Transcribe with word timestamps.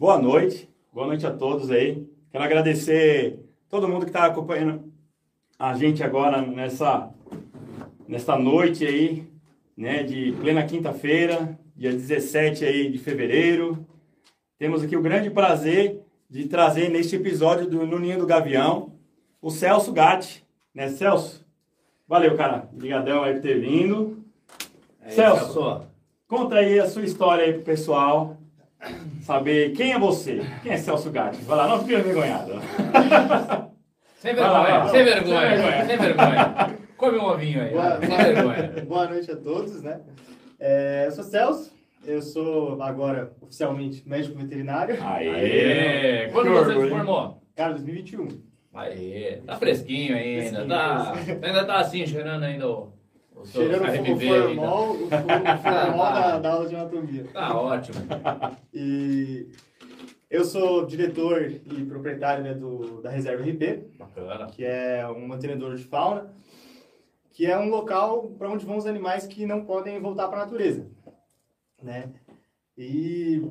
Boa 0.00 0.16
noite, 0.16 0.66
boa 0.90 1.06
noite 1.06 1.26
a 1.26 1.30
todos 1.30 1.70
aí. 1.70 2.08
Quero 2.32 2.42
agradecer 2.42 3.38
todo 3.68 3.86
mundo 3.86 4.06
que 4.06 4.08
está 4.08 4.24
acompanhando 4.24 4.90
a 5.58 5.74
gente 5.74 6.02
agora 6.02 6.40
nessa, 6.40 7.10
nessa 8.08 8.34
noite 8.38 8.86
aí, 8.86 9.28
né, 9.76 10.02
de 10.02 10.32
plena 10.40 10.64
quinta-feira, 10.64 11.54
dia 11.76 11.92
17 11.92 12.64
aí 12.64 12.90
de 12.90 12.96
fevereiro. 12.96 13.86
Temos 14.58 14.82
aqui 14.82 14.96
o 14.96 15.02
grande 15.02 15.28
prazer 15.28 16.00
de 16.30 16.48
trazer 16.48 16.88
neste 16.88 17.16
episódio 17.16 17.68
do 17.68 17.86
No 17.86 17.98
Ninho 17.98 18.20
do 18.20 18.26
Gavião 18.26 18.94
o 19.38 19.50
Celso 19.50 19.92
Gatti, 19.92 20.42
né, 20.74 20.88
Celso? 20.88 21.44
Valeu, 22.08 22.34
cara. 22.38 22.70
Obrigadão 22.72 23.22
aí 23.22 23.34
por 23.34 23.42
ter 23.42 23.60
vindo. 23.60 24.24
Aí, 25.02 25.12
Celso, 25.12 25.52
Celso. 25.52 25.82
conta 26.26 26.54
aí 26.54 26.80
a 26.80 26.88
sua 26.88 27.04
história 27.04 27.44
aí 27.44 27.52
pro 27.52 27.64
pessoal 27.64 28.39
saber 29.22 29.72
quem 29.72 29.92
é 29.92 29.98
você. 29.98 30.40
Quem 30.62 30.72
é 30.72 30.76
Celso 30.76 31.10
Gatti? 31.10 31.42
Vai 31.42 31.56
lá, 31.56 31.68
não 31.68 31.80
fique 31.80 31.94
envergonhado. 31.94 32.52
Sem 34.18 34.34
Vai 34.34 34.44
lá, 34.50 34.62
vai 34.62 34.72
vergonha, 34.72 34.84
lá. 34.84 34.88
sem 34.90 35.04
vergonha, 35.04 35.40
Sem 35.40 35.56
vergonha. 35.56 35.86
sem 35.86 35.96
vergonha. 35.96 36.78
Come 36.98 37.18
um 37.18 37.24
ovinho 37.24 37.62
aí, 37.62 37.70
Boa, 37.72 37.98
sem 37.98 38.08
vergonha. 38.16 38.72
boa 38.86 39.08
noite 39.08 39.30
a 39.30 39.36
todos, 39.36 39.82
né? 39.82 40.00
É, 40.58 41.04
eu 41.06 41.10
sou 41.12 41.24
Celso, 41.24 41.72
eu 42.06 42.20
sou 42.20 42.82
agora 42.82 43.32
oficialmente 43.40 44.06
médico 44.06 44.36
veterinário. 44.36 44.98
Aê! 45.02 46.28
Quando 46.32 46.48
Que 46.48 46.52
você 46.52 46.82
se 46.82 46.88
formou? 46.90 47.42
Cara, 47.56 47.72
2021. 47.72 48.28
Aê, 48.74 49.40
tá 49.46 49.56
fresquinho 49.56 50.14
ainda, 50.14 50.40
Fresquinho, 50.42 50.68
tá, 50.68 51.12
fresquinho. 51.14 51.40
ainda 51.42 51.64
tá 51.64 51.78
assim, 51.80 52.06
cheirando 52.06 52.42
ainda 52.44 52.68
o, 52.68 52.92
Cheirando 53.46 53.82
o 53.82 54.20
formol, 54.20 54.90
o 54.92 54.96
fo- 54.96 55.04
o 55.04 55.08
formol 55.62 56.04
da, 56.12 56.38
da 56.38 56.52
aula 56.52 56.68
de 56.68 56.76
anatomia. 56.76 57.24
Tá 57.32 57.56
ótimo. 57.60 57.96
E 58.72 59.48
eu 60.28 60.44
sou 60.44 60.86
diretor 60.86 61.42
e 61.50 61.84
proprietário 61.84 62.44
né, 62.44 62.54
do, 62.54 63.00
da 63.02 63.10
Reserva 63.10 63.42
RP, 63.42 63.96
Bacana. 63.98 64.46
que 64.46 64.64
é 64.64 65.06
um 65.08 65.26
mantenedor 65.26 65.74
de 65.76 65.84
fauna, 65.84 66.32
que 67.30 67.46
é 67.46 67.58
um 67.58 67.68
local 67.68 68.28
para 68.38 68.48
onde 68.50 68.64
vão 68.66 68.76
os 68.76 68.86
animais 68.86 69.26
que 69.26 69.46
não 69.46 69.64
podem 69.64 70.00
voltar 70.00 70.28
para 70.28 70.42
a 70.42 70.44
natureza, 70.44 70.86
né? 71.82 72.10
E 72.76 73.42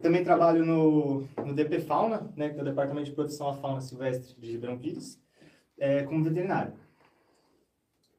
também 0.00 0.24
trabalho 0.24 0.64
no, 0.64 1.24
no 1.44 1.52
DP 1.54 1.80
Fauna, 1.80 2.30
né, 2.36 2.48
que 2.48 2.58
é 2.58 2.62
o 2.62 2.64
Departamento 2.64 3.06
de 3.06 3.12
Proteção 3.14 3.48
à 3.50 3.54
Fauna 3.54 3.80
Silvestre 3.80 4.34
de 4.40 4.52
Ribeirão 4.52 4.78
Pires, 4.78 5.20
é, 5.78 6.02
como 6.04 6.24
veterinário. 6.24 6.72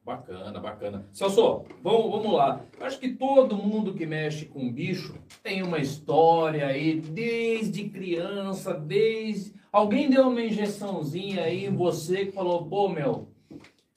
Bacana, 0.04 0.60
bacana. 0.60 1.06
Celso, 1.14 1.64
vamos, 1.84 2.12
vamos 2.12 2.34
lá. 2.34 2.66
Acho 2.80 3.00
que 3.00 3.10
todo 3.14 3.56
mundo 3.56 3.94
que 3.94 4.06
mexe 4.06 4.46
com 4.46 4.72
bicho 4.72 5.14
tem 5.44 5.62
uma 5.62 5.78
história 5.78 6.66
aí, 6.66 7.00
desde 7.00 7.88
criança, 7.88 8.74
desde. 8.74 9.54
Alguém 9.72 10.10
deu 10.10 10.28
uma 10.28 10.42
injeçãozinha 10.42 11.44
aí 11.44 11.66
em 11.66 11.76
você 11.76 12.26
que 12.26 12.32
falou, 12.32 12.66
pô, 12.66 12.90
meu, 12.90 13.28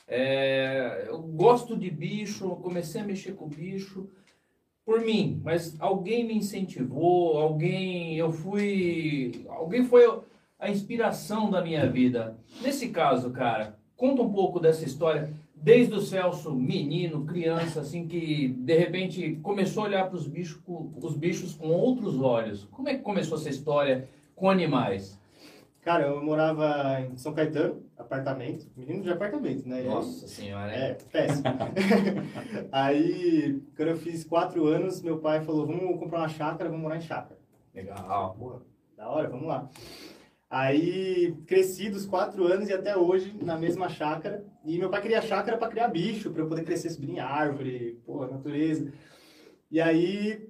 é, 0.07 1.07
eu 1.09 1.19
gosto 1.21 1.75
de 1.77 1.91
bicho, 1.91 2.49
comecei 2.57 3.01
a 3.01 3.05
mexer 3.05 3.33
com 3.33 3.49
bicho 3.49 4.07
por 4.85 5.01
mim, 5.01 5.41
mas 5.43 5.75
alguém 5.81 6.25
me 6.25 6.35
incentivou, 6.35 7.39
alguém, 7.39 8.17
eu 8.17 8.31
fui. 8.31 9.47
Alguém 9.49 9.85
foi 9.85 10.21
a 10.59 10.71
inspiração 10.71 11.51
da 11.51 11.63
minha 11.63 11.89
vida. 11.91 12.37
Nesse 12.61 12.91
caso, 12.91 13.31
cara, 13.31 13.79
conta 13.97 14.21
um 14.21 14.31
pouco 14.31 14.61
dessa 14.61 14.85
história. 14.85 15.33
Desde 15.65 15.95
o 15.95 16.01
Celso, 16.03 16.55
menino, 16.55 17.25
criança, 17.25 17.81
assim, 17.81 18.07
que 18.07 18.49
de 18.49 18.77
repente 18.77 19.37
começou 19.43 19.85
a 19.85 19.87
olhar 19.87 20.07
para 20.11 20.17
os 20.19 20.27
bichos, 20.27 20.61
os 21.01 21.17
bichos 21.17 21.55
com 21.55 21.69
outros 21.69 22.21
olhos. 22.21 22.69
Como 22.71 22.87
é 22.91 22.95
que 22.97 23.01
começou 23.03 23.39
essa 23.39 23.49
história 23.49 24.07
com 24.37 24.51
animais? 24.51 25.19
Cara, 25.81 26.07
eu 26.09 26.23
morava 26.23 27.01
em 27.01 27.17
São 27.17 27.33
Caetano, 27.33 27.83
apartamento, 27.97 28.67
menino 28.77 29.03
de 29.03 29.11
apartamento, 29.11 29.67
né? 29.67 29.77
E 29.77 29.81
aí- 29.81 29.87
Nossa 29.89 30.29
senhora, 30.29 30.71
É, 30.71 30.91
é. 30.91 30.95
péssimo. 31.11 31.45
Aí, 32.71 33.63
quando 33.75 33.89
eu 33.89 33.97
fiz 33.97 34.23
quatro 34.23 34.67
anos, 34.67 35.01
meu 35.01 35.19
pai 35.19 35.41
falou, 35.41 35.67
vamos 35.67 35.99
comprar 35.99 36.19
uma 36.19 36.29
chácara, 36.29 36.69
vamos 36.69 36.83
morar 36.83 36.97
em 36.99 37.01
chácara. 37.01 37.39
Legal. 37.75 38.37
Porra, 38.39 38.61
da 38.99 39.09
hora, 39.09 39.29
vamos 39.31 39.47
lá. 39.47 39.69
Aí, 40.55 41.35
cresci 41.49 41.91
dos 41.91 42.07
quatro 42.07 42.47
anos 42.47 42.69
e 42.69 42.73
até 42.73 42.97
hoje 42.97 43.37
na 43.43 43.59
mesma 43.59 43.89
chácara. 43.89 44.45
E 44.65 44.79
meu 44.79 44.89
pai 44.89 45.03
queria 45.03 45.21
chácara 45.21 45.59
para 45.59 45.67
criar 45.67 45.89
bicho, 45.89 46.31
para 46.31 46.43
eu 46.43 46.49
poder 46.49 46.63
crescer, 46.63 46.91
subir 46.91 47.11
em 47.11 47.19
árvore, 47.19 48.01
porra, 48.07 48.29
natureza. 48.29 48.93
E 49.69 49.81
aí, 49.81 50.49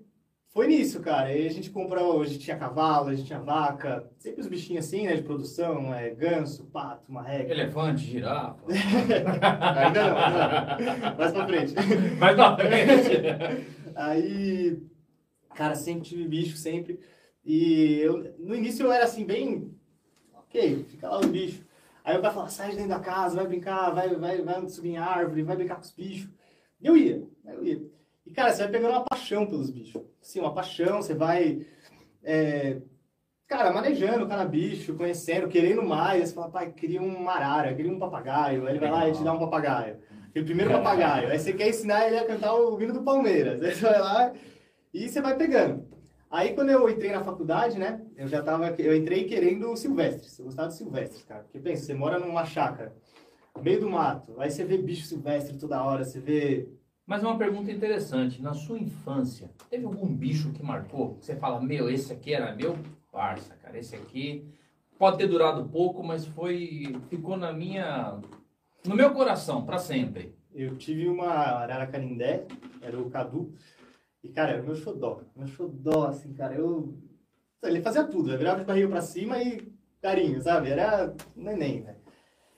foi 0.52 0.66
nisso, 0.66 1.00
cara. 1.00 1.28
Aí 1.28 1.46
a 1.46 1.50
gente 1.50 1.70
comprou, 1.70 2.20
a 2.20 2.26
gente 2.26 2.40
tinha 2.40 2.58
cavalo, 2.58 3.08
a 3.08 3.14
gente 3.14 3.26
tinha 3.26 3.40
vaca, 3.40 4.06
sempre 4.18 4.42
os 4.42 4.46
bichinhos 4.46 4.84
assim, 4.84 5.06
né, 5.06 5.16
de 5.16 5.22
produção, 5.22 5.94
é, 5.94 6.10
ganso, 6.10 6.66
pato, 6.66 7.10
marreca. 7.10 7.50
Elefante, 7.50 8.04
girafa. 8.04 8.62
Ainda 8.68 10.02
não, 10.02 11.10
não. 11.10 11.16
Mais 11.16 11.32
pra 11.32 11.46
frente. 11.46 11.74
Mas 12.20 12.36
não, 12.36 12.56
frente. 12.58 13.66
Aí, 13.96 14.82
cara, 15.54 15.74
sempre 15.74 16.02
tive 16.02 16.28
bicho, 16.28 16.58
sempre. 16.58 17.00
E 17.42 18.00
eu, 18.02 18.34
no 18.38 18.54
início 18.54 18.84
eu 18.84 18.92
era 18.92 19.04
assim, 19.04 19.24
bem. 19.24 19.74
Ok, 20.54 20.84
fica 20.88 21.08
lá 21.08 21.18
os 21.18 21.26
bichos. 21.26 21.64
Aí 22.04 22.16
o 22.16 22.22
pai 22.22 22.30
falava, 22.30 22.48
sai 22.48 22.70
de 22.70 22.76
dentro 22.76 22.90
da 22.90 23.00
casa, 23.00 23.34
vai 23.34 23.46
brincar, 23.48 23.90
vai, 23.90 24.14
vai, 24.14 24.40
vai 24.40 24.68
subir 24.68 24.90
em 24.90 24.98
árvore, 24.98 25.42
vai 25.42 25.56
brincar 25.56 25.74
com 25.74 25.80
os 25.80 25.90
bichos. 25.90 26.30
E 26.80 26.86
eu 26.86 26.96
ia, 26.96 27.26
eu 27.44 27.64
ia. 27.64 27.82
E, 28.24 28.30
cara, 28.30 28.52
você 28.52 28.62
vai 28.62 28.70
pegando 28.70 28.92
uma 28.92 29.04
paixão 29.04 29.46
pelos 29.46 29.68
bichos. 29.68 30.00
Assim, 30.22 30.38
uma 30.38 30.54
paixão, 30.54 31.02
você 31.02 31.12
vai. 31.12 31.66
é, 32.22 32.76
cara, 33.48 33.72
manejando 33.72 34.28
cada 34.28 34.44
bicho, 34.44 34.94
conhecendo, 34.94 35.48
querendo 35.48 35.82
mais. 35.82 36.28
Você 36.28 36.34
fala, 36.36 36.50
pai, 36.50 36.72
queria 36.72 37.02
um 37.02 37.28
arara, 37.28 37.74
queria 37.74 37.90
um 37.90 37.98
papagaio. 37.98 38.64
Aí 38.66 38.74
ele 38.74 38.78
vai 38.78 38.92
lá 38.92 39.08
e 39.08 39.12
te 39.12 39.24
dá 39.24 39.32
um 39.32 39.40
papagaio. 39.40 39.98
Aquele 40.28 40.44
primeiro 40.44 40.70
papagaio. 40.70 41.30
Aí 41.30 41.38
você 41.38 41.52
quer 41.52 41.68
ensinar 41.68 42.06
ele 42.06 42.18
a 42.18 42.26
cantar 42.26 42.54
o 42.54 42.80
hino 42.80 42.92
do 42.92 43.02
Palmeiras. 43.02 43.60
Aí 43.60 43.74
você 43.74 43.82
vai 43.82 43.98
lá 43.98 44.32
e 44.92 45.08
você 45.08 45.20
vai 45.20 45.36
pegando. 45.36 45.93
Aí 46.34 46.52
quando 46.52 46.70
eu 46.70 46.90
entrei 46.90 47.12
na 47.12 47.22
faculdade, 47.22 47.78
né? 47.78 48.04
Eu 48.16 48.26
já 48.26 48.42
tava. 48.42 48.68
Eu 48.70 48.96
entrei 48.96 49.22
querendo 49.22 49.76
silvestres. 49.76 50.36
Eu 50.36 50.46
gostava 50.46 50.66
de 50.66 50.74
silvestres, 50.74 51.22
cara. 51.22 51.44
Porque 51.44 51.60
pensa, 51.60 51.84
você 51.84 51.94
mora 51.94 52.18
numa 52.18 52.44
chácara, 52.44 52.92
meio 53.62 53.78
do 53.78 53.88
mato, 53.88 54.34
aí 54.40 54.50
você 54.50 54.64
vê 54.64 54.76
bicho 54.76 55.06
silvestre 55.06 55.56
toda 55.56 55.80
hora, 55.80 56.02
você 56.04 56.18
vê. 56.18 56.68
Mas 57.06 57.22
uma 57.22 57.38
pergunta 57.38 57.70
interessante. 57.70 58.42
Na 58.42 58.52
sua 58.52 58.80
infância, 58.80 59.48
teve 59.70 59.84
algum 59.84 60.12
bicho 60.12 60.50
que 60.50 60.60
marcou? 60.60 61.14
Que 61.14 61.26
você 61.26 61.36
fala, 61.36 61.60
meu, 61.60 61.88
esse 61.88 62.12
aqui 62.12 62.34
era 62.34 62.52
meu 62.56 62.76
parça, 63.12 63.54
cara. 63.54 63.78
Esse 63.78 63.94
aqui 63.94 64.44
pode 64.98 65.18
ter 65.18 65.28
durado 65.28 65.68
pouco, 65.68 66.02
mas 66.02 66.26
foi. 66.26 66.96
ficou 67.08 67.36
na 67.36 67.52
minha. 67.52 68.20
no 68.84 68.96
meu 68.96 69.12
coração, 69.14 69.64
pra 69.64 69.78
sempre. 69.78 70.34
Eu 70.52 70.76
tive 70.76 71.08
uma 71.08 71.28
arara 71.28 71.86
canindé, 71.86 72.44
era 72.82 72.98
o 72.98 73.08
Cadu. 73.08 73.54
E, 74.24 74.30
cara, 74.30 74.52
era 74.52 74.62
o 74.62 74.64
meu 74.64 74.74
xodó. 74.74 75.20
Meu 75.36 75.46
xodó, 75.46 76.06
assim, 76.06 76.32
cara, 76.32 76.54
eu. 76.54 76.98
Ele 77.62 77.82
fazia 77.82 78.04
tudo, 78.04 78.30
eu 78.30 78.38
virava 78.38 78.60
de 78.60 78.66
barriga 78.66 78.88
pra 78.88 79.00
cima 79.02 79.40
e 79.42 79.72
carinho, 80.00 80.40
sabe? 80.40 80.70
Era 80.70 81.14
neném, 81.36 81.82
né? 81.82 81.96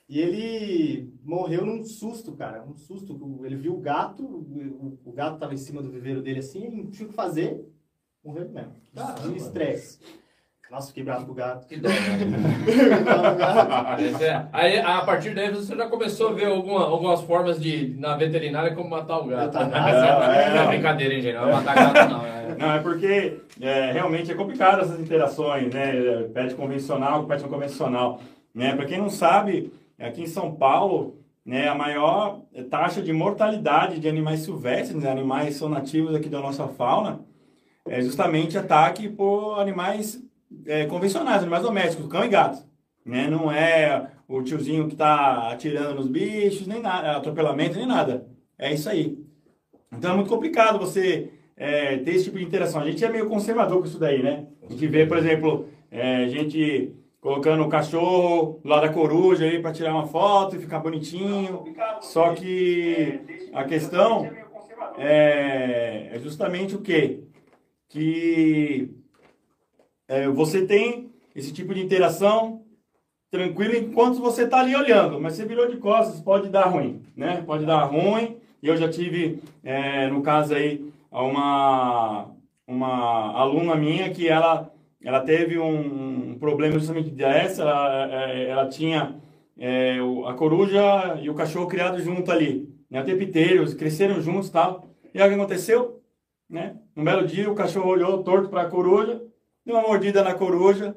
E 0.08 0.20
ele 0.20 1.12
morreu 1.24 1.66
num 1.66 1.84
susto, 1.84 2.36
cara. 2.36 2.64
Um 2.64 2.76
susto. 2.76 3.18
Ele 3.44 3.56
viu 3.56 3.74
o 3.74 3.80
gato, 3.80 4.24
o, 4.24 4.98
o 5.04 5.12
gato 5.12 5.38
tava 5.38 5.54
em 5.54 5.58
cima 5.58 5.82
do 5.82 5.90
viveiro 5.90 6.22
dele 6.22 6.38
assim, 6.38 6.64
ele 6.64 6.76
não 6.76 6.90
tinha 6.90 7.06
o 7.06 7.10
que 7.10 7.16
fazer. 7.16 7.64
Morreu 8.24 8.48
mesmo. 8.48 8.74
Caramba. 8.94 9.28
De 9.28 9.36
estresse. 9.36 9.98
Nossa, 10.70 10.88
fiquei 10.88 11.04
bravo 11.04 11.26
com 11.26 11.32
o 11.32 11.34
gato. 11.34 11.66
Que 11.68 11.76
dó, 11.76 11.88
né? 11.88 11.94
É- 14.20 14.46
Aí, 14.52 14.78
a 14.78 15.00
partir 15.02 15.32
daí, 15.34 15.50
você 15.50 15.76
já 15.76 15.88
começou 15.88 16.30
a 16.30 16.32
ver 16.32 16.46
alguma- 16.46 16.84
algumas 16.84 17.20
formas 17.22 17.60
de, 17.60 17.94
na 17.98 18.16
veterinária, 18.16 18.74
como 18.74 18.90
matar 18.90 19.18
o 19.18 19.26
gato. 19.26 19.44
Eutanásia. 19.56 20.00
Não, 20.00 20.22
é, 20.32 20.50
não 20.54 20.62
é 20.62 20.66
brincadeira, 20.68 21.14
hein, 21.14 21.20
gente? 21.22 21.34
Não 21.36 21.48
é 21.48 21.52
matar 21.52 21.74
gato, 21.74 22.10
não. 22.12 22.26
É. 22.36 22.54
Não, 22.58 22.72
é 22.74 22.78
porque 22.78 23.38
é, 23.60 23.90
realmente 23.92 24.30
é 24.30 24.34
complicado 24.34 24.80
essas 24.80 25.00
interações, 25.00 25.72
né? 25.74 26.22
Pet 26.32 26.54
convencional 26.54 27.22
com 27.22 27.26
pet 27.28 27.42
não 27.42 27.48
convencional. 27.48 28.20
Né? 28.54 28.74
Para 28.74 28.86
quem 28.86 28.98
não 28.98 29.10
sabe, 29.10 29.72
aqui 29.98 30.22
em 30.22 30.26
São 30.28 30.54
Paulo, 30.54 31.16
né, 31.44 31.68
a 31.68 31.74
maior 31.74 32.40
taxa 32.70 33.02
de 33.02 33.12
mortalidade 33.12 33.98
de 33.98 34.08
animais 34.08 34.40
silvestres, 34.40 35.02
né, 35.02 35.10
animais 35.10 35.48
que 35.48 35.54
são 35.54 35.68
nativos 35.68 36.14
aqui 36.14 36.28
da 36.28 36.40
nossa 36.40 36.66
fauna, 36.68 37.20
é 37.88 38.00
justamente 38.00 38.56
ataque 38.56 39.08
por 39.08 39.58
animais 39.60 40.22
é, 40.64 40.86
convencionais, 40.86 41.42
animais 41.42 41.62
domésticos, 41.62 42.08
cão 42.08 42.24
e 42.24 42.28
gato. 42.28 42.64
Né? 43.04 43.28
Não 43.28 43.50
é 43.50 44.10
o 44.28 44.42
tiozinho 44.42 44.86
que 44.86 44.94
está 44.94 45.50
atirando 45.50 45.94
nos 45.94 46.08
bichos, 46.08 46.66
nem 46.66 46.80
nada, 46.80 47.16
atropelamento, 47.16 47.76
nem 47.76 47.86
nada. 47.86 48.26
É 48.58 48.72
isso 48.72 48.88
aí. 48.88 49.18
Então 49.92 50.12
é 50.12 50.14
muito 50.14 50.28
complicado 50.28 50.78
você 50.78 51.30
é, 51.56 51.98
ter 51.98 52.12
esse 52.12 52.24
tipo 52.24 52.38
de 52.38 52.44
interação. 52.44 52.80
A 52.80 52.90
gente 52.90 53.04
é 53.04 53.08
meio 53.08 53.28
conservador 53.28 53.78
com 53.78 53.86
isso 53.86 53.98
daí, 53.98 54.22
né? 54.22 54.46
A 54.62 54.72
gente 54.72 54.86
vê, 54.88 55.06
por 55.06 55.16
exemplo, 55.16 55.68
é, 55.90 56.28
gente 56.28 56.92
colocando 57.20 57.62
o 57.64 57.68
cachorro 57.68 58.60
lá 58.64 58.80
da 58.80 58.88
coruja 58.88 59.44
aí 59.44 59.60
para 59.60 59.72
tirar 59.72 59.92
uma 59.92 60.06
foto 60.06 60.56
e 60.56 60.60
ficar 60.60 60.80
bonitinho. 60.80 61.64
Só 62.00 62.34
que 62.34 63.20
a 63.52 63.64
questão 63.64 64.30
é, 64.98 66.10
é 66.12 66.18
justamente 66.22 66.76
o 66.76 66.80
quê? 66.80 67.20
Que 67.88 68.90
é, 70.08 70.28
você 70.28 70.66
tem 70.66 71.10
esse 71.34 71.52
tipo 71.52 71.74
de 71.74 71.82
interação 71.82 72.62
tranquilo 73.30 73.76
enquanto 73.76 74.20
você 74.20 74.44
está 74.44 74.60
ali 74.60 74.74
olhando, 74.74 75.20
mas 75.20 75.34
você 75.34 75.44
virou 75.44 75.68
de 75.68 75.76
costas, 75.76 76.20
pode 76.20 76.48
dar 76.48 76.66
ruim, 76.66 77.02
né? 77.16 77.42
Pode 77.44 77.66
dar 77.66 77.84
ruim. 77.84 78.36
Eu 78.62 78.76
já 78.76 78.88
tive, 78.88 79.42
é, 79.62 80.08
no 80.08 80.22
caso 80.22 80.54
aí, 80.54 80.90
uma, 81.10 82.28
uma 82.66 83.32
aluna 83.32 83.74
minha 83.74 84.10
que 84.10 84.28
ela, 84.28 84.72
ela 85.04 85.20
teve 85.20 85.58
um, 85.58 86.30
um 86.30 86.38
problema 86.38 86.78
justamente 86.78 87.10
dessa, 87.10 87.62
ela, 87.62 88.30
é, 88.32 88.48
ela 88.48 88.68
tinha 88.68 89.16
é, 89.58 89.98
a 90.26 90.34
coruja 90.34 91.18
e 91.20 91.28
o 91.28 91.34
cachorro 91.34 91.66
criados 91.66 92.02
junto 92.02 92.30
ali, 92.30 92.68
né? 92.90 93.04
Inteiro, 93.08 93.62
eles 93.62 93.74
cresceram 93.74 94.20
juntos 94.20 94.48
e 94.48 94.52
tal. 94.52 94.86
E 95.12 95.20
aí 95.20 95.26
o 95.28 95.32
que 95.32 95.38
aconteceu? 95.38 96.00
Né? 96.48 96.76
Um 96.96 97.04
belo 97.04 97.26
dia 97.26 97.50
o 97.50 97.54
cachorro 97.54 97.90
olhou 97.90 98.22
torto 98.22 98.48
para 98.48 98.62
a 98.62 98.70
coruja, 98.70 99.20
deu 99.66 99.74
uma 99.74 99.82
mordida 99.82 100.22
na 100.22 100.32
coruja, 100.32 100.96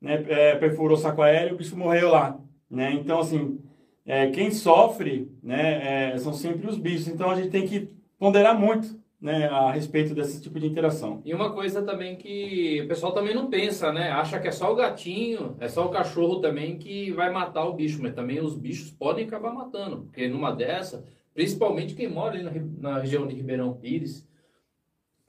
né, 0.00 0.24
é, 0.28 0.56
perfurou 0.56 0.96
o 0.96 1.00
saco 1.00 1.22
aéreo, 1.22 1.54
o 1.54 1.58
bicho 1.58 1.76
morreu 1.76 2.10
lá, 2.10 2.38
né? 2.68 2.92
Então, 2.92 3.20
assim, 3.20 3.60
é, 4.04 4.28
quem 4.30 4.50
sofre, 4.50 5.30
né, 5.42 6.12
é, 6.12 6.18
são 6.18 6.32
sempre 6.32 6.66
os 6.66 6.76
bichos. 6.76 7.06
Então, 7.06 7.30
a 7.30 7.36
gente 7.36 7.50
tem 7.50 7.66
que 7.66 7.88
ponderar 8.18 8.58
muito, 8.58 8.98
né, 9.20 9.46
a 9.48 9.70
respeito 9.70 10.14
desse 10.14 10.40
tipo 10.40 10.58
de 10.58 10.66
interação. 10.66 11.20
E 11.24 11.32
uma 11.34 11.52
coisa 11.52 11.82
também 11.82 12.16
que 12.16 12.80
o 12.82 12.88
pessoal 12.88 13.12
também 13.12 13.34
não 13.34 13.50
pensa, 13.50 13.92
né? 13.92 14.10
Acha 14.10 14.40
que 14.40 14.48
é 14.48 14.50
só 14.50 14.72
o 14.72 14.74
gatinho, 14.74 15.56
é 15.60 15.68
só 15.68 15.84
o 15.86 15.90
cachorro 15.90 16.40
também 16.40 16.78
que 16.78 17.10
vai 17.12 17.30
matar 17.30 17.66
o 17.66 17.74
bicho, 17.74 18.00
mas 18.02 18.14
também 18.14 18.40
os 18.40 18.56
bichos 18.56 18.90
podem 18.90 19.26
acabar 19.26 19.52
matando, 19.52 19.98
porque 20.04 20.26
numa 20.26 20.50
dessa, 20.52 21.04
principalmente 21.34 21.94
quem 21.94 22.08
mora 22.08 22.34
ali 22.34 22.42
na, 22.42 22.92
na 22.92 22.98
região 22.98 23.26
de 23.26 23.34
Ribeirão 23.34 23.74
Pires, 23.74 24.26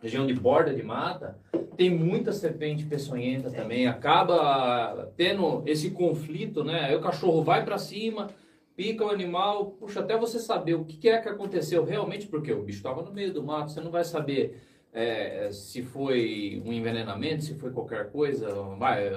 região 0.01 0.25
de 0.25 0.33
borda 0.33 0.73
de 0.73 0.83
mata, 0.83 1.37
tem 1.77 1.89
muita 1.89 2.31
serpente 2.31 2.85
peçonhenta 2.85 3.49
é. 3.49 3.51
também, 3.51 3.87
acaba 3.87 5.11
tendo 5.15 5.63
esse 5.65 5.91
conflito, 5.91 6.63
né? 6.63 6.85
Aí 6.85 6.95
o 6.95 7.01
cachorro 7.01 7.43
vai 7.43 7.63
para 7.63 7.77
cima, 7.77 8.29
pica 8.75 9.05
o 9.05 9.09
animal, 9.09 9.71
puxa, 9.79 9.99
até 9.99 10.17
você 10.17 10.39
saber 10.39 10.73
o 10.73 10.85
que 10.85 11.07
é 11.07 11.19
que 11.19 11.29
aconteceu 11.29 11.83
realmente, 11.83 12.27
porque 12.27 12.51
o 12.51 12.63
bicho 12.63 12.79
estava 12.79 13.01
no 13.01 13.11
meio 13.11 13.33
do 13.33 13.43
mato, 13.43 13.71
você 13.71 13.81
não 13.81 13.91
vai 13.91 14.03
saber 14.03 14.59
é, 14.93 15.49
se 15.51 15.81
foi 15.83 16.61
um 16.65 16.73
envenenamento, 16.73 17.43
se 17.43 17.55
foi 17.55 17.71
qualquer 17.71 18.11
coisa, 18.11 18.51
vai, 18.77 19.11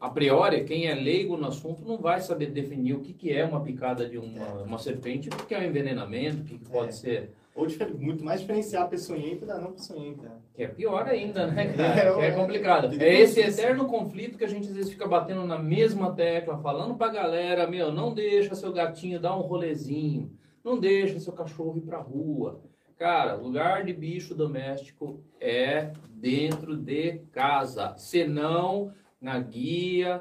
a 0.00 0.10
priori, 0.10 0.64
quem 0.64 0.86
é 0.86 0.94
leigo 0.94 1.36
no 1.36 1.46
assunto 1.46 1.84
não 1.84 1.96
vai 1.96 2.20
saber 2.20 2.46
definir 2.46 2.94
o 2.94 3.00
que, 3.00 3.12
que 3.12 3.32
é 3.32 3.44
uma 3.44 3.60
picada 3.60 4.08
de 4.08 4.18
uma, 4.18 4.44
é. 4.44 4.62
uma 4.62 4.78
serpente, 4.78 5.28
o 5.28 5.46
que 5.46 5.54
é 5.54 5.58
um 5.58 5.64
envenenamento, 5.64 6.42
o 6.42 6.44
que, 6.44 6.58
que 6.58 6.68
pode 6.68 6.90
é. 6.90 6.92
ser 6.92 7.30
ou 7.56 7.66
muito 7.98 8.22
mais 8.22 8.40
diferenciar 8.40 8.82
a 8.82 8.86
peçonhenta 8.86 9.46
da 9.46 9.58
não 9.58 9.72
peçonhenta. 9.72 10.30
Que 10.54 10.64
é 10.64 10.68
pior 10.68 11.08
ainda, 11.08 11.46
né, 11.46 11.72
cara? 11.72 12.22
É, 12.22 12.28
é 12.28 12.30
complicado. 12.32 13.02
É 13.02 13.14
esse 13.14 13.40
eterno 13.40 13.86
conflito 13.86 14.36
que 14.36 14.44
a 14.44 14.48
gente 14.48 14.68
às 14.68 14.74
vezes 14.74 14.92
fica 14.92 15.08
batendo 15.08 15.44
na 15.46 15.58
mesma 15.58 16.12
tecla, 16.12 16.58
falando 16.58 16.94
pra 16.94 17.08
galera, 17.08 17.66
meu, 17.66 17.90
não 17.90 18.12
deixa 18.12 18.54
seu 18.54 18.72
gatinho 18.72 19.18
dar 19.18 19.34
um 19.36 19.40
rolezinho, 19.40 20.30
não 20.62 20.78
deixa 20.78 21.18
seu 21.18 21.32
cachorro 21.32 21.78
ir 21.78 21.82
pra 21.82 21.98
rua. 21.98 22.60
Cara, 22.98 23.34
lugar 23.34 23.84
de 23.84 23.92
bicho 23.94 24.34
doméstico 24.34 25.22
é 25.40 25.92
dentro 26.10 26.76
de 26.76 27.20
casa, 27.32 27.94
senão 27.96 28.92
na 29.20 29.38
guia, 29.38 30.20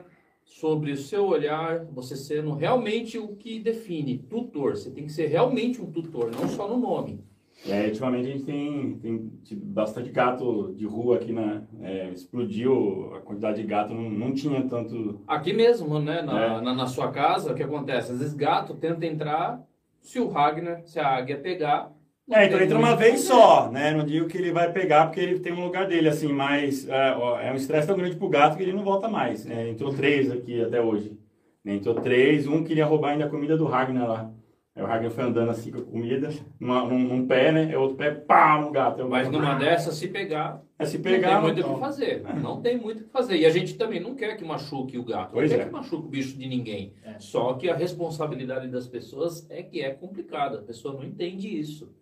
sobre 0.55 0.93
o 0.93 0.97
seu 0.97 1.25
olhar, 1.25 1.83
você 1.91 2.15
sendo 2.15 2.53
realmente 2.53 3.17
o 3.19 3.35
que 3.35 3.59
define, 3.59 4.19
tutor. 4.19 4.77
Você 4.77 4.89
tem 4.89 5.05
que 5.05 5.11
ser 5.11 5.27
realmente 5.27 5.81
um 5.81 5.91
tutor, 5.91 6.31
não 6.31 6.47
só 6.47 6.65
no 6.65 6.77
nome. 6.77 7.19
É, 7.67 7.87
ultimamente 7.87 8.29
a 8.29 8.31
gente 8.31 8.45
tem, 8.45 8.97
tem 8.99 9.31
tido 9.43 9.65
bastante 9.65 10.11
gato 10.11 10.73
de 10.73 10.85
rua 10.85 11.17
aqui, 11.17 11.33
né? 11.33 11.63
É, 11.81 12.09
explodiu 12.09 13.13
a 13.15 13.19
quantidade 13.19 13.61
de 13.61 13.67
gato, 13.67 13.93
não, 13.93 14.09
não 14.09 14.33
tinha 14.33 14.61
tanto. 14.69 15.21
Aqui 15.27 15.51
mesmo, 15.51 15.99
né? 15.99 16.21
Na, 16.21 16.45
é. 16.45 16.61
na, 16.61 16.73
na, 16.73 16.87
sua 16.87 17.11
casa, 17.11 17.51
o 17.51 17.55
que 17.55 17.63
acontece? 17.63 18.13
Às 18.13 18.19
vezes 18.19 18.33
gato 18.33 18.75
tenta 18.75 19.05
entrar, 19.05 19.61
se 19.99 20.21
o 20.21 20.29
Ragnar, 20.29 20.83
se 20.85 20.99
a 20.99 21.07
águia 21.17 21.37
pegar, 21.37 21.91
é, 22.31 22.45
então 22.45 22.59
entra 22.59 22.77
uma 22.77 22.95
vez 22.95 23.21
só, 23.21 23.69
né? 23.69 23.91
Não 23.91 24.03
digo 24.03 24.27
que 24.27 24.37
ele 24.37 24.51
vai 24.51 24.71
pegar 24.71 25.05
porque 25.05 25.19
ele 25.19 25.39
tem 25.39 25.53
um 25.53 25.63
lugar 25.63 25.87
dele, 25.87 26.09
assim, 26.09 26.33
mas 26.33 26.87
é, 26.89 27.47
é 27.47 27.51
um 27.51 27.55
estresse 27.55 27.87
tão 27.87 27.95
grande 27.95 28.15
pro 28.15 28.27
gato 28.27 28.57
que 28.57 28.63
ele 28.63 28.73
não 28.73 28.83
volta 28.83 29.07
mais. 29.07 29.45
Né? 29.45 29.69
Entrou 29.69 29.93
três 29.93 30.31
aqui 30.31 30.61
até 30.61 30.81
hoje. 30.81 31.15
Né? 31.63 31.75
Entrou 31.75 31.95
três, 31.95 32.47
um 32.47 32.63
queria 32.63 32.85
roubar 32.85 33.11
ainda 33.11 33.25
a 33.25 33.29
comida 33.29 33.55
do 33.55 33.65
Ragnar 33.65 34.07
lá. 34.07 34.31
Aí 34.75 34.83
o 34.83 34.87
Ragnar 34.87 35.11
foi 35.11 35.23
andando 35.23 35.51
assim 35.51 35.71
com 35.71 35.77
a 35.77 35.83
comida, 35.83 36.29
numa, 36.59 36.83
num, 36.83 36.99
num 36.99 37.27
pé, 37.27 37.51
né? 37.51 37.71
E 37.71 37.75
outro 37.75 37.95
pé, 37.95 38.11
pá, 38.11 38.59
no 38.59 38.71
gato. 38.71 38.99
Eu, 38.99 39.07
mas 39.07 39.29
numa 39.29 39.53
dessas, 39.53 39.95
se 39.95 40.07
pegar, 40.07 40.61
é, 40.77 40.83
se 40.83 40.99
pegar, 40.99 41.41
não 41.41 41.43
tem 41.43 41.53
muito 41.53 41.57
o 41.57 41.59
então. 41.59 41.73
que 41.75 41.79
fazer. 41.79 42.25
É. 42.25 42.33
Não 42.33 42.61
tem 42.61 42.77
muito 42.77 43.01
o 43.01 43.03
que 43.05 43.09
fazer. 43.09 43.37
E 43.37 43.45
a 43.45 43.49
gente 43.49 43.77
também 43.77 44.01
não 44.01 44.15
quer 44.15 44.35
que 44.35 44.43
machuque 44.43 44.97
o 44.97 45.03
gato, 45.05 45.31
pois 45.31 45.49
não 45.49 45.57
quer 45.57 45.63
é. 45.63 45.67
que 45.67 45.73
machuque 45.73 46.07
o 46.07 46.09
bicho 46.09 46.37
de 46.37 46.47
ninguém. 46.47 46.93
É. 47.05 47.19
Só 47.19 47.53
que 47.53 47.69
a 47.69 47.75
responsabilidade 47.75 48.67
das 48.67 48.85
pessoas 48.85 49.49
é 49.49 49.63
que 49.63 49.81
é 49.81 49.91
complicada. 49.91 50.57
A 50.57 50.63
pessoa 50.63 50.93
não 50.93 51.05
entende 51.05 51.47
isso. 51.47 51.93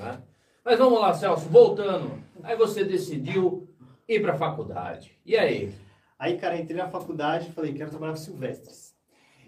Né? 0.00 0.22
Mas 0.64 0.78
vamos 0.78 1.00
lá, 1.00 1.12
Celso, 1.14 1.48
voltando. 1.48 2.22
Aí 2.42 2.56
você 2.56 2.84
decidiu 2.84 3.68
ir 4.08 4.20
para 4.20 4.32
a 4.32 4.36
faculdade. 4.36 5.18
E 5.24 5.36
aí? 5.36 5.72
Aí, 6.18 6.36
cara, 6.36 6.58
entrei 6.58 6.76
na 6.76 6.88
faculdade 6.88 7.48
e 7.48 7.52
falei, 7.52 7.72
quero 7.72 7.90
trabalhar 7.90 8.12
com 8.12 8.18
silvestres. 8.18 8.94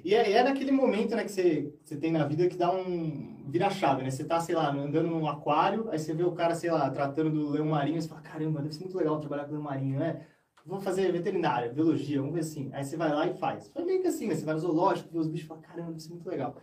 E 0.05 0.15
é, 0.15 0.33
é 0.33 0.43
naquele 0.43 0.73
momento 0.73 1.15
né, 1.15 1.23
que 1.23 1.31
você, 1.31 1.73
você 1.85 1.97
tem 1.97 2.11
na 2.11 2.27
vida 2.27 2.49
que 2.49 2.57
dá 2.57 2.73
um 2.73 3.45
vira-chave, 3.49 4.03
né? 4.03 4.11
Você 4.11 4.25
tá, 4.25 4.41
sei 4.41 4.55
lá, 4.55 4.73
andando 4.73 5.09
num 5.09 5.29
aquário, 5.29 5.89
aí 5.91 5.99
você 5.99 6.13
vê 6.13 6.25
o 6.25 6.33
cara, 6.33 6.55
sei 6.55 6.71
lá, 6.71 6.91
tratando 6.91 7.31
do 7.31 7.51
leão 7.51 7.67
marinho, 7.67 8.01
você 8.01 8.09
fala, 8.09 8.21
caramba, 8.21 8.63
deve 8.63 8.75
ser 8.75 8.81
muito 8.81 8.97
legal 8.97 9.21
trabalhar 9.21 9.45
com 9.45 9.53
leão 9.53 9.63
marinho, 9.63 9.99
né? 9.99 10.27
Vou 10.65 10.81
fazer 10.81 11.11
veterinária, 11.13 11.73
biologia, 11.73 12.21
vamos 12.21 12.35
ver 12.35 12.41
assim. 12.41 12.71
Aí 12.73 12.85
você 12.85 12.97
vai 12.97 13.13
lá 13.13 13.27
e 13.27 13.35
faz. 13.35 13.69
Foi 13.69 13.85
meio 13.85 14.01
que 14.01 14.09
assim, 14.09 14.27
né? 14.27 14.35
Você 14.35 14.45
vai 14.45 14.55
no 14.55 14.61
zoológico, 14.61 15.13
vê 15.13 15.19
os 15.19 15.29
bichos 15.29 15.45
e 15.45 15.49
fala, 15.49 15.61
caramba, 15.61 15.89
deve 15.89 16.01
ser 16.01 16.11
muito 16.11 16.29
legal. 16.29 16.57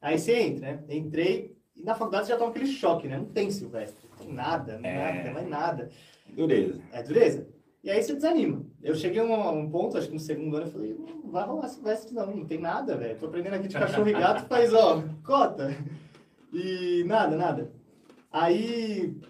Aí 0.00 0.18
você 0.18 0.38
entra, 0.38 0.72
né? 0.72 0.84
Entrei, 0.88 1.56
e 1.76 1.82
na 1.82 1.94
faculdade 1.94 2.28
já 2.28 2.36
toma 2.36 2.50
aquele 2.50 2.66
choque, 2.66 3.08
né? 3.08 3.16
Não 3.16 3.26
tem 3.26 3.50
Silvestre, 3.50 4.08
não 4.10 4.16
tem 4.16 4.32
nada, 4.32 4.78
não 4.78 4.88
é... 4.88 5.14
nada, 5.14 5.30
mais 5.32 5.48
nada. 5.48 5.90
Dureza. 6.28 6.80
É 6.92 7.02
dureza. 7.02 7.48
E 7.82 7.90
aí 7.90 8.00
você 8.00 8.14
desanima. 8.14 8.64
Eu 8.80 8.94
cheguei 8.94 9.20
a 9.20 9.24
um, 9.24 9.58
um, 9.58 9.70
ponto, 9.70 9.98
acho 9.98 10.06
que 10.06 10.14
no 10.14 10.20
segundo 10.20 10.56
ano, 10.56 10.66
eu 10.66 10.70
falei, 10.70 10.94
não 10.94 11.30
vai 11.30 11.44
rolar 11.44 11.68
Silvestre 11.68 12.14
não, 12.14 12.36
não 12.36 12.46
tem 12.46 12.58
nada, 12.58 12.96
velho. 12.96 13.18
Tô 13.18 13.26
aprendendo 13.26 13.54
aqui 13.54 13.66
de 13.66 13.74
cachorro 13.74 14.08
e 14.08 14.12
gato, 14.12 14.46
faz, 14.46 14.72
ó, 14.72 15.02
cota. 15.24 15.76
E 16.52 17.02
nada, 17.04 17.36
nada. 17.36 17.72
Aí, 18.30 19.20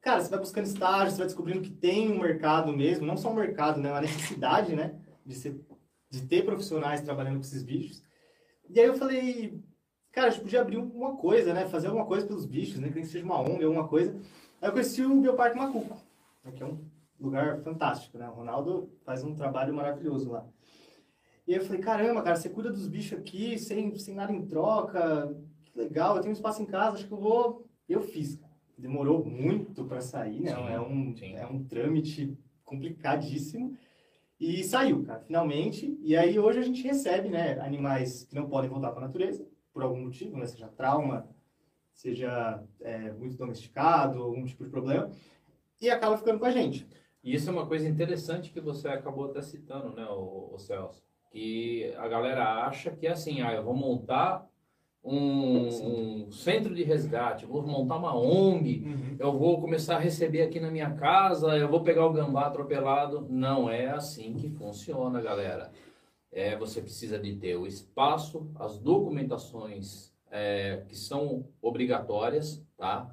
cara, 0.00 0.20
você 0.20 0.30
vai 0.30 0.38
buscando 0.38 0.64
estágio, 0.64 1.10
você 1.10 1.18
vai 1.18 1.26
descobrindo 1.26 1.60
que 1.60 1.70
tem 1.70 2.10
um 2.10 2.20
mercado 2.20 2.72
mesmo, 2.72 3.04
não 3.04 3.16
só 3.16 3.30
um 3.30 3.34
mercado, 3.34 3.80
né? 3.80 3.90
Uma 3.90 4.00
necessidade, 4.00 4.74
né? 4.74 4.94
De, 5.24 5.34
ser, 5.34 5.60
de 6.08 6.22
ter 6.22 6.44
profissionais 6.44 7.02
trabalhando 7.02 7.34
com 7.34 7.42
esses 7.42 7.62
bichos. 7.62 8.02
E 8.70 8.80
aí 8.80 8.86
eu 8.86 8.94
falei, 8.94 9.62
cara, 10.16 10.28
a 10.28 10.30
gente 10.30 10.42
podia 10.42 10.62
abrir 10.62 10.76
alguma 10.76 11.14
coisa, 11.16 11.52
né? 11.52 11.68
Fazer 11.68 11.88
alguma 11.88 12.06
coisa 12.06 12.26
pelos 12.26 12.46
bichos, 12.46 12.80
né? 12.80 12.88
Que 12.88 13.04
seja 13.04 13.24
uma 13.24 13.38
ONG, 13.38 13.62
alguma 13.62 13.86
coisa. 13.86 14.18
Aí 14.62 14.68
eu 14.68 14.72
conheci 14.72 15.04
o 15.04 15.20
Bioparque 15.20 15.58
Macuco, 15.58 15.94
né? 16.42 16.52
que 16.52 16.62
é 16.62 16.66
um 16.66 16.78
lugar 17.20 17.60
fantástico, 17.60 18.16
né? 18.16 18.26
O 18.26 18.32
Ronaldo 18.32 18.90
faz 19.04 19.22
um 19.22 19.34
trabalho 19.34 19.74
maravilhoso 19.74 20.30
lá. 20.30 20.46
E 21.46 21.52
aí 21.52 21.60
eu 21.60 21.64
falei, 21.64 21.82
caramba, 21.82 22.22
cara, 22.22 22.34
você 22.34 22.48
cuida 22.48 22.72
dos 22.72 22.88
bichos 22.88 23.18
aqui, 23.18 23.58
sem, 23.58 23.94
sem 23.98 24.14
nada 24.14 24.32
em 24.32 24.46
troca, 24.46 25.36
que 25.66 25.78
legal, 25.78 26.16
eu 26.16 26.22
tenho 26.22 26.32
um 26.32 26.36
espaço 26.36 26.62
em 26.62 26.66
casa, 26.66 26.96
acho 26.96 27.06
que 27.06 27.12
eu 27.12 27.20
vou... 27.20 27.66
Eu 27.88 28.00
fiz, 28.00 28.40
Demorou 28.76 29.24
muito 29.24 29.84
para 29.84 30.00
sair, 30.00 30.40
né? 30.40 30.54
Sim, 30.54 30.68
é, 30.68 30.80
um, 30.80 31.16
sim. 31.16 31.34
é 31.34 31.46
um 31.46 31.64
trâmite 31.64 32.36
complicadíssimo. 32.62 33.76
E 34.38 34.62
saiu, 34.64 35.02
cara, 35.02 35.20
finalmente. 35.20 35.98
E 36.02 36.14
aí 36.14 36.38
hoje 36.38 36.58
a 36.58 36.62
gente 36.62 36.82
recebe, 36.82 37.30
né, 37.30 37.58
animais 37.60 38.24
que 38.24 38.34
não 38.34 38.48
podem 38.48 38.68
voltar 38.68 38.90
para 38.90 39.04
a 39.04 39.06
natureza, 39.06 39.46
por 39.76 39.82
algum 39.82 40.00
motivo, 40.00 40.38
né? 40.38 40.46
seja 40.46 40.68
trauma, 40.68 41.28
seja 41.92 42.62
é, 42.80 43.12
muito 43.12 43.36
domesticado, 43.36 44.22
algum 44.22 44.42
tipo 44.46 44.64
de 44.64 44.70
problema, 44.70 45.10
e 45.78 45.90
acaba 45.90 46.16
ficando 46.16 46.38
com 46.38 46.46
a 46.46 46.50
gente. 46.50 46.88
E 47.22 47.34
isso 47.34 47.50
é 47.50 47.52
uma 47.52 47.66
coisa 47.66 47.86
interessante 47.86 48.50
que 48.50 48.60
você 48.60 48.88
acabou 48.88 49.26
até 49.26 49.42
citando, 49.42 49.94
né, 49.94 50.06
o, 50.08 50.54
o 50.54 50.58
Celso, 50.58 51.04
que 51.30 51.92
a 51.98 52.08
galera 52.08 52.64
acha 52.64 52.90
que 52.90 53.06
é 53.06 53.10
assim, 53.10 53.42
ah, 53.42 53.52
eu 53.52 53.62
vou 53.62 53.74
montar 53.74 54.48
um, 55.04 55.68
um, 55.68 56.30
centro 56.30 56.74
de 56.74 56.82
resgate, 56.82 57.44
vou 57.44 57.62
montar 57.62 57.96
uma 57.96 58.16
ONG, 58.16 58.82
uhum. 58.82 59.16
eu 59.18 59.38
vou 59.38 59.60
começar 59.60 59.96
a 59.96 60.00
receber 60.00 60.40
aqui 60.40 60.58
na 60.58 60.70
minha 60.70 60.90
casa, 60.94 61.54
eu 61.58 61.68
vou 61.68 61.82
pegar 61.82 62.06
o 62.06 62.12
gambá 62.12 62.46
atropelado. 62.46 63.26
Não 63.28 63.68
é 63.68 63.88
assim 63.88 64.34
que 64.34 64.48
funciona, 64.48 65.20
galera 65.20 65.70
é, 66.36 66.54
você 66.54 66.82
precisa 66.82 67.18
de 67.18 67.34
ter 67.34 67.56
o 67.56 67.66
espaço, 67.66 68.46
as 68.56 68.78
documentações 68.78 70.12
é, 70.30 70.82
que 70.86 70.94
são 70.94 71.48
obrigatórias, 71.62 72.62
tá? 72.76 73.10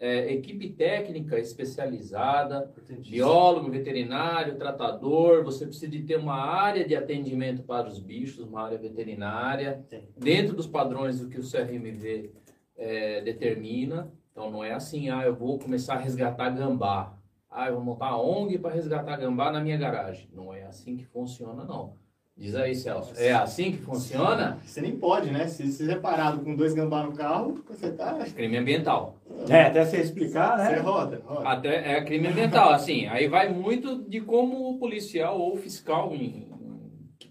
É, 0.00 0.32
equipe 0.32 0.70
técnica 0.70 1.38
especializada, 1.38 2.72
biólogo, 3.08 3.70
veterinário, 3.70 4.56
tratador, 4.56 5.44
você 5.44 5.64
precisa 5.64 5.92
de 5.92 6.02
ter 6.02 6.16
uma 6.16 6.34
área 6.34 6.84
de 6.84 6.96
atendimento 6.96 7.62
para 7.62 7.86
os 7.86 8.00
bichos, 8.00 8.44
uma 8.44 8.62
área 8.62 8.78
veterinária, 8.78 9.84
Sim. 9.88 10.08
dentro 10.18 10.56
dos 10.56 10.66
padrões 10.66 11.20
do 11.20 11.28
que 11.28 11.38
o 11.38 11.48
CRMV 11.48 12.32
é, 12.76 13.20
determina. 13.20 14.12
Então 14.32 14.50
não 14.50 14.64
é 14.64 14.72
assim, 14.72 15.08
ah, 15.08 15.22
eu 15.22 15.36
vou 15.36 15.56
começar 15.56 15.94
a 15.94 15.98
resgatar 15.98 16.50
gambá. 16.50 17.16
Ah, 17.48 17.68
eu 17.68 17.74
vou 17.74 17.84
montar 17.84 18.16
uma 18.16 18.22
ONG 18.22 18.58
para 18.58 18.74
resgatar 18.74 19.18
gambá 19.18 19.52
na 19.52 19.60
minha 19.60 19.76
garagem. 19.76 20.28
Não 20.32 20.52
é 20.52 20.64
assim 20.64 20.96
que 20.96 21.04
funciona, 21.04 21.62
não. 21.62 22.09
Diz 22.40 22.54
aí, 22.54 22.74
Celso. 22.74 23.12
É 23.18 23.32
assim 23.32 23.72
que 23.72 23.78
funciona? 23.82 24.56
Você 24.64 24.80
nem 24.80 24.96
pode, 24.96 25.30
né? 25.30 25.46
Se 25.46 25.70
você 25.70 25.92
é 25.92 25.96
parado 25.96 26.40
com 26.40 26.54
dois 26.56 26.72
gambá 26.72 27.02
no 27.02 27.12
carro, 27.12 27.62
você 27.68 27.90
tá. 27.90 28.14
Crime 28.34 28.56
ambiental. 28.56 29.16
É, 29.46 29.64
até 29.64 29.84
você 29.84 29.98
explicar, 29.98 30.56
Você 30.58 30.72
né? 30.76 30.78
roda, 30.78 31.20
roda. 31.26 31.46
Até 31.46 31.92
é 31.96 32.02
crime 32.02 32.28
ambiental, 32.28 32.70
assim. 32.70 33.06
Aí 33.08 33.28
vai 33.28 33.50
muito 33.52 34.02
de 34.08 34.22
como 34.22 34.70
o 34.70 34.78
policial 34.78 35.38
ou 35.38 35.52
o 35.52 35.56
fiscal 35.58 36.14
em- 36.14 36.46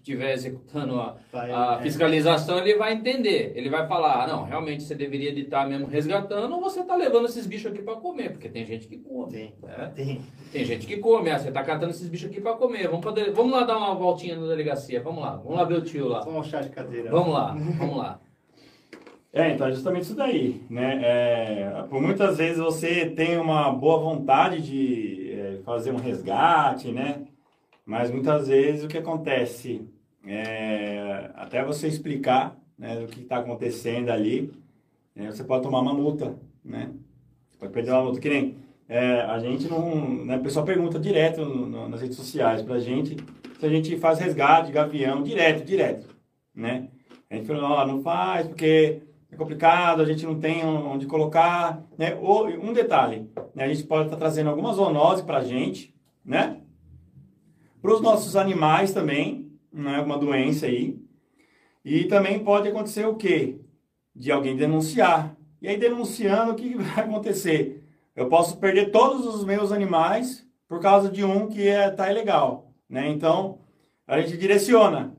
estiver 0.00 0.32
executando 0.32 0.98
a, 0.98 1.16
Vai, 1.32 1.50
a 1.52 1.78
é. 1.78 1.82
fiscalização, 1.82 2.58
ele 2.58 2.76
vai 2.76 2.92
entender. 2.94 3.52
Ele 3.54 3.68
vai 3.68 3.86
falar, 3.86 4.24
ah, 4.24 4.26
não, 4.26 4.44
realmente 4.44 4.82
você 4.82 4.94
deveria 4.94 5.30
estar 5.38 5.68
mesmo 5.68 5.86
resgatando 5.86 6.54
ou 6.54 6.60
você 6.60 6.80
está 6.80 6.96
levando 6.96 7.26
esses 7.26 7.46
bichos 7.46 7.70
aqui 7.70 7.82
para 7.82 7.96
comer, 7.96 8.30
porque 8.32 8.48
tem 8.48 8.64
gente 8.66 8.88
que 8.88 8.98
come. 8.98 9.32
Tem, 9.32 9.54
né? 9.62 9.92
tem. 9.94 10.20
Tem 10.52 10.64
gente 10.64 10.86
que 10.86 10.96
come, 10.96 11.30
ah, 11.30 11.38
você 11.38 11.48
está 11.48 11.62
catando 11.62 11.92
esses 11.92 12.08
bichos 12.08 12.30
aqui 12.30 12.40
para 12.40 12.54
comer. 12.54 12.88
Vamos, 12.88 13.04
poder, 13.04 13.30
vamos 13.32 13.52
lá 13.52 13.64
dar 13.64 13.76
uma 13.76 13.94
voltinha 13.94 14.36
na 14.36 14.46
delegacia, 14.46 15.02
vamos 15.02 15.22
lá, 15.22 15.36
vamos 15.36 15.56
lá 15.56 15.64
ver 15.64 15.78
o 15.78 15.82
tio 15.82 16.08
lá. 16.08 16.26
Um 16.26 16.42
chá 16.42 16.60
de 16.60 16.70
cadeira. 16.70 17.10
Vamos 17.10 17.32
lá, 17.32 17.54
vamos 17.78 17.96
lá. 17.96 18.20
É, 19.32 19.52
então 19.52 19.68
é 19.68 19.70
justamente 19.70 20.02
isso 20.02 20.16
daí, 20.16 20.60
né? 20.68 21.00
É, 21.04 21.84
por 21.88 22.02
muitas 22.02 22.38
vezes 22.38 22.58
você 22.58 23.06
tem 23.06 23.38
uma 23.38 23.70
boa 23.70 24.00
vontade 24.00 24.60
de 24.60 25.32
é, 25.32 25.58
fazer 25.64 25.92
um 25.92 25.96
resgate, 25.96 26.90
né? 26.90 27.22
Mas 27.90 28.08
muitas 28.08 28.46
vezes 28.46 28.84
o 28.84 28.86
que 28.86 28.98
acontece 28.98 29.84
é, 30.24 31.28
até 31.34 31.64
você 31.64 31.88
explicar 31.88 32.56
né, 32.78 33.02
o 33.02 33.08
que 33.08 33.22
está 33.22 33.38
acontecendo 33.38 34.10
ali, 34.10 34.52
né, 35.12 35.28
você 35.28 35.42
pode 35.42 35.64
tomar 35.64 35.80
uma 35.80 35.92
multa, 35.92 36.36
né? 36.64 36.92
Você 37.50 37.58
pode 37.58 37.72
perder 37.72 37.90
uma 37.90 38.04
multa, 38.04 38.20
que 38.20 38.28
nem 38.28 38.54
é, 38.88 39.22
a 39.22 39.40
gente 39.40 39.68
não, 39.68 40.24
né, 40.24 40.36
o 40.36 40.40
pessoal 40.40 40.64
pergunta 40.64 41.00
direto 41.00 41.44
no- 41.44 41.66
no- 41.66 41.88
nas 41.88 42.00
redes 42.00 42.16
sociais 42.16 42.62
pra 42.62 42.78
gente 42.78 43.16
se 43.58 43.66
a 43.66 43.68
gente 43.68 43.96
faz 43.96 44.20
resgate 44.20 44.70
gavião 44.70 45.20
direto, 45.24 45.64
direto, 45.64 46.14
né? 46.54 46.90
A 47.28 47.34
gente 47.34 47.48
falou, 47.48 47.64
ó, 47.64 47.84
não 47.84 48.02
faz 48.02 48.46
porque 48.46 49.02
é 49.32 49.36
complicado, 49.36 50.00
a 50.00 50.04
gente 50.04 50.24
não 50.24 50.38
tem 50.38 50.64
onde 50.64 51.06
colocar, 51.06 51.82
né? 51.98 52.16
Ou, 52.20 52.46
um 52.46 52.72
detalhe, 52.72 53.28
né? 53.52 53.64
a 53.64 53.68
gente 53.68 53.82
pode 53.82 54.04
estar 54.04 54.16
trazendo 54.16 54.48
alguma 54.48 54.72
zoonose 54.72 55.24
para 55.24 55.38
a 55.38 55.44
gente, 55.44 55.92
né? 56.24 56.60
Para 57.80 57.94
os 57.94 58.00
nossos 58.00 58.36
animais 58.36 58.92
também, 58.92 59.50
né? 59.72 59.96
Alguma 59.96 60.18
doença 60.18 60.66
aí. 60.66 60.98
E 61.84 62.04
também 62.04 62.38
pode 62.44 62.68
acontecer 62.68 63.06
o 63.06 63.14
quê? 63.16 63.58
De 64.14 64.30
alguém 64.30 64.56
denunciar. 64.56 65.36
E 65.62 65.68
aí 65.68 65.76
denunciando, 65.76 66.52
o 66.52 66.54
que 66.54 66.74
vai 66.76 67.04
acontecer? 67.04 67.82
Eu 68.14 68.28
posso 68.28 68.58
perder 68.58 68.90
todos 68.90 69.24
os 69.26 69.44
meus 69.44 69.72
animais 69.72 70.46
por 70.68 70.80
causa 70.80 71.08
de 71.10 71.24
um 71.24 71.48
que 71.48 71.66
é, 71.68 71.90
tá 71.90 72.10
ilegal, 72.10 72.72
né? 72.88 73.08
Então, 73.08 73.58
a 74.06 74.20
gente 74.20 74.36
direciona. 74.36 75.14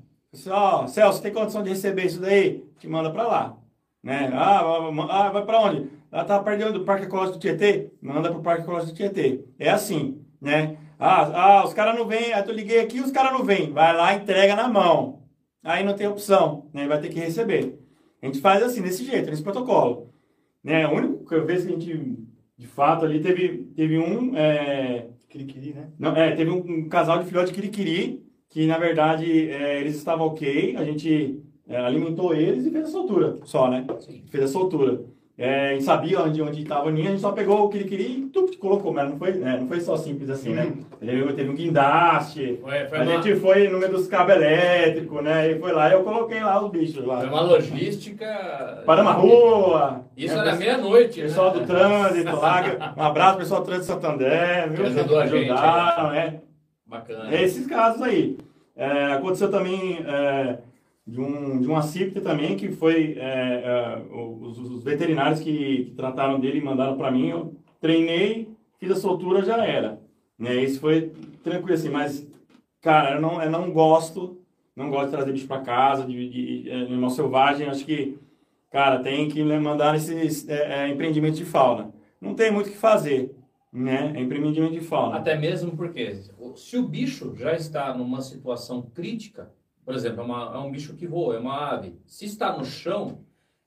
Ó, 0.48 0.88
Celso, 0.88 1.22
tem 1.22 1.34
condição 1.34 1.62
de 1.64 1.70
receber 1.70 2.06
isso 2.06 2.20
daí? 2.22 2.64
Te 2.80 2.88
manda 2.88 3.12
para 3.12 3.28
lá. 3.28 3.58
Né? 4.02 4.32
Ah, 4.34 4.64
vai- 4.64 5.08
ah, 5.10 5.30
vai 5.30 5.46
para 5.46 5.62
onde? 5.62 5.90
Ah, 6.12 6.24
tá 6.24 6.40
perdendo 6.42 6.74
do 6.80 6.86
Parque 6.86 7.06
Ecológico 7.06 7.38
do 7.38 7.42
Tietê? 7.42 7.92
Manda 8.02 8.32
pro 8.32 8.42
Parque 8.42 8.64
Ecológico 8.64 8.94
do 8.94 8.96
Tietê. 8.96 9.44
É 9.60 9.70
assim, 9.70 10.22
né? 10.40 10.78
Ah, 11.02 11.62
ah 11.62 11.66
os 11.66 11.74
caras 11.74 11.96
não 11.96 12.06
vêm, 12.06 12.32
aí 12.32 12.48
eu 12.48 12.54
liguei 12.54 12.80
aqui, 12.80 13.00
os 13.00 13.12
caras 13.12 13.34
não 13.34 13.44
vêm. 13.44 13.72
Vai 13.72 13.96
lá, 13.96 14.14
entrega 14.14 14.56
na 14.56 14.68
mão. 14.68 15.24
Aí 15.64 15.84
não 15.84 15.96
tem 15.96 16.08
opção, 16.08 16.70
né? 16.72 16.88
Vai 16.88 17.02
ter 17.02 17.10
que 17.10 17.20
receber. 17.20 17.80
A 18.22 18.28
gente 18.28 18.40
faz 18.40 18.62
assim, 18.62 18.82
desse 18.84 19.04
jeito, 19.04 19.30
nesse 19.30 19.42
protocolo. 19.42 20.14
Né? 20.64 20.88
Que 21.28 21.36
eu 21.36 21.46
vejo 21.46 21.66
que 21.66 21.74
a 21.74 21.78
gente, 21.78 22.18
de 22.56 22.68
fato, 22.68 23.04
ali 23.04 23.20
teve, 23.20 23.66
teve 23.76 23.98
um... 23.98 24.38
é, 24.38 25.08
Quiri-quiri, 25.28 25.74
né? 25.74 25.90
não, 25.98 26.16
é, 26.16 26.36
teve 26.36 26.52
um, 26.52 26.58
um 26.58 26.90
casal 26.90 27.20
de 27.20 27.26
filhote 27.26 27.54
de 27.54 27.54
quiriquiri, 27.54 28.22
que 28.50 28.68
na 28.68 28.78
verdade 28.78 29.50
é, 29.50 29.80
eles 29.80 29.96
estavam 29.96 30.28
ok, 30.28 30.76
a 30.76 30.84
gente 30.84 31.42
é, 31.66 31.78
alimentou 31.78 32.36
eles 32.36 32.66
e 32.66 32.70
fez 32.70 32.88
a 32.88 32.92
soltura 32.92 33.40
só, 33.46 33.70
né? 33.70 33.88
Sim. 34.00 34.26
Fez 34.30 34.44
a 34.44 34.48
soltura. 34.50 35.06
É, 35.38 35.70
a 35.70 35.74
gente 35.74 35.84
sabia 35.84 36.22
onde 36.22 36.42
onde 36.42 36.62
estava 36.62 36.88
o 36.88 36.92
ninho, 36.92 37.08
a 37.08 37.12
gente 37.12 37.22
só 37.22 37.32
pegou 37.32 37.64
o 37.64 37.70
quiriquiri 37.70 38.04
e 38.04 38.30
tup, 38.30 38.56
colocou, 38.58 38.94
mas 38.94 39.10
não 39.10 39.18
foi, 39.18 39.30
é, 39.32 39.60
não 39.60 39.68
foi 39.68 39.80
só 39.80 39.96
simples 39.98 40.30
assim, 40.30 40.50
né? 40.50 40.72
Teve, 41.00 41.34
teve 41.34 41.50
um 41.50 41.56
guindaste, 41.56 42.60
foi 42.62 42.78
a 42.78 43.02
uma, 43.02 43.06
gente 43.06 43.36
foi 43.40 43.68
no 43.68 43.80
meio 43.80 43.92
dos 43.92 44.08
cabos 44.08 44.36
elétricos, 44.36 45.24
né? 45.24 45.52
E 45.52 45.60
foi 45.60 45.72
lá 45.72 45.90
e 45.90 45.94
eu 45.94 46.04
coloquei 46.04 46.44
lá 46.44 46.64
os 46.64 46.70
bichos 46.70 47.04
lá. 47.06 47.22
foi 47.22 47.30
uma 47.30 47.42
logística. 47.42 48.84
Paramos 48.86 49.12
a 49.12 49.16
rua. 49.16 50.06
Isso 50.16 50.36
né, 50.36 50.42
era 50.42 50.56
meia-noite. 50.56 51.22
Pessoal 51.22 51.54
né? 51.54 51.60
do 51.60 51.66
trânsito 51.66 52.36
lá, 52.36 52.64
que- 52.64 53.00
um 53.00 53.04
abraço 53.04 53.38
pessoal 53.40 53.62
do 53.62 53.66
trânsito 53.66 53.96
de 53.96 54.02
Santander, 54.02 54.70
viu? 54.70 54.86
Que 54.86 55.00
ajudou 55.00 55.20
a 55.20 55.26
gente, 55.26 55.50
Ajudaram, 55.50 56.12
né? 56.12 56.42
Bacana. 56.86 57.34
É 57.34 57.42
esses 57.42 57.66
casos 57.66 58.02
aí. 58.02 58.38
É, 58.76 59.14
aconteceu 59.14 59.50
também 59.50 60.00
é, 60.06 60.58
de, 61.06 61.20
um, 61.20 61.60
de 61.60 61.68
um 61.68 61.76
acípite 61.76 62.22
também, 62.22 62.56
que 62.56 62.72
foi 62.72 63.16
é, 63.18 63.64
é, 63.64 64.02
os, 64.14 64.58
os 64.58 64.84
veterinários 64.84 65.40
que, 65.40 65.86
que 65.86 65.92
trataram 65.96 66.40
dele 66.40 66.60
e 66.60 66.64
mandaram 66.64 66.98
para 66.98 67.12
mim. 67.12 67.30
Eu 67.30 67.56
treinei, 67.80 68.50
fiz 68.80 68.92
a 68.92 68.96
soltura, 68.96 69.44
já 69.44 69.66
era. 69.66 70.00
Né? 70.38 70.56
Isso 70.64 70.80
foi 70.80 71.12
tranquilo 71.44 71.74
assim, 71.74 71.90
mas, 71.90 72.28
cara, 72.82 73.16
eu 73.16 73.22
não, 73.22 73.42
eu 73.42 73.50
não 73.50 73.72
gosto, 73.72 74.42
não 74.76 74.90
gosto 74.90 75.06
de 75.06 75.12
trazer 75.12 75.32
bicho 75.32 75.48
para 75.48 75.62
casa, 75.62 76.06
de, 76.06 76.30
de, 76.30 76.64
de 76.64 76.72
animal 76.72 77.10
selvagem. 77.10 77.68
Acho 77.68 77.86
que, 77.86 78.18
cara, 78.70 79.00
tem 79.00 79.28
que 79.28 79.44
mandar 79.44 79.94
nesses 79.94 80.48
é, 80.48 80.86
é, 80.86 80.90
empreendimentos 80.90 81.38
de 81.38 81.46
fauna. 81.46 81.94
Não 82.20 82.36
tem 82.36 82.52
muito 82.52 82.68
o 82.68 82.72
que 82.72 82.78
fazer, 82.78 83.36
né? 83.74 84.14
É 84.16 84.22
empreendimento 84.22 84.74
de 84.74 84.82
fauna. 84.82 85.18
Até 85.18 85.36
mesmo 85.36 85.76
porque 85.76 86.22
se 86.56 86.78
o 86.78 86.88
bicho 86.88 87.36
já 87.36 87.56
está 87.56 87.96
numa 87.98 88.22
situação 88.22 88.84
crítica, 88.94 89.52
por 89.86 89.94
exemplo, 89.96 90.22
é, 90.22 90.24
uma- 90.24 90.52
é 90.56 90.58
um 90.58 90.72
bicho 90.72 90.96
que 90.96 91.08
voa, 91.08 91.36
é 91.36 91.40
uma 91.40 91.72
ave, 91.72 91.96
se 92.06 92.26
está 92.26 92.56
no 92.58 92.64
chão, 92.66 93.20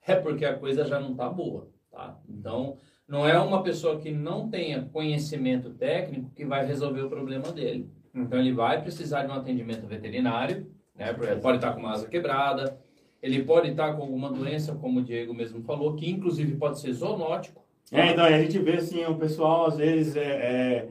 é 0.06 0.14
porque 0.14 0.44
a 0.44 0.54
coisa 0.56 0.84
já 0.84 1.00
não 1.00 1.12
está 1.12 1.28
boa, 1.28 1.68
tá? 1.90 2.18
Então, 2.28 2.76
não 3.08 3.26
é 3.26 3.38
uma 3.38 3.62
pessoa 3.62 3.98
que 3.98 4.10
não 4.10 4.48
tenha 4.48 4.82
conhecimento 4.92 5.70
técnico 5.70 6.30
que 6.34 6.44
vai 6.44 6.64
resolver 6.66 7.02
o 7.02 7.08
problema 7.10 7.50
dele. 7.52 7.90
Então, 8.14 8.38
ele 8.38 8.52
vai 8.52 8.80
precisar 8.80 9.24
de 9.24 9.30
um 9.30 9.34
atendimento 9.34 9.86
veterinário, 9.86 10.66
né? 10.94 11.12
Porque 11.12 11.32
ele 11.32 11.40
Pode 11.40 11.58
estar 11.58 11.72
com 11.72 11.80
uma 11.80 11.92
asa 11.92 12.06
quebrada, 12.08 12.78
ele 13.22 13.42
pode 13.42 13.70
estar 13.70 13.94
com 13.94 14.02
alguma 14.02 14.30
doença, 14.30 14.74
como 14.74 15.00
o 15.00 15.02
Diego 15.02 15.34
mesmo 15.34 15.62
falou, 15.62 15.94
que 15.96 16.08
inclusive 16.08 16.56
pode 16.56 16.78
ser 16.78 16.92
zoonótico. 16.92 17.62
É, 17.90 18.10
então, 18.12 18.24
a 18.24 18.38
gente 18.40 18.58
vê 18.58 18.76
assim, 18.76 19.04
o 19.04 19.16
pessoal 19.16 19.66
às 19.66 19.76
vezes 19.76 20.16
é, 20.16 20.22
é, 20.22 20.88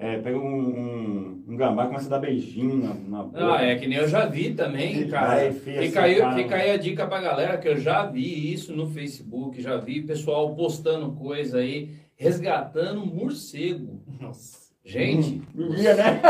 é, 0.00 0.16
pega 0.18 0.38
um, 0.38 0.42
um, 0.42 1.44
um 1.46 1.56
gambá 1.56 1.84
e 1.84 1.88
começa 1.88 2.06
a 2.06 2.10
dar 2.10 2.20
beijinho 2.20 2.76
na, 2.76 2.94
na 2.94 3.22
boca. 3.22 3.54
Ah, 3.54 3.62
é 3.62 3.76
que 3.76 3.86
nem 3.86 3.98
eu 3.98 4.08
já 4.08 4.24
vi 4.24 4.54
também, 4.54 5.06
cara. 5.08 5.26
Vai, 5.26 5.52
filha, 5.52 5.82
Fica 5.82 6.02
aí, 6.02 6.16
cara. 6.16 6.36
fica 6.36 6.54
aí 6.56 6.70
a 6.70 6.76
dica 6.78 7.06
pra 7.06 7.20
galera 7.20 7.58
que 7.58 7.68
eu 7.68 7.76
já 7.76 8.06
vi 8.06 8.50
isso 8.50 8.74
no 8.74 8.86
Facebook, 8.86 9.60
já 9.60 9.76
vi 9.76 10.00
pessoal 10.00 10.54
postando 10.54 11.12
coisa 11.12 11.58
aí, 11.58 11.90
resgatando 12.16 13.02
um 13.02 13.06
morcego. 13.06 14.02
Nossa. 14.18 14.70
Gente, 14.82 15.42
Vivia, 15.54 15.94
né? 15.94 16.22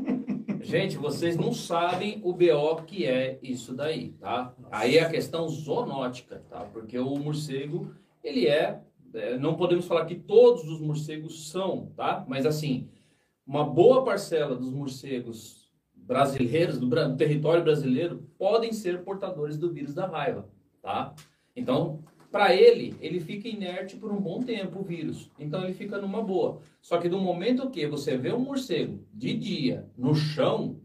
gente, 0.64 0.96
vocês 0.96 1.36
não 1.36 1.52
sabem 1.52 2.22
o 2.24 2.32
BO 2.32 2.82
que 2.86 3.04
é 3.04 3.38
isso 3.42 3.74
daí, 3.74 4.12
tá? 4.18 4.54
Aí 4.70 4.96
é 4.96 5.02
a 5.02 5.10
questão 5.10 5.46
zoonótica, 5.46 6.42
tá? 6.48 6.60
Porque 6.72 6.98
o 6.98 7.18
morcego, 7.18 7.94
ele 8.24 8.46
é, 8.46 8.80
é, 9.12 9.36
não 9.36 9.56
podemos 9.56 9.84
falar 9.84 10.06
que 10.06 10.14
todos 10.14 10.66
os 10.66 10.80
morcegos 10.80 11.50
são, 11.50 11.92
tá? 11.94 12.24
Mas 12.26 12.46
assim, 12.46 12.88
uma 13.50 13.64
boa 13.64 14.04
parcela 14.04 14.54
dos 14.54 14.72
morcegos 14.72 15.68
brasileiros, 15.92 16.78
do, 16.78 16.86
do 16.86 17.16
território 17.16 17.64
brasileiro, 17.64 18.24
podem 18.38 18.72
ser 18.72 19.02
portadores 19.02 19.58
do 19.58 19.72
vírus 19.72 19.92
da 19.92 20.06
raiva, 20.06 20.48
tá? 20.80 21.12
Então, 21.56 21.98
para 22.30 22.54
ele, 22.54 22.94
ele 23.00 23.18
fica 23.18 23.48
inerte 23.48 23.96
por 23.96 24.12
um 24.12 24.20
bom 24.20 24.40
tempo, 24.40 24.78
o 24.78 24.84
vírus. 24.84 25.32
Então, 25.36 25.64
ele 25.64 25.74
fica 25.74 25.98
numa 25.98 26.22
boa. 26.22 26.60
Só 26.80 26.98
que 26.98 27.08
do 27.08 27.18
momento 27.18 27.70
que 27.70 27.88
você 27.88 28.16
vê 28.16 28.32
um 28.32 28.38
morcego 28.38 29.04
de 29.12 29.34
dia 29.34 29.84
no 29.98 30.14
chão, 30.14 30.80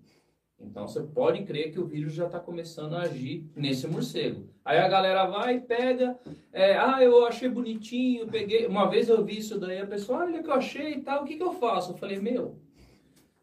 então 0.59 0.87
você 0.87 1.01
pode 1.01 1.43
crer 1.43 1.71
que 1.71 1.79
o 1.79 1.85
vírus 1.85 2.13
já 2.13 2.25
está 2.25 2.39
começando 2.39 2.95
a 2.95 3.01
agir 3.01 3.45
nesse 3.55 3.87
morcego. 3.87 4.47
Aí 4.63 4.77
a 4.77 4.87
galera 4.87 5.25
vai, 5.25 5.59
pega, 5.59 6.17
é, 6.51 6.77
ah, 6.77 7.01
eu 7.01 7.25
achei 7.25 7.49
bonitinho, 7.49 8.27
peguei. 8.27 8.65
Uma 8.65 8.89
vez 8.89 9.09
eu 9.09 9.23
vi 9.23 9.37
isso 9.37 9.59
daí, 9.59 9.79
a 9.79 9.85
pessoa, 9.85 10.19
olha 10.19 10.39
o 10.39 10.43
que 10.43 10.49
eu 10.49 10.53
achei 10.53 10.93
e 10.93 11.01
tal, 11.01 11.23
o 11.23 11.25
que, 11.25 11.37
que 11.37 11.43
eu 11.43 11.53
faço? 11.53 11.91
Eu 11.91 11.97
falei, 11.97 12.19
meu, 12.19 12.57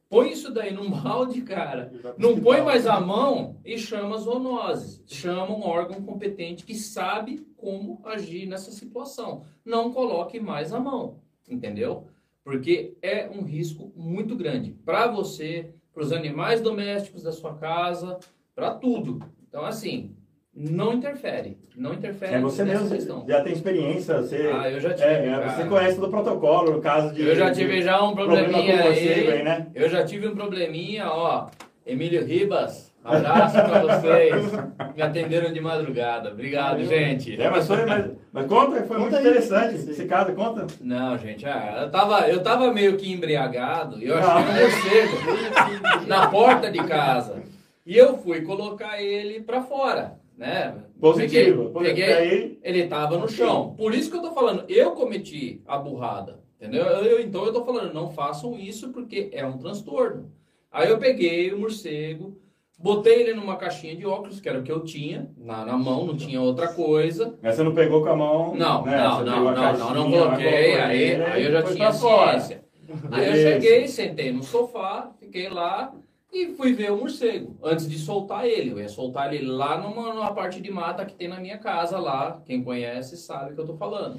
põe 0.08 0.32
isso 0.32 0.52
daí 0.52 0.72
num 0.72 0.90
balde, 0.90 1.42
cara. 1.42 1.92
Não 2.18 2.40
põe 2.40 2.62
mais 2.62 2.86
a 2.86 3.00
mão 3.00 3.56
e 3.64 3.78
chama 3.78 4.18
zoonoses. 4.18 5.02
Chama 5.06 5.54
um 5.54 5.62
órgão 5.62 6.02
competente 6.02 6.64
que 6.64 6.74
sabe 6.74 7.46
como 7.56 8.00
agir 8.04 8.46
nessa 8.46 8.70
situação. 8.72 9.44
Não 9.64 9.92
coloque 9.92 10.40
mais 10.40 10.72
a 10.72 10.80
mão, 10.80 11.20
entendeu? 11.48 12.08
Porque 12.42 12.96
é 13.00 13.30
um 13.30 13.42
risco 13.42 13.92
muito 13.94 14.34
grande 14.34 14.72
para 14.84 15.06
você, 15.06 15.72
para 15.92 16.02
os 16.02 16.12
animais 16.12 16.60
domésticos 16.60 17.22
da 17.22 17.32
sua 17.32 17.54
casa, 17.54 18.18
para 18.54 18.74
tudo. 18.74 19.20
Então, 19.48 19.64
assim, 19.64 20.14
não 20.54 20.92
interfere. 20.94 21.58
Não 21.76 21.94
interfere 21.94 22.34
É 22.34 22.40
você 22.40 22.64
mesmo, 22.64 22.88
questão. 22.90 23.24
já 23.28 23.42
tem 23.42 23.52
experiência, 23.52 24.22
você, 24.22 24.50
Ah, 24.52 24.70
eu 24.70 24.80
já 24.80 24.92
tive, 24.94 25.06
é, 25.08 25.26
é, 25.26 25.30
cara. 25.30 25.50
você 25.50 25.64
conhece 25.68 26.00
do 26.00 26.08
protocolo, 26.08 26.72
no 26.72 26.80
caso 26.80 27.14
de... 27.14 27.22
Eu 27.22 27.36
já 27.36 27.50
de 27.50 27.60
tive 27.60 27.82
já 27.82 28.02
um 28.02 28.14
problema 28.14 28.44
probleminha 28.48 28.78
com 28.78 28.84
morcego 28.88 29.30
aí. 29.30 29.38
aí, 29.38 29.42
né? 29.44 29.66
Eu 29.74 29.88
já 29.88 30.04
tive 30.04 30.28
um 30.28 30.34
probleminha, 30.34 31.10
ó. 31.10 31.48
Emílio 31.86 32.24
Ribas, 32.24 32.91
abraço 33.04 33.54
pra 33.54 33.80
vocês. 33.82 34.52
Me 34.94 35.02
atenderam 35.02 35.52
de 35.52 35.60
madrugada. 35.60 36.30
Obrigado, 36.30 36.72
Valeu. 36.82 36.86
gente. 36.86 37.40
É, 37.40 37.50
mas, 37.50 37.66
foi, 37.66 37.84
mas, 37.86 38.10
mas 38.32 38.46
conta, 38.46 38.82
foi 38.84 38.96
Conta 38.96 39.00
muito 39.00 39.16
aí. 39.16 39.20
interessante 39.22 39.78
Sim. 39.78 39.90
esse 39.90 40.04
caso, 40.06 40.32
conta. 40.34 40.66
Não, 40.80 41.18
gente, 41.18 41.44
ah, 41.46 41.80
eu, 41.82 41.90
tava, 41.90 42.20
eu 42.28 42.42
tava 42.42 42.72
meio 42.72 42.96
que 42.96 43.10
embriagado 43.12 43.98
e 43.98 44.06
eu 44.06 44.16
achei 44.18 44.30
Ah. 44.30 44.38
um 44.38 44.60
morcego 44.62 46.06
na 46.06 46.26
porta 46.28 46.70
de 46.70 46.82
casa. 46.84 47.42
E 47.84 47.96
eu 47.96 48.16
fui 48.18 48.42
colocar 48.42 49.02
ele 49.02 49.40
pra 49.40 49.62
fora, 49.62 50.14
né? 50.38 50.74
Positivo. 51.00 51.70
Peguei, 51.70 51.94
peguei, 51.94 52.14
Aí, 52.14 52.58
ele 52.62 52.86
tava 52.86 53.18
no 53.18 53.28
chão. 53.28 53.74
Por 53.76 53.92
isso 53.92 54.08
que 54.10 54.16
eu 54.16 54.22
tô 54.22 54.32
falando, 54.32 54.64
eu 54.68 54.92
cometi 54.92 55.60
a 55.66 55.76
burrada. 55.78 56.40
Entendeu? 56.60 56.84
Eu- 56.84 57.20
então 57.20 57.44
eu 57.44 57.52
tô 57.52 57.64
falando, 57.64 57.92
não 57.92 58.08
façam 58.12 58.56
isso 58.56 58.90
porque 58.92 59.28
é 59.32 59.44
um 59.44 59.58
transtorno. 59.58 60.30
Aí 60.70 60.88
eu 60.88 60.96
peguei 60.98 61.52
o 61.52 61.58
morcego, 61.58 62.38
botei 62.82 63.20
ele 63.22 63.34
numa 63.34 63.56
caixinha 63.56 63.94
de 63.94 64.04
óculos, 64.04 64.40
que 64.40 64.48
era 64.48 64.58
o 64.58 64.62
que 64.62 64.72
eu 64.72 64.80
tinha, 64.80 65.30
na, 65.38 65.64
na 65.64 65.78
mão, 65.78 66.04
não 66.06 66.16
tinha 66.16 66.40
outra 66.40 66.68
coisa. 66.68 67.38
mas 67.42 67.54
você 67.54 67.62
não 67.62 67.74
pegou 67.74 68.02
com 68.02 68.08
a 68.10 68.16
mão, 68.16 68.54
Não, 68.54 68.84
né? 68.84 68.96
não, 68.96 69.24
não, 69.24 69.44
não, 69.44 69.44
não, 69.44 69.52
não 69.54 69.54
caixinha, 69.54 69.94
coloquei. 69.94 70.50
colocou 70.72 70.84
Aí, 70.84 71.02
ele, 71.02 71.22
aí 71.24 71.44
eu 71.44 71.52
já 71.52 71.62
tinha 71.62 71.92
ciência. 71.92 72.64
Aí 73.10 73.26
eu 73.28 73.34
cheguei, 73.52 73.88
sentei 73.88 74.32
no 74.32 74.42
sofá, 74.42 75.10
fiquei 75.18 75.48
lá 75.48 75.94
e 76.32 76.48
fui 76.54 76.72
ver 76.72 76.90
o 76.92 76.96
morcego. 76.98 77.56
Antes 77.62 77.88
de 77.88 77.98
soltar 77.98 78.46
ele, 78.46 78.70
eu 78.72 78.78
ia 78.80 78.88
soltar 78.88 79.32
ele 79.32 79.46
lá 79.46 79.78
numa, 79.78 80.12
numa 80.12 80.32
parte 80.34 80.60
de 80.60 80.70
mata 80.70 81.04
que 81.04 81.14
tem 81.14 81.28
na 81.28 81.38
minha 81.40 81.58
casa 81.58 81.98
lá. 81.98 82.42
Quem 82.44 82.62
conhece 82.62 83.16
sabe 83.16 83.52
o 83.52 83.54
que 83.54 83.60
eu 83.60 83.66
tô 83.66 83.76
falando. 83.76 84.18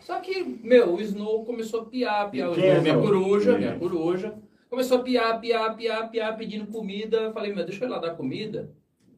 Só 0.00 0.18
que, 0.20 0.44
meu, 0.62 0.94
o 0.94 1.00
Snow 1.00 1.44
começou 1.44 1.80
a 1.80 1.84
piar, 1.86 2.30
piar. 2.30 2.48
É 2.50 2.52
Snow, 2.52 2.82
minha 2.82 2.94
Snow? 2.94 3.02
coruja, 3.02 3.58
minha 3.58 3.78
coruja. 3.78 4.34
Começou 4.74 4.98
a 4.98 5.02
piar, 5.04 5.40
piar, 5.40 5.76
piar, 5.76 6.10
piar, 6.10 6.36
pedindo 6.36 6.66
comida. 6.66 7.32
Falei, 7.32 7.54
meu, 7.54 7.64
deixa 7.64 7.84
eu 7.84 7.88
ir 7.88 7.92
lá 7.92 8.00
dar 8.00 8.16
comida. 8.16 8.72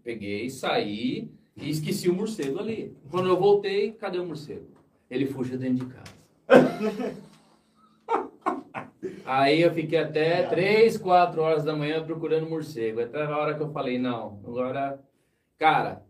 Peguei, 0.04 0.50
saí 0.50 1.32
e 1.56 1.70
esqueci 1.70 2.10
o 2.10 2.14
morcego 2.14 2.58
ali. 2.58 2.94
Quando 3.10 3.30
eu 3.30 3.38
voltei, 3.38 3.92
cadê 3.92 4.18
o 4.18 4.26
morcego? 4.26 4.66
Ele 5.10 5.24
fugiu 5.24 5.56
dentro 5.56 5.86
de 5.86 5.94
casa. 5.94 6.12
Aí 9.24 9.62
eu 9.62 9.72
fiquei 9.72 9.98
até 9.98 10.42
3, 10.42 10.98
4 10.98 11.40
horas 11.40 11.64
da 11.64 11.74
manhã 11.74 12.04
procurando 12.04 12.46
morcego. 12.46 13.00
Até 13.00 13.22
a 13.22 13.38
hora 13.38 13.54
que 13.54 13.62
eu 13.62 13.72
falei, 13.72 13.98
não, 13.98 14.38
agora, 14.46 15.02
cara, 15.56 16.04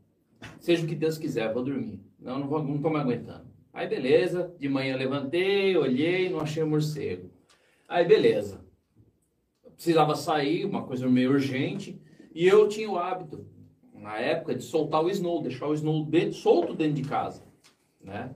seja 0.58 0.84
o 0.84 0.88
que 0.88 0.96
Deus 0.96 1.18
quiser, 1.18 1.52
vou 1.52 1.62
dormir. 1.62 2.00
Não, 2.18 2.40
não, 2.40 2.48
vou, 2.48 2.64
não 2.64 2.82
tô 2.82 2.90
me 2.90 2.96
aguentando. 2.96 3.46
Aí 3.72 3.86
beleza, 3.86 4.52
de 4.58 4.68
manhã 4.68 4.94
eu 4.94 4.98
levantei, 4.98 5.76
olhei, 5.76 6.28
não 6.28 6.40
achei 6.40 6.64
o 6.64 6.66
morcego. 6.66 7.30
Aí 7.88 8.04
beleza. 8.04 8.65
Precisava 9.76 10.16
sair, 10.16 10.64
uma 10.64 10.82
coisa 10.82 11.06
meio 11.06 11.30
urgente, 11.30 12.00
e 12.34 12.46
eu 12.46 12.68
tinha 12.68 12.90
o 12.90 12.98
hábito, 12.98 13.46
na 13.94 14.18
época, 14.18 14.54
de 14.54 14.64
soltar 14.64 15.04
o 15.04 15.10
snow, 15.10 15.42
deixar 15.42 15.68
o 15.68 15.74
snow 15.74 16.04
dentro, 16.04 16.32
solto 16.32 16.74
dentro 16.74 16.94
de 16.94 17.08
casa, 17.08 17.44
né? 18.02 18.34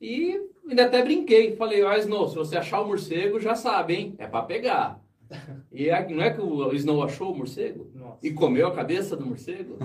E 0.00 0.40
ainda 0.68 0.86
até 0.86 1.02
brinquei, 1.02 1.54
falei, 1.54 1.82
ó, 1.84 1.96
Snow, 1.96 2.28
se 2.28 2.34
você 2.34 2.56
achar 2.56 2.80
o 2.80 2.88
morcego, 2.88 3.38
já 3.38 3.54
sabe, 3.54 3.94
hein? 3.94 4.14
É 4.18 4.26
pra 4.26 4.42
pegar. 4.42 5.00
E 5.72 5.90
aí, 5.90 6.12
não 6.12 6.22
é 6.22 6.30
que 6.30 6.40
o 6.40 6.70
Snow 6.74 7.02
achou 7.02 7.32
o 7.32 7.34
morcego? 7.34 7.90
Nossa. 7.94 8.26
E 8.26 8.30
comeu 8.32 8.66
a 8.66 8.74
cabeça 8.74 9.16
do 9.16 9.24
morcego? 9.24 9.78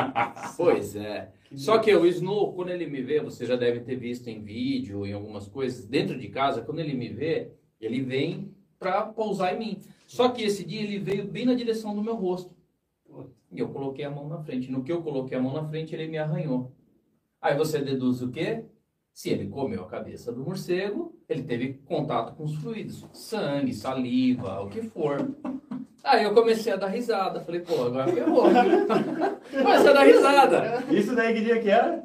pois 0.56 0.96
é. 0.96 1.30
Que 1.44 1.58
Só 1.58 1.76
que 1.76 1.94
o 1.94 2.06
Snow, 2.06 2.54
quando 2.54 2.70
ele 2.70 2.86
me 2.86 3.02
vê, 3.02 3.20
você 3.20 3.44
já 3.44 3.54
deve 3.54 3.80
ter 3.80 3.96
visto 3.96 4.28
em 4.28 4.42
vídeo, 4.42 5.04
em 5.04 5.12
algumas 5.12 5.46
coisas, 5.46 5.84
dentro 5.84 6.18
de 6.18 6.28
casa, 6.28 6.62
quando 6.62 6.78
ele 6.78 6.94
me 6.94 7.10
vê, 7.10 7.50
ele 7.78 8.00
vem 8.00 8.54
pra 8.78 9.02
pousar 9.02 9.54
em 9.54 9.58
mim. 9.58 9.80
Só 10.14 10.28
que 10.28 10.44
esse 10.44 10.64
dia 10.64 10.80
ele 10.80 11.00
veio 11.00 11.24
bem 11.24 11.44
na 11.44 11.54
direção 11.54 11.92
do 11.92 12.00
meu 12.00 12.14
rosto. 12.14 12.54
E 13.50 13.58
eu 13.58 13.68
coloquei 13.70 14.04
a 14.04 14.10
mão 14.10 14.28
na 14.28 14.38
frente. 14.38 14.70
No 14.70 14.84
que 14.84 14.92
eu 14.92 15.02
coloquei 15.02 15.36
a 15.36 15.40
mão 15.40 15.52
na 15.52 15.64
frente, 15.64 15.92
ele 15.92 16.06
me 16.06 16.16
arranhou. 16.16 16.70
Aí 17.42 17.56
você 17.56 17.80
deduz 17.80 18.22
o 18.22 18.30
quê? 18.30 18.62
Se 19.12 19.30
ele 19.30 19.48
comeu 19.48 19.82
a 19.82 19.88
cabeça 19.88 20.30
do 20.30 20.40
morcego, 20.40 21.18
ele 21.28 21.42
teve 21.42 21.80
contato 21.84 22.36
com 22.36 22.44
os 22.44 22.54
fluidos, 22.54 23.04
sangue, 23.12 23.74
saliva, 23.74 24.60
o 24.60 24.68
que 24.68 24.82
for. 24.82 25.34
Aí 26.04 26.22
eu 26.22 26.32
comecei 26.32 26.72
a 26.72 26.76
dar 26.76 26.90
risada. 26.90 27.40
Falei, 27.40 27.62
pô, 27.62 27.82
agora 27.82 28.06
ferrou. 28.06 28.44
Comecei 29.50 29.90
a 29.90 29.92
dar 29.92 30.04
risada. 30.04 30.84
Isso 30.92 31.12
daí 31.16 31.34
que 31.34 31.40
dia 31.40 31.60
que 31.60 31.70
era? 31.70 32.04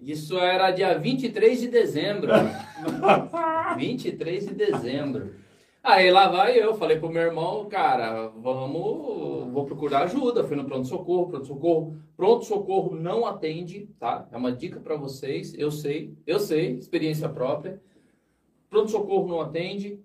Isso 0.00 0.38
era 0.38 0.70
dia 0.70 0.98
23 0.98 1.60
de 1.60 1.68
dezembro. 1.68 2.32
23 3.76 4.46
de 4.46 4.54
dezembro. 4.54 5.41
Aí 5.84 6.12
lá 6.12 6.28
vai 6.28 6.56
eu, 6.56 6.74
falei 6.74 6.96
pro 6.96 7.10
meu 7.10 7.22
irmão, 7.22 7.68
cara, 7.68 8.28
vamos, 8.28 9.52
vou 9.52 9.64
procurar 9.64 10.04
ajuda. 10.04 10.44
Fui 10.44 10.56
no 10.56 10.64
pronto-socorro, 10.64 11.28
pronto-socorro. 11.28 11.96
Pronto-socorro 12.16 12.94
não 12.94 13.26
atende, 13.26 13.88
tá? 13.98 14.28
É 14.30 14.36
uma 14.36 14.52
dica 14.52 14.78
para 14.78 14.94
vocês, 14.94 15.52
eu 15.58 15.72
sei, 15.72 16.16
eu 16.24 16.38
sei, 16.38 16.76
experiência 16.78 17.28
própria. 17.28 17.82
Pronto-socorro 18.70 19.26
não 19.26 19.40
atende, 19.40 20.00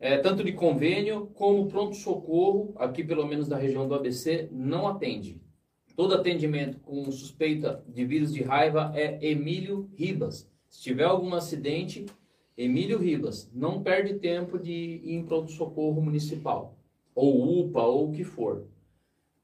é, 0.00 0.18
tanto 0.18 0.42
de 0.42 0.52
convênio 0.52 1.28
como 1.34 1.68
pronto-socorro, 1.68 2.74
aqui 2.76 3.04
pelo 3.04 3.24
menos 3.24 3.46
da 3.46 3.56
região 3.56 3.86
do 3.86 3.94
ABC, 3.94 4.48
não 4.50 4.88
atende. 4.88 5.40
Todo 5.94 6.14
atendimento 6.14 6.80
com 6.80 7.04
suspeita 7.12 7.84
de 7.86 8.04
vírus 8.04 8.34
de 8.34 8.42
raiva 8.42 8.90
é 8.92 9.24
Emílio 9.24 9.88
Ribas. 9.94 10.50
Se 10.68 10.82
tiver 10.82 11.04
algum 11.04 11.32
acidente, 11.32 12.06
Emílio 12.56 12.98
Ribas, 12.98 13.50
não 13.54 13.82
perde 13.82 14.14
tempo 14.14 14.58
de 14.58 14.72
ir 15.02 15.14
em 15.14 15.24
pronto-socorro 15.24 16.00
municipal, 16.02 16.74
ou 17.14 17.60
UPA, 17.66 17.82
ou 17.82 18.08
o 18.08 18.12
que 18.12 18.24
for. 18.24 18.64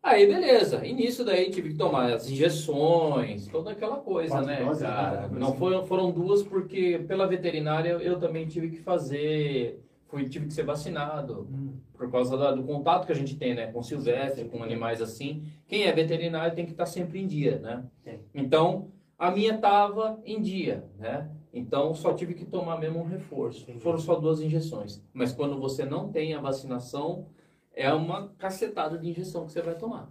Aí, 0.02 0.26
beleza. 0.26 0.86
E 0.86 0.92
nisso 0.92 1.24
daí 1.24 1.50
tive 1.50 1.70
que 1.70 1.74
tomar 1.76 2.12
as 2.12 2.30
injeções, 2.30 3.46
toda 3.48 3.72
aquela 3.72 3.96
coisa, 3.96 4.30
Quatro 4.36 4.46
né, 4.46 4.64
doses, 4.64 4.82
cara? 4.82 5.28
né? 5.28 5.38
Não 5.38 5.54
foram, 5.54 5.84
foram 5.86 6.10
duas 6.12 6.42
porque 6.42 6.98
pela 7.08 7.26
veterinária 7.26 7.90
eu 8.00 8.18
também 8.18 8.46
tive 8.46 8.70
que 8.70 8.78
fazer, 8.78 9.82
fui, 10.06 10.28
tive 10.28 10.46
que 10.46 10.52
ser 10.54 10.62
vacinado 10.64 11.48
Hum. 11.50 11.72
por 11.96 12.10
causa 12.10 12.36
da- 12.38 12.52
do 12.52 12.62
contato 12.62 13.06
que 13.06 13.12
a 13.12 13.14
gente 13.16 13.36
tem, 13.36 13.54
né, 13.54 13.66
com 13.72 13.82
silvestre, 13.82 14.44
com 14.48 14.62
animais 14.62 15.02
assim. 15.02 15.42
Quem 15.66 15.82
é 15.82 15.92
veterinário 15.92 16.54
tem 16.54 16.64
que 16.64 16.72
estar 16.72 16.86
sempre 16.86 17.20
em 17.20 17.26
dia, 17.26 17.58
né? 17.58 17.84
Tem. 18.04 18.20
Então, 18.34 18.88
a 19.18 19.30
minha 19.32 19.58
tava 19.58 20.20
em 20.24 20.40
dia, 20.40 20.84
né? 20.98 21.28
Então, 21.52 21.94
só 21.94 22.12
tive 22.12 22.34
que 22.34 22.44
tomar 22.44 22.78
mesmo 22.78 23.00
um 23.00 23.06
reforço. 23.06 23.62
Entendi. 23.62 23.80
Foram 23.80 23.98
só 23.98 24.14
duas 24.16 24.40
injeções. 24.40 25.02
Mas 25.12 25.32
quando 25.32 25.58
você 25.58 25.84
não 25.84 26.10
tem 26.10 26.34
a 26.34 26.40
vacinação, 26.40 27.26
é 27.74 27.92
uma 27.92 28.28
cacetada 28.38 28.98
de 28.98 29.08
injeção 29.08 29.46
que 29.46 29.52
você 29.52 29.62
vai 29.62 29.74
tomar. 29.74 30.10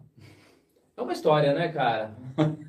É 0.96 1.02
uma 1.02 1.14
história, 1.14 1.54
né, 1.54 1.70
cara? 1.70 2.16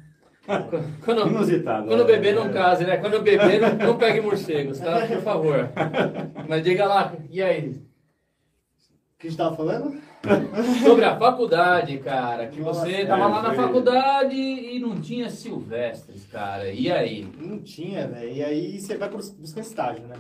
Quando, 1.05 1.29
Inusitado. 1.29 1.87
quando 1.87 2.01
o 2.01 2.05
né? 2.05 2.13
bebê 2.13 2.33
não 2.33 2.51
case, 2.51 2.83
né? 2.83 2.97
Quando 2.97 3.19
o 3.19 3.23
bebê 3.23 3.59
não, 3.59 3.75
não 3.75 3.99
pegue 3.99 4.19
morcegos, 4.23 4.79
tá? 4.81 5.07
Por 5.07 5.21
favor. 5.21 5.69
Mas 6.49 6.65
diga 6.65 6.87
lá, 6.87 7.13
e 7.29 7.43
aí? 7.43 7.69
O 7.69 9.19
que 9.19 9.27
a 9.27 9.31
gente 9.31 9.37
tava 9.37 9.55
falando? 9.55 10.01
Sobre 10.85 11.05
a 11.05 11.17
faculdade, 11.19 11.99
cara, 11.99 12.49
que 12.49 12.61
Nossa, 12.61 12.81
você 12.81 13.07
tava 13.07 13.23
é, 13.23 13.27
lá 13.29 13.43
na 13.43 13.55
foi- 13.55 13.65
faculdade 13.65 14.35
e 14.37 14.79
não 14.81 15.01
tinha 15.01 15.31
silvestres, 15.31 16.27
cara. 16.27 16.71
E 16.73 16.91
aí? 16.91 17.25
Não 17.39 17.59
tinha, 17.63 18.07
velho. 18.09 18.33
E 18.33 18.43
aí 18.43 18.81
você 18.81 18.97
vai 18.97 19.09
bus- 19.09 19.31
buscando 19.31 19.65
estágio, 19.65 20.07
né? 20.07 20.17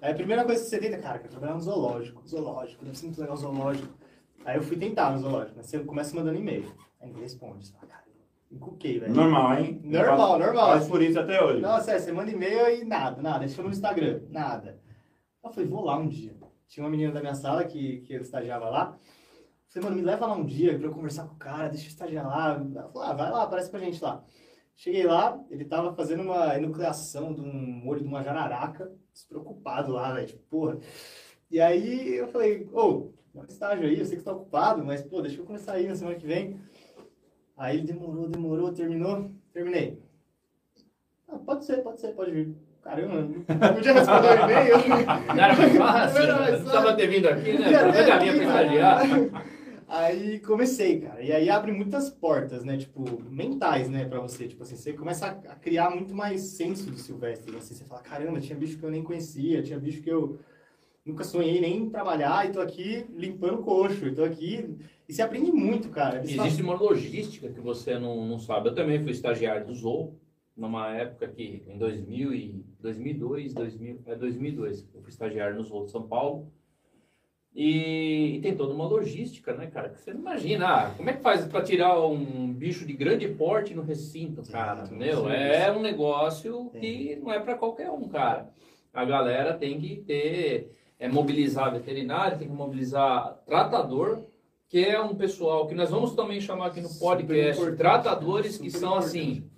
Aí 0.00 0.12
a 0.12 0.14
primeira 0.14 0.44
coisa 0.44 0.62
que 0.62 0.68
você 0.70 0.78
tenta, 0.78 0.98
cara, 0.98 1.18
quero 1.18 1.30
trabalhar 1.30 1.54
no 1.54 1.60
zoológico. 1.60 2.26
Zoológico, 2.26 2.84
deve 2.84 2.96
ser 2.96 3.06
muito 3.06 3.20
legal 3.20 3.36
zoológico. 3.36 3.88
Aí 4.44 4.56
eu 4.56 4.62
fui 4.62 4.76
tentar 4.76 5.10
no 5.10 5.18
zoológico, 5.18 5.56
né? 5.56 5.62
Você 5.62 5.78
começa 5.80 6.14
mandando 6.14 6.38
e-mail. 6.38 6.72
Aí 7.00 7.08
ninguém 7.08 7.22
responde. 7.22 7.70
Fala, 7.72 7.86
cara, 7.86 8.04
encuquei, 8.50 9.00
velho. 9.00 9.14
Normal, 9.14 9.58
hein? 9.58 9.80
Normal, 9.84 10.38
normal. 10.38 10.66
Faz 10.72 10.88
por 10.88 11.02
isso 11.02 11.18
até 11.18 11.42
hoje. 11.42 11.60
Nossa, 11.60 11.92
é, 11.92 11.98
você 11.98 12.12
manda 12.12 12.30
e-mail 12.30 12.68
e 12.80 12.84
nada, 12.84 13.20
nada. 13.20 13.44
Aí 13.44 13.48
chama 13.48 13.68
no 13.68 13.74
Instagram, 13.74 14.20
nada. 14.30 14.78
Eu 15.44 15.50
falei, 15.50 15.68
vou 15.68 15.84
lá 15.84 15.96
um 15.96 16.08
dia. 16.08 16.34
Tinha 16.68 16.82
uma 16.84 16.90
menina 16.90 17.12
da 17.12 17.20
minha 17.20 17.34
sala 17.34 17.64
que, 17.64 17.98
que 18.00 18.12
eu 18.14 18.20
estagiava 18.22 18.68
lá. 18.68 18.96
Eu 19.76 19.82
falei, 19.82 19.90
mano, 19.90 19.96
me 19.96 20.10
leva 20.10 20.26
lá 20.26 20.34
um 20.34 20.44
dia 20.46 20.78
pra 20.78 20.88
eu 20.88 20.92
conversar 20.92 21.26
com 21.26 21.34
o 21.34 21.38
cara, 21.38 21.68
deixa 21.68 21.84
eu 21.84 21.90
estagiar 21.90 22.26
lá. 22.26 22.54
Ela 22.54 22.88
falou, 22.88 23.02
ah, 23.02 23.12
vai 23.12 23.30
lá, 23.30 23.42
aparece 23.42 23.70
pra 23.70 23.78
gente 23.78 24.02
lá. 24.02 24.24
Cheguei 24.74 25.04
lá, 25.04 25.38
ele 25.50 25.66
tava 25.66 25.94
fazendo 25.94 26.22
uma 26.22 26.56
enucleação 26.56 27.34
de 27.34 27.42
um 27.42 27.86
olho 27.86 28.00
de 28.00 28.06
uma 28.06 28.22
jararaca, 28.22 28.90
despreocupado 29.12 29.92
lá, 29.92 30.14
velho, 30.14 30.26
tipo, 30.26 30.42
porra. 30.48 30.78
E 31.50 31.60
aí 31.60 32.16
eu 32.16 32.28
falei, 32.28 32.66
ô, 32.72 33.10
dá 33.34 33.42
um 33.42 33.44
estágio 33.44 33.86
aí, 33.86 33.98
eu 33.98 34.04
sei 34.06 34.16
que 34.16 34.22
você 34.22 34.30
tá 34.30 34.32
ocupado, 34.32 34.82
mas, 34.84 35.02
pô, 35.02 35.20
deixa 35.20 35.40
eu 35.40 35.44
começar 35.44 35.72
aí 35.72 35.86
na 35.86 35.94
semana 35.94 36.16
que 36.16 36.26
vem. 36.26 36.58
Aí 37.56 37.76
ele 37.76 37.86
demorou, 37.86 38.28
demorou, 38.28 38.72
terminou, 38.72 39.30
terminei. 39.52 40.02
Ah, 41.28 41.38
pode 41.38 41.66
ser, 41.66 41.82
pode 41.82 42.00
ser, 42.00 42.14
pode 42.14 42.30
vir. 42.30 42.56
Caramba, 42.82 43.22
não 43.22 43.74
podia 43.74 43.92
responder 43.92 44.28
o 44.28 44.44
e-mail. 44.44 44.78
Não 45.26 45.44
era 45.44 45.56
mais 45.56 45.76
fácil? 45.76 46.26
Não 46.28 46.44
precisava 46.44 46.94
ter 46.94 47.06
vindo 47.08 47.28
aqui, 47.28 47.58
né? 47.58 47.92
Pega 47.92 48.14
a 48.14 48.18
linha 48.18 48.34
pra 48.34 48.44
estagiar. 48.44 49.55
Aí 49.88 50.40
comecei, 50.40 51.00
cara. 51.00 51.22
E 51.22 51.32
aí 51.32 51.48
abre 51.48 51.70
muitas 51.72 52.10
portas, 52.10 52.64
né? 52.64 52.76
Tipo, 52.76 53.22
mentais, 53.30 53.88
né, 53.88 54.04
pra 54.04 54.20
você. 54.20 54.48
Tipo 54.48 54.62
assim, 54.62 54.76
você 54.76 54.92
começa 54.92 55.26
a 55.26 55.54
criar 55.54 55.90
muito 55.90 56.14
mais 56.14 56.40
senso 56.42 56.90
do 56.90 56.98
silvestre. 56.98 57.52
Né? 57.52 57.58
Assim, 57.58 57.74
você 57.74 57.84
fala, 57.84 58.02
caramba, 58.02 58.40
tinha 58.40 58.58
bicho 58.58 58.78
que 58.78 58.84
eu 58.84 58.90
nem 58.90 59.02
conhecia, 59.02 59.62
tinha 59.62 59.78
bicho 59.78 60.02
que 60.02 60.10
eu 60.10 60.38
nunca 61.04 61.22
sonhei 61.22 61.60
nem 61.60 61.78
em 61.78 61.88
trabalhar 61.90 62.48
e 62.48 62.52
tô 62.52 62.60
aqui 62.60 63.06
limpando 63.14 63.62
coxo, 63.62 64.06
e 64.06 64.14
tô 64.14 64.24
aqui... 64.24 64.76
E 65.08 65.12
você 65.12 65.22
aprende 65.22 65.52
muito, 65.52 65.88
cara. 65.88 66.20
Você 66.20 66.36
Existe 66.36 66.62
uma 66.62 66.74
logística 66.74 67.48
que 67.48 67.60
você 67.60 67.96
não, 67.96 68.26
não 68.26 68.40
sabe. 68.40 68.70
Eu 68.70 68.74
também 68.74 69.00
fui 69.00 69.12
estagiário 69.12 69.64
do 69.64 69.72
Zou, 69.72 70.18
numa 70.56 70.96
época 70.96 71.28
que, 71.28 71.62
em 71.68 71.78
2000 71.78 72.34
e 72.34 72.64
2002, 72.80 73.54
2000, 73.54 74.00
é 74.04 74.16
2002, 74.16 74.88
eu 74.92 75.00
fui 75.00 75.10
estagiário 75.10 75.54
no 75.54 75.62
Zou 75.62 75.84
de 75.84 75.92
São 75.92 76.08
Paulo. 76.08 76.50
E, 77.56 78.36
e, 78.36 78.40
tem 78.42 78.54
toda 78.54 78.74
uma 78.74 78.86
logística, 78.86 79.54
né, 79.54 79.66
cara? 79.66 79.88
Que 79.88 79.98
você 79.98 80.12
não 80.12 80.20
imagina, 80.20 80.68
ah, 80.68 80.90
como 80.94 81.08
é 81.08 81.14
que 81.14 81.22
faz 81.22 81.42
para 81.46 81.64
tirar 81.64 81.98
um 81.98 82.52
bicho 82.52 82.84
de 82.84 82.92
grande 82.92 83.26
porte 83.28 83.74
no 83.74 83.80
recinto, 83.80 84.42
cara? 84.52 84.84
Meu, 84.90 85.30
é 85.30 85.72
um 85.72 85.80
negócio 85.80 86.70
que 86.78 87.16
não 87.16 87.32
é 87.32 87.40
para 87.40 87.54
qualquer 87.54 87.90
um, 87.90 88.08
cara. 88.08 88.50
A 88.92 89.06
galera 89.06 89.54
tem 89.54 89.80
que 89.80 89.96
ter, 89.96 90.70
é 90.98 91.08
mobilizar 91.08 91.72
veterinário, 91.72 92.38
tem 92.38 92.46
que 92.46 92.54
mobilizar 92.54 93.40
tratador, 93.46 94.24
que 94.68 94.84
é 94.84 95.00
um 95.00 95.14
pessoal 95.14 95.66
que 95.66 95.74
nós 95.74 95.88
vamos 95.88 96.12
também 96.12 96.42
chamar 96.42 96.66
aqui 96.66 96.82
no 96.82 96.92
podcast, 96.98 97.72
tratadores 97.72 98.58
que 98.58 98.70
são 98.70 98.96
assim, 98.96 99.48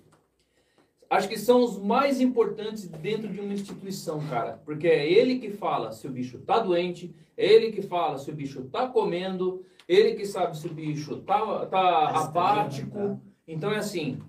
acho 1.09 1.27
que 1.27 1.37
são 1.37 1.63
os 1.63 1.77
mais 1.77 2.21
importantes 2.21 2.87
dentro 2.87 3.27
de 3.27 3.39
uma 3.39 3.53
instituição, 3.53 4.19
cara. 4.27 4.61
Porque 4.63 4.87
é 4.87 5.11
ele 5.11 5.39
que 5.39 5.49
fala 5.49 5.91
se 5.91 6.07
o 6.07 6.11
bicho 6.11 6.37
tá 6.39 6.59
doente, 6.59 7.13
é 7.35 7.45
ele 7.45 7.71
que 7.71 7.81
fala 7.81 8.17
se 8.17 8.29
o 8.29 8.35
bicho 8.35 8.61
tá 8.65 8.87
comendo, 8.87 9.65
ele 9.87 10.13
que 10.13 10.25
sabe 10.25 10.57
se 10.57 10.67
o 10.67 10.73
bicho 10.73 11.17
tá, 11.17 11.65
tá 11.65 12.09
apático. 12.09 12.91
Tá. 12.91 13.17
Então 13.47 13.71
é 13.71 13.77
assim, 13.77 14.19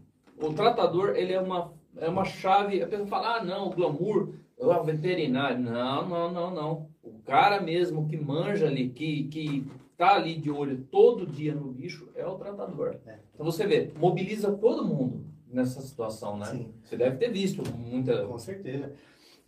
o 0.40 0.52
tratador, 0.54 1.10
ele 1.16 1.32
é 1.32 1.40
uma, 1.40 1.72
é 1.96 2.08
uma 2.08 2.24
chave. 2.24 2.82
A 2.82 2.86
pessoa 2.86 3.06
fala, 3.06 3.36
ah, 3.36 3.44
não, 3.44 3.68
o 3.68 3.70
glamour, 3.70 4.30
o 4.56 4.82
veterinário. 4.82 5.58
Não, 5.58 6.08
não, 6.08 6.32
não, 6.32 6.50
não. 6.50 6.90
O 7.02 7.18
cara 7.24 7.60
mesmo 7.60 8.08
que 8.08 8.16
manja 8.16 8.66
ali, 8.66 8.88
que, 8.88 9.24
que 9.24 9.66
tá 9.98 10.14
ali 10.14 10.36
de 10.36 10.50
olho 10.50 10.86
todo 10.90 11.26
dia 11.26 11.54
no 11.54 11.70
bicho, 11.70 12.08
é 12.14 12.26
o 12.26 12.36
tratador. 12.36 12.96
É. 13.06 13.18
Então 13.34 13.44
você 13.44 13.66
vê, 13.66 13.92
mobiliza 13.98 14.50
todo 14.52 14.84
mundo 14.84 15.29
nessa 15.52 15.80
situação, 15.80 16.36
né? 16.36 16.46
Sim. 16.46 16.74
Você 16.84 16.96
deve 16.96 17.16
ter 17.16 17.30
visto 17.30 17.62
muita. 17.76 18.26
Com 18.26 18.38
certeza. 18.38 18.92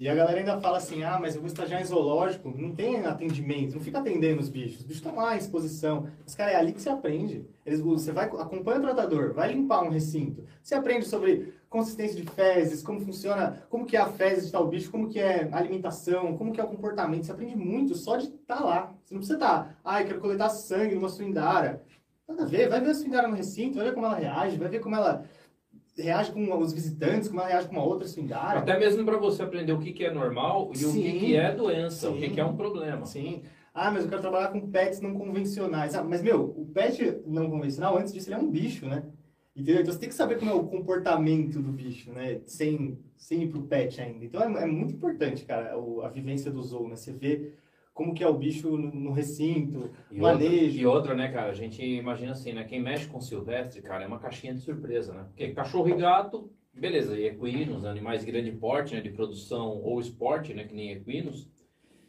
E 0.03 0.09
a 0.09 0.15
galera 0.17 0.41
ainda 0.41 0.61
fala 0.61 0.79
assim, 0.79 1.05
ah, 1.05 1.17
mas 1.21 1.37
eu 1.37 1.41
vou 1.41 1.47
estagiar 1.47 1.81
em 1.81 1.85
zoológico, 1.85 2.53
não 2.57 2.75
tem 2.75 3.07
atendimento, 3.07 3.75
não 3.75 3.81
fica 3.81 4.01
atendendo 4.01 4.41
os 4.41 4.49
bichos, 4.49 4.79
os 4.79 4.83
bichos 4.83 4.97
estão 4.97 5.15
lá 5.15 5.37
em 5.37 5.39
exposição. 5.39 6.09
Mas, 6.25 6.35
cara, 6.35 6.51
é 6.51 6.57
ali 6.57 6.73
que 6.73 6.83
você 6.83 6.89
aprende. 6.89 7.47
Eles, 7.65 7.81
você 7.81 8.11
vai, 8.11 8.25
acompanha 8.25 8.81
o 8.81 8.83
tratador, 8.83 9.33
vai 9.33 9.53
limpar 9.53 9.85
um 9.85 9.91
recinto, 9.91 10.45
você 10.61 10.75
aprende 10.75 11.05
sobre 11.05 11.55
consistência 11.71 12.21
de 12.21 12.29
fezes, 12.29 12.83
como 12.83 13.01
funciona, 13.01 13.65
como 13.71 13.87
que 13.87 13.97
é 13.97 14.01
a 14.01 14.09
fezes 14.09 14.47
de 14.47 14.53
tal 14.53 14.67
bicho, 14.67 14.91
como 14.91 15.09
que 15.09 15.21
é 15.21 15.49
a 15.53 15.57
alimentação, 15.57 16.37
como 16.37 16.51
que 16.51 16.61
é 16.61 16.65
o 16.65 16.69
comportamento, 16.69 17.25
você 17.25 17.31
aprende 17.31 17.55
muito 17.55 17.95
só 17.95 18.17
de 18.17 18.25
estar 18.25 18.57
tá 18.57 18.65
lá. 18.65 18.95
Você 19.05 19.15
não 19.15 19.21
precisa 19.21 19.37
estar, 19.39 19.65
tá, 19.65 19.77
ah, 19.85 20.01
eu 20.01 20.07
quero 20.09 20.21
coletar 20.21 20.49
sangue 20.49 20.97
numa 20.97 21.09
suindara. 21.09 21.81
Nada 22.29 22.43
a 22.43 22.47
ver, 22.47 22.69
vai 22.69 22.81
ver 22.81 22.91
a 22.91 22.95
suindara 22.95 23.29
no 23.29 23.37
recinto, 23.37 23.77
vai 23.77 23.87
ver 23.87 23.95
como 23.95 24.07
ela 24.07 24.17
reage, 24.17 24.57
vai 24.57 24.69
ver 24.69 24.81
como 24.81 24.97
ela 24.97 25.25
reage 25.97 26.33
com 26.33 26.59
os 26.59 26.73
visitantes, 26.73 27.29
como 27.29 27.41
ela 27.41 27.51
reage 27.51 27.69
com 27.69 27.75
uma 27.75 27.85
outra 27.85 28.07
swingara. 28.07 28.61
Até 28.61 28.79
mesmo 28.79 29.05
para 29.05 29.19
você 29.19 29.43
aprender 29.43 29.73
o 29.73 29.79
que, 29.79 29.93
que 29.93 30.05
é 30.05 30.13
normal 30.13 30.71
e 30.73 30.79
Sim. 30.79 30.87
o 30.87 31.03
que, 31.03 31.19
que 31.21 31.37
é 31.37 31.55
doença, 31.55 32.09
Sim. 32.09 32.15
o 32.15 32.19
que, 32.19 32.31
que 32.31 32.41
é 32.41 32.45
um 32.45 32.57
problema. 32.57 33.05
Sim. 33.05 33.43
Ah, 33.75 33.91
mas 33.91 34.05
eu 34.05 34.11
quero 34.11 34.21
trabalhar 34.21 34.49
com 34.49 34.71
pets 34.71 35.01
não 35.01 35.15
convencionais. 35.15 35.95
Ah, 35.95 36.05
mas, 36.05 36.23
meu, 36.23 36.43
o 36.57 36.67
pet 36.67 37.21
não 37.27 37.51
convencional, 37.51 37.97
antes 37.97 38.13
disso, 38.13 38.29
ele 38.29 38.35
é 38.35 38.39
um 38.39 38.51
bicho, 38.51 38.87
né? 38.87 39.03
Entendeu? 39.55 39.83
Então 39.83 39.93
você 39.93 39.99
tem 39.99 40.09
que 40.09 40.15
saber 40.15 40.39
como 40.39 40.51
é 40.51 40.55
o 40.55 40.65
comportamento 40.65 41.61
do 41.61 41.73
bicho, 41.73 42.11
né? 42.13 42.41
Sem, 42.47 42.99
sem 43.17 43.43
ir 43.43 43.49
pro 43.49 43.63
pet 43.63 44.01
ainda. 44.01 44.25
Então 44.25 44.43
é, 44.43 44.63
é 44.63 44.67
muito 44.67 44.95
importante, 44.95 45.45
cara, 45.45 45.75
a, 45.75 46.07
a 46.07 46.09
vivência 46.09 46.51
do 46.51 46.63
zoo, 46.63 46.89
né? 46.89 46.97
Você 46.97 47.13
vê 47.13 47.53
como 47.95 48.15
que 48.15 48.25
é 48.25 48.27
o 48.29 48.35
bicho 48.35 48.77
no, 48.77 49.13
recinto, 49.13 49.91
e 50.11 50.19
manejo. 50.19 50.55
Outra, 50.55 50.81
e 50.81 50.87
outra, 50.87 51.15
né, 51.15 51.31
cara, 51.31 51.51
a 51.51 51.55
gente 51.55 51.85
imagina 51.85 52.33
assim, 52.33 52.53
né, 52.53 52.65
quem 52.65 52.81
mexe 52.81 53.07
com 53.07 53.21
silvestre, 53.21 53.83
cara, 53.83 54.05
é 54.05 54.07
uma 54.07 54.19
caixinha 54.19 54.55
de 54.55 54.61
surpresa, 54.61 55.13
né? 55.13 55.25
Porque 55.29 55.53
cachorro 55.53 55.89
e 55.89 55.97
gato, 55.97 56.51
beleza, 56.73 57.19
e 57.19 57.27
equinos, 57.27 57.85
animais 57.85 58.25
de 58.25 58.31
grande 58.31 58.53
porte, 58.53 58.95
né, 58.95 59.01
de 59.01 59.11
produção 59.11 59.81
ou 59.83 60.01
esporte, 60.01 60.55
né, 60.55 60.65
que 60.65 60.75
nem 60.75 60.93
equinos, 60.93 61.51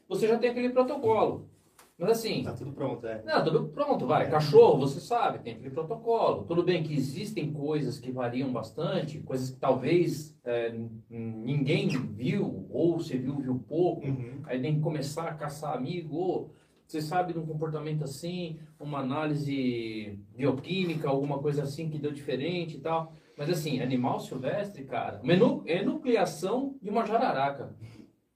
você 0.07 0.27
já 0.27 0.37
tem 0.37 0.49
aquele 0.49 0.69
protocolo. 0.69 1.49
Mas 1.97 2.09
assim. 2.11 2.43
Tá 2.43 2.53
tudo 2.53 2.73
pronto, 2.73 3.05
é. 3.05 3.21
Não, 3.23 3.43
tudo 3.43 3.69
pronto, 3.69 4.05
vai. 4.07 4.25
É. 4.25 4.29
Cachorro, 4.29 4.79
você 4.79 4.99
sabe, 4.99 5.39
tem 5.39 5.53
aquele 5.53 5.69
protocolo. 5.69 6.43
Tudo 6.43 6.63
bem 6.63 6.83
que 6.83 6.93
existem 6.93 7.53
coisas 7.53 7.99
que 7.99 8.11
variam 8.11 8.51
bastante, 8.51 9.19
coisas 9.19 9.51
que 9.51 9.59
talvez 9.59 10.37
é, 10.43 10.75
ninguém 11.09 11.87
viu, 11.87 12.67
ou 12.69 12.99
se 12.99 13.17
viu, 13.17 13.37
viu 13.37 13.63
pouco. 13.67 14.05
Uhum. 14.05 14.41
Aí 14.45 14.61
tem 14.61 14.75
que 14.75 14.81
começar 14.81 15.27
a 15.27 15.33
caçar 15.35 15.75
amigo, 15.75 16.15
ou 16.15 16.53
você 16.87 17.01
sabe 17.01 17.33
de 17.33 17.39
um 17.39 17.45
comportamento 17.45 18.03
assim, 18.03 18.59
uma 18.79 18.99
análise 18.99 20.19
bioquímica, 20.35 21.09
alguma 21.09 21.39
coisa 21.39 21.63
assim 21.63 21.89
que 21.89 21.97
deu 21.97 22.11
diferente 22.11 22.77
e 22.77 22.79
tal. 22.79 23.13
Mas 23.37 23.49
assim, 23.49 23.81
animal 23.81 24.19
silvestre, 24.19 24.83
cara, 24.83 25.19
enucleação 25.65 26.75
de 26.81 26.89
uma 26.89 27.05
jararaca. 27.05 27.75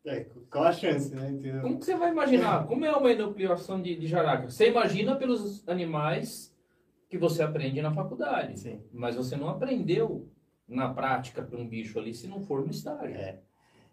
É, 0.07 0.25
qual 0.49 0.63
a 0.63 0.71
chance, 0.71 1.13
né? 1.13 1.29
Entendeu? 1.29 1.61
Como 1.61 1.79
que 1.79 1.85
você 1.85 1.95
vai 1.95 2.11
imaginar? 2.11 2.65
Como 2.65 2.85
é 2.85 2.95
uma 2.95 3.11
enucleação 3.11 3.81
de, 3.81 3.95
de 3.95 4.07
jararaca? 4.07 4.49
Você 4.49 4.69
imagina 4.69 5.15
pelos 5.17 5.67
animais 5.67 6.55
que 7.09 7.17
você 7.17 7.43
aprende 7.43 7.81
na 7.81 7.91
faculdade. 7.91 8.57
Sim. 8.57 8.81
Mas 8.93 9.15
você 9.15 9.35
não 9.35 9.49
aprendeu 9.49 10.29
na 10.67 10.93
prática 10.93 11.41
para 11.41 11.59
um 11.59 11.67
bicho 11.67 11.99
ali 11.99 12.13
se 12.13 12.25
não 12.25 12.39
for 12.41 12.63
no 12.63 12.71
estágio. 12.71 13.15
É. 13.15 13.39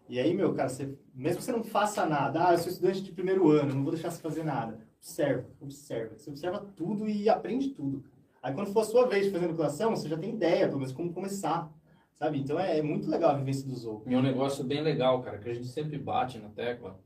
E 0.07 0.19
aí, 0.19 0.33
meu, 0.33 0.53
cara, 0.53 0.69
você, 0.69 0.97
mesmo 1.13 1.39
que 1.39 1.43
você 1.43 1.51
não 1.51 1.63
faça 1.63 2.05
nada, 2.05 2.47
ah, 2.47 2.53
eu 2.53 2.59
sou 2.59 2.71
estudante 2.71 3.01
de 3.01 3.11
primeiro 3.11 3.49
ano, 3.49 3.73
não 3.73 3.83
vou 3.83 3.91
deixar 3.91 4.09
você 4.09 4.21
fazer 4.21 4.43
nada. 4.43 4.79
Observa, 4.99 5.45
observa. 5.59 6.17
Você 6.17 6.29
observa 6.29 6.59
tudo 6.75 7.09
e 7.09 7.27
aprende 7.27 7.69
tudo. 7.69 8.03
Aí 8.41 8.53
quando 8.53 8.71
for 8.71 8.81
a 8.81 8.85
sua 8.85 9.07
vez 9.07 9.25
de 9.25 9.31
fazer 9.31 9.45
enucleação, 9.45 9.95
você 9.95 10.07
já 10.07 10.17
tem 10.17 10.33
ideia, 10.33 10.67
pelo 10.67 10.79
menos, 10.79 10.93
como 10.93 11.11
começar. 11.11 11.71
Sabe? 12.17 12.39
Então 12.39 12.59
é, 12.59 12.79
é, 12.79 12.81
muito 12.81 13.09
legal 13.09 13.31
a 13.31 13.37
vivência 13.37 13.67
do 13.67 13.75
Zou. 13.75 14.03
E 14.07 14.13
é 14.13 14.17
um 14.17 14.21
negócio 14.21 14.63
bem 14.63 14.81
legal, 14.81 15.21
cara, 15.21 15.37
que 15.37 15.49
a 15.49 15.53
gente 15.53 15.67
sempre 15.67 15.97
bate 15.97 16.39
na 16.39 16.49
tecla. 16.49 16.99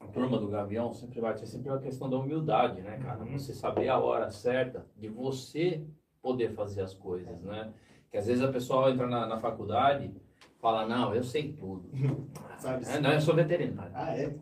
A 0.00 0.06
turma 0.06 0.38
do 0.38 0.48
Gavião 0.48 0.92
sempre 0.92 1.20
bate. 1.20 1.44
É 1.44 1.46
sempre 1.46 1.70
a 1.70 1.78
questão 1.78 2.10
da 2.10 2.18
humildade, 2.18 2.82
né, 2.82 2.98
cara? 2.98 3.20
Uhum. 3.20 3.38
Você 3.38 3.54
saber 3.54 3.88
a 3.88 3.98
hora 3.98 4.30
certa 4.30 4.84
de 4.96 5.08
você 5.08 5.84
poder 6.20 6.50
fazer 6.54 6.82
as 6.82 6.92
coisas, 6.92 7.40
né? 7.42 7.72
Que 8.10 8.16
às 8.16 8.26
vezes 8.26 8.42
a 8.42 8.52
pessoa 8.52 8.90
entra 8.90 9.06
na, 9.06 9.26
na 9.26 9.38
faculdade 9.38 10.12
fala, 10.60 10.86
não, 10.86 11.12
eu 11.12 11.24
sei 11.24 11.52
tudo. 11.52 11.90
Sabe? 12.58 12.84
É, 12.86 13.00
não, 13.00 13.12
eu 13.12 13.20
sou 13.20 13.34
veterinário. 13.34 13.90
Ah, 13.94 14.16
é? 14.16 14.32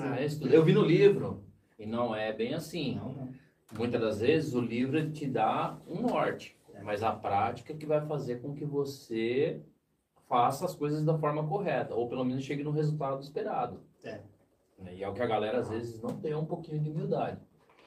ah, 0.00 0.16
eu, 0.20 0.50
eu 0.50 0.64
vi 0.64 0.72
no 0.72 0.82
livro. 0.82 1.42
E 1.76 1.84
não 1.84 2.14
é 2.14 2.32
bem 2.32 2.54
assim. 2.54 2.94
Não, 2.94 3.12
não. 3.12 3.34
Muitas 3.76 4.00
das 4.00 4.20
vezes 4.20 4.54
o 4.54 4.60
livro 4.60 5.10
te 5.10 5.26
dá 5.26 5.76
um 5.88 6.02
norte 6.02 6.56
mas 6.84 7.02
a 7.02 7.12
prática 7.12 7.74
que 7.74 7.86
vai 7.86 8.04
fazer 8.06 8.40
com 8.40 8.54
que 8.54 8.64
você 8.64 9.60
faça 10.28 10.64
as 10.64 10.74
coisas 10.74 11.02
da 11.04 11.16
forma 11.18 11.46
correta, 11.46 11.94
ou 11.94 12.08
pelo 12.08 12.24
menos 12.24 12.44
chegue 12.44 12.62
no 12.62 12.70
resultado 12.70 13.22
esperado. 13.22 13.80
É. 14.04 14.20
E 14.92 15.02
é 15.02 15.08
o 15.08 15.14
que 15.14 15.22
a 15.22 15.26
galera 15.26 15.58
às 15.58 15.70
vezes 15.70 16.02
não 16.02 16.14
tem 16.16 16.34
um 16.34 16.44
pouquinho 16.44 16.80
de 16.80 16.90
humildade. 16.90 17.38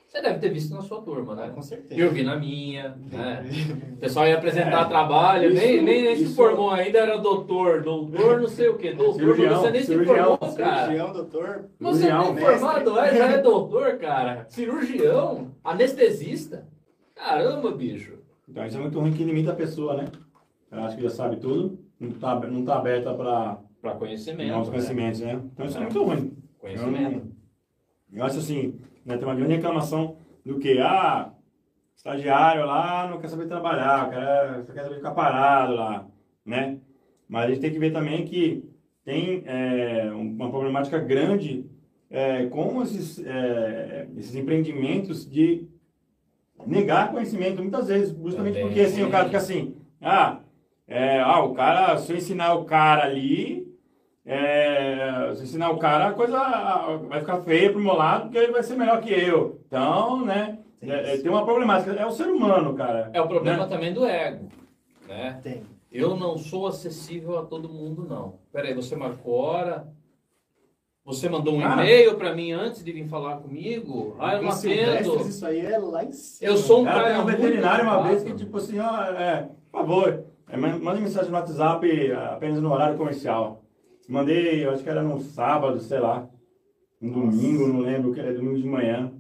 Você 0.07 0.21
deve 0.21 0.39
ter 0.39 0.49
visto 0.49 0.73
na 0.73 0.81
sua 0.81 1.01
turma, 1.01 1.36
né? 1.36 1.51
Com 1.53 1.62
certeza. 1.62 1.99
Eu 1.99 2.12
vi 2.12 2.23
na 2.23 2.38
minha, 2.38 2.97
né? 3.12 3.45
O 3.93 3.99
pessoal 3.99 4.27
ia 4.27 4.38
apresentar 4.38 4.86
é, 4.86 4.88
trabalho, 4.88 5.51
isso, 5.51 5.62
nem, 5.62 5.81
nem, 5.81 6.03
nem 6.03 6.15
se 6.15 6.33
formou 6.33 6.69
ainda, 6.69 6.99
era 6.99 7.17
doutor, 7.17 7.81
doutor 7.81 8.39
não 8.39 8.47
sei 8.47 8.69
o 8.69 8.77
quê, 8.77 8.93
doutor, 8.93 9.15
cirurgião, 9.15 9.60
você 9.60 9.71
nem 9.71 9.83
cirurgião, 9.83 10.33
se 10.33 10.39
formou, 10.39 10.55
cara. 10.55 10.81
Cirurgião, 10.83 11.13
doutor. 11.13 11.69
Você 11.79 12.10
não 12.10 12.38
é 12.38 12.41
formado, 12.41 12.99
é, 12.99 13.17
já 13.17 13.31
é 13.31 13.38
doutor, 13.41 13.97
cara. 13.97 14.45
Cirurgião, 14.49 15.51
anestesista. 15.63 16.67
Caramba, 17.13 17.71
bicho. 17.71 18.16
Então 18.47 18.65
isso 18.65 18.77
é 18.77 18.81
muito 18.81 18.99
ruim 18.99 19.13
que 19.13 19.23
limita 19.23 19.51
a 19.51 19.55
pessoa, 19.55 19.97
né? 19.97 20.05
Ela 20.71 20.86
acha 20.86 20.95
que 20.95 21.03
já 21.03 21.10
sabe 21.10 21.38
tudo, 21.38 21.79
não 21.99 22.10
está 22.10 22.39
não 22.39 22.63
tá 22.63 22.77
aberta 22.77 23.13
para 23.13 23.60
para 23.81 23.95
conhecimento. 23.95 24.49
Novos 24.49 24.67
né? 24.67 24.73
conhecimentos, 24.73 25.19
né? 25.21 25.41
Então 25.53 25.65
isso 25.65 25.77
é, 25.77 25.81
é 25.81 25.83
muito 25.83 26.03
ruim. 26.03 26.38
Conhecimento. 26.60 27.27
Eu, 28.12 28.17
eu 28.19 28.25
acho 28.25 28.39
assim, 28.39 28.79
né, 29.05 29.17
tem 29.17 29.27
uma 29.27 29.36
grande 29.36 29.53
reclamação 29.53 30.17
do 30.45 30.60
que, 30.60 30.79
ah, 30.79 31.31
estagiário 31.95 32.65
lá 32.65 33.07
não 33.10 33.19
quer 33.19 33.27
saber 33.27 33.47
trabalhar, 33.47 34.10
quer, 34.10 34.65
só 34.65 34.73
quer 34.73 34.83
saber 34.83 34.95
ficar 34.95 35.12
parado 35.12 35.73
lá, 35.73 36.07
né? 36.45 36.79
Mas 37.27 37.45
a 37.45 37.47
gente 37.49 37.60
tem 37.60 37.71
que 37.71 37.79
ver 37.79 37.91
também 37.91 38.25
que 38.25 38.63
tem 39.03 39.43
é, 39.45 40.12
uma 40.12 40.49
problemática 40.49 40.99
grande 40.99 41.65
é, 42.10 42.45
com 42.47 42.81
esses, 42.81 43.19
é, 43.25 44.07
esses 44.17 44.36
empreendimentos 44.36 45.29
de 45.29 45.67
negar 46.65 47.11
conhecimento 47.11 47.61
muitas 47.61 47.87
vezes, 47.87 48.09
justamente 48.17 48.53
Também. 48.55 48.67
porque 48.67 48.81
assim, 48.81 49.03
o 49.03 49.09
cara 49.11 49.25
fica 49.25 49.37
assim, 49.37 49.75
ah, 50.01 50.39
é, 50.87 51.19
ah, 51.19 51.43
o 51.43 51.53
cara, 51.53 51.97
se 51.97 52.11
eu 52.11 52.17
ensinar 52.17 52.53
o 52.55 52.65
cara 52.65 53.03
ali, 53.03 53.67
é, 54.25 55.31
se 55.33 55.39
eu 55.39 55.43
ensinar 55.43 55.69
o 55.71 55.77
cara, 55.77 56.07
a 56.07 56.13
coisa 56.13 56.37
vai 57.07 57.19
ficar 57.19 57.41
feia 57.41 57.71
pro 57.71 57.81
meu 57.81 57.93
lado, 57.93 58.23
porque 58.23 58.37
ele 58.37 58.51
vai 58.51 58.63
ser 58.63 58.75
melhor 58.75 59.01
que 59.01 59.11
eu. 59.11 59.61
Então, 59.67 60.25
né, 60.25 60.59
Tem 60.79 60.91
É, 60.91 61.13
é, 61.15 61.17
tem 61.17 61.29
uma 61.31 61.43
problemática, 61.45 61.91
é 61.93 62.05
o 62.05 62.11
ser 62.11 62.27
humano, 62.27 62.73
cara. 62.75 63.09
É 63.13 63.21
o 63.21 63.27
problema 63.27 63.63
Né? 63.63 63.69
também 63.69 63.93
do 63.93 64.05
ego, 64.05 64.47
né? 65.07 65.39
Tem. 65.41 65.63
Eu 65.91 66.15
não 66.17 66.37
sou 66.37 66.67
acessível 66.67 67.39
a 67.39 67.45
todo 67.45 67.69
mundo, 67.69 68.05
não. 68.07 68.35
Peraí, 68.51 68.73
você 68.73 68.95
marcou 68.95 69.33
hora? 69.35 69.87
Você 71.07 71.29
mandou 71.29 71.55
um 71.55 71.61
Cara. 71.61 71.81
e-mail 71.83 72.15
para 72.15 72.35
mim 72.35 72.51
antes 72.51 72.83
de 72.83 72.91
vir 72.91 73.07
falar 73.07 73.37
comigo? 73.37 74.13
Ah, 74.19 74.35
eu 74.35 74.43
não 74.43 74.49
atendo. 74.49 75.21
Isso 75.25 75.45
aí 75.45 75.65
é 75.65 75.77
lá 75.77 76.03
em 76.03 76.11
cima. 76.11 76.51
Eu 76.51 76.57
sou 76.57 76.81
um 76.81 76.83
Cara, 76.83 77.01
cara 77.01 77.13
tem 77.13 77.21
um 77.21 77.25
veterinário 77.25 77.85
uma 77.85 78.03
vez 78.03 78.23
que, 78.23 78.33
tipo 78.33 78.57
assim, 78.57 78.77
ó, 78.77 79.03
é, 79.03 79.49
por 79.71 79.79
favor, 79.79 80.25
é, 80.49 80.57
man- 80.57 80.77
mande 80.79 81.01
mensagem 81.01 81.31
no 81.31 81.37
WhatsApp 81.37 82.11
apenas 82.11 82.59
no 82.61 82.73
horário 82.73 82.97
comercial. 82.97 83.63
Mandei, 84.09 84.65
eu 84.65 84.71
acho 84.71 84.83
que 84.83 84.89
era 84.89 85.01
no 85.01 85.21
sábado, 85.21 85.79
sei 85.79 85.99
lá, 85.99 86.27
um 87.01 87.09
domingo, 87.09 87.67
não 87.67 87.79
lembro, 87.79 88.13
que 88.13 88.19
era 88.19 88.33
domingo 88.33 88.57
de 88.59 88.67
manhã. 88.67 89.13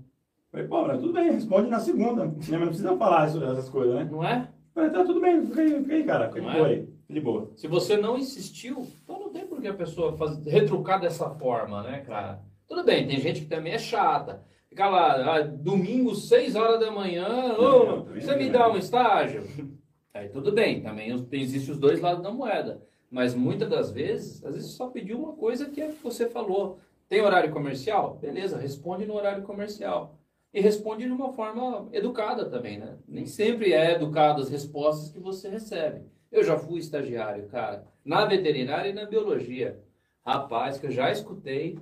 Falei, 0.51 0.67
pô, 0.67 0.85
mas 0.85 0.99
tudo 0.99 1.13
bem, 1.13 1.31
responde 1.31 1.69
na 1.69 1.79
segunda. 1.79 2.25
né, 2.25 2.33
Mas 2.37 2.49
não 2.49 2.67
precisa 2.67 2.97
falar 2.97 3.29
isso- 3.29 3.41
essas 3.41 3.69
coisas, 3.69 3.95
né? 3.95 4.09
Não 4.11 4.21
é? 4.25 4.49
Falei, 4.75 4.89
tá 4.89 5.05
tudo 5.05 5.21
bem, 5.21 5.41
fica 5.45 5.61
aí, 5.61 5.79
fica 5.83 5.93
aí 5.95 6.03
cara, 6.03 6.27
fica 6.27 6.41
de 6.41 6.47
Não 6.47 6.53
boa 6.53 6.67
é? 6.67 6.71
aí, 6.71 6.89
de 7.09 7.21
boa. 7.21 7.49
Se 7.55 7.65
você 7.67 7.95
não 7.95 8.17
insistiu, 8.17 8.85
então 9.03 9.19
não 9.21 9.29
tem 9.29 9.46
por 9.57 9.61
que 9.63 9.67
a 9.67 9.73
pessoa 9.73 10.15
faz, 10.15 10.37
retrucar 10.45 11.01
dessa 11.01 11.31
forma, 11.31 11.81
né, 11.81 12.01
cara? 12.01 12.43
Tudo 12.67 12.83
bem, 12.83 13.07
tem 13.07 13.19
gente 13.19 13.41
que 13.41 13.47
também 13.47 13.73
é 13.73 13.79
chata. 13.79 14.43
Fica 14.69 14.87
lá, 14.87 15.35
ah, 15.35 15.41
domingo, 15.41 16.13
6 16.13 16.55
horas 16.55 16.79
da 16.79 16.91
manhã, 16.91 17.55
você 18.13 18.35
me 18.35 18.45
né? 18.45 18.51
dá 18.51 18.69
um 18.69 18.77
estágio? 18.77 19.43
Aí 20.13 20.29
tudo 20.29 20.51
bem, 20.51 20.81
também 20.81 21.09
existem 21.31 21.73
os 21.73 21.79
dois 21.79 21.99
lados 21.99 22.21
da 22.21 22.31
moeda. 22.31 22.83
Mas 23.09 23.33
muitas 23.33 23.69
das 23.69 23.91
vezes, 23.91 24.43
às 24.43 24.53
vezes 24.53 24.71
só 24.71 24.89
pediu 24.89 25.17
uma 25.17 25.33
coisa 25.33 25.69
que 25.69 25.81
é 25.81 25.87
que 25.87 26.03
você 26.03 26.29
falou. 26.29 26.79
Tem 27.07 27.21
horário 27.21 27.51
comercial? 27.51 28.17
Beleza, 28.21 28.57
responde 28.57 29.05
no 29.05 29.15
horário 29.15 29.43
comercial. 29.43 30.19
E 30.53 30.59
responde 30.59 31.05
de 31.05 31.11
uma 31.11 31.31
forma 31.31 31.87
educada 31.93 32.49
também, 32.49 32.77
né? 32.77 32.97
Nem 33.07 33.25
sempre 33.25 33.73
é 33.73 33.93
educado 33.93 34.41
as 34.41 34.49
respostas 34.49 35.09
que 35.09 35.19
você 35.19 35.49
recebe. 35.49 36.01
Eu 36.31 36.43
já 36.43 36.57
fui 36.57 36.79
estagiário, 36.79 37.47
cara, 37.47 37.85
na 38.03 38.25
veterinária 38.25 38.89
e 38.89 38.93
na 38.93 39.05
biologia. 39.05 39.79
Rapaz, 40.25 40.77
que 40.77 40.87
eu 40.87 40.91
já 40.91 41.11
escutei. 41.11 41.79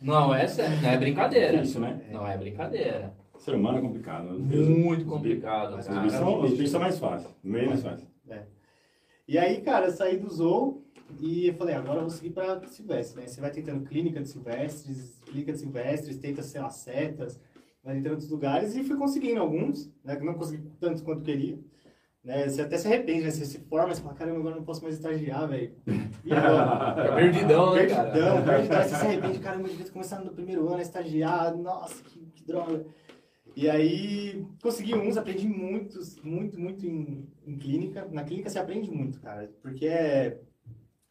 Não 0.00 0.32
é 0.32 0.46
sério, 0.46 0.80
não 0.80 0.90
é 0.90 0.96
brincadeira. 0.96 1.52
Difícil, 1.58 1.80
né? 1.80 2.08
Não 2.12 2.26
é 2.26 2.36
brincadeira. 2.36 3.12
Ser 3.38 3.54
humano 3.54 3.78
é 3.78 3.80
complicado. 3.80 4.38
Muito 4.38 5.02
os 5.02 5.08
complicado, 5.08 5.76
Os 5.76 5.86
cara. 5.86 6.00
bichos 6.00 6.18
são, 6.18 6.42
os 6.42 6.50
bichos 6.52 6.70
são 6.70 6.80
mais 6.80 6.98
fáceis, 6.98 7.34
bem 7.42 7.66
mais 7.66 7.82
fácil. 7.82 8.06
E 9.26 9.36
aí, 9.36 9.60
cara, 9.60 9.86
eu 9.86 9.92
saí 9.92 10.16
do 10.16 10.30
Zoo 10.30 10.82
e 11.20 11.48
eu 11.48 11.54
falei, 11.54 11.74
agora 11.74 11.98
eu 11.98 12.02
vou 12.02 12.10
seguir 12.10 12.30
pra 12.30 12.66
Silvestre, 12.66 13.20
né? 13.20 13.26
Você 13.26 13.40
vai 13.40 13.50
tentando 13.50 13.84
clínica 13.86 14.20
de 14.22 14.28
Silvestres, 14.28 15.20
clínica 15.26 15.52
de 15.52 15.58
Silvestres, 15.58 16.16
tenta, 16.16 16.42
sei 16.42 16.60
lá, 16.62 16.70
setas, 16.70 17.38
vai 17.84 17.96
tentando 17.96 18.12
outros 18.12 18.30
lugares 18.30 18.74
e 18.74 18.82
fui 18.84 18.96
conseguindo 18.96 19.40
alguns, 19.40 19.92
né? 20.02 20.18
Não 20.18 20.32
consegui 20.32 20.62
tantos 20.80 21.02
quanto 21.02 21.22
queria. 21.22 21.58
Né? 22.28 22.46
Você 22.46 22.60
até 22.60 22.76
se 22.76 22.86
arrepende, 22.86 23.22
né? 23.22 23.30
Você 23.30 23.46
se 23.46 23.58
forma 23.58 23.90
e 23.90 23.96
você 23.96 24.02
fala, 24.02 24.14
caramba, 24.14 24.38
agora 24.40 24.56
não 24.56 24.62
posso 24.62 24.82
mais 24.82 24.96
estagiar, 24.96 25.48
velho. 25.48 25.72
E 26.26 26.30
agora? 26.30 26.94
Fica 26.94 27.14
perdidão, 27.14 27.74
né, 27.74 27.86
cara? 27.86 28.10
Perdidão, 28.10 28.44
perdidão. 28.44 28.82
Você 28.82 28.88
se 28.88 28.94
arrepende, 28.94 29.38
caramba, 29.38 29.62
eu 29.62 29.70
devia 29.70 29.86
ter 29.86 29.92
começado 29.92 30.24
no 30.26 30.32
primeiro 30.32 30.68
ano 30.68 30.76
a 30.76 30.82
estagiar, 30.82 31.56
nossa, 31.56 32.02
que, 32.04 32.20
que 32.34 32.44
droga. 32.44 32.84
E 33.56 33.70
aí, 33.70 34.46
consegui 34.62 34.94
uns, 34.94 35.16
aprendi 35.16 35.48
muitos, 35.48 36.20
muito, 36.22 36.60
muito 36.60 36.86
em, 36.86 37.26
em 37.46 37.56
clínica. 37.56 38.06
Na 38.12 38.22
clínica 38.22 38.50
você 38.50 38.58
aprende 38.58 38.90
muito, 38.90 39.18
cara, 39.22 39.50
porque 39.62 39.86
é... 39.86 40.38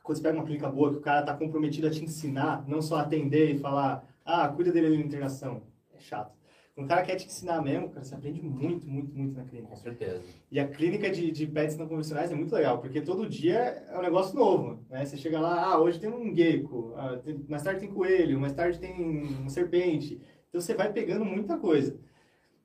Quando 0.03 0.17
você 0.17 0.23
pega 0.23 0.37
uma 0.37 0.45
clínica 0.45 0.69
boa, 0.69 0.91
que 0.91 0.99
o 0.99 1.01
cara 1.01 1.23
tá 1.23 1.35
comprometido 1.35 1.87
a 1.87 1.89
te 1.91 2.03
ensinar, 2.03 2.63
não 2.67 2.79
só 2.79 2.97
atender 2.97 3.55
e 3.55 3.57
falar, 3.57 4.07
ah, 4.23 4.47
cuida 4.49 4.71
dele 4.71 4.85
ali 4.85 4.97
na 4.99 5.05
internação. 5.05 5.63
É 5.95 5.99
chato. 5.99 6.36
Quando 6.77 6.85
o 6.85 6.89
cara 6.89 7.01
quer 7.01 7.15
te 7.15 7.25
ensinar 7.25 7.59
mesmo, 7.59 7.89
cara, 7.89 8.05
você 8.05 8.13
aprende 8.13 8.39
muito, 8.39 8.87
muito, 8.87 9.17
muito 9.17 9.35
na 9.35 9.43
clínica. 9.43 9.69
Com 9.69 9.75
certeza. 9.77 10.21
E 10.51 10.59
a 10.59 10.67
clínica 10.67 11.09
de, 11.09 11.31
de 11.31 11.47
pets 11.47 11.75
não 11.75 11.87
convencionais 11.87 12.31
é 12.31 12.35
muito 12.35 12.53
legal, 12.53 12.77
porque 12.77 13.01
todo 13.01 13.27
dia 13.27 13.57
é 13.89 13.97
um 13.97 14.01
negócio 14.03 14.35
novo, 14.35 14.85
né? 14.87 15.03
Você 15.03 15.17
chega 15.17 15.39
lá, 15.39 15.73
ah, 15.73 15.81
hoje 15.81 15.99
tem 15.99 16.07
um 16.07 16.35
gecko, 16.35 16.93
ah, 16.95 17.17
tem- 17.17 17.43
mais 17.49 17.63
tarde 17.63 17.79
tem 17.79 17.89
coelho, 17.89 18.39
mais 18.39 18.53
tarde 18.53 18.77
tem 18.77 18.93
uma 19.39 19.49
serpente. 19.49 20.21
Então 20.49 20.61
você 20.61 20.75
vai 20.75 20.93
pegando 20.93 21.25
muita 21.25 21.57
coisa. 21.57 21.99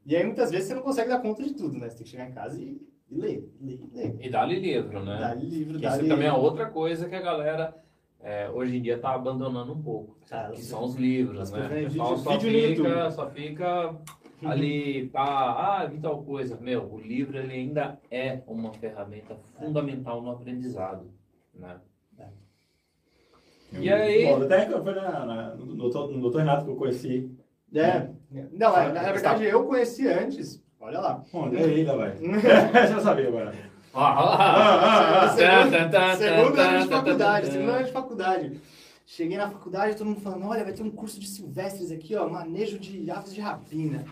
E 0.05 0.15
aí 0.15 0.25
muitas 0.27 0.51
vezes 0.51 0.69
você 0.69 0.75
não 0.75 0.83
consegue 0.83 1.09
dar 1.09 1.23
conta 1.23 1.43
de 1.43 1.55
tudo, 1.55 1.79
né? 1.79 1.89
Você 1.89 1.97
tem 1.97 2.05
que 2.05 2.11
chegar 2.11 2.29
em 2.29 2.35
casa 2.35 2.61
e, 2.61 2.87
e 3.11 3.15
ler, 3.17 3.51
ler, 3.63 3.81
ler. 3.95 4.17
E 4.21 4.29
dá-lhe 4.29 4.61
livro, 4.61 5.03
né? 5.03 5.21
Dá 5.21 5.33
livro, 5.33 5.77
Que 5.77 5.87
dá 5.87 5.97
Isso 5.97 6.07
também 6.07 6.29
é 6.29 6.33
outra 6.35 6.67
coisa 6.67 7.09
que 7.09 7.15
a 7.15 7.23
galera 7.23 7.75
é, 8.23 8.49
hoje 8.51 8.77
em 8.77 8.83
dia 8.83 8.97
está 8.97 9.15
abandonando 9.15 9.73
um 9.73 9.83
pouco. 9.83 10.17
Cara, 10.29 10.53
Que 10.53 10.63
são 10.63 10.85
os 10.85 10.95
livros, 10.95 11.51
né? 11.51 11.67
O 11.67 11.85
pessoal 11.91 12.17
só, 12.19 12.41
fica, 12.41 13.11
só 13.11 13.31
fica 13.31 13.97
ali, 14.45 15.09
tá, 15.09 15.23
ah, 15.23 15.87
vi 15.87 15.99
tal 15.99 16.23
coisa. 16.23 16.57
Meu, 16.61 16.85
o 16.93 17.01
livro 17.01 17.37
ele 17.37 17.53
ainda 17.53 17.99
é 18.11 18.41
uma 18.47 18.73
ferramenta 18.75 19.37
fundamental 19.59 20.23
no 20.23 20.31
aprendizado, 20.31 21.11
né? 21.55 21.81
E 23.79 23.91
aí? 23.91 24.27
Bom, 24.27 24.43
até 24.43 24.67
foi 24.69 24.95
na, 24.95 25.25
na- 25.27 25.55
no, 25.55 25.75
doutor, 25.75 26.11
no 26.11 26.21
doutor 26.21 26.39
Renato 26.39 26.65
que 26.65 26.71
eu 26.71 26.77
conheci. 26.77 27.31
É. 27.75 28.09
Não, 28.53 28.77
é, 28.77 28.93
na 28.93 29.13
verdade 29.13 29.45
eu 29.45 29.65
conheci 29.65 30.07
antes. 30.07 30.63
Olha 30.79 31.01
lá. 31.01 31.25
Bom, 31.33 31.49
é 31.55 31.65
ainda 31.65 31.97
vai. 31.97 32.17
Já 32.89 33.01
sabia 33.01 33.29
agora. 33.29 33.72
Lá. 33.95 35.29
Segundo- 35.37 35.71
Tan, 35.71 35.71
tan, 35.71 35.91
tan, 35.91 36.17
Segundo 36.17 36.59
ano 36.61 36.83
de 36.83 36.89
faculdade, 36.89 37.47
segundo 37.47 37.71
ano 37.71 37.85
de 37.87 37.93
faculdade. 37.93 38.61
Cheguei 39.07 39.37
na 39.37 39.51
faculdade, 39.51 39.97
todo 39.97 40.07
mundo 40.07 40.21
falando, 40.21 40.47
olha, 40.47 40.65
vai 40.65 40.73
ter 40.73 40.83
um 40.83 40.91
curso 40.91 41.21
de 41.21 41.27
silvestres 41.27 41.91
aqui, 41.91 42.15
ó, 42.17 42.29
manejo 42.29 42.79
de 42.79 43.11
aves 43.11 43.35
de 43.35 43.41
rapina. 43.41 44.05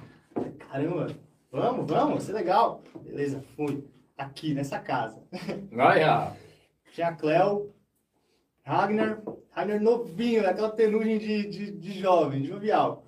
Caramba, 0.71 1.07
vamos, 1.51 1.87
vamos, 1.91 2.13
vai 2.15 2.21
ser 2.21 2.33
legal. 2.33 2.83
Beleza, 3.03 3.43
fui. 3.57 3.85
Aqui, 4.19 4.53
nessa 4.53 4.79
casa. 4.79 5.19
Olha, 5.73 6.33
Tinha 6.93 7.09
a 7.09 7.15
Cleo, 7.15 7.75
Ragnar, 8.63 9.23
Ragnar 9.51 9.81
novinho, 9.81 10.43
naquela 10.43 10.69
penugem 10.71 11.17
de, 11.17 11.49
de, 11.49 11.71
de 11.73 11.99
jovem, 11.99 12.43
de 12.43 12.49
jovial. 12.49 13.07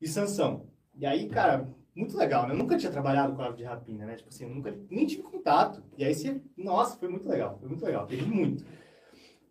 E 0.00 0.08
Sansão. 0.08 0.66
E 0.94 1.04
aí, 1.04 1.28
cara, 1.28 1.68
muito 1.94 2.16
legal, 2.16 2.46
né? 2.46 2.54
Eu 2.54 2.58
nunca 2.58 2.76
tinha 2.76 2.90
trabalhado 2.90 3.34
com 3.34 3.42
ave 3.42 3.56
de 3.56 3.64
rapina, 3.64 4.06
né? 4.06 4.16
Tipo 4.16 4.28
assim, 4.28 4.44
eu 4.44 4.50
nunca 4.50 4.74
nem 4.90 5.06
tive 5.06 5.22
contato. 5.22 5.82
E 5.96 6.04
aí 6.04 6.14
você, 6.14 6.40
nossa, 6.56 6.96
foi 6.98 7.08
muito 7.08 7.28
legal, 7.28 7.58
foi 7.58 7.68
muito 7.68 7.84
legal, 7.84 8.04
aprendi 8.04 8.24
muito. 8.26 8.64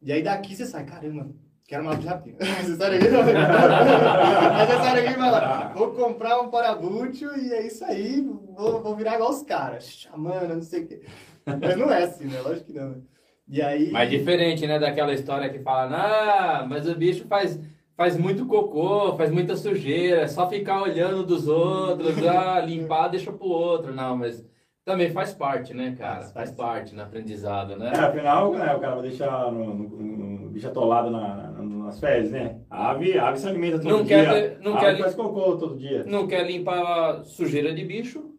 E 0.01 0.11
aí 0.11 0.23
daqui 0.23 0.55
você 0.55 0.65
sai, 0.65 0.85
caramba, 0.85 1.29
quero 1.67 1.83
uma 1.83 1.91
ave 1.93 2.01
de 2.01 2.07
rapina. 2.07 2.37
Você 2.63 2.75
sai 2.75 2.99
não. 2.99 3.21
Aí 3.21 4.67
você 4.67 4.73
sai 4.73 5.13
fala, 5.13 5.73
vou 5.73 5.91
comprar 5.93 6.41
um 6.41 6.49
parabútil 6.49 7.37
e 7.37 7.53
é 7.53 7.65
isso 7.65 7.85
aí, 7.85 8.21
vou, 8.21 8.81
vou 8.81 8.95
virar 8.95 9.15
igual 9.15 9.29
os 9.29 9.43
caras, 9.43 9.85
chamando, 9.85 10.55
não 10.55 10.61
sei 10.61 10.83
o 10.83 10.87
quê. 10.87 11.01
Mas 11.45 11.77
não 11.77 11.91
é 11.91 12.03
assim, 12.03 12.25
né? 12.25 12.41
Lógico 12.41 12.65
que 12.67 12.73
não. 12.73 12.89
né? 12.89 13.01
E 13.47 13.61
aí. 13.61 13.91
Mas 13.91 14.09
diferente, 14.09 14.65
né, 14.65 14.79
daquela 14.79 15.13
história 15.13 15.49
que 15.49 15.59
fala, 15.59 15.95
ah, 15.95 16.65
mas 16.67 16.87
o 16.87 16.95
bicho 16.95 17.25
faz, 17.27 17.59
faz 17.95 18.17
muito 18.17 18.45
cocô, 18.45 19.15
faz 19.15 19.31
muita 19.31 19.55
sujeira, 19.55 20.21
é 20.21 20.27
só 20.27 20.47
ficar 20.49 20.81
olhando 20.81 21.23
dos 21.25 21.47
outros, 21.47 22.17
ah, 22.25 22.59
limpar, 22.59 23.07
deixa 23.09 23.31
pro 23.31 23.47
outro. 23.47 23.93
Não, 23.93 24.17
mas 24.17 24.43
também 24.83 25.11
faz 25.11 25.33
parte, 25.33 25.73
né, 25.73 25.95
cara? 25.97 26.21
Faz, 26.21 26.31
Faz 26.31 26.51
parte 26.51 26.95
no 26.95 27.01
aprendizado, 27.03 27.75
né? 27.77 27.91
É, 27.93 27.99
afinal, 27.99 28.51
né, 28.53 28.73
o 28.73 28.79
cara 28.79 28.95
vai 28.95 29.03
deixar 29.03 29.51
no, 29.51 29.73
no, 29.73 29.89
no 29.89 30.49
bicho 30.49 30.67
atolado 30.67 31.09
na, 31.11 31.35
na- 31.51 31.61
nas 31.61 31.99
fezes, 31.99 32.31
né? 32.31 32.57
A 32.69 32.91
ave, 32.91 33.17
a 33.17 33.27
ave 33.29 33.37
se 33.39 33.47
alimenta 33.47 33.77
todo 33.79 33.89
Não 33.89 34.03
dia. 34.03 34.17
quer 34.25 34.59
não 34.61 34.75
a 34.75 34.79
quer 34.79 34.97
faz 34.97 35.13
cocô 35.15 35.57
todo 35.57 35.77
dia. 35.77 36.03
Não 36.05 36.25
quer 36.27 36.45
limpar 36.45 37.23
sujeira 37.25 37.73
de 37.73 37.83
bicho? 37.83 38.31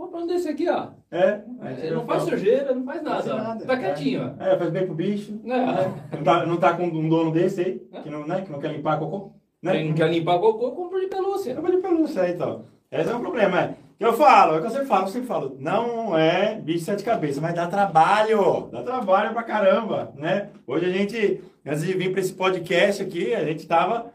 Compra 0.00 0.20
um 0.20 0.26
desse 0.26 0.48
aqui, 0.48 0.66
ó. 0.66 0.86
É, 1.10 1.42
Ele 1.82 1.94
não 1.94 2.06
faz 2.06 2.22
sujeira, 2.22 2.74
não 2.74 2.86
faz 2.86 3.02
nada. 3.02 3.22
Faz 3.22 3.30
ó. 3.30 3.36
nada, 3.36 3.66
Tá 3.66 3.74
é. 3.74 3.76
quietinho, 3.76 4.34
ó. 4.40 4.42
É, 4.42 4.56
faz 4.56 4.70
bem 4.70 4.86
pro 4.86 4.94
bicho. 4.94 5.38
Né? 5.44 5.94
Não 6.10 6.24
tá, 6.24 6.46
não 6.46 6.56
tá 6.56 6.72
com 6.72 6.84
um 6.84 7.06
dono 7.06 7.30
desse 7.30 7.60
aí, 7.60 7.82
que 8.02 8.08
não, 8.08 8.26
né, 8.26 8.40
que 8.40 8.50
não 8.50 8.58
quer 8.58 8.72
limpar 8.72 8.98
cocô. 8.98 9.32
Né? 9.62 9.72
Quem 9.72 9.92
quer 9.92 10.10
limpar 10.10 10.38
cocô, 10.38 10.70
compra 10.70 11.00
de 11.00 11.06
pelúcia. 11.06 11.54
Vou 11.60 11.70
de 11.70 11.76
pelúcia 11.82 12.22
aí, 12.22 12.32
então. 12.32 12.64
Esse 12.90 13.10
é 13.10 13.14
o 13.14 13.20
problema, 13.20 13.60
é. 13.60 13.74
que 13.98 14.02
Eu 14.06 14.14
falo, 14.14 14.54
é 14.54 14.56
o 14.56 14.60
que 14.62 14.68
eu 14.68 14.70
sempre 14.70 14.86
falo, 14.86 15.04
eu 15.04 15.08
sempre 15.08 15.28
falo, 15.28 15.56
não 15.60 16.16
é 16.16 16.54
bicho 16.54 16.78
de 16.78 16.84
sete 16.86 17.04
cabeças, 17.04 17.38
mas 17.38 17.54
dá 17.54 17.66
trabalho, 17.66 18.70
dá 18.72 18.82
trabalho 18.82 19.34
pra 19.34 19.42
caramba, 19.42 20.14
né? 20.16 20.48
Hoje 20.66 20.86
a 20.86 20.90
gente, 20.90 21.42
antes 21.66 21.82
de 21.84 21.92
vir 21.92 22.10
pra 22.10 22.22
esse 22.22 22.32
podcast 22.32 23.02
aqui, 23.02 23.34
a 23.34 23.44
gente 23.44 23.66
tava 23.66 24.06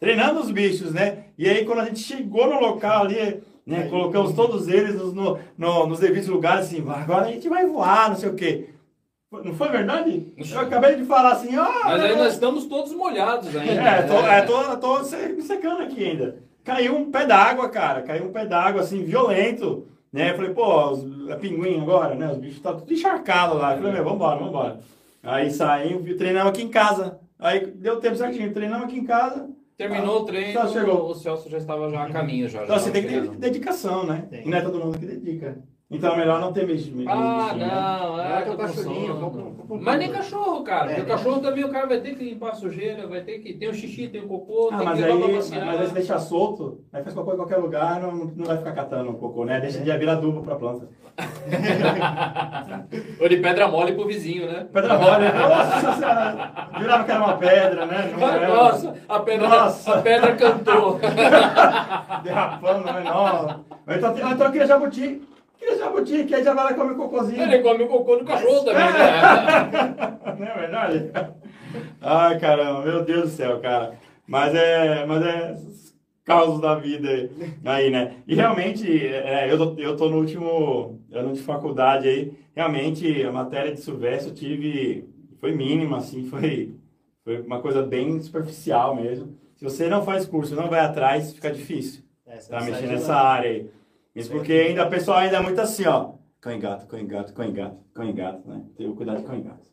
treinando 0.00 0.40
os 0.40 0.50
bichos, 0.50 0.92
né? 0.92 1.26
E 1.38 1.48
aí 1.48 1.64
quando 1.64 1.78
a 1.78 1.84
gente 1.84 2.00
chegou 2.00 2.48
no 2.48 2.58
local 2.58 3.04
ali, 3.04 3.40
né, 3.68 3.86
colocamos 3.88 4.32
todos 4.32 4.66
eles 4.66 4.94
nos, 4.94 5.12
no, 5.12 5.38
no- 5.56 5.86
nos 5.86 6.00
devidos 6.00 6.26
lugares, 6.28 6.66
assim, 6.66 6.82
agora 6.88 7.26
a 7.26 7.30
gente 7.30 7.48
vai 7.48 7.66
voar, 7.66 8.08
não 8.08 8.16
sei 8.16 8.30
o 8.30 8.34
quê. 8.34 8.70
Não 9.30 9.54
foi 9.54 9.68
verdade? 9.68 10.32
Eu 10.38 10.60
acabei 10.60 10.96
de 10.96 11.04
falar 11.04 11.32
assim, 11.32 11.54
ó... 11.58 11.84
Mas 11.84 12.00
aí 12.02 12.16
nós 12.16 12.32
estamos 12.32 12.64
todos 12.64 12.94
molhados 12.94 13.54
ainda. 13.54 13.82
É, 13.82 14.02
tô, 14.02 14.22
né? 14.22 14.38
é, 14.38 14.42
tô, 14.42 14.76
tô 14.78 14.98
me 15.00 15.42
secando 15.42 15.82
aqui 15.82 16.02
ainda. 16.02 16.36
Caiu 16.64 16.96
um 16.96 17.10
pé 17.10 17.26
d'água, 17.26 17.68
cara. 17.68 18.00
Caiu 18.00 18.24
um 18.24 18.32
pé 18.32 18.46
d'água, 18.46 18.80
assim, 18.80 19.04
violento. 19.04 19.86
Né? 20.10 20.30
Eu 20.30 20.36
falei, 20.36 20.50
pô, 20.54 20.90
os, 20.92 21.28
é 21.28 21.36
pinguim 21.36 21.78
agora, 21.78 22.14
né? 22.14 22.30
Os 22.32 22.38
bichos 22.38 22.60
tá 22.62 22.72
tudo 22.72 22.90
encharcado 22.90 23.58
lá. 23.58 23.72
Eu 23.72 23.78
falei, 23.78 23.92
meu, 23.92 24.04
vambora, 24.04 24.38
vambora. 24.38 24.80
Aí 25.22 25.50
saímos, 25.50 26.16
treinamos 26.16 26.48
aqui 26.50 26.62
em 26.62 26.70
casa. 26.70 27.18
Aí 27.38 27.66
deu 27.66 28.00
tempo 28.00 28.16
certinho, 28.16 28.52
treinamos 28.54 28.86
aqui 28.86 28.98
em 28.98 29.04
casa. 29.04 29.50
Terminou 29.78 30.22
o 30.22 30.24
treino, 30.24 30.60
o 30.60 31.14
Celso 31.14 31.48
já 31.48 31.56
estava 31.56 31.88
já 31.88 32.02
a 32.02 32.10
caminho. 32.10 32.48
Já, 32.48 32.64
Então 32.64 32.76
já 32.76 32.82
você 32.82 32.90
tem 32.90 33.02
que 33.02 33.08
ter 33.08 33.28
dedicação, 33.36 34.04
né? 34.04 34.26
Tem. 34.28 34.44
E 34.44 34.50
não 34.50 34.58
é 34.58 34.60
todo 34.60 34.76
mundo 34.80 34.98
que 34.98 35.06
dedica. 35.06 35.56
Então 35.90 36.12
é 36.12 36.16
melhor 36.18 36.38
não 36.38 36.52
ter 36.52 36.66
bicho. 36.66 36.90
bicho, 36.90 37.08
Ah, 37.08 37.54
né? 37.56 37.66
não, 37.66 38.16
Não, 38.18 38.20
é, 38.20 38.42
é 38.42 38.44
tô 38.44 38.58
cachorrinho, 38.58 39.56
Mas 39.80 39.98
nem 39.98 40.12
cachorro. 40.12 40.62
cara. 40.62 40.92
É, 40.92 40.96
porque 40.96 41.00
o 41.00 41.04
né? 41.04 41.10
cachorro 41.10 41.40
também 41.40 41.64
o 41.64 41.70
cara 41.70 41.86
vai 41.86 41.98
ter 42.00 42.14
que 42.14 42.24
limpar 42.24 42.50
a 42.50 42.54
sujeira, 42.56 43.06
vai 43.06 43.22
ter 43.22 43.38
que. 43.38 43.54
Tem 43.54 43.70
o 43.70 43.74
xixi, 43.74 44.06
tem 44.06 44.20
o 44.20 44.28
cocô, 44.28 44.68
Ah, 44.70 44.76
tem 44.76 44.86
mas 44.86 44.98
que 44.98 45.04
aí, 45.06 45.18
mas 45.64 45.80
aí 45.80 45.86
se 45.86 45.94
deixar 45.94 46.18
solto, 46.18 46.84
aí 46.92 47.02
faz 47.02 47.14
cocô 47.14 47.32
em 47.32 47.36
qualquer 47.36 47.56
lugar, 47.56 48.02
não, 48.02 48.12
não 48.12 48.44
vai 48.44 48.58
ficar 48.58 48.72
catando 48.72 49.12
o 49.12 49.14
cocô, 49.14 49.46
né? 49.46 49.60
Deixa 49.60 49.78
de 49.80 49.96
virar 49.96 50.12
adubo 50.12 50.42
pra 50.42 50.56
planta. 50.56 50.90
Ou 53.20 53.28
de 53.28 53.38
pedra 53.38 53.66
mole 53.66 53.92
pro 53.94 54.06
vizinho, 54.06 54.46
né? 54.46 54.66
Pedra 54.70 54.98
mole, 54.98 55.24
nossa 55.32 55.92
senhora, 55.94 56.68
virava 56.78 57.04
que 57.04 57.10
era 57.10 57.24
uma 57.24 57.36
pedra, 57.38 57.86
né? 57.86 58.14
Não 58.16 58.28
era, 58.28 58.46
Nossa, 58.48 58.94
a 59.08 59.20
pedra, 59.20 59.48
Nossa. 59.48 59.94
A 59.94 60.02
pedra 60.02 60.36
cantou. 60.36 61.00
derrapando, 62.22 62.84
né? 62.84 63.02
Não. 63.04 63.64
Então, 63.88 64.14
então 64.14 64.46
eu 64.46 64.52
queria 64.52 64.66
jabuti. 64.66 65.22
Queria 65.58 65.78
jabuti, 65.78 66.24
que 66.24 66.34
aí 66.34 66.44
já 66.44 66.54
vai 66.54 66.64
lá 66.64 66.74
comer 66.74 66.94
cocôzinho. 66.94 67.42
Ele 67.42 67.58
come 67.62 67.84
o 67.84 67.88
cocô 67.88 68.16
do 68.16 68.24
cachorro 68.24 68.64
também, 68.64 68.84
né? 68.84 70.18
Não 70.38 70.46
é 70.46 70.58
verdade? 70.58 71.10
Ai, 72.00 72.38
caramba, 72.38 72.84
meu 72.84 73.04
Deus 73.04 73.22
do 73.22 73.28
céu, 73.36 73.60
cara. 73.60 73.94
Mas 74.26 74.54
é, 74.54 75.04
mas 75.06 75.24
é 75.24 75.56
causos 76.24 76.60
da 76.60 76.74
vida 76.74 77.08
aí, 77.64 77.90
né? 77.90 78.16
E 78.26 78.34
realmente, 78.34 78.86
é, 79.06 79.50
eu, 79.50 79.56
tô, 79.56 79.80
eu 79.80 79.96
tô 79.96 80.10
no 80.10 80.18
último 80.18 81.00
ano 81.10 81.32
de 81.32 81.40
faculdade 81.40 82.06
aí, 82.06 82.32
realmente 82.54 83.22
a 83.22 83.32
matéria 83.32 83.72
de 83.72 83.80
Silvestre 83.80 84.28
eu 84.28 84.34
tive, 84.34 85.08
foi 85.40 85.52
mínima, 85.52 85.96
assim, 85.96 86.26
foi, 86.26 86.74
foi 87.24 87.40
uma 87.40 87.60
coisa 87.60 87.82
bem 87.82 88.20
superficial 88.20 88.94
mesmo. 88.94 89.34
Se 89.56 89.64
você 89.64 89.88
não 89.88 90.04
faz 90.04 90.26
curso, 90.26 90.54
não 90.54 90.68
vai 90.68 90.80
atrás, 90.80 91.32
fica 91.32 91.50
difícil 91.50 92.04
É, 92.26 92.36
tá 92.36 92.60
mexendo 92.60 92.90
nessa 92.90 93.16
área 93.16 93.50
aí. 93.50 93.70
Isso 94.18 94.30
porque 94.30 94.52
ainda 94.52 94.86
o 94.86 94.90
pessoal 94.90 95.18
ainda 95.18 95.36
é 95.36 95.40
muito 95.40 95.60
assim, 95.60 95.86
ó. 95.86 96.12
Cão 96.40 96.52
e 96.52 96.58
gato, 96.58 96.86
cão 96.86 96.98
e 97.00 97.04
gato, 97.04 97.32
cão 97.34 97.44
e 97.48 97.52
gato, 97.52 97.76
cão 97.94 98.08
e 98.08 98.12
gato, 98.12 98.48
né? 98.48 98.62
Tem 98.76 98.94
cão 98.94 99.36
e 99.36 99.40
gato. 99.42 99.68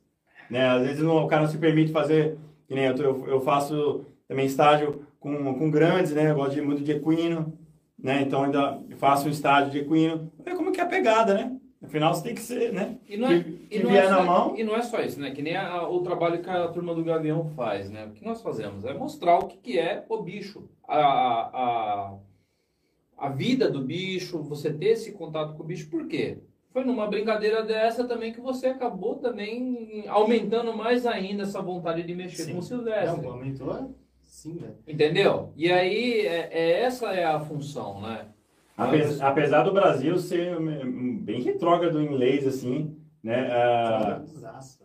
Né? 0.49 0.67
Às 0.67 0.81
vezes 0.83 1.03
não- 1.03 1.23
o 1.23 1.27
cara 1.27 1.43
não 1.43 1.49
se 1.49 1.57
permite 1.57 1.91
fazer, 1.91 2.37
que 2.67 2.73
nem 2.75 2.85
eu, 2.85 2.95
eu, 2.97 3.27
eu 3.27 3.41
faço 3.41 4.05
também 4.27 4.45
estágio 4.45 5.05
com, 5.19 5.53
com 5.55 5.69
grandes, 5.71 6.11
né? 6.13 6.31
Eu 6.31 6.35
gosto 6.35 6.53
de, 6.55 6.61
muito 6.61 6.83
de 6.83 6.91
equino, 6.91 7.57
né? 7.97 8.21
Então 8.21 8.43
ainda 8.43 8.79
faço 8.97 9.27
um 9.27 9.31
estágio 9.31 9.71
de 9.71 9.79
equino. 9.79 10.31
É 10.45 10.53
como 10.55 10.71
que 10.71 10.79
é 10.79 10.83
a 10.83 10.87
pegada, 10.87 11.33
né? 11.33 11.55
Afinal, 11.83 12.13
você 12.15 12.23
tem 12.23 12.33
que 12.33 12.41
ser, 12.41 12.73
né? 12.73 12.97
E 13.07 13.15
não 13.15 13.27
é, 13.29 13.43
Que- 13.43 13.67
e 13.69 13.83
não 13.83 13.91
é 13.91 14.09
na 14.09 14.17
só, 14.17 14.23
mão. 14.23 14.57
E 14.57 14.63
não 14.63 14.75
é 14.75 14.81
só 14.81 14.99
isso, 15.01 15.19
né? 15.19 15.29
Que 15.31 15.41
nem 15.43 15.55
a- 15.55 15.87
o 15.87 15.99
trabalho 16.01 16.41
que 16.41 16.49
a 16.49 16.67
turma 16.69 16.95
do 16.95 17.03
Gavião 17.03 17.51
faz, 17.55 17.91
né? 17.91 18.05
O 18.05 18.11
que 18.11 18.25
nós 18.25 18.41
fazemos 18.41 18.83
é 18.85 18.93
mostrar 18.93 19.37
o 19.37 19.45
que, 19.47 19.57
que 19.57 19.77
é 19.79 20.03
o 20.09 20.21
bicho. 20.21 20.67
A, 20.87 20.97
a, 20.99 22.13
a 23.17 23.29
vida 23.29 23.69
do 23.69 23.81
bicho, 23.81 24.41
você 24.43 24.71
ter 24.71 24.87
esse 24.91 25.11
contato 25.13 25.55
com 25.55 25.63
o 25.63 25.65
bicho. 25.65 25.89
Por 25.89 26.07
quê? 26.07 26.37
Foi 26.71 26.83
numa 26.83 27.07
brincadeira 27.07 27.63
dessa 27.63 28.03
também 28.05 28.33
que 28.33 28.41
você 28.41 28.67
acabou 28.67 29.15
também 29.15 30.03
aumentando 30.07 30.73
mais 30.75 31.05
ainda 31.05 31.43
essa 31.43 31.61
vontade 31.61 32.03
de 32.03 32.13
mexer 32.13 32.43
Sim. 32.43 32.53
com 32.53 32.59
o 32.59 32.63
Silvestre. 32.63 33.21
Não, 33.21 33.31
aumentou 33.33 33.95
sim, 34.23 34.57
velho. 34.57 34.75
Entendeu? 34.85 35.53
E 35.55 35.71
aí, 35.71 36.21
é, 36.27 36.49
é- 36.51 36.81
essa 36.81 37.13
é 37.13 37.23
a 37.23 37.39
função, 37.39 38.01
né? 38.01 38.25
Apes- 38.77 39.21
apesar 39.21 39.63
do 39.63 39.71
Brasil 39.71 40.17
ser 40.17 40.57
um, 40.57 41.17
bem 41.17 41.41
retrógrado 41.41 42.01
em 42.01 42.09
leis, 42.13 42.45
assim, 42.45 42.93
né? 43.23 43.47
Ah. 43.49 44.21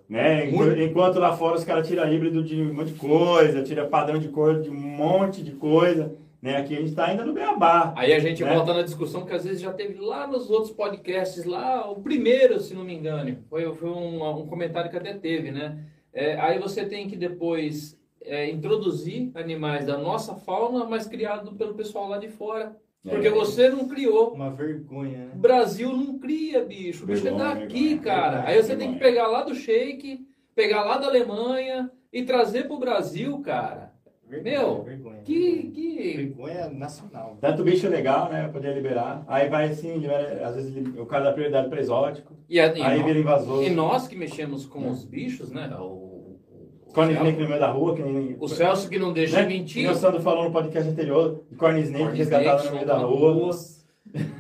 Né? 0.08 0.46
Enqu- 0.48 0.56
Muito. 0.58 0.80
Enquanto 0.80 1.18
lá 1.18 1.36
fora 1.36 1.56
os 1.56 1.64
caras 1.64 1.88
tiram 1.88 2.10
híbrido 2.12 2.42
de 2.44 2.62
um 2.62 2.72
monte 2.74 2.92
de 2.92 2.98
coisa, 2.98 3.62
tira 3.64 3.86
padrão 3.88 4.18
de 4.20 4.28
cor 4.28 4.60
de 4.60 4.70
um 4.70 4.74
monte 4.74 5.42
de 5.42 5.52
coisa, 5.52 6.14
né? 6.42 6.56
Aqui 6.56 6.76
a 6.76 6.80
gente 6.80 6.94
tá 6.94 7.06
ainda 7.06 7.24
no 7.24 7.32
beabá. 7.32 7.92
Aí 7.96 8.12
a 8.12 8.18
gente 8.18 8.42
Né? 8.42 8.54
volta 8.54 8.72
na 8.74 8.82
discussão 8.82 9.24
que 9.26 9.32
às 9.34 9.44
vezes 9.44 9.60
já 9.60 9.72
teve 9.72 10.00
lá 10.00 10.26
nos 10.26 10.50
outros 10.50 10.72
podcasts, 10.72 11.44
lá, 11.44 11.90
o 11.90 12.00
primeiro, 12.02 12.58
se 12.60 12.74
não 12.74 12.84
me 12.84 12.94
engano, 12.94 13.36
foi, 13.48 13.72
foi 13.74 13.90
um, 13.90 14.24
um 14.40 14.46
comentário 14.46 14.90
que 14.90 14.96
até 14.96 15.12
teve, 15.14 15.50
né? 15.50 15.78
É, 16.12 16.40
aí 16.40 16.58
você 16.58 16.84
tem 16.84 17.06
que 17.08 17.16
depois 17.16 17.98
é, 18.22 18.48
introduzir 18.50 19.30
animais 19.34 19.86
da 19.86 19.96
nossa 19.96 20.34
fauna, 20.34 20.84
mas 20.84 21.06
criado 21.06 21.52
pelo 21.52 21.74
pessoal 21.74 22.08
lá 22.08 22.18
de 22.18 22.28
fora. 22.28 22.76
Porque 23.02 23.28
É. 23.28 23.30
você 23.30 23.70
não 23.70 23.88
criou. 23.88 24.32
Uma 24.34 24.50
vergonha, 24.50 25.16
O 25.18 25.28
né? 25.28 25.30
Brasil 25.34 25.96
não 25.96 26.18
cria, 26.18 26.62
bicho. 26.64 27.04
O 27.04 27.06
bicho 27.06 27.26
é 27.26 27.30
daqui, 27.32 27.98
cara. 27.98 28.44
Aí 28.46 28.62
você 28.62 28.76
tem 28.76 28.92
que 28.92 28.98
pegar 28.98 29.26
lá 29.26 29.42
do 29.42 29.54
shake, 29.54 30.26
pegar 30.54 30.84
lá 30.84 30.98
da 30.98 31.06
Alemanha 31.06 31.90
e 32.12 32.22
trazer 32.24 32.66
pro 32.66 32.78
Brasil, 32.78 33.38
cara. 33.40 33.89
Vergonha, 34.30 34.58
Meu, 34.58 34.82
vergonha. 34.84 35.20
Que, 35.22 35.62
que 35.74 36.16
Vergonha 36.16 36.70
nacional. 36.70 37.36
Tanto 37.40 37.64
bicho 37.64 37.88
legal, 37.88 38.30
né? 38.30 38.48
Poder 38.48 38.72
liberar. 38.74 39.24
Aí 39.26 39.48
vai 39.48 39.68
assim, 39.68 39.96
libera, 39.98 40.46
às 40.46 40.54
vezes 40.54 40.72
o 40.96 41.04
cara 41.04 41.24
dá 41.24 41.32
prioridade 41.32 41.68
para 41.68 41.80
exótico. 41.80 42.32
E, 42.48 42.60
a, 42.60 42.66
e, 42.74 42.80
aí 42.80 43.00
nó- 43.00 43.06
vira 43.06 43.18
invasor. 43.18 43.64
e 43.64 43.70
nós 43.70 44.06
que 44.06 44.16
mexemos 44.16 44.64
com 44.66 44.88
os 44.88 45.04
bichos, 45.04 45.50
né? 45.50 45.68
O, 45.78 45.82
o, 45.82 46.92
Corn 46.94 47.12
snake 47.12 47.40
no 47.40 47.48
meio 47.48 47.60
da 47.60 47.70
rua, 47.70 47.94
que 47.96 48.02
nem. 48.02 48.36
o 48.38 48.48
Celso 48.48 48.88
que 48.88 48.98
não 48.98 49.12
deixa 49.12 49.42
né? 49.42 49.48
mentir. 49.48 49.90
O 49.90 49.94
Sandro 49.94 50.20
falou 50.20 50.44
no 50.44 50.52
podcast 50.52 50.88
anterior, 50.88 51.44
corn 51.58 51.80
snake 51.80 52.04
Corn 52.04 52.16
resgatado 52.16 52.62
snake, 52.62 52.68
no 52.68 52.74
meio 52.74 52.86
da 52.86 52.98
rua. 52.98 53.32
rua. 53.32 53.50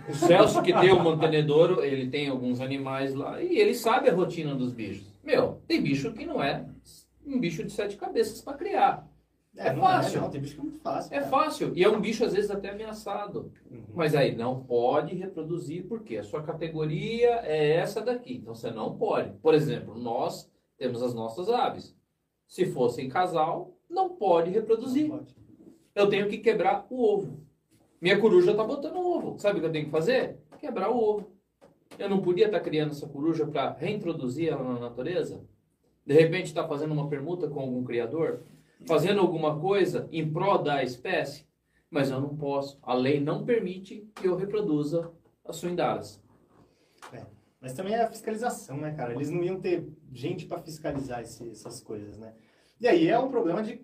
O 0.08 0.14
Celso 0.14 0.62
que 0.62 0.72
tem 0.72 0.92
o 0.92 1.02
mantenedouro, 1.02 1.82
ele 1.84 2.08
tem 2.08 2.28
alguns 2.28 2.60
animais 2.60 3.14
lá 3.14 3.40
e 3.42 3.58
ele 3.58 3.74
sabe 3.74 4.08
a 4.08 4.14
rotina 4.14 4.54
dos 4.54 4.72
bichos. 4.72 5.06
Meu, 5.22 5.60
tem 5.68 5.80
bicho 5.82 6.12
que 6.12 6.26
não 6.26 6.42
é 6.42 6.64
um 7.24 7.38
bicho 7.38 7.62
de 7.62 7.70
sete 7.70 7.96
cabeças 7.96 8.40
para 8.40 8.54
criar. 8.56 9.06
É 9.56 9.72
não 9.72 9.82
fácil. 9.82 10.20
não, 10.20 10.30
tem 10.30 10.40
bicho 10.40 10.54
que 10.54 10.60
é 10.60 10.64
muito 10.64 10.80
fácil. 10.80 11.14
É 11.14 11.18
cara. 11.18 11.30
fácil. 11.30 11.72
E 11.76 11.82
é 11.82 11.88
um 11.88 12.00
bicho, 12.00 12.24
às 12.24 12.32
vezes, 12.32 12.50
até 12.50 12.70
ameaçado. 12.70 13.52
Uhum. 13.70 13.82
Mas 13.94 14.14
aí 14.14 14.34
não 14.34 14.62
pode 14.62 15.14
reproduzir, 15.14 15.86
porque 15.86 16.16
a 16.16 16.22
sua 16.22 16.42
categoria 16.42 17.40
é 17.44 17.74
essa 17.74 18.00
daqui. 18.00 18.36
Então 18.36 18.54
você 18.54 18.70
não 18.70 18.96
pode. 18.96 19.36
Por 19.38 19.54
exemplo, 19.54 19.98
nós 19.98 20.50
temos 20.78 21.02
as 21.02 21.14
nossas 21.14 21.50
aves. 21.50 21.96
Se 22.46 22.66
fossem 22.66 23.08
casal, 23.08 23.76
não 23.88 24.10
pode 24.10 24.50
reproduzir. 24.50 25.08
Não 25.08 25.18
pode. 25.18 25.36
Eu 25.94 26.08
tenho 26.08 26.28
que 26.28 26.38
quebrar 26.38 26.86
o 26.88 27.02
ovo. 27.02 27.40
Minha 28.00 28.18
coruja 28.18 28.52
está 28.52 28.64
botando 28.64 28.96
ovo. 28.96 29.38
Sabe 29.38 29.58
o 29.58 29.60
que 29.60 29.66
eu 29.66 29.72
tenho 29.72 29.84
que 29.86 29.90
fazer? 29.90 30.38
Quebrar 30.58 30.90
o 30.90 30.96
ovo. 30.96 31.32
Eu 31.98 32.08
não 32.08 32.22
podia 32.22 32.46
estar 32.46 32.60
criando 32.60 32.92
essa 32.92 33.06
coruja 33.06 33.46
para 33.46 33.72
reintroduzir 33.72 34.48
ela 34.48 34.62
na 34.62 34.80
natureza? 34.80 35.42
De 36.06 36.14
repente 36.14 36.46
está 36.46 36.66
fazendo 36.66 36.92
uma 36.92 37.08
permuta 37.08 37.48
com 37.48 37.60
algum 37.60 37.84
criador? 37.84 38.42
Fazendo 38.86 39.20
alguma 39.20 39.58
coisa 39.58 40.08
em 40.10 40.30
prol 40.30 40.58
da 40.62 40.82
espécie? 40.82 41.46
Mas 41.90 42.10
eu 42.10 42.20
não 42.20 42.36
posso. 42.36 42.78
A 42.82 42.94
lei 42.94 43.20
não 43.20 43.44
permite 43.44 44.06
que 44.14 44.26
eu 44.28 44.36
reproduza 44.36 45.10
as 45.44 45.56
suindaras. 45.56 46.20
Mas 47.60 47.74
também 47.74 47.92
é 47.92 48.02
a 48.02 48.08
fiscalização, 48.10 48.78
né, 48.78 48.92
cara? 48.92 49.12
Eles 49.12 49.28
não 49.28 49.42
iam 49.44 49.60
ter 49.60 49.86
gente 50.14 50.46
para 50.46 50.58
fiscalizar 50.62 51.20
esse- 51.20 51.50
essas 51.50 51.82
coisas, 51.82 52.16
né? 52.16 52.32
E 52.80 52.88
aí 52.88 53.06
é 53.06 53.18
um 53.18 53.28
problema 53.30 53.62
de 53.62 53.82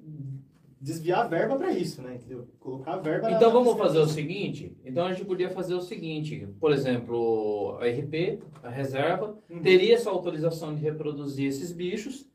desviar 0.81 1.27
a 1.27 1.29
verba 1.29 1.57
para 1.57 1.73
isso, 1.73 2.01
né? 2.01 2.15
Entendeu? 2.15 2.49
Colocar 2.59 2.95
a 2.95 2.97
verba 2.97 3.31
Então 3.31 3.53
na 3.53 3.59
vamos 3.59 3.77
fazer 3.77 3.99
o 3.99 4.07
seguinte? 4.07 4.75
Então 4.83 5.05
a 5.05 5.13
gente 5.13 5.27
podia 5.27 5.51
fazer 5.51 5.75
o 5.75 5.83
seguinte, 5.83 6.49
por 6.59 6.73
exemplo, 6.73 7.77
a 7.79 7.87
RP, 7.87 8.39
a 8.63 8.71
reserva, 8.71 9.37
Uhum. 9.51 9.61
teria 9.61 9.95
essa 9.95 10.09
autorização 10.09 10.75
de 10.75 10.81
reproduzir 10.81 11.47
esses 11.49 11.71
bichos, 11.71 12.27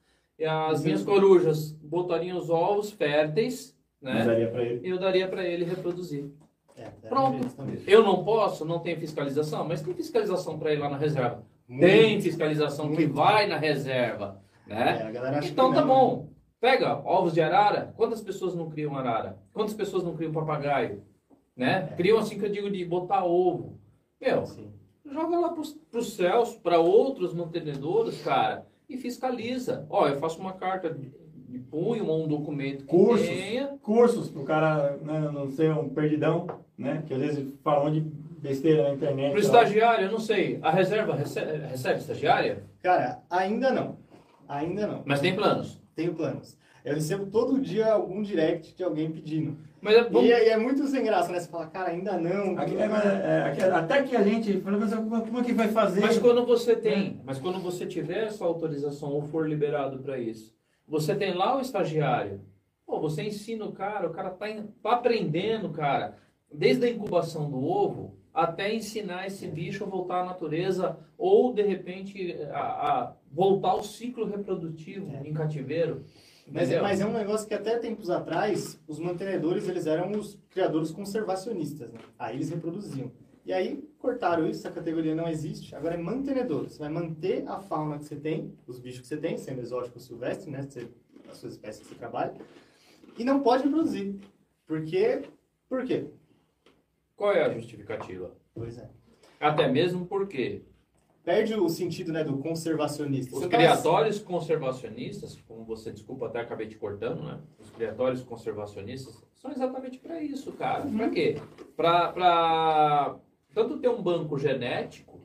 as 0.46 0.80
Uhum. 0.80 0.86
minhas 0.86 1.04
corujas 1.04 1.72
botariam 1.84 2.38
os 2.38 2.50
ovos 2.50 2.92
férteis, 2.92 3.78
né? 4.02 4.26
daria 4.26 4.50
pra 4.50 4.64
ele. 4.64 4.88
E 4.88 4.90
eu 4.90 5.00
daria 5.00 5.28
para 5.28 5.46
ele 5.46 5.64
reproduzir. 5.66 6.30
É, 6.76 6.90
Pronto. 7.08 7.48
Eu 7.86 8.02
não 8.04 8.24
posso, 8.24 8.66
não 8.66 8.80
tem 8.80 8.96
fiscalização, 8.96 9.68
mas 9.68 9.82
tem 9.82 9.94
fiscalização 9.94 10.58
para 10.58 10.74
ir 10.74 10.78
lá 10.80 10.90
na 10.90 10.98
reserva. 10.98 11.44
Muito. 11.68 11.82
Tem 11.86 12.22
fiscalização 12.22 12.90
que 12.90 12.96
Muito. 13.06 13.14
vai 13.14 13.46
na 13.48 13.58
reserva, 13.58 14.42
né? 14.66 15.12
É, 15.14 15.48
Então 15.48 15.70
que 15.70 15.76
tá 15.76 15.86
bom. 15.86 16.30
Pega 16.60 16.98
ovos 17.06 17.34
de 17.34 17.42
arara. 17.42 17.94
Quantas 17.98 18.22
pessoas 18.22 18.54
não 18.56 18.70
criam 18.70 18.96
arara? 18.96 19.38
Quantas 19.54 19.74
pessoas 19.74 20.04
não 20.04 20.16
criam 20.16 20.32
papagaio? 20.32 21.04
Né? 21.56 21.90
É. 21.92 21.96
Criam 21.96 22.18
assim 22.20 22.38
que 22.40 22.46
eu 22.46 22.52
digo 22.52 22.70
de 22.70 22.84
botar 22.86 23.24
ovo. 23.26 23.80
Meu, 24.20 24.46
Sim. 24.46 24.72
joga 25.06 25.40
lá 25.40 25.50
pros, 25.50 25.74
pros 25.90 26.14
céus, 26.14 26.56
para 26.56 26.80
outros 26.80 27.34
mantenedores, 27.34 28.22
cara, 28.22 28.66
e 28.92 28.98
fiscaliza. 28.98 29.86
Ó, 29.90 30.08
eu 30.08 30.18
faço 30.18 30.40
uma 30.40 30.54
carta 30.54 30.90
de, 30.90 31.12
punho 31.70 32.06
ou 32.08 32.24
um 32.24 32.28
documento 32.28 32.80
que 32.80 32.90
Cursos. 32.90 33.28
tenha. 33.28 33.68
Cursos 33.82 34.30
pro 34.30 34.44
cara 34.44 34.98
né, 35.02 35.30
não 35.34 35.48
ser 35.50 35.72
um 35.72 35.90
perdidão, 35.90 36.48
né? 36.78 37.04
Que 37.08 37.14
às 37.14 37.20
vezes 37.22 37.54
fala 37.64 37.86
monte 37.86 38.02
de 38.02 38.10
besteira 38.42 38.84
na 38.84 38.94
internet. 38.94 39.32
Pro 39.32 39.40
estagiário, 39.40 40.06
eu 40.06 40.12
não 40.12 40.20
sei. 40.20 40.60
A 40.62 40.72
reserva 40.72 41.16
recebe, 41.16 41.66
recebe 41.68 42.00
estagiária? 42.00 42.64
Cara, 42.82 43.22
ainda 43.30 43.72
não. 43.72 43.98
Ainda 44.48 44.88
não. 44.88 45.04
Mas 45.06 45.22
tem 45.22 45.36
planos. 45.36 45.80
Tenho 45.96 46.14
planos. 46.14 46.58
Eu 46.84 46.96
recebo 46.96 47.28
todo 47.28 47.62
dia 47.62 47.94
algum 47.94 48.22
direct 48.22 48.76
de 48.76 48.84
alguém 48.84 49.12
pedindo. 49.12 49.58
Mas 49.82 49.96
é- 49.96 50.04
vamos, 50.04 50.30
E, 50.30 50.32
é- 50.32 50.48
e 50.48 50.50
é 50.50 50.58
muito 50.58 50.86
sem 50.88 51.04
graça, 51.04 51.32
né? 51.32 51.40
Você 51.40 51.50
fala, 51.50 51.66
cara, 51.68 51.90
ainda 51.90 52.18
não. 52.18 52.58
Aqui- 52.58 52.78
é, 52.78 52.88
mas, 52.88 53.06
é, 53.06 53.42
aqui- 53.44 53.62
até 53.64 54.04
que 54.04 54.16
a 54.16 54.22
gente 54.24 54.62
fala, 54.62 54.78
mas 54.78 54.94
como, 54.94 55.22
como 55.22 55.40
é 55.40 55.44
que 55.44 55.54
vai 55.54 55.68
fazer? 55.70 56.02
Mas 56.02 56.20
quando 56.20 56.46
você 56.46 56.76
tem, 56.76 57.20
mas 57.26 57.40
quando 57.40 57.60
você 57.60 57.86
tiver 57.86 58.26
essa 58.28 58.46
autorização 58.46 59.10
ou 59.12 59.24
for 59.24 59.50
liberado 59.50 59.98
para 60.00 60.20
isso, 60.20 60.54
você 60.88 61.16
tem 61.16 61.34
lá 61.34 61.58
o 61.58 61.62
estagiário. 61.62 62.42
Pô, 62.86 63.00
você 63.00 63.24
ensina 63.24 63.66
o 63.66 63.72
cara, 63.72 64.08
o 64.08 64.12
cara 64.12 64.30
tá, 64.30 64.46
tá 64.84 64.92
aprendendo, 64.92 65.70
cara, 65.70 66.16
desde 66.54 66.86
a 66.86 66.90
incubação 66.90 67.50
do 67.50 67.64
ovo 67.64 68.18
até 68.34 68.74
ensinar 68.74 69.26
esse 69.28 69.48
bicho 69.48 69.84
a 69.84 69.88
voltar 69.88 70.22
à 70.22 70.26
natureza 70.26 70.98
ou, 71.18 71.54
de 71.54 71.62
repente, 71.64 72.38
a, 72.54 72.60
a 72.60 73.14
voltar 73.32 73.70
ao 73.72 73.84
ciclo 73.84 74.26
reprodutivo 74.26 75.12
É. 75.16 75.28
em 75.28 75.34
cativeiro. 75.34 76.04
Mas, 76.54 76.70
é- 76.72 76.82
mas 76.82 77.00
é 77.02 77.06
um 77.06 77.14
negócio 77.14 77.48
que 77.48 77.54
até 77.54 77.78
tempos 77.80 78.10
atrás, 78.10 78.80
os 78.88 79.00
mantenedores, 79.00 79.68
eles 79.68 79.86
eram 79.88 80.12
os 80.12 80.38
criadores 80.50 80.92
conservacionistas, 80.92 81.92
né? 81.92 82.00
Aí 82.20 82.36
eles 82.36 82.50
reproduziam. 82.50 83.12
E 83.46 83.52
aí 83.54 83.84
cortaram 83.98 84.48
isso, 84.48 84.60
essa 84.60 84.72
categoria 84.72 85.16
não 85.16 85.28
existe, 85.28 85.74
agora 85.76 85.96
é 85.96 85.98
mantenedor. 85.98 86.64
Você 86.70 86.78
vai 86.80 86.90
manter 86.90 87.48
a 87.48 87.60
fauna 87.60 87.98
que 87.98 88.06
você 88.06 88.16
tem, 88.16 88.54
os 88.68 88.80
bichos 88.80 89.02
que 89.02 89.08
você 89.08 89.18
tem, 89.18 89.38
sendo 89.38 89.62
exótico 89.62 89.98
ou 89.98 90.02
silvestre, 90.02 90.52
né? 90.52 90.62
Você- 90.64 90.88
as 91.30 91.38
suas 91.38 91.54
espécies 91.54 91.82
que 91.84 91.90
você 91.90 91.96
trabalha, 91.96 92.34
e 93.18 93.24
não 93.24 93.42
pode 93.42 93.64
reproduzir. 93.64 94.16
Porque, 94.68 95.24
por 95.70 95.86
quê? 95.86 96.06
Qual 97.16 97.32
é 97.34 97.44
a 97.44 97.54
justificativa? 97.54 98.32
Pois 98.54 98.78
é. 98.78 98.90
Até 99.40 99.68
mesmo 99.68 100.06
porque 100.06 100.62
Perde 101.24 101.54
o 101.54 101.70
sentido, 101.70 102.12
né, 102.12 102.24
do 102.24 102.38
conservacionista. 102.38 103.34
os 103.36 103.42
Você 103.44 103.48
tá- 103.50 103.58
criatórios 103.58 104.18
conservacionistas, 104.20 105.40
como 105.48 105.64
você, 105.64 105.92
desculpa, 105.92 106.26
até 106.26 106.40
acabei 106.40 106.68
te 106.68 106.76
cortando, 106.78 107.22
né? 107.24 107.40
Os 107.60 107.70
criatórios 107.70 108.24
conservacionistas 108.24 109.24
são 109.36 109.52
exatamente 109.52 110.00
para 110.00 110.22
isso, 110.22 110.52
cara. 110.54 110.86
Para 110.88 111.10
quê? 111.12 111.36
Para 111.78 113.18
tanto 113.54 113.78
ter 113.78 113.90
um 113.90 114.02
banco 114.02 114.38
genético, 114.40 115.20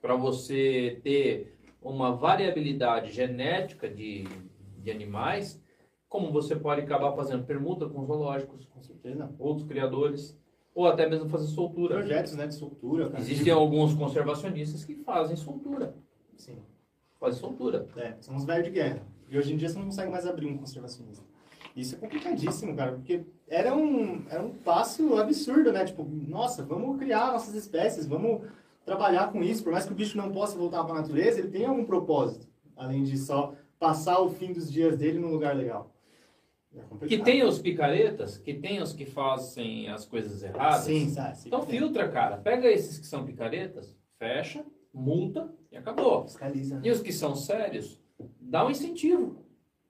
para 0.00 0.14
você 0.14 0.98
ter 1.04 1.58
uma 1.82 2.12
variabilidade 2.16 3.12
genética 3.12 3.86
de, 3.88 4.24
de 4.78 4.90
animais, 4.90 5.62
como 6.08 6.32
você 6.32 6.56
pode 6.56 6.80
acabar 6.80 7.12
fazendo 7.12 7.44
permuta 7.44 7.86
com 7.86 8.02
zoológicos, 8.06 8.64
Com 8.64 8.80
certeza. 8.80 9.30
outros 9.38 9.66
criadores, 9.68 10.38
ou 10.78 10.86
até 10.86 11.08
mesmo 11.08 11.28
fazer 11.28 11.48
soltura. 11.48 11.96
Projetos, 11.96 12.34
né, 12.36 12.46
de 12.46 12.54
soltura. 12.54 13.10
cara. 13.10 13.20
Existem 13.20 13.52
alguns 13.52 13.94
conservacionistas 13.94 14.84
que 14.84 14.94
fazem 14.94 15.34
soltura. 15.34 15.92
Sim. 16.36 16.54
Fazem 17.18 17.40
soltura. 17.40 17.88
É, 17.96 18.14
são 18.20 18.36
os 18.36 18.44
velhos 18.44 18.66
de 18.66 18.70
guerra. 18.70 19.02
E 19.28 19.36
hoje 19.36 19.52
em 19.52 19.56
dia 19.56 19.68
você 19.68 19.76
não 19.76 19.86
consegue 19.86 20.08
mais 20.08 20.24
abrir 20.24 20.46
um 20.46 20.56
conservacionista. 20.56 21.24
Isso 21.74 21.96
é 21.96 21.98
complicadíssimo, 21.98 22.76
cara, 22.76 22.92
porque 22.92 23.24
era 23.48 23.74
um, 23.74 24.24
era 24.30 24.40
um 24.40 24.50
passo 24.50 25.16
absurdo, 25.16 25.72
né? 25.72 25.84
Tipo, 25.84 26.04
nossa, 26.04 26.62
vamos 26.62 26.96
criar 26.96 27.32
nossas 27.32 27.56
espécies, 27.56 28.06
vamos 28.06 28.42
trabalhar 28.84 29.32
com 29.32 29.42
isso. 29.42 29.64
Por 29.64 29.72
mais 29.72 29.84
que 29.84 29.90
o 29.90 29.96
bicho 29.96 30.16
não 30.16 30.30
possa 30.30 30.56
voltar 30.56 30.84
para 30.84 30.94
a 30.94 31.00
natureza, 31.02 31.40
ele 31.40 31.48
tem 31.48 31.66
algum 31.66 31.84
propósito, 31.84 32.46
além 32.76 33.02
de 33.02 33.18
só 33.18 33.52
passar 33.80 34.20
o 34.20 34.30
fim 34.30 34.52
dos 34.52 34.70
dias 34.70 34.96
dele 34.96 35.18
num 35.18 35.32
lugar 35.32 35.56
legal. 35.56 35.90
É. 37.02 37.06
Que 37.06 37.18
tem 37.18 37.42
os 37.42 37.58
picaretas, 37.58 38.38
que 38.38 38.54
tem 38.54 38.80
os 38.82 38.92
que 38.92 39.04
fazem 39.04 39.88
as 39.88 40.04
coisas 40.04 40.42
erradas. 40.42 40.84
Sim, 40.84 41.08
sim, 41.10 41.48
Então 41.48 41.62
filtra, 41.62 42.08
cara. 42.08 42.36
Pega 42.38 42.68
esses 42.68 42.98
que 42.98 43.06
são 43.06 43.24
picaretas, 43.24 43.96
fecha, 44.18 44.64
multa 44.92 45.52
e 45.70 45.76
acabou. 45.76 46.24
Fiscaliza. 46.24 46.76
né? 46.76 46.82
E 46.84 46.90
os 46.90 47.00
que 47.00 47.12
são 47.12 47.34
sérios, 47.36 48.00
dá 48.40 48.66
um 48.66 48.70
incentivo. 48.70 49.44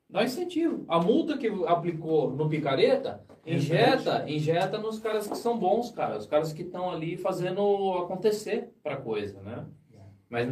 Dá 0.09 0.20
um 0.20 0.24
incentivo. 0.24 0.84
A 0.89 0.99
multa 0.99 1.36
que 1.36 1.49
aplicou 1.66 2.30
no 2.30 2.49
picareta, 2.49 3.22
injeta, 3.47 4.24
injeta 4.28 4.78
nos 4.78 4.99
caras 4.99 5.26
que 5.26 5.36
são 5.36 5.59
bons, 5.59 5.91
cara. 5.91 6.16
Os 6.16 6.26
caras 6.26 6.53
que 6.53 6.62
estão 6.62 6.91
ali 6.91 7.16
fazendo 7.16 7.93
acontecer 7.95 8.70
pra 8.82 8.97
coisa, 8.97 9.41
né? 9.43 9.66
Mas 10.30 10.49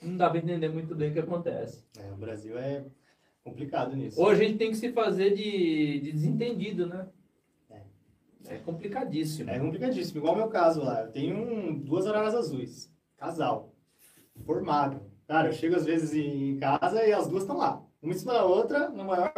não 0.00 0.16
dá 0.16 0.28
pra 0.30 0.38
entender 0.38 0.68
muito 0.68 0.94
bem 0.94 1.10
o 1.10 1.12
que 1.12 1.18
acontece. 1.20 1.84
É, 1.98 2.12
o 2.12 2.16
Brasil 2.16 2.58
é 2.58 2.84
complicado 3.52 3.96
nisso. 3.96 4.20
Hoje 4.22 4.44
a 4.44 4.48
gente 4.48 4.58
tem 4.58 4.70
que 4.70 4.76
se 4.76 4.92
fazer 4.92 5.34
de, 5.34 6.00
de 6.00 6.12
desentendido, 6.12 6.86
né? 6.86 7.08
É 8.46 8.56
complicadíssimo. 8.58 9.48
É 9.48 9.58
complicadíssimo, 9.58 10.18
igual 10.18 10.34
o 10.34 10.36
meu 10.36 10.48
caso 10.48 10.82
lá. 10.82 11.02
Eu 11.02 11.12
tenho 11.12 11.36
um- 11.36 11.78
duas 11.78 12.06
araras 12.06 12.34
azuis, 12.34 12.92
casal, 13.16 13.72
formado. 14.44 15.00
Cara, 15.28 15.48
eu 15.48 15.52
chego 15.52 15.76
às 15.76 15.84
vezes 15.86 16.12
em 16.12 16.58
casa 16.58 17.04
e 17.06 17.12
as 17.12 17.28
duas 17.28 17.44
estão 17.44 17.56
lá. 17.56 17.82
Uma 18.02 18.12
em 18.12 18.16
cima 18.16 18.32
da 18.32 18.44
outra, 18.44 18.88
no 18.90 19.04
maior 19.04 19.32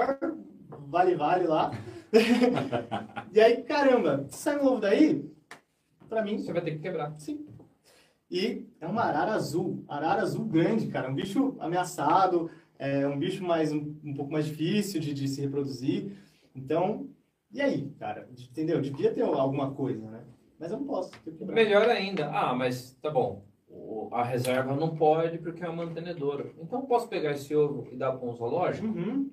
vale-vale 0.89 1.47
lá. 1.47 1.71
e 3.33 3.41
aí, 3.41 3.63
caramba, 3.63 4.27
sai 4.31 4.59
um 4.59 4.67
ovo 4.67 4.81
daí, 4.81 5.31
pra 6.09 6.23
mim, 6.23 6.39
Você 6.39 6.53
vai 6.53 6.63
ter 6.63 6.73
que 6.73 6.79
quebrar. 6.79 7.15
sim. 7.19 7.47
E 8.31 8.67
é 8.81 8.87
uma 8.87 9.03
arara 9.03 9.35
azul, 9.35 9.85
arara 9.87 10.23
azul 10.23 10.47
grande, 10.47 10.87
cara. 10.89 11.11
Um 11.11 11.15
bicho 11.15 11.55
ameaçado, 11.61 12.51
é 12.79 13.07
um 13.07 13.19
bicho 13.19 13.43
mais 13.45 13.73
um, 13.73 13.95
um 14.05 14.15
pouco 14.15 14.33
mais 14.33 14.47
difícil 14.47 15.01
de, 15.01 15.13
de 15.15 15.29
se 15.29 15.41
reproduzir. 15.41 16.13
Então, 16.55 17.09
e 17.53 17.61
aí, 17.61 17.91
cara? 17.99 18.29
Entendeu? 18.39 18.81
Devia 18.81 19.13
ter 19.13 19.23
alguma 19.23 19.73
coisa, 19.73 20.09
né? 20.11 20.25
Mas 20.59 20.71
eu 20.71 20.79
não 20.79 20.87
posso. 20.87 21.11
Melhor 21.41 21.89
ainda. 21.89 22.31
Ah, 22.31 22.55
mas 22.55 22.95
tá 23.03 23.11
bom. 23.11 23.45
O- 23.69 24.09
A 24.13 24.23
reserva 24.23 24.75
não 24.77 24.97
pode 24.97 25.39
porque 25.39 25.65
é 25.65 25.69
uma 25.69 25.85
mantenedora. 25.85 26.53
Então 26.61 26.81
eu 26.81 26.87
posso 26.87 27.09
pegar 27.09 27.33
esse 27.33 27.55
ovo 27.55 27.89
e 27.93 27.97
dar 27.97 28.13
para 28.13 28.29
um 28.29 28.35
zoológico? 28.35 28.87
Uhum. 28.87 29.31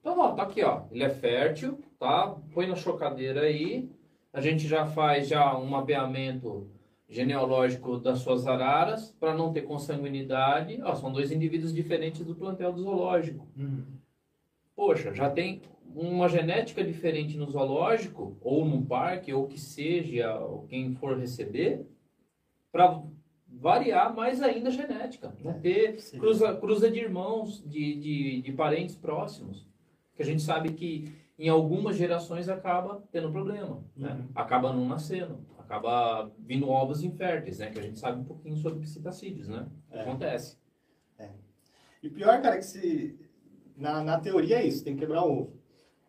Então, 0.00 0.18
ó, 0.18 0.32
tá 0.32 0.42
aqui, 0.42 0.62
ó. 0.62 0.82
Ele 0.90 1.02
é 1.04 1.10
fértil, 1.10 1.78
tá? 1.98 2.36
Põe 2.52 2.66
na 2.66 2.74
chocadeira 2.76 3.42
aí. 3.42 3.88
A 4.32 4.40
gente 4.40 4.66
já 4.66 4.84
faz 4.86 5.28
já 5.28 5.56
um 5.56 5.64
mapeamento 5.66 6.68
genealógico 7.14 7.98
das 7.98 8.18
suas 8.18 8.46
araras 8.46 9.12
para 9.20 9.34
não 9.34 9.52
ter 9.52 9.62
consanguinidade. 9.62 10.80
Ó, 10.82 10.94
são 10.94 11.12
dois 11.12 11.30
indivíduos 11.30 11.72
diferentes 11.72 12.24
do 12.24 12.34
plantel 12.34 12.72
do 12.72 12.82
zoológico. 12.82 13.46
Uhum. 13.56 13.84
Poxa, 14.74 15.14
já 15.14 15.30
tem 15.30 15.62
uma 15.94 16.28
genética 16.28 16.82
diferente 16.82 17.36
no 17.36 17.48
zoológico, 17.48 18.36
ou 18.40 18.64
num 18.64 18.84
parque, 18.84 19.32
ou 19.32 19.46
que 19.46 19.60
seja, 19.60 20.34
ou 20.34 20.66
quem 20.66 20.92
for 20.96 21.16
receber, 21.16 21.86
para 22.72 23.00
variar 23.46 24.12
mais 24.12 24.42
ainda 24.42 24.68
a 24.68 24.72
genética. 24.72 25.32
Não 25.40 25.52
É, 25.52 25.54
ter 25.54 26.00
sim. 26.00 26.18
cruza, 26.18 26.56
cruza 26.56 26.90
de 26.90 26.98
irmãos, 26.98 27.62
de, 27.64 27.94
de, 27.94 28.42
de 28.42 28.52
parentes 28.52 28.96
próximos. 28.96 29.64
Que 30.16 30.22
a 30.22 30.26
gente 30.26 30.42
sabe 30.42 30.72
que 30.72 31.12
em 31.38 31.48
algumas 31.48 31.96
gerações 31.96 32.48
acaba 32.48 33.04
tendo 33.12 33.30
problema. 33.30 33.84
Né? 33.96 34.12
Uhum. 34.12 34.28
Acaba 34.34 34.72
não 34.72 34.88
nascendo, 34.88 35.38
acaba 35.64 36.30
vindo 36.38 36.68
ovos 36.68 37.02
inférteis, 37.02 37.58
né? 37.58 37.70
Que 37.70 37.78
a 37.78 37.82
gente 37.82 37.98
sabe 37.98 38.20
um 38.20 38.24
pouquinho 38.24 38.56
sobre 38.56 38.80
psitacídeos, 38.80 39.48
né? 39.48 39.66
É. 39.90 40.02
Acontece. 40.02 40.56
E 42.04 42.08
o 42.08 42.12
pior, 42.12 42.40
cara, 42.42 42.56
é 42.56 42.58
que 42.58 42.66
se. 42.66 43.18
Na, 43.74 44.04
na 44.04 44.20
teoria 44.20 44.58
é 44.60 44.66
isso, 44.66 44.84
tem 44.84 44.94
que 44.94 45.00
quebrar 45.00 45.24
o 45.24 45.40
ovo. 45.40 45.58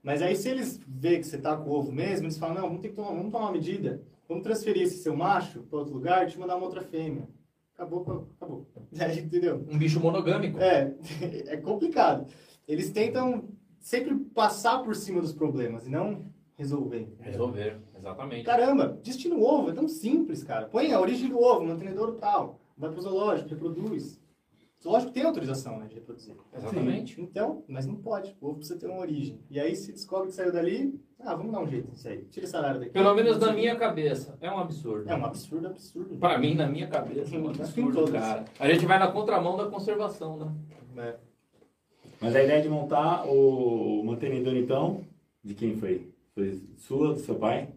Mas 0.04 0.22
aí 0.22 0.36
se 0.36 0.50
eles 0.50 0.80
vê 0.86 1.18
que 1.18 1.24
você 1.24 1.38
tá 1.38 1.56
com 1.56 1.70
o 1.70 1.74
ovo 1.74 1.92
mesmo, 1.92 2.26
eles 2.26 2.38
falam, 2.38 2.56
não, 2.56 2.68
vamos 2.68 2.82
ter 2.82 2.90
que 2.90 2.96
tomar, 2.96 3.12
vamos 3.12 3.32
tomar 3.32 3.46
uma 3.46 3.54
medida. 3.54 4.04
Vamos 4.28 4.44
transferir 4.44 4.84
esse 4.84 4.98
seu 4.98 5.16
macho 5.16 5.64
para 5.64 5.80
outro 5.80 5.94
lugar 5.94 6.28
e 6.28 6.32
te 6.32 6.38
mandar 6.38 6.58
uma 6.58 6.66
outra 6.66 6.82
fêmea. 6.82 7.28
Acabou, 7.74 8.30
acabou. 8.36 8.68
Aí, 9.00 9.20
entendeu? 9.20 9.66
Um 9.72 9.78
bicho 9.78 10.00
monogâmico. 10.02 10.60
É, 10.60 10.94
é 11.48 11.58
complicado. 11.58 12.30
Eles 12.68 12.92
tentam 12.92 13.48
sempre 13.80 14.16
passar 14.16 14.84
por 14.84 14.96
cima 14.96 15.22
dos 15.22 15.32
problemas 15.32 15.88
e 15.88 15.90
não 15.90 16.30
resolver. 16.58 17.08
Resolver, 17.20 17.80
exatamente. 17.96 18.44
Caramba, 18.44 19.00
destino 19.04 19.42
ovo, 19.42 19.70
é 19.70 19.74
tão 19.74 19.88
simples, 19.88 20.44
cara. 20.44 20.68
Põe 20.68 20.92
a 20.92 21.00
origem 21.00 21.30
do 21.30 21.40
ovo, 21.40 21.66
mantenedor 21.66 22.16
tal. 22.16 22.60
Vai 22.78 22.92
pro 22.92 23.02
zoológico, 23.02 23.50
reproduz. 23.50 24.20
O 24.80 24.84
zoológico 24.84 25.12
tem 25.14 25.24
autorização, 25.24 25.80
né, 25.80 25.88
de 25.88 25.96
reproduzir. 25.96 26.36
Exatamente. 26.54 27.20
Então, 27.20 27.64
mas 27.68 27.86
não 27.86 27.96
pode. 27.96 28.36
O 28.40 28.48
ovo 28.48 28.58
precisa 28.58 28.80
ter 28.80 28.88
uma 28.88 29.00
origem. 29.00 29.40
E 29.50 29.60
aí 29.60 29.76
se 29.76 29.92
descobre 29.92 30.28
que 30.28 30.34
saiu 30.34 30.52
dali, 30.52 31.00
ah, 31.20 31.36
vamos 31.36 31.52
dar 31.52 31.62
um 31.62 31.68
jeito 31.68 31.90
nisso 31.90 32.08
aí. 32.08 32.24
Tira 32.26 32.46
essa 32.46 32.60
área 32.60 32.80
daqui. 32.80 32.92
Pelo 32.92 33.16
menos 33.16 33.40
na 33.40 33.52
minha 33.54 33.76
cabeça, 33.76 34.38
é 34.42 34.52
um 34.52 34.60
absurdo. 34.60 35.10
É 35.10 35.16
um 35.16 35.26
absurdo, 35.26 35.68
absurdo. 35.68 36.18
Pra 36.18 36.38
mim, 36.38 36.54
na 36.54 36.68
minha 36.68 36.88
cabeça, 36.88 37.36
é 37.36 37.40
um 37.40 37.50
absurdo, 37.50 38.12
cara. 38.12 38.46
A 38.60 38.68
gente 38.72 38.86
vai 38.86 39.00
na 39.00 39.12
contramão 39.12 39.58
da 39.58 39.66
conservação, 39.68 40.38
né? 40.38 40.54
É. 40.98 41.16
Mas 42.22 42.36
a 42.36 42.44
ideia 42.44 42.62
de 42.62 42.70
montar 42.70 43.26
o 43.28 44.04
mantenedor, 44.04 44.56
então, 44.56 45.04
de 45.44 45.54
quem 45.54 45.76
foi? 45.76 46.15
Foi 46.36 46.62
sua, 46.76 47.14
do 47.14 47.20
seu 47.22 47.36
pai? 47.36 47.74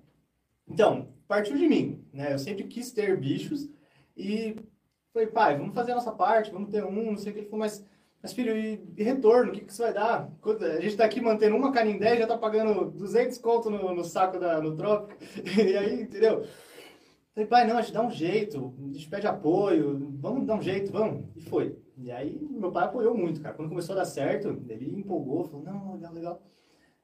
Então, 0.69 1.09
partiu 1.29 1.57
de 1.57 1.69
mim, 1.69 2.05
né? 2.13 2.35
Eu 2.35 2.39
sempre 2.39 2.65
quis 2.65 2.91
ter 2.91 3.17
bichos 3.17 3.69
e 4.17 4.57
falei, 5.13 5.29
pai, 5.29 5.57
vamos 5.57 5.75
fazer 5.75 5.93
a 5.93 5.95
nossa 5.95 6.11
parte, 6.11 6.51
vamos 6.51 6.69
ter 6.69 6.85
um, 6.85 7.13
não 7.13 7.17
sei 7.17 7.31
o 7.31 7.35
que. 7.35 7.41
Ele 7.41 7.49
falou, 7.49 7.61
mas, 7.61 7.87
mas 8.21 8.33
filho, 8.33 8.57
e, 8.57 8.85
e 8.97 9.03
retorno, 9.05 9.53
o 9.53 9.55
que, 9.55 9.61
que 9.61 9.71
isso 9.71 9.83
vai 9.83 9.95
dar? 9.95 10.29
A 10.77 10.81
gente 10.81 10.97
tá 10.97 11.05
aqui 11.05 11.21
mantendo 11.21 11.55
uma 11.55 11.73
canindé 11.73 12.17
e 12.17 12.19
já 12.19 12.27
tá 12.27 12.37
pagando 12.37 12.91
200 12.91 13.39
conto 13.39 13.71
no, 13.71 13.95
no 13.95 14.05
saco 14.05 14.41
da, 14.41 14.61
no 14.61 14.75
trópico. 14.75 15.17
E 15.57 15.77
aí, 15.77 16.03
entendeu? 16.03 16.45
Falei, 17.33 17.49
pai, 17.49 17.67
não, 17.69 17.79
a 17.79 17.83
gente 17.83 17.95
dá 17.95 18.03
um 18.03 18.11
jeito, 18.11 18.75
a 18.91 18.93
gente 18.93 19.09
pede 19.09 19.29
apoio, 19.29 20.13
vamos 20.19 20.45
dar 20.45 20.57
um 20.57 20.63
jeito, 20.63 20.91
vamos. 20.91 21.25
E 21.37 21.41
foi. 21.43 21.79
E 21.97 22.11
aí, 22.11 22.45
meu 22.51 22.73
pai 22.73 22.87
apoiou 22.87 23.17
muito, 23.17 23.41
cara. 23.41 23.55
Quando 23.55 23.69
começou 23.69 23.95
a 23.95 23.99
dar 23.99 24.05
certo, 24.05 24.61
ele 24.69 24.99
empolgou, 24.99 25.45
falou, 25.45 25.65
não, 25.65 25.95
legal, 25.95 26.13
legal. 26.13 26.43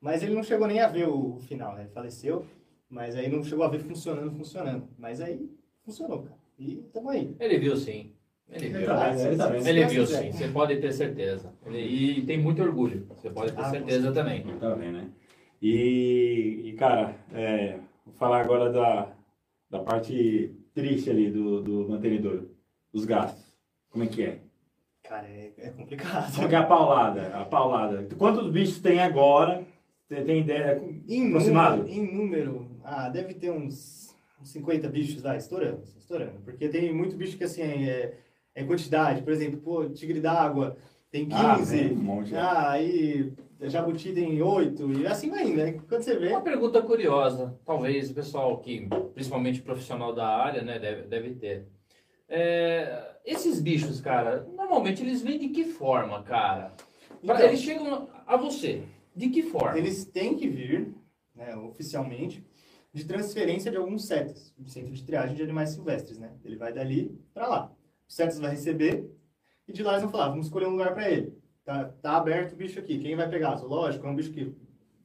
Mas 0.05 0.23
ele 0.23 0.35
não 0.35 0.43
chegou 0.43 0.67
nem 0.67 0.81
a 0.81 0.87
ver 0.87 1.09
o 1.09 1.39
final, 1.49 1.75
né? 1.75 1.81
Ele 1.85 1.91
faleceu, 1.91 2.45
mas 2.91 3.17
aí 3.17 3.27
não 3.27 3.43
chegou 3.43 3.65
a 3.65 3.69
ver 3.69 3.79
funcionando, 3.81 4.31
funcionando. 4.37 4.87
Mas 4.99 5.19
aí 5.19 5.51
funcionou, 5.83 6.25
cara. 6.25 6.37
E 6.59 6.77
tamo 6.93 7.09
aí. 7.09 7.35
Ele 7.41 7.59
viu 7.59 7.75
sim. 7.75 8.13
Ele 8.51 8.67
Ele 8.67 8.77
viu. 8.77 8.87
tá 8.87 9.09
vendo, 9.09 9.21
ele 9.27 9.37
tá. 9.39 9.57
Ele 9.71 9.87
viu 9.87 10.07
sim, 10.07 10.31
você 10.31 10.49
pode 10.49 10.77
ter 10.77 10.93
certeza. 10.93 11.51
Ele- 11.65 11.81
e 12.19 12.23
tem 12.27 12.39
muito 12.39 12.63
orgulho, 12.63 13.07
você 13.17 13.31
pode 13.31 13.53
ter 13.55 13.63
Ah, 13.63 13.71
certeza 13.71 14.13
certeza. 14.13 14.13
também. 14.13 14.59
Tá 14.59 14.75
bem, 14.77 14.93
né? 14.93 15.09
E, 15.63 16.61
e, 16.67 16.73
cara, 16.75 17.17
é, 17.33 17.79
vou 18.05 18.15
falar 18.17 18.43
agora 18.43 18.71
da, 18.71 19.09
da 19.71 19.79
parte 19.79 20.55
triste 20.75 21.09
ali 21.09 21.31
do, 21.31 21.63
do 21.63 21.89
mantenedor, 21.89 22.43
os 22.93 23.07
gastos. 23.07 23.43
Como 23.89 24.05
é 24.05 24.07
que 24.07 24.23
é? 24.23 24.41
Cara, 25.03 25.27
é, 25.27 25.51
é 25.57 25.71
complicado. 25.71 26.35
Como 26.37 26.47
que 26.51 26.55
é 26.55 26.59
a 26.59 26.67
paulada? 26.67 27.29
A 27.35 27.45
paulada. 27.47 28.07
Quantos 28.19 28.51
bichos 28.51 28.81
tem 28.81 29.01
agora? 29.01 29.65
Você 30.15 30.23
tem 30.25 30.41
ideia? 30.41 30.81
Em 31.09 31.27
Aproximado? 31.29 31.77
número, 31.83 31.93
em 31.93 32.15
número, 32.15 32.69
ah, 32.85 33.09
deve 33.09 33.35
ter 33.35 33.51
uns, 33.51 34.15
uns 34.41 34.51
50 34.51 34.89
bichos 34.89 35.23
lá, 35.23 35.37
estourando, 35.37 35.83
estourando. 35.99 36.41
Porque 36.45 36.69
tem 36.69 36.95
muito 36.95 37.17
bicho 37.17 37.37
que, 37.37 37.43
assim, 37.45 37.63
é, 37.63 38.15
é 38.55 38.63
quantidade. 38.65 39.23
Por 39.23 39.33
exemplo, 39.33 39.59
pô, 39.61 39.85
tigre 39.91 40.21
d'água 40.21 40.77
tem 41.11 41.27
15. 41.27 41.35
Ah, 41.37 41.67
tem 41.67 41.93
um 41.93 41.97
monte. 41.97 42.37
Ah, 42.37 42.71
aí 42.71 43.33
jabuti 43.63 44.13
tem 44.13 44.41
8. 44.41 44.93
E 45.01 45.07
assim 45.07 45.31
vai 45.31 45.47
indo, 45.49 45.57
né? 45.57 45.73
Quando 45.89 46.03
você 46.03 46.17
vê... 46.17 46.29
Uma 46.29 46.43
pergunta 46.43 46.81
curiosa, 46.83 47.59
talvez 47.65 48.11
o 48.11 48.15
pessoal 48.15 48.59
que, 48.59 48.87
principalmente 49.15 49.63
profissional 49.63 50.15
da 50.15 50.27
área, 50.29 50.63
né, 50.63 50.79
deve, 50.79 51.03
deve 51.09 51.31
ter. 51.35 51.67
É, 52.29 53.17
esses 53.25 53.61
bichos, 53.61 54.01
cara, 54.01 54.47
normalmente 54.57 55.03
eles 55.03 55.23
vêm 55.23 55.39
de 55.39 55.49
que 55.49 55.65
forma, 55.65 56.23
cara? 56.23 56.73
Pra- 57.25 57.35
Então, 57.37 57.47
eles 57.49 57.61
chegam 57.61 58.09
a 58.27 58.37
você. 58.37 58.83
De 59.15 59.29
que 59.29 59.43
forma? 59.43 59.79
Eles 59.79 60.05
têm 60.05 60.37
que 60.37 60.49
vir, 60.49 60.95
né, 61.35 61.57
oficialmente, 61.57 62.45
de 62.93 63.05
transferência 63.05 63.71
de 63.71 63.77
alguns 63.77 64.07
CETAS, 64.07 64.55
do 64.57 64.69
Centro 64.69 64.93
de 64.93 65.03
Triagem 65.03 65.35
de 65.35 65.43
Animais 65.43 65.71
Silvestres, 65.71 66.19
né? 66.19 66.33
Ele 66.45 66.57
vai 66.57 66.73
dali 66.73 67.19
para 67.33 67.49
lá. 67.49 67.73
O 68.09 68.13
CETAS 68.13 68.39
vai 68.39 68.51
receber 68.51 69.11
e 69.67 69.73
de 69.73 69.83
lá 69.83 69.93
eles 69.93 70.03
vão 70.03 70.11
falar, 70.11 70.29
vamos 70.29 70.47
escolher 70.47 70.67
um 70.67 70.73
lugar 70.73 70.95
para 70.95 71.11
ele. 71.11 71.37
Tá, 71.65 71.87
tá 72.03 72.17
aberto 72.17 72.53
o 72.53 72.57
bicho 72.57 72.79
aqui, 72.79 72.99
quem 72.99 73.17
vai 73.17 73.29
pegar? 73.29 73.57
Zoológico? 73.57 74.07
É 74.07 74.11
um 74.11 74.15
bicho 74.15 74.31
que 74.31 74.55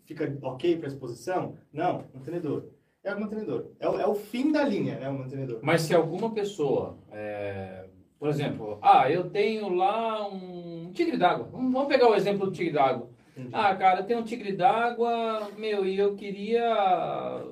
fica 0.06 0.38
ok 0.42 0.78
para 0.78 0.88
exposição? 0.88 1.56
Não, 1.72 2.04
mantenedor. 2.14 2.66
É 3.04 3.14
o 3.14 3.20
mantenedor. 3.20 3.72
É 3.80 3.88
o, 3.88 4.00
é 4.00 4.06
o 4.06 4.14
fim 4.14 4.52
da 4.52 4.64
linha, 4.64 5.00
né, 5.00 5.10
o 5.10 5.18
mantenedor. 5.18 5.60
Mas 5.64 5.82
se 5.82 5.96
alguma 5.96 6.34
pessoa, 6.34 7.00
é, 7.12 7.88
por 8.20 8.28
exemplo, 8.28 8.78
ah, 8.82 9.10
eu 9.10 9.30
tenho 9.30 9.70
lá 9.70 10.28
um 10.28 10.92
tigre 10.94 11.18
d'água. 11.18 11.48
Vamos 11.52 11.88
pegar 11.88 12.10
o 12.10 12.16
exemplo 12.16 12.48
do 12.48 12.52
tigre 12.52 12.74
d'água. 12.74 13.10
Entendi. 13.40 13.50
Ah, 13.54 13.76
cara, 13.76 14.04
tem 14.04 14.18
um 14.18 14.24
tigre 14.24 14.52
d'água, 14.52 15.50
meu, 15.58 15.86
e 15.86 15.98
eu 15.98 16.16
queria 16.16 17.44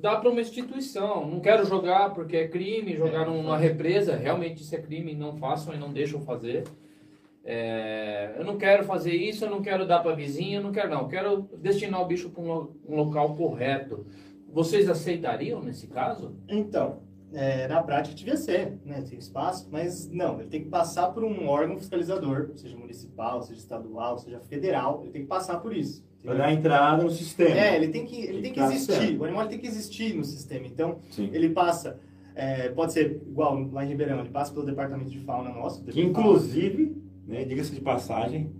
dar 0.00 0.16
para 0.20 0.30
uma 0.30 0.40
instituição. 0.40 1.26
Não 1.26 1.40
quero 1.40 1.64
jogar 1.64 2.12
porque 2.14 2.36
é 2.36 2.48
crime, 2.48 2.96
jogar 2.96 3.22
É. 3.22 3.30
numa 3.30 3.56
represa, 3.56 4.16
realmente 4.16 4.62
isso 4.62 4.74
é 4.74 4.78
crime, 4.80 5.14
não 5.14 5.36
façam 5.36 5.74
e 5.74 5.78
não 5.78 5.92
deixam 5.92 6.20
fazer. 6.20 6.64
É, 7.44 8.34
eu 8.38 8.44
não 8.44 8.56
quero 8.58 8.84
fazer 8.84 9.14
isso, 9.14 9.44
eu 9.44 9.50
não 9.50 9.62
quero 9.62 9.86
dar 9.86 10.00
para 10.00 10.14
vizinha, 10.16 10.58
eu 10.58 10.62
não 10.62 10.72
quero 10.72 10.90
não, 10.90 11.02
eu 11.02 11.08
quero 11.08 11.42
destinar 11.58 12.02
o 12.02 12.06
bicho 12.06 12.28
para 12.30 12.42
um, 12.42 12.46
lo- 12.48 12.76
um 12.88 12.96
local 12.96 13.34
correto. 13.36 14.04
Vocês 14.52 14.88
aceitariam 14.88 15.62
nesse 15.62 15.86
caso? 15.86 16.34
Então, 16.48 17.02
é, 17.32 17.66
na 17.68 17.82
prática 17.82 18.14
devia 18.14 18.36
ser, 18.36 18.78
né? 18.84 19.02
Tem 19.02 19.18
espaço, 19.18 19.68
mas 19.70 20.08
não, 20.10 20.40
ele 20.40 20.48
tem 20.48 20.62
que 20.62 20.68
passar 20.68 21.08
por 21.08 21.24
um 21.24 21.48
órgão 21.48 21.76
fiscalizador, 21.76 22.50
seja 22.54 22.76
municipal, 22.76 23.42
seja 23.42 23.60
estadual, 23.60 24.18
seja 24.18 24.40
federal, 24.40 25.00
ele 25.02 25.12
tem 25.12 25.22
que 25.22 25.28
passar 25.28 25.58
por 25.58 25.76
isso. 25.76 26.04
Entendeu? 26.18 26.38
dar 26.38 26.52
entrada 26.52 27.02
no 27.02 27.10
sistema. 27.10 27.56
É, 27.56 27.76
ele 27.76 27.88
tem 27.88 28.04
que, 28.04 28.20
ele 28.20 28.42
tem 28.42 28.52
que 28.52 28.60
existir, 28.60 29.18
o 29.18 29.24
animal 29.24 29.46
tem 29.46 29.58
que 29.58 29.66
existir 29.66 30.14
no 30.14 30.24
sistema. 30.24 30.66
Então, 30.66 30.98
Sim. 31.10 31.30
ele 31.32 31.50
passa, 31.50 32.00
é, 32.34 32.68
pode 32.70 32.92
ser 32.92 33.22
igual 33.26 33.68
lá 33.70 33.84
em 33.84 33.88
Ribeirão, 33.88 34.20
ele 34.20 34.30
passa 34.30 34.52
pelo 34.52 34.66
departamento 34.66 35.10
de 35.10 35.20
fauna 35.20 35.50
nosso. 35.50 35.84
Que 35.84 36.00
inclusive, 36.00 36.96
né, 37.26 37.44
diga-se 37.44 37.72
de 37.72 37.80
passagem, 37.80 38.52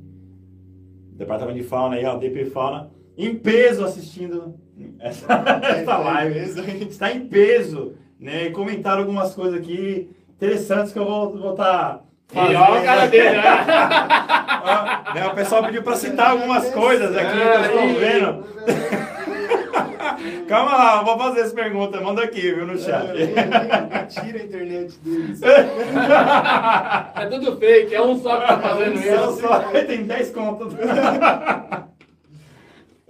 Departamento 1.17 1.59
de 1.59 1.65
Fauna 1.65 1.97
aí, 1.97 2.05
ó, 2.05 2.17
DP 2.17 2.47
Fauna, 2.47 2.91
em 3.17 3.35
peso 3.35 3.85
assistindo 3.85 4.55
essa, 4.99 5.27
essa 5.65 5.97
live. 5.97 6.39
Exatamente. 6.39 6.89
Está 6.91 7.13
em 7.13 7.27
peso, 7.27 7.95
né? 8.19 8.47
E 8.47 8.51
comentaram 8.51 9.01
algumas 9.01 9.35
coisas 9.35 9.59
aqui 9.61 10.11
interessantes 10.37 10.93
que 10.93 10.99
eu 10.99 11.05
vou 11.05 11.55
tá 11.55 12.01
estar 12.29 12.51
E 12.51 12.55
ó 12.55 12.75
a 12.75 12.83
cara 12.83 13.07
dele, 13.07 13.31
né? 13.37 13.43
Né, 15.15 15.27
o 15.29 15.35
pessoal 15.35 15.63
pediu 15.65 15.83
para 15.83 15.95
citar 15.97 16.33
algumas 16.33 16.69
coisas 16.71 17.17
aqui, 17.17 17.39
É, 17.41 17.53
vocês 17.59 17.67
estão 17.67 17.83
aí. 17.83 17.95
vendo. 17.95 18.45
Calma 20.49 20.77
lá, 20.77 20.99
eu 20.99 21.05
vou 21.05 21.19
fazer 21.19 21.41
essa 21.41 21.55
pergunta, 21.55 22.01
manda 22.01 22.23
aqui, 22.23 22.41
viu, 22.53 22.67
no 22.67 22.77
chat. 22.79 23.11
É, 23.11 24.05
Tira 24.07 24.41
a 24.41 24.45
internet 24.45 24.99
deles. 24.99 25.41
É 25.43 27.27
tudo 27.27 27.57
fake, 27.59 27.95
é 27.95 28.03
um 28.03 28.19
só 28.21 28.41
que 28.41 28.47
tá 28.47 28.59
fazendo 28.59 28.95
isso. 28.99 29.41
só- 29.41 29.59
tem 29.87 30.05
10 30.05 30.31
contas. 30.33 30.73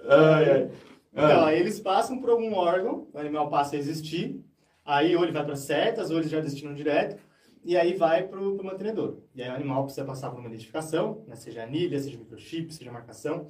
ai, 0.09 0.51
ai. 0.51 0.69
Então, 1.15 1.45
Ah, 1.47 1.55
eles 1.55 1.81
passam 1.81 2.19
por 2.19 2.29
algum 2.31 2.55
órgão, 2.55 3.07
o 3.13 3.19
animal 3.19 3.49
passa 3.49 3.77
a 3.77 3.79
existir, 3.79 4.39
aí 4.87 5.17
ou 5.17 5.25
ele 5.25 5.33
vai 5.33 5.45
para 5.45 5.57
setas, 5.57 6.11
ou 6.11 6.19
eles 6.19 6.31
já 6.31 6.41
destinam 6.41 6.73
direto, 6.73 7.21
e 7.65 7.77
aí 7.77 7.95
vai 7.95 8.23
para 8.23 8.41
o 8.41 8.63
mantenedor. 8.63 9.19
E 9.35 9.43
aí 9.43 9.51
o 9.51 9.55
animal 9.55 9.83
precisa 9.85 10.07
passar 10.07 10.31
por 10.31 10.39
uma 10.39 10.49
identificação, 10.49 11.25
né, 11.27 11.35
seja 11.35 11.65
anilha, 11.65 11.99
seja 11.99 12.17
microchip, 12.17 12.73
seja 12.73 12.93
marcação. 12.93 13.49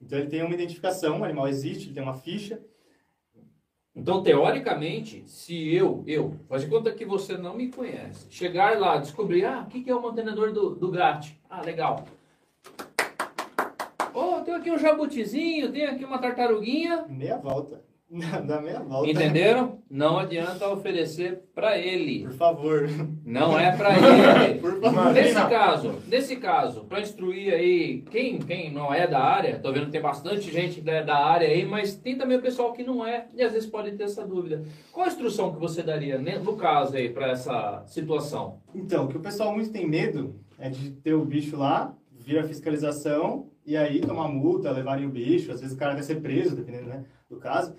Então 0.00 0.18
ele 0.18 0.28
tem 0.28 0.42
uma 0.42 0.54
identificação, 0.54 1.20
o 1.20 1.24
animal 1.24 1.46
existe, 1.46 1.86
ele 1.86 1.94
tem 1.94 2.02
uma 2.02 2.14
ficha. 2.14 2.58
Então, 3.94 4.22
teoricamente, 4.22 5.24
se 5.26 5.74
eu, 5.74 6.02
eu, 6.06 6.36
faz 6.48 6.62
de 6.62 6.68
conta 6.68 6.92
que 6.92 7.04
você 7.04 7.36
não 7.36 7.54
me 7.54 7.70
conhece, 7.70 8.26
chegar 8.30 8.78
lá, 8.78 8.96
descobrir, 8.96 9.44
ah, 9.44 9.62
o 9.62 9.66
que, 9.66 9.82
que 9.82 9.90
é 9.90 9.94
o 9.94 10.00
mantenedor 10.00 10.52
do, 10.52 10.76
do 10.76 10.90
GAT? 10.90 11.38
Ah, 11.50 11.60
legal. 11.60 12.04
Oh, 14.14 14.40
tem 14.42 14.54
aqui 14.54 14.70
um 14.70 14.78
jabutizinho, 14.78 15.70
tem 15.70 15.86
aqui 15.86 16.04
uma 16.04 16.18
tartaruguinha. 16.18 17.04
Meia 17.08 17.36
volta. 17.36 17.89
Dá 18.46 18.60
meia 18.60 18.80
volta. 18.80 19.08
Entenderam? 19.08 19.78
Não 19.88 20.18
adianta 20.18 20.68
oferecer 20.68 21.44
para 21.54 21.78
ele. 21.78 22.24
Por 22.24 22.32
favor. 22.32 22.88
Não 23.24 23.58
é 23.58 23.76
para 23.76 23.90
ele. 24.48 24.58
Por 24.58 24.80
favor. 24.80 25.12
Nesse 25.12 25.34
caso, 25.34 25.94
nesse 26.08 26.36
caso, 26.36 26.84
para 26.84 27.00
instruir 27.00 27.54
aí 27.54 28.02
quem, 28.10 28.38
quem 28.38 28.72
não 28.72 28.92
é 28.92 29.06
da 29.06 29.20
área, 29.20 29.60
tô 29.60 29.72
vendo 29.72 29.86
que 29.86 29.92
tem 29.92 30.00
bastante 30.00 30.50
gente 30.50 30.80
da, 30.80 31.02
da 31.02 31.24
área 31.24 31.46
aí, 31.46 31.64
mas 31.64 31.94
tem 31.94 32.18
também 32.18 32.36
o 32.36 32.42
pessoal 32.42 32.72
que 32.72 32.82
não 32.82 33.06
é 33.06 33.28
e 33.34 33.42
às 33.42 33.52
vezes 33.52 33.70
pode 33.70 33.92
ter 33.92 34.04
essa 34.04 34.26
dúvida. 34.26 34.64
Qual 34.90 35.06
a 35.06 35.08
instrução 35.08 35.52
que 35.52 35.60
você 35.60 35.80
daria 35.82 36.18
né, 36.18 36.36
no 36.38 36.56
caso 36.56 36.96
aí 36.96 37.08
para 37.10 37.30
essa 37.30 37.84
situação? 37.86 38.60
Então, 38.74 39.04
o 39.04 39.08
que 39.08 39.16
o 39.16 39.20
pessoal 39.20 39.54
muito 39.54 39.70
tem 39.70 39.88
medo 39.88 40.34
é 40.58 40.68
de 40.68 40.90
ter 40.90 41.14
o 41.14 41.24
bicho 41.24 41.56
lá, 41.56 41.94
vir 42.10 42.40
a 42.40 42.44
fiscalização 42.44 43.48
e 43.64 43.76
aí 43.76 44.00
tomar 44.00 44.26
multa, 44.26 44.72
levarem 44.72 45.06
o 45.06 45.10
bicho, 45.10 45.52
às 45.52 45.60
vezes 45.60 45.76
o 45.76 45.78
cara 45.78 45.94
vai 45.94 46.02
ser 46.02 46.20
preso, 46.20 46.56
dependendo 46.56 46.88
né, 46.88 47.04
do 47.28 47.36
caso. 47.36 47.72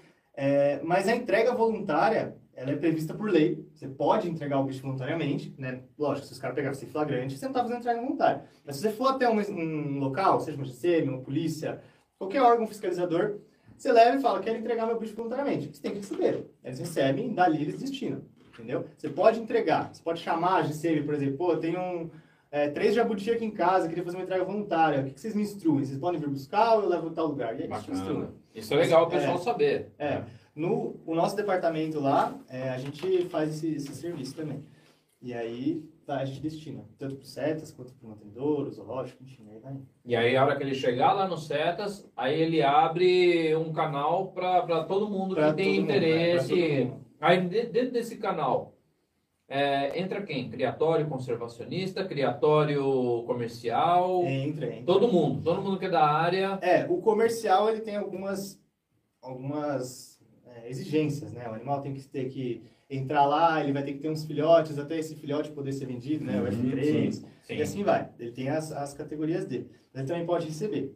É, 0.44 0.82
mas 0.84 1.08
a 1.08 1.16
entrega 1.16 1.54
voluntária, 1.54 2.36
ela 2.56 2.72
é 2.72 2.76
prevista 2.76 3.14
por 3.14 3.30
lei. 3.30 3.64
Você 3.76 3.88
pode 3.88 4.28
entregar 4.28 4.60
o 4.60 4.64
bicho 4.64 4.82
voluntariamente, 4.82 5.54
né? 5.56 5.84
Lógico, 5.96 6.26
se 6.26 6.34
os 6.34 6.39
caras 6.39 6.56
pegarem 6.56 6.76
você 6.76 6.88
flagrante, 6.88 7.38
você 7.38 7.46
não 7.46 7.52
está 7.52 7.62
fazendo 7.62 7.78
entrega 7.78 8.02
voluntária. 8.02 8.44
Mas 8.66 8.76
se 8.76 8.82
você 8.82 8.89
for 8.89 9.10
até 9.10 9.30
um, 9.30 9.39
um 9.39 10.00
local, 10.00 10.39
seja 10.39 10.58
uma 10.58 10.66
GCM, 10.66 11.10
uma 11.10 11.22
polícia, 11.22 11.80
qualquer 12.18 12.42
órgão 12.42 12.66
fiscalizador, 12.66 13.38
você 13.78 13.92
leva 13.92 14.18
e 14.18 14.20
fala, 14.20 14.39
quero 14.39 14.58
entregar 14.58 14.88
meu 14.88 15.00
bicho 15.00 15.14
voluntariamente. 15.14 15.68
Você 15.76 15.80
tem 15.80 15.92
que 15.92 15.98
receber. 15.98 16.50
Eles 16.64 16.80
recebem, 16.80 17.32
dali 17.36 17.62
eles 17.62 17.80
destinam. 17.80 18.24
Entendeu? 18.52 18.86
Você 18.98 19.10
pode 19.10 19.39
entregar, 19.39 19.94
você 19.94 20.02
pode 20.02 20.22
chamar 20.22 20.56
a 20.56 20.64
GCM, 20.64 21.04
por 21.04 21.14
exemplo, 21.14 21.38
pô, 21.38 21.56
tenho 21.56 21.80
um, 21.80 22.10
é, 22.50 22.68
três 22.68 22.96
jabuti 22.96 23.30
aqui 23.30 23.46
em 23.46 23.52
casa, 23.52 23.88
queria 23.88 24.04
fazer 24.04 24.18
uma 24.18 24.24
entrega 24.24 24.44
voluntária. 24.44 25.02
O 25.02 25.04
que, 25.04 25.12
que 25.12 25.22
vocês 25.22 25.36
me 25.36 25.44
instruem? 25.44 25.86
Vocês 25.86 26.00
podem 26.00 26.20
vir 26.20 26.30
buscar 26.30 26.78
ou 26.78 26.82
eu 26.82 26.89
levo 26.89 27.10
em 27.10 27.14
tal 27.14 27.28
lugar? 27.28 27.60
E 27.60 27.64
aí 27.64 27.82
te 27.84 27.92
instruem. 27.92 28.41
Isso 28.54 28.74
é 28.74 28.78
legal 28.78 29.06
o 29.06 29.08
É. 29.08 29.18
pessoal 29.18 29.38
saber. 29.38 29.93
É, 29.97 30.24
no 30.56 30.99
o 31.06 31.16
nosso 31.16 31.36
departamento 31.36 31.99
lá, 31.99 32.38
é, 32.49 32.70
a 32.70 32.78
gente 32.78 33.26
faz 33.30 33.49
esse, 33.56 33.76
esse 33.76 33.95
serviço 33.95 34.36
também. 34.36 34.64
E 35.22 35.34
aí 35.34 35.84
tá, 36.06 36.18
a 36.18 36.26
gente 36.26 36.41
destina, 36.41 36.84
tanto 36.97 37.16
para 37.16 37.26
setas 37.26 37.72
quanto 37.72 37.93
para 37.93 38.10
mantenedor, 38.10 38.70
zoológico, 38.72 39.24
enfim, 39.24 39.47
aí 39.52 39.60
vai. 39.60 39.78
E 40.04 40.16
aí, 40.16 40.36
a 40.36 40.43
hora 40.43 40.56
que 40.58 40.64
ele 40.64 40.74
chegar 40.74 41.14
lá 41.14 41.28
no 41.28 41.38
Setas, 41.38 42.10
aí 42.18 42.41
ele 42.41 42.62
abre 42.64 43.56
um 43.56 43.72
canal 43.72 44.32
para 44.32 44.84
todo 44.86 45.08
mundo 45.08 45.36
Pra 45.36 45.52
que 45.52 45.58
tem 45.64 45.80
mundo, 45.80 45.88
né? 45.88 45.93
Pra 45.93 45.97
interesse. 45.97 46.56
mundo. 46.86 47.02
Aí, 47.22 47.39
de- 47.47 47.66
dentro 47.68 47.91
desse 47.91 48.18
canal, 48.18 48.74
é, 49.52 49.99
entra 49.99 50.22
quem? 50.22 50.49
Criatório 50.49 51.08
conservacionista, 51.08 52.06
criatório 52.06 53.24
comercial, 53.28 54.24
Entra, 54.26 54.68
entra. 54.68 54.86
todo 54.86 55.08
mundo, 55.08 55.43
todo 55.43 55.62
mundo 55.62 55.78
que 55.78 55.86
é 55.86 55.89
da 55.89 56.06
área. 56.06 56.58
É, 56.62 56.86
o 56.89 56.97
comercial 57.02 57.70
ele 57.70 57.82
tem 57.82 57.95
algumas, 57.97 58.60
algumas 59.22 60.20
é, 60.47 60.70
exigências, 60.70 61.32
né? 61.34 61.47
O 61.49 61.54
animal 61.54 61.82
tem 61.82 61.93
que 61.93 62.02
ter 62.08 62.30
que 62.30 62.64
entrar 62.89 63.26
lá, 63.26 63.62
ele 63.64 63.72
vai 63.74 63.84
ter 63.84 63.93
que 63.93 63.99
ter 63.99 64.10
uns 64.10 64.26
filhotes, 64.26 64.78
até 64.78 64.97
esse 64.97 65.16
filhote 65.16 65.52
poder 65.52 65.72
ser 65.74 65.86
vendido, 65.86 66.26
né? 66.26 66.39
O 66.41 66.43
Uhum, 66.43 66.72
F3, 66.72 67.12
sim. 67.12 67.26
e 67.49 67.62
assim 67.62 67.84
vai. 67.84 68.10
Ele 68.20 68.32
tem 68.32 68.49
as, 68.49 68.72
as 68.72 68.93
categorias 68.93 69.45
dele. 69.45 69.70
Ele 69.93 70.06
também 70.08 70.26
pode 70.26 70.47
receber, 70.47 70.93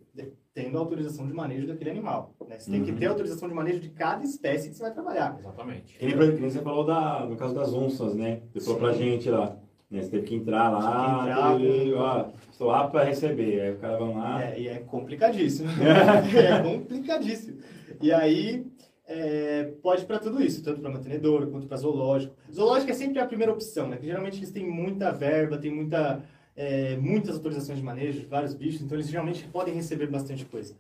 tendo 0.56 0.78
autorização 0.78 1.28
de 1.28 1.34
manejo 1.34 1.68
daquele 1.68 1.90
animal. 1.90 2.34
Né? 2.48 2.58
Você 2.58 2.72
tem 2.72 2.82
que 2.82 2.92
Uhum. 2.92 2.98
ter 2.98 3.08
autorização 3.08 3.50
de 3.50 3.54
manejo 3.54 3.82
de 3.82 3.90
cada 3.90 4.24
espécie 4.24 4.70
que 4.70 4.76
você 4.76 4.84
vai 4.84 4.94
trabalhar. 4.94 5.36
Exatamente. 5.38 5.98
Que 5.98 6.06
nem, 6.06 6.36
que 6.36 6.42
você 6.42 6.62
falou 6.62 6.86
da, 6.86 7.26
no 7.26 7.36
caso 7.36 7.54
das 7.54 7.74
onças, 7.74 8.16
né? 8.16 8.42
Você 8.54 8.62
falou 8.66 8.80
pra 8.80 8.94
gente 8.94 9.30
lá. 9.30 9.58
Né? 9.92 10.02
Você 10.02 10.10
teve 10.10 10.26
que 10.26 10.36
entrar 10.36 10.70
lá, 10.70 11.24
que 11.26 11.30
entrar, 11.30 11.60
e, 11.62 11.94
ó, 11.94 12.28
estou 12.50 12.72
apto 12.72 12.94
para 12.94 13.04
receber. 13.04 13.60
Aí 13.62 13.74
o 13.74 13.78
cara 13.80 13.98
vai 13.98 14.14
lá. 14.14 14.44
É, 14.46 14.60
e 14.60 14.68
é 14.70 14.80
complicadíssimo. 14.80 15.68
é 15.84 16.64
complicadíssimo. 16.64 17.58
E 18.02 18.14
aí, 18.14 18.66
é, 19.06 19.74
pode 19.84 20.06
para 20.06 20.20
tudo 20.20 20.42
isso, 20.42 20.64
tanto 20.64 20.80
para 20.80 20.90
mantenedor 20.90 21.48
quanto 21.48 21.68
para 21.68 21.78
zoológico. 21.78 22.34
Zoológico 22.52 22.92
é 22.92 22.96
sempre 22.96 23.20
a 23.20 23.26
primeira 23.26 23.52
opção, 23.52 23.90
né? 23.90 23.98
Que 23.98 24.06
geralmente 24.06 24.38
eles 24.38 24.52
têm 24.52 24.66
muita 24.70 25.12
verba, 25.12 25.58
tem 25.58 25.70
muita, 25.74 26.24
é, 26.56 26.96
muitas 26.98 27.36
autorizações 27.36 27.80
de 27.80 27.84
manejo 27.84 28.28
vários 28.28 28.54
bichos, 28.54 28.82
então 28.82 28.96
eles 28.96 29.10
geralmente 29.10 29.48
podem 29.48 29.74
receber 29.74 30.08
bastante 30.08 30.46
coisa. 30.46 30.76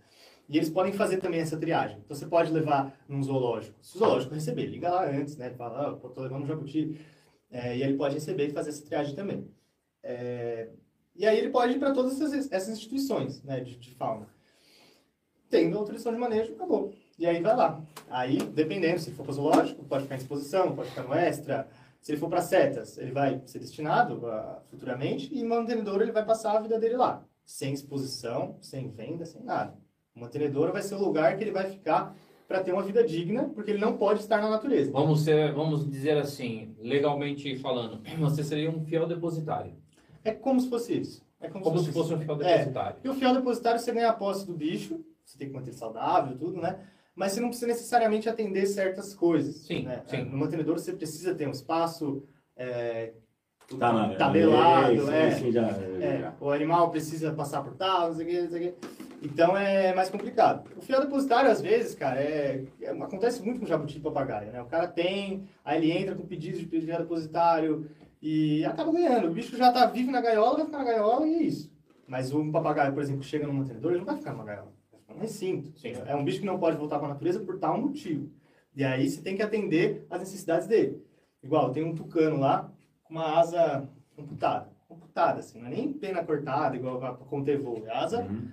E 0.48 0.58
eles 0.58 0.70
podem 0.70 0.94
fazer 0.94 1.18
também 1.18 1.40
essa 1.40 1.58
triagem. 1.58 1.98
Então 2.06 2.16
você 2.16 2.26
pode 2.26 2.52
levar 2.52 2.96
num 3.10 3.22
zoológico. 3.22 3.78
Se 3.82 3.96
o 3.96 4.00
zoológico 4.00 4.34
receber, 4.34 4.68
liga 4.68 4.90
lá 4.90 5.10
antes, 5.10 5.36
né? 5.38 5.50
Fala, 5.52 5.90
ah, 5.90 6.10
tô 6.10 6.22
levando 6.22 6.44
um 6.44 6.48
jabuti. 6.48 7.00
É, 7.50 7.76
e 7.76 7.82
ele 7.82 7.96
pode 7.96 8.16
receber 8.16 8.48
e 8.48 8.52
fazer 8.52 8.70
essa 8.70 8.86
triagem 8.86 9.16
também. 9.16 9.48
É, 10.04 10.70
e 11.16 11.26
aí 11.26 11.38
ele 11.38 11.50
pode 11.50 11.74
ir 11.74 11.80
para 11.80 11.94
todas 11.94 12.22
essas, 12.22 12.52
essas 12.52 12.78
instituições 12.78 13.42
né, 13.44 13.60
de, 13.60 13.76
de 13.78 13.92
fauna. 13.96 14.28
Tendo 15.50 15.78
autorização 15.78 16.14
de 16.14 16.20
manejo, 16.20 16.54
acabou. 16.54 16.94
E 17.18 17.26
aí 17.26 17.42
vai 17.42 17.56
lá. 17.56 17.82
Aí, 18.10 18.38
dependendo, 18.38 19.00
se 19.00 19.12
for 19.12 19.24
para 19.24 19.34
zoológico, 19.34 19.84
pode 19.86 20.04
ficar 20.04 20.16
em 20.16 20.20
exposição, 20.20 20.76
pode 20.76 20.90
ficar 20.90 21.04
no 21.04 21.14
extra. 21.14 21.68
Se 22.06 22.12
ele 22.12 22.20
for 22.20 22.30
para 22.30 22.40
setas, 22.40 23.00
ele 23.00 23.12
vai 23.12 23.42
ser 23.48 23.58
destinado 23.58 24.28
a, 24.28 24.62
futuramente 24.70 25.28
e 25.36 25.44
mantenedor 25.44 26.04
ele 26.04 26.12
vai 26.12 26.24
passar 26.24 26.56
a 26.56 26.62
vida 26.62 26.80
dele 26.80 26.96
lá. 26.96 27.26
Sem 27.44 27.74
exposição, 27.74 28.60
sem 28.62 28.92
venda, 28.92 29.26
sem 29.26 29.42
nada. 29.44 29.76
O 30.16 30.20
mantenedor 30.20 30.72
vai 30.72 30.84
ser 30.84 30.94
o 30.94 31.04
lugar 31.04 31.36
que 31.36 31.44
ele 31.44 31.50
vai 31.50 31.68
ficar 31.68 32.16
para 32.48 32.64
ter 32.64 32.74
uma 32.74 32.84
vida 32.84 33.04
digna, 33.04 33.46
porque 33.56 33.72
ele 33.72 33.80
não 33.80 33.98
pode 33.98 34.20
estar 34.20 34.40
na 34.40 34.52
natureza. 34.52 34.92
Vamos, 34.92 35.22
ser, 35.22 35.52
vamos 35.52 35.90
dizer 35.90 36.16
assim, 36.20 36.76
legalmente 36.78 37.58
falando, 37.58 38.00
você 38.22 38.44
seria 38.44 38.70
um 38.70 38.86
fiel 38.86 39.08
depositário. 39.08 39.74
É 40.24 40.32
como 40.32 40.60
se 40.60 40.70
fosse 40.70 40.96
isso. 40.96 41.26
É 41.40 41.50
como, 41.50 41.64
como 41.64 41.80
se, 41.80 41.92
fosse, 41.92 42.14
um 42.14 42.20
fiel 42.20 42.40
é. 42.44 42.58
depositário. 42.60 42.98
É. 43.04 43.08
E 43.08 43.10
o 43.10 43.16
fiel 43.16 43.34
depositário, 43.34 43.80
você 43.80 43.92
ganha 43.92 44.10
a 44.10 44.14
posse 44.14 44.46
do 44.46 44.54
bicho, 44.54 45.04
você 45.26 45.40
tem 45.40 45.48
que 45.48 45.56
manter 45.56 45.74
saudável, 45.74 46.38
tudo, 46.38 46.62
né? 46.62 46.86
Mas 47.16 47.32
você 47.32 47.40
não 47.40 47.48
precisa 47.48 47.68
necessariamente 47.68 48.28
atender 48.28 48.66
certas 48.66 49.16
coisas. 49.16 49.56
Sim, 49.66 49.84
né? 49.84 50.04
sim. 50.06 50.24
No 50.26 50.38
mantenedor 50.38 50.78
você 50.78 50.92
precisa 50.92 51.34
ter 51.34 51.48
um 51.48 51.52
espaço 51.52 52.24
é, 52.58 53.14
tá, 53.80 53.94
na, 53.94 54.16
tabelado, 54.16 55.10
é, 55.10 55.28
é, 55.28 55.32
sim, 55.32 55.52
já, 55.52 55.68
é, 55.68 56.20
já. 56.22 56.34
o 56.40 56.52
animal 56.52 56.92
precisa 56.92 57.32
passar 57.34 57.64
por 57.64 57.74
tal, 57.76 58.10
não 58.10 58.16
sei 58.16 58.26
o 58.26 58.30
que, 58.30 58.42
não 58.42 58.50
sei 58.50 58.68
o 58.68 58.74
que. 58.74 59.06
Então 59.24 59.58
é 59.58 59.96
mais 59.96 60.10
complicado. 60.10 60.70
O 60.76 60.82
fiel 60.82 61.02
depositário, 61.02 61.50
às 61.50 61.62
vezes, 61.62 61.96
cara, 61.96 62.20
é, 62.20 62.66
é, 62.82 62.90
acontece 62.90 63.42
muito 63.42 63.60
com 63.60 63.66
jabuti 63.66 63.98
e 63.98 64.02
papagaio, 64.02 64.52
né? 64.52 64.62
O 64.62 64.68
cara 64.68 64.88
tem, 64.88 65.48
aí 65.64 65.78
ele 65.78 65.92
entra 65.92 66.16
com 66.16 66.28
pedido 66.28 66.58
de 66.58 66.66
fiel 66.66 67.00
depositário 67.00 67.90
e 68.22 68.64
acaba 68.66 68.92
ganhando. 68.92 69.30
O 69.30 69.34
bicho 69.34 69.56
já 69.58 69.72
tá 69.72 69.86
vivo 69.86 70.12
na 70.12 70.22
gaiola, 70.22 70.58
vai 70.58 70.66
ficar 70.66 70.78
na 70.80 70.84
gaiola 70.84 71.26
e 71.26 71.34
é 71.34 71.44
isso. 71.44 71.72
Mas 72.08 72.32
um 72.32 72.52
papagaio, 72.52 72.94
por 72.94 73.02
exemplo, 73.02 73.22
que 73.22 73.28
chega 73.28 73.48
no 73.48 73.54
mantenedor, 73.54 73.92
ele 73.92 74.00
não 74.00 74.06
vai 74.06 74.18
ficar 74.18 74.34
numa 74.34 74.44
gaiola. 74.44 74.75
Ficar 75.16 75.18
num 75.18 75.22
recinto. 75.22 75.74
É 76.08 76.16
um 76.16 76.24
bicho 76.24 76.40
que 76.40 76.46
não 76.46 76.60
pode 76.60 76.78
voltar 76.78 77.00
para 77.00 77.08
a 77.08 77.14
natureza 77.14 77.40
por 77.40 77.58
tal 77.58 77.80
motivo. 77.80 78.30
E 78.76 78.84
aí 78.84 79.10
você 79.10 79.22
tem 79.22 79.36
que 79.36 79.42
atender 79.42 80.06
às 80.10 80.20
necessidades 80.20 80.68
dele. 80.68 81.04
Igual, 81.42 81.72
tem 81.72 81.84
um 81.84 81.96
tucano 81.96 82.38
lá 82.38 82.72
com 83.04 83.14
uma 83.14 83.40
asa 83.40 83.90
amputada. 84.18 84.70
Amputada, 84.90 85.40
assim, 85.40 85.60
não 85.60 85.68
é 85.68 85.72
nem 85.72 85.94
pena 85.94 86.24
cortada, 86.24 86.76
igual 86.76 87.00
para 87.00 87.14
conter 87.14 87.60
voo. 87.60 87.86
É 87.86 87.96
asa... 87.96 88.22
Uhum. 88.22 88.50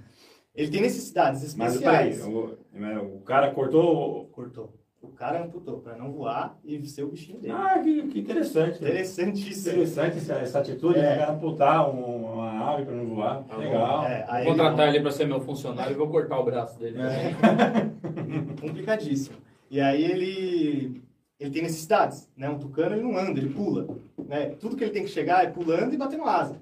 Ele 0.55 0.71
tem 0.71 0.83
necessidades 0.83 1.55
Mas 1.55 1.79
peraí, 1.79 2.11
especiais. 2.11 2.35
o, 2.35 3.17
o 3.17 3.21
cara 3.23 3.55
cortou. 3.55 4.27
Cortou. 4.27 4.75
O 5.03 5.09
cara 5.09 5.43
amputou 5.43 5.79
para 5.81 5.97
não 5.97 6.13
voar 6.13 6.57
e 6.65 6.85
ser 6.87 7.03
o 7.03 7.09
bichinho 7.09 7.39
dele. 7.41 7.53
Ah, 7.57 7.79
que, 7.83 8.07
que 8.07 8.21
interessante. 8.21 8.77
Interessantíssimo. 8.81 9.73
Interessante 9.75 10.19
essa, 10.19 10.35
essa 10.35 10.59
atitude 10.61 10.99
É. 10.99 11.13
de 11.13 11.19
cara 11.19 11.33
amputar 11.33 11.91
um- 11.91 12.35
uma 12.35 12.73
ave 12.75 12.85
para 12.85 12.95
não 12.95 13.07
voar. 13.07 13.43
Tá 13.43 13.57
Legal. 13.57 14.05
É, 14.07 14.25
aí 14.29 14.45
Vou 14.45 14.55
contratar 14.55 14.89
ele 14.89 15.01
para 15.01 15.11
ser 15.11 15.27
meu 15.27 15.41
funcionário 15.41 15.93
e 15.93 15.97
vou 15.97 16.09
cortar 16.09 16.39
o 16.39 16.45
braço 16.45 16.79
dele. 16.79 16.99
É. 17.01 17.33
complicadíssimo. 18.61 19.37
E 19.71 19.81
aí 19.81 20.05
ele 20.05 21.03
ele 21.41 21.51
tem 21.51 21.63
necessidades, 21.63 22.29
né? 22.37 22.49
Um 22.49 22.57
tucano 22.59 22.95
ele 22.95 23.03
não 23.03 23.19
anda, 23.19 23.41
ele 23.41 23.51
pula, 23.51 23.89
né? 24.29 24.51
Tudo 24.61 24.77
que 24.77 24.85
ele 24.85 24.93
tem 24.93 25.03
que 25.03 25.11
chegar 25.11 25.43
é 25.45 25.49
pulando 25.51 25.93
e 25.93 25.97
batendo 25.97 26.23
asa. 26.25 26.57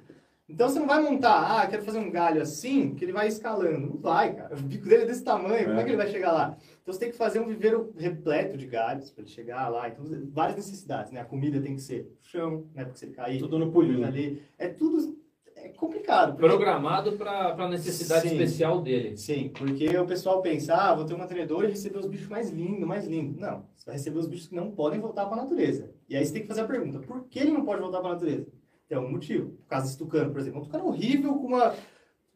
Então 0.50 0.68
você 0.68 0.78
não 0.78 0.86
vai 0.86 1.00
montar, 1.02 1.60
ah, 1.62 1.66
quero 1.66 1.82
fazer 1.82 1.98
um 1.98 2.10
galho 2.10 2.42
assim, 2.42 2.94
que 2.94 3.04
ele 3.04 3.12
vai 3.12 3.28
escalando. 3.28 3.86
Não 3.86 3.96
vai, 3.98 4.34
cara. 4.34 4.54
O 4.56 4.60
bico 4.62 4.88
dele 4.88 5.04
é 5.04 5.06
desse 5.06 5.22
tamanho, 5.24 5.66
como 5.68 5.78
é 5.80 5.84
que 5.84 5.90
ele 5.90 5.96
vai 5.96 6.08
chegar 6.10 6.32
lá? 6.32 6.56
Então 6.82 6.92
você 6.92 6.98
tem 7.00 7.10
que 7.10 7.16
fazer 7.16 7.40
um 7.40 7.46
viveiro 7.46 7.92
repleto 7.96 8.56
de 8.56 8.66
galhos 8.66 9.10
para 9.10 9.22
ele 9.22 9.30
chegar 9.30 9.68
lá. 9.68 9.88
Então, 9.88 10.04
várias 10.32 10.56
necessidades, 10.56 11.12
né? 11.12 11.20
A 11.20 11.24
comida 11.24 11.60
tem 11.60 11.74
que 11.76 11.82
ser 11.82 12.02
no 12.04 12.16
chão, 12.22 12.66
né? 12.74 12.84
Porque 12.84 12.98
se 12.98 13.04
ele 13.06 13.12
cair 13.14 13.38
Tudo 13.38 13.58
no 13.58 13.70
pulinho. 13.70 14.06
ali. 14.06 14.42
É 14.58 14.68
tudo 14.68 15.18
é 15.56 15.68
complicado. 15.68 16.32
porque- 16.36 16.46
Programado 16.46 17.12
para 17.12 17.52
a 17.52 17.68
necessidade 17.68 18.22
Sim. 18.28 18.34
especial 18.34 18.80
dele. 18.80 19.16
Sim, 19.16 19.50
porque 19.54 19.94
o 19.98 20.06
pessoal 20.06 20.40
pensa, 20.40 20.74
ah, 20.74 20.94
vou 20.94 21.04
ter 21.04 21.12
um 21.14 21.18
mantenedor 21.18 21.64
e 21.64 21.68
receber 21.68 21.98
os 21.98 22.06
bichos 22.06 22.28
mais 22.28 22.50
lindos, 22.50 22.88
mais 22.88 23.06
lindos. 23.06 23.36
Não, 23.38 23.64
você 23.76 23.84
vai 23.86 23.94
receber 23.94 24.18
os 24.18 24.26
bichos 24.26 24.48
que 24.48 24.54
não 24.56 24.70
podem 24.70 24.98
voltar 24.98 25.26
para 25.26 25.38
a 25.38 25.42
natureza. 25.44 25.90
E 26.08 26.16
aí 26.16 26.24
você 26.24 26.32
tem 26.32 26.42
que 26.42 26.48
fazer 26.48 26.62
a 26.62 26.66
pergunta, 26.66 26.98
por 27.00 27.24
que 27.28 27.38
ele 27.38 27.52
não 27.52 27.64
pode 27.64 27.80
voltar 27.82 28.00
para 28.00 28.08
a 28.10 28.12
natureza? 28.14 28.46
Tem 28.90 28.98
algum 28.98 29.12
motivo. 29.12 29.50
Por 29.52 29.66
causa 29.68 29.86
desse 29.86 29.96
tucano, 29.98 30.32
por 30.32 30.40
exemplo. 30.40 30.60
Um 30.60 30.64
tucano 30.64 30.86
horrível, 30.88 31.32
com 31.34 31.46
uma... 31.46 31.74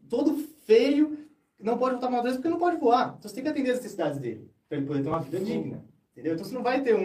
todo 0.09 0.35
feio, 0.65 1.19
não 1.61 1.77
pode 1.77 1.95
voltar 1.95 2.07
para 2.07 2.15
a 2.15 2.19
natureza 2.19 2.37
porque 2.39 2.49
não 2.49 2.61
pode 2.61 2.77
voar. 2.77 3.17
Então 3.19 3.29
você 3.29 3.35
tem 3.35 3.43
que 3.43 3.51
atender 3.51 3.71
as 3.73 3.79
necessidades 3.79 4.21
dele, 4.21 4.49
para 4.69 4.79
ele 4.79 4.87
poder 4.87 5.03
ter 5.03 5.09
uma 5.09 5.19
vida 5.21 5.41
digna. 5.41 5.85
Entendeu? 6.13 6.35
Então 6.35 6.45
você 6.45 6.55
não 6.55 6.63
vai 6.63 6.81
ter 6.81 6.95
um, 6.95 7.01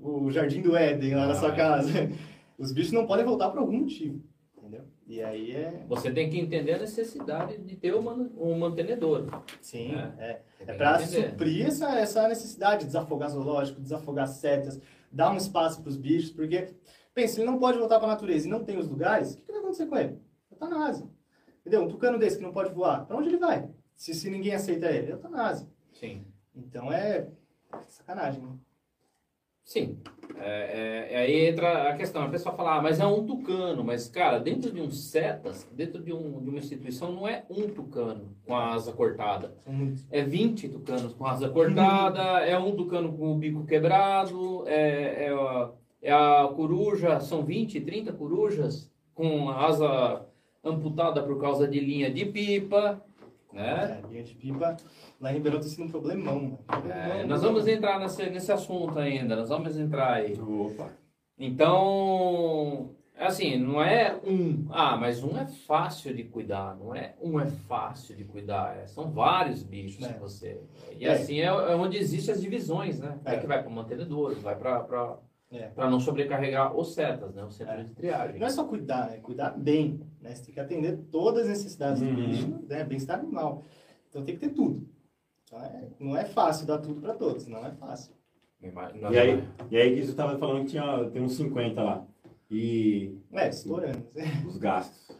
um- 0.00 0.24
o 0.26 0.30
jardim 0.30 0.62
do 0.62 0.76
Éden 0.76 1.16
lá 1.16 1.26
na 1.26 1.34
sua 1.34 1.48
Ah, 1.48 1.52
é. 1.52 1.56
casa. 1.56 1.88
Os 2.56 2.70
bichos 2.72 2.92
não 2.92 3.04
podem 3.04 3.24
voltar 3.24 3.50
por 3.50 3.58
algum 3.58 3.78
motivo. 3.80 4.22
Entendeu? 4.56 4.84
E 5.08 5.20
aí 5.22 5.50
é... 5.56 5.84
Você 5.88 6.10
tem 6.12 6.30
que 6.30 6.38
entender 6.38 6.74
a 6.74 6.78
necessidade 6.78 7.58
de 7.58 7.74
ter 7.76 7.94
um, 7.96 8.02
man- 8.02 8.30
um 8.36 8.56
mantenedor. 8.58 9.26
Sim, 9.60 9.92
É. 9.92 10.14
é. 10.20 10.42
É 10.68 10.72
para 10.74 11.00
suprir 11.00 11.66
essa, 11.66 11.98
essa 11.98 12.28
necessidade 12.28 12.80
de 12.82 12.86
desafogar 12.86 13.28
zoológico, 13.30 13.80
desafogar 13.80 14.28
setas, 14.28 14.80
dar 15.10 15.32
um 15.32 15.36
espaço 15.36 15.80
para 15.82 15.88
os 15.88 15.96
bichos, 15.96 16.30
porque, 16.30 16.68
pensa, 17.18 17.40
ele 17.40 17.50
não 17.50 17.58
pode 17.58 17.78
voltar 17.78 17.98
para 17.98 18.06
a 18.06 18.12
natureza 18.12 18.46
e 18.46 18.50
não 18.50 18.62
tem 18.62 18.78
os 18.78 18.88
lugares, 18.88 19.32
o 19.32 19.36
que, 19.38 19.42
que 19.42 19.50
vai 19.50 19.60
acontecer 19.60 19.86
com 19.86 19.96
ele? 19.96 20.18
Eutanásia. 20.52 21.06
Entendeu? 21.60 21.82
Um 21.82 21.88
tucano 21.88 22.16
desse 22.16 22.36
que 22.36 22.44
não 22.44 22.52
pode 22.52 22.72
voar, 22.72 23.06
para 23.06 23.16
onde 23.16 23.28
ele 23.28 23.38
vai? 23.38 23.68
Se, 23.96 24.14
se 24.14 24.30
ninguém 24.30 24.54
aceita 24.54 24.86
ele, 24.86 25.10
eutanásia. 25.10 25.68
Sim. 25.92 26.24
Então 26.54 26.92
é 26.92 27.26
sacanagem, 27.88 28.40
né? 28.40 28.52
Sim. 29.64 29.98
É, 30.36 31.10
é- 31.10 31.16
aí 31.18 31.48
entra 31.48 31.90
a 31.90 31.96
questão. 31.96 32.22
A 32.22 32.28
pessoa 32.28 32.54
fala, 32.54 32.76
ah, 32.76 32.82
mas 32.82 33.00
é 33.00 33.06
um 33.06 33.26
tucano. 33.26 33.84
Mas, 33.84 34.08
cara, 34.08 34.38
dentro 34.38 34.72
de 34.72 34.80
um 34.80 34.90
CETAS, 34.90 35.68
dentro 35.72 36.02
de, 36.02 36.12
um, 36.12 36.40
de 36.40 36.48
uma 36.48 36.58
instituição, 36.58 37.12
não 37.12 37.28
é 37.28 37.44
um 37.50 37.68
tucano 37.68 38.34
com 38.46 38.54
a 38.54 38.72
asa 38.72 38.92
cortada. 38.92 39.54
É 40.10 40.22
20 40.22 40.68
tucanos 40.68 41.12
com 41.12 41.26
asa 41.26 41.50
cortada, 41.50 42.22
é 42.46 42.56
um 42.58 42.74
tucano 42.74 43.12
com 43.12 43.32
o 43.32 43.36
bico 43.36 43.66
quebrado, 43.66 44.66
é, 44.66 45.26
é, 45.26 45.32
a, 46.02 46.06
é 46.06 46.12
a 46.12 46.48
coruja, 46.48 47.20
são 47.20 47.44
20, 47.44 47.80
30 47.80 48.12
corujas 48.12 48.90
com 49.14 49.48
a 49.50 49.66
asa 49.66 50.26
amputada 50.64 51.22
por 51.22 51.40
causa 51.40 51.66
de 51.66 51.80
linha 51.80 52.10
de 52.10 52.24
pipa, 52.26 53.02
né? 53.52 54.00
É, 54.04 54.08
linha 54.08 54.22
de 54.22 54.34
pipa, 54.34 54.76
lá 55.20 55.30
em 55.30 55.34
Ribeirão 55.34 55.58
está 55.58 55.70
sendo 55.70 55.86
um 55.86 55.90
problemão. 55.90 56.58
né? 56.84 57.20
É, 57.20 57.24
nós 57.24 57.42
vamos 57.42 57.66
entrar 57.66 57.98
nesse, 57.98 58.28
nesse 58.30 58.52
assunto 58.52 58.98
ainda, 58.98 59.34
nós 59.36 59.48
vamos 59.48 59.78
entrar 59.78 60.14
aí. 60.14 60.38
Opa. 60.38 60.90
Então, 61.38 62.90
assim, 63.16 63.56
não 63.56 63.80
é 63.82 64.14
um. 64.24 64.66
Ah, 64.70 64.96
mas 64.96 65.22
um 65.22 65.36
é 65.38 65.46
fácil 65.46 66.14
de 66.14 66.24
cuidar. 66.24 66.76
Não 66.76 66.94
é 66.94 67.14
um 67.22 67.38
é 67.40 67.46
fácil 67.46 68.16
de 68.16 68.24
cuidar. 68.24 68.76
é- 68.76 68.86
são 68.86 69.10
vários 69.10 69.62
bichos 69.62 70.04
É. 70.04 70.12
que 70.12 70.18
você. 70.20 70.60
E 70.98 71.06
É. 71.06 71.12
assim 71.12 71.40
é, 71.40 71.44
é 71.46 71.74
onde 71.76 71.96
existem 71.96 72.34
as 72.34 72.40
divisões, 72.42 72.98
né? 72.98 73.18
É, 73.24 73.34
É. 73.34 73.38
que 73.38 73.46
vai 73.46 73.60
para 73.62 73.68
o 73.70 73.72
mantenedor, 73.72 74.34
vai 74.36 74.56
para 74.56 75.16
É. 75.50 75.68
para 75.68 75.88
não 75.88 75.98
sobrecarregar 75.98 76.76
os 76.76 76.92
setas, 76.92 77.34
né? 77.34 77.42
O 77.42 77.50
centro 77.50 77.74
É. 77.74 77.82
de 77.82 77.94
triagem. 77.94 78.38
Não 78.38 78.46
é 78.46 78.50
só 78.50 78.64
cuidar, 78.64 79.14
é 79.14 79.18
cuidar 79.18 79.50
bem. 79.50 80.00
Né? 80.20 80.34
Você 80.34 80.44
tem 80.44 80.54
que 80.54 80.60
atender 80.60 80.98
todas 81.10 81.44
as 81.44 81.48
necessidades 81.48 82.02
Uhum. 82.02 82.14
do 82.14 82.14
bicho, 82.26 82.48
né? 82.68 82.84
bem-estar 82.84 83.18
animal. 83.18 83.64
Então 84.10 84.22
tem 84.24 84.34
que 84.34 84.40
ter 84.46 84.52
tudo. 84.54 84.86
Então, 85.44 85.58
é- 85.64 85.88
não 85.98 86.14
é 86.16 86.26
fácil 86.26 86.66
dar 86.66 86.78
tudo 86.78 87.00
para 87.00 87.14
todos, 87.14 87.46
não 87.46 87.64
é 87.64 87.70
fácil. 87.72 88.12
Nós- 88.60 89.14
E 89.14 89.18
aí, 89.18 89.44
e 89.70 89.76
aí 89.78 89.94
Gui, 89.94 90.04
você 90.04 90.10
estava 90.10 90.36
falando 90.36 90.64
que 90.64 90.72
tinha, 90.72 91.08
tem 91.10 91.22
uns 91.22 91.32
50 91.36 91.82
lá. 91.82 92.04
E 92.50 93.16
É, 93.32 93.48
estourando. 93.48 94.06
os 94.46 94.58
gastos. 94.58 95.16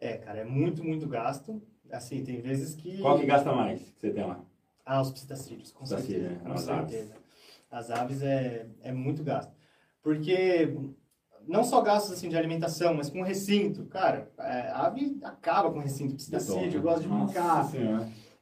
É, 0.00 0.16
cara, 0.16 0.40
é 0.40 0.44
muito, 0.44 0.82
muito 0.82 1.06
gasto. 1.06 1.62
Assim, 1.90 2.24
tem 2.24 2.40
vezes 2.40 2.74
que... 2.74 2.98
Qual 3.00 3.18
que 3.18 3.26
gasta 3.26 3.52
mais 3.52 3.80
que 3.80 4.00
você 4.00 4.10
tem 4.10 4.24
lá? 4.26 4.40
Ah, 4.84 5.00
os 5.02 5.10
psitacídeos, 5.12 5.70
com 5.70 5.84
certeza. 5.86 6.28
né? 6.30 6.40
Com 6.42 6.50
aves. 6.50 6.62
certeza. 6.64 7.14
As 7.72 7.90
aves 7.90 8.22
é, 8.22 8.66
é 8.82 8.92
muito 8.92 9.24
gasto. 9.24 9.50
Porque 10.02 10.76
não 11.48 11.64
só 11.64 11.80
gastos 11.80 12.12
assim, 12.12 12.28
de 12.28 12.36
alimentação, 12.36 12.92
mas 12.94 13.08
com 13.08 13.22
recinto. 13.22 13.86
Cara, 13.86 14.30
é, 14.38 14.68
a 14.68 14.86
ave 14.86 15.18
acaba 15.22 15.72
com 15.72 15.78
recinto, 15.78 16.14
psitacídeo, 16.14 16.82
gosta 16.82 17.00
de 17.00 17.08
brincar. 17.08 17.68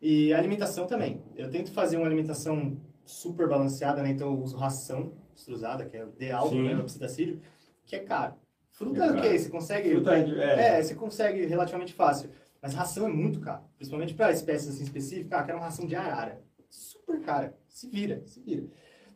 E 0.02 0.34
alimentação 0.34 0.86
também. 0.86 1.22
Eu 1.36 1.48
tento 1.48 1.70
fazer 1.72 1.96
uma 1.96 2.06
alimentação 2.06 2.76
super 3.04 3.48
balanceada, 3.48 4.02
né? 4.02 4.10
Então 4.10 4.28
eu 4.28 4.38
uso 4.38 4.56
ração 4.56 5.12
extrusada, 5.34 5.84
que 5.84 5.96
é 5.96 6.04
o 6.04 6.08
ideal 6.08 6.48
para 6.50 6.80
o 6.80 6.84
psitacídeo, 6.84 7.40
que 7.86 7.94
é 7.94 8.00
caro. 8.00 8.34
Fruta 8.70 9.04
é 9.04 9.10
ok, 9.10 9.38
você 9.38 9.48
consegue. 9.48 9.90
Fruta 9.90 10.16
é, 10.16 10.20
é. 10.20 10.78
É, 10.78 10.82
você 10.82 10.94
consegue 10.94 11.46
relativamente 11.46 11.92
fácil. 11.92 12.30
Mas 12.62 12.74
ração 12.74 13.06
é 13.06 13.12
muito 13.12 13.40
caro. 13.40 13.62
Principalmente 13.76 14.14
para 14.14 14.32
espécies 14.32 14.70
assim 14.70 14.82
específicas. 14.82 15.38
Ah, 15.38 15.44
quero 15.44 15.58
uma 15.58 15.64
ração 15.64 15.86
de 15.86 15.94
arara. 15.94 16.42
Super 16.68 17.20
cara. 17.20 17.56
Se 17.68 17.88
vira, 17.88 18.22
se 18.26 18.40
vira. 18.40 18.64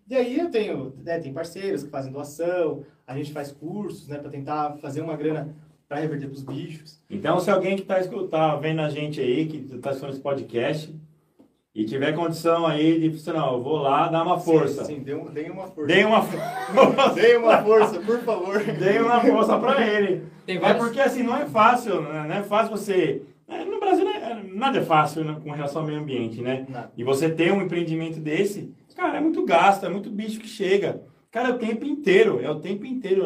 E 0.09 0.15
aí 0.15 0.39
eu 0.39 0.51
tenho, 0.51 0.95
né, 1.03 1.19
tem 1.19 1.33
parceiros 1.33 1.83
que 1.83 1.91
fazem 1.91 2.13
doação, 2.13 2.83
a 3.07 3.17
gente 3.17 3.33
faz 3.33 3.51
cursos, 3.51 4.07
né, 4.09 4.19
para 4.19 4.31
tentar 4.31 4.77
fazer 4.83 5.01
uma 5.01 5.17
grana 5.17 5.55
para 5.89 5.99
reverter 6.01 6.27
para 6.27 6.35
os 6.35 6.43
bichos. 6.43 7.01
Então, 7.11 7.39
se 7.41 7.51
alguém 7.51 7.77
que 7.77 7.83
está 7.83 8.01
tá 8.29 8.57
vendo 8.57 8.81
a 8.81 8.89
gente 8.89 9.21
aí, 9.21 9.47
que 9.47 9.75
está 9.77 9.91
assistindo 9.91 10.11
esse 10.13 10.21
podcast, 10.21 10.95
e 11.75 11.85
tiver 11.85 12.13
condição 12.13 12.65
aí 12.67 13.01
de, 13.01 13.17
assim, 13.17 13.33
não, 13.33 13.55
eu 13.55 13.63
vou 13.63 13.79
lá 13.79 14.07
dar 14.09 14.23
uma 14.23 14.39
força. 14.39 14.85
Sim, 14.85 14.97
sim 14.97 15.03
dê, 15.03 15.15
dê 15.33 15.51
uma 15.51 15.67
força. 15.67 15.87
Dê 15.95 16.05
uma 16.05 16.23
força. 16.23 17.15
dê 17.21 17.37
uma 17.37 17.59
força, 17.63 18.01
por 18.01 18.19
favor. 18.21 18.63
Dê 18.63 18.99
uma 19.01 19.21
força 19.21 19.59
para 19.59 19.85
ele. 19.87 20.23
Tem 20.47 20.57
É 20.57 20.61
vários- 20.61 20.85
porque 20.85 21.01
assim, 21.01 21.23
não 21.25 21.37
é 21.37 21.47
fácil, 21.47 22.01
né? 22.03 22.27
não 22.29 22.35
é 22.37 22.43
fácil 22.45 22.71
você... 22.77 23.23
é, 23.49 23.65
No 23.65 23.81
Brasil, 23.81 24.05
né, 24.05 24.45
nada 24.53 24.79
é 24.79 24.83
fácil 24.83 25.25
né, 25.25 25.37
com 25.43 25.51
relação 25.51 25.81
ao 25.83 25.89
meio 25.89 25.99
ambiente, 25.99 26.41
né? 26.41 26.65
Nada. 26.69 26.93
E 26.97 27.03
você 27.03 27.29
ter 27.29 27.53
um 27.53 27.61
empreendimento 27.61 28.21
desse, 28.21 28.73
cara, 28.95 29.19
é 29.19 29.21
muito 29.21 29.45
gasto, 29.45 29.85
é 29.85 29.89
muito 29.89 30.11
bicho 30.11 30.41
que 30.41 30.49
chega. 30.49 31.03
Cara, 31.31 31.49
é 31.49 31.53
o 31.53 31.59
tempo 31.59 31.85
inteiro, 31.85 32.41
é 32.41 32.51
o 32.51 32.61
tempo 32.61 32.87
inteiro. 32.87 33.25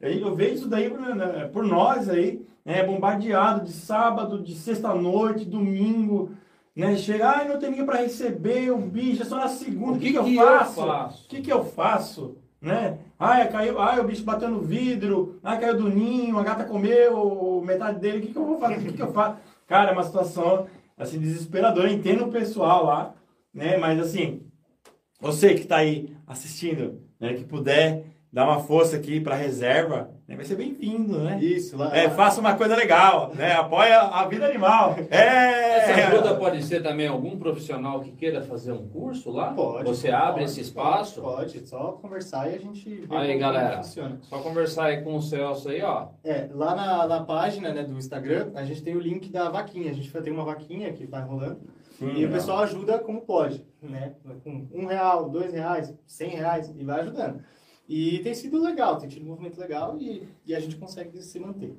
Eu, 0.00 0.10
eu 0.10 0.34
vejo 0.34 0.54
isso 0.54 0.68
daí 0.68 0.88
né, 0.90 1.50
por 1.52 1.64
nós 1.64 2.08
aí, 2.08 2.44
né, 2.64 2.82
bombardeado 2.84 3.64
de 3.64 3.72
sábado, 3.72 4.42
de 4.42 4.54
sexta-noite, 4.54 5.44
domingo, 5.44 6.30
né? 6.74 6.96
Chega, 6.96 7.28
ai, 7.28 7.48
não 7.48 7.58
tem 7.58 7.70
ninguém 7.70 7.84
para 7.84 8.00
receber 8.00 8.70
o 8.70 8.78
bicho, 8.78 9.22
é 9.22 9.24
só 9.24 9.36
na 9.36 9.48
segunda. 9.48 9.98
O 9.98 10.00
que, 10.00 10.10
que, 10.10 10.16
eu 10.18 10.24
faço? 10.24 10.86
faço? 10.86 11.24
O 11.24 11.28
que, 11.28 11.40
que 11.42 11.52
eu 11.52 11.64
faço? 11.64 12.36
Né? 12.60 12.98
Ai, 13.18 13.48
caiu, 13.50 13.80
ai, 13.80 14.00
o 14.00 14.04
bicho 14.04 14.24
bateu 14.24 14.48
no 14.48 14.60
vidro, 14.60 15.38
ai, 15.42 15.60
caiu 15.60 15.76
do 15.76 15.88
ninho, 15.88 16.38
a 16.38 16.44
gata 16.44 16.64
comeu 16.64 17.60
metade 17.64 17.98
dele, 17.98 18.18
o 18.18 18.22
que, 18.22 18.32
que 18.32 18.38
eu 18.38 18.46
vou 18.46 18.58
fazer? 18.58 18.76
O 18.76 18.80
que, 18.80 18.92
que 18.92 19.02
eu 19.02 19.12
faço? 19.12 19.36
Cara, 19.66 19.90
é 19.90 19.92
uma 19.92 20.04
situação 20.04 20.66
assim, 20.96 21.18
desesperadora. 21.18 21.88
Eu 21.88 21.94
entendo 21.94 22.24
o 22.24 22.30
pessoal 22.30 22.84
lá, 22.86 23.14
né? 23.52 23.76
Mas 23.76 23.98
assim, 24.00 24.42
você 25.22 25.54
que 25.54 25.62
está 25.62 25.76
aí 25.76 26.12
assistindo, 26.26 27.00
né, 27.20 27.32
que 27.34 27.44
puder 27.44 28.06
dar 28.32 28.44
uma 28.44 28.58
força 28.60 28.96
aqui 28.96 29.20
para 29.20 29.36
reserva, 29.36 30.10
né, 30.26 30.34
vai 30.34 30.44
ser 30.44 30.56
bem-vindo, 30.56 31.18
né? 31.18 31.38
Isso, 31.40 31.76
lá. 31.76 31.94
É, 31.94 32.08
faça 32.10 32.40
uma 32.40 32.54
coisa 32.54 32.74
legal, 32.74 33.30
né? 33.34 33.52
Apoia 33.52 34.00
a 34.00 34.26
vida 34.26 34.46
animal. 34.46 34.96
É! 35.10 35.78
Essa 35.78 36.08
ajuda 36.08 36.34
pode 36.36 36.62
ser 36.62 36.82
também 36.82 37.06
algum 37.06 37.38
profissional 37.38 38.00
que 38.00 38.10
queira 38.12 38.40
fazer 38.42 38.72
um 38.72 38.88
curso 38.88 39.30
lá? 39.30 39.52
Pode. 39.52 39.84
Você 39.84 40.10
pode, 40.10 40.22
abre 40.22 40.44
esse 40.44 40.60
espaço? 40.60 41.20
Pode, 41.20 41.52
pode, 41.52 41.68
só 41.68 41.92
conversar 42.00 42.50
e 42.50 42.54
a 42.54 42.58
gente 42.58 42.88
vê 42.88 43.16
Aí, 43.16 43.28
como 43.28 43.40
galera. 43.40 43.76
funciona. 43.76 44.18
Só 44.22 44.38
conversar 44.38 44.86
aí 44.86 45.02
com 45.02 45.16
o 45.16 45.22
Celso 45.22 45.68
aí, 45.68 45.82
ó. 45.82 46.08
É, 46.24 46.48
lá 46.52 46.74
na, 46.74 47.06
na 47.06 47.24
página 47.24 47.72
né, 47.72 47.82
do 47.82 47.96
Instagram, 47.96 48.50
a 48.54 48.64
gente 48.64 48.82
tem 48.82 48.96
o 48.96 49.00
link 49.00 49.30
da 49.30 49.50
vaquinha. 49.50 49.90
A 49.90 49.94
gente 49.94 50.08
vai 50.08 50.22
ter 50.22 50.30
uma 50.30 50.44
vaquinha 50.44 50.92
que 50.92 51.04
vai 51.04 51.22
rolando. 51.22 51.60
Sim, 52.02 52.18
e 52.20 52.26
o 52.26 52.30
pessoal 52.30 52.58
ajuda 52.60 52.98
como 52.98 53.22
pode, 53.22 53.66
né? 53.80 54.14
Com 54.42 54.68
um 54.72 54.86
real, 54.86 55.28
dois 55.30 55.52
reais, 55.52 55.94
cem 56.06 56.30
reais, 56.30 56.72
e 56.76 56.84
vai 56.84 57.00
ajudando. 57.00 57.42
E 57.88 58.18
tem 58.20 58.34
sido 58.34 58.60
legal, 58.62 58.98
tem 58.98 59.08
tido 59.08 59.24
um 59.24 59.28
movimento 59.28 59.58
legal 59.60 59.96
e, 59.98 60.26
e 60.46 60.54
a 60.54 60.60
gente 60.60 60.76
consegue 60.76 61.20
se 61.22 61.38
manter. 61.38 61.76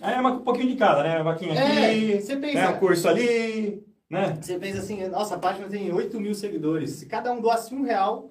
Aí 0.00 0.14
é 0.14 0.20
uma- 0.20 0.32
um 0.32 0.42
pouquinho 0.44 0.68
de 0.68 0.76
cada, 0.76 1.02
né? 1.02 1.22
Vaquinha 1.22 1.54
É, 1.54 1.90
aqui, 1.90 2.20
você 2.22 2.36
pensa- 2.36 2.60
né? 2.60 2.68
um 2.68 2.78
curso 2.78 3.08
ali, 3.08 3.84
né? 4.08 4.38
Você 4.40 4.58
pensa 4.58 4.78
assim, 4.80 5.06
nossa, 5.08 5.34
a 5.34 5.38
página 5.38 5.68
tem 5.68 5.92
8 5.92 6.20
mil 6.20 6.34
seguidores. 6.34 6.90
Se 6.90 7.06
cada 7.06 7.32
um 7.32 7.40
doasse 7.40 7.74
um 7.74 7.82
real, 7.82 8.30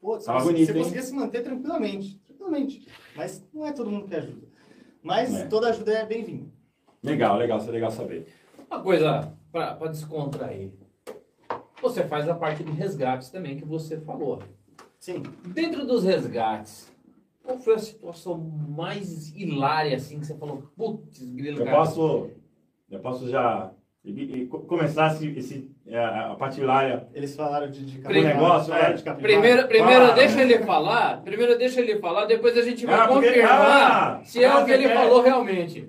pô, 0.00 0.18
você, 0.18 0.30
você 0.30 0.44
bonito, 0.44 0.70
hein? 0.70 0.78
conseguia 0.78 1.02
se 1.02 1.14
manter 1.14 1.42
tranquilamente. 1.42 2.18
Tranquilamente. 2.26 2.88
Mas 3.16 3.44
não 3.54 3.64
é 3.64 3.72
todo 3.72 3.90
mundo 3.90 4.06
que 4.06 4.14
ajuda. 4.16 4.46
Mas 5.02 5.32
É. 5.34 5.46
toda 5.46 5.68
ajuda 5.70 5.92
é 5.92 6.04
bem-vinda. 6.04 6.46
Legal, 7.02 7.36
legal, 7.38 7.58
isso 7.58 7.68
é 7.68 7.72
legal 7.72 7.90
saber. 7.90 8.26
Uma 8.70 8.82
coisa 8.82 9.32
para 9.52 9.86
descontrair. 9.86 10.72
Você 11.84 12.02
faz 12.02 12.26
a 12.30 12.34
parte 12.34 12.64
de 12.64 12.72
resgates 12.72 13.28
também 13.28 13.56
que 13.58 13.64
você 13.66 13.98
falou. 14.00 14.42
Sim. 14.98 15.22
Dentro 15.48 15.86
dos 15.86 16.02
resgates, 16.02 16.90
qual 17.42 17.58
foi 17.58 17.74
a 17.74 17.78
situação 17.78 18.38
mais 18.38 19.30
hilária 19.36 19.94
assim 19.94 20.18
que 20.18 20.24
você 20.26 20.34
falou? 20.34 20.62
Putz, 20.74 21.22
grilo, 21.22 21.58
Eu 21.60 21.64
cara. 21.66 21.76
posso, 21.76 22.30
eu 22.90 22.98
posso 23.00 23.28
já 23.28 23.70
e- 24.02 24.10
e 24.42 24.46
co- 24.46 24.60
começar 24.60 25.12
esse, 25.12 25.28
esse, 25.36 25.70
é, 25.86 25.98
a 26.02 26.34
parte 26.38 26.58
hilária. 26.58 27.06
Eles 27.12 27.36
falaram 27.36 27.70
de, 27.70 27.84
de 27.84 27.98
Primeiro- 27.98 28.28
capivara, 28.30 28.64
falaram 28.64 28.84
é. 28.86 28.92
de 28.94 29.02
capivara. 29.02 29.32
Primeiro, 29.34 29.68
primeiro 29.68 30.04
Ah. 30.06 30.10
deixa 30.12 30.40
ele 30.42 30.58
falar, 30.60 31.22
primeiro 31.22 31.58
deixa 31.58 31.80
ele 31.82 31.98
falar, 31.98 32.24
depois 32.24 32.56
a 32.56 32.62
gente 32.62 32.86
vai 32.86 32.94
Ah, 32.98 33.08
porque- 33.08 33.26
confirmar 33.28 33.60
ah, 33.60 34.20
se 34.24 34.42
é 34.42 34.54
o 34.58 34.64
que 34.64 34.70
ele 34.72 34.88
quer- 34.88 34.94
falou 34.96 35.20
realmente. 35.22 35.86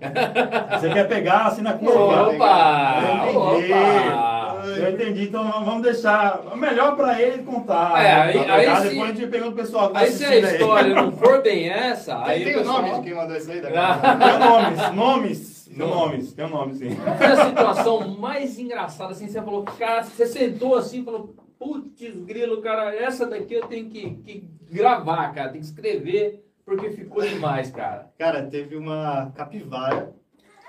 Você 0.72 0.90
quer 0.94 1.08
pegar 1.08 1.46
assim 1.48 1.62
na 1.62 1.74
curva? 1.74 2.30
Opa! 2.32 3.32
Opa! 3.34 4.35
Eu 4.78 4.92
entendi, 4.94 5.24
então 5.28 5.44
vamos 5.64 5.82
deixar 5.84 6.42
melhor 6.56 6.96
para 6.96 7.22
ele 7.22 7.44
contar. 7.44 8.04
É, 8.04 8.12
aí- 8.14 8.38
aí 8.50 8.76
se- 8.82 8.90
Depois 8.90 9.10
a 9.10 9.14
gente 9.14 9.28
pergunta 9.28 9.52
o 9.52 9.56
pessoal 9.56 9.90
tá 9.90 10.00
Aí 10.00 10.12
se 10.12 10.24
a 10.24 10.28
assistindo 10.28 10.46
aí. 10.48 10.54
história 10.54 10.94
não 10.96 11.12
for 11.12 11.42
bem 11.42 11.70
essa, 11.70 12.24
aí 12.26 12.44
Tem 12.44 12.54
o 12.54 12.56
o 12.58 12.60
pessoal... 12.62 12.82
nome 12.82 12.96
de 12.96 13.02
quem 13.02 13.14
mandou 13.16 13.36
isso 13.38 13.52
aí? 13.52 13.62
Da 13.62 13.70
Ah. 13.70 13.98
capivara? 13.98 14.40
Tem 14.40 14.50
nomes, 14.50 14.92
nomes, 14.96 15.66
tem 15.66 15.78
Nomes. 15.78 15.96
nomes, 15.96 16.34
tem 16.34 16.46
um 16.46 16.50
nome 16.50 16.74
sim. 16.76 16.96
Qual 16.96 17.18
foi 17.18 17.26
a 17.28 17.46
situação 17.46 18.08
mais 18.18 18.58
engraçada, 18.60 19.12
assim, 19.12 19.28
você 19.28 19.42
falou, 19.42 19.64
cara, 19.64 20.04
você 20.04 20.26
sentou 20.26 20.76
assim 20.76 21.02
e 21.02 21.04
falou, 21.06 21.34
putz, 21.60 22.16
grilo, 22.26 22.62
cara, 22.62 22.94
essa 22.96 23.26
daqui 23.26 23.54
eu 23.56 23.66
tenho 23.68 23.90
que, 23.90 24.12
que 24.24 24.48
gravar, 24.72 25.34
cara, 25.34 25.50
tem 25.50 25.60
que 25.62 25.68
escrever, 25.68 26.44
porque 26.66 26.90
ficou 26.92 27.24
demais, 27.24 27.72
cara. 27.72 28.10
Cara, 28.18 28.44
teve 28.44 28.76
uma 28.76 29.32
capivara 29.36 30.14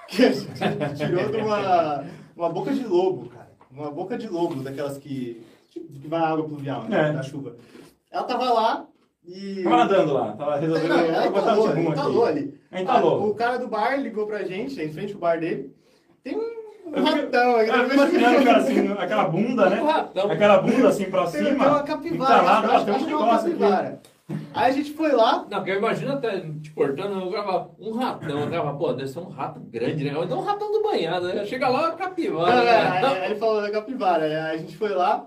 que 0.08 0.24
a 0.24 0.30
gente 0.30 0.94
tirou 0.96 1.28
de 1.30 1.36
uma, 1.38 2.04
uma 2.36 2.48
boca 2.48 2.72
de 2.72 2.84
lobo, 2.84 3.28
cara. 3.28 3.35
Uma 3.76 3.90
boca 3.90 4.16
de 4.16 4.26
lobo, 4.26 4.62
daquelas 4.62 4.96
que, 4.96 5.44
que 5.70 6.08
vai 6.08 6.20
água 6.20 6.44
pluvial, 6.48 6.84
né? 6.84 7.10
É. 7.10 7.12
Da 7.12 7.22
chuva. 7.22 7.56
Ela 8.10 8.24
tava 8.24 8.50
lá 8.50 8.86
e... 9.26 9.62
Tava 9.62 9.76
nadando 9.76 10.14
lá, 10.14 10.32
tava 10.32 10.56
resolvendo 10.56 10.88
Não, 10.88 10.98
ela 10.98 11.26
entalou, 11.26 11.64
o 11.66 11.68
tibum 11.68 11.90
entalou 11.92 12.24
ali. 12.24 12.60
É, 12.72 12.80
entalou. 12.82 13.22
Ah, 13.22 13.26
O 13.26 13.34
cara 13.34 13.58
do 13.58 13.68
bar 13.68 14.00
ligou 14.00 14.26
pra 14.26 14.44
gente, 14.44 14.80
em 14.80 14.90
frente 14.92 15.12
ao 15.12 15.18
bar 15.20 15.38
dele. 15.38 15.74
Tem 16.24 16.36
um 16.36 16.40
fico- 16.40 17.00
ratão. 17.04 17.60
Eu 17.60 17.74
fico 17.90 17.94
imaginando, 17.94 18.44
cara, 18.44 18.58
assim, 18.58 18.92
aquela 18.92 19.24
bunda, 19.28 19.68
né? 19.70 19.82
Um 19.82 19.86
ratão. 19.86 20.30
Aquela 20.30 20.58
bunda 20.62 20.88
assim 20.88 21.04
pra 21.10 21.26
Tem, 21.26 21.42
tem 21.42 21.52
cima. 21.52 21.68
uma 21.68 21.82
capivara. 21.82 22.34
entalada, 22.34 22.66
acho, 22.68 22.76
acho, 22.76 22.84
tem 22.86 22.94
um 22.94 22.96
acho 22.96 23.06
que 23.06 23.12
é 23.12 23.16
uma 23.16 23.26
negócio 23.26 23.48
aqui. 23.84 23.98
Aí 24.52 24.70
a 24.70 24.72
gente 24.72 24.92
foi 24.94 25.12
lá, 25.12 25.46
Não, 25.48 25.58
porque 25.58 25.70
eu 25.70 25.76
imagino 25.78 26.12
até 26.12 26.40
te 26.40 26.72
cortando, 26.72 27.20
eu 27.20 27.30
grava 27.30 27.70
um 27.78 27.92
ratão, 27.92 28.40
eu 28.40 28.48
grava, 28.48 28.76
pô, 28.76 28.92
deve 28.92 29.08
ser 29.08 29.20
um 29.20 29.28
rato 29.28 29.60
grande, 29.60 30.02
né? 30.04 30.10
Então 30.10 30.38
um 30.40 30.44
ratão 30.44 30.72
do 30.72 30.82
banhado, 30.82 31.28
né? 31.28 31.44
Chega 31.44 31.68
lá, 31.68 31.90
Não, 31.90 31.96
capivara. 31.96 33.00
não, 33.02 33.14
né? 33.14 33.20
aí 33.20 33.30
ele 33.30 33.38
falou 33.38 33.60
da 33.62 33.70
capivara. 33.70 34.24
aí 34.24 34.34
A 34.34 34.56
gente 34.56 34.76
foi 34.76 34.88
lá, 34.94 35.26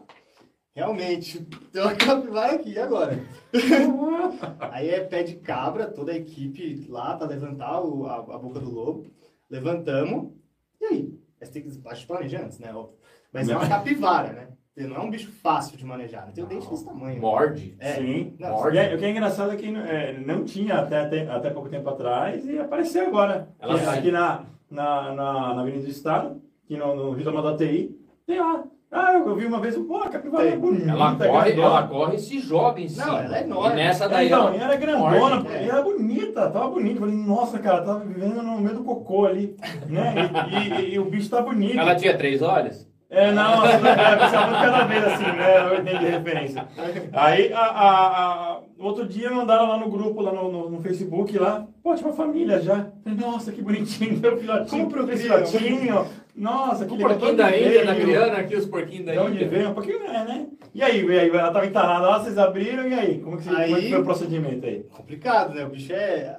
realmente, 0.76 1.40
tem 1.72 1.82
uma 1.82 1.96
capivara 1.96 2.56
aqui, 2.56 2.72
e 2.72 2.80
agora? 2.80 3.20
aí 4.72 4.90
é 4.90 5.00
pé 5.02 5.24
de 5.24 5.36
cabra, 5.36 5.88
toda 5.88 6.12
a 6.12 6.18
equipe 6.18 6.86
lá 6.90 7.16
pra 7.16 7.28
levantar 7.28 7.82
o- 7.82 8.06
a, 8.06 8.16
a 8.18 8.38
boca 8.38 8.60
do 8.60 8.70
lobo. 8.70 9.06
Levantamos, 9.50 10.34
e 10.82 10.86
aí? 10.86 11.20
Mas 11.40 11.50
tem 11.50 11.62
que 11.64 11.70
antes, 12.36 12.60
né? 12.60 12.74
óbvio. 12.74 12.98
Mas 13.32 13.48
é 13.48 13.56
uma 13.56 13.68
capivara, 13.68 14.34
né? 14.34 14.48
Não 14.88 14.96
é 14.96 15.00
um 15.00 15.10
bicho 15.10 15.32
fácil 15.44 15.78
de 15.78 15.86
manejar, 15.86 16.26
não 16.26 16.34
tem 16.34 16.44
o 16.44 16.48
dente 16.48 16.68
desse 16.70 16.86
tamanho. 16.86 17.20
Morde. 17.22 17.76
É. 17.80 17.94
Sim. 17.96 18.34
Não, 18.40 18.74
E 18.74 18.78
é- 18.78 18.96
o 18.96 18.98
que 18.98 19.06
é 19.06 19.10
engraçado 19.12 19.52
é 19.52 19.56
que 19.56 19.68
é, 19.68 20.18
não 20.26 20.44
tinha 20.46 20.76
até, 20.76 21.02
até, 21.02 21.30
até 21.30 21.50
pouco 21.50 21.70
tempo 21.70 21.90
atrás 21.90 22.46
e 22.48 22.58
apareceu 22.60 23.08
agora. 23.08 23.50
Ela 23.60 23.76
aqui 23.76 23.86
sai. 23.86 24.00
aqui 24.00 24.12
na, 24.12 24.42
na, 24.72 25.14
na, 25.14 25.54
na 25.56 25.62
Avenida 25.62 25.84
do 25.84 25.90
Estado, 25.90 26.42
aqui 26.66 26.78
no, 26.78 26.96
no 26.96 27.12
Rio 27.12 27.42
da 27.42 27.58
TI, 27.58 27.96
tem 28.26 28.40
lá. 28.40 28.64
Ah, 28.92 29.14
eu 29.14 29.36
vi 29.36 29.46
uma 29.46 29.60
vez, 29.60 29.78
pô, 29.78 29.98
a 29.98 30.10
capivara 30.10 30.48
é 30.50 30.56
bonita. 30.56 30.90
Ela 30.90 31.16
corre, 31.16 31.52
grandona. 31.52 31.68
ela 31.78 31.88
corre 31.88 32.16
e 32.16 32.20
se 32.20 32.40
joga 32.40 32.82
em 32.82 32.88
cima. 32.88 33.06
Não, 33.06 33.18
ela 33.20 33.38
é 33.38 33.44
enorme. 33.44 33.74
E 33.74 33.76
nessa 33.76 34.06
É, 34.06 34.08
daí 34.08 34.26
então, 34.26 34.48
ela 34.48 34.56
e 34.58 34.60
era 34.62 34.76
grandona, 34.78 35.20
morde. 35.20 35.44
pô, 35.46 35.52
é. 35.52 35.66
e 35.66 35.70
era 35.70 35.82
bonita, 35.84 36.50
tava 36.50 36.70
bonita. 36.70 36.96
Eu 36.96 37.00
Falei, 37.02 37.16
nossa, 37.16 37.60
cara, 37.60 37.84
tava 37.84 38.00
vivendo 38.00 38.42
no 38.42 38.58
meio 38.60 38.78
do 38.78 38.84
cocô 38.84 39.28
ali, 39.28 39.56
né? 39.88 40.16
E, 40.50 40.82
e- 40.82 40.94
e 40.96 41.00
o 41.00 41.06
bicho 41.06 41.30
tá 41.30 41.40
bonito. 41.40 41.78
Ela 41.78 41.94
tinha 41.96 42.18
três 42.18 42.42
olhos? 42.42 42.89
É, 43.12 43.32
não, 43.32 43.64
assim, 43.64 43.88
é, 43.88 44.16
pensava 44.18 44.48
muito 44.48 44.62
cada 44.62 44.84
vez 44.86 45.04
assim, 45.04 45.24
né? 45.24 45.58
Eu 45.58 45.80
entendi 45.82 46.06
a 46.06 46.10
referência. 46.12 46.68
Aí, 47.12 47.52
a, 47.52 47.60
a, 47.60 48.34
a- 48.54 48.60
outro 48.78 49.08
dia 49.08 49.32
mandaram 49.32 49.68
lá 49.68 49.78
no 49.78 49.90
grupo, 49.90 50.22
lá 50.22 50.32
no, 50.32 50.52
no, 50.52 50.70
no 50.70 50.80
Facebook, 50.82 51.36
lá, 51.40 51.66
pô, 51.82 51.96
tinha 51.96 52.08
uma 52.08 52.16
família 52.16 52.62
já. 52.62 52.86
Nossa, 53.06 53.52
que 53.52 53.64
bonitinho, 53.64 54.20
meu 54.20 54.38
filhotinho, 54.38 54.86
Como 54.90 54.96
meu 55.06 55.08
criam? 55.18 55.44
filhotinho. 55.46 56.06
Nossa, 56.36 56.86
que 56.86 56.94
O 56.94 56.98
legal. 56.98 57.10
porquinho 57.10 57.36
de 57.36 57.42
onde 57.42 57.52
da 57.52 57.58
Índia, 57.58 57.94
veio? 57.94 58.02
Criana, 58.06 58.38
aqui 58.38 58.56
os 58.56 58.66
porquinhos 58.68 59.06
da 59.08 59.12
De 59.14 59.18
onde 59.20 59.32
Índia. 59.34 59.48
veio? 59.50 59.70
Um 59.70 59.74
pouquinho, 59.74 60.04
é, 60.06 60.24
né? 60.26 60.48
E 60.76 60.84
aí, 60.84 61.04
e 61.04 61.20
aí, 61.20 61.30
ela 61.30 61.52
tava 61.52 61.66
entalada 61.66 62.08
lá, 62.08 62.20
vocês 62.20 62.38
abriram, 62.38 62.88
e 62.88 62.94
aí? 62.94 63.20
Como 63.20 63.38
que, 63.38 63.44
você, 63.44 63.50
como 63.50 63.62
é 63.62 63.66
que 63.68 63.74
Aí- 63.74 63.90
foi 63.90 64.00
o 64.02 64.06
procedimento 64.06 64.66
aí? 64.68 64.84
Complicado, 64.96 65.54
né? 65.56 65.66
O 65.66 65.70
bicho 65.70 65.92
é 65.92 66.38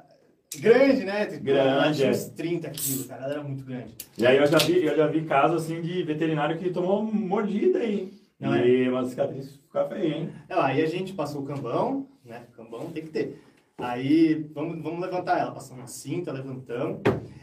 grande, 0.60 1.04
né? 1.04 1.26
Grande, 1.26 2.04
é. 2.04 2.10
uns 2.10 2.24
30 2.30 2.70
quilos, 2.70 3.06
cara. 3.06 3.24
Ela 3.24 3.32
era 3.34 3.42
muito 3.42 3.64
grande. 3.64 3.94
E 4.18 4.26
aí 4.26 4.36
eu 4.36 4.46
já 4.46 4.58
vi, 4.58 4.84
eu 4.84 4.96
já 4.96 5.06
vi 5.06 5.22
casos 5.22 5.62
assim 5.62 5.80
de 5.80 6.02
veterinário 6.02 6.58
que 6.58 6.70
tomou 6.70 7.02
mordida 7.02 7.78
aí. 7.78 8.12
Não 8.38 8.56
e 8.56 8.88
uma 8.88 9.04
cicatriz 9.04 9.54
fica 9.56 9.84
feia, 9.84 10.16
hein? 10.16 10.30
Não, 10.48 10.60
aí 10.62 10.82
a 10.82 10.86
gente 10.86 11.12
passou 11.12 11.42
o 11.42 11.44
cambão, 11.44 12.06
né? 12.24 12.42
Cambão 12.56 12.90
tem 12.90 13.04
que 13.04 13.10
ter. 13.10 13.42
Aí, 13.76 14.46
vamos, 14.54 14.82
vamos 14.82 15.00
levantar 15.00 15.38
ela. 15.38 15.52
Passamos 15.52 15.80
uma 15.82 15.86
cinta, 15.86 16.32
levantamos. 16.32 17.00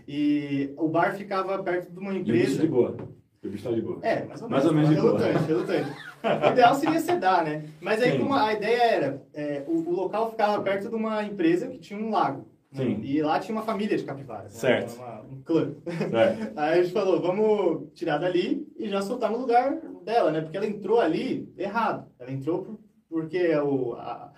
E 0.07 0.71
o 0.77 0.87
bar 0.87 1.15
ficava 1.15 1.61
perto 1.63 1.91
de 1.91 1.99
uma 1.99 2.13
E 2.13 2.21
o 2.21 2.23
bicho 2.23 2.35
empresa. 2.37 2.61
de 2.61 2.67
boa. 2.67 2.97
E 3.43 3.47
o 3.47 3.51
bicho 3.51 3.63
tá 3.63 3.71
de 3.71 3.81
boa. 3.81 3.99
É, 4.01 4.25
mais 4.25 4.41
ou 4.41 4.49
Mais 4.49 4.63
menos. 4.63 4.65
ou 4.65 4.73
menos 4.73 4.89
de 4.89 5.01
boa. 5.01 5.19
relutante, 5.19 5.47
relutante. 5.47 6.07
O 6.23 6.51
ideal 6.51 6.75
seria 6.75 6.99
sedar, 6.99 7.43
né? 7.43 7.63
Mas 7.79 8.01
aí, 8.01 8.11
Sim. 8.11 8.19
como 8.19 8.33
a 8.33 8.53
ideia 8.53 8.81
era, 8.83 9.23
é, 9.33 9.63
o, 9.67 9.77
o 9.89 9.91
local 9.95 10.31
ficava 10.31 10.61
perto 10.61 10.89
de 10.89 10.95
uma 10.95 11.23
empresa 11.23 11.67
que 11.67 11.77
tinha 11.77 11.99
um 11.99 12.09
lago. 12.09 12.47
Né? 12.77 12.95
Sim. 12.95 13.01
E 13.03 13.21
lá 13.21 13.39
tinha 13.39 13.55
uma 13.55 13.63
família 13.63 13.97
de 13.97 14.03
capivaras. 14.03 14.53
né? 14.53 14.59
Certo. 14.59 14.95
Uma- 14.95 15.21
um 15.21 15.41
clã. 15.43 15.73
Certo. 16.09 16.53
Aí 16.59 16.79
a 16.79 16.83
gente 16.83 16.93
falou, 16.93 17.21
vamos 17.21 17.91
tirar 17.93 18.17
dali 18.17 18.67
e 18.77 18.87
já 18.89 19.01
soltar 19.01 19.31
no 19.31 19.37
lugar 19.39 19.79
dela, 20.03 20.31
né? 20.31 20.41
Porque 20.41 20.57
ela 20.57 20.65
entrou 20.67 20.99
ali 20.99 21.51
errado. 21.57 22.09
Ela 22.19 22.31
entrou 22.31 22.63
por- 22.63 22.79
porque 23.09 23.55
o, 23.57 23.93
a- 23.95 24.31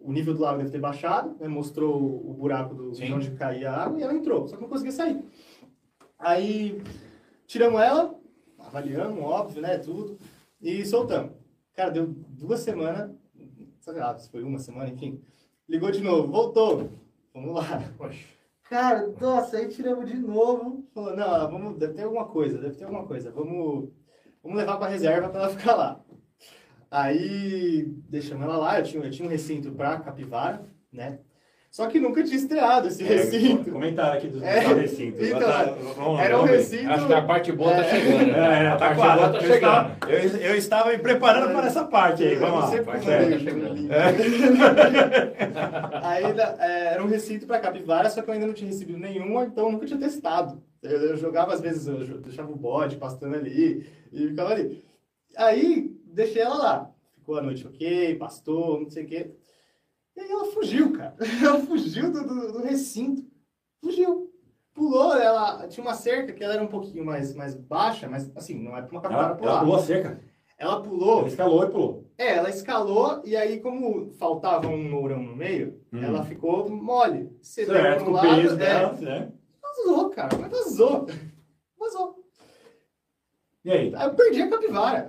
o 0.00 0.12
nível 0.12 0.34
do 0.34 0.40
lago 0.40 0.58
deve 0.58 0.70
ter 0.70 0.78
baixado, 0.80 1.36
né? 1.40 1.48
mostrou 1.48 1.96
o, 2.02 2.34
buraco 2.34 2.74
do, 2.74 2.90
de 2.92 3.12
onde 3.12 3.30
caía 3.32 3.70
a 3.70 3.84
água 3.84 3.98
e 3.98 4.02
ela 4.02 4.14
entrou, 4.14 4.46
só 4.46 4.56
que 4.56 4.62
não 4.62 4.68
conseguia 4.68 4.92
sair. 4.92 5.22
Aí 6.18 6.80
tiramos 7.46 7.80
ela, 7.80 8.14
avaliamos, 8.58 9.22
óbvio, 9.22 9.60
né? 9.62 9.78
Tudo, 9.78 10.18
e 10.60 10.84
soltamos. 10.84 11.32
Cara, 11.74 11.90
deu 11.90 12.06
duas 12.06 12.60
semanas, 12.60 13.10
sei 13.80 13.94
lá, 13.94 14.16
se 14.18 14.30
foi 14.30 14.42
uma 14.42 14.58
semana, 14.58 14.90
enfim. 14.90 15.20
Ligou 15.68 15.90
de 15.90 16.02
novo, 16.02 16.30
voltou. 16.30 16.88
Vamos 17.34 17.54
lá. 17.56 17.92
Poxa. 17.98 18.28
Cara, 18.70 19.08
nossa, 19.20 19.58
aí 19.58 19.68
tiramos 19.68 20.08
de 20.08 20.16
novo. 20.16 20.88
Falou, 20.94 21.16
não, 21.16 21.50
vamos, 21.50 21.78
deve 21.78 21.94
ter 21.94 22.04
alguma 22.04 22.26
coisa, 22.26 22.58
deve 22.58 22.76
ter 22.76 22.84
alguma 22.84 23.06
coisa. 23.06 23.30
Vamos, 23.30 23.90
vamos 24.42 24.56
levar 24.56 24.78
pra 24.78 24.88
reserva 24.88 25.28
pra 25.28 25.40
ela 25.40 25.50
ficar 25.56 25.74
lá. 25.74 26.04
Aí 26.90 27.84
deixamos 28.08 28.44
ela 28.44 28.56
lá, 28.56 28.78
eu 28.78 28.84
tinha, 28.84 29.04
eu 29.04 29.10
tinha 29.10 29.26
um 29.26 29.30
recinto 29.30 29.72
pra 29.72 29.98
capivara, 30.00 30.64
né? 30.92 31.18
Só 31.74 31.88
que 31.88 31.98
nunca 31.98 32.22
tinha 32.22 32.36
estreado 32.36 32.86
esse 32.86 33.02
recinto. 33.02 33.68
É, 33.68 33.72
comentário 33.72 34.18
aqui 34.18 34.28
do, 34.28 34.38
do 34.38 34.44
É, 34.44 34.60
recinto. 34.74 35.20
então, 35.20 35.40
Tá- 35.40 35.74
vamos 35.96 36.14
lá, 36.14 36.22
Era 36.24 36.38
um 36.40 36.44
recinto. 36.44 36.88
Acho 36.88 37.06
que 37.08 37.12
a 37.12 37.22
parte 37.22 37.50
boa 37.50 37.72
tá 37.72 37.80
É. 37.80 37.90
chegando. 37.90 38.26
né? 38.30 38.38
É, 38.38 38.38
é, 38.62 38.66
a 38.68 38.76
tá 38.76 38.78
parte 38.78 38.96
quase. 38.96 39.18
boa 39.18 39.32
tá 39.32 39.34
eu, 39.34 39.40
chegando. 39.42 39.54
estava, 39.54 39.96
eu, 40.12 40.28
eu 40.50 40.54
estava 40.56 40.90
me 40.92 40.98
preparando 40.98 41.52
para 41.52 41.66
essa 41.66 41.84
parte 41.84 42.22
aí. 42.22 42.36
Vamos 42.36 42.70
lá. 42.70 42.84
como 42.84 43.02
chegar, 43.02 43.22
é, 43.22 43.30
tá 43.32 43.38
chegando. 43.40 43.74
link. 43.74 43.90
Aí 46.04 46.32
da- 46.32 46.56
é, 46.60 46.84
era 46.94 47.02
um 47.02 47.08
recinto 47.08 47.44
para 47.44 47.58
capivara, 47.58 48.08
só 48.08 48.22
que 48.22 48.30
eu 48.30 48.34
ainda 48.34 48.46
não 48.46 48.54
tinha 48.54 48.70
recebido 48.70 48.96
nenhum, 49.00 49.42
então 49.42 49.66
eu 49.66 49.72
nunca 49.72 49.84
tinha 49.84 49.98
testado. 49.98 50.62
Eu, 50.80 50.90
eu 50.90 51.16
jogava, 51.16 51.54
às 51.54 51.60
vezes, 51.60 51.88
eu 51.88 52.18
deixava 52.20 52.52
o 52.52 52.56
bode 52.56 52.94
pastando 52.98 53.34
ali 53.34 53.84
e 54.12 54.28
ficava 54.28 54.50
ali. 54.52 54.80
Aí 55.36 55.90
deixei 56.06 56.40
ela 56.42 56.54
lá. 56.56 56.90
Ficou 57.18 57.36
a 57.36 57.42
noite 57.42 57.66
ok, 57.66 58.14
pastou, 58.14 58.80
não 58.80 58.88
sei 58.90 59.02
o 59.02 59.06
quê. 59.08 59.30
E 60.16 60.20
aí 60.20 60.30
ela 60.30 60.44
fugiu, 60.46 60.92
cara. 60.92 61.16
Ela 61.44 61.58
fugiu 61.60 62.10
do, 62.12 62.26
do, 62.26 62.52
do 62.52 62.62
recinto. 62.62 63.24
Fugiu. 63.82 64.30
Pulou, 64.72 65.16
ela 65.16 65.68
tinha 65.68 65.84
uma 65.84 65.94
cerca 65.94 66.32
que 66.32 66.42
ela 66.42 66.54
era 66.54 66.62
um 66.62 66.66
pouquinho 66.68 67.04
mais, 67.04 67.32
mais 67.34 67.54
baixa, 67.54 68.08
mas 68.08 68.30
assim, 68.36 68.58
não 68.60 68.76
é 68.76 68.82
para 68.82 68.90
uma 68.90 69.00
capivara 69.00 69.28
Ela, 69.28 69.36
pular. 69.36 69.50
ela 69.52 69.60
pulou 69.60 69.76
a 69.76 69.78
cerca. 69.82 70.20
Ela 70.58 70.82
pulou, 70.82 71.18
Ela 71.20 71.28
escalou 71.28 71.64
e 71.64 71.70
pulou. 71.70 72.10
é, 72.18 72.36
ela 72.36 72.48
escalou 72.50 73.22
e 73.24 73.36
aí, 73.36 73.60
como 73.60 74.10
faltava 74.12 74.66
um 74.68 74.90
mourão 74.90 75.22
no 75.22 75.36
meio, 75.36 75.80
Hum. 75.92 76.02
ela 76.02 76.24
ficou 76.24 76.68
mole. 76.70 77.36
Cedeu 77.42 77.74
Certo, 77.74 78.00
no 78.00 78.04
com 78.06 78.10
o 78.10 78.14
lado, 78.14 78.26
peso 78.42 78.54
é, 78.54 78.56
dela. 78.56 78.92
né? 78.94 79.32
Vazou, 79.62 80.10
cara, 80.10 80.38
mas 80.40 80.50
vazou. 80.50 81.06
Vazou. 81.78 82.23
E 83.64 83.70
aí? 83.72 83.92
Eu 83.98 84.10
perdi 84.10 84.42
a 84.42 84.50
capivara. 84.50 85.06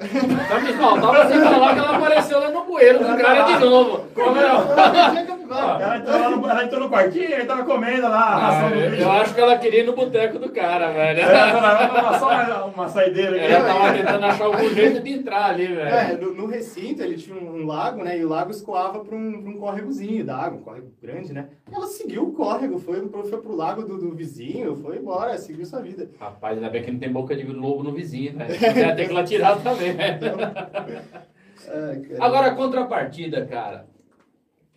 Tá 0.47 0.59
me 0.61 0.71
faltava 0.73 1.25
você 1.27 1.41
falar 1.41 1.73
que 1.73 1.79
ela 1.79 1.97
apareceu 1.97 2.39
lá 2.39 2.49
no 2.51 2.63
bueiro 2.63 2.99
do 2.99 3.17
cara 3.17 3.43
de 3.43 3.59
novo. 3.65 4.05
Como 4.15 4.37
é? 4.37 4.49
Eu 4.49 4.65
perdi 4.93 5.17
a 5.17 5.25
capivara. 5.25 5.34
Ela 5.53 5.97
entrou, 5.97 6.19
lá 6.19 6.29
no, 6.29 6.49
ela 6.49 6.63
entrou 6.63 6.79
no 6.81 6.89
quartinho 6.89 7.29
e 7.41 7.45
tava 7.45 7.63
comendo 7.63 8.03
lá 8.03 8.09
a 8.19 8.35
Ah, 8.35 8.37
ração 8.49 8.69
do 8.69 8.75
eu, 8.83 8.89
bicho. 8.91 9.01
eu 9.03 9.11
acho 9.11 9.33
que 9.35 9.41
ela 9.41 9.57
queria 9.57 9.79
ir 9.81 9.85
no 9.85 9.93
boteco 9.93 10.39
do 10.39 10.49
cara, 10.49 10.91
velho. 10.91 11.19
Ela 11.21 11.61
tava 11.87 12.19
só 12.19 12.29
uma, 12.29 12.65
uma 12.65 12.87
saideira 12.89 13.35
aqui. 13.35 13.45
Ela 13.53 13.65
tava 13.65 13.93
tentando 13.93 14.25
achar 14.25 14.45
algum 14.45 14.69
jeito 14.69 15.01
de 15.01 15.11
entrar 15.13 15.45
ali, 15.51 15.65
É, 15.65 16.05
velho. 16.05 16.21
no, 16.21 16.33
no 16.33 16.45
recinto 16.47 17.03
ele 17.03 17.15
tinha 17.17 17.35
um, 17.37 17.65
lago, 17.65 18.03
né? 18.03 18.17
E 18.17 18.25
o 18.25 18.29
lago 18.29 18.51
escoava 18.51 18.99
para 19.03 19.15
um, 19.15 19.41
pra 19.41 19.51
um 19.51 19.57
córregozinho 19.57 20.25
da 20.25 20.37
água, 20.37 20.59
um 20.59 20.63
córrego 20.63 20.87
grande, 21.01 21.33
né? 21.33 21.47
E 21.71 21.75
ela 21.75 21.87
seguiu 21.87 22.23
o 22.23 22.33
córrego, 22.33 22.79
foi, 22.79 23.01
pro- 23.07 23.25
foi 23.25 23.41
pro 23.41 23.55
lago 23.55 23.83
do, 23.83 23.97
do 23.97 24.11
vizinho, 24.15 24.75
foi 24.75 24.97
embora, 24.97 25.37
seguiu 25.37 25.65
sua 25.65 25.81
vida. 25.81 26.09
Rapaz, 26.19 26.57
ainda 26.57 26.69
bem 26.69 26.83
que 26.83 26.91
não 26.91 26.99
tem 26.99 27.11
boca 27.11 27.35
de 27.35 27.43
lobo 27.45 27.83
no 27.83 27.91
vizinho. 27.93 28.35
Ia 28.75 28.95
ter 28.95 29.07
que 29.07 29.13
lá 29.13 29.23
tirar 29.23 29.57
também, 29.57 29.93
velho. 29.93 30.19
Cara. 31.65 32.23
Agora, 32.23 32.47
a 32.47 32.55
contrapartida, 32.55 33.45
cara. 33.45 33.87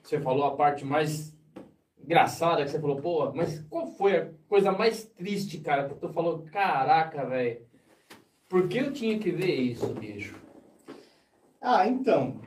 Você 0.09 0.19
falou 0.19 0.47
a 0.47 0.57
parte 0.57 0.87
mais 0.87 1.37
engraçada 2.03 2.65
que 2.65 2.71
você 2.71 2.81
falou, 2.81 2.97
pô, 2.97 3.31
mas 3.35 3.63
qual 3.69 3.87
foi 3.89 4.17
a 4.17 4.29
coisa 4.49 4.73
mais 4.73 5.05
triste, 5.05 5.59
cara? 5.59 5.87
Que 5.87 5.97
tu 5.97 6.09
falou, 6.09 6.47
caraca, 6.51 7.27
velho. 7.27 7.61
Por 8.49 8.67
que 8.69 8.79
eu 8.79 8.91
tinha 8.91 9.19
que 9.19 9.31
ver 9.31 9.55
isso, 9.55 9.87
bicho? 9.89 10.35
Ah, 11.61 11.87
então. 11.87 12.41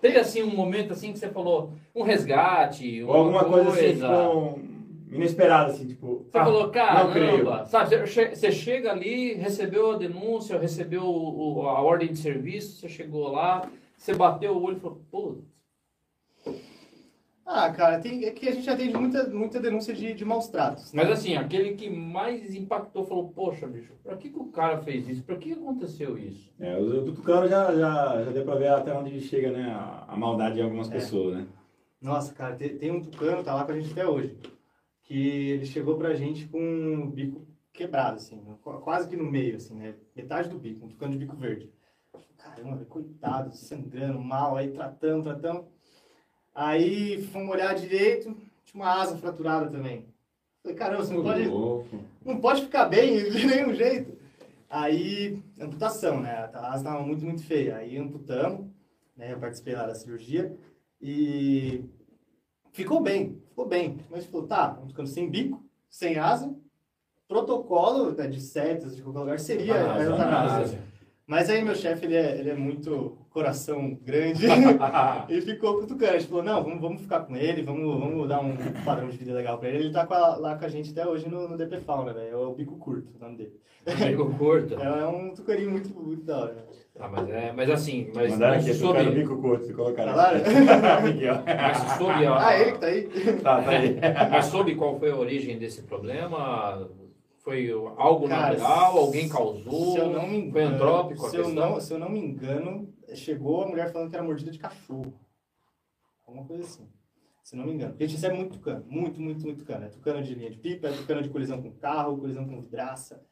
Teve 0.00 0.18
assim 0.18 0.42
um 0.42 0.52
momento 0.52 0.94
assim 0.94 1.12
que 1.12 1.20
você 1.20 1.28
falou, 1.28 1.74
um 1.94 2.02
resgate, 2.02 3.04
Ou 3.04 3.14
alguma 3.14 3.44
coisa, 3.44 3.68
assim, 3.68 4.00
coisa. 4.00 4.08
tipo, 4.08 5.14
inesperada, 5.14 5.70
assim, 5.70 5.86
tipo... 5.86 6.26
Você 6.28 6.38
ah, 6.38 6.44
falou, 6.44 6.62
não 6.64 6.70
caramba, 6.72 7.12
creio. 7.12 7.66
sabe, 7.66 7.88
você 7.88 8.06
che- 8.08 8.34
você 8.34 8.50
chega 8.50 8.90
ali, 8.90 9.34
recebeu 9.34 9.92
a 9.92 9.96
denúncia, 9.96 10.58
recebeu 10.58 11.04
a 11.68 11.80
ordem 11.80 12.08
de 12.08 12.18
serviço, 12.18 12.80
você 12.80 12.88
chegou 12.88 13.28
lá, 13.28 13.70
você 13.96 14.12
bateu 14.12 14.56
o 14.56 14.62
olho 14.64 14.78
e 14.78 14.80
falou, 14.80 15.00
pô, 15.08 15.36
Ah, 17.48 17.70
cara, 17.72 18.00
tem, 18.00 18.24
é 18.24 18.32
que 18.32 18.48
a 18.48 18.52
gente 18.52 18.68
atende 18.68 18.96
muita, 18.98 19.28
muita 19.28 19.60
denúncia 19.60 19.94
de, 19.94 20.12
de 20.14 20.24
maus 20.24 20.48
tratos. 20.48 20.92
né? 20.92 21.00
Mas 21.04 21.12
assim, 21.12 21.36
aquele 21.36 21.74
que 21.76 21.88
mais 21.88 22.52
impactou 22.56 23.04
falou, 23.06 23.28
poxa, 23.28 23.68
bicho, 23.68 23.92
pra 24.02 24.16
que, 24.16 24.30
que 24.30 24.38
o 24.38 24.46
cara 24.46 24.78
fez 24.82 25.08
isso? 25.08 25.22
Pra 25.22 25.36
que 25.36 25.52
aconteceu 25.52 26.18
isso? 26.18 26.52
É, 26.58 26.76
o 26.76 26.84
do 27.04 27.12
Tucano 27.12 27.46
já, 27.46 27.72
já, 27.72 28.24
já 28.24 28.30
deu 28.32 28.44
pra 28.44 28.56
ver 28.56 28.68
até 28.68 28.92
onde 28.92 29.20
chega, 29.20 29.52
né, 29.52 29.70
a, 29.70 30.06
a 30.08 30.16
maldade 30.16 30.56
de 30.56 30.62
algumas 30.62 30.88
É. 30.90 30.94
pessoas, 30.94 31.36
né? 31.36 31.46
Nossa, 32.02 32.34
cara, 32.34 32.56
tem, 32.56 32.76
tem 32.76 32.90
um 32.90 33.00
tucano, 33.00 33.44
tá 33.44 33.54
lá 33.54 33.64
com 33.64 33.70
a 33.72 33.78
gente 33.80 33.92
até 33.92 34.04
hoje, 34.06 34.36
que 35.04 35.50
ele 35.50 35.66
chegou 35.66 35.96
pra 35.96 36.14
gente 36.14 36.46
com 36.48 36.58
o 37.04 37.06
bico 37.06 37.46
quebrado, 37.72 38.16
assim, 38.16 38.40
qu- 38.60 38.80
quase 38.80 39.08
que 39.08 39.16
no 39.16 39.30
meio, 39.30 39.54
assim, 39.56 39.74
né? 39.76 39.94
Metade 40.16 40.48
do 40.48 40.58
bico, 40.58 40.84
um 40.84 40.88
tucano 40.88 41.12
de 41.12 41.18
bico 41.18 41.36
verde. 41.36 41.70
Caramba, 42.36 42.84
coitado, 42.86 43.54
sangrando 43.54 44.18
mal, 44.18 44.56
aí 44.56 44.68
tratando, 44.72 45.22
tratando. 45.22 45.64
Aí 46.56 47.22
fomos 47.24 47.50
olhar 47.50 47.74
direito, 47.74 48.34
tinha 48.64 48.82
uma 48.82 49.02
asa 49.02 49.18
fraturada 49.18 49.70
também. 49.70 50.06
Falei, 50.62 50.74
caramba, 50.74 51.04
você 51.04 51.12
não 51.12 51.22
pode, 51.22 51.44
não 52.24 52.40
pode 52.40 52.62
ficar 52.62 52.86
bem 52.86 53.22
de 53.30 53.46
nenhum 53.46 53.74
jeito. 53.74 54.16
Aí, 54.70 55.38
amputação, 55.60 56.18
né? 56.18 56.50
A 56.54 56.68
asa 56.68 56.78
estava 56.78 57.02
muito, 57.02 57.22
muito 57.26 57.42
feia. 57.42 57.76
Aí 57.76 57.98
amputamos, 57.98 58.66
né? 59.14 59.34
Eu 59.34 59.38
participei 59.38 59.74
lá 59.74 59.86
da 59.86 59.94
cirurgia 59.94 60.56
e 60.98 61.84
ficou 62.72 63.02
bem, 63.02 63.38
ficou 63.50 63.66
bem. 63.68 63.98
Mas 64.10 64.24
falou, 64.24 64.46
tá, 64.46 64.68
vamos 64.68 64.92
ficando 64.92 65.10
sem 65.10 65.28
bico, 65.28 65.62
sem 65.90 66.18
asa, 66.18 66.56
protocolo 67.28 68.12
né, 68.12 68.28
de 68.28 68.40
setas 68.40 68.96
de 68.96 69.02
qualquer 69.02 69.20
lugar 69.20 69.38
seria 69.38 69.92
a 69.92 70.02
eutanásia. 70.02 70.82
Mas 71.26 71.50
aí 71.50 71.60
meu 71.64 71.74
chefe, 71.74 72.06
ele 72.06 72.14
é, 72.14 72.38
ele 72.38 72.50
é 72.50 72.54
muito 72.54 73.18
coração 73.30 73.98
grande 74.04 74.46
e 75.28 75.40
ficou 75.40 75.80
cutucando. 75.80 76.12
A 76.12 76.18
gente 76.18 76.28
falou, 76.28 76.44
não, 76.44 76.62
vamos, 76.62 76.80
vamos 76.80 77.02
ficar 77.02 77.20
com 77.20 77.34
ele, 77.34 77.62
vamos, 77.62 77.98
vamos 77.98 78.28
dar 78.28 78.40
um 78.40 78.56
padrão 78.84 79.08
de 79.08 79.16
vida 79.16 79.34
legal 79.34 79.58
pra 79.58 79.68
ele. 79.68 79.78
Ele 79.78 79.90
tá 79.92 80.06
com 80.06 80.14
a- 80.14 80.36
lá 80.36 80.56
com 80.56 80.64
a 80.64 80.68
gente 80.68 80.90
até 80.92 81.04
hoje 81.06 81.28
no, 81.28 81.48
no 81.48 81.56
DP 81.56 81.80
Fauna, 81.80 82.12
velho. 82.12 82.28
É 82.32 82.36
o 82.36 82.54
Bico 82.54 82.76
Curto, 82.76 83.08
o 83.16 83.18
nome 83.24 83.38
dele. 83.38 83.52
Amigo 83.86 84.34
curto. 84.36 84.74
É, 84.82 84.84
é 85.02 85.06
um 85.06 85.32
tucaninho 85.34 85.70
muito, 85.70 85.88
muito 85.94 86.22
da 86.24 86.38
hora. 86.38 86.66
Ah, 86.98 87.08
mas, 87.08 87.28
é, 87.28 87.52
mas 87.52 87.70
assim, 87.70 88.10
mas, 88.14 88.30
Mandaram 88.32 88.58
aqui, 88.58 88.72
soube, 88.72 89.04
bico 89.10 89.36
curto, 89.40 89.66
se 89.66 89.72
colocaram 89.74 90.12
ó. 90.14 90.16
mas 90.16 91.98
soube, 91.98 92.24
a- 92.26 92.46
Ah, 92.46 92.58
ele 92.58 92.72
que 92.72 92.78
tá 92.78 92.86
aí? 92.86 93.02
Tá, 93.42 93.62
tá 93.62 93.70
aí. 93.70 93.96
mas 94.30 94.46
soube 94.46 94.74
qual 94.76 94.98
foi 94.98 95.10
a 95.10 95.16
origem 95.16 95.58
desse 95.58 95.82
problema? 95.82 96.88
Foi 97.46 97.70
algo 97.96 98.26
Cara, 98.28 98.58
natural? 98.58 98.98
Alguém 98.98 99.28
causou? 99.28 99.92
Se 99.92 99.98
eu 99.98 100.10
não 100.10 100.26
me 100.26 100.36
engano, 100.38 100.52
Foi 100.52 100.62
antrópico 100.64 101.30
se 101.30 101.36
eu, 101.36 101.48
não, 101.48 101.80
se 101.80 101.94
eu 101.94 101.98
não 102.00 102.10
me 102.10 102.18
engano, 102.18 102.92
chegou 103.14 103.62
a 103.62 103.68
mulher 103.68 103.92
falando 103.92 104.10
que 104.10 104.16
era 104.16 104.24
mordida 104.24 104.50
de 104.50 104.58
cachorro. 104.58 105.14
Alguma 106.26 106.44
coisa 106.44 106.64
assim. 106.64 106.88
Se 107.44 107.54
eu 107.54 107.60
não 107.60 107.66
me 107.66 107.74
engano. 107.74 107.92
Porque 107.92 108.02
a 108.02 108.06
gente 108.08 108.16
recebe 108.16 108.34
muito 108.34 108.54
tucano. 108.54 108.84
Muito, 108.88 109.20
muito, 109.20 109.44
muito 109.44 109.58
tucano. 109.60 109.84
É 109.84 109.88
tucano 109.88 110.24
de 110.24 110.34
linha 110.34 110.50
de 110.50 110.58
pipa, 110.58 110.88
é 110.88 110.92
tucano 110.92 111.22
de 111.22 111.28
colisão 111.28 111.62
com 111.62 111.70
carro, 111.70 112.18
colisão 112.18 112.44
com 112.48 112.60
vidraça. 112.60 113.24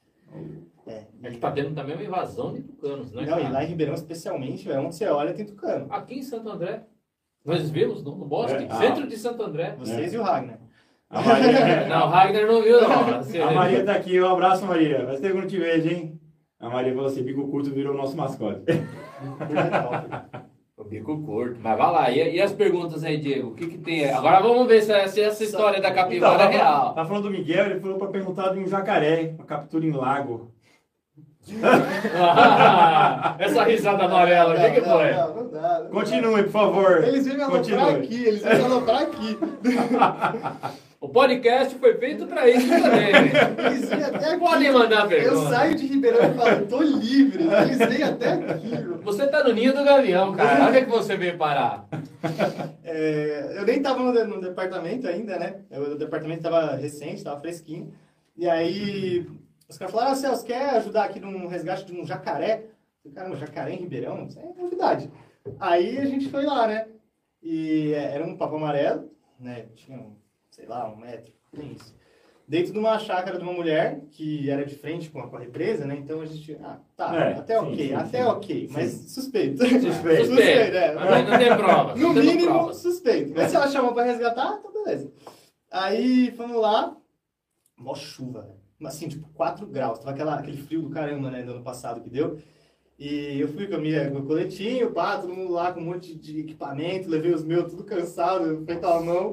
É. 0.87 1.07
É 1.21 1.31
que 1.31 1.37
e- 1.37 1.41
tá 1.41 1.51
tendo 1.51 1.75
também 1.75 1.97
uma 1.97 2.05
invasão 2.05 2.53
de 2.53 2.63
tucanos, 2.63 3.11
né? 3.11 3.23
Não, 3.23 3.39
e 3.41 3.43
cara? 3.43 3.53
lá 3.53 3.65
em 3.65 3.67
Ribeirão, 3.67 3.95
especialmente, 3.95 4.71
é 4.71 4.79
onde 4.79 4.95
você 4.95 5.09
olha, 5.09 5.35
tem 5.35 5.45
tucano. 5.45 5.93
Aqui 5.93 6.21
em 6.21 6.23
Santo 6.23 6.49
André, 6.51 6.87
nós 7.45 7.69
vimos 7.69 8.01
no, 8.05 8.15
no 8.15 8.27
bosque, 8.27 8.63
É, 8.63 8.69
ah. 8.71 8.79
centro 8.79 9.09
de 9.09 9.17
Santo 9.17 9.43
André. 9.43 9.75
Vocês 9.75 10.15
e 10.15 10.19
o 10.19 10.23
Ragnar. 10.23 10.64
A 11.15 11.23
Maria, 11.23 11.87
Não, 11.87 12.07
o 12.07 12.11
Ragnar 12.11 12.47
não 12.47 12.63
viu, 12.63 12.81
não. 12.81 13.19
Assim, 13.19 13.41
a 13.41 13.51
Maria 13.53 13.85
tá 13.85 13.93
aqui, 13.93 14.21
um 14.21 14.29
abraço, 14.29 14.67
Maria. 14.67 15.07
Faz 15.07 15.21
tempo 15.21 15.33
que 15.35 15.39
eu 15.39 15.43
não 15.43 15.49
te 15.49 15.59
vejo, 15.59 15.89
hein? 15.89 16.21
A 16.61 16.69
Maria 16.69 16.93
falou 16.95 17.07
assim, 17.09 17.23
bico 17.23 17.49
curto 17.49 17.71
virou 17.71 17.95
nosso 17.95 18.17
mascote. 18.17 18.63
O 20.77 20.83
Bico 20.83 21.23
curto. 21.23 21.57
Mas 21.63 21.79
vai 21.79 21.93
lá. 21.93 22.11
E, 22.11 22.35
e 22.37 22.43
as 22.43 22.53
perguntas 22.53 23.05
aí, 23.05 23.17
Diego? 23.17 23.51
O 23.51 23.55
que, 23.55 23.69
que 23.69 23.79
tem? 23.79 24.11
Agora 24.11 24.41
vamos 24.43 24.67
ver 24.67 24.83
se, 24.83 24.93
é- 24.93 25.07
se 25.07 25.21
essa 25.23 25.43
história 25.45 25.81
da 25.81 25.91
capivara 25.93 26.35
Então, 26.35 26.47
é 26.47 26.57
real. 26.57 26.93
Tá 26.95 27.05
falando 27.07 27.23
do 27.23 27.31
Miguel, 27.31 27.67
ele 27.67 27.81
falou 27.81 27.97
pra 27.97 28.09
perguntar 28.09 28.49
de 28.53 28.59
um 28.59 28.67
jacaré, 28.67 29.35
uma 29.39 29.47
captura 29.47 29.87
em 29.87 29.93
lago. 29.93 30.51
essa 33.39 33.63
risada 33.65 34.05
amarela, 34.05 34.55
o 34.55 34.57
que, 34.61 34.71
que 34.73 34.81
foi? 34.81 35.13
Não, 35.13 35.35
não 35.35 35.51
dá. 35.51 35.81
não. 35.85 35.91
Continue, 35.91 36.43
por 36.45 36.53
favor. 36.53 37.05
Eles 37.05 37.27
vêm 37.27 37.37
me 37.37 37.43
aloprar 37.43 37.89
aqui, 37.95 38.25
eles 38.25 38.43
vêm 38.43 38.55
me 38.57 38.65
aloprar 38.65 39.03
aqui. 39.03 39.39
O 41.05 41.09
podcast 41.11 41.75
foi 41.75 41.95
feito 41.99 42.27
pra 42.27 42.49
isso 42.49 42.67
também. 42.67 43.13
Eles 43.77 43.93
até 43.93 44.31
aqui. 44.31 44.39
Podem 44.39 44.73
mandar 44.73 45.03
Eu 45.03 45.09
pergunta. 45.09 45.51
saio 45.51 45.75
de 45.75 45.87
Ribeirão 45.87 46.31
e 46.31 46.35
falo, 46.35 46.67
tô 46.67 46.81
livre. 46.83 47.45
Eles 47.45 47.79
vêm 47.79 48.03
até 48.03 48.33
aqui. 48.33 48.71
Você 49.03 49.27
tá 49.27 49.45
no 49.45 49.53
ninho 49.53 49.75
do 49.75 49.85
gavião, 49.85 50.33
cara. 50.35 50.75
É 50.75 50.83
que 50.83 50.91
você 50.91 51.15
veio 51.17 51.37
parar? 51.37 51.87
É, 52.87 53.55
eu 53.59 53.65
nem 53.67 53.83
tava 53.83 54.01
no, 54.01 54.25
no 54.25 54.41
departamento 54.41 55.09
ainda, 55.09 55.37
né? 55.39 55.57
Eu- 55.71 55.93
o 55.93 55.99
departamento 55.99 56.43
tava 56.43 56.75
recente, 56.77 57.25
tava 57.25 57.41
fresquinho. 57.41 57.93
E 58.37 58.49
aí, 58.49 59.27
os 59.69 59.77
caras 59.77 59.93
falaram, 59.93 60.13
ah, 60.13 60.15
Celso, 60.15 60.45
quer 60.45 60.71
ajudar 60.77 61.05
aqui 61.05 61.19
num 61.19 61.47
resgate 61.49 61.85
de 61.85 61.93
um 61.99 62.07
jacaré? 62.07 62.67
Eu 63.05 63.11
falei, 63.11 63.15
Caramba, 63.17 63.37
jacaré 63.37 63.73
em 63.73 63.79
Ribeirão? 63.79 64.27
Isso 64.27 64.39
é 64.39 64.63
novidade. 64.63 65.11
Aí 65.59 65.99
a 65.99 66.05
gente 66.05 66.29
foi 66.31 66.45
lá, 66.45 66.67
né? 66.69 66.87
E 67.43 67.93
é, 67.93 68.15
era 68.15 68.25
um 68.25 68.37
papo 68.37 68.57
amarelo, 68.57 69.11
né? 69.41 69.65
Tinha, 69.75 69.99
um, 69.99 70.13
sei 70.55 70.67
lá, 70.67 70.89
um 70.89 70.97
metro, 70.97 71.33
nem 71.53 71.73
isso. 71.73 71.93
Dentro 72.47 72.73
de 72.75 72.79
uma 72.79 72.99
chácara 72.99 73.39
de 73.39 73.43
uma 73.43 73.53
mulher, 73.55 74.03
que 74.11 74.49
era 74.51 74.65
de 74.67 74.77
frente 74.77 75.11
com 75.11 75.19
a, 75.19 75.29
com 75.29 75.37
a 75.37 75.41
represa, 75.41 75.87
né? 75.87 75.97
Então 75.97 76.21
a 76.21 76.27
gente, 76.27 76.57
ah, 76.63 76.79
tá, 76.95 77.17
É, 77.17 77.33
até 77.33 77.59
sim, 77.59 77.65
ok, 77.67 77.89
sim, 77.89 77.95
até 77.95 78.19
sim. 78.23 78.29
ok, 78.29 78.69
mas 78.71 78.91
suspeito. 79.09 79.57
Suspeito. 79.67 80.27
Suspeito. 80.27 80.77
é. 80.77 80.95
Mas 80.95 81.29
não 81.29 81.39
tem 81.39 81.57
prova. 81.57 81.97
No 81.97 82.13
mínimo, 82.13 82.53
provas. 82.53 82.77
suspeito. 82.77 83.33
Mas 83.35 83.51
se 83.51 83.57
ela 83.57 83.69
chamou 83.69 83.95
pra 83.95 84.05
resgatar, 84.05 84.59
então 84.59 84.73
beleza. 84.85 85.11
Aí, 85.73 86.31
fomos 86.37 86.61
lá. 86.61 86.95
Mó 87.79 87.95
chuva, 87.95 88.43
velho. 88.43 88.61
Assim, 88.85 89.09
tipo, 89.09 89.27
4 89.31 89.67
graus. 89.67 89.99
Tava 89.99 90.11
aquela, 90.11 90.35
aquele 90.39 90.59
frio 90.59 90.83
do 90.83 90.91
caramba, 90.91 91.31
né, 91.31 91.43
do 91.43 91.53
ano 91.53 91.65
passado 91.65 92.03
que 92.03 92.11
deu. 92.11 92.39
E 92.99 93.41
eu 93.41 93.49
fui 93.49 93.67
com 93.67 93.77
a 93.77 93.79
minha, 93.79 94.11
com 94.11 94.19
o 94.19 94.27
coletinho, 94.27 94.93
pá, 94.93 95.17
todo 95.19 95.35
mundo 95.35 95.51
lá 95.53 95.73
com 95.73 95.81
um 95.81 95.85
monte 95.87 96.15
de 96.15 96.41
equipamento. 96.41 97.09
Levei 97.09 97.33
os 97.33 97.43
meus 97.43 97.71
tudo 97.71 97.85
cansado, 97.85 98.63
feito 98.67 98.87
à 98.87 99.01
mão. 99.01 99.33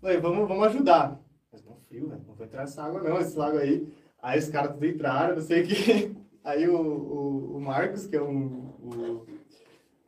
Falei, 0.00 0.18
vamos, 0.18 0.48
vamos 0.48 0.66
ajudar. 0.68 1.20
Mas 1.52 1.64
não 1.64 1.76
frio, 1.88 2.08
velho. 2.08 2.22
Não 2.26 2.34
vou 2.34 2.46
entrar 2.46 2.62
nessa 2.62 2.82
água 2.82 3.02
não, 3.02 3.20
esse 3.20 3.36
lago 3.36 3.58
aí. 3.58 3.86
Aí 4.22 4.38
os 4.38 4.48
caras 4.48 4.72
tudo 4.72 4.86
entraram, 4.86 5.34
não 5.34 5.42
sei 5.42 5.62
o 5.62 5.66
que. 5.66 6.16
Aí 6.42 6.66
o, 6.66 6.74
o, 6.74 7.56
o 7.56 7.60
Marcos, 7.60 8.06
que 8.06 8.16
é 8.16 8.22
um, 8.22 8.72
o, 8.82 9.26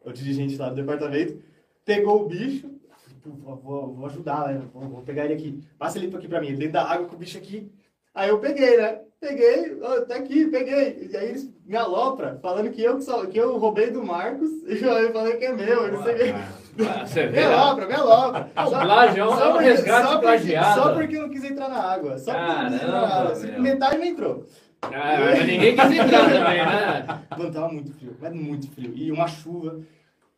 o 0.03 0.13
dirigente 0.13 0.57
lá 0.57 0.71
do 0.71 0.77
departamento, 0.77 1.39
pegou 1.85 2.23
o 2.23 2.27
bicho. 2.27 2.71
Falei, 2.89 3.39
"Pô, 3.45 3.55
Vou, 3.57 3.95
vou 3.95 4.07
ajudar, 4.07 4.49
né? 4.49 4.63
Vou, 4.73 4.89
vou 4.89 5.03
pegar 5.03 5.27
ele 5.27 5.35
aqui. 5.35 5.63
Passa 5.79 5.99
ele 5.99 6.15
aqui 6.17 6.27
pra 6.27 6.41
mim, 6.41 6.55
dentro 6.55 6.73
da 6.73 6.85
água 6.91 7.07
com 7.07 7.17
o 7.17 7.19
bicho 7.19 7.37
aqui. 7.37 7.71
Aí 8.15 8.31
eu 8.31 8.39
peguei, 8.39 8.79
né? 8.79 9.03
Peguei, 9.21 9.77
tá 10.09 10.17
aqui, 10.17 10.47
peguei. 10.47 11.09
E 11.13 11.17
aí 11.17 11.29
eles 11.29 11.53
me 11.67 11.77
alopram, 11.77 12.41
falando 12.41 12.71
que 12.71 12.83
eu, 12.83 12.99
que 12.99 13.27
que 13.31 13.39
eu 13.39 13.59
roubei 13.59 13.91
do 13.91 14.03
Marcos. 14.03 14.51
E 14.65 14.83
eu 14.83 15.13
falei 15.13 15.37
que 15.37 15.45
é 15.45 15.53
meu, 15.53 15.87
eu 15.87 15.93
não 15.93 16.03
sei 16.03 16.15
o 16.15 16.19
quê. 16.19 16.62
Ah, 16.79 17.07
Você 17.07 17.27
vê? 17.27 17.43
alopra, 17.45 17.87
me 17.87 17.93
alopra. 17.95 18.51
Ah, 18.57 18.67
o 18.67 18.71
plágio 18.71 19.23
é 19.25 19.29
um- 19.29 19.57
resgate 19.59 20.07
só 20.09 20.19
porque. 20.19 20.57
Só 20.75 20.95
porque 20.95 21.17
eu 21.17 21.23
não 21.23 21.29
quis 21.31 21.45
entrar 21.45 21.69
na 21.69 21.79
água. 21.83 22.19
Só 22.19 22.33
porque 22.33 22.47
não 22.55 22.65
quis 22.71 22.75
entrar 22.83 22.93
na 22.93 23.07
água. 23.09 23.35
meu. 23.39 23.61
Metade 23.63 23.99
não 23.99 24.05
entrou. 24.05 24.47
Ah, 24.83 24.91
mas 25.21 25.47
ninguém 25.47 25.77
quis 25.77 25.91
entrar 25.93 26.25
também, 26.25 26.67
né? 26.67 27.23
Mano, 27.39 27.53
tava 27.53 27.69
muito 27.69 27.93
frio, 27.93 28.17
mas 28.21 28.33
muito 28.35 28.71
frio. 28.71 28.93
E 28.97 29.13
uma 29.13 29.29
chuva. 29.29 29.81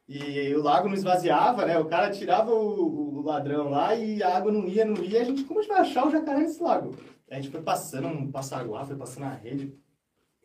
E 0.08 0.54
o 0.54 0.62
lago 0.62 0.88
não 0.88 0.94
esvaziava, 0.94 1.64
né? 1.64 1.78
O 1.78 1.86
cara 1.86 2.10
tirava 2.10 2.50
o, 2.52 3.18
o 3.18 3.22
ladrão 3.22 3.70
lá 3.70 3.94
e 3.94 4.22
a 4.22 4.36
água 4.36 4.52
não 4.52 4.66
ia, 4.66 4.84
não 4.84 5.02
ia. 5.02 5.22
A 5.22 5.24
gente, 5.24 5.44
como 5.44 5.60
a 5.60 5.62
gente 5.62 5.72
vai 5.72 5.80
achar 5.80 6.06
o 6.06 6.10
jacaré 6.10 6.40
nesse 6.40 6.62
lago? 6.62 6.94
A 7.30 7.36
gente 7.36 7.48
foi 7.48 7.62
passando 7.62 8.08
um 8.08 8.30
passaguá, 8.30 8.84
foi 8.84 8.96
passando 8.96 9.24
a 9.24 9.30
rede. 9.30 9.72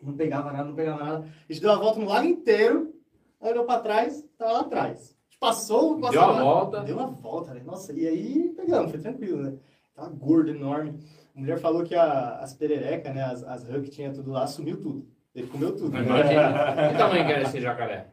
Não 0.02 0.14
pegava 0.14 0.52
nada, 0.54 0.64
não 0.64 0.76
pegava 0.76 1.04
nada. 1.04 1.18
A 1.50 1.52
gente 1.52 1.62
deu 1.62 1.72
uma 1.72 1.80
volta 1.80 2.00
no 2.00 2.08
lago 2.08 2.26
inteiro. 2.26 2.94
Olhou 3.42 3.66
pra 3.66 3.80
trás, 3.80 4.24
tava 4.38 4.52
lá 4.54 4.60
atrás. 4.62 5.14
Passou 5.40 5.94
o 5.94 5.96
Deu 5.96 6.06
a 6.22 6.26
passaguá, 6.26 6.42
volta. 6.44 6.80
Deu 6.82 6.98
uma 6.98 7.08
volta, 7.08 7.54
né? 7.54 7.62
Nossa, 7.66 7.94
e 7.94 8.06
aí 8.08 8.54
pegamos, 8.56 8.92
foi 8.92 9.00
tranquilo, 9.00 9.42
né? 9.42 9.54
Tava 9.96 10.10
gordo, 10.10 10.50
enorme. 10.52 11.00
A 11.36 11.40
mulher 11.40 11.58
falou 11.60 11.84
que 11.84 11.96
a- 11.96 12.40
as 12.42 12.54
pererecas, 12.54 13.14
né? 13.16 13.24
As, 13.24 13.44
as 13.44 13.64
que 13.64 13.90
tinha 13.90 14.12
tudo 14.12 14.32
lá, 14.32 14.46
sumiu 14.46 14.78
tudo. 14.82 15.08
Ele 15.34 15.48
comeu 15.48 15.76
tudo. 15.76 15.96
Imagina. 15.98 16.90
Que 16.92 16.98
tamanho 16.98 17.26
que 17.26 17.32
era 17.32 17.42
esse 17.44 17.62
jacaré? 17.62 18.08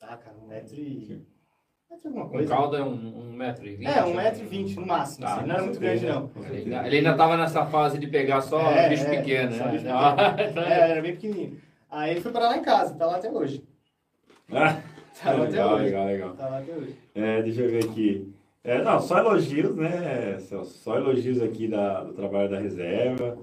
Tá, 0.00 0.16
cara, 0.16 0.36
um 0.42 0.48
metro 0.48 0.74
e... 0.74 1.24
Um 1.88 1.94
metro 1.94 2.04
e 2.04 2.08
alguma 2.08 2.28
coisa. 2.28 2.48
calda 2.48 2.78
é 2.78 2.82
um, 2.82 3.18
um 3.28 3.32
metro 3.32 3.66
e 3.66 3.76
vinte? 3.76 3.88
É, 3.88 4.04
um 4.04 4.14
metro 4.14 4.42
e 4.42 4.46
vinte 4.46 4.76
no 4.80 4.86
máximo. 4.86 5.26
Tá, 5.26 5.36
assim, 5.36 5.46
não 5.46 5.54
era 5.54 5.62
muito 5.64 5.78
grande, 5.78 6.06
não. 6.06 6.30
Ele 6.48 6.56
ainda, 6.56 6.86
ele 6.86 6.96
ainda 6.96 7.16
tava 7.16 7.36
nessa 7.36 7.66
fase 7.66 7.98
de 7.98 8.06
pegar 8.08 8.40
só 8.40 8.72
É, 8.72 8.88
bicho 8.88 9.04
é, 9.04 9.10
pequeno, 9.16 9.56
né? 9.56 9.68
bicho 9.70 9.84
Não, 10.54 10.62
É, 10.62 10.90
era 10.90 11.02
bem 11.02 11.12
pequenininho. 11.14 11.60
Aí 11.90 12.10
ele 12.12 12.20
foi 12.20 12.32
parar 12.32 12.48
lá 12.48 12.56
em 12.56 12.62
casa, 12.62 12.94
tá 12.94 13.06
lá 13.06 13.16
até 13.16 13.30
hoje. 13.30 13.62
Ah, 14.50 14.80
Tá 15.20 15.32
lá 15.32 15.44
até 15.44 15.50
legal, 15.50 15.74
hoje. 15.74 15.84
legal, 15.84 16.06
legal. 16.06 16.34
Tá 16.34 16.48
lá 16.48 16.58
até 16.58 16.72
hoje. 16.72 16.96
É, 17.14 17.42
deixa 17.42 17.60
eu 17.62 17.70
ver 17.70 17.84
aqui. 17.84 18.32
É, 18.64 18.82
não, 18.82 19.00
só 19.00 19.18
elogios, 19.18 19.74
né? 19.76 20.38
Celso? 20.38 20.78
Só 20.78 20.96
elogios 20.96 21.42
aqui 21.42 21.66
da, 21.68 22.02
do 22.04 22.12
trabalho 22.12 22.48
da 22.48 22.58
reserva, 22.58 23.38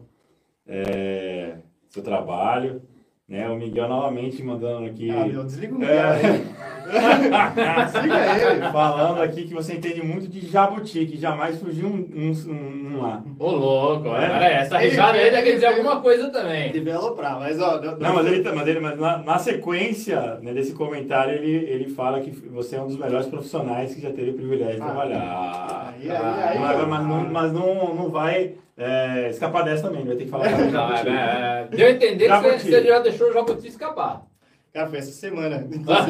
é, 0.65 1.57
seu 1.89 2.01
trabalho. 2.01 2.81
Né? 3.29 3.47
O 3.47 3.55
Miguel 3.55 3.87
novamente 3.87 4.41
mandando 4.41 4.87
aqui. 4.87 5.11
Ah, 5.11 5.23
meu, 5.25 5.43
desliga 5.43 5.75
o 5.75 5.79
Miguel 5.79 5.95
É. 5.95 6.41
Desliga 7.85 8.51
ele. 8.53 8.71
Falando 8.71 9.21
aqui 9.21 9.43
que 9.43 9.53
você 9.53 9.73
entende 9.75 10.01
muito 10.01 10.27
de 10.27 10.47
jabuti, 10.47 11.05
que 11.05 11.15
jamais 11.17 11.59
surgiu 11.59 11.85
um, 11.87 11.91
um, 12.15 12.31
um- 12.51 12.95
um 12.97 13.01
lá. 13.01 13.23
Ô, 13.37 13.51
louco, 13.51 14.07
É. 14.07 14.11
olha, 14.11 14.45
essa 14.45 14.79
risada 14.79 15.17
aí 15.19 15.29
deve 15.29 15.53
dizer 15.53 15.67
alguma 15.67 16.01
coisa 16.01 16.29
também. 16.31 16.69
Ele 16.69 16.79
veio 16.79 16.97
aloprar, 16.97 17.37
mas 17.39 17.61
ó... 17.61 17.79
Não, 17.79 17.97
Não, 17.99 18.15
mas 18.15 18.25
ele, 18.25 18.41
tá- 18.43 18.53
mas 18.55 18.67
ele 18.67 18.79
mas 18.79 18.99
na, 18.99 19.17
na 19.19 19.37
sequência 19.37 20.39
né, 20.41 20.51
desse 20.51 20.73
comentário, 20.73 21.33
ele, 21.35 21.51
ele 21.69 21.89
fala 21.89 22.21
que 22.21 22.31
você 22.31 22.77
é 22.77 22.81
um 22.81 22.87
dos 22.87 22.97
melhores 22.97 23.27
profissionais 23.27 23.93
que 23.93 24.01
já 24.01 24.09
teve 24.11 24.31
o 24.31 24.33
privilégio 24.33 24.77
de 24.77 24.81
Ah. 24.81 24.85
trabalhar. 24.85 25.93
Aí, 26.01 26.09
aí, 26.09 26.17
aí, 26.17 26.59
mas, 26.59 26.87
mas 26.87 27.07
não, 27.07 27.29
mas 27.29 27.53
não, 27.53 27.93
não 27.93 28.09
vai 28.09 28.55
é, 28.79 29.29
escapar 29.29 29.63
dessa 29.63 29.83
também, 29.89 30.05
vai 30.05 30.15
ter 30.15 30.23
que 30.25 30.29
falar 30.29 30.47
o 30.47 30.71
Não, 30.71 30.71
jabuti. 30.71 31.09
é, 31.09 31.11
é, 31.11 31.67
deu 31.75 31.87
a 31.87 31.91
entender 31.91 32.23
que 32.23 32.27
Jabuti. 32.27 32.59
você, 32.59 32.69
você 32.71 32.83
já 32.87 32.99
deixou 32.99 33.29
o 33.29 33.33
jabuti 33.33 33.67
escapar. 33.67 34.25
Cara, 34.73 34.87
foi 34.87 34.99
essa 34.99 35.11
semana. 35.11 35.67
Tá 35.85 36.05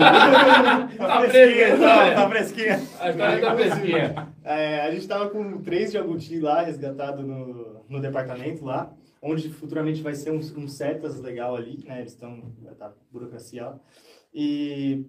Tá 0.97 1.22
fresquinha, 1.30 1.78
tá, 1.78 2.13
tá 2.15 2.30
fresquinha. 2.30 2.76
A 2.99 3.09
história 3.09 3.41
tá 3.41 3.55
fresquinha. 3.55 4.28
É, 4.43 4.82
a 4.82 4.91
gente 4.91 5.07
tava 5.07 5.30
com 5.30 5.61
três 5.61 5.91
jabuti 5.91 6.39
lá, 6.39 6.61
resgatado 6.61 7.24
no, 7.24 7.84
no 7.88 7.99
departamento 8.01 8.65
lá, 8.65 8.91
onde 9.22 9.49
futuramente 9.49 10.01
vai 10.01 10.13
ser 10.13 10.32
um, 10.32 10.39
um 10.57 10.67
CETAS 10.67 11.20
legal 11.22 11.55
ali, 11.55 11.84
né? 11.86 11.99
Eles 11.99 12.11
estão, 12.11 12.41
tá 12.78 12.91
burocracia 13.11 13.65
lá. 13.65 13.80
E 14.34 15.05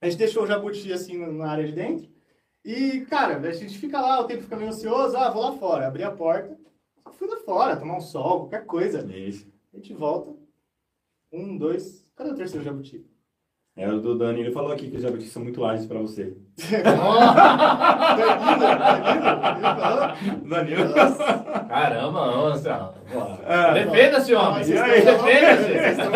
a 0.00 0.06
gente 0.08 0.18
deixou 0.18 0.42
o 0.44 0.46
jabuti 0.46 0.92
assim 0.92 1.18
na 1.18 1.50
área 1.50 1.64
de 1.66 1.72
dentro. 1.72 2.08
E, 2.64 3.00
cara, 3.02 3.36
a 3.38 3.52
gente 3.52 3.78
fica 3.78 4.00
lá, 4.00 4.20
o 4.20 4.24
tempo 4.24 4.42
fica 4.42 4.56
meio 4.56 4.68
ansioso, 4.70 5.16
ah, 5.16 5.30
vou 5.30 5.42
lá 5.42 5.52
fora. 5.52 5.86
Abri 5.86 6.02
a 6.02 6.10
porta, 6.10 6.57
fui 7.12 7.28
lá 7.28 7.36
fora, 7.38 7.76
tomar 7.76 7.96
um 7.96 8.00
sol, 8.00 8.40
qualquer 8.40 8.64
coisa. 8.66 9.06
Isso. 9.14 9.46
A 9.72 9.76
gente 9.76 9.92
volta. 9.94 10.32
Um, 11.32 11.56
dois. 11.58 12.04
Cadê 12.16 12.30
o 12.30 12.34
terceiro 12.34 12.64
jabuti? 12.64 13.04
É, 13.76 13.88
o 13.88 14.00
do 14.00 14.18
Dani, 14.18 14.40
ele 14.40 14.50
falou 14.50 14.72
aqui 14.72 14.90
que 14.90 14.96
os 14.96 15.02
jabutis 15.02 15.30
são 15.30 15.40
muito 15.42 15.64
ágeis 15.64 15.86
pra 15.86 16.00
você. 16.00 16.36
Danilo. 20.48 20.94
Caramba, 21.68 22.26
nossa. 22.26 22.94
É. 23.46 23.84
Defenda-se, 23.84 24.34
homem. 24.34 24.64
Defenda-se. 24.64 26.08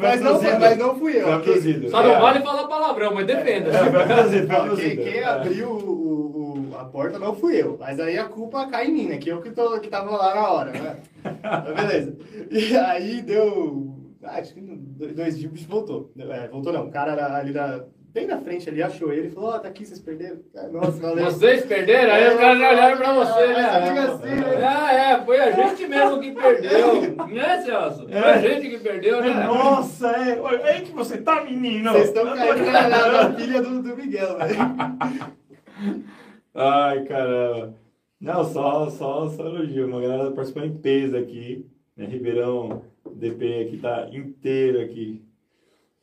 Mas 0.00 0.20
não, 0.20 0.40
mas 0.60 0.78
não 0.78 0.94
fui 0.98 1.16
eu. 1.20 1.90
Só 1.90 2.02
não 2.02 2.12
É. 2.12 2.20
vale 2.20 2.40
falar 2.40 2.66
palavrão, 2.68 3.14
mas 3.14 3.28
É, 3.28 3.34
defenda-se. 3.34 3.78
abduzido. 4.50 4.80
quem, 4.80 4.96
quem 4.96 5.18
É. 5.20 5.24
abriu 5.24 5.68
porta 6.92 7.18
não 7.18 7.34
fui 7.34 7.60
eu. 7.60 7.76
Mas 7.80 7.98
aí 7.98 8.18
a 8.18 8.24
culpa 8.24 8.66
cai 8.68 8.86
em 8.86 8.92
mim, 8.92 9.08
né? 9.08 9.16
Que 9.16 9.30
eu 9.30 9.40
que, 9.40 9.50
tô, 9.50 9.80
que 9.80 9.88
tava 9.88 10.10
lá 10.10 10.34
na 10.34 10.50
hora, 10.50 10.70
né? 10.72 10.96
Mas 11.24 11.74
beleza. 11.74 12.16
E 12.50 12.76
aí 12.76 13.22
deu. 13.22 13.96
ah, 14.22 14.38
Acho 14.38 14.54
que 14.54 14.60
dois 14.60 15.38
dias 15.38 15.50
o 15.50 15.54
bicho 15.54 15.68
voltou. 15.68 16.12
É, 16.18 16.48
voltou 16.48 16.72
não. 16.72 16.86
O 16.86 16.90
cara 16.90 17.12
era 17.12 17.36
ali 17.36 17.52
da, 17.52 17.84
bem 18.12 18.26
na 18.26 18.38
frente 18.38 18.68
ali, 18.68 18.82
achou 18.82 19.12
ele 19.12 19.28
e 19.28 19.30
falou: 19.30 19.50
Ó, 19.50 19.58
tá 19.58 19.68
aqui, 19.68 19.86
vocês 19.86 20.00
perderam. 20.00 20.38
Ah, 20.54 20.68
Nossa, 20.68 21.00
valeu. 21.00 21.24
Vocês 21.24 21.64
perderam, 21.64 22.12
aí 22.12 22.28
os 22.28 22.34
caras 22.38 22.58
já 22.58 22.70
olharam 22.70 22.96
pra 22.98 23.12
você, 23.14 23.40
eu 23.40 23.46
digo 23.48 24.26
né? 24.26 24.66
Ah, 24.66 24.92
é, 24.92 25.24
foi 25.24 25.40
a 25.40 25.50
gente 25.50 25.86
mesmo 25.86 26.20
que 26.20 26.32
perdeu. 26.32 27.16
Né, 27.26 27.62
Celso? 27.62 28.06
Foi 28.06 28.18
a 28.18 28.38
gente 28.38 28.68
que 28.68 28.78
perdeu, 28.78 29.20
né? 29.22 29.46
Nossa, 29.46 30.08
é. 30.08 30.76
É 30.76 30.80
que 30.80 30.92
você 30.92 31.18
tá, 31.18 31.42
menino. 31.42 31.90
Vocês 31.92 32.08
estão 32.08 32.24
caindo 32.36 32.70
na, 32.70 32.88
na, 32.88 33.22
na 33.24 33.30
pilha 33.34 33.62
do, 33.62 33.82
do 33.82 33.96
Miguel, 33.96 34.36
velho. 34.38 36.12
Ai, 36.54 37.04
caramba. 37.04 37.74
Não, 38.20 38.44
só, 38.44 38.88
só, 38.90 39.28
só 39.28 39.46
elogio. 39.46 39.86
Uma 39.86 40.00
galera 40.00 40.30
participando 40.30 40.66
em 40.66 40.76
peso 40.76 41.16
aqui. 41.16 41.66
Né? 41.96 42.06
Ribeirão 42.06 42.82
DP 43.10 43.66
aqui 43.66 43.78
tá 43.78 44.08
inteiro 44.12 44.80
aqui. 44.80 45.22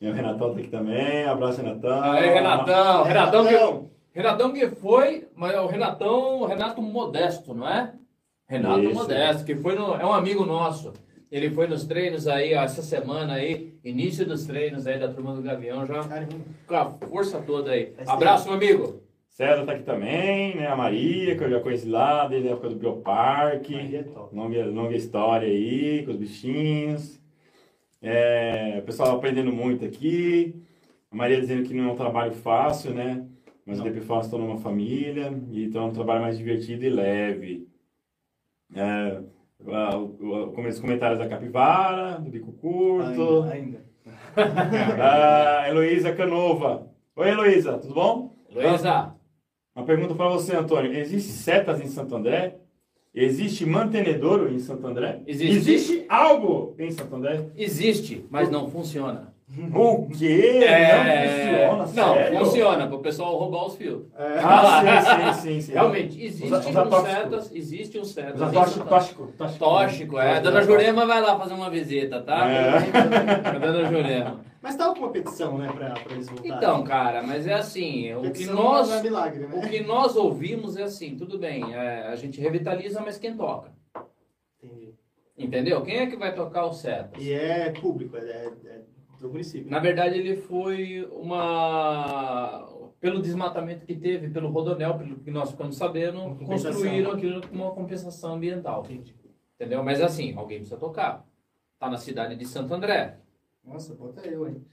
E 0.00 0.08
o 0.08 0.12
Renatão 0.12 0.52
tá 0.52 0.60
aqui 0.60 0.68
também. 0.68 1.24
Abraço, 1.24 1.62
Renatão. 1.62 2.02
Aí, 2.02 2.28
Renatão. 2.28 3.04
Renatão 3.04 3.44
que, 3.44 3.50
Renatão. 3.50 3.90
Renatão 4.12 4.52
que 4.52 4.68
foi, 4.68 5.28
mas 5.36 5.54
é 5.54 5.60
o 5.60 5.66
Renatão, 5.66 6.40
o 6.40 6.46
Renato 6.46 6.82
Modesto, 6.82 7.54
não 7.54 7.68
é? 7.68 7.92
Renato 8.46 8.80
Isso. 8.80 8.94
Modesto, 8.94 9.44
que 9.44 9.54
foi 9.54 9.76
no, 9.76 9.94
é 9.94 10.04
um 10.04 10.12
amigo 10.12 10.44
nosso. 10.44 10.92
Ele 11.30 11.48
foi 11.48 11.68
nos 11.68 11.86
treinos 11.86 12.26
aí, 12.26 12.54
ó, 12.56 12.62
essa 12.62 12.82
semana 12.82 13.34
aí, 13.34 13.78
início 13.84 14.26
dos 14.26 14.44
treinos 14.46 14.86
aí 14.86 14.98
da 14.98 15.08
turma 15.08 15.32
do 15.32 15.42
Gavião, 15.42 15.86
já 15.86 16.02
Caramba. 16.02 16.36
com 16.66 16.74
a 16.74 16.90
força 17.08 17.40
toda 17.40 17.70
aí. 17.70 17.94
Abraço, 18.04 18.46
meu 18.46 18.56
amigo. 18.56 19.00
César 19.30 19.64
tá 19.64 19.72
aqui 19.72 19.84
também, 19.84 20.56
né? 20.56 20.66
A 20.66 20.76
Maria, 20.76 21.36
que 21.36 21.42
eu 21.44 21.50
já 21.50 21.60
conheci 21.60 21.88
lá 21.88 22.26
desde 22.26 22.48
a 22.48 22.52
época 22.52 22.68
do 22.68 22.74
Bioparque. 22.76 23.74
Aí 23.74 23.96
é 23.96 24.02
top. 24.02 24.34
Longa, 24.34 24.66
longa 24.66 24.94
história 24.96 25.48
aí, 25.48 26.04
com 26.04 26.10
os 26.10 26.16
bichinhos. 26.16 27.20
É, 28.02 28.76
o 28.80 28.82
pessoal 28.82 29.16
aprendendo 29.16 29.52
muito 29.52 29.84
aqui. 29.84 30.54
A 31.10 31.16
Maria 31.16 31.40
dizendo 31.40 31.62
que 31.66 31.72
não 31.74 31.90
é 31.90 31.92
um 31.92 31.96
trabalho 31.96 32.32
fácil, 32.32 32.92
né? 32.92 33.24
Mas 33.64 33.78
o 33.78 33.84
Não. 33.84 33.90
DP 33.90 34.00
Fácil 34.04 34.30
tornou 34.32 34.48
uma 34.48 34.58
família. 34.58 35.32
Então 35.52 35.84
é 35.84 35.86
um 35.86 35.92
trabalho 35.92 36.22
mais 36.22 36.36
divertido 36.36 36.84
e 36.84 36.90
leve. 36.90 37.68
É, 38.74 39.20
a- 39.72 39.96
o- 39.96 40.16
o- 40.20 40.66
os 40.68 40.80
comentários 40.80 41.18
da 41.18 41.28
Capivara, 41.28 42.18
do 42.18 42.30
Bico 42.30 42.52
Curto. 42.52 43.42
Ainda. 43.44 43.52
ainda. 43.52 43.90
Da 44.96 45.68
Heloísa 45.68 46.12
Canova. 46.14 46.88
Oi, 47.14 47.28
Heloísa, 47.28 47.78
tudo 47.78 47.94
bom? 47.94 48.36
Luísa, 48.52 49.14
Uma 49.74 49.84
pergunta 49.84 50.14
para 50.14 50.28
você, 50.28 50.56
Antônio. 50.56 50.92
Existe 50.92 51.30
setas 51.30 51.80
em 51.80 51.86
Santo 51.86 52.14
André? 52.16 52.58
Existe 53.14 53.66
mantenedouro 53.66 54.52
em 54.52 54.58
Santo 54.58 54.86
André? 54.86 55.22
Existe. 55.26 55.56
Existe 55.56 56.04
algo 56.08 56.74
em 56.78 56.90
Santo 56.90 57.16
André? 57.16 57.50
existe, 57.56 58.24
mas 58.30 58.50
não 58.50 58.70
funciona. 58.70 59.29
O 59.74 60.08
quê? 60.08 60.60
não 60.60 61.26
funciona, 61.26 61.76
não, 61.94 62.14
sério? 62.14 62.38
funciona, 62.38 62.86
para 62.86 62.96
o 62.96 63.00
pessoal 63.00 63.36
roubar 63.36 63.66
os 63.66 63.76
fios. 63.76 64.04
É. 64.16 64.38
Ah, 64.42 65.02
sim, 65.02 65.32
sim, 65.34 65.42
sim, 65.42 65.60
sim. 65.60 65.72
Realmente, 65.74 66.24
existe 66.24 66.44
Usa- 66.46 66.68
usa 66.68 66.82
um 66.84 66.88
tóxico. 66.88 67.10
setas, 67.20 67.52
existe 67.52 67.98
um 67.98 68.04
setas. 68.04 68.34
Usa 68.40 68.52
tóxico, 68.52 68.88
tóxico, 68.88 69.26
tóxico. 69.36 69.58
Tóxico, 69.58 70.18
é. 70.18 70.36
A 70.36 70.40
dona 70.40 70.62
Jurema 70.62 71.04
vai 71.04 71.20
lá 71.20 71.36
fazer 71.38 71.54
uma 71.54 71.68
visita, 71.68 72.22
tá? 72.22 72.48
É. 72.48 72.68
A 73.48 73.58
dona 73.58 73.84
Jurema. 73.90 74.40
Mas 74.62 74.76
tava 74.76 74.94
com 74.94 75.00
uma 75.00 75.10
petição, 75.10 75.58
né, 75.58 75.68
pra, 75.72 75.90
pra 75.94 76.12
eles 76.12 76.28
voltarem. 76.28 76.52
Então, 76.56 76.84
cara, 76.84 77.22
mas 77.22 77.46
é 77.46 77.54
assim, 77.54 78.14
o 78.14 78.30
que 78.30 78.44
nós, 78.46 78.88
não 78.88 78.96
é 78.98 79.02
milagre, 79.02 79.44
o 79.46 79.56
né? 79.56 79.68
que 79.68 79.80
nós 79.82 80.16
ouvimos 80.16 80.76
é 80.76 80.82
assim, 80.82 81.16
tudo 81.16 81.38
bem, 81.38 81.74
é, 81.74 82.06
a 82.08 82.14
gente 82.14 82.38
revitaliza, 82.40 83.00
mas 83.00 83.16
quem 83.18 83.34
toca? 83.34 83.72
Entendi. 84.62 84.94
Entendeu? 85.38 85.80
Quem 85.80 85.96
é 86.00 86.06
que 86.06 86.16
vai 86.16 86.34
tocar 86.34 86.66
o 86.66 86.72
setas? 86.74 87.20
E 87.22 87.32
é 87.32 87.70
público, 87.70 88.14
é, 88.18 88.20
é, 88.20 88.46
é 88.66 88.80
do 89.20 89.28
município. 89.28 89.70
Na 89.70 89.78
verdade, 89.78 90.18
ele 90.18 90.36
foi 90.36 91.06
uma. 91.12 92.68
Pelo 92.98 93.22
desmatamento 93.22 93.86
que 93.86 93.94
teve, 93.94 94.28
pelo 94.28 94.50
Rodonel, 94.50 94.98
pelo 94.98 95.16
que 95.20 95.30
nós 95.30 95.50
ficamos 95.50 95.76
sabendo, 95.76 96.36
construíram 96.44 97.12
aquilo 97.12 97.40
como 97.46 97.64
uma 97.64 97.72
compensação 97.72 98.34
ambiental. 98.34 98.84
Entendi. 98.84 99.14
Entendeu? 99.54 99.82
Mas 99.82 100.00
assim, 100.02 100.34
alguém 100.36 100.58
precisa 100.58 100.78
tocar. 100.78 101.26
Tá 101.78 101.88
na 101.88 101.96
cidade 101.96 102.36
de 102.36 102.46
Santo 102.46 102.74
André. 102.74 103.16
Nossa, 103.64 103.94
bota 103.94 104.26
eu, 104.26 104.48
hein? 104.48 104.64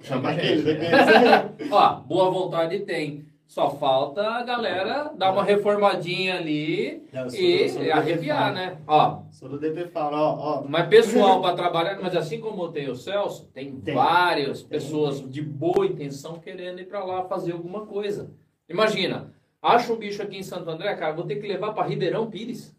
Chama 0.00 0.30
Aquele, 0.30 0.62
daquele. 0.62 1.68
Ó, 1.72 2.00
boa 2.00 2.30
vontade 2.30 2.80
tem. 2.80 3.26
Só 3.52 3.68
falta 3.68 4.26
a 4.26 4.42
galera 4.42 5.12
dar 5.14 5.30
uma 5.30 5.44
reformadinha 5.44 6.36
ali 6.38 7.02
Não, 7.12 7.24
eu 7.24 7.28
sou- 7.28 7.38
e 7.38 7.68
DPFAL. 7.68 8.52
né? 8.54 8.78
Ó, 8.86 9.18
Sou 9.30 9.46
do 9.46 9.58
DPFAL, 9.58 10.10
ó, 10.10 10.36
ó. 10.40 10.64
mas 10.66 10.88
pessoal 10.88 11.42
para 11.42 11.54
trabalhar, 11.54 11.98
mas 12.00 12.16
assim 12.16 12.40
como 12.40 12.72
tem 12.72 12.88
o 12.88 12.96
Celso, 12.96 13.44
tem, 13.52 13.70
Tem. 13.76 13.94
várias 13.94 14.60
Tem. 14.62 14.70
pessoas 14.70 15.20
de 15.30 15.42
boa 15.42 15.84
intenção 15.84 16.38
querendo 16.38 16.80
ir 16.80 16.86
para 16.86 17.04
lá 17.04 17.24
fazer 17.24 17.52
alguma 17.52 17.84
coisa. 17.84 18.30
Imagina, 18.70 19.34
acha 19.60 19.92
um 19.92 19.96
bicho 19.96 20.22
aqui 20.22 20.38
em 20.38 20.42
Santo 20.42 20.70
André, 20.70 20.94
cara, 20.94 21.12
vou 21.12 21.26
ter 21.26 21.36
que 21.36 21.46
levar 21.46 21.74
para 21.74 21.86
Ribeirão 21.86 22.30
Pires. 22.30 22.74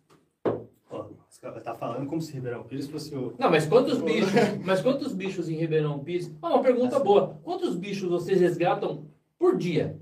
tá 1.64 1.76
falando 1.76 2.08
como 2.08 2.20
se 2.20 2.34
Ribeirão 2.34 2.64
Pires 2.64 2.88
fosse 2.90 3.16
o... 3.16 3.36
Não, 3.38 3.52
mas 3.52 3.68
quantos 3.68 4.02
bichos, 4.02 4.32
mas 4.66 4.82
quantos 4.82 5.14
bichos 5.14 5.48
em 5.50 5.54
Ribeirão 5.56 6.00
Pires? 6.00 6.32
Ah, 6.42 6.50
uma 6.50 6.64
pergunta 6.64 6.98
boa. 7.00 7.38
Quantos 7.44 7.76
bichos 7.76 8.10
vocês 8.10 8.42
resgatam 8.42 9.06
por 9.38 9.56
dia? 9.56 10.02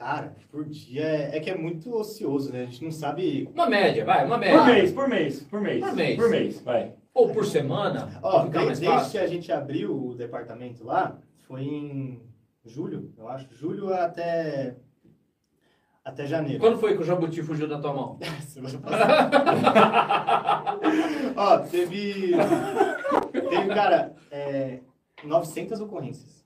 Cara, 0.00 0.34
por 0.50 0.64
dia 0.64 1.02
é, 1.02 1.36
é 1.36 1.40
que 1.40 1.50
é 1.50 1.54
muito 1.54 1.94
ocioso, 1.94 2.50
né? 2.50 2.62
A 2.62 2.64
gente 2.64 2.82
não 2.82 2.90
sabe... 2.90 3.50
Uma 3.54 3.66
média, 3.68 4.02
vai, 4.02 4.24
uma 4.24 4.36
Por 4.36 4.40
média. 4.40 4.64
mês, 4.64 4.92
por 4.94 5.06
mês, 5.06 5.42
por 5.42 5.60
mês. 5.60 5.84
Por 5.84 5.94
mês. 5.94 6.16
Por 6.16 6.30
mês, 6.30 6.60
vai. 6.62 6.94
Ou 7.12 7.28
por 7.28 7.44
semana, 7.44 8.08
Ó, 8.22 8.44
de- 8.44 8.48
desde 8.50 8.86
fácil. 8.86 9.10
que 9.12 9.18
a 9.18 9.26
gente 9.26 9.52
abriu 9.52 9.94
o 10.06 10.14
departamento 10.14 10.82
lá, 10.86 11.18
foi 11.46 11.64
em 11.64 12.22
julho, 12.64 13.12
eu 13.18 13.28
acho. 13.28 13.54
Julho 13.54 13.92
até... 13.92 14.74
Até 16.02 16.26
janeiro. 16.26 16.60
Quando 16.60 16.78
foi 16.78 16.96
que 16.96 17.02
o 17.02 17.04
jabuti 17.04 17.42
fugiu 17.42 17.68
da 17.68 17.78
tua 17.78 17.92
mão? 17.92 18.18
Semana 18.48 18.78
passada. 18.78 19.30
Ó, 21.36 21.58
teve. 21.58 22.32
Teve, 23.32 23.68
cara, 23.74 24.14
é, 24.30 24.80
900 25.22 25.78
ocorrências. 25.78 26.39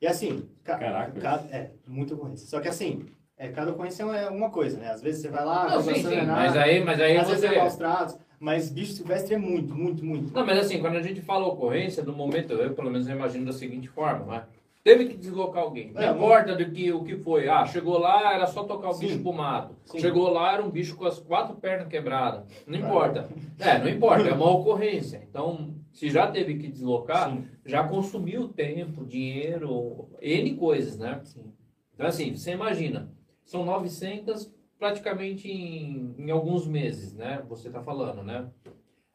E 0.00 0.06
assim. 0.06 0.48
ca- 0.64 0.78
Caraca. 0.78 1.20
ca- 1.20 1.44
é, 1.50 1.70
muita 1.86 2.14
ocorrência. 2.14 2.46
Só 2.46 2.60
que 2.60 2.68
assim, 2.68 3.06
é, 3.36 3.48
cada 3.48 3.72
ocorrência 3.72 4.02
é 4.04 4.28
uma 4.28 4.50
coisa, 4.50 4.78
né? 4.78 4.90
Às 4.90 5.02
vezes 5.02 5.22
você 5.22 5.28
vai 5.28 5.44
lá, 5.44 5.68
Não, 5.70 5.82
sim, 5.82 5.94
sim, 5.94 6.02
sanar, 6.02 6.36
mas 6.36 6.56
aí, 6.56 6.84
mas 6.84 7.00
aí 7.00 7.16
às 7.16 7.28
vezes 7.28 7.44
é 7.44 7.48
você... 7.48 7.58
maus 7.58 7.76
tratos, 7.76 8.18
mas 8.38 8.70
bicho 8.70 8.92
silvestre 8.92 9.34
é 9.34 9.38
muito, 9.38 9.74
muito, 9.74 10.04
muito. 10.04 10.32
Não, 10.32 10.46
mas 10.46 10.58
assim, 10.58 10.80
quando 10.80 10.96
a 10.96 11.02
gente 11.02 11.20
fala 11.20 11.46
ocorrência, 11.46 12.02
no 12.04 12.12
momento, 12.12 12.52
eu 12.52 12.74
pelo 12.74 12.90
menos 12.90 13.08
eu 13.08 13.16
imagino 13.16 13.44
da 13.46 13.52
seguinte 13.52 13.88
forma, 13.88 14.24
né? 14.26 14.42
Teve 14.84 15.06
que 15.06 15.16
deslocar 15.16 15.64
alguém. 15.64 15.90
Não 15.92 16.00
É, 16.00 16.10
importa 16.10 16.54
do 16.54 16.70
que, 16.70 16.90
o 16.92 17.02
que 17.02 17.16
foi. 17.16 17.46
Ah, 17.48 17.66
chegou 17.66 17.98
lá, 17.98 18.32
era 18.32 18.46
só 18.46 18.62
tocar 18.62 18.88
o 18.88 18.94
Sim. 18.94 19.06
bicho 19.08 19.18
pro 19.20 19.32
mato. 19.34 19.74
Sim. 19.84 19.98
Chegou 19.98 20.30
lá, 20.30 20.52
era 20.54 20.62
um 20.64 20.70
bicho 20.70 20.96
com 20.96 21.04
as 21.04 21.18
quatro 21.18 21.56
pernas 21.56 21.88
quebradas. 21.88 22.44
Não 22.66 22.78
importa. 22.78 23.28
É, 23.58 23.76
não 23.78 23.88
importa, 23.88 24.28
é 24.28 24.32
uma 24.32 24.50
ocorrência. 24.50 25.20
Então, 25.28 25.74
se 25.98 26.08
já 26.10 26.30
teve 26.30 26.56
que 26.58 26.68
deslocar, 26.68 27.30
Sim. 27.32 27.44
já 27.66 27.82
consumiu 27.86 28.48
tempo, 28.48 29.04
dinheiro, 29.04 30.08
N 30.22 30.54
coisas, 30.54 30.96
né? 30.96 31.20
Sim. 31.24 31.52
Então, 31.94 32.06
assim, 32.06 32.36
você 32.36 32.52
imagina, 32.52 33.10
são 33.44 33.64
900 33.64 34.54
praticamente 34.78 35.50
em, 35.50 36.14
em 36.16 36.30
alguns 36.30 36.68
meses, 36.68 37.12
né? 37.14 37.42
Você 37.48 37.68
tá 37.68 37.82
falando, 37.82 38.22
né? 38.22 38.48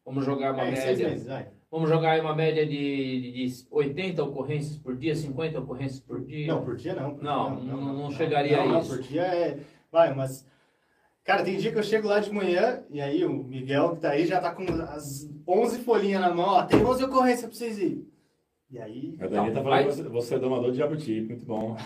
Vamos 0.05 0.25
jogar 0.25 0.53
uma 0.53 0.63
É, 0.65 0.71
média. 0.71 1.09
meses. 1.09 1.27
Vamos 1.71 1.89
jogar 1.89 2.11
aí 2.11 2.19
uma 2.19 2.35
média 2.35 2.65
de, 2.67 3.31
de 3.31 3.65
80 3.71 4.21
ocorrências 4.21 4.77
por 4.77 4.97
dia, 4.97 5.15
50 5.15 5.59
ocorrências 5.61 6.01
por 6.01 6.23
dia. 6.25 6.47
Não, 6.47 6.65
por 6.65 6.75
dia 6.75 6.93
não. 6.93 7.15
por 7.15 7.23
Não, 7.23 7.55
dia 7.55 7.73
não- 7.73 7.93
não 7.93 8.11
chegaria 8.11 8.57
não, 8.57 8.63
a 8.63 8.67
não, 8.73 8.79
isso. 8.81 8.89
por 8.97 9.01
dia 9.01 9.21
é. 9.23 9.59
Vai, 9.89 10.13
mas. 10.13 10.45
Cara, 11.23 11.43
tem 11.43 11.57
dia 11.57 11.71
que 11.71 11.77
eu 11.79 11.83
chego 11.83 12.07
lá 12.07 12.19
de 12.19 12.31
manhã 12.31 12.83
e 12.89 12.99
aí 12.99 13.23
o 13.23 13.31
Miguel 13.43 13.95
que 13.95 14.01
tá 14.01 14.09
aí 14.09 14.25
já 14.25 14.41
tá 14.41 14.51
com 14.53 14.63
as 14.89 15.29
11 15.47 15.79
folhinhas 15.79 16.19
na 16.21 16.33
mão. 16.33 16.45
Ó, 16.45 16.63
tem 16.63 16.83
11 16.83 17.03
ocorrências 17.05 17.45
pra 17.49 17.53
vocês 17.57 17.77
irem. 17.79 18.05
E 18.69 18.79
aí. 18.79 19.15
A 19.21 19.27
Dani 19.27 19.51
tá 19.51 19.61
falando 19.61 19.69
vai- 19.69 19.83
que 19.85 20.01
você, 20.09 20.35
é 20.35 20.39
domador 20.39 20.71
de 20.71 20.77
jabuti, 20.79 21.21
muito 21.21 21.45
bom. 21.45 21.77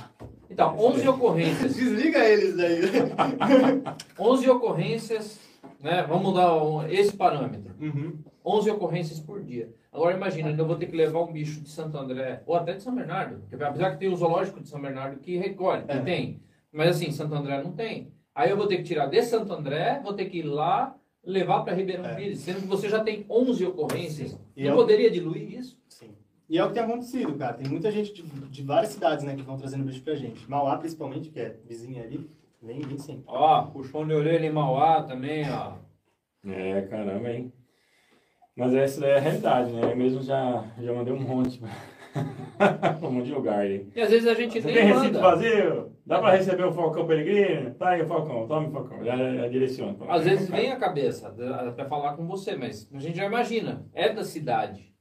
Então, 0.49 0.75
11 0.79 1.07
ocorrências. 1.07 1.75
Desliga 1.75 2.19
eles 2.25 2.55
daí. 2.55 2.79
11 4.17 4.49
ocorrências, 4.49 5.39
né? 5.81 6.03
Vamos 6.07 6.33
dar 6.33 6.55
um- 6.63 6.87
esse 6.87 7.15
parâmetro. 7.15 7.75
Uhum. 7.79 8.17
11 8.43 8.71
ocorrências 8.71 9.19
por 9.19 9.43
dia. 9.43 9.69
Agora 9.91 10.15
imagina, 10.15 10.49
eu 10.49 10.65
vou 10.65 10.77
ter 10.77 10.85
que 10.87 10.95
levar 10.95 11.21
um 11.23 11.31
bicho 11.33 11.59
de 11.61 11.69
Santo 11.69 11.97
André, 11.97 12.41
ou 12.45 12.55
até 12.55 12.73
de 12.73 12.81
São 12.83 12.95
Bernardo, 12.95 13.41
porque 13.41 13.61
apesar 13.61 13.91
que 13.91 13.97
tem 13.99 14.09
o 14.09 14.15
zoológico 14.15 14.61
de 14.61 14.69
São 14.69 14.81
Bernardo 14.81 15.19
que 15.19 15.35
recolhe, 15.37 15.83
que 15.83 15.91
É. 15.91 15.99
tem. 16.01 16.41
Mas 16.71 16.95
assim, 16.95 17.11
Santo 17.11 17.35
André 17.35 17.61
não 17.61 17.71
tem. 17.73 18.13
Aí 18.37 18.51
eu 18.51 18.55
vou 18.57 18.67
ter 18.67 18.77
que 18.77 18.83
tirar 18.83 19.07
de 19.07 19.19
Santo 19.23 19.51
André, 19.51 19.99
vou 20.03 20.13
ter 20.13 20.25
que 20.25 20.37
ir 20.37 20.43
lá, 20.43 20.95
levar 21.25 21.63
para 21.63 21.73
Ribeirão 21.73 22.05
É. 22.05 22.13
Pires, 22.13 22.37
sendo 22.41 22.61
que 22.61 22.67
você 22.67 22.87
já 22.87 23.03
tem 23.03 23.25
11 23.27 23.65
ocorrências. 23.65 24.39
E 24.55 24.63
não 24.63 24.71
eu- 24.71 24.75
poderia 24.75 25.09
diluir 25.09 25.53
isso? 25.57 25.75
Sim. 25.89 26.11
E 26.47 26.55
é 26.55 26.63
o 26.63 26.67
que 26.67 26.75
tem 26.75 26.83
acontecido, 26.83 27.33
cara. 27.35 27.55
Tem 27.55 27.67
muita 27.67 27.89
gente 27.91 28.13
de, 28.13 28.21
de 28.21 28.61
várias 28.61 28.91
cidades, 28.91 29.23
né, 29.25 29.35
que 29.35 29.41
vão 29.41 29.57
trazendo 29.57 29.83
bicho 29.83 30.03
pra 30.03 30.13
gente. 30.13 30.47
Mauá, 30.47 30.77
principalmente, 30.77 31.29
que 31.31 31.39
é 31.39 31.57
vizinha 31.65 32.03
ali, 32.03 32.29
vem, 32.61 32.79
vem 32.79 32.97
sempre. 32.99 33.23
Ó, 33.25 33.63
puxão 33.63 34.05
de 34.07 34.13
orelha 34.13 34.45
em 34.45 34.51
Mauá 34.51 35.01
também, 35.01 35.43
ó. 35.49 35.73
É, 36.47 36.83
caramba, 36.83 37.31
hein? 37.31 37.51
Mas 38.55 38.75
essa 38.75 39.01
daí 39.01 39.09
é 39.13 39.17
a 39.17 39.19
realidade, 39.19 39.71
né? 39.73 39.81
Eu 39.91 39.97
mesmo 39.97 40.21
já, 40.21 40.63
já 40.79 40.93
mandei 40.93 41.11
um 41.11 41.19
monte. 41.19 41.59
um 43.03 43.11
monte 43.11 43.25
de 43.27 43.33
lugar 43.33 43.59
aí. 43.59 43.87
E 43.95 44.01
às 44.01 44.09
vezes 44.09 44.27
a 44.27 44.33
gente 44.33 44.61
Você 44.61 44.67
nem 44.67 44.75
tem 44.75 44.93
manda. 44.93 45.19
vazio? 45.19 45.91
Dá 46.05 46.19
pra 46.19 46.31
receber 46.31 46.63
o 46.63 46.71
Falcão 46.71 47.05
Peregrino? 47.05 47.73
Tá 47.75 47.89
aí 47.89 48.01
o 48.01 48.07
Falcão, 48.07 48.47
tome 48.47 48.67
o 48.67 48.71
Falcão. 48.71 49.03
Já, 49.03 49.15
já 49.15 49.47
direciona. 49.47 49.95
Às 50.07 50.23
vezes 50.23 50.49
vem 50.49 50.71
a 50.71 50.77
cabeça 50.77 51.29
para 51.75 51.85
falar 51.85 52.15
com 52.15 52.25
você, 52.25 52.55
mas 52.55 52.89
a 52.93 52.99
gente 52.99 53.17
já 53.17 53.25
imagina. 53.25 53.85
É 53.93 54.11
da 54.11 54.23
cidade. 54.23 54.93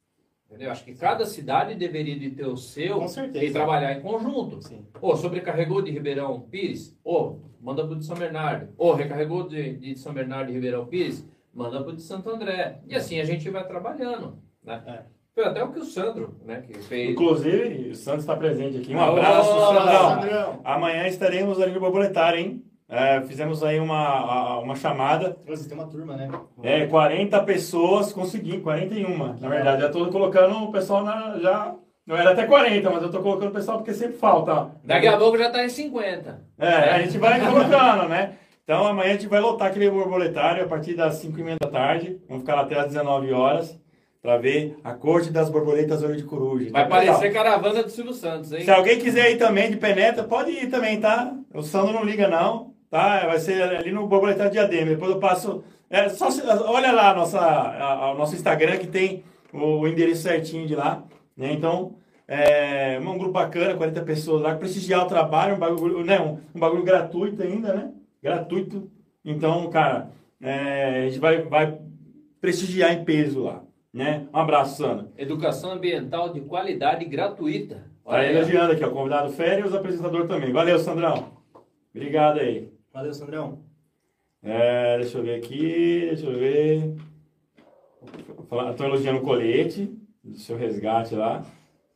Entendeu? 0.49 0.71
Acho 0.71 0.85
que 0.85 0.95
cada 0.95 1.27
cidade 1.27 1.75
deveria 1.75 2.17
de 2.17 2.31
ter 2.31 2.47
o 2.47 2.57
seu 2.57 3.05
e 3.35 3.51
trabalhar 3.51 3.93
em 3.93 4.01
conjunto. 4.01 4.63
Sim. 4.63 4.87
Ô, 5.01 5.17
sobrecarregou 5.17 5.83
de 5.83 5.91
Ribeirão 5.91 6.41
Pires? 6.41 6.97
Ô, 7.05 7.39
manda 7.61 7.85
pro 7.85 7.97
de 7.97 8.05
São 8.05 8.17
Bernardo. 8.17 8.73
Ô, 8.79 8.93
recarregou 8.93 9.49
de, 9.49 9.77
de 9.77 9.99
São 9.99 10.13
Bernardo 10.13 10.51
e 10.51 10.55
Ribeirão 10.55 10.87
Pires? 10.87 11.29
Manda 11.53 11.83
pro 11.83 11.95
de 11.95 12.03
Santo 12.03 12.31
André. 12.31 12.81
E 12.87 12.95
assim 12.95 13.19
a 13.19 13.25
gente 13.25 13.49
vai 13.51 13.67
trabalhando, 13.67 14.39
né? 14.63 14.83
É. 14.87 15.16
Foi 15.37 15.45
até 15.45 15.63
o 15.63 15.71
que 15.71 15.81
o 15.81 15.85
Sandro, 15.85 16.35
né, 16.47 16.63
que 16.67 16.79
fez. 16.79 17.11
Inclusive, 17.11 17.91
o 17.91 17.95
Santos 17.95 18.21
está 18.21 18.35
presente 18.35 18.79
aqui. 18.79 18.95
Um 18.95 19.05
abraço, 19.05 19.51
Sandrão. 19.51 20.09
Sandrão. 20.09 20.61
Amanhã 20.65 21.07
estaremos 21.07 21.61
ali 21.61 21.73
no 21.73 21.81
Borboletário, 21.81 22.41
hein? 22.41 22.65
É, 22.89 23.21
fizemos 23.21 23.63
aí 23.63 23.79
uma, 23.79 24.61
uma 24.61 24.75
chamada. 24.75 25.37
Você 25.47 25.69
tem 25.69 25.77
uma 25.77 25.89
turma, 25.89 26.17
né? 26.17 26.31
É, 26.63 26.87
40 26.87 27.39
pessoas, 27.43 28.15
consegui, 28.15 28.63
41. 28.63 29.35
Na 29.39 29.49
verdade, 29.51 29.83
já 29.83 29.91
tô 29.91 30.07
colocando 30.07 30.57
o 30.57 30.73
pessoal 30.73 31.05
na. 31.05 31.39
Já, 31.39 31.75
não 32.07 32.17
era 32.17 32.31
até 32.31 32.47
40, 32.47 32.89
mas 32.89 33.03
eu 33.03 33.11
tô 33.11 33.21
colocando 33.21 33.51
o 33.51 33.55
pessoal 33.55 33.77
porque 33.77 33.93
sempre 33.93 34.17
falta. 34.17 34.71
Daqui 34.85 35.07
a 35.07 35.19
pouco 35.19 35.37
já 35.37 35.51
tá 35.51 35.63
em 35.63 35.69
50. 35.69 36.47
É, 36.59 36.67
a 36.67 37.03
gente 37.03 37.19
vai 37.19 37.39
colocando, 37.47 38.09
né? 38.09 38.37
Então 38.65 38.87
amanhã 38.87 39.11
a 39.11 39.13
gente 39.13 39.27
vai 39.27 39.41
lotar 39.41 39.69
aquele 39.69 39.91
borboletário 39.91 40.65
a 40.65 40.67
partir 40.67 40.95
das 40.95 41.17
5 41.17 41.39
e 41.39 41.43
meia 41.43 41.59
da 41.61 41.69
tarde. 41.69 42.19
Vamos 42.27 42.43
ficar 42.43 42.55
lá 42.55 42.63
até 42.63 42.79
às 42.79 42.87
19 42.87 43.31
horas 43.35 43.79
para 44.27 44.39
ver 44.39 44.77
a 44.83 44.93
corte 44.93 45.31
das 45.31 45.49
borboletas 45.49 46.03
olho 46.03 46.17
de 46.17 46.25
coruja. 46.25 46.69
Vai 46.73 46.89
Tá 46.89 46.99
legal. 46.99 47.15
parecer 47.15 47.33
caravana 47.33 47.83
do 47.85 47.89
Silvio 47.91 48.13
Santos, 48.13 48.51
hein? 48.53 48.65
Se 48.65 48.71
alguém 48.73 48.99
quiser 48.99 49.31
ir 49.31 49.37
também 49.39 49.71
de 49.71 49.77
penetra, 49.77 50.25
pode 50.25 50.51
ir 50.51 50.69
também, 50.69 50.99
tá? 50.99 51.33
O 51.55 51.63
Sandro 51.63 51.93
não 51.93 52.03
liga 52.03 52.27
não, 52.27 52.75
tá? 52.91 53.25
Vai 53.25 53.39
ser 53.39 53.63
ali 53.63 53.93
no 53.93 54.09
borboletário 54.09 54.51
Diadema. 54.51 54.91
Depois 54.91 55.13
eu 55.13 55.21
passo... 55.21 55.63
É, 55.89 56.09
só 56.09 56.29
se- 56.29 56.43
olha 56.45 56.91
lá 56.91 57.11
a 57.13 57.15
nossa, 57.15 57.39
a- 57.39 57.93
a- 58.07 58.13
o 58.15 58.19
nosso 58.19 58.35
Instagram 58.35 58.79
que 58.79 58.89
tem 58.89 59.23
o 59.53 59.87
endereço 59.87 60.23
certinho 60.23 60.67
de 60.67 60.75
lá, 60.75 61.05
né? 61.37 61.53
Então, 61.53 61.95
é 62.27 62.99
um 63.01 63.17
grupo 63.17 63.35
bacana, 63.35 63.77
40 63.77 64.03
pessoas 64.03 64.43
lá, 64.43 64.57
prestigiar 64.57 65.05
o 65.05 65.09
trabalho, 65.09 65.55
um 65.55 65.59
bagulho, 65.61 66.05
né? 66.05 66.19
um, 66.21 66.41
um 66.53 66.59
bagulho 66.59 66.83
gratuito 66.83 67.45
ainda, 67.45 67.73
né? 67.73 67.91
Gratuito. 68.21 68.91
Então, 69.25 69.71
cara, 69.71 70.11
é, 70.43 71.03
a 71.05 71.09
gente 71.09 71.21
vai, 71.21 71.43
vai 71.43 71.79
prestigiar 72.41 72.93
em 72.93 73.05
peso 73.05 73.45
lá, 73.45 73.63
né? 73.97 74.29
Um 74.33 74.39
abraço, 74.39 74.77
Sandra. 74.77 75.09
Educação 75.17 75.71
ambiental 75.73 76.31
de 76.31 76.43
qualidade 76.43 77.03
gratuita. 77.07 77.87
Tá 78.05 78.19
aí, 78.19 78.29
ó. 78.29 78.39
elogiando 78.39 78.73
aqui, 78.73 78.85
ó, 78.85 78.91
convidado 78.91 79.33
férias, 79.33 79.73
o 79.73 79.77
apresentador 79.79 80.29
também. 80.29 80.53
Valeu, 80.53 80.79
Sandrão. 80.79 81.33
Obrigado 81.95 82.41
aí. 82.41 82.71
Valeu, 82.93 83.15
Sandrão. 83.15 83.61
É, 84.43 84.99
deixa 84.99 85.17
eu 85.17 85.23
ver 85.23 85.37
aqui, 85.37 86.09
deixa 86.09 86.27
eu 86.27 86.39
ver. 86.39 86.95
Estou 88.71 88.87
elogiando 88.87 89.21
o 89.21 89.23
colete, 89.23 89.91
do 90.23 90.37
seu 90.37 90.59
resgate 90.59 91.15
lá. 91.15 91.43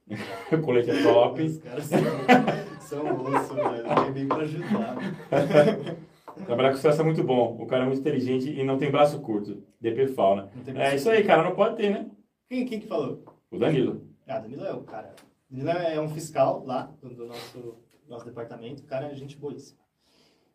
o 0.50 0.58
colete 0.62 0.90
é 0.90 1.02
top. 1.02 1.42
Os 1.42 1.58
caras 1.58 1.84
são, 1.84 1.98
são 2.80 3.22
osso, 3.24 3.54
velho. 3.54 4.06
Eu 4.06 4.12
vim 4.14 4.26
pra 4.26 4.38
ajudar. 4.38 4.96
Trabalhar 6.46 6.70
com 6.70 6.76
sucesso 6.76 7.00
é 7.00 7.04
muito 7.04 7.22
bom. 7.22 7.56
O 7.60 7.66
cara 7.66 7.84
é 7.84 7.86
muito 7.86 8.00
inteligente 8.00 8.50
e 8.50 8.62
não 8.64 8.78
tem 8.78 8.90
braço 8.90 9.20
curto. 9.20 9.62
DP 9.80 10.08
Fauna. 10.08 10.50
É 10.74 10.94
isso 10.94 11.08
aí, 11.10 11.22
cara. 11.24 11.42
Não 11.42 11.54
pode 11.54 11.76
ter, 11.76 11.90
né? 11.90 12.06
Quem, 12.48 12.66
quem 12.66 12.80
que 12.80 12.86
falou? 12.86 13.22
O 13.50 13.58
Danilo. 13.58 14.02
Ah, 14.26 14.38
Danilo 14.38 14.64
é 14.64 14.72
o 14.72 14.80
cara. 14.82 15.14
Danilo 15.50 15.70
é 15.70 16.00
um 16.00 16.08
fiscal 16.08 16.62
lá 16.66 16.90
do, 17.02 17.26
nosso, 17.26 17.74
nosso 18.08 18.24
departamento. 18.24 18.82
O 18.82 18.86
cara 18.86 19.06
é 19.06 19.14
gente 19.14 19.36
boíssima. 19.36 19.80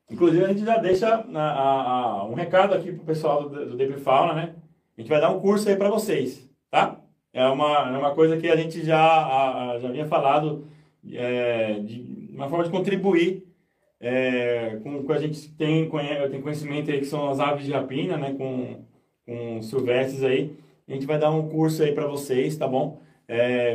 Inclusive, 0.10 0.44
a 0.46 0.48
gente 0.50 0.64
já 0.64 0.78
deixa 0.78 1.08
a- 1.16 1.24
a- 1.34 1.92
a- 2.20 2.26
um 2.26 2.34
recado 2.36 2.74
aqui 2.76 2.92
pro 2.92 3.04
pessoal 3.06 3.50
do, 3.50 3.66
do 3.72 3.76
DP 3.78 3.98
Fauna, 3.98 4.34
né? 4.34 4.56
A 4.98 5.02
gente 5.02 5.10
vai 5.10 5.20
dar 5.20 5.32
um 5.32 5.40
curso 5.40 5.68
aí 5.68 5.76
para 5.76 5.90
vocês, 5.90 6.48
tá? 6.70 7.02
É 7.34 7.46
uma, 7.48 7.90
é 7.94 7.98
uma 7.98 8.14
coisa 8.16 8.38
que 8.38 8.48
a 8.48 8.56
gente 8.56 8.84
já, 8.86 9.78
já 9.80 9.90
havia 9.90 10.06
falado 10.06 10.66
é, 11.12 11.80
de 11.80 12.30
uma 12.34 12.48
forma 12.48 12.64
de 12.64 12.70
contribuir 12.70 13.45
é, 14.00 14.78
com 14.84 14.98
o 14.98 15.06
que 15.06 15.12
a 15.14 15.18
gente 15.18 15.52
tem, 15.54 15.88
conhe- 15.90 16.28
tem 16.30 16.42
conhecimento 16.42 16.92
aí, 16.92 17.00
que 17.00 17.06
são 17.06 17.30
as 17.30 17.40
aves 17.40 17.66
de 17.66 17.72
rapina, 17.72 18.18
né? 18.18 18.34
Com, 18.38 18.84
com 19.26 19.62
silvestres 19.62 20.24
aí. 20.24 20.56
A 20.88 20.94
gente 20.94 21.06
vai 21.06 21.18
dar 21.18 21.32
um 21.32 21.50
curso 21.50 21.82
aí 21.84 21.92
para 21.94 22.08
vocês, 22.08 22.56
tá 22.58 22.68
bom? 22.68 23.00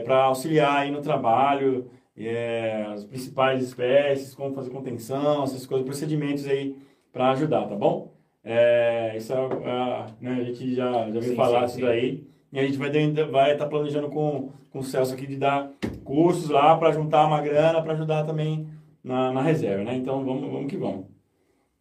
para 0.04 0.24
auxiliar 0.24 0.76
aí 0.82 0.92
no 0.92 1.02
trabalho, 1.02 1.90
é, 2.16 2.86
as 2.92 3.04
principais 3.04 3.62
espécies, 3.62 4.34
como 4.34 4.54
fazer 4.54 4.70
contenção, 4.70 5.42
essas 5.42 5.66
coisas, 5.66 5.84
procedimentos 5.86 6.46
aí 6.46 6.76
para 7.12 7.30
ajudar, 7.30 7.66
tá 7.66 7.74
bom? 7.74 8.12
É, 8.44 9.14
isso 9.16 9.32
é, 9.32 9.36
é, 9.36 10.06
né, 10.20 10.38
a 10.40 10.44
gente 10.44 10.74
já, 10.74 10.92
já 10.92 11.20
veio 11.20 11.22
Sim, 11.22 11.34
falar 11.34 11.60
sim, 11.60 11.64
isso 11.66 11.74
sim. 11.76 11.82
daí. 11.82 12.24
E 12.52 12.58
a 12.58 12.62
gente 12.64 12.78
vai 12.78 12.90
estar 12.90 13.24
vai 13.26 13.56
tá 13.56 13.66
planejando 13.66 14.08
com, 14.08 14.50
com 14.70 14.78
o 14.80 14.82
Celso 14.82 15.14
aqui 15.14 15.26
de 15.26 15.36
dar 15.36 15.70
cursos 16.04 16.48
lá 16.48 16.76
para 16.76 16.92
juntar 16.92 17.26
uma 17.26 17.40
grana 17.40 17.82
para 17.82 17.92
ajudar 17.92 18.24
também 18.24 18.66
na, 19.02 19.32
na 19.32 19.42
reserva, 19.42 19.84
né? 19.84 19.94
Então 19.96 20.24
vamos, 20.24 20.50
vamos 20.50 20.66
que 20.66 20.76
vamos. 20.76 21.06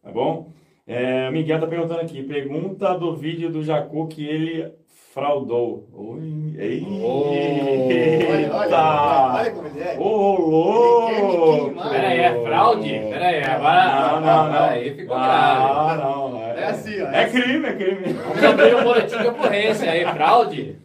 Tá 0.02 0.10
bom? 0.10 0.52
É, 0.86 1.28
o 1.28 1.32
Miguel 1.32 1.60
tá 1.60 1.66
perguntando 1.66 2.00
aqui, 2.00 2.22
pergunta 2.22 2.98
do 2.98 3.14
vídeo 3.14 3.50
do 3.50 3.62
Jacu 3.62 4.08
que 4.08 4.26
ele 4.26 4.72
fraudou. 5.12 5.88
Oi, 5.92 6.54
ei, 6.58 6.86
Oh. 6.88 7.30
Olha, 7.30 8.54
olha, 8.54 8.76
olha, 8.76 9.34
olha 9.34 9.50
como 9.50 9.66
ele 9.68 9.80
é. 9.80 9.96
Ô, 9.98 10.36
louco! 10.36 11.10
queimar. 11.80 11.90
Pera 11.90 12.08
aí, 12.08 12.18
é 12.18 12.42
fraude? 12.42 12.88
Pera 12.88 13.26
aí, 13.26 13.42
agora. 13.42 13.84
Não, 13.84 14.20
não, 14.20 14.52
não. 14.52 14.64
Aí, 14.64 14.94
ficou 14.94 15.16
grave. 15.16 15.62
Ah, 15.62 15.98
não. 16.00 16.40
É 16.42 16.64
assim, 16.66 17.02
ó. 17.02 17.10
É 17.10 17.28
crime, 17.28 17.66
é 17.66 17.72
crime. 17.74 18.12
Vamos 18.12 18.44
abrir 18.44 18.76
um 18.76 18.84
boletim 18.84 19.18
de 19.18 19.28
ocorrência 19.28 19.90
aí, 19.90 20.04
fraude. 20.06 20.76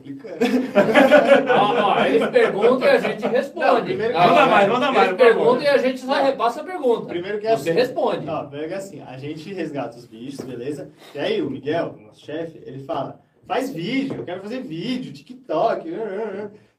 Complicando. 0.00 0.38
Eles 2.06 2.26
perguntam 2.30 2.88
e 2.88 2.90
a 2.90 2.98
gente 2.98 3.26
responde. 3.26 3.66
Não, 3.66 3.84
primeiro- 3.84 4.16
Ah, 4.16 4.26
Manda 4.26 4.46
mais, 4.46 4.68
manda 4.68 4.92
mais, 4.92 5.08
Eles 5.08 5.20
perguntam 5.22 5.62
e 5.62 5.68
a 5.68 5.78
gente 5.78 6.00
só 6.00 6.22
repassa 6.22 6.60
a 6.62 6.64
pergunta. 6.64 7.06
Primeiro 7.06 7.38
que 7.38 7.46
é 7.46 7.56
Você 7.56 7.70
assim. 7.70 7.78
responde. 7.78 8.28
Ó, 8.28 8.44
primeiro 8.44 8.68
que 8.68 8.74
é 8.74 8.78
assim, 8.78 9.02
a 9.02 9.16
gente 9.18 9.52
resgata 9.52 9.96
os 9.98 10.06
bichos, 10.06 10.44
beleza? 10.44 10.90
E 11.14 11.18
aí 11.18 11.42
o 11.42 11.50
Miguel, 11.50 11.96
nosso 12.06 12.24
chefe, 12.24 12.60
ele 12.64 12.78
fala, 12.84 13.20
faz 13.46 13.70
vídeo, 13.70 14.16
eu 14.18 14.24
quero 14.24 14.40
fazer 14.40 14.60
vídeo, 14.62 15.12
TikTok, 15.12 15.92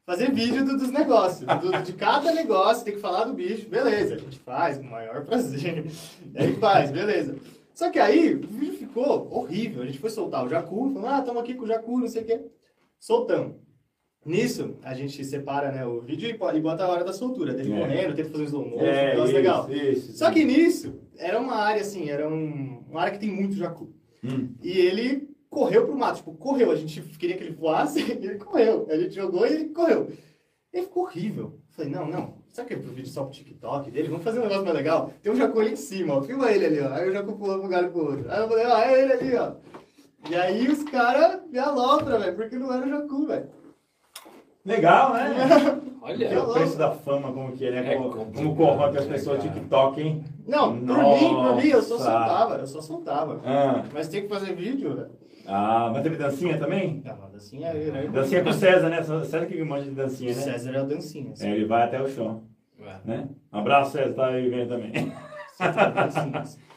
fazer 0.05 0.31
vídeo 0.31 0.65
do- 0.65 0.77
dos 0.77 0.91
negócios, 0.91 1.45
do- 1.59 1.83
de 1.83 1.93
cada 1.93 2.31
negócio, 2.33 2.83
tem 2.83 2.95
que 2.95 2.99
falar 2.99 3.25
do 3.25 3.33
bicho, 3.33 3.69
beleza, 3.69 4.15
a 4.15 4.17
gente 4.17 4.39
faz 4.39 4.77
com 4.77 4.83
o 4.85 4.89
maior 4.91 5.23
prazer. 5.25 5.85
E 6.33 6.41
aí 6.43 6.53
faz, 6.55 6.91
beleza. 6.91 7.35
Só 7.73 7.89
que 7.89 7.99
aí 7.99 8.35
o 8.35 8.39
vídeo 8.47 8.73
ficou 8.77 9.27
horrível, 9.31 9.81
a 9.81 9.85
gente 9.85 9.97
foi 9.99 10.09
soltar 10.09 10.45
o 10.45 10.49
Jacu, 10.49 10.91
falou, 10.93 11.09
ah, 11.09 11.19
estamos 11.19 11.41
aqui 11.41 11.53
com 11.55 11.63
o 11.63 11.67
Jacu, 11.67 11.97
não 11.99 12.07
sei 12.07 12.21
o 12.21 12.25
quê. 12.25 12.41
Soltamos. 13.01 13.55
Nisso, 14.23 14.77
a 14.83 14.93
gente 14.93 15.25
separa 15.25 15.71
né, 15.71 15.83
o 15.83 15.99
vídeo 16.01 16.29
e 16.29 16.57
e 16.57 16.61
bota 16.61 16.83
a 16.83 16.87
hora 16.87 17.03
da 17.03 17.11
soltura, 17.11 17.55
dele 17.55 17.73
É. 17.73 17.79
correndo, 17.79 18.15
tenta 18.15 18.29
fazer 18.29 18.43
um 18.43 18.45
slow 18.45 18.65
motion, 18.69 18.83
um 18.83 18.87
É, 18.87 19.05
negócio 19.09 19.25
isso, 19.25 19.35
legal. 19.35 19.71
isso. 19.71 20.13
Só 20.13 20.31
que 20.31 20.45
nisso, 20.45 20.99
era 21.17 21.39
uma 21.39 21.55
área 21.55 21.81
assim, 21.81 22.07
era 22.07 22.29
um, 22.29 22.83
uma 22.87 23.01
área 23.01 23.13
que 23.13 23.19
tem 23.19 23.31
muito 23.31 23.55
jacu. 23.55 23.91
Hum. 24.23 24.53
E 24.61 24.77
ele 24.77 25.27
correu 25.49 25.85
pro 25.87 25.97
mato, 25.97 26.17
tipo, 26.17 26.35
correu. 26.35 26.69
A 26.69 26.75
gente 26.75 27.01
queria 27.17 27.35
que 27.35 27.43
ele 27.43 27.55
voasse, 27.55 27.97
e 28.05 28.11
ele 28.11 28.35
correu. 28.37 28.85
A 28.91 28.95
gente 28.95 29.15
jogou 29.15 29.47
e 29.47 29.53
ele 29.53 29.69
correu. 29.69 30.11
E 30.71 30.83
ficou 30.83 31.03
horrível. 31.03 31.59
Falei, 31.71 31.89
não, 31.89 32.07
não. 32.07 32.35
Sabe 32.49 32.67
que 32.67 32.73
é 32.75 32.77
pro 32.77 32.91
vídeo 32.91 33.09
só 33.09 33.23
pro 33.23 33.33
TikTok 33.33 33.89
dele? 33.89 34.09
Vamos 34.09 34.23
fazer 34.23 34.37
um 34.37 34.43
negócio 34.43 34.63
mais 34.63 34.75
legal. 34.75 35.11
Tem 35.23 35.31
um 35.31 35.35
jacu 35.35 35.59
ali 35.59 35.71
em 35.71 35.75
cima, 35.75 36.17
ó. 36.17 36.21
Filma 36.21 36.51
ele 36.51 36.65
ali, 36.67 36.79
ó. 36.79 36.93
Aí 36.93 37.09
o 37.09 37.11
jacu 37.11 37.33
pulou 37.35 37.55
de 37.55 37.61
um 37.61 37.63
lugar 37.63 37.89
pro 37.89 38.05
outro. 38.05 38.31
Aí 38.31 38.39
eu 38.39 38.47
falei, 38.47 38.65
ó, 38.67 38.77
é 38.77 39.01
ele 39.01 39.13
ali, 39.13 39.35
ó. 39.35 39.55
E 40.29 40.35
aí 40.35 40.67
os 40.67 40.83
caras 40.83 41.41
me 41.49 41.57
alopram, 41.57 42.19
velho, 42.19 42.35
porque 42.35 42.55
não 42.57 42.71
era 42.73 42.85
o 42.85 42.89
jacu, 42.89 43.27
velho. 43.27 43.49
Legal, 44.63 45.13
né? 45.13 45.35
Olha. 46.03 46.43
o 46.43 46.53
preço 46.53 46.77
da 46.77 46.91
fama, 46.91 47.31
como 47.31 47.51
que 47.53 47.65
é, 47.65 47.71
né? 47.71 47.93
É 47.93 47.95
Como, 47.95 48.55
corrompe 48.55 48.97
as 48.97 49.05
né, 49.05 49.13
pessoas? 49.13 49.41
TikTok, 49.43 50.01
hein? 50.01 50.23
Não, 50.47 50.75
por 50.79 50.97
mim, 50.97 51.33
por 51.35 51.55
mim, 51.57 51.67
eu 51.67 51.81
só 51.81 51.97
soltava, 51.97 52.55
eu 52.55 52.67
só 52.67 52.81
soltava. 52.81 53.41
Ah, 53.45 53.83
Mas 53.93 54.07
tem 54.07 54.23
que 54.23 54.27
fazer 54.27 54.53
vídeo, 54.55 54.95
velho. 54.95 55.11
ah, 55.47 55.89
mas 55.93 56.03
teve 56.03 56.15
dancinha 56.17 56.57
também? 56.57 57.01
Não, 57.05 57.17
mas 57.17 57.35
assim 57.35 57.63
é 57.63 57.75
ele, 57.75 57.91
né? 57.91 58.07
Dancinha 58.07 58.43
com 58.43 58.49
o 58.49 58.53
César, 58.53 58.89
né? 58.89 59.01
César 59.03 59.45
que 59.45 59.63
manja 59.63 59.85
de 59.85 59.91
dancinha, 59.91 60.33
né? 60.35 60.41
César 60.41 60.71
é 60.71 60.81
o 60.81 60.85
dancinha. 60.87 61.33
É, 61.39 61.49
ele 61.51 61.65
vai 61.65 61.83
até 61.83 62.01
o 62.01 62.07
chão, 62.07 62.43
Ué. 62.79 62.99
né? 63.05 63.27
Um 63.53 63.59
abraço, 63.59 63.91
César, 63.91 64.13
tá 64.13 64.27
aí 64.27 64.49
vendo 64.49 64.69
também. 64.69 64.91
César 65.55 65.81
é 65.81 65.89
o 65.89 65.93
dancinha. 65.93 66.43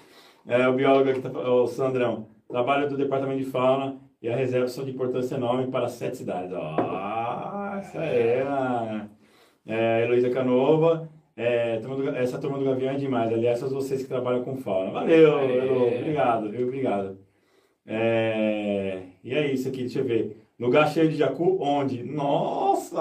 É, 0.46 0.68
o 0.68 0.74
biólogo 0.74 1.08
aqui, 1.08 1.22
tá, 1.22 1.30
o 1.30 1.66
Sandrão. 1.66 2.28
Trabalho 2.55 2.89
do 2.89 2.97
Departamento 2.97 3.40
de 3.43 3.51
Fauna 3.51 3.97
e 4.22 4.28
a 4.28 4.36
reserva 4.36 4.68
são 4.68 4.85
de 4.85 4.93
importância 4.93 5.35
enorme 5.35 5.66
para 5.72 5.89
sete 5.89 6.18
cidades. 6.18 6.52
Ó, 6.52 7.78
isso 7.81 7.98
aí, 7.98 8.44
mano. 8.44 9.10
É, 9.66 10.05
Heloísa 10.05 10.31
Canova. 10.31 11.09
É, 11.36 11.78
turma 11.81 11.97
do- 11.97 12.16
essa 12.16 12.39
turma 12.39 12.56
do 12.56 12.64
Gavião 12.64 12.93
é 12.93 12.97
demais. 12.97 13.32
Aliás, 13.32 13.59
são 13.59 13.68
vocês 13.70 14.02
que 14.02 14.09
trabalham 14.09 14.44
com 14.44 14.56
fauna. 14.56 14.93
Valeu. 14.93 15.36
Elo. 15.40 15.86
Obrigado, 15.98 16.48
viu? 16.48 16.68
Obrigado. 16.68 17.18
É, 17.85 19.01
e 19.24 19.35
é 19.35 19.52
isso 19.52 19.66
aqui, 19.68 19.78
deixa 19.81 19.98
eu 19.98 20.05
ver. 20.05 20.47
Lugar 20.56 20.86
cheio 20.89 21.09
de 21.10 21.16
jacu, 21.16 21.59
onde? 21.60 22.05
Nossa! 22.05 23.01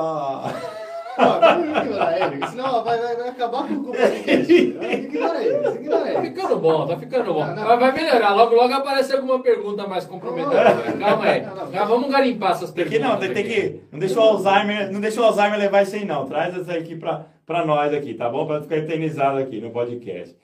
Ele, 1.18 2.48
senão 2.48 2.84
vai, 2.84 3.00
vai, 3.00 3.16
vai 3.16 3.30
acabar 3.30 3.68
com 3.68 3.74
o 3.74 3.84
podcast. 3.86 4.54
Ignora 4.54 5.44
ignora 5.76 6.14
Tá 6.14 6.22
ficando 6.22 6.60
bom, 6.60 6.88
tá 6.88 6.98
ficando 6.98 7.34
bom. 7.34 7.46
Não, 7.46 7.56
não. 7.56 7.64
Mas 7.66 7.80
vai 7.80 7.92
melhorar, 7.92 8.34
logo 8.34 8.56
logo 8.56 8.74
aparece 8.74 9.14
alguma 9.14 9.40
pergunta 9.42 9.88
mais 9.88 10.06
comprometedora. 10.06 10.74
Calma 11.00 11.26
aí. 11.26 11.42
Não, 11.46 11.56
não. 11.56 11.72
Já 11.72 11.84
vamos 11.86 12.10
garimpar 12.12 12.52
essas 12.52 12.72
Tem 12.72 12.86
perguntas. 12.88 13.08
que, 13.20 13.28
não, 13.28 13.34
tem, 13.34 13.34
tem 13.34 13.44
que. 13.44 13.82
Não 13.92 14.00
deixa 14.00 14.20
o 14.20 14.24
Alzheimer, 14.24 14.92
não 14.92 15.00
deixa 15.02 15.22
o 15.22 15.24
Alzheimer 15.26 15.60
levar 15.60 15.84
isso 15.84 15.96
aí, 15.96 16.06
não. 16.06 16.26
Traz 16.26 16.56
isso 16.56 16.72
aqui 16.72 16.96
pra, 16.96 17.26
pra 17.46 17.66
nós 17.66 17.94
aqui, 17.94 18.14
tá 18.14 18.30
bom? 18.30 18.46
Pra 18.46 18.62
ficar 18.62 18.78
eternizado 18.78 19.38
aqui 19.40 19.60
no 19.62 19.72
podcast. 19.72 20.36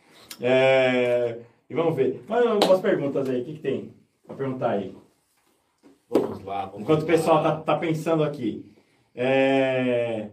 É, 0.42 1.38
e 1.70 1.74
vamos 1.74 1.96
ver. 1.96 2.24
Mas 2.28 2.46
umas 2.46 2.80
perguntas 2.80 3.30
aí, 3.30 3.42
o 3.42 3.46
que, 3.46 3.54
que 3.54 3.60
tem 3.60 3.94
pra 4.26 4.36
perguntar 4.36 4.72
aí? 4.72 4.96
Vamos 6.10 6.44
lá, 6.44 6.66
vamos 6.66 6.82
Enquanto 6.82 7.02
o 7.02 7.06
lá. 7.06 7.12
pessoal 7.12 7.44
tá, 7.44 7.56
tá 7.58 7.76
pensando 7.78 8.24
aqui. 8.24 8.66
É, 9.16 10.28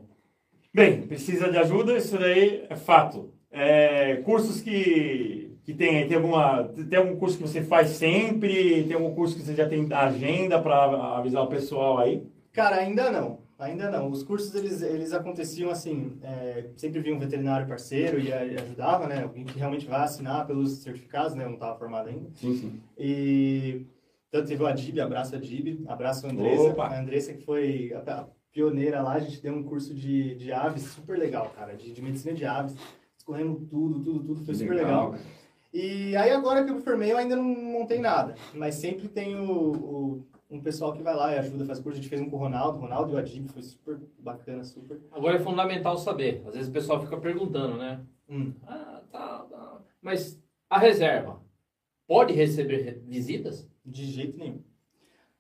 Bem, 0.76 1.06
precisa 1.06 1.50
de 1.50 1.56
ajuda, 1.56 1.96
isso 1.96 2.18
daí 2.18 2.66
é 2.68 2.76
fato. 2.76 3.32
É, 3.50 4.16
cursos 4.16 4.60
que, 4.60 5.56
que 5.64 5.72
tem, 5.72 6.06
tem 6.06 6.18
alguma. 6.18 6.64
Tem 6.64 6.98
algum 6.98 7.16
curso 7.16 7.38
que 7.38 7.48
você 7.48 7.62
faz 7.62 7.88
sempre? 7.88 8.84
Tem 8.84 8.92
algum 8.92 9.14
curso 9.14 9.34
que 9.34 9.40
você 9.40 9.54
já 9.54 9.66
tem 9.66 9.90
agenda 9.90 10.60
para 10.60 11.16
avisar 11.16 11.42
o 11.44 11.46
pessoal 11.46 11.96
aí? 11.96 12.22
Cara, 12.52 12.76
ainda 12.76 13.10
não. 13.10 13.38
Ainda 13.58 13.90
não. 13.90 14.10
Os 14.10 14.22
cursos, 14.22 14.54
eles, 14.54 14.82
eles 14.82 15.14
aconteciam 15.14 15.70
assim, 15.70 16.18
é, 16.22 16.66
sempre 16.76 17.00
vinha 17.00 17.16
um 17.16 17.18
veterinário 17.18 17.66
parceiro 17.66 18.20
e, 18.20 18.30
ajudava, 18.30 19.06
né? 19.06 19.22
Alguém 19.22 19.46
que 19.46 19.58
realmente 19.58 19.86
vai 19.86 20.02
assinar 20.02 20.46
pelos 20.46 20.82
certificados, 20.82 21.34
né? 21.34 21.44
Eu 21.44 21.48
não 21.48 21.54
estava 21.54 21.78
formado 21.78 22.10
ainda. 22.10 22.28
Sim, 22.34 22.54
sim. 22.54 22.80
E 22.98 23.86
tanto 24.30 24.46
teve 24.46 24.62
o 24.62 24.66
Adib, 24.66 25.00
abraço 25.00 25.34
Adib, 25.36 25.86
abraço 25.88 26.26
a 26.26 26.30
Andressa. 26.30 26.68
Opa! 26.68 26.88
A 26.88 27.00
Andressa 27.00 27.32
que 27.32 27.46
foi 27.46 27.94
a 27.94 28.26
pioneira 28.60 29.02
lá, 29.02 29.12
a 29.12 29.18
gente 29.18 29.42
deu 29.42 29.52
um 29.52 29.62
curso 29.62 29.92
de, 29.94 30.34
de 30.36 30.50
aves 30.50 30.82
super 30.84 31.18
legal, 31.18 31.50
cara, 31.54 31.74
de, 31.76 31.92
de 31.92 32.00
medicina 32.00 32.34
de 32.34 32.46
aves. 32.46 32.74
Escorremos 33.18 33.58
tudo, 33.68 34.00
tudo, 34.02 34.24
tudo, 34.24 34.44
foi 34.46 34.54
super 34.54 34.74
legal. 34.76 35.10
cara. 35.10 35.22
E 35.74 36.16
aí 36.16 36.30
agora 36.30 36.64
que 36.64 36.70
eu 36.70 36.76
me 36.76 36.80
formei, 36.80 37.12
eu 37.12 37.18
ainda 37.18 37.36
não, 37.36 37.84
tem 37.86 38.00
nada. 38.00 38.34
Mas 38.54 38.76
sempre 38.76 39.08
tem 39.08 39.36
o, 39.38 39.50
o- 39.72 40.26
um 40.48 40.58
pessoal 40.62 40.94
que 40.94 41.02
vai 41.02 41.14
lá 41.14 41.34
e 41.34 41.38
ajuda, 41.38 41.66
faz 41.66 41.80
curso. 41.80 41.98
A 41.98 42.00
gente 42.00 42.08
fez 42.08 42.18
um 42.22 42.30
com 42.30 42.36
o 42.36 42.38
Ronaldo, 42.38 42.78
o 42.78 42.80
Ronaldo 42.80 43.12
e 43.12 43.14
o 43.14 43.18
Adib, 43.18 43.46
foi 43.48 43.60
super 43.62 44.00
bacana, 44.18 44.64
super. 44.64 44.98
Agora 45.12 45.36
é 45.36 45.40
fundamental 45.40 45.98
saber. 45.98 46.42
Às 46.46 46.54
vezes 46.54 46.68
o 46.70 46.72
pessoal 46.72 47.02
fica 47.02 47.18
perguntando, 47.18 47.76
né? 47.76 48.00
Hum. 48.26 48.52
Ah, 48.66 49.02
tá, 49.12 49.38
tá. 49.50 49.80
Mas 50.00 50.40
a 50.70 50.78
reserva 50.78 51.42
pode 52.06 52.32
receber 52.32 52.78
re- 52.82 53.02
visitas? 53.06 53.68
De 53.84 54.04
jeito 54.06 54.38
nenhum. 54.38 54.62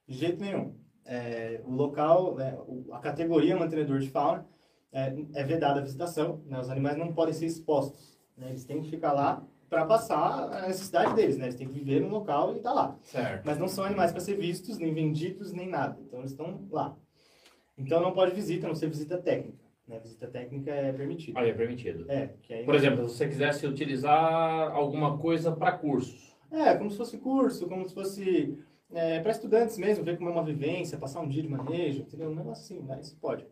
De 0.06 0.16
jeito 0.18 0.38
nenhum. 0.40 0.74
É, 1.06 1.60
o 1.64 1.72
local, 1.72 2.34
né, 2.34 2.58
a 2.92 2.98
categoria 2.98 3.56
mantenedor 3.56 3.98
de 4.00 4.10
fauna 4.10 4.46
é, 4.92 5.14
é 5.34 5.44
vedada 5.44 5.80
a 5.80 5.82
visitação. 5.82 6.42
Né, 6.46 6.58
os 6.58 6.68
animais 6.68 6.96
não 6.96 7.12
podem 7.12 7.34
ser 7.34 7.46
expostos. 7.46 8.18
né, 8.36 8.48
eles 8.48 8.64
têm 8.64 8.82
que 8.82 8.90
ficar 8.90 9.12
lá 9.12 9.42
para 9.68 9.84
passar 9.84 10.52
a 10.52 10.66
necessidade 10.68 11.14
deles. 11.14 11.36
Né, 11.36 11.44
eles 11.46 11.54
têm 11.54 11.68
que 11.68 11.74
viver 11.74 12.00
no 12.00 12.08
local 12.08 12.54
e 12.54 12.56
estar 12.58 12.72
lá. 12.72 12.98
Certo. 13.02 13.44
Mas 13.44 13.58
não 13.58 13.68
são 13.68 13.84
animais 13.84 14.10
para 14.10 14.20
ser 14.20 14.36
vistos, 14.36 14.78
nem 14.78 14.92
vendidos, 14.92 15.52
nem 15.52 15.68
nada. 15.68 15.96
Então 16.00 16.20
eles 16.20 16.32
estão 16.32 16.66
lá. 16.70 16.96
Então 17.78 18.00
não 18.00 18.12
pode 18.12 18.34
visita, 18.34 18.66
não 18.66 18.74
ser 18.74 18.88
visita 18.88 19.18
técnica. 19.18 19.64
Né, 19.86 20.00
visita 20.00 20.26
técnica 20.26 20.72
é 20.72 20.92
permitida. 20.92 21.38
Aí 21.38 21.50
é 21.50 21.52
permitido. 21.52 22.10
É, 22.10 22.34
aí, 22.50 22.64
Por 22.64 22.74
exemplo, 22.74 23.08
se 23.08 23.16
você 23.16 23.28
quisesse 23.28 23.66
utilizar 23.66 24.72
alguma 24.72 25.16
coisa 25.18 25.52
para 25.52 25.70
cursos. 25.72 26.34
É, 26.50 26.74
como 26.74 26.90
se 26.90 26.96
fosse 26.96 27.18
curso, 27.18 27.68
como 27.68 27.88
se 27.88 27.94
fosse 27.94 28.58
é, 28.94 29.20
para 29.20 29.32
estudantes 29.32 29.76
mesmo, 29.78 30.04
ver 30.04 30.16
como 30.16 30.30
é 30.30 30.32
uma 30.32 30.44
vivência, 30.44 30.98
passar 30.98 31.20
um 31.20 31.28
dia 31.28 31.42
de 31.42 31.48
manejo, 31.48 32.00
entendeu? 32.02 32.30
Um 32.30 32.34
negócio 32.34 32.62
assim, 32.76 32.82
né? 32.86 32.98
Isso 33.00 33.16
pode. 33.20 33.46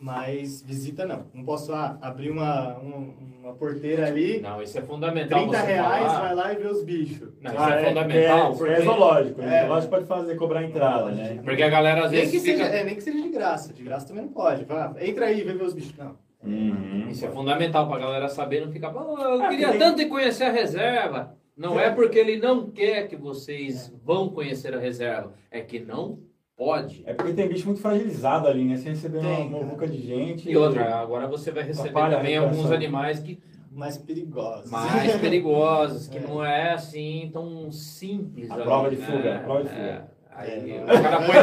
Mas 0.00 0.62
visita 0.62 1.04
não. 1.04 1.24
Não 1.34 1.44
posso 1.44 1.72
ah, 1.74 1.98
abrir 2.00 2.30
uma, 2.30 2.78
um- 2.78 3.14
uma 3.42 3.52
porteira 3.54 4.06
ali, 4.06 4.38
Não, 4.40 4.62
isso 4.62 4.78
é 4.78 4.82
fundamental 4.82 5.40
30 5.40 5.58
você 5.58 5.66
reais, 5.66 6.06
falar. 6.06 6.20
vai 6.20 6.34
lá 6.36 6.52
e 6.52 6.56
vê 6.56 6.66
os 6.68 6.84
bichos. 6.84 7.28
Não, 7.40 7.50
isso 7.52 7.60
Ah, 7.62 7.74
é, 7.74 7.82
é, 7.82 7.88
fundamental. 7.88 8.52
é, 8.52 8.56
porque, 8.56 8.72
é 8.72 8.80
zoológico. 8.82 9.40
né? 9.42 9.56
É. 9.56 9.60
Zoológico 9.62 9.90
pode 9.92 10.06
fazer, 10.06 10.36
cobrar 10.36 10.62
entrada, 10.62 11.10
né? 11.10 11.40
porque 11.42 11.62
a 11.64 11.68
galera 11.68 12.04
às 12.04 12.12
Nem 12.12 12.20
vezes 12.20 12.32
que, 12.42 12.48
fica... 12.52 12.64
seja, 12.64 12.76
é, 12.76 12.84
nem 12.84 12.94
que 12.94 13.00
seja 13.02 13.20
de 13.20 13.28
graça. 13.28 13.72
De 13.72 13.82
graça 13.82 14.06
também 14.06 14.22
não 14.24 14.32
pode. 14.32 14.64
Vá, 14.66 14.94
entra 15.00 15.26
aí, 15.26 15.42
vê 15.42 15.52
ver 15.52 15.64
os 15.64 15.74
bichos. 15.74 15.96
Não. 15.96 16.16
Uhum. 16.44 17.08
Isso 17.10 17.26
é 17.26 17.30
fundamental 17.30 17.88
pra 17.88 17.98
galera 17.98 18.28
saber, 18.28 18.64
não 18.64 18.70
ficar, 18.72 18.90
"Pô, 18.90 19.00
eu 19.20 19.42
Ah, 19.42 19.48
queria 19.48 19.70
tem- 19.70 19.78
tanto 19.80 20.08
conhecer 20.08 20.44
a 20.44 20.52
reserva. 20.52 21.36
Não 21.58 21.78
é 21.78 21.90
porque 21.90 22.18
ele 22.18 22.38
não 22.38 22.70
quer 22.70 23.08
que 23.08 23.16
vocês 23.16 23.92
vão 24.04 24.28
conhecer 24.28 24.74
a 24.74 24.78
reserva, 24.78 25.34
é 25.50 25.60
que 25.60 25.80
não 25.80 26.20
pode. 26.56 27.02
É 27.04 27.12
porque 27.12 27.32
tem 27.32 27.48
bicho 27.48 27.66
muito 27.66 27.80
fragilizado 27.80 28.46
ali, 28.48 28.64
né? 28.64 28.76
Você 28.76 28.90
receber 28.90 29.18
uma 29.18 29.40
muvuca 29.40 29.86
de 29.86 30.00
gente. 30.00 30.48
E 30.48 30.56
outra, 30.56 30.96
agora 31.00 31.26
você 31.26 31.50
vai 31.50 31.64
receber 31.64 31.88
Atrapalha 31.90 32.16
também 32.18 32.36
alguns 32.36 32.70
animais 32.70 33.18
que 33.20 33.38
Mais 33.72 33.98
perigosos. 33.98 34.70
mais 34.70 35.16
perigosos, 35.20 36.08
que 36.08 36.18
É. 36.18 36.20
não 36.20 36.44
é 36.44 36.72
assim 36.72 37.28
tão 37.32 37.70
simples. 37.70 38.50
A 38.50 38.54
ali, 38.54 38.62
prova 38.64 38.90
de 38.90 38.96
né? 38.96 39.06
fuga, 39.06 39.36
a 39.36 39.38
prova 39.40 39.62
de 39.64 39.68
É, 39.68 39.72
fuga. 39.72 40.10
Aí 40.40 40.70
É, 40.70 40.84
o 40.84 41.02
cara 41.02 41.18
põe. 41.22 41.36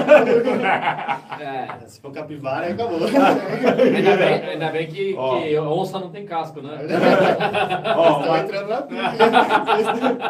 É. 1.46 1.68
Se 1.88 2.00
for 2.00 2.12
capivara, 2.14 2.66
aí 2.68 2.72
acabou. 2.74 3.00
Ainda 3.06 4.16
bem, 4.16 4.50
ainda 4.50 4.70
bem 4.72 4.88
que, 4.88 5.14
Ó. 5.18 5.42
que 5.42 5.58
onça 5.60 6.00
não 6.00 6.10
tem 6.10 6.26
casco, 6.26 6.62
né? 6.62 6.78
Ó, 7.98 8.02
o 8.02 8.20
Estão 8.20 8.32
Ma- 8.32 8.40
entrando 8.40 8.70
na 8.70 8.82
pilha. 8.84 9.02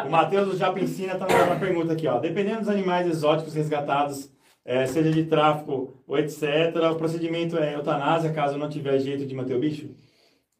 o 0.06 0.10
Matheus 0.10 0.48
do 0.48 0.56
Japensina 0.56 1.14
tá 1.14 1.26
mandando 1.30 1.50
uma 1.52 1.60
pergunta 1.60 1.92
aqui, 1.92 2.08
ó. 2.08 2.18
Dependendo 2.18 2.58
dos 2.60 2.68
animais 2.68 3.06
exóticos 3.06 3.54
resgatados, 3.54 4.30
eh, 4.64 4.84
seja 4.86 5.10
de 5.12 5.24
tráfico 5.24 6.02
ou 6.06 6.18
etc., 6.18 6.42
o 6.90 6.96
procedimento 6.96 7.56
é 7.58 7.74
eutanásia 7.74 8.32
caso 8.32 8.58
não 8.58 8.68
tiver 8.68 8.98
jeito 8.98 9.24
de 9.24 9.34
manter 9.34 9.54
o 9.54 9.60
bicho? 9.60 9.90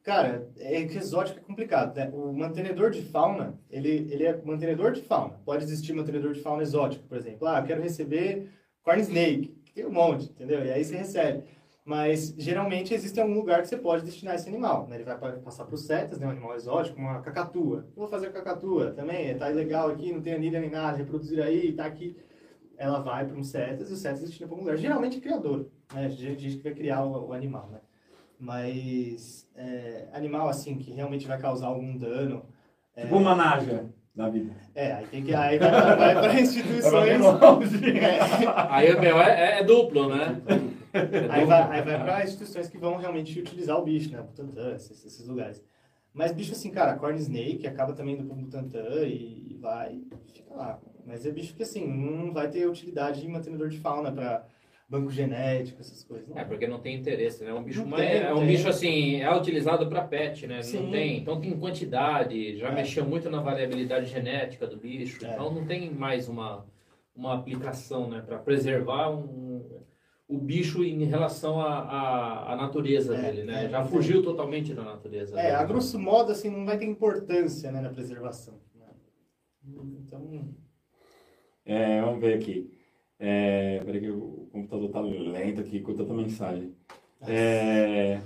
Cara, 0.07 0.49
é 0.59 0.83
exótico 0.83 1.41
é 1.41 1.43
complicado, 1.43 1.97
né? 1.97 2.09
O 2.15 2.33
mantenedor 2.33 2.93
de 2.93 3.03
fauna, 3.03 3.59
ele, 3.69 4.07
ele 4.09 4.23
é 4.25 4.41
mantenedor 4.41 4.93
de 4.93 5.03
fauna. 5.03 5.41
Pode 5.45 5.65
existir 5.65 5.93
mantenedor 5.93 6.33
de 6.33 6.41
fauna 6.41 6.63
exótico, 6.63 7.09
por 7.09 7.19
exemplo. 7.19 7.45
Ah, 7.49 7.59
eu 7.59 7.65
quero 7.65 7.83
receber 7.83 8.49
corn 8.85 9.03
snake, 9.03 9.49
que 9.65 9.73
tem 9.73 9.85
um 9.85 9.91
monte, 9.91 10.31
entendeu? 10.31 10.65
E 10.65 10.71
aí 10.71 10.85
você 10.85 10.97
recebe. 10.97 11.43
Mas, 11.85 12.33
geralmente, 12.39 12.95
existe 12.95 13.21
algum 13.21 13.35
lugar 13.35 13.63
que 13.63 13.67
você 13.69 13.77
pode 13.77 14.05
destinar 14.05 14.37
esse 14.37 14.49
animal, 14.49 14.87
né? 14.87 14.95
Ele 14.95 15.03
vai 15.05 15.19
pa- 15.19 15.33
passar 15.45 15.65
para 15.65 15.75
os 15.75 15.85
setas, 15.85 16.21
né? 16.21 16.27
Um 16.29 16.31
animal 16.31 16.55
exótico, 16.55 17.01
uma 17.01 17.21
cacatua. 17.21 17.79
Eu 17.97 17.97
vou 17.97 18.09
fazer 18.09 18.33
cacatua 18.33 18.93
também, 18.93 19.37
tá 19.37 19.51
ilegal 19.51 19.89
aqui, 19.91 20.13
não 20.13 20.23
tem 20.23 20.35
anilha 20.35 20.61
nem 20.61 20.71
nada, 20.71 20.97
reproduzir 20.99 21.43
aí, 21.43 21.73
tá 21.73 21.85
aqui. 21.85 22.17
Ela 22.79 23.01
vai 23.01 23.27
para 23.27 23.37
um 23.37 23.43
setas 23.43 23.91
e 23.91 23.95
o 23.95 23.97
setas 23.97 24.21
destina 24.21 24.47
para 24.47 24.55
algum 24.57 24.65
lugar. 24.65 24.77
Geralmente, 24.79 25.21
criador, 25.21 25.69
né? 25.93 26.09
Gente 26.11 26.59
que 26.59 26.63
vai 26.63 26.75
criar 26.75 27.05
o, 27.05 27.29
o 27.29 27.33
animal, 27.33 27.69
né? 27.71 27.81
Mas 28.39 29.49
é, 29.57 30.09
animal 30.13 30.49
assim 30.49 30.77
que 30.79 30.91
realmente 30.93 31.27
vai 31.27 31.39
causar 31.39 31.67
algum 31.69 31.97
dano. 31.97 32.45
É, 32.95 33.03
Tipo 33.03 33.17
uma 33.17 33.35
naja 33.35 33.87
da 34.15 34.29
vida. 34.29 34.55
é, 34.75 34.93
aí 34.93 35.07
tem 35.07 35.23
que 35.23 35.35
aí 35.35 35.59
vai, 35.59 35.71
para 35.71 36.41
instituições. 36.41 37.21
É, 37.21 38.19
Aí 38.71 38.99
meu, 39.01 39.21
é, 39.21 39.61
é 39.61 39.65
duplo, 39.65 40.09
né? 40.15 40.41
É 40.95 40.97
aí 41.31 41.45
vai, 41.45 41.63
aí 41.63 41.83
vai 41.83 42.03
para 42.03 42.25
instituições 42.25 42.69
que 42.69 42.79
vão 42.79 42.97
realmente 42.97 43.39
utilizar 43.39 43.79
o 43.79 43.85
bicho, 43.85 44.11
né? 44.11 44.23
Butantã, 44.23 44.75
esses, 44.75 45.05
esses 45.05 45.27
lugares. 45.27 45.63
Mas 46.15 46.33
bicho 46.33 46.53
assim, 46.53 46.71
cara, 46.71 46.95
corn 46.95 47.19
snake 47.19 47.67
acaba 47.67 47.93
também 47.93 48.15
indo 48.15 48.25
pro 48.25 48.35
Butantã 48.35 49.05
e, 49.05 49.51
e 49.51 49.59
vai 49.61 49.95
e 49.95 50.33
fica 50.33 50.55
lá. 50.55 50.79
Mas 51.05 51.27
é 51.27 51.31
bicho 51.31 51.55
que 51.55 51.63
assim, 51.63 51.87
não 51.87 52.33
vai 52.33 52.49
ter 52.49 52.67
utilidade 52.67 53.25
em 53.25 53.31
mantenedor 53.31 53.69
de 53.69 53.79
fauna 53.79 54.11
para 54.11 54.47
banco 54.89 55.11
genético, 55.11 55.81
essas 55.81 56.05
coisas. 56.05 56.29
Não. 56.29 56.39
É, 56.39 56.45
porque 56.45 56.67
não 56.67 56.79
tem 56.79 56.95
interesse, 56.97 57.43
né? 57.43 57.51
É 57.51 57.55
um 57.55 57.63
bicho, 57.63 57.85
Não 57.85 57.97
tem, 57.97 58.07
é 58.09 58.31
não 58.31 58.39
um 58.43 58.47
bicho 58.47 58.69
assim, 58.69 59.21
é 59.21 59.35
utilizado 59.37 59.89
para 59.89 60.03
pet, 60.03 60.47
né? 60.47 60.57
Não 60.57 60.63
Sim. 60.63 60.91
tem, 60.91 61.19
então 61.19 61.41
tem 61.41 61.59
quantidade, 61.59 62.57
já 62.57 62.69
É. 62.69 62.75
mexeu 62.75 63.05
muito 63.05 63.29
na 63.29 63.41
variabilidade 63.41 64.07
genética 64.07 64.67
do 64.67 64.77
bicho, 64.77 65.25
É. 65.27 65.33
então 65.33 65.53
não 65.53 65.67
tem 65.67 65.91
mais 65.91 66.29
uma, 66.29 66.65
uma 67.15 67.35
aplicação, 67.35 68.09
né? 68.09 68.23
Para 68.25 68.39
preservar 68.39 69.11
um, 69.11 69.83
o 70.29 70.39
bicho 70.39 70.85
em 70.85 71.05
relação 71.05 71.61
à, 71.61 72.53
à, 72.53 72.57
natureza 72.57 73.17
É, 73.17 73.23
dele, 73.23 73.45
né? 73.45 73.65
é, 73.65 73.69
já 73.69 73.81
é. 73.81 73.85
fugiu 73.85 74.23
totalmente 74.23 74.73
da 74.73 74.83
natureza. 74.85 75.39
É, 75.39 75.43
dele. 75.45 75.55
a 75.57 75.65
grosso 75.65 75.99
modo, 75.99 76.31
assim, 76.31 76.49
não 76.51 76.65
vai 76.65 76.79
ter 76.79 76.85
importância 76.87 77.73
né, 77.73 77.81
na 77.81 77.91
preservação. 77.91 78.61
né? 78.75 78.87
Então, 79.65 80.55
É, 81.65 82.01
vamos 82.01 82.21
ver 82.21 82.35
aqui. 82.35 82.76
É, 83.19 83.81
peraí 83.85 84.01
que 84.01 84.11
o 84.11 84.49
computador 84.53 84.91
tá 84.91 85.01
lento 85.01 85.61
aqui 85.61 85.81
com 85.81 85.95
tanta 85.95 86.13
mensagem. 86.13 86.73
É, 87.27 88.21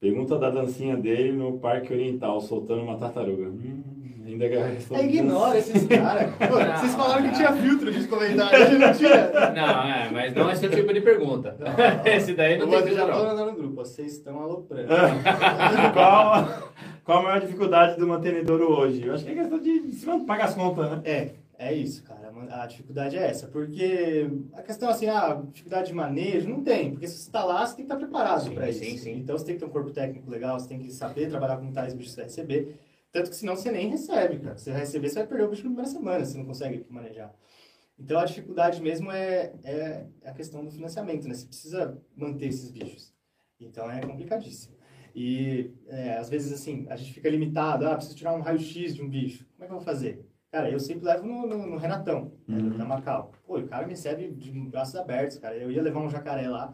pergunta 0.00 0.38
da 0.38 0.50
dancinha 0.50 0.96
dele 0.96 1.32
no 1.32 1.58
Parque 1.58 1.92
Oriental, 1.92 2.40
soltando 2.40 2.82
uma 2.82 2.96
tartaruga. 2.96 3.48
Hum, 3.48 3.82
ainda 4.24 4.44
é, 4.44 5.04
ignora 5.04 5.58
esses 5.58 5.86
caras. 5.86 6.30
Vocês 6.78 6.94
falaram 6.94 7.28
que 7.28 7.34
tinha 7.34 7.52
filtro 7.52 7.92
de 7.92 8.06
comentário, 8.06 8.62
a 8.62 8.66
gente 8.66 8.78
não 8.78 8.92
tinha. 8.92 9.50
Não, 9.50 9.82
é, 9.82 10.10
mas 10.10 10.34
não 10.34 10.50
esse 10.50 10.68
tipo 10.68 10.92
de 10.92 11.00
pergunta. 11.00 11.56
esse 12.06 12.34
daí 12.34 12.56
não 12.56 12.72
Eu 12.72 12.82
tem 12.82 12.94
já 12.94 13.06
não. 13.06 13.24
mandar 13.24 13.46
no 13.46 13.52
grupo, 13.54 13.74
vocês 13.74 14.12
estão 14.12 14.38
aloprando. 14.40 14.88
qual, 15.92 16.72
qual 17.02 17.18
a 17.18 17.22
maior 17.22 17.40
dificuldade 17.40 17.98
do 17.98 18.06
mantenedouro 18.06 18.72
hoje? 18.72 19.04
Eu 19.04 19.14
acho 19.14 19.24
que 19.24 19.32
é 19.32 19.34
questão 19.34 19.58
de, 19.58 19.80
de 19.80 19.92
se 19.94 20.06
pagar 20.26 20.44
as 20.44 20.54
contas, 20.54 20.90
né? 20.90 21.00
É, 21.04 21.30
é 21.58 21.74
isso, 21.74 22.04
cara. 22.04 22.13
A 22.50 22.66
dificuldade 22.66 23.16
é 23.16 23.26
essa. 23.26 23.46
Porque 23.48 24.28
a 24.52 24.62
questão 24.62 24.88
assim, 24.88 25.06
a 25.06 25.34
dificuldade 25.34 25.88
de 25.88 25.94
manejo, 25.94 26.48
não 26.48 26.62
tem. 26.62 26.90
Porque 26.92 27.06
se 27.08 27.16
você 27.16 27.28
está 27.28 27.44
lá, 27.44 27.66
você 27.66 27.76
tem 27.76 27.86
que 27.86 27.92
estar 27.92 27.96
preparado 27.96 28.44
Sim, 28.44 28.54
para 28.54 28.68
isso. 28.70 28.78
sim, 28.80 28.98
sim. 28.98 29.12
Então 29.18 29.36
você 29.36 29.44
tem 29.44 29.54
que 29.54 29.60
ter 29.60 29.66
um 29.66 29.70
corpo 29.70 29.90
técnico 29.90 30.30
legal, 30.30 30.58
você 30.58 30.68
tem 30.68 30.78
que 30.78 30.90
saber 30.92 31.28
trabalhar 31.28 31.56
com 31.58 31.72
tais 31.72 31.94
bichos 31.94 32.14
que 32.14 32.20
você 32.20 32.20
vai 32.22 32.30
receber. 32.30 32.80
Tanto 33.12 33.30
que 33.30 33.36
senão 33.36 33.54
você 33.54 33.70
nem 33.70 33.88
recebe, 33.88 34.40
cara. 34.40 34.56
Você 34.56 34.70
vai 34.70 34.80
receber, 34.80 35.08
você 35.08 35.14
vai 35.20 35.26
perder 35.26 35.44
o 35.44 35.50
bicho 35.50 35.62
na 35.62 35.68
primeira 35.68 35.90
semana, 35.90 36.24
você 36.24 36.36
não 36.36 36.44
consegue 36.44 36.84
manejar. 36.88 37.32
Então 37.98 38.18
a 38.18 38.24
dificuldade 38.24 38.82
mesmo 38.82 39.10
é, 39.12 39.52
é 39.62 40.06
a 40.24 40.32
questão 40.32 40.64
do 40.64 40.70
financiamento, 40.70 41.28
né? 41.28 41.34
Você 41.34 41.46
precisa 41.46 41.96
manter 42.16 42.46
esses 42.46 42.70
bichos. 42.70 43.14
Então 43.60 43.90
é 43.90 44.00
complicadíssimo. 44.00 44.74
E 45.14 45.70
é, 45.86 46.16
às 46.16 46.28
vezes 46.28 46.52
assim, 46.52 46.86
a 46.90 46.96
gente 46.96 47.12
fica 47.12 47.28
limitado, 47.30 47.86
ah, 47.86 47.94
preciso 47.94 48.16
tirar 48.16 48.34
um 48.34 48.40
raio-x 48.40 48.96
de 48.96 49.02
um 49.02 49.08
bicho. 49.08 49.46
Como 49.52 49.64
é 49.64 49.66
que 49.66 49.72
eu 49.72 49.76
vou 49.76 49.84
fazer? 49.84 50.26
Cara, 50.54 50.70
eu 50.70 50.78
sempre 50.78 51.04
levo 51.04 51.26
no, 51.26 51.48
no, 51.48 51.66
no 51.66 51.76
Renatão, 51.76 52.30
né, 52.46 52.56
Uhum. 52.56 52.78
da 52.78 52.84
Macau. 52.84 53.32
Pô, 53.44 53.58
o 53.58 53.66
cara 53.66 53.82
me 53.84 53.90
recebe 53.90 54.30
de 54.30 54.52
braços 54.52 54.94
abertos, 54.94 55.36
cara. 55.36 55.56
Eu 55.56 55.68
ia 55.68 55.82
levar 55.82 55.98
um 55.98 56.08
jacaré 56.08 56.48
lá, 56.48 56.72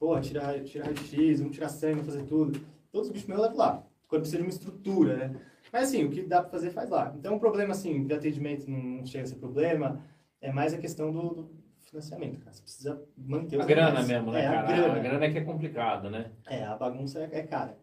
pô, 0.00 0.18
tirar, 0.18 0.60
tirar 0.64 0.86
raio-x, 0.86 1.38
vamos 1.38 1.54
tirar 1.54 1.68
sangue, 1.68 2.00
vamos 2.00 2.12
fazer 2.12 2.24
tudo. 2.24 2.60
Todos 2.90 3.06
os 3.06 3.12
bichos 3.12 3.28
meus 3.28 3.38
eu 3.38 3.46
levo 3.46 3.56
lá, 3.56 3.84
quando 4.08 4.22
precisa 4.22 4.38
de 4.38 4.42
uma 4.42 4.50
estrutura, 4.50 5.16
né? 5.16 5.40
Mas 5.72 5.84
assim, 5.84 6.04
o 6.04 6.10
que 6.10 6.22
dá 6.22 6.40
pra 6.40 6.50
fazer, 6.50 6.70
faz 6.70 6.90
lá. 6.90 7.14
Então 7.16 7.36
o 7.36 7.38
problema, 7.38 7.70
assim, 7.70 8.04
de 8.04 8.12
atendimento 8.12 8.68
não, 8.68 9.06
chega 9.06 9.22
a 9.22 9.26
ser 9.28 9.36
problema, 9.36 10.04
é 10.40 10.50
mais 10.50 10.74
a 10.74 10.78
questão 10.78 11.12
do, 11.12 11.28
do 11.30 11.50
financiamento, 11.84 12.40
cara. 12.40 12.52
Você 12.52 12.62
precisa 12.62 13.00
manter 13.16 13.58
os 13.58 13.62
A 13.62 13.68
grana 13.68 14.02
mesmo, 14.02 14.32
né, 14.32 14.40
é, 14.40 14.48
cara? 14.48 14.58
A 14.58 14.72
grana. 14.72 14.94
A 14.94 14.98
grana 14.98 15.24
é 15.26 15.30
que 15.30 15.38
é 15.38 15.44
complicado, 15.44 16.10
né? 16.10 16.32
É, 16.48 16.64
a 16.64 16.74
bagunça 16.74 17.20
é, 17.20 17.38
é 17.38 17.42
cara. 17.44 17.78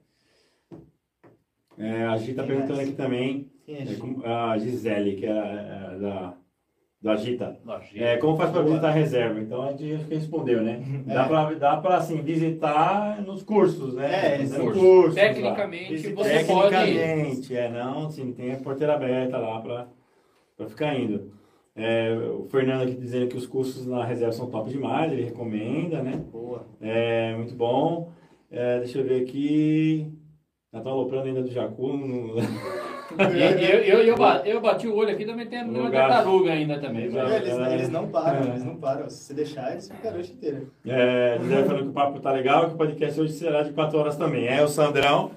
É, 1.77 2.03
a 2.05 2.17
Gi 2.17 2.33
tá 2.33 2.43
Quem 2.43 2.55
perguntando 2.55 2.81
aqui 2.81 2.91
também, 2.93 3.47
Quem 3.65 3.75
é 3.75 3.83
é, 3.83 4.29
a 4.33 4.57
Gisele, 4.57 5.15
que 5.15 5.25
é, 5.25 5.29
é 5.29 5.97
da, 5.99 6.33
do 7.01 7.09
Agita. 7.11 7.57
Lógico. 7.63 7.97
É, 7.99 8.17
como 8.17 8.35
faz 8.35 8.49
para 8.51 8.63
visitar 8.63 8.87
a 8.87 8.91
reserva? 8.91 9.39
Então 9.39 9.61
a 9.61 9.71
gente 9.71 9.85
respondeu, 10.09 10.61
né? 10.63 10.81
É. 11.07 11.13
Dá 11.13 11.27
para 11.27 11.53
dá 11.55 11.77
pra, 11.77 11.97
assim, 11.97 12.21
visitar 12.21 13.21
nos 13.21 13.43
cursos, 13.43 13.93
né? 13.93 14.35
É, 14.35 14.37
curso. 14.47 14.79
cursos 14.79 15.15
lá. 15.15 15.21
Tecnicamente, 15.21 15.91
Visita- 15.93 16.15
você 16.15 16.43
pode. 16.43 16.69
Tecnicamente, 16.75 17.55
é, 17.55 17.69
não, 17.69 18.09
sim, 18.09 18.31
tem 18.33 18.53
a 18.53 18.57
porteira 18.57 18.95
aberta 18.95 19.37
lá 19.37 19.61
para 19.61 20.67
ficar 20.67 20.97
indo. 20.97 21.31
É, 21.75 22.11
o 22.11 22.47
Fernando 22.49 22.81
aqui 22.81 22.95
dizendo 22.95 23.27
que 23.27 23.37
os 23.37 23.45
cursos 23.45 23.85
na 23.85 24.03
reserva 24.03 24.33
são 24.33 24.49
top 24.49 24.67
demais, 24.67 25.11
ele 25.11 25.25
recomenda, 25.25 26.01
né? 26.01 26.19
Boa. 26.31 26.65
É, 26.81 27.35
muito 27.35 27.53
bom. 27.53 28.11
É, 28.49 28.79
deixa 28.79 28.97
eu 28.97 29.03
ver 29.05 29.21
aqui. 29.21 30.11
Já 30.77 30.83
tô 30.83 30.89
aloprando 30.89 31.27
ainda 31.27 31.41
do 31.41 31.49
Jacu. 31.51 31.87
no- 31.93 32.35
E 32.39 33.63
eu, 33.71 33.79
eu, 33.79 33.99
eu, 34.03 34.15
ba- 34.17 34.41
eu 34.45 34.59
bati 34.61 34.87
o 34.87 34.95
olho 34.95 35.11
aqui, 35.11 35.25
também 35.25 35.47
tem 35.47 35.63
uma 35.63 35.83
Lugar. 35.85 36.09
tartaruga 36.09 36.51
ainda 36.51 36.77
também. 36.79 37.09
Mas- 37.09 37.31
Eles, 37.33 37.57
eles 37.73 37.89
não 37.89 38.09
param, 38.09 38.43
É. 38.45 38.49
eles 38.49 38.63
não 38.65 38.75
param. 38.75 39.09
Se 39.09 39.23
você 39.23 39.33
deixar, 39.33 39.71
eles 39.71 39.89
ficam 39.89 40.11
a 40.11 40.13
noite 40.13 40.33
inteira. 40.33 40.63
É, 40.85 41.37
José 41.41 41.63
falando 41.63 41.83
que 41.83 41.89
o 41.89 41.93
papo 41.93 42.19
tá 42.19 42.31
legal, 42.31 42.67
que 42.67 42.73
o 42.75 42.77
podcast 42.77 43.19
hoje 43.21 43.33
será 43.33 43.63
de 43.63 43.71
4 43.73 43.97
horas 43.97 44.17
também. 44.17 44.47
É, 44.47 44.61
o 44.63 44.67
Sandrão. 44.67 45.31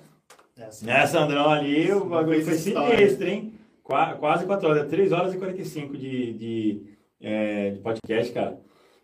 É 0.58 0.64
assim. 0.64 0.84
Né, 0.84 1.06
Sandrão 1.06 1.48
ali, 1.48 1.90
o 1.92 2.04
bagulho 2.06 2.42
foi 2.44 2.54
História. 2.54 2.96
sinistro, 2.98 3.28
hein? 3.28 3.54
Qua- 3.84 4.14
Quase 4.14 4.44
4 4.46 4.68
horas, 4.68 4.88
3 4.88 5.12
horas 5.12 5.32
e 5.32 5.38
45 5.38 5.96
de, 5.96 6.32
de, 6.34 6.82
é, 7.20 7.70
de 7.70 7.78
podcast, 7.78 8.32
cara. 8.32 8.58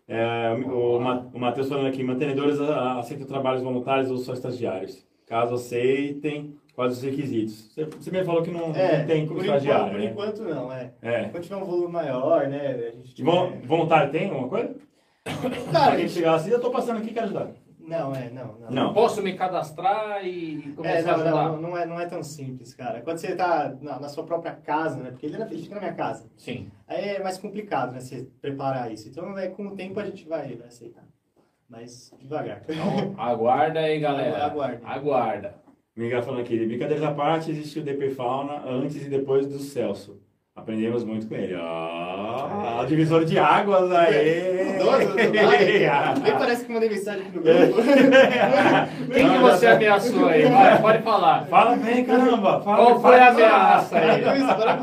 É, 0.09 0.53
o, 0.69 0.97
o 0.97 1.39
Matheus 1.39 1.67
falando 1.67 1.87
aqui, 1.87 2.03
mantenedores 2.03 2.59
a- 2.61 2.99
aceitam 2.99 3.25
trabalhos 3.25 3.61
voluntários 3.63 4.11
ou 4.11 4.17
só 4.17 4.33
estagiários? 4.33 5.05
Caso 5.27 5.55
aceitem, 5.55 6.55
quais 6.73 6.93
os 6.97 7.03
requisitos? 7.03 7.71
Você, 7.73 7.85
você 7.85 8.11
mesmo 8.11 8.25
falou 8.25 8.41
que 8.43 8.49
não, 8.51 8.73
É, 8.73 8.99
não 8.99 9.07
tem 9.07 9.27
como 9.27 9.41
estagiário, 9.41 9.91
por 9.91 9.99
né? 9.99 10.05
enquanto 10.05 10.41
não, 10.43 10.71
é. 10.71 10.91
É. 11.01 11.23
Quando 11.25 11.43
tiver 11.43 11.55
um 11.57 11.65
volume 11.65 11.91
maior, 11.91 12.47
né, 12.47 12.67
a 12.87 12.91
gente 12.95 13.13
tiver... 13.13 13.61
voluntário 13.65 14.11
tem 14.11 14.29
alguma 14.29 14.47
coisa? 14.47 14.75
Cara, 15.71 15.93
a 15.93 15.95
Quem 15.97 16.07
gente... 16.07 16.11
chegar 16.13 16.35
assim, 16.35 16.49
eu 16.51 16.61
tô 16.61 16.71
passando 16.71 16.97
aqui, 16.99 17.13
quero 17.13 17.25
ajudar. 17.25 17.51
Não, 17.79 18.13
é, 18.13 18.29
não, 18.29 18.57
não. 18.59 18.69
Não. 18.71 18.93
Posso 18.93 19.21
me 19.21 19.33
cadastrar 19.33 20.25
e 20.25 20.59
É, 20.59 20.75
começar 20.75 21.13
a 21.13 21.17
não, 21.17 21.23
ajudar? 21.25 21.49
não, 21.49 21.61
não, 21.61 21.77
é, 21.77 21.85
não 21.85 21.99
é 21.99 22.05
tão 22.05 22.21
simples, 22.21 22.73
cara. 22.73 23.01
Quando 23.01 23.17
você 23.17 23.33
tá 23.35 23.73
na, 23.81 23.97
na 23.99 24.09
sua 24.09 24.25
própria 24.25 24.53
casa, 24.53 24.97
né, 25.01 25.11
porque 25.11 25.25
ele, 25.25 25.41
ele 25.41 25.61
fica 25.61 25.75
na 25.75 25.81
minha 25.81 25.93
casa, 25.93 26.29
Sim. 26.35 26.67
aí 26.87 27.09
é 27.09 27.23
mais 27.23 27.37
complicado, 27.37 27.93
né, 27.93 27.99
você 28.01 28.27
preparar 28.41 28.91
isso. 28.91 29.07
Então, 29.07 29.37
é, 29.37 29.47
com 29.47 29.67
o 29.67 29.71
tempo 29.75 29.99
a 30.01 30.05
gente 30.05 30.27
vai, 30.27 30.53
vai 30.55 30.67
aceitar. 30.67 31.03
Mas 31.69 32.13
devagar. 32.19 32.61
Então, 32.67 33.13
aguarda 33.17 33.79
aí, 33.81 33.99
galera. 33.99 34.45
Aguarde. 34.45 34.81
Aguarda. 34.85 35.55
Miguel 35.95 36.21
falando 36.23 36.41
aqui, 36.41 36.57
brincadeiras 36.65 37.03
à 37.03 37.11
parte, 37.11 37.51
existiu 37.51 37.81
o 37.81 37.85
DP 37.85 38.11
Fauna 38.11 38.61
antes 38.65 39.05
e 39.05 39.09
depois 39.09 39.47
do 39.47 39.59
Celso. 39.59 40.21
Aprendemos 40.55 41.03
muito 41.03 41.27
com 41.27 41.35
ele. 41.35 41.55
Ah, 41.55 42.83
divisor 42.87 43.25
de 43.25 43.37
águas 43.37 43.91
aí. 43.91 44.77
Nem 46.23 46.33
parece 46.33 46.65
que 46.65 46.71
mandei 46.71 46.89
mensagem 46.89 47.23
aqui 47.27 47.35
no 47.37 47.43
grupo. 47.43 47.81
Quem 49.13 49.29
que 49.29 49.37
você 49.37 49.67
ameaçou 49.67 50.27
aí? 50.27 50.45
Vai, 50.45 50.81
pode 50.81 51.03
falar. 51.03 51.45
Fala 51.47 51.75
bem, 51.75 52.05
caramba. 52.05 52.61
Fala, 52.61 52.77
Qual 52.77 53.01
foi 53.01 53.19
a 53.19 53.27
ameaça 53.29 53.99
Para 53.99 54.13
aí? 54.13 54.23
com 54.23 54.35
isso, 54.35 54.55
para 54.55 54.77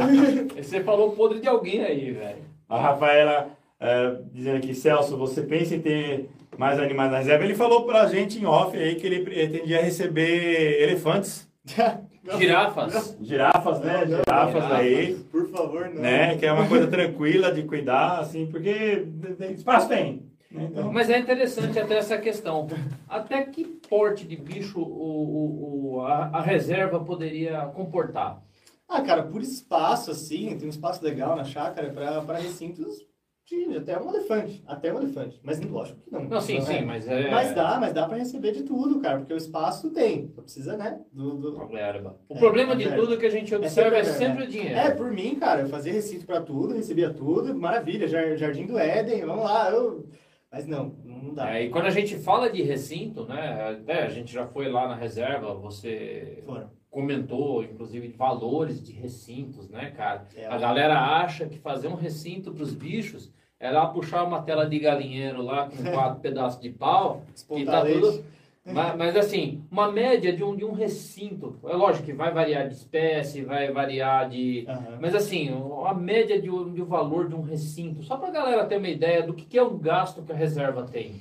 com 0.00 0.12
isso. 0.12 0.48
Você 0.56 0.80
falou 0.82 1.12
podre 1.12 1.40
de 1.40 1.48
alguém 1.48 1.84
aí, 1.84 2.10
velho. 2.10 2.42
A 2.68 2.80
Rafaela 2.80 3.50
é, 3.82 4.16
dizendo 4.32 4.56
aqui, 4.58 4.74
Celso, 4.74 5.16
você 5.16 5.42
pensa 5.42 5.74
em 5.74 5.80
ter 5.80 6.28
mais 6.56 6.78
animais 6.78 7.10
na 7.10 7.18
reserva? 7.18 7.44
Ele 7.44 7.54
falou 7.54 7.84
pra 7.84 8.06
gente 8.06 8.38
em 8.38 8.46
off 8.46 8.76
aí 8.76 8.94
que 8.94 9.06
ele 9.06 9.20
pretendia 9.24 9.82
receber 9.82 10.82
elefantes, 10.82 11.48
Girafas. 12.38 13.16
girafas, 13.20 13.80
né? 13.80 13.92
Não, 13.94 14.00
não, 14.10 14.16
girafas 14.18 14.62
girafas. 14.62 14.72
aí. 14.78 15.14
Por 15.30 15.48
favor, 15.50 15.88
não. 15.88 16.02
né? 16.02 16.36
Que 16.36 16.46
é 16.46 16.52
uma 16.52 16.68
coisa 16.68 16.86
tranquila 16.86 17.50
de 17.52 17.64
cuidar, 17.64 18.20
assim, 18.20 18.46
porque 18.46 19.06
tem- 19.36 19.52
espaço 19.52 19.88
tem. 19.88 20.22
né? 20.50 20.68
Então, 20.70 20.92
Mas 20.92 21.10
é 21.10 21.18
interessante 21.18 21.78
até 21.80 21.96
essa 21.98 22.16
questão. 22.18 22.68
Até 23.08 23.42
que 23.42 23.64
porte 23.64 24.24
de 24.24 24.36
bicho 24.36 24.78
o, 24.80 24.84
o- 24.84 25.94
o- 25.96 26.00
a, 26.06 26.30
a 26.34 26.40
reserva 26.40 27.00
poderia 27.00 27.62
comportar? 27.74 28.40
Ah, 28.88 29.00
cara, 29.02 29.22
por 29.24 29.40
espaço, 29.40 30.10
assim, 30.12 30.56
tem 30.56 30.66
um 30.66 30.70
espaço 30.70 31.02
legal 31.04 31.34
na 31.34 31.42
chácara 31.44 31.90
para 31.90 32.38
recintos 32.38 33.04
de 33.44 33.76
até 33.76 33.98
um 34.00 34.08
elefante. 34.08 34.62
Até 34.66 34.92
um 34.94 34.98
elefante. 34.98 35.40
Mas 35.42 35.60
lógico 35.60 36.00
que 36.00 36.10
não. 36.12 36.24
Não, 36.24 36.40
sim, 36.40 36.58
é. 36.58 36.60
sim, 36.60 36.82
mas 36.84 37.06
é. 37.08 37.30
Mas 37.30 37.54
dá, 37.54 37.78
mas 37.80 37.92
dá 37.92 38.06
para 38.06 38.16
receber 38.18 38.52
de 38.52 38.62
tudo, 38.62 39.00
cara, 39.00 39.18
porque 39.18 39.34
o 39.34 39.36
espaço 39.36 39.90
tem. 39.90 40.30
Só 40.34 40.42
precisa, 40.42 40.76
né? 40.76 41.00
Do, 41.12 41.36
do- 41.36 41.66
Verba. 41.66 42.18
O 42.28 42.36
É, 42.36 42.38
problema 42.38 42.72
a 42.72 42.76
de 42.76 42.90
tudo 42.94 43.18
que 43.18 43.26
a 43.26 43.30
gente 43.30 43.54
observa 43.54 43.96
é 43.96 44.04
sempre 44.04 44.26
sempre 44.26 44.44
o 44.44 44.48
dinheiro. 44.48 44.78
É, 44.78 44.90
por 44.92 45.10
mim, 45.10 45.34
cara, 45.36 45.62
eu 45.62 45.68
fazia 45.68 45.92
recinto 45.92 46.24
para 46.26 46.40
tudo, 46.40 46.74
recebia 46.74 47.12
tudo, 47.12 47.54
maravilha, 47.54 48.06
Jar- 48.08 48.36
Jardim 48.36 48.66
do 48.66 48.78
Éden, 48.78 49.24
vamos 49.26 49.44
lá. 49.44 49.70
Eu... 49.70 50.06
Mas 50.50 50.66
não, 50.66 50.94
não 51.04 51.32
dá. 51.34 51.56
É, 51.56 51.64
e 51.64 51.70
quando 51.70 51.86
a 51.86 51.90
gente 51.90 52.16
fala 52.18 52.50
de 52.50 52.62
recinto, 52.62 53.24
né? 53.26 53.70
Até 53.80 54.02
a 54.02 54.08
gente 54.08 54.32
já 54.32 54.46
foi 54.46 54.68
lá 54.70 54.86
na 54.86 54.94
reserva, 54.94 55.54
você 55.54 56.42
Foram. 56.44 56.70
Comentou, 56.92 57.64
inclusive, 57.64 58.06
de 58.08 58.16
valores 58.16 58.80
de 58.82 58.92
recintos, 58.92 59.68
né, 59.70 59.90
cara? 59.96 60.26
É, 60.36 60.46
A 60.46 60.58
galera 60.58 61.00
acha 61.00 61.46
que 61.46 61.58
fazer 61.58 61.88
um 61.88 61.94
recinto 61.94 62.52
para 62.52 62.62
os 62.62 62.74
bichos 62.74 63.32
é 63.58 63.70
lá 63.70 63.86
puxar 63.86 64.22
uma 64.24 64.42
tela 64.42 64.66
de 64.68 64.78
galinheiro 64.78 65.40
lá 65.42 65.68
com 65.70 65.82
quatro 65.90 66.20
pedaços 66.20 66.60
de 66.60 66.68
pau 66.68 67.22
e 67.56 67.64
tá 67.64 67.84
tudo. 67.84 68.22
Mas, 68.64 68.96
mas, 68.96 69.16
assim, 69.16 69.60
uma 69.72 69.90
média 69.90 70.32
de 70.32 70.44
um, 70.44 70.54
de 70.54 70.64
um 70.64 70.70
recinto, 70.70 71.56
é 71.64 71.74
lógico 71.74 72.04
que 72.06 72.12
vai 72.12 72.30
variar 72.32 72.68
de 72.68 72.74
espécie, 72.74 73.42
vai 73.42 73.72
variar 73.72 74.28
de. 74.30 74.64
Aham. 74.68 74.98
Mas 75.00 75.16
assim, 75.16 75.50
a 75.84 75.92
média 75.92 76.40
de, 76.40 76.48
um- 76.48 76.72
de 76.72 76.80
um 76.80 76.84
valor 76.84 77.26
de 77.28 77.34
um 77.34 77.42
recinto, 77.42 78.04
só 78.04 78.16
pra 78.16 78.30
galera 78.30 78.64
ter 78.64 78.76
uma 78.76 78.88
ideia 78.88 79.20
do 79.26 79.34
que, 79.34 79.44
que 79.46 79.58
é 79.58 79.62
o 79.64 79.70
gasto 79.76 80.22
que 80.22 80.30
a 80.30 80.36
reserva 80.36 80.84
tem. 80.84 81.16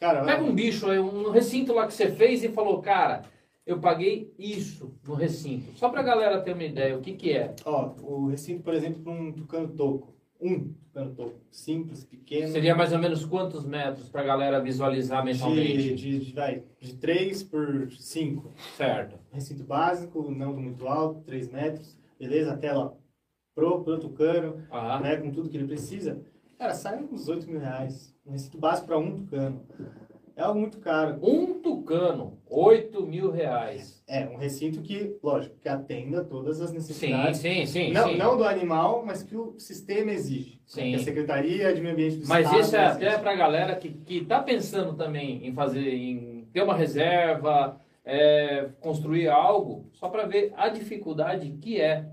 Cara, 0.00 0.24
Pega 0.24 0.42
um 0.42 0.52
bicho, 0.52 0.90
um 0.90 1.30
recinto 1.30 1.72
lá 1.72 1.86
que 1.86 1.94
você 1.94 2.10
fez 2.10 2.42
e 2.42 2.48
falou, 2.48 2.82
cara, 2.82 3.22
eu 3.66 3.78
paguei 3.78 4.32
isso 4.38 4.94
no 5.06 5.14
recinto. 5.14 5.72
Só 5.78 5.88
pra 5.88 6.02
galera 6.02 6.40
ter 6.40 6.52
uma 6.52 6.64
ideia, 6.64 6.96
o 6.96 7.00
que 7.00 7.12
que 7.14 7.32
é? 7.32 7.54
ó, 7.64 7.94
o 8.02 8.28
recinto, 8.28 8.62
por 8.62 8.74
exemplo, 8.74 9.02
para 9.02 9.12
um 9.12 9.32
tucano 9.32 9.68
toco. 9.68 10.14
Um 10.40 10.72
tucano 10.72 11.14
toco. 11.14 11.40
Simples, 11.50 12.04
pequeno. 12.04 12.48
Seria 12.48 12.74
mais 12.74 12.92
ou 12.92 12.98
menos 12.98 13.24
quantos 13.24 13.64
metros 13.64 14.08
pra 14.08 14.22
galera 14.22 14.60
visualizar 14.60 15.24
mentalmente? 15.24 15.94
de, 15.94 15.94
de, 15.94 16.18
de, 16.18 16.32
vai, 16.32 16.64
de 16.80 16.96
3 16.96 17.42
por 17.44 17.90
5. 17.92 18.50
Certo. 18.76 19.18
Recinto 19.30 19.64
básico, 19.64 20.30
não 20.30 20.54
muito 20.54 20.88
alto, 20.88 21.20
3 21.22 21.50
metros. 21.50 21.96
Beleza? 22.18 22.52
A 22.52 22.56
tela 22.56 22.98
pro, 23.54 23.84
pro 23.84 23.98
tucano, 24.00 24.56
né? 25.02 25.16
Com 25.16 25.30
tudo 25.30 25.48
que 25.48 25.56
ele 25.56 25.66
precisa. 25.66 26.20
Cara, 26.58 26.74
sai 26.74 27.02
uns 27.02 27.28
8 27.28 27.46
mil 27.46 27.60
reais. 27.60 28.14
Um 28.26 28.32
recinto 28.32 28.58
básico 28.58 28.86
para 28.86 28.98
um 28.98 29.16
tucano. 29.16 29.62
É 30.40 30.42
algo 30.42 30.58
muito 30.58 30.78
caro. 30.78 31.18
Um 31.22 31.60
tucano, 31.60 32.38
8 32.48 33.06
mil 33.06 33.30
reais. 33.30 34.02
É, 34.08 34.24
um 34.24 34.36
recinto 34.38 34.80
que, 34.80 35.14
lógico, 35.22 35.54
que 35.60 35.68
atenda 35.68 36.24
todas 36.24 36.62
as 36.62 36.70
Sim, 36.70 36.76
necessidades. 36.76 37.40
sim, 37.40 37.66
sim. 37.66 37.92
não, 37.92 38.08
sim. 38.08 38.16
não 38.16 38.38
do 38.38 38.44
animal, 38.44 39.04
mas 39.04 39.22
que 39.22 39.36
o 39.36 39.58
sistema 39.58 40.10
exige. 40.12 40.58
Sim. 40.64 40.92
Que 40.92 40.94
a 40.94 40.98
Secretaria 41.00 41.74
de 41.74 41.82
Meio 41.82 41.92
Ambiente 41.92 42.16
do 42.16 42.26
Mas 42.26 42.46
Estado 42.46 42.60
isso 42.62 42.74
é 42.76 42.86
até 42.86 43.06
exige. 43.08 43.20
pra 43.20 43.34
galera 43.34 43.76
que, 43.76 43.90
que 43.90 44.24
tá 44.24 44.42
pensando 44.42 44.94
também 44.94 45.46
em 45.46 45.52
fazer, 45.52 45.92
em 45.92 46.48
ter 46.50 46.62
uma 46.62 46.74
reserva, 46.74 47.78
é, 48.02 48.70
construir 48.80 49.28
algo, 49.28 49.90
só 49.92 50.08
para 50.08 50.24
ver 50.24 50.54
a 50.56 50.70
dificuldade 50.70 51.50
que 51.60 51.78
é. 51.78 52.06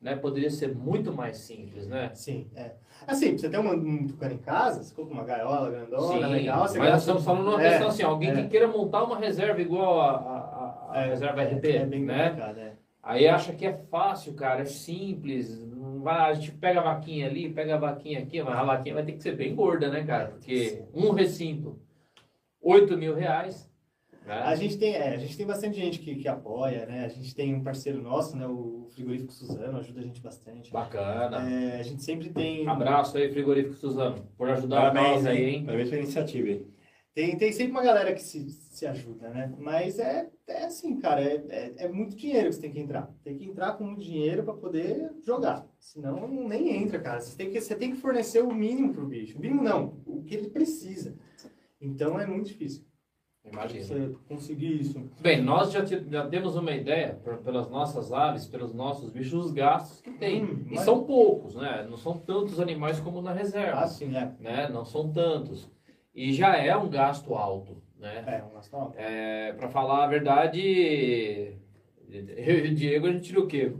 Né? 0.00 0.16
Poderia 0.16 0.50
ser 0.50 0.74
muito 0.74 1.12
mais 1.12 1.38
simples, 1.38 1.86
né? 1.86 2.10
Sim, 2.12 2.50
é. 2.56 2.72
Assim, 3.08 3.38
você 3.38 3.48
ter 3.48 3.58
um, 3.58 3.70
um 3.72 4.06
tucano 4.06 4.34
em 4.34 4.38
casa, 4.38 4.82
você 4.84 4.94
coloca 4.94 5.14
uma 5.14 5.24
gaiola 5.24 5.70
grandona, 5.70 6.26
Sim, 6.28 6.32
legal, 6.34 6.60
mas 6.60 6.74
nós 6.76 7.00
estamos 7.00 7.24
falando 7.24 7.48
uma 7.48 7.62
é, 7.62 7.70
questão 7.70 7.88
assim, 7.88 8.02
alguém 8.02 8.30
é. 8.30 8.34
que 8.42 8.48
queira 8.48 8.68
montar 8.68 9.02
uma 9.02 9.16
reserva 9.18 9.58
igual 9.62 9.98
a, 9.98 10.10
a- 10.12 10.90
a- 10.92 11.04
é, 11.04 11.08
reserva 11.08 11.42
RP, 11.42 11.64
é 11.70 11.86
bem 11.86 12.04
né? 12.04 12.28
complicado, 12.28 12.58
é. 12.58 12.72
Aí 13.02 13.26
acha 13.26 13.54
que 13.54 13.64
é 13.64 13.72
fácil, 13.90 14.34
cara, 14.34 14.60
é 14.60 14.66
simples. 14.66 15.58
Não 15.66 16.00
vai, 16.02 16.30
a 16.30 16.34
gente 16.34 16.52
pega 16.52 16.80
a 16.80 16.82
vaquinha 16.82 17.26
ali, 17.26 17.48
pega 17.48 17.76
a 17.76 17.78
vaquinha 17.78 18.18
aqui, 18.20 18.42
mas 18.42 18.54
a 18.54 18.62
vaquinha 18.64 18.94
vai 18.96 19.04
ter 19.04 19.12
que 19.12 19.22
ser 19.22 19.34
bem 19.34 19.54
gorda, 19.54 19.88
né, 19.88 20.04
cara? 20.04 20.26
Porque 20.26 20.82
um 20.92 21.10
recinto, 21.12 21.78
8 22.60 22.94
mil 22.98 23.14
reais. 23.14 23.67
Né? 24.28 24.42
A 24.42 24.54
gente 24.54 24.76
tem, 24.76 24.94
é, 24.94 25.14
a 25.14 25.16
gente 25.16 25.36
tem 25.36 25.46
bastante 25.46 25.78
gente 25.78 25.98
que, 26.00 26.14
que 26.16 26.28
apoia, 26.28 26.84
né? 26.84 27.06
A 27.06 27.08
gente 27.08 27.34
tem 27.34 27.54
um 27.54 27.62
parceiro 27.62 28.02
nosso, 28.02 28.36
né? 28.36 28.46
O 28.46 28.86
Frigorífico 28.90 29.32
Suzano, 29.32 29.78
ajuda 29.78 30.00
a 30.00 30.02
gente 30.02 30.20
bastante. 30.20 30.70
Bacana. 30.70 31.50
É, 31.50 31.80
a 31.80 31.82
gente 31.82 32.02
sempre 32.02 32.28
tem. 32.28 32.68
Abraço 32.68 33.16
aí, 33.16 33.30
Frigorífico 33.30 33.74
Suzano, 33.74 34.28
por 34.36 34.50
ajudar 34.50 34.92
Parabéns 34.92 35.24
nós 35.24 35.26
aí, 35.26 35.44
hein? 35.44 35.64
Parabéns 35.64 35.88
pela 35.88 36.02
iniciativa 36.02 36.46
aí. 36.46 36.66
Tem, 37.14 37.36
tem 37.36 37.50
sempre 37.50 37.72
uma 37.72 37.82
galera 37.82 38.12
que 38.12 38.22
se, 38.22 38.48
se 38.50 38.86
ajuda, 38.86 39.30
né? 39.30 39.52
Mas 39.58 39.98
é, 39.98 40.28
é 40.46 40.66
assim, 40.66 41.00
cara, 41.00 41.20
é, 41.20 41.44
é, 41.48 41.74
é 41.78 41.88
muito 41.88 42.14
dinheiro 42.14 42.48
que 42.48 42.54
você 42.54 42.60
tem 42.60 42.70
que 42.70 42.78
entrar. 42.78 43.10
Tem 43.24 43.36
que 43.36 43.46
entrar 43.46 43.72
com 43.72 43.84
muito 43.84 44.02
dinheiro 44.02 44.44
para 44.44 44.54
poder 44.54 45.10
jogar. 45.24 45.66
Senão 45.80 46.28
nem 46.28 46.76
entra, 46.76 47.00
cara. 47.00 47.20
Você 47.20 47.36
tem, 47.36 47.50
que, 47.50 47.60
você 47.60 47.74
tem 47.74 47.90
que 47.92 47.96
fornecer 47.96 48.44
o 48.44 48.54
mínimo 48.54 48.92
pro 48.92 49.06
bicho. 49.06 49.38
O 49.38 49.40
mínimo 49.40 49.62
não, 49.62 50.00
o 50.06 50.22
que 50.22 50.34
ele 50.34 50.50
precisa. 50.50 51.16
Então 51.80 52.20
é 52.20 52.26
muito 52.26 52.48
difícil 52.48 52.87
Imagina. 53.52 53.84
você 53.84 54.14
conseguir 54.28 54.80
isso. 54.80 55.02
Bem, 55.20 55.42
nós 55.42 55.70
já, 55.72 55.84
ti- 55.84 56.04
já 56.10 56.26
temos 56.26 56.56
uma 56.56 56.72
ideia, 56.72 57.18
por- 57.24 57.38
pelas 57.38 57.68
nossas 57.68 58.12
aves, 58.12 58.46
pelos 58.46 58.72
nossos 58.74 59.10
bichos, 59.10 59.32
os 59.46 59.52
gastos 59.52 60.00
que 60.00 60.10
tem. 60.12 60.44
Hum, 60.44 60.64
e 60.70 60.74
mas- 60.74 60.84
são 60.84 61.04
poucos, 61.04 61.54
né? 61.54 61.86
Não 61.88 61.96
são 61.96 62.16
tantos 62.18 62.60
animais 62.60 63.00
como 63.00 63.20
na 63.22 63.32
reserva, 63.32 63.80
Ah, 63.80 63.86
sim, 63.86 64.14
é. 64.16 64.32
né? 64.40 64.68
Não 64.68 64.84
são 64.84 65.10
tantos. 65.12 65.70
E 66.14 66.32
já 66.32 66.56
é 66.56 66.76
um 66.76 66.88
gasto 66.88 67.34
alto, 67.34 67.82
né? 67.98 68.24
É, 68.26 68.42
um 68.44 68.54
gasto 68.54 68.74
alto. 68.74 68.94
É, 68.98 69.52
para 69.52 69.68
falar 69.68 70.04
a 70.04 70.08
verdade, 70.08 70.60
eu 72.10 72.64
e 72.66 72.70
o 72.70 72.74
Diego, 72.74 73.06
a 73.06 73.12
gente 73.12 73.28
tira 73.28 73.40
o 73.40 73.46
quê? 73.46 73.72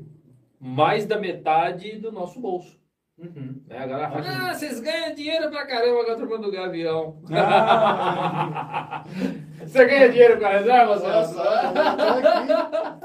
Mais 0.60 1.06
da 1.06 1.18
metade 1.18 1.98
do 1.98 2.10
nosso 2.12 2.40
bolso. 2.40 2.78
Uhum. 3.18 3.60
Né? 3.66 3.76
A 3.78 3.86
galera 3.86 4.10
fala, 4.12 4.50
ah, 4.50 4.54
vocês 4.54 4.78
ganham 4.78 5.12
dinheiro 5.12 5.50
pra 5.50 5.66
caramba 5.66 6.04
com 6.04 6.10
a 6.12 6.14
turma 6.16 6.38
do 6.38 6.52
Gavião. 6.52 7.20
Ah, 7.32 9.04
Você 9.66 9.84
ganha 9.84 10.08
dinheiro 10.08 10.38
com 10.38 10.46
a 10.46 10.48
reserva, 10.50 10.98
tô 11.00 11.06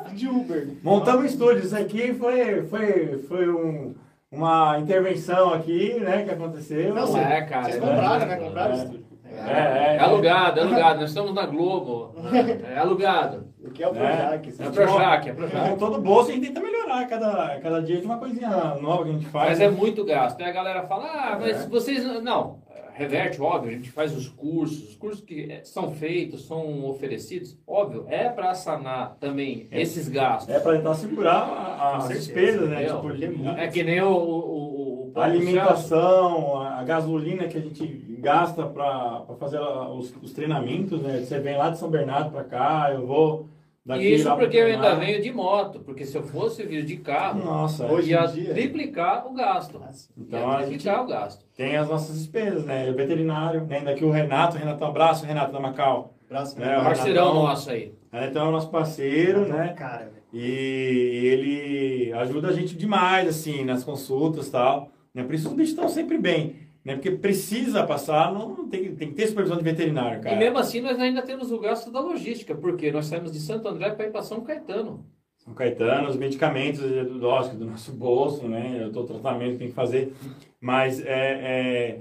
aqui 0.02 0.16
de 0.16 0.28
Uber. 0.28 0.68
montamos 0.84 1.24
um 1.24 1.26
estúdio. 1.26 1.64
Isso 1.66 1.76
aqui 1.76 2.14
foi, 2.14 2.64
foi, 2.68 3.18
foi 3.28 3.50
um, 3.50 3.96
uma 4.32 4.78
intervenção 4.80 5.54
aqui, 5.54 5.94
né, 6.00 6.24
que 6.24 6.32
aconteceu. 6.32 6.94
Não, 6.94 7.18
é, 7.18 7.42
cara. 7.42 7.64
Vocês 7.64 7.78
é 7.78 7.80
compraram, 7.80 8.26
né? 8.26 8.36
Compraram 8.38 8.72
o 8.72 8.74
É. 8.74 8.78
estúdio. 8.84 9.04
É, 9.48 9.52
é, 9.52 9.96
É 9.96 10.00
alugado, 10.00 10.60
é 10.60 10.64
alugado. 10.64 11.00
Nós 11.02 11.10
estamos 11.10 11.34
na 11.34 11.46
Globo. 11.46 12.14
É 12.76 12.78
alugado. 12.78 13.52
O 13.66 13.70
que 13.72 13.82
é 13.82 13.88
o 13.88 13.92
É. 13.92 13.94
Projac? 13.94 14.48
É 14.48 14.52
vocês- 14.52 14.70
Projac, 14.70 15.30
é 15.30 15.34
Projac. 15.34 15.70
Com 15.70 15.78
todo 15.78 16.02
bolso 16.02 16.30
a 16.30 16.34
gente 16.34 16.48
tenta 16.48 16.60
melhorar 16.60 17.08
cada, 17.08 17.60
cada 17.62 17.82
dia 17.82 17.98
de 18.00 18.06
uma 18.06 18.18
coisinha 18.18 18.50
nova 18.82 19.04
que 19.06 19.10
a 19.10 19.14
gente 19.14 19.26
faz. 19.28 19.50
Mas 19.52 19.62
é 19.62 19.70
muito 19.70 20.04
gasto. 20.06 20.40
Aí 20.42 20.50
a 20.50 20.52
galera 20.52 20.84
fala, 20.84 21.06
ah, 21.06 21.38
mas 21.40 21.64
É. 21.66 21.68
vocês. 21.68 22.04
Não, 22.22 22.60
reverte, 22.94 23.42
óbvio, 23.42 23.72
a 23.72 23.74
gente 23.74 23.90
faz 23.92 24.16
os 24.16 24.28
cursos, 24.28 24.90
os 24.90 24.96
cursos 24.96 25.22
que 25.22 25.60
são 25.64 25.92
feitos, 25.92 26.46
são 26.46 26.86
oferecidos, 26.90 27.58
óbvio, 27.68 28.06
é 28.08 28.30
para 28.30 28.54
sanar 28.54 29.18
também 29.20 29.68
É. 29.72 29.82
esses 29.82 30.08
gastos. 30.08 30.54
É 30.54 30.60
para 30.60 30.78
tentar 30.78 30.94
segurar 30.96 31.40
a- 31.42 31.98
as 31.98 32.08
despesas, 32.10 32.70
né? 32.70 32.86
Tipo, 32.86 33.12
de- 33.14 33.48
É 33.58 33.68
que 33.68 33.84
nem 33.84 34.02
o, 34.02 34.10
o, 34.12 35.10
o, 35.10 35.12
a 35.16 35.24
alimentação, 35.26 36.62
a 36.62 36.84
gasolina 36.84 37.48
que 37.48 37.58
a 37.58 37.62
gente 37.62 37.86
gasta 38.20 38.66
para 38.66 39.24
fazer 39.40 39.60
os, 39.60 40.14
os 40.22 40.32
treinamentos, 40.34 41.02
né? 41.02 41.20
Você 41.20 41.40
vem 41.40 41.58
lá 41.58 41.70
de 41.70 41.78
São 41.78 41.90
Bernardo 41.90 42.32
para 42.32 42.44
cá, 42.44 42.90
eu 42.94 43.06
vou 43.06 43.48
daqui 43.86 44.14
Isso 44.16 44.36
porque 44.36 44.58
eu 44.58 44.66
ainda 44.68 44.96
venho 44.96 45.22
de 45.22 45.32
moto, 45.32 45.80
porque 45.82 46.06
se 46.06 46.16
eu 46.18 46.24
fosse 46.24 46.64
vir 46.64 46.84
de 46.86 46.98
carro, 46.98 47.44
Nossa, 47.44 47.86
Hoje 47.86 48.12
ia 48.12 48.26
dia- 48.28 48.54
triplicar 48.54 49.26
o 49.28 49.34
gasto. 49.34 49.82
Então 50.18 50.52
ia 50.52 50.58
triplicar 50.68 51.04
o 51.04 51.08
gasto. 51.08 51.46
tem 51.56 51.76
as 51.78 51.90
nossas 51.90 52.18
despesas, 52.18 52.66
né? 52.66 52.90
O 52.90 52.96
veterinário, 52.96 53.66
né? 53.66 53.82
Daqui 53.82 54.04
o 54.06 54.12
Renato, 54.12 54.58
Renato, 54.58 54.84
um 54.84 54.88
abraço, 54.88 55.26
Renato 55.26 55.52
da 55.52 55.60
Macau. 55.60 56.14
Braço 56.30 56.60
É, 56.62 56.80
o 56.80 56.84
Parceirão 56.84 57.24
Renatão. 57.26 57.44
nosso 57.44 57.70
aí. 57.70 57.94
É, 58.12 58.28
Então 58.28 58.46
é 58.46 58.50
o 58.50 58.52
nosso 58.52 58.70
parceiro, 58.70 59.48
né? 59.48 59.74
Cara, 59.78 60.06
velho. 60.06 60.24
E 60.34 61.28
ele 61.28 62.14
ajuda 62.14 62.48
a 62.48 62.54
gente 62.54 62.76
demais, 62.76 63.28
assim, 63.28 63.64
nas 63.64 63.84
consultas 63.84 64.48
e 64.48 64.52
tal. 64.52 64.90
Né? 65.14 65.24
Por 65.24 65.36
isso 65.36 65.48
os 65.50 65.54
bichos 65.54 65.70
estão 65.72 65.88
sempre 65.88 66.18
bem. 66.18 66.56
Né? 66.84 66.96
Porque 66.96 67.12
precisa 67.12 67.84
passar, 67.84 68.34
não 68.34 68.68
tem, 68.68 68.94
tem 68.96 69.10
que 69.10 69.16
ter 69.16 69.28
supervisão 69.28 69.58
de 69.58 69.64
veterinário, 69.64 70.22
cara. 70.22 70.36
E 70.36 70.40
mesmo 70.40 70.58
assim 70.58 70.82
nós 70.82 71.00
ainda 71.00 71.22
temos 71.22 71.52
o 71.52 71.60
gasto 71.60 71.92
da 71.92 72.00
logística, 72.00 72.54
porque 72.54 72.92
nós 72.92 73.06
saímos 73.06 73.32
de 73.32 73.40
Santo 73.40 73.68
André 73.68 73.92
para 73.92 74.06
ir 74.06 74.12
para 74.12 74.22
São 74.22 74.42
Caetano. 74.42 75.06
São 75.38 75.54
Caetano, 75.54 76.10
os 76.10 76.16
medicamentos, 76.16 76.82
é, 76.84 77.04
lógico, 77.04 77.58
do 77.58 77.66
nosso 77.66 77.92
bolso, 77.92 78.48
né? 78.48 78.80
Eu 78.82 78.92
tô 78.92 79.04
tratamento 79.04 79.54
que 79.54 79.58
tem 79.60 79.68
que 79.68 79.74
fazer. 79.74 80.14
Mas 80.60 81.02
é, 81.06 81.10
é, 81.12 82.00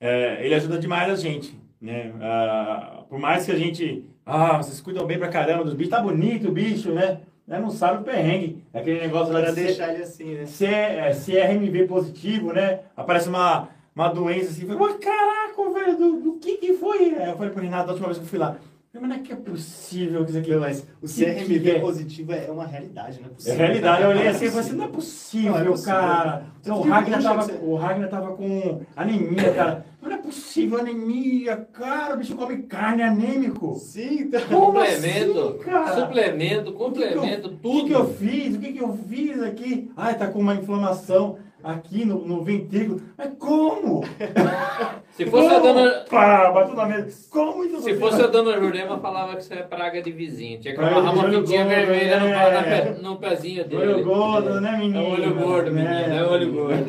é, 0.00 0.44
ele 0.44 0.54
ajuda 0.54 0.78
demais 0.78 1.10
a 1.10 1.16
gente, 1.16 1.58
né? 1.80 2.12
Ah, 2.20 3.04
por 3.08 3.18
mais 3.18 3.44
que 3.44 3.52
a 3.52 3.56
gente... 3.56 4.04
Ah, 4.24 4.58
vocês 4.58 4.80
cuidam 4.80 5.06
bem 5.06 5.18
pra 5.18 5.28
caramba 5.28 5.64
dos 5.64 5.74
bichos. 5.74 5.90
Tá 5.90 6.00
bonito 6.00 6.48
o 6.48 6.52
bicho, 6.52 6.90
né? 6.92 7.20
né? 7.46 7.58
Não 7.58 7.70
sabe 7.70 8.00
o 8.00 8.04
perrengue. 8.04 8.62
É 8.72 8.80
aquele 8.80 9.00
negócio 9.00 9.32
lá 9.32 9.40
de 9.40 9.54
deixar 9.54 9.94
ele 9.94 10.02
assim, 10.02 10.34
né? 10.34 10.46
se 10.46 10.66
é, 10.66 11.12
se 11.14 11.36
é 11.36 11.46
RMV 11.46 11.86
positivo, 11.86 12.52
né? 12.52 12.80
Aparece 12.94 13.28
uma, 13.28 13.68
uma 13.98 14.08
doença 14.14 14.50
assim, 14.50 14.62
eu 14.62 14.68
falei, 14.78 14.82
"Ué, 14.92 14.98
caraca, 14.98 15.70
velho, 15.72 15.96
do, 15.98 16.20
do 16.20 16.32
que 16.38 16.56
que 16.58 16.74
foi? 16.74 17.14
Aí 17.16 17.30
eu 17.30 17.36
falei 17.36 17.52
pro 17.52 17.62
Renato, 17.62 17.86
da 17.86 17.92
última 17.92 18.08
vez 18.08 18.18
que 18.18 18.24
eu 18.24 18.28
fui 18.28 18.38
lá, 18.38 18.56
eu 18.94 19.00
mas 19.00 19.10
não 19.10 19.16
é 19.16 19.18
que 19.20 19.32
é 19.32 19.36
possível 19.36 20.24
que 20.24 20.30
isso 20.30 20.38
aqui... 20.38 20.54
Mas 20.56 20.86
o 21.02 21.06
Que- 21.06 21.24
CRMV 21.24 21.60
que 21.60 21.70
é? 21.70 21.78
positivo 21.80 22.32
é 22.32 22.50
uma 22.50 22.66
realidade, 22.66 23.18
não 23.20 23.26
é 23.28 23.30
É 23.30 23.34
possível. 23.34 23.58
realidade, 23.58 24.02
eu 24.02 24.08
olhei 24.08 24.28
assim 24.28 24.44
e 24.46 24.48
falei 24.50 24.64
assim, 24.66 24.76
não 24.76 24.84
é 24.84 24.88
possível, 24.88 25.52
Não 25.52 25.58
é 25.60 25.64
possível. 25.64 25.92
cara. 25.94 26.42
Então, 26.60 26.78
o, 26.78 26.82
Ragnar 26.82 27.22
tava, 27.22 27.38
que 27.46 27.52
você- 27.52 27.58
o 27.64 27.74
Ragnar 27.76 28.08
tava 28.08 28.32
com 28.34 28.80
anemia, 28.96 29.52
cara. 29.54 29.86
Não 30.00 30.12
é 30.12 30.16
possível, 30.16 30.78
anemia, 30.78 31.56
cara, 31.72 32.14
o 32.14 32.18
bicho 32.18 32.34
come 32.36 32.62
carne, 32.62 33.02
é 33.02 33.06
anêmico. 33.06 33.74
Sim, 33.76 34.20
então. 34.22 34.40
Como 34.48 34.66
Complemento, 34.66 35.38
assim, 35.40 35.58
cara? 35.58 35.94
suplemento, 36.00 36.72
complemento, 36.72 37.48
O 37.48 37.50
que, 37.50 37.56
tudo. 37.56 37.86
que 37.86 37.92
eu 37.92 38.14
fiz? 38.14 38.56
O 38.56 38.58
que, 38.60 38.72
que 38.72 38.82
eu 38.82 38.98
fiz 39.08 39.42
aqui? 39.42 39.90
Ai, 39.96 40.16
tá 40.16 40.28
com 40.28 40.38
uma 40.40 40.54
inflamação 40.54 41.38
aqui 41.62 42.04
no, 42.04 42.26
no 42.26 42.42
ventrículo. 42.42 43.00
Mas 43.16 43.34
como? 43.38 44.02
Se 45.12 45.26
fosse 45.26 45.52
a 45.52 45.58
dona, 45.58 46.04
Pá, 46.08 46.50
bateu 46.52 46.76
na 46.76 46.86
mesa. 46.86 47.28
Como 47.28 47.64
então? 47.64 47.80
se 47.80 47.96
fosse 47.96 48.22
a 48.22 48.28
dona 48.28 48.56
Jurema, 48.56 49.00
falava 49.00 49.34
que 49.34 49.42
isso 49.42 49.52
é 49.52 49.64
praga 49.64 50.00
de 50.00 50.12
vizinho. 50.12 50.60
Tinha 50.60 50.74
que 50.74 50.80
amarrar 50.80 51.12
uma 51.12 51.22
gordo, 51.28 51.44
vermelha 51.44 52.20
no, 52.20 52.26
é. 52.28 52.82
pe- 52.92 53.02
no 53.02 53.16
pezinho 53.16 53.68
dele. 53.68 53.94
Olho 53.94 54.04
gordo, 54.04 54.60
né, 54.60 54.76
menino? 54.78 54.98
É 54.98 55.02
olho 55.02 55.34
gordo, 55.34 55.72
menino. 55.72 55.92
É 55.92 56.24
olho 56.24 56.52
gordo. 56.52 56.84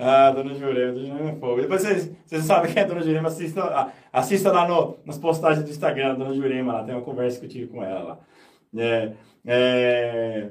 Ah, 0.00 0.30
Dona 0.32 0.52
Jurema, 0.54 0.92
Dona 0.94 1.06
Jurema 1.06 1.30
é 1.30 1.34
fogo. 1.36 1.60
Depois 1.60 1.82
vocês, 1.82 2.12
vocês 2.26 2.44
sabem 2.44 2.72
quem 2.72 2.82
é 2.82 2.86
Dona 2.86 3.02
Jurema, 3.02 3.28
assista, 3.28 3.92
assista 4.12 4.50
lá 4.50 4.66
no, 4.66 4.98
nas 5.06 5.16
postagens 5.18 5.64
do 5.64 5.70
Instagram, 5.70 6.16
Dona 6.16 6.34
Jurema, 6.34 6.72
lá 6.72 6.82
tem 6.82 6.92
uma 6.92 7.02
conversa 7.04 7.38
que 7.38 7.46
eu 7.46 7.50
tive 7.50 7.66
com 7.68 7.84
ela 7.84 8.02
lá. 8.02 8.18
É, 8.76 9.12
é, 9.46 10.50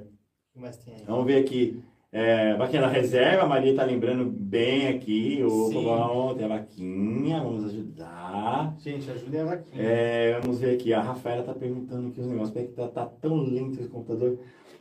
vamos 1.05 1.25
ver 1.25 1.39
aqui. 1.43 1.83
É, 2.13 2.55
vaquinha 2.55 2.81
da 2.81 2.89
reserva, 2.89 3.43
a 3.43 3.47
Maria 3.47 3.73
tá 3.73 3.83
lembrando 3.85 4.25
bem 4.25 4.89
aqui. 4.89 5.41
O 5.43 5.67
Sim. 5.69 5.73
vovó 5.75 6.33
tem 6.33 6.43
a 6.43 6.49
vaquinha, 6.49 7.39
vamos 7.41 7.65
ajudar. 7.65 8.75
Gente, 8.79 9.09
ajudem 9.09 9.39
a 9.39 9.45
vaquinha. 9.45 9.81
É, 9.81 10.39
vamos 10.41 10.59
ver 10.59 10.75
aqui, 10.75 10.93
a 10.93 11.01
Rafaela 11.01 11.43
tá 11.43 11.53
perguntando 11.53 12.09
aqui 12.09 12.19
os 12.19 12.27
negócios, 12.27 12.51
porque 12.51 12.67
tá, 12.73 12.87
tá 12.89 13.05
tão 13.05 13.37
lento 13.37 13.79
esse 13.79 13.87
computador. 13.87 14.37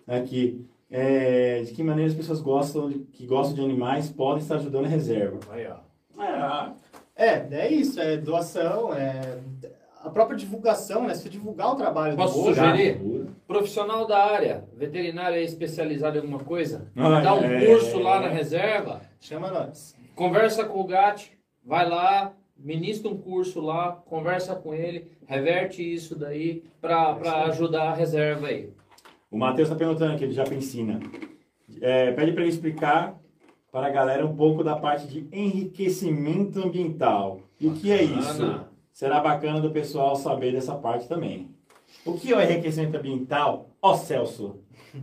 Aqui, 0.09 0.67
é, 0.91 1.63
de 1.63 1.73
que 1.73 1.85
maneira 1.85 2.11
as 2.11 2.17
pessoas 2.17 2.41
gostam, 2.41 2.89
de, 2.89 2.99
que 2.99 3.25
gostam 3.27 3.55
de 3.55 3.63
animais 3.63 4.11
podem 4.11 4.43
estar 4.43 4.57
ajudando 4.57 4.87
a 4.87 4.89
reserva? 4.89 5.39
Aí, 5.51 5.69
ó. 5.69 5.77
É, 6.21 6.73
É, 7.15 7.47
é 7.49 7.73
isso, 7.73 8.01
é 8.01 8.17
doação, 8.17 8.93
é 8.93 9.39
a 10.03 10.11
própria 10.11 10.37
divulgação, 10.37 11.07
né? 11.07 11.15
Se 11.15 11.23
você 11.23 11.29
divulgar 11.29 11.73
o 11.73 11.77
trabalho 11.77 12.17
Posso 12.17 12.35
do 12.35 12.45
Boga, 12.45 12.55
sugerir? 12.55 13.01
Profissional 13.51 14.07
da 14.07 14.17
área, 14.27 14.65
veterinário 14.77 15.37
é 15.37 15.43
especializado 15.43 16.17
em 16.17 16.21
alguma 16.21 16.39
coisa? 16.39 16.87
Ah, 16.95 17.21
Dá 17.21 17.35
um 17.35 17.43
é. 17.43 17.67
curso 17.67 17.99
lá 17.99 18.21
na 18.21 18.29
reserva, 18.29 19.01
chama 19.19 19.51
nós. 19.51 19.97
conversa 20.15 20.65
com 20.65 20.81
o 20.81 20.85
GAT, 20.85 21.33
vai 21.67 21.89
lá, 21.89 22.33
ministra 22.57 23.11
um 23.11 23.17
curso 23.17 23.61
lá, 23.61 24.01
conversa 24.07 24.55
com 24.55 24.73
ele, 24.73 25.11
reverte 25.27 25.83
isso 25.83 26.17
daí 26.17 26.63
para 26.81 27.17
ajudar 27.47 27.89
a 27.89 27.93
reserva 27.93 28.47
aí. 28.47 28.71
o 29.29 29.37
Matheus 29.37 29.69
tá 29.69 29.75
perguntando 29.75 30.15
aqui, 30.15 30.23
ele 30.23 30.33
já 30.33 30.45
ensina. 30.45 31.01
É, 31.81 32.13
pede 32.13 32.31
para 32.31 32.43
ele 32.43 32.53
explicar 32.53 33.19
para 33.73 33.89
a 33.89 33.91
galera 33.91 34.25
um 34.25 34.37
pouco 34.37 34.63
da 34.63 34.77
parte 34.77 35.09
de 35.09 35.27
enriquecimento 35.37 36.61
ambiental. 36.65 37.41
E 37.61 37.67
o 37.67 37.73
que 37.75 37.91
é 37.91 38.01
isso? 38.01 38.65
Será 38.93 39.19
bacana 39.19 39.61
do 39.61 39.73
pessoal 39.73 40.15
saber 40.15 40.53
dessa 40.53 40.77
parte 40.77 41.09
também. 41.09 41.51
O 42.05 42.15
que 42.15 42.33
é 42.33 42.37
o 42.37 42.41
enriquecimento 42.41 42.97
ambiental? 42.97 43.71
Ó 43.81 43.95
Celso! 43.95 44.61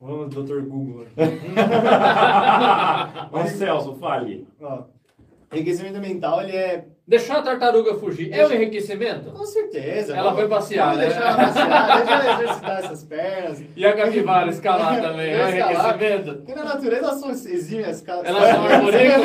Vamos, 0.00 0.34
Dr. 0.34 0.62
Google. 0.62 1.06
Ó 3.32 3.46
Celso, 3.46 3.94
fale. 3.96 4.46
Ó, 4.60 4.84
enriquecimento 5.52 5.98
ambiental, 5.98 6.40
ele 6.42 6.56
é 6.56 6.88
Deixar 7.06 7.36
a 7.40 7.42
tartaruga 7.42 7.96
fugir 7.96 8.32
é 8.32 8.46
um 8.46 8.50
enriquecimento? 8.52 9.30
Com 9.30 9.44
certeza. 9.44 10.14
Ela 10.14 10.22
Vamos- 10.30 10.38
foi 10.40 10.48
passear, 10.48 10.96
né? 10.96 11.04
deixar 11.04 11.20
ela 11.26 11.36
passear, 11.36 11.96
deixa 11.98 12.12
ela 12.14 12.42
exercitar 12.42 12.78
essas 12.78 13.04
pernas. 13.04 13.62
E 13.76 13.84
a 13.84 13.92
capivara 13.94 14.48
escalar 14.48 15.02
também 15.02 15.32
é 15.34 15.44
um 15.44 15.48
enriquecimento? 15.50 16.34
Porque 16.36 16.54
na 16.54 16.64
natureza 16.64 17.04
elas 17.04 17.20
são 17.20 17.30
exímias. 17.30 18.02
Elas 18.08 18.24
Elas 18.26 18.48
são 18.48 18.64
arborícolas? 18.64 19.24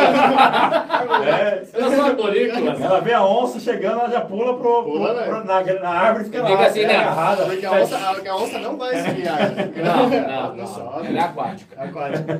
É, 1.26 1.64
Elas 1.73 1.93
são 1.93 2.06
arborícolas? 2.06 2.81
ela 2.81 2.99
vê 2.99 3.14
a 3.14 3.26
onça 3.26 3.60
chegando, 3.60 3.99
ela 4.01 4.10
já 4.10 4.22
pula, 4.22 4.57
pro, 4.57 4.84
pro- 4.84 4.84
Pula, 4.84 5.14
né? 5.14 5.23
pro- 5.23 5.45
na, 5.45 5.64
na 5.81 5.89
árvore 5.89 6.23
e 6.23 6.26
fica 6.26 6.45
Fica 6.45 6.60
lá, 6.60 6.65
assim, 6.65 6.85
né? 6.85 6.95
agarrada. 6.97 7.45
Porque 7.45 7.65
a 7.65 7.72
onça, 7.72 7.97
a, 7.97 8.30
a 8.31 8.35
onça 8.35 8.60
não 8.60 8.77
vai 8.77 8.95
esfriar. 8.99 9.39
Não, 9.77 10.10
não, 10.10 10.14
Ela 10.18 10.53
não. 10.56 10.68
sobe. 10.68 11.07
Ela 11.07 11.18
é 11.18 11.22
aquática. 11.22 11.81
Aquática. 11.81 12.39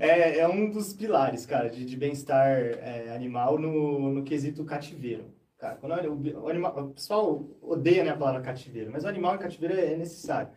É, 0.00 0.38
é 0.38 0.48
um 0.48 0.70
dos 0.70 0.92
pilares, 0.94 1.44
cara, 1.44 1.68
de, 1.68 1.84
de 1.84 1.96
bem-estar 1.96 2.48
é, 2.48 3.12
animal 3.14 3.58
no, 3.58 3.98
no 4.14 4.22
quesito 4.22 4.53
cativeiro. 4.62 5.24
Cara, 5.58 5.76
quando 5.76 5.94
o, 6.12 6.44
o 6.44 6.48
animal, 6.50 6.78
o 6.78 6.90
pessoal 6.90 7.42
odeia 7.62 8.04
né, 8.04 8.10
a 8.10 8.16
palavra 8.16 8.42
cativeiro, 8.42 8.90
mas 8.92 9.04
o 9.04 9.08
animal 9.08 9.36
em 9.36 9.38
cativeiro 9.38 9.74
é, 9.74 9.94
é 9.94 9.96
necessário. 9.96 10.50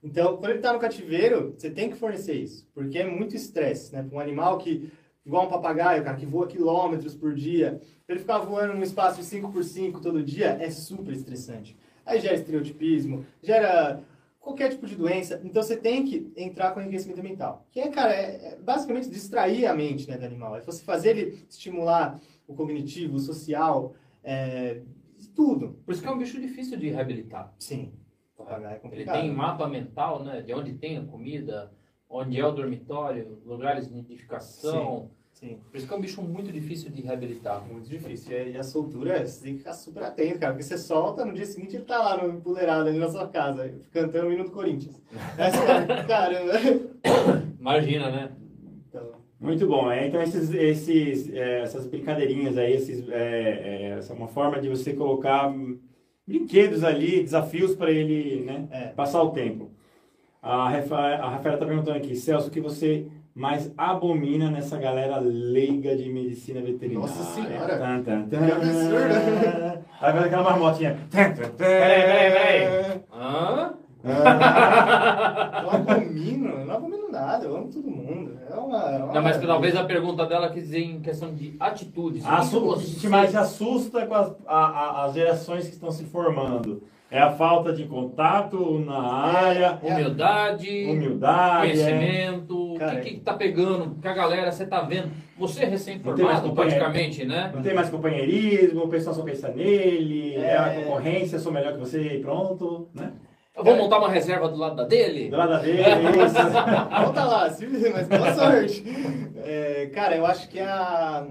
Então, 0.00 0.36
quando 0.36 0.50
ele 0.50 0.58
está 0.60 0.72
no 0.72 0.78
cativeiro, 0.78 1.54
você 1.56 1.70
tem 1.70 1.90
que 1.90 1.96
fornecer 1.96 2.34
isso, 2.34 2.68
porque 2.72 2.98
é 2.98 3.04
muito 3.04 3.34
estresse, 3.34 3.92
né? 3.92 4.02
Para 4.02 4.16
um 4.16 4.20
animal 4.20 4.58
que, 4.58 4.92
igual 5.26 5.46
um 5.46 5.50
papagaio, 5.50 6.04
cara, 6.04 6.16
que 6.16 6.24
voa 6.24 6.46
quilômetros 6.46 7.16
por 7.16 7.34
dia, 7.34 7.80
ele 8.08 8.20
ficar 8.20 8.38
voando 8.38 8.74
num 8.74 8.82
espaço 8.82 9.20
de 9.20 9.26
5x5 9.26 10.00
todo 10.00 10.22
dia 10.22 10.56
é 10.60 10.70
super 10.70 11.12
estressante. 11.12 11.76
Aí 12.06 12.20
gera 12.20 12.36
estereotipismo, 12.36 13.26
gera 13.42 14.00
qualquer 14.40 14.70
tipo 14.70 14.86
de 14.86 14.96
doença. 14.96 15.40
Então 15.44 15.62
você 15.62 15.76
tem 15.76 16.04
que 16.04 16.32
entrar 16.36 16.72
com 16.72 16.80
enriquecimento 16.80 17.22
mental. 17.22 17.66
Que 17.70 17.80
é, 17.80 17.88
cara, 17.88 18.14
é, 18.14 18.52
é 18.52 18.56
basicamente 18.56 19.10
distrair 19.10 19.66
a 19.66 19.74
mente 19.74 20.08
né, 20.08 20.16
do 20.16 20.24
animal. 20.24 20.56
É 20.56 20.60
você 20.60 20.82
fazer 20.82 21.10
ele 21.10 21.44
estimular 21.50 22.18
o 22.48 22.54
cognitivo, 22.54 23.16
o 23.16 23.20
social, 23.20 23.94
é, 24.24 24.80
tudo. 25.36 25.78
Por 25.84 25.92
isso 25.92 26.02
que 26.02 26.08
é 26.08 26.10
um 26.10 26.18
bicho 26.18 26.40
difícil 26.40 26.78
de 26.78 26.88
reabilitar. 26.88 27.54
Sim. 27.58 27.92
Papagaio 28.36 28.80
é 28.82 28.94
Ele 28.94 29.04
tem 29.04 29.32
mapa 29.32 29.68
mental, 29.68 30.24
né? 30.24 30.40
De 30.42 30.54
onde 30.54 30.72
tem 30.72 30.96
a 30.96 31.04
comida, 31.04 31.70
onde 32.08 32.40
é 32.40 32.46
o 32.46 32.50
dormitório, 32.50 33.40
lugares 33.44 33.88
de 33.88 33.94
nidificação. 33.94 35.10
Sim, 35.32 35.60
Por 35.70 35.76
isso 35.76 35.86
que 35.86 35.94
é 35.94 35.96
um 35.96 36.00
bicho 36.00 36.20
muito 36.20 36.50
difícil 36.50 36.90
de 36.90 37.00
reabilitar. 37.00 37.64
muito 37.64 37.88
difícil. 37.88 38.32
E 38.32 38.56
a, 38.56 38.64
soltura, 38.64 39.24
você 39.24 39.44
tem 39.44 39.52
que 39.52 39.58
ficar 39.58 39.72
super 39.72 40.02
atento, 40.02 40.40
cara. 40.40 40.52
Porque 40.52 40.64
você 40.64 40.76
solta, 40.76 41.24
no 41.24 41.32
dia 41.32 41.46
seguinte 41.46 41.76
ele 41.76 41.84
tá 41.84 41.98
lá 41.98 42.20
no 42.20 42.34
empoleirado 42.38 42.88
ali 42.88 42.98
na 42.98 43.08
sua 43.08 43.28
casa, 43.28 43.72
cantando 43.92 44.26
o 44.26 44.32
hino 44.32 44.44
do 44.44 44.50
Corinthians. 44.50 45.00
Essa, 45.36 45.86
caramba. 46.08 46.54
Imagina, 47.60 48.10
né? 48.10 48.32
Muito 49.40 49.66
bom. 49.66 49.90
É, 49.90 50.06
então, 50.06 50.20
esses, 50.20 50.52
esses, 50.52 51.32
é, 51.32 51.60
essas 51.60 51.86
brincadeirinhas 51.86 52.58
aí, 52.58 52.72
esses, 52.74 53.08
é, 53.08 53.14
é, 53.14 53.94
essa 53.98 54.12
é 54.12 54.16
uma 54.16 54.26
forma 54.28 54.60
de 54.60 54.68
você 54.68 54.92
colocar 54.92 55.48
hum, 55.48 55.78
brinquedos 56.26 56.82
ali, 56.82 57.22
desafios 57.22 57.74
para 57.76 57.90
ele 57.90 58.44
né, 58.44 58.66
É. 58.70 58.80
passar 58.88 59.22
o 59.22 59.30
tempo. 59.30 59.70
A, 60.42 60.68
Rafa, 60.68 60.96
a 60.96 61.30
Rafaela 61.30 61.56
está 61.56 61.66
perguntando 61.66 61.96
aqui, 61.96 62.16
Celso, 62.16 62.48
o 62.48 62.50
que 62.50 62.60
você 62.60 63.06
mais 63.34 63.72
abomina 63.78 64.50
nessa 64.50 64.76
galera 64.76 65.18
leiga 65.20 65.96
de 65.96 66.08
medicina 66.10 66.60
veterinária? 66.60 67.08
Nossa 67.08 67.22
Senhora! 67.34 67.78
Tan, 67.78 68.02
tan, 68.02 68.22
tan. 68.28 68.46
Que 68.46 68.52
absurdo! 68.52 69.84
Aí 70.00 70.12
vai 70.12 70.24
aquela 70.24 70.42
marmotinha. 70.42 70.98
Peraí, 71.10 72.02
peraí, 72.02 72.32
peraí. 72.32 73.00
Hã? 73.12 73.74
Eu 74.04 75.70
abomino, 75.70 76.48
eu 76.50 76.66
não 76.66 76.74
abomino 76.76 77.10
nada, 77.10 77.44
eu 77.44 77.56
amo 77.56 77.68
todo 77.72 77.90
mundo. 77.90 78.38
É 78.50 78.54
uma. 78.54 78.82
é 78.92 78.98
uma 79.04 79.12
Não, 79.14 79.22
mas 79.22 79.36
talvez 79.38 79.76
a 79.76 79.84
pergunta 79.84 80.24
dela 80.26 80.50
quis 80.50 80.64
dizer 80.64 80.80
em 80.80 81.00
questão 81.00 81.34
de 81.34 81.56
atitudes. 81.58 82.24
Assu- 82.24 82.70
O 82.70 82.78
que 82.78 83.08
mais 83.08 83.34
assusta 83.34 84.06
com 84.06 84.14
as, 84.14 84.32
a- 84.46 84.56
a- 84.56 85.04
as 85.06 85.14
gerações 85.14 85.66
que 85.66 85.74
estão 85.74 85.90
se 85.90 86.04
formando? 86.04 86.82
É 87.10 87.18
a 87.20 87.30
falta 87.30 87.72
de 87.72 87.84
contato 87.86 88.80
na 88.80 88.98
área, 89.00 89.78
Humildade, 89.82 90.84
humildade. 90.90 91.56
é. 91.56 91.60
conhecimento, 91.72 92.74
o 92.74 92.78
Cara, 92.78 93.00
que 93.00 93.14
que 93.14 93.20
tá 93.20 93.32
pegando? 93.32 93.96
Que 94.00 94.06
a 94.08 94.12
galera, 94.12 94.52
você 94.52 94.66
tá 94.66 94.82
vendo? 94.82 95.10
Você 95.38 95.62
é 95.62 95.66
recém-formado, 95.68 96.52
praticamente, 96.52 97.24
né? 97.24 97.50
Não 97.54 97.62
tem 97.62 97.72
mais 97.74 97.88
companheirismo, 97.88 98.84
o 98.84 98.88
pessoal 98.88 99.16
só 99.16 99.22
pensa 99.22 99.48
nele, 99.48 100.34
é, 100.36 100.54
a 100.58 100.66
É. 100.68 100.82
concorrência, 100.82 101.38
sou 101.38 101.50
melhor 101.50 101.72
que 101.72 101.78
você 101.80 102.16
e 102.16 102.20
pronto, 102.20 102.88
né? 102.94 103.10
Eu 103.58 103.64
vou 103.64 103.76
montar 103.76 103.98
uma 103.98 104.08
reserva 104.08 104.48
do 104.48 104.56
lado 104.56 104.76
da 104.76 104.84
dele? 104.84 105.28
Do 105.30 105.36
lado 105.36 105.60
dele, 105.62 105.80
isso. 105.82 107.02
Volta 107.04 107.24
lá, 107.26 107.50
se- 107.50 107.66
mas 107.66 108.08
boa 108.08 108.32
sorte. 108.34 108.84
É, 109.44 109.86
cara, 109.92 110.16
eu 110.16 110.24
acho 110.24 110.48
que 110.48 110.58
é 110.60 110.64
a, 110.66 111.26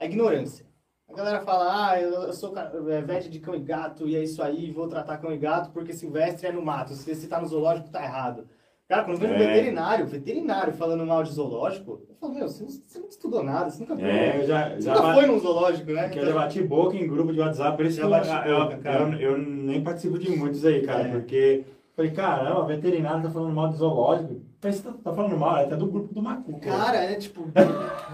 a 0.00 0.04
ignorância. 0.04 0.66
A 1.08 1.14
galera 1.14 1.40
fala, 1.40 1.90
ah, 1.90 2.00
eu, 2.00 2.10
eu 2.22 2.32
sou 2.32 2.54
é, 2.90 3.02
vet 3.02 3.28
de 3.28 3.38
cão 3.38 3.54
e 3.54 3.60
gato 3.60 4.08
e 4.08 4.16
é 4.16 4.22
isso 4.22 4.42
aí, 4.42 4.70
vou 4.70 4.88
tratar 4.88 5.18
cão 5.18 5.30
e 5.32 5.36
gato 5.36 5.70
porque 5.70 5.92
silvestre 5.92 6.46
é 6.48 6.52
no 6.52 6.62
mato. 6.64 6.94
Se 6.94 7.14
você 7.14 7.26
tá 7.26 7.38
no 7.40 7.46
zoológico, 7.46 7.90
tá 7.90 8.02
errado. 8.02 8.46
Cara, 8.88 9.04
quando 9.04 9.18
vem 9.18 9.30
um 9.30 9.34
É. 9.34 9.38
veterinário, 9.38 10.06
veterinário 10.06 10.72
falando 10.74 11.06
mal 11.06 11.22
de 11.22 11.30
zoológico, 11.32 12.02
eu 12.08 12.14
falo, 12.16 12.34
meu, 12.34 12.48
você 12.48 12.62
não, 12.62 12.70
você 12.70 12.98
não 12.98 13.08
estudou 13.08 13.42
nada, 13.42 13.70
você 13.70 13.80
nunca, 13.80 13.94
É, 14.02 14.42
eu 14.42 14.46
já, 14.46 14.78
já, 14.80 14.94
nunca 14.94 15.06
ba- 15.06 15.14
foi 15.14 15.26
num 15.26 15.38
zoológico, 15.38 15.92
né? 15.92 16.08
que 16.08 16.18
eu 16.18 16.26
já 16.26 16.34
bati 16.34 16.62
boca 16.62 16.96
em 16.96 17.06
grupo 17.06 17.32
de 17.32 17.40
WhatsApp, 17.40 17.76
por 17.76 17.86
isso 17.86 18.00
eu, 18.00 18.10
bate 18.10 18.28
eu, 18.28 18.92
eu- 18.92 19.20
eu 19.32 19.38
nem 19.38 19.82
participo 19.82 20.18
de 20.18 20.30
muitos 20.30 20.64
aí, 20.66 20.82
cara, 20.82 21.08
É. 21.08 21.10
porque 21.12 21.64
falei, 21.94 22.10
caramba, 22.10 22.64
veterinário 22.66 23.22
tá 23.22 23.30
falando 23.30 23.54
mal 23.54 23.68
de 23.68 23.76
zoológico. 23.76 24.40
Mas 24.64 24.76
você 24.76 24.82
tá, 24.82 24.94
tá 25.04 25.12
falando 25.12 25.36
mal, 25.36 25.56
é 25.58 25.64
até 25.64 25.74
do 25.76 25.86
grupo 25.86 26.14
do 26.14 26.22
Macu. 26.22 26.58
Cara, 26.60 26.98
é 26.98 27.16
tipo, 27.16 27.48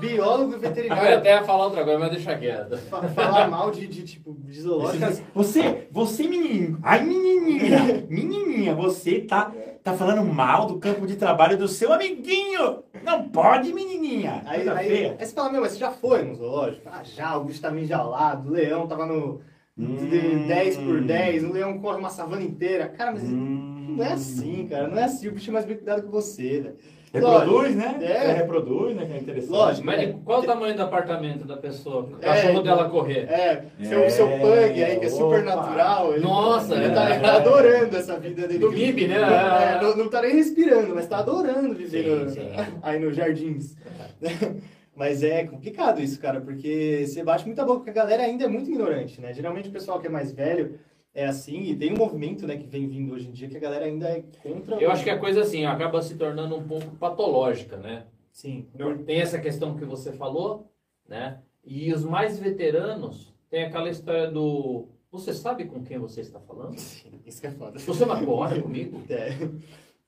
biólogo 0.00 0.52
e 0.52 0.54
Eu 0.54 0.60
veterinário 0.60 1.18
até 1.18 1.34
ia 1.34 1.44
falar 1.44 1.66
outra 1.66 1.84
coisa, 1.84 1.98
mas 1.98 2.10
deixa 2.10 2.36
quieto. 2.38 2.78
fa- 2.78 3.02
falar 3.08 3.48
mal 3.48 3.70
de, 3.70 3.86
de, 3.86 4.02
tipo, 4.02 4.34
de 4.40 4.60
zoológico. 4.62 5.04
Você, 5.06 5.22
você, 5.34 5.88
você, 5.90 6.22
menininho, 6.26 6.78
ai 6.82 7.04
menininha, 7.04 8.04
menininha, 8.08 8.74
você 8.74 9.20
tá, 9.20 9.52
tá 9.84 9.92
falando 9.92 10.24
mal 10.24 10.66
do 10.66 10.78
campo 10.78 11.06
de 11.06 11.16
trabalho 11.16 11.58
do 11.58 11.68
seu 11.68 11.92
amiguinho. 11.92 12.82
Não 13.04 13.28
pode, 13.28 13.72
menininha. 13.72 14.42
Aí, 14.46 14.66
aí, 14.68 14.88
feia. 14.88 15.16
aí 15.18 15.26
você 15.26 15.34
fala, 15.34 15.52
meu, 15.52 15.60
mas 15.60 15.72
você 15.72 15.78
já 15.78 15.90
foi 15.90 16.22
no 16.22 16.34
zoológico? 16.34 16.88
Ah, 16.90 17.02
já, 17.04 17.36
o 17.36 17.44
bicho 17.44 17.60
tava 17.60 17.78
enjaulado, 17.78 18.48
o 18.48 18.52
leão 18.52 18.86
tava 18.86 19.04
no 19.04 19.40
Hum. 19.78 20.46
10 20.48 20.76
por 20.78 21.00
10, 21.00 21.44
o 21.44 21.52
leão 21.52 21.78
corre 21.78 21.98
uma 21.98 22.10
savana 22.10 22.42
inteira. 22.42 22.88
Cara, 22.88 23.12
mas 23.12 23.22
Hum. 23.22 23.94
não 23.96 24.04
é 24.04 24.12
assim, 24.12 24.66
cara, 24.68 24.88
não 24.88 24.98
é 24.98 25.04
assim, 25.04 25.28
o 25.28 25.32
bicho 25.32 25.50
é 25.50 25.52
mais 25.52 25.64
bem 25.64 25.76
cuidado 25.76 26.02
que 26.02 26.08
você, 26.08 26.60
velho. 26.60 26.74
Reproduz, 27.10 27.74
né? 27.74 27.96
É. 28.02 28.20
Você 28.20 28.32
reproduz, 28.34 28.94
né? 28.94 29.06
Que 29.06 29.12
é 29.14 29.16
interessante. 29.16 29.50
Lógico. 29.50 29.86
Mas 29.86 29.98
É. 30.02 30.06
de- 30.06 30.12
qual 30.24 30.40
o 30.40 30.42
tamanho 30.42 30.76
do 30.76 30.82
apartamento 30.82 31.46
da 31.46 31.56
pessoa? 31.56 32.02
O 32.02 32.16
É, 32.20 32.26
cachorro 32.26 32.50
então. 32.50 32.62
dela 32.64 32.88
correr? 32.90 33.20
É, 33.30 33.64
seu, 33.82 34.00
É, 34.02 34.10
seu 34.10 34.28
pug 34.28 34.84
aí, 34.84 34.98
que 35.00 35.06
é 35.06 35.08
super 35.08 35.40
opa. 35.40 35.56
natural. 35.56 36.12
Ele, 36.12 36.22
Nossa, 36.22 36.74
ele 36.74 36.84
é. 36.84 36.90
tá, 36.90 37.10
ele 37.10 37.20
tá 37.20 37.36
adorando 37.36 37.96
essa 37.96 38.18
vida 38.18 38.46
dele. 38.46 38.58
Do 38.58 38.70
MIB, 38.70 39.08
né? 39.08 39.16
É, 39.16 39.82
não, 39.82 39.96
não 39.96 40.08
tá 40.10 40.20
nem 40.20 40.34
respirando, 40.34 40.94
mas 40.94 41.06
tá 41.06 41.18
adorando 41.20 41.74
viver 41.74 42.04
Sim, 42.04 42.24
no- 42.24 42.28
sim. 42.28 42.48
aí 42.82 42.98
nos 43.00 43.16
jardins. 43.16 43.74
Mas 44.98 45.22
é 45.22 45.46
complicado 45.46 46.02
isso, 46.02 46.20
cara, 46.20 46.40
porque 46.40 47.06
você 47.06 47.22
bate 47.22 47.46
muita 47.46 47.64
boca, 47.64 47.78
porque 47.78 47.90
a 47.90 48.02
galera 48.02 48.24
ainda 48.24 48.44
é 48.44 48.48
muito 48.48 48.68
ignorante, 48.68 49.20
né? 49.20 49.32
Geralmente 49.32 49.68
o 49.68 49.72
pessoal 49.72 50.00
que 50.00 50.06
é 50.06 50.10
mais 50.10 50.32
velho 50.32 50.78
é 51.14 51.26
assim, 51.26 51.62
e 51.62 51.76
tem 51.76 51.92
um 51.92 51.96
movimento, 51.96 52.46
né, 52.46 52.56
que 52.56 52.66
vem 52.66 52.86
vindo 52.86 53.12
hoje 53.12 53.28
em 53.28 53.32
dia 53.32 53.48
que 53.48 53.56
a 53.56 53.60
galera 53.60 53.86
ainda 53.86 54.08
é 54.08 54.22
contra. 54.42 54.76
Eu 54.76 54.90
acho 54.90 55.02
que 55.02 55.10
a 55.10 55.18
coisa 55.18 55.42
assim 55.42 55.64
acaba 55.64 56.02
se 56.02 56.16
tornando 56.16 56.56
um 56.56 56.66
pouco 56.66 56.96
patológica, 56.96 57.76
né? 57.76 58.06
Sim. 58.32 58.66
Tem 59.06 59.20
essa 59.20 59.38
questão 59.38 59.76
que 59.76 59.84
você 59.84 60.12
falou, 60.12 60.70
né? 61.08 61.38
E 61.64 61.92
os 61.92 62.04
mais 62.04 62.38
veteranos 62.38 63.34
tem 63.50 63.64
aquela 63.64 63.88
história 63.88 64.30
do 64.30 64.88
você 65.10 65.32
sabe 65.32 65.64
com 65.64 65.82
quem 65.82 65.98
você 65.98 66.20
está 66.20 66.38
falando? 66.38 66.76
Sim, 66.78 67.20
isso 67.24 67.40
que 67.40 67.46
é 67.46 67.50
foda. 67.50 67.78
Você 67.78 68.04
marcou 68.04 68.36
hora 68.36 68.60
comigo? 68.60 69.02
É. 69.08 69.30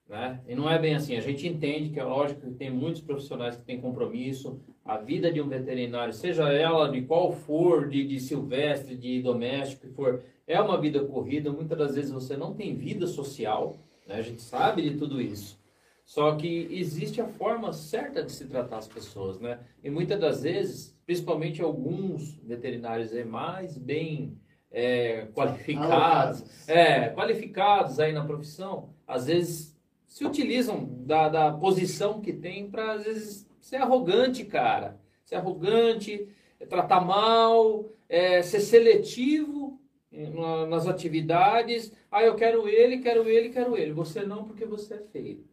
né? 0.09 0.41
E 0.49 0.55
não 0.55 0.69
é 0.69 0.79
bem 0.79 0.95
assim. 0.95 1.17
A 1.17 1.21
gente 1.21 1.47
entende 1.47 1.91
que 1.91 2.01
é 2.01 2.05
lógico 2.05 2.41
que 2.41 2.51
tem 2.55 2.71
muitos 2.71 3.01
profissionais 3.01 3.57
que 3.57 3.63
têm 3.63 3.81
compromisso. 3.81 4.61
A 4.91 4.97
vida 4.97 5.31
de 5.31 5.41
um 5.41 5.49
veterinário, 5.49 6.13
seja 6.13 6.53
ela 6.53 6.91
de 6.91 7.03
qual 7.03 7.31
for, 7.31 7.89
de, 7.89 8.05
de 8.05 8.19
silvestre, 8.19 8.97
de 8.97 9.23
doméstico, 9.23 9.87
que 9.87 9.95
for, 9.95 10.21
é 10.49 10.61
uma 10.61 10.81
vida 10.81 10.99
corrida. 11.05 11.53
Muitas 11.53 11.79
das 11.79 11.95
vezes 11.95 12.11
você 12.11 12.37
não 12.37 12.53
tem 12.53 12.75
vida 12.75 13.07
social, 13.07 13.79
né? 14.05 14.17
A 14.17 14.23
gente 14.23 14.43
sabe 14.43 14.83
de 14.83 14.97
tudo 14.97 15.23
isso. 15.23 15.57
Só 16.05 16.35
que 16.35 16.67
existe 16.73 17.21
a 17.21 17.29
forma 17.29 17.73
certa 17.73 18.21
de 18.21 18.33
se 18.33 18.49
tratar 18.49 18.79
as 18.79 18.89
pessoas, 18.89 19.39
né? 19.39 19.61
E 19.81 19.89
muitas 19.89 20.19
das 20.19 20.43
vezes, 20.43 20.99
principalmente 21.07 21.63
alguns 21.63 22.35
veterinários 22.43 23.15
é 23.15 23.23
mais 23.23 23.79
bem 23.79 24.37
é, 24.73 25.29
qualificados, 25.33 26.69
é, 26.69 27.11
qualificados 27.11 28.01
aí 28.01 28.13
na 28.13 28.25
profissão, 28.25 28.89
às 29.07 29.27
vezes 29.27 29.79
se 30.09 30.27
utilizam 30.27 30.85
da, 31.07 31.29
da 31.29 31.53
posição 31.53 32.21
que 32.21 32.33
tem 32.33 32.69
para, 32.69 32.95
às 32.95 33.05
vezes, 33.05 33.50
ser 33.61 33.77
arrogante, 33.77 34.45
cara. 34.45 35.01
Ser 35.25 35.37
arrogante, 35.37 36.29
é, 36.59 36.67
tratar 36.67 37.01
mal, 37.01 37.87
é, 38.09 38.43
ser 38.43 38.61
seletivo 38.61 39.81
eh, 40.13 40.29
na- 40.31 40.67
nas 40.67 40.87
atividades. 40.87 41.93
Ah, 42.11 42.23
eu 42.25 42.35
quero 42.37 42.69
ele, 42.69 42.99
quero 42.99 43.29
ele, 43.29 43.51
quero 43.51 43.77
ele. 43.77 43.93
Você 43.93 44.23
não, 44.23 44.45
porque 44.45 44.65
você 44.67 44.95
é 44.95 45.03
feio. 45.13 45.45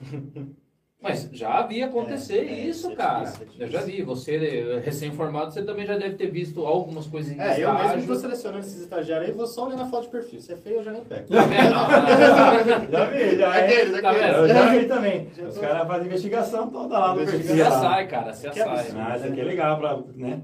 Mas 1.02 1.28
já 1.32 1.54
havia 1.58 1.86
acontecer 1.86 2.38
É, 2.38 2.52
é, 2.52 2.60
isso, 2.66 2.92
é 2.92 2.94
cara. 2.94 3.20
difícil, 3.24 3.42
é 3.42 3.44
difícil. 3.46 3.66
Eu 3.66 3.68
já 3.72 3.80
vi. 3.80 4.02
Você, 4.02 4.80
recém-formado, 4.84 5.52
você 5.52 5.62
também 5.62 5.84
já 5.84 5.96
deve 5.98 6.14
ter 6.14 6.30
visto 6.30 6.64
algumas 6.64 7.06
coisas 7.06 7.32
em 7.32 7.40
É, 7.40 7.54
eu 7.54 7.68
mesmo 7.68 7.76
estágio. 7.78 7.98
estou 8.00 8.16
selecionando 8.16 8.60
esses 8.60 8.80
estagiários 8.82 9.28
aí, 9.30 9.34
vou 9.34 9.46
só 9.46 9.66
olhando 9.66 9.82
a 9.82 9.86
foto 9.86 10.04
de 10.04 10.10
perfil. 10.10 10.40
Se 10.40 10.52
é 10.52 10.56
feio, 10.56 10.76
eu 10.76 10.84
já 10.84 10.92
nem 10.92 11.02
pego. 11.04 11.26
Tá 11.28 11.42
vendo? 11.42 11.72
Já 12.92 13.04
vi, 13.06 13.36
já 13.36 13.56
é. 13.56 13.64
Aqueles, 13.64 13.94
aqueles. 13.94 14.36
Eu 14.36 14.48
já 14.48 14.66
vi 14.70 14.84
também. 14.86 15.28
Já 15.36 15.44
Os 15.46 15.58
caras 15.58 15.86
fazem 15.86 16.06
investigação 16.06 16.68
toda 16.70 16.98
lá 16.98 17.14
no 17.14 17.22
Investigação. 17.22 17.56
perfil. 17.56 17.64
Você 17.64 17.70
lá. 17.70 17.80
sai, 17.80 18.06
cara. 18.08 18.32
Você 18.32 18.50
Que 18.50 18.58
sai. 18.60 18.68
absurdo. 18.78 19.00
Ah, 19.00 19.16
isso 19.16 19.26
aqui 19.26 19.40
é 19.40 19.44
legal, 19.44 19.78
pra, 19.78 19.98
né? 20.14 20.42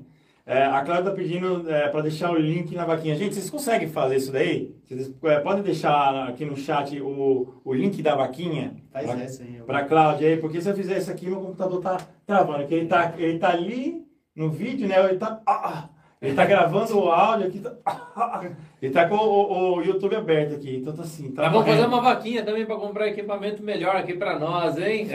É, 0.51 0.65
a 0.65 0.81
Cláudia 0.81 1.11
tá 1.11 1.15
pedindo 1.15 1.71
é, 1.71 1.89
para 1.89 2.01
deixar 2.01 2.31
o 2.31 2.39
link 2.39 2.75
na 2.75 2.87
vaquinha. 2.87 3.15
Gente, 3.15 3.35
vocês 3.35 3.51
conseguem 3.51 3.87
fazer 3.87 4.17
isso 4.17 4.33
daí? 4.33 4.75
Vocês 4.87 5.15
é, 5.25 5.41
podem 5.41 5.63
deixar 5.63 6.27
aqui 6.27 6.47
no 6.47 6.57
chat 6.57 6.99
o, 7.03 7.61
o 7.63 7.75
link 7.75 8.01
da 8.03 8.15
vaquinha? 8.17 8.75
Faz 8.91 9.11
pra, 9.11 9.23
essa 9.23 9.43
aí. 9.43 9.57
eu- 9.57 9.65
Pra 9.67 9.85
Cláudia 9.85 10.27
aí, 10.27 10.39
porque 10.39 10.59
se 10.63 10.71
eu 10.71 10.75
fizer 10.75 10.97
isso 10.97 11.11
aqui, 11.11 11.27
meu 11.27 11.41
computador 11.43 11.83
tá 11.83 11.99
travando. 12.27 12.67
Que 12.67 12.75
ele 12.77 12.87
tá, 12.87 13.13
ele 13.19 13.39
tá 13.39 13.51
ali 13.51 14.03
no 14.35 14.49
vídeo, 14.49 14.89
né? 14.89 14.99
Ele 15.07 15.19
tá, 15.19 15.39
ah, 15.47 15.91
ele 16.21 16.35
tá 16.35 16.45
gravando 16.45 16.99
o 16.99 17.11
áudio 17.11 17.47
aqui. 17.47 17.61
Tá, 17.61 17.73
ele 18.83 18.93
tá 18.93 19.09
com 19.09 19.15
o, 19.17 19.77
o 19.77 19.83
YouTube 19.83 20.17
aberto 20.17 20.55
aqui. 20.57 20.77
Então 20.77 20.93
tá 20.95 21.03
assim. 21.03 21.31
Tá 21.31 21.49
vamos 21.49 21.67
fazer 21.67 21.85
correndo. 21.85 21.93
uma 21.93 22.03
vaquinha 22.03 22.45
também 22.45 22.67
para 22.67 22.77
comprar 22.77 23.09
equipamento 23.09 23.63
melhor 23.63 23.95
aqui 23.97 24.15
para 24.15 24.39
nós, 24.39 24.77
hein? 24.79 25.09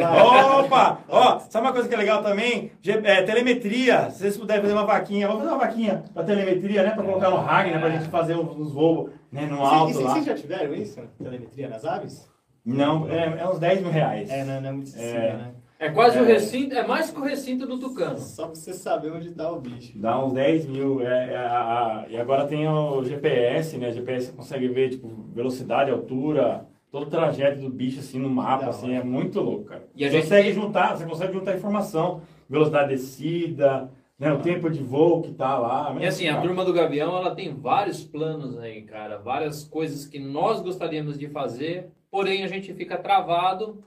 Opa! 0.60 1.00
Ó, 1.10 1.40
sabe 1.40 1.68
uma 1.68 1.74
coisa 1.74 1.88
que 1.90 1.96
é 1.96 1.98
legal 1.98 2.24
também? 2.24 2.72
É, 3.04 3.22
telemetria. 3.24 4.10
Se 4.12 4.20
vocês 4.20 4.38
puderem 4.38 4.62
fazer 4.62 4.74
uma 4.74 4.86
vaquinha, 4.86 5.28
vamos 5.28 5.44
fazer 5.44 5.56
uma 5.56 5.66
vaquinha 5.66 6.04
pra 6.14 6.24
telemetria, 6.24 6.84
né? 6.84 6.92
Pra 6.92 7.04
colocar 7.04 7.30
no 7.30 7.38
RAG, 7.38 7.72
né? 7.72 7.80
Pra 7.80 7.90
gente 7.90 8.08
fazer 8.10 8.36
uns, 8.36 8.56
uns 8.56 8.72
voos 8.72 9.10
né? 9.32 9.46
no 9.46 9.62
alto 9.64 9.94
vocês, 9.94 10.06
lá. 10.06 10.14
vocês 10.14 10.26
já 10.26 10.36
tiveram 10.36 10.74
isso? 10.74 11.02
Telemetria 11.22 11.68
nas 11.70 11.84
aves? 11.86 12.32
Não, 12.66 13.10
é, 13.12 13.40
é 13.42 13.48
uns 13.50 13.60
10 13.60 13.82
mil 13.82 13.92
reais. 13.92 14.30
É, 14.30 14.46
não, 14.46 14.62
não 14.62 14.70
é 14.70 14.72
muito 14.72 14.88
acessível, 14.88 15.20
É. 15.22 15.34
né? 15.34 15.52
É 15.80 15.90
quase 15.90 16.18
o 16.20 16.24
É. 16.24 16.34
recinto, 16.34 16.74
é 16.76 16.86
mais 16.88 17.10
que 17.10 17.20
o 17.20 17.24
recinto 17.24 17.66
do 17.68 17.78
Tucano. 17.78 18.18
Só 18.18 18.46
pra 18.46 18.56
você 18.56 18.74
saber 18.74 19.12
onde 19.12 19.32
tá 19.32 19.52
o 19.52 19.60
bicho. 19.60 19.92
Dá 19.98 20.24
uns 20.24 20.32
10 20.34 20.66
mil. 20.66 21.02
É, 21.06 21.34
é, 21.34 21.36
a- 21.38 22.04
a- 22.04 22.06
e 22.10 22.16
agora 22.18 22.48
tem 22.48 22.68
o 22.68 23.04
GPS, 23.04 23.78
né? 23.78 23.92
GPS 23.92 24.28
você 24.28 24.32
consegue 24.34 24.68
ver, 24.70 24.90
tipo, 24.92 25.08
velocidade, 25.34 25.92
altura, 25.92 26.66
todo 26.92 27.04
o 27.08 27.10
trajeto 27.10 27.60
do 27.60 27.70
bicho, 27.70 28.00
assim, 28.00 28.20
no 28.20 28.30
mapa, 28.30 28.68
assim, 28.68 28.94
é 28.96 29.04
muito 29.04 29.42
louco, 29.42 29.66
cara. 29.66 29.84
E 29.96 30.06
a 30.06 30.08
você 30.08 30.14
gente 30.14 30.24
consegue 30.24 30.52
tem- 30.54 30.62
juntar, 30.62 30.96
você 30.96 31.06
consegue 31.06 31.34
juntar 31.34 31.56
informação, 31.56 32.22
velocidade 32.50 32.90
de 32.90 32.96
descida, 32.96 33.90
né? 34.18 34.32
O 34.32 34.40
tempo 34.40 34.70
de 34.70 34.82
voo 34.82 35.22
que 35.22 35.34
tá 35.34 35.58
lá. 35.58 35.94
E 36.00 36.06
assim, 36.06 36.28
a 36.30 36.36
Cara, 36.36 36.46
turma 36.48 36.64
do 36.64 36.72
Gavião, 36.72 37.18
ela 37.18 37.36
tem 37.36 37.54
vários 37.54 38.04
planos 38.04 38.58
aí, 38.60 38.84
cara. 38.84 39.18
Várias 39.18 39.64
coisas 39.66 40.06
que 40.06 40.20
nós 40.20 40.62
gostaríamos 40.62 41.18
de 41.18 41.28
fazer, 41.28 41.90
porém 42.10 42.44
a 42.44 42.48
gente 42.48 42.74
fica 42.74 42.96
travado. 42.96 43.84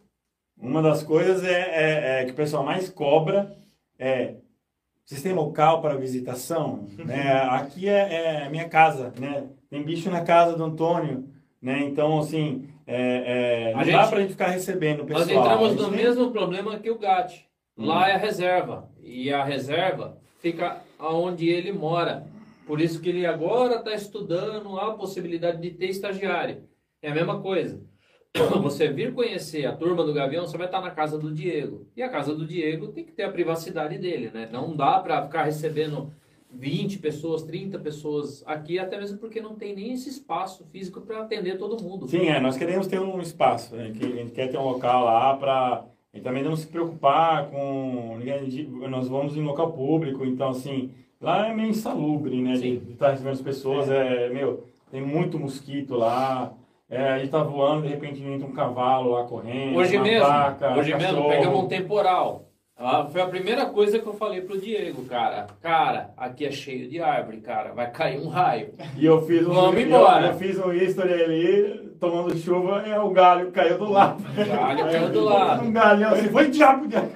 Uma 0.61 0.83
das 0.83 1.03
coisas 1.03 1.45
é, 1.45 1.51
é- 1.53 2.23
é 2.23 2.25
que 2.25 2.33
o 2.33 2.35
pessoal 2.35 2.65
mais 2.65 2.89
cobra 2.89 3.55
é 3.99 4.37
sistema 5.05 5.41
local 5.41 5.81
para 5.81 5.97
visitação. 5.97 6.89
né? 6.99 7.33
Aqui 7.51 7.89
é, 7.89 8.45
é 8.45 8.49
minha 8.49 8.69
casa, 8.69 9.13
né? 9.19 9.47
Tem 9.71 9.83
bicho 9.83 10.11
na 10.11 10.23
casa 10.23 10.57
do 10.57 10.65
Antônio, 10.65 11.29
né? 11.61 11.81
Então, 11.81 12.19
assim, 12.19 12.69
é, 12.87 13.69
é, 13.69 13.73
A 13.73 13.77
não 13.79 13.85
gente- 13.85 13.95
dá 13.95 14.07
pra 14.09 14.21
gente 14.21 14.31
ficar 14.31 14.49
recebendo 14.49 15.03
o 15.03 15.07
pessoal. 15.07 15.27
Nós 15.27 15.37
entramos 15.37 15.67
A 15.67 15.71
gente 15.71 15.83
no 15.83 15.89
tem- 15.91 16.05
mesmo 16.05 16.31
problema 16.33 16.79
que 16.79 16.91
o 16.91 16.99
GAT. 16.99 17.47
Hum. 17.79 17.85
Lá 17.87 18.09
é 18.09 18.15
a 18.15 18.19
reserva. 18.19 18.89
E 19.03 19.31
a 19.33 19.45
reserva 19.45 20.17
fica 20.41 20.81
onde 20.99 21.49
ele 21.49 21.73
mora. 21.73 22.27
Por 22.67 22.81
isso 22.81 23.01
que 23.01 23.11
ele 23.11 23.25
agora 23.27 23.77
está 23.77 23.93
estudando 23.95 24.79
a 24.81 24.95
possibilidade 24.95 25.61
de 25.61 25.71
ter 25.71 25.87
estagiário. 25.87 26.65
É 27.03 27.11
a 27.11 27.15
mesma 27.15 27.41
coisa. 27.41 27.81
Você 28.63 28.89
vir 28.89 29.13
conhecer 29.15 29.67
a 29.67 29.73
turma 29.73 30.05
do 30.05 30.13
Gavião, 30.13 30.47
você 30.47 30.57
vai 30.57 30.67
estar 30.67 30.81
na 30.81 30.91
casa 30.91 31.19
do 31.19 31.33
Diego. 31.33 31.87
E 31.97 32.03
a 32.03 32.09
casa 32.09 32.35
do 32.35 32.47
Diego 32.47 32.89
tem 32.89 33.05
que 33.05 33.13
ter 33.13 33.25
a 33.25 33.31
privacidade 33.31 33.99
dele, 33.99 34.31
né? 34.33 34.49
Não 34.53 34.75
dá 34.75 34.99
para 35.01 35.23
ficar 35.23 35.45
recebendo 35.45 36.11
20 36.53 36.99
pessoas, 36.99 37.43
30 37.43 37.79
pessoas 37.79 38.43
aqui, 38.47 38.79
até 38.79 38.99
mesmo 38.99 39.19
porque 39.19 39.41
não 39.41 39.55
tem 39.55 39.75
nem 39.75 39.93
esse 39.93 40.09
espaço 40.09 40.65
físico 40.73 41.01
para 41.01 41.21
atender 41.21 41.59
todo 41.59 41.83
mundo. 41.83 42.09
Sim, 42.09 42.29
é, 42.29 42.41
nós 42.41 42.57
queremos 42.57 42.87
ter 42.87 43.01
um 43.01 43.21
espaço, 43.21 43.75
né? 43.77 43.93
que 43.97 44.05
a 44.05 44.09
gente 44.17 44.33
quer 44.33 44.49
ter 44.51 44.57
um 44.59 44.65
local 44.65 45.05
lá 45.05 45.37
para 45.37 45.85
e 46.15 46.21
também 46.21 46.43
não 46.43 46.57
se 46.57 46.67
preocupar 46.67 47.47
com 47.51 48.17
ninguém. 48.19 48.49
de- 48.49 48.67
Nós 48.67 49.07
vamos 49.09 49.37
em 49.37 49.43
local 49.43 49.73
público, 49.73 50.25
então 50.25 50.49
assim, 50.51 50.91
lá 51.21 51.49
é 51.49 51.55
meio 51.55 51.69
insalubre, 51.71 52.41
né? 52.41 52.55
De 52.55 52.61
Sim. 52.61 52.83
estar 52.91 53.11
recebendo 53.11 53.35
as 53.35 53.43
pessoas, 53.43 53.91
é. 53.91 54.31
meu, 54.31 54.65
tem 54.91 55.03
muito 55.03 55.39
mosquito 55.39 55.95
lá. 55.95 56.55
É, 56.89 57.09
a 57.15 57.19
gente 57.19 57.31
tá 57.31 57.43
voando, 57.43 57.83
de 57.83 57.89
repente 57.89 58.23
entra 58.23 58.47
um 58.47 58.53
cavalo 58.53 59.11
lá 59.11 59.25
correndo, 59.25 59.77
Hoje 59.77 59.97
uma 59.97 60.05
mesmo, 60.05 60.27
vaca, 60.29 60.79
hoje 60.79 60.95
mesmo, 60.95 61.03
cachorro. 61.17 61.29
pegamos 61.29 61.65
um 61.65 61.69
temporal. 61.69 62.43
Ah, 62.79 63.07
foi 63.11 63.23
a 63.23 63.27
primeira 63.27 63.67
coisa 63.67 63.99
que 63.99 64.07
eu 64.07 64.13
falei 64.13 64.43
pro 64.43 64.61
Diego, 64.61 65.03
cara. 65.07 65.47
Cara, 65.63 66.11
aqui 66.17 66.45
é 66.45 66.51
cheio 66.53 66.89
de 66.91 67.01
árvore, 67.01 67.39
cara. 67.39 67.73
Vai 67.73 67.91
cair 67.91 68.21
um 68.21 68.29
raio. 68.29 68.69
E 68.99 69.05
eu 69.07 69.23
fiz 69.23 69.47
um, 69.47 69.53
Vamos 69.55 69.81
eu- 69.81 69.87
embora. 69.87 70.27
Eu, 70.27 70.35
fiz 70.35 70.59
um 70.59 70.71
history 70.73 71.11
ali, 71.15 71.91
tomando 71.99 72.37
chuva, 72.37 72.85
e 72.87 72.93
o 72.99 73.09
galho 73.11 73.51
caiu 73.51 73.79
do 73.79 73.91
lado. 73.91 74.23
Galho 74.35 74.85
caiu 74.93 75.09
do 75.11 75.21
Um 75.21 75.25
lado. 75.25 75.73
galhão 75.73 76.13
assim, 76.13 76.29
foi 76.29 76.51
diabo, 76.51 76.87
diabo. 76.87 77.11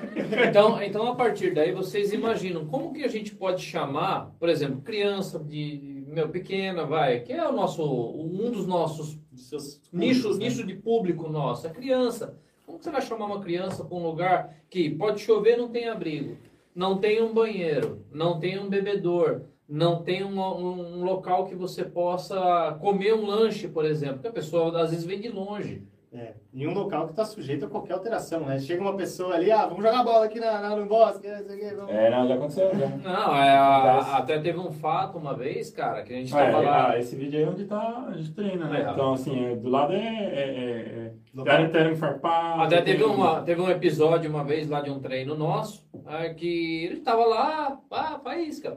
Então, 0.48 0.82
então, 0.82 1.06
a 1.09 1.14
partir 1.14 1.52
daí, 1.52 1.72
vocês 1.72 2.10
imaginam 2.10 2.64
como 2.64 2.94
que 2.94 3.05
a 3.05 3.09
gente 3.09 3.34
pode 3.34 3.62
chamar, 3.62 4.30
por 4.40 4.48
exemplo, 4.48 4.80
criança 4.80 5.38
de 5.38 5.99
meu 6.11 6.28
pequena, 6.28 6.85
vai, 6.85 7.20
que 7.20 7.32
é 7.32 7.49
o 7.49 7.53
nosso, 7.53 7.82
um 7.85 8.51
dos 8.51 8.66
nossos 8.66 9.19
seus 9.35 9.81
nicho, 9.93 10.23
públicos, 10.23 10.39
né? 10.39 10.45
nicho 10.45 10.66
de 10.66 10.74
público 10.74 11.28
nosso, 11.28 11.66
é 11.66 11.70
criança. 11.70 12.37
Como 12.66 12.78
que 12.78 12.85
você 12.85 12.91
vai 12.91 13.03
chamar 13.03 13.27
uma 13.27 13.41
criança 13.41 13.85
para 13.85 13.97
um 13.97 14.03
lugar 14.03 14.57
que 14.69 14.91
pode 14.91 15.20
chover, 15.20 15.57
não 15.57 15.69
tem 15.69 15.89
abrigo, 15.89 16.37
não 16.74 16.99
tem 16.99 17.23
um 17.23 17.32
banheiro, 17.32 18.05
não 18.12 18.39
tem 18.39 18.59
um 18.59 18.69
bebedor, 18.69 19.43
não 19.69 20.03
tem 20.03 20.24
um, 20.24 20.41
um 20.41 21.05
local 21.05 21.47
que 21.47 21.55
você 21.55 21.85
possa 21.85 22.77
comer 22.81 23.15
um 23.15 23.27
lanche, 23.27 23.69
por 23.69 23.85
exemplo, 23.85 24.15
porque 24.15 24.28
a 24.28 24.32
pessoa 24.32 24.81
às 24.81 24.91
vezes 24.91 25.05
vem 25.05 25.20
de 25.20 25.28
longe. 25.28 25.82
É, 26.12 26.35
em 26.53 26.66
um 26.66 26.74
local 26.74 27.05
que 27.07 27.12
está 27.12 27.24
sujeito 27.24 27.66
a 27.66 27.69
qualquer 27.69 27.93
alteração, 27.93 28.41
né? 28.41 28.59
Chega 28.59 28.82
uma 28.82 28.97
pessoa 28.97 29.32
ali, 29.37 29.49
ah, 29.53 29.66
vamos 29.66 29.85
jogar 29.85 30.03
bola 30.03 30.24
aqui 30.24 30.41
na, 30.41 30.61
na, 30.61 30.74
no 30.74 30.85
bosque, 30.87 31.28
não 31.28 31.37
sei 31.47 31.57
o 31.57 31.61
quê, 31.61 31.73
vamos... 31.77 31.93
É, 31.95 32.11
não, 32.11 32.27
já 32.27 32.35
aconteceu, 32.35 32.70
já. 32.74 32.89
Não, 32.89 33.37
é, 33.37 33.51
a- 33.57 33.91
Acontece. 33.93 34.16
até 34.16 34.39
teve 34.41 34.59
um 34.59 34.73
fato 34.73 35.16
uma 35.16 35.37
vez, 35.37 35.70
cara, 35.70 36.03
que 36.03 36.12
a 36.12 36.16
gente 36.16 36.35
Ah, 36.37 36.47
estava 36.47 36.65
é, 36.65 36.66
lá. 36.69 36.91
ah, 36.91 36.99
esse 36.99 37.15
vídeo 37.15 37.39
aí 37.39 37.45
é 37.45 37.49
onde 37.49 37.65
tá, 37.65 38.07
a 38.09 38.16
gente 38.16 38.32
treina, 38.32 38.66
né? 38.69 38.81
É. 38.89 38.91
Então, 38.91 39.12
assim, 39.12 39.45
é, 39.53 39.55
do 39.55 39.69
lado 39.69 39.93
é... 39.93 39.99
é, 39.99 41.12
é, 41.47 41.47
é 41.47 41.69
terem 41.69 41.95
farpado. 41.95 42.62
Até 42.62 42.82
teve, 42.82 43.05
tem- 43.05 43.07
uma, 43.15 43.43
teve 43.43 43.61
um 43.61 43.70
episódio 43.70 44.28
uma 44.28 44.43
vez 44.43 44.69
lá 44.69 44.81
de 44.81 44.91
um 44.91 44.99
treino 44.99 45.37
nosso, 45.37 45.89
é, 46.09 46.35
que 46.35 46.87
ele 46.87 47.03
tava 47.03 47.24
lá, 47.24 47.78
ah, 47.89 48.19
faísca, 48.19 48.77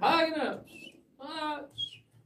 Ragnar, 0.00 0.64
ah, 1.20 1.62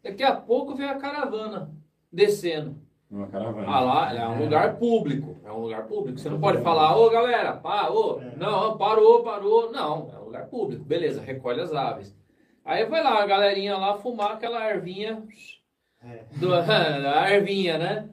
daqui 0.02 0.22
a 0.22 0.34
pouco 0.34 0.74
vem 0.74 0.88
a 0.88 0.94
caravana 0.96 1.70
descendo. 2.10 2.87
Uma 3.10 3.26
caravana. 3.28 3.66
Ah, 3.66 3.80
lá 3.80 4.14
é 4.14 4.28
um 4.28 4.38
lugar 4.44 4.76
público, 4.76 5.36
é 5.44 5.50
um 5.50 5.60
lugar 5.60 5.84
público. 5.86 6.18
Você 6.18 6.28
não 6.28 6.38
pode 6.38 6.60
falar, 6.62 6.94
ô 6.96 7.08
galera, 7.08 7.54
pá, 7.54 7.88
ô, 7.88 8.20
É. 8.20 8.36
não, 8.36 8.76
parou, 8.76 9.22
parou. 9.22 9.72
Não, 9.72 10.10
é 10.14 10.18
um 10.20 10.24
lugar 10.26 10.46
público, 10.46 10.84
beleza, 10.84 11.22
recolhe 11.22 11.60
as 11.62 11.72
aves. 11.72 12.14
Aí 12.64 12.84
vai 12.84 13.02
lá 13.02 13.22
a 13.22 13.26
galerinha 13.26 13.78
lá 13.78 13.94
fumar 13.96 14.32
aquela 14.32 14.68
ervinha 14.68 15.22
É. 16.04 16.24
do, 16.36 16.52
a 16.54 17.32
ervinha, 17.32 17.78
né? 17.78 18.08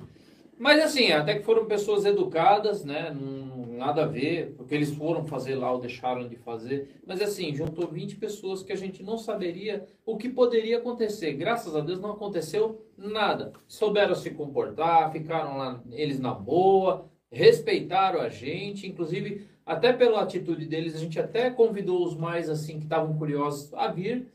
Mas 0.58 0.82
assim, 0.82 1.12
até 1.12 1.36
que 1.36 1.44
foram 1.44 1.66
pessoas 1.66 2.06
educadas, 2.06 2.86
né? 2.86 3.14
Não, 3.14 3.45
nada 3.76 4.04
a 4.04 4.08
ver, 4.08 4.54
porque 4.58 4.74
eles 4.74 4.94
foram 4.94 5.26
fazer 5.26 5.56
lá 5.56 5.72
ou 5.72 5.80
deixaram 5.80 6.28
de 6.28 6.36
fazer. 6.38 7.02
Mas 7.06 7.22
assim, 7.22 7.54
juntou 7.54 7.88
20 7.88 8.16
pessoas 8.16 8.64
que 8.64 8.74
a 8.74 8.76
gente 8.76 9.04
não 9.04 9.18
saberia 9.18 9.86
o 10.06 10.18
que 10.18 10.30
poderia 10.30 10.78
acontecer. 10.78 11.34
Graças 11.34 11.76
a 11.76 11.82
Deus 11.82 12.00
não 12.00 12.12
aconteceu 12.12 12.86
nada. 12.98 13.54
Souberam 13.68 14.16
se 14.16 14.32
comportar, 14.32 15.12
ficaram 15.12 15.58
lá 15.58 15.84
eles 15.92 16.20
na 16.20 16.34
boa, 16.34 17.10
respeitaram 17.32 18.22
a 18.22 18.30
gente, 18.30 18.88
inclusive 18.88 19.46
até 19.66 19.92
pela 19.92 20.22
atitude 20.22 20.66
deles, 20.68 20.96
a 20.96 21.00
gente 21.00 21.20
até 21.20 21.50
convidou 21.50 22.06
os 22.06 22.16
mais 22.16 22.50
assim 22.50 22.78
que 22.78 22.86
estavam 22.86 23.18
curiosos 23.18 23.74
a 23.74 23.88
vir, 23.88 24.28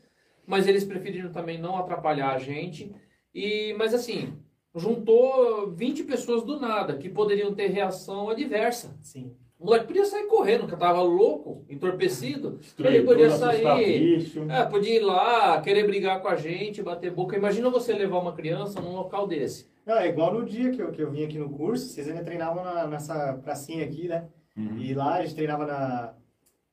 mas 0.45 0.67
eles 0.67 0.83
preferiram 0.83 1.31
também 1.31 1.57
não 1.57 1.77
atrapalhar 1.77 2.33
a 2.33 2.37
gente. 2.37 2.93
E, 3.33 3.73
mas 3.77 3.93
assim, 3.93 4.33
juntou 4.75 5.71
20 5.71 6.03
pessoas 6.03 6.43
do 6.43 6.59
nada, 6.59 6.95
que 6.97 7.09
poderiam 7.09 7.53
ter 7.53 7.67
reação 7.67 8.29
adversa. 8.29 8.95
Sim. 9.01 9.33
O 9.59 9.65
moleque 9.65 9.85
podia 9.85 10.05
sair 10.05 10.25
correndo, 10.25 10.65
que 10.67 10.75
tava 10.75 11.01
louco, 11.03 11.63
entorpecido. 11.69 12.59
Ele 12.79 13.03
podia 13.03 13.29
sair. 13.29 14.25
É, 14.49 14.65
podia 14.65 14.95
ir 14.95 15.01
lá, 15.01 15.61
querer 15.61 15.85
brigar 15.85 16.19
com 16.21 16.27
a 16.27 16.35
gente, 16.35 16.81
bater 16.81 17.11
boca. 17.11 17.35
Imagina 17.35 17.69
você 17.69 17.93
levar 17.93 18.17
uma 18.19 18.33
criança 18.33 18.81
num 18.81 18.95
local 18.95 19.27
desse. 19.27 19.69
Não, 19.85 19.97
é 19.97 20.07
igual 20.07 20.33
no 20.33 20.45
dia 20.45 20.71
que 20.71 20.81
eu, 20.81 20.91
que 20.91 21.01
eu 21.01 21.11
vim 21.11 21.23
aqui 21.25 21.37
no 21.37 21.49
curso, 21.49 21.85
vocês 21.87 22.07
ainda 22.07 22.23
treinavam 22.23 22.63
na- 22.63 22.87
nessa 22.87 23.33
pracinha 23.43 23.85
aqui, 23.85 24.07
né? 24.07 24.25
Uhum. 24.57 24.77
E 24.79 24.93
lá 24.93 25.15
a 25.15 25.21
gente 25.21 25.35
treinava 25.35 25.65
na, 25.65 26.13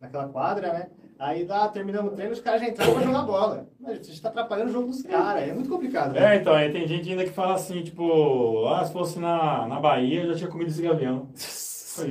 naquela 0.01 0.29
quadra, 0.29 0.73
né? 0.73 0.91
Aí 1.19 1.45
lá, 1.45 1.69
terminamos 1.69 2.12
o 2.12 2.15
treino, 2.15 2.32
os 2.32 2.40
caras 2.40 2.61
já 2.61 2.69
entraram 2.69 2.95
pra 2.95 3.03
jogar 3.03 3.23
bola. 3.23 3.66
Mas 3.81 3.99
a 3.99 4.03
gente 4.03 4.23
tá 4.23 4.28
atrapalhando 4.28 4.70
o 4.70 4.73
jogo 4.73 4.86
dos 4.86 5.03
caras, 5.03 5.49
é 5.49 5.53
muito 5.53 5.69
complicado. 5.69 6.12
né? 6.12 6.35
É, 6.35 6.36
então, 6.39 6.53
aí 6.55 6.70
tem 6.70 6.86
gente 6.86 7.11
ainda 7.11 7.24
que 7.24 7.31
fala 7.31 7.55
assim, 7.55 7.82
tipo, 7.82 8.66
ah, 8.69 8.85
se 8.85 8.93
fosse 8.93 9.19
na, 9.19 9.66
na 9.66 9.81
Bahia, 9.81 10.23
eu 10.23 10.28
já 10.32 10.35
tinha 10.39 10.51
comido 10.51 10.69
esse 10.69 10.81
gavião. 10.82 11.28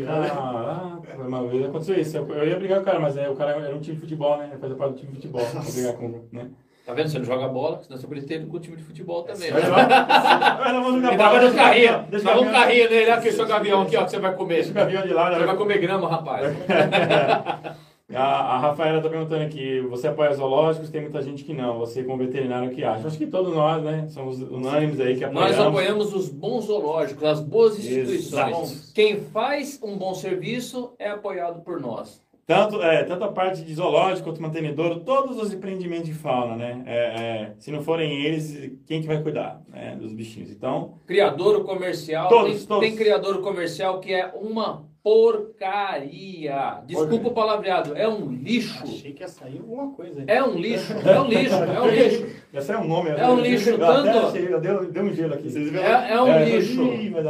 Caraca, 0.05 1.17
uma 1.25 1.47
vez 1.47 1.65
aconteceu 1.65 1.97
isso. 1.99 2.17
Eu 2.17 2.27
eu 2.33 2.47
ia 2.49 2.57
brigar 2.59 2.77
com 2.79 2.83
o 2.83 2.85
cara, 2.85 2.99
mas 2.99 3.15
é, 3.15 3.29
o 3.29 3.35
cara 3.35 3.51
era 3.51 3.73
um 3.73 3.79
time 3.79 3.95
de 3.95 4.01
futebol, 4.01 4.37
né? 4.37 4.51
Fazia 4.59 4.75
parte 4.75 4.91
do 4.93 4.97
time 4.99 5.11
de 5.11 5.15
futebol. 5.15 5.45
Pra 5.45 5.61
brigar 5.61 5.93
com, 5.93 6.23
né? 6.31 6.49
Tá 6.85 6.93
vendo? 6.93 7.09
Você 7.09 7.19
não 7.19 7.25
joga 7.25 7.47
bola, 7.47 7.81
senão 7.83 7.97
você 7.97 8.07
poderia 8.07 8.27
ter 8.27 8.45
com 8.47 8.57
o 8.57 8.59
time 8.59 8.75
de 8.75 8.83
futebol 8.83 9.23
também. 9.23 9.51
Vai 9.51 9.61
Né? 9.61 9.67
Ele 11.07 11.17
tava 11.17 11.35
no 11.35 11.39
Deixa 11.41 11.53
o 11.53 11.55
carrinho. 11.55 11.91
Tava 11.93 12.39
um 12.39 12.43
gavião- 12.45 12.51
carrinho 12.53 12.89
nele, 12.89 13.11
aqui, 13.11 13.31
seu 13.31 13.45
gavião 13.47 13.81
aqui, 13.83 13.95
ó, 13.95 14.03
que 14.03 14.11
você 14.11 14.19
vai 14.19 14.35
comer. 14.35 14.55
Deixa 14.55 14.71
o 14.71 14.73
gavião 14.73 15.01
de 15.03 15.13
lá, 15.13 15.31
Você 15.31 15.39
né? 15.39 15.45
vai 15.45 15.55
comer 15.55 15.77
grama, 15.79 16.09
rapaz. 16.09 16.53
A, 18.13 18.23
a 18.23 18.59
Rafaela 18.59 19.01
tá 19.01 19.09
perguntando 19.09 19.43
aqui, 19.43 19.81
você 19.81 20.07
apoia 20.07 20.33
zoológicos? 20.33 20.89
Tem 20.89 21.01
muita 21.01 21.21
gente 21.21 21.43
que 21.43 21.53
não. 21.53 21.77
Você 21.79 22.03
como 22.05 22.17
veterinário 22.17 22.71
que 22.71 22.81
acha? 22.81 23.05
Acho 23.05 23.17
que 23.17 23.27
todos 23.27 23.53
nós, 23.53 23.83
né? 23.83 24.07
Somos 24.07 24.41
unânimes 24.41 24.97
aí 25.01 25.17
que 25.17 25.25
apoiamos. 25.25 25.57
Nós 25.57 25.67
apoiamos 25.67 26.13
os 26.13 26.29
bons 26.29 26.65
zoológicos, 26.65 27.21
as 27.25 27.41
boas 27.41 27.77
instituições. 27.77 28.71
Exato. 28.71 28.93
Quem 28.93 29.19
faz 29.19 29.77
um 29.83 29.97
bom 29.97 30.13
serviço 30.13 30.93
é 30.97 31.09
apoiado 31.09 31.61
por 31.63 31.81
nós. 31.81 32.25
Tanto, 32.45 32.81
é, 32.81 33.03
tanto 33.03 33.25
a 33.25 33.31
parte 33.33 33.61
de 33.61 33.75
zoológico 33.75 34.29
quanto 34.29 34.41
mantenedouro, 34.41 35.01
todos 35.01 35.37
os 35.37 35.53
empreendimentos 35.53 36.05
de 36.05 36.13
fauna, 36.13 36.55
né? 36.55 36.81
É, 36.85 36.95
é, 36.95 37.53
se 37.59 37.71
não 37.71 37.83
forem 37.83 38.23
eles, 38.23 38.71
quem 38.85 39.01
que 39.01 39.07
vai 39.07 39.21
cuidar 39.21 39.61
né, 39.67 39.97
dos 39.99 40.13
bichinhos? 40.13 40.49
Então, 40.49 40.93
Criadouro 41.05 41.65
comercial, 41.65 42.29
Todos, 42.29 42.59
tem, 42.59 42.67
todos. 42.67 42.87
tem 42.87 42.95
criadouro 42.95 43.41
comercial 43.41 43.99
que 43.99 44.13
é 44.13 44.31
uma 44.33 44.85
porcaria. 45.03 46.81
Desculpa 46.85 47.27
o 47.29 47.33
palavreado, 47.33 47.95
é 47.95 48.07
um 48.07 48.31
lixo. 48.31 48.83
Achei 48.83 49.13
que 49.13 49.23
ia 49.23 49.27
sair 49.27 49.57
alguma 49.59 49.91
coisa 49.93 50.19
aí. 50.21 50.25
É 50.27 50.43
um 50.43 50.55
lixo, 50.55 50.93
é 50.93 51.19
um 51.19 51.27
lixo, 51.27 51.55
é 51.55 51.81
um 51.81 51.87
lixo. 51.89 52.25
esse 52.53 52.71
é 52.71 52.77
um 52.77 52.87
nome. 52.87 53.09
É 53.09 53.27
um 53.29 53.39
lixo, 53.39 53.69
eu 53.71 53.79
tanto- 53.79 54.17
achei, 54.27 54.53
eu 54.53 54.59
dei, 54.61 54.91
dei 54.91 55.03
um 55.03 55.13
gelo 55.13 55.33
aqui. 55.33 55.49
Vocês 55.49 55.69
viram? 55.69 55.83
É, 55.83 56.11
é 56.13 56.21
um 56.21 56.27
É, 56.27 56.45
lixo. 56.49 56.81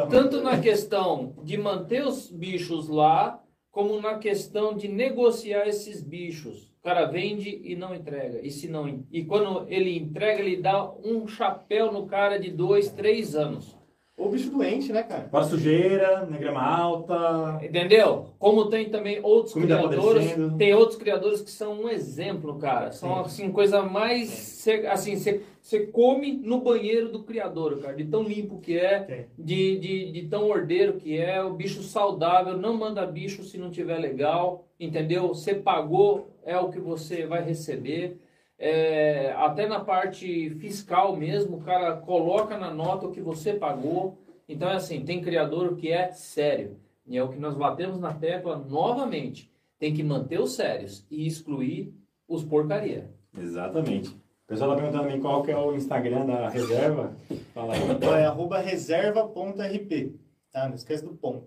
Tanto 0.10 0.42
na 0.42 0.60
questão 0.60 1.34
de 1.44 1.58
manter 1.58 2.06
os 2.06 2.30
bichos 2.32 2.88
lá, 2.90 3.40
como 3.72 4.02
na 4.02 4.18
questão 4.18 4.74
de 4.76 4.88
negociar 4.88 5.68
esses 5.68 6.02
bichos. 6.02 6.68
O 6.80 6.84
cara 6.88 7.06
vende 7.06 7.62
e 7.64 7.76
não 7.76 7.94
entrega. 7.94 8.40
E, 8.42 8.50
se 8.50 8.68
não, 8.70 9.04
e 9.12 9.26
quando 9.26 9.66
ele 9.68 9.98
entrega, 9.98 10.40
ele 10.42 10.56
dá 10.58 10.90
um 11.04 11.28
chapéu 11.28 11.92
no 11.92 12.06
cara 12.08 12.40
de 12.40 12.50
dois, 12.50 12.90
três 12.92 13.36
anos. 13.36 13.76
Ou 14.18 14.32
bicho 14.32 14.50
doente, 14.50 14.92
né, 14.92 15.04
cara? 15.04 15.28
Para 15.30 15.44
sujeira, 15.44 16.26
na 16.26 16.38
grama 16.38 16.60
alta. 16.60 17.60
Entendeu? 17.64 18.26
Como 18.40 18.68
tem 18.68 18.90
também 18.90 19.20
outros 19.22 19.54
Comida 19.54 19.78
criadores, 19.78 20.36
tem 20.58 20.74
outros 20.74 20.98
criadores 20.98 21.42
que 21.42 21.52
são 21.52 21.84
um 21.84 21.88
exemplo, 21.88 22.58
cara. 22.58 22.92
São 22.92 23.14
Sim. 23.14 23.22
assim 23.22 23.52
coisa 23.52 23.84
mais 23.84 24.30
cê- 24.30 24.88
assim, 24.88 25.16
você 25.16 25.86
come 25.86 26.34
no 26.34 26.62
banheiro 26.62 27.10
do 27.10 27.22
criador, 27.24 27.80
cara, 27.80 27.94
de 27.94 28.06
tão 28.06 28.24
limpo 28.24 28.58
que 28.60 28.80
é, 28.80 29.28
de, 29.38 29.78
de, 29.78 30.12
de 30.12 30.28
tão 30.28 30.50
ordeiro 30.50 30.94
que 30.94 31.16
é, 31.16 31.44
o 31.44 31.54
bicho 31.54 31.84
saudável, 31.84 32.58
não 32.58 32.74
manda 32.76 33.06
bicho 33.06 33.44
se 33.44 33.60
não 33.60 33.70
tiver 33.70 34.00
legal, 34.00 34.66
entendeu? 34.80 35.28
Você 35.28 35.54
pagou 35.54 36.28
é 36.44 36.58
o 36.58 36.70
que 36.70 36.80
você 36.80 37.28
vai 37.28 37.44
receber. 37.44 38.18
É, 38.60 39.34
até 39.38 39.68
na 39.68 39.80
parte 39.80 40.50
fiscal 40.52 41.16
mesmo, 41.16 41.58
o 41.58 41.62
cara 41.62 41.98
coloca 41.98 42.58
na 42.58 42.74
nota 42.74 43.06
o 43.06 43.12
que 43.12 43.22
você 43.22 43.54
pagou. 43.54 44.18
Então 44.50 44.70
é 44.70 44.76
assim, 44.76 45.04
tem 45.04 45.22
criador 45.22 45.76
que 45.76 45.92
é 45.92 46.12
sério. 46.12 46.78
E 47.06 47.18
é 47.18 47.24
o 47.24 47.30
que 47.30 47.40
nós 47.40 47.56
batemos 47.56 48.00
na 48.00 48.14
tecla 48.14 48.58
novamente. 48.58 49.52
Tem 49.80 49.94
que 49.94 50.04
manter 50.04 50.40
os 50.40 50.54
sérios 50.54 51.06
e 51.10 51.28
excluir 51.28 51.94
os 52.28 52.44
porcaria. 52.44 53.12
Exatamente. 53.38 54.10
O 54.10 54.48
pessoal 54.48 54.72
tá 54.72 54.78
perguntando 54.78 55.04
também 55.04 55.22
qual 55.22 55.44
que 55.44 55.52
é 55.52 55.58
o 55.58 55.76
Instagram 55.76 56.26
da 56.26 56.50
reserva. 56.50 57.14
Fala 57.54 57.74
aí. 57.74 57.92
Então 57.92 58.16
é 58.16 58.26
arroba 58.26 58.60
reserva.rp. 58.60 60.16
Tá? 60.52 60.68
Não 60.68 60.76
esquece 60.76 61.06
do 61.06 61.12
ponto. 61.12 61.46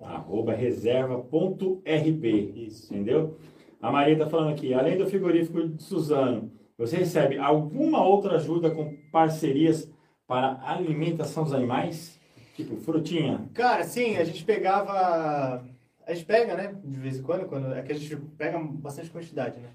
Arroba 0.00 0.52
reserva.rp. 0.52 2.24
Isso. 2.56 2.92
Entendeu? 2.92 3.36
A 3.86 3.92
Maria 3.92 4.14
está 4.14 4.26
falando 4.26 4.50
aqui, 4.50 4.74
além 4.74 4.98
do 4.98 5.06
frigorífico 5.06 5.68
de 5.68 5.80
Suzano, 5.80 6.50
você 6.76 6.96
recebe 6.96 7.38
alguma 7.38 8.04
outra 8.04 8.34
ajuda 8.34 8.68
com 8.68 8.96
parcerias 9.12 9.88
para 10.26 10.60
alimentação 10.64 11.44
dos 11.44 11.52
animais? 11.52 12.18
Tipo 12.56 12.74
frutinha? 12.78 13.48
Cara, 13.54 13.84
sim, 13.84 14.16
a 14.16 14.24
gente 14.24 14.44
pegava. 14.44 15.64
A 16.04 16.12
gente 16.12 16.26
pega, 16.26 16.56
né? 16.56 16.74
De 16.84 16.98
vez 16.98 17.18
em 17.18 17.22
quando, 17.22 17.46
quando 17.46 17.72
é 17.74 17.82
que 17.82 17.92
a 17.92 17.94
gente 17.94 18.16
pega 18.36 18.58
bastante 18.58 19.08
quantidade, 19.08 19.60
né? 19.60 19.68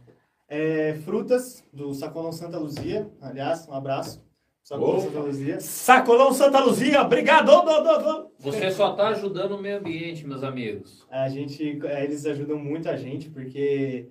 É, 0.49 0.95
frutas 1.05 1.63
do 1.71 1.93
Sacolão 1.93 2.33
Santa 2.33 2.59
Luzia, 2.59 3.09
aliás, 3.21 3.65
um 3.69 3.73
abraço. 3.73 4.21
Sacolão 4.63 4.97
Opa. 4.97 5.01
Santa 5.01 5.19
Luzia. 5.19 5.59
Sacolão 5.59 6.33
Santa 6.33 6.59
Luzia, 6.59 7.01
obrigado! 7.01 7.47
do, 7.47 7.61
do, 7.61 7.97
do. 7.97 8.31
Você 8.39 8.71
só 8.71 8.91
está 8.91 9.09
ajudando 9.09 9.53
o 9.53 9.61
meio 9.61 9.79
ambiente, 9.79 10.25
meus 10.25 10.43
amigos. 10.43 11.05
A 11.09 11.27
gente, 11.29 11.79
é, 11.85 12.03
eles 12.03 12.25
ajudam 12.25 12.57
muito 12.57 12.87
a 12.87 12.95
gente, 12.95 13.29
porque 13.29 14.07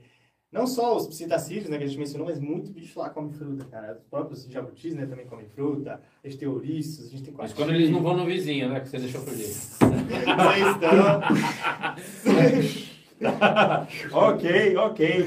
não 0.52 0.66
só 0.66 0.96
os 0.96 1.06
psitacídeos, 1.06 1.68
né, 1.68 1.78
que 1.78 1.84
a 1.84 1.86
gente 1.86 1.98
mencionou, 1.98 2.26
mas 2.26 2.40
muito 2.40 2.72
bicho 2.72 2.98
lá 2.98 3.08
come 3.08 3.32
fruta, 3.32 3.64
cara. 3.66 3.96
Os 3.96 4.04
próprios 4.08 4.44
jabutis, 4.46 4.94
né, 4.94 5.06
também 5.06 5.24
comem 5.26 5.46
fruta. 5.46 6.00
A 6.22 6.28
gente 6.28 6.40
tem 6.40 6.48
ouriços, 6.48 7.06
a 7.06 7.10
gente 7.10 7.22
tem 7.22 7.32
Mas 7.36 7.52
quando 7.52 7.72
eles 7.72 7.88
não 7.88 8.02
vão 8.02 8.16
no 8.16 8.26
vizinho, 8.26 8.68
né? 8.68 8.80
Que 8.80 8.88
você 8.88 8.98
deixou 8.98 9.22
por 9.22 9.32
jeito. 9.32 9.54
Vocês 10.40 10.66
estão... 10.74 11.20
ok, 14.28 14.76
ok. 14.76 15.24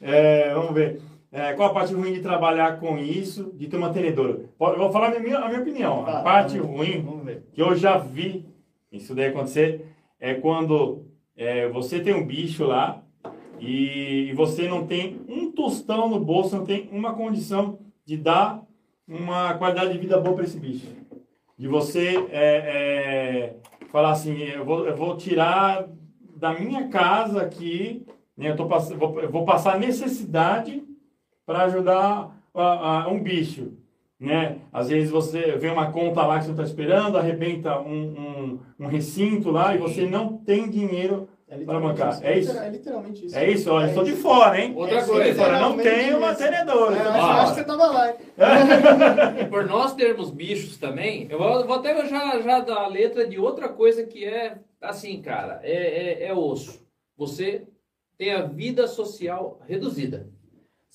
É, 0.00 0.54
vamos 0.54 0.74
ver. 0.74 1.02
É, 1.32 1.52
qual 1.54 1.70
a 1.70 1.74
parte 1.74 1.92
ruim 1.92 2.12
de 2.12 2.20
trabalhar 2.20 2.78
com 2.78 2.96
isso, 2.98 3.52
de 3.54 3.66
ter 3.66 3.76
uma 3.76 3.88
mantenedora? 3.88 4.48
Eu 4.58 4.78
vou 4.78 4.90
falar 4.90 5.14
a 5.14 5.20
minha, 5.20 5.38
a 5.38 5.48
minha 5.48 5.60
opinião. 5.60 6.06
A 6.06 6.22
parte 6.22 6.58
vamos- 6.58 6.76
ruim 6.76 7.02
Vamos 7.02 7.36
que 7.52 7.60
eu 7.60 7.74
já 7.74 7.98
vi 7.98 8.46
isso 8.90 9.14
daí 9.14 9.26
acontecer 9.26 9.86
é 10.20 10.34
quando 10.34 11.04
é, 11.36 11.68
você 11.68 12.00
tem 12.00 12.14
um 12.14 12.26
bicho 12.26 12.64
lá 12.64 13.02
e, 13.60 14.32
você 14.34 14.68
não 14.68 14.86
tem 14.86 15.20
um 15.28 15.50
tostão 15.50 16.08
no 16.08 16.20
bolso, 16.20 16.56
não 16.56 16.64
tem 16.64 16.88
uma 16.92 17.14
condição 17.14 17.78
de 18.04 18.16
dar 18.16 18.62
uma 19.06 19.54
qualidade 19.54 19.92
de 19.92 19.98
vida 19.98 20.18
boa 20.18 20.34
para 20.36 20.44
esse 20.44 20.58
bicho. 20.58 20.86
De 21.58 21.66
você 21.66 22.16
é, 22.30 23.52
é, 23.52 23.56
falar 23.90 24.12
assim, 24.12 24.38
eu 24.38 24.64
vou, 24.64 24.86
eu 24.86 24.96
vou 24.96 25.16
tirar 25.16 25.88
da 26.36 26.52
minha 26.52 26.88
casa 26.88 27.40
aqui, 27.42 28.06
né, 28.36 28.50
eu, 28.50 28.56
tô 28.56 28.68
eu 29.20 29.30
vou 29.30 29.44
passar 29.44 29.78
necessidade 29.78 30.82
para 31.46 31.62
ajudar 31.64 32.36
a- 32.54 33.04
a- 33.04 33.08
um 33.08 33.22
bicho 33.22 33.72
né? 34.18 34.60
Às 34.72 34.88
vezes 34.88 35.10
você 35.10 35.58
vê 35.58 35.68
uma 35.68 35.92
conta 35.92 36.22
lá 36.26 36.38
que 36.38 36.46
você 36.46 36.50
está 36.52 36.62
esperando, 36.62 37.18
arrebenta 37.18 37.78
um, 37.80 37.90
um, 37.92 38.60
um 38.80 38.86
recinto 38.86 39.50
lá 39.50 39.74
e 39.74 39.78
você 39.78 40.06
não 40.06 40.38
tem 40.38 40.70
dinheiro. 40.70 41.28
É 41.48 41.58
Para 41.58 41.78
bancar. 41.78 42.18
É 42.24 42.38
isso? 42.38 42.58
É 42.58 42.68
literalmente 42.70 43.26
isso. 43.26 43.36
É 43.36 43.48
isso, 43.50 43.70
olha, 43.70 43.84
É 43.84 43.88
estou 43.90 44.02
de 44.04 44.12
isso. 44.12 44.22
fora, 44.22 44.58
hein? 44.58 44.72
Outra 44.74 44.98
É, 44.98 45.04
coisa, 45.04 45.30
De 45.30 45.34
fora, 45.38 45.60
não 45.60 45.78
isso. 45.80 46.18
mantenedor. 46.18 46.92
É, 46.96 47.06
eu 47.06 47.10
acho, 47.12 47.50
que 47.52 47.60
você 47.60 47.64
tava 47.64 47.86
lá. 47.86 48.08
hein? 48.10 48.16
Por 49.50 49.66
nós 49.66 49.94
termos 49.94 50.30
bichos 50.30 50.76
também, 50.78 51.26
eu 51.30 51.38
vou, 51.38 51.64
vou 51.66 51.76
até 51.76 52.06
já, 52.06 52.40
já 52.40 52.60
dar 52.60 52.84
a 52.84 52.88
letra 52.88 53.28
de 53.28 53.38
outra 53.38 53.68
coisa 53.68 54.02
que 54.04 54.24
é 54.24 54.56
assim, 54.80 55.20
cara, 55.20 55.60
é, 55.62 56.22
é, 56.24 56.26
é 56.28 56.34
osso. 56.34 56.84
Você 57.16 57.64
tem 58.18 58.32
a 58.32 58.42
vida 58.42 58.88
social 58.88 59.60
reduzida. 59.68 60.26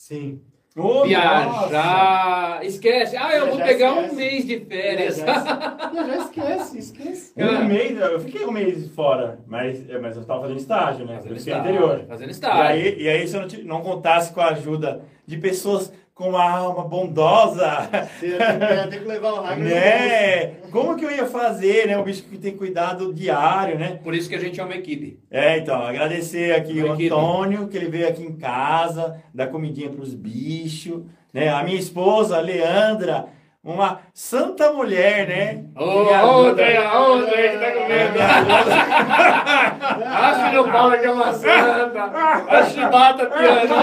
Sim. 0.06 0.42
Nossa. 0.76 1.06
Viajar, 1.06 2.66
esquece. 2.66 3.16
Ah, 3.16 3.36
eu 3.36 3.48
vou 3.50 3.58
pegar 3.58 3.94
um 3.94 4.00
esquece. 4.06 4.16
mês 4.16 4.46
de 4.48 4.60
férias. 4.62 5.18
Já, 5.18 5.26
já, 5.26 5.92
já 6.08 6.18
esquece, 6.18 6.78
esquece. 6.80 7.34
Um 7.38 7.66
mês, 7.66 8.00
eu 8.00 8.20
fiquei 8.20 8.44
um 8.48 8.52
mês 8.52 8.88
fora, 8.96 9.38
mas, 9.46 9.88
é, 9.88 10.00
mas 10.00 10.16
eu 10.16 10.24
estava 10.24 10.42
fazendo 10.42 10.58
estágio, 10.60 11.06
né? 11.06 11.16
Fazendo 11.18 11.32
Eu 11.34 11.38
estágio, 11.38 11.60
interior. 11.62 12.06
Fazendo 12.08 12.30
E 12.30 12.32
estágio. 12.32 12.64
aí, 12.64 13.00
e 13.00 13.10
aí, 13.10 13.28
se 13.28 13.36
eu 13.36 13.42
não, 13.42 13.48
te- 13.48 13.64
não 13.64 13.82
contasse 13.82 14.34
com 14.34 14.42
a 14.42 14.48
ajuda 14.50 15.04
de 15.28 15.38
pessoas 15.38 15.94
com 16.22 16.30
uma 16.30 16.48
alma 16.48 16.84
bondosa, 16.84 17.90
que 18.20 19.08
levar 19.08 19.34
o 19.34 19.42
Ragnar 19.42 19.58
né? 19.58 20.46
Como 20.72 20.96
que 20.96 21.04
eu 21.04 21.10
ia 21.10 21.26
fazer, 21.26 21.88
né? 21.88 21.98
O 21.98 22.04
bicho 22.04 22.22
que 22.24 22.38
tem 22.38 22.56
cuidado 22.56 23.12
diário, 23.12 23.80
né? 23.80 24.00
Por 24.04 24.14
isso 24.14 24.30
que 24.30 24.36
a 24.36 24.40
gente 24.40 24.60
é 24.60 24.64
uma 24.64 24.76
equipe. 24.76 25.20
É, 25.32 25.58
então, 25.58 25.82
agradecer 25.82 26.54
aqui 26.54 26.80
o 26.80 26.86
Uma 26.86 26.94
equipe. 26.94 27.08
Antônio, 27.08 27.68
que 27.68 27.76
ele 27.76 27.90
veio 27.90 28.08
aqui 28.08 28.24
em 28.24 28.34
casa, 28.34 29.20
dar 29.34 29.48
comidinha 29.48 29.90
pros 29.90 30.14
bichos, 30.14 31.02
né? 31.34 31.50
A 31.50 31.64
minha 31.64 31.80
esposa, 31.80 32.38
a 32.38 32.42
Leandra, 32.42 33.26
uma 33.64 34.00
santa 34.14 34.72
mulher, 34.74 35.28
né? 35.28 35.66
Ô, 35.76 36.06
Que 36.06 36.14
me 36.16 36.24
ô, 36.24 36.48
André, 36.48 36.80
ô, 36.80 37.14
André, 37.14 37.50
que 37.50 37.58
tá 37.60 37.72
com 37.72 37.88
medo. 37.88 38.14
Me 38.14 38.22
ajuda- 38.22 40.06
Ah, 40.08 40.50
filho 40.50 40.72
Paulo 40.72 40.98
que 41.00 41.06
é 41.06 41.12
uma 41.12 41.32
santa. 41.34 42.04
A 42.50 42.64
chibata 42.66 43.26
piano. 43.28 43.76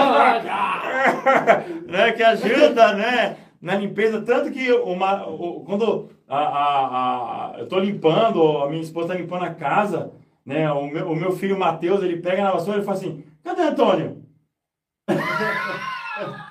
né, 1.87 2.11
que 2.11 2.23
ajuda, 2.23 2.93
né, 2.93 3.37
na 3.61 3.75
limpeza, 3.75 4.21
tanto 4.21 4.51
que 4.51 4.71
uma, 4.71 5.19
quando 5.65 6.09
a, 6.27 6.37
a, 6.37 6.85
a- 7.55 7.59
eu 7.59 7.67
tô 7.67 7.79
limpando, 7.79 8.57
a 8.63 8.69
minha 8.69 8.81
esposa 8.81 9.09
tá 9.09 9.13
limpando 9.15 9.45
a 9.45 9.53
casa, 9.53 10.11
né, 10.45 10.69
o 10.71 10.87
meu, 10.87 11.11
o 11.11 11.15
meu 11.15 11.31
filho 11.31 11.57
Matheus, 11.57 12.03
ele 12.03 12.17
pega 12.17 12.43
na 12.43 12.51
vassoura 12.51 12.79
e 12.81 12.83
fala 12.83 12.97
assim, 12.97 13.23
cadê 13.43 13.61
Antônio? 13.63 14.23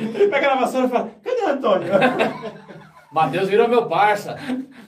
ele 0.00 0.28
pega 0.28 0.48
na 0.48 0.60
vassoura 0.60 0.86
e 0.86 0.90
fala, 0.90 1.10
cadê 1.22 1.42
Antônio? 1.44 1.88
Matheus 3.12 3.48
virou 3.48 3.68
meu 3.68 3.86
parça. 3.86 4.36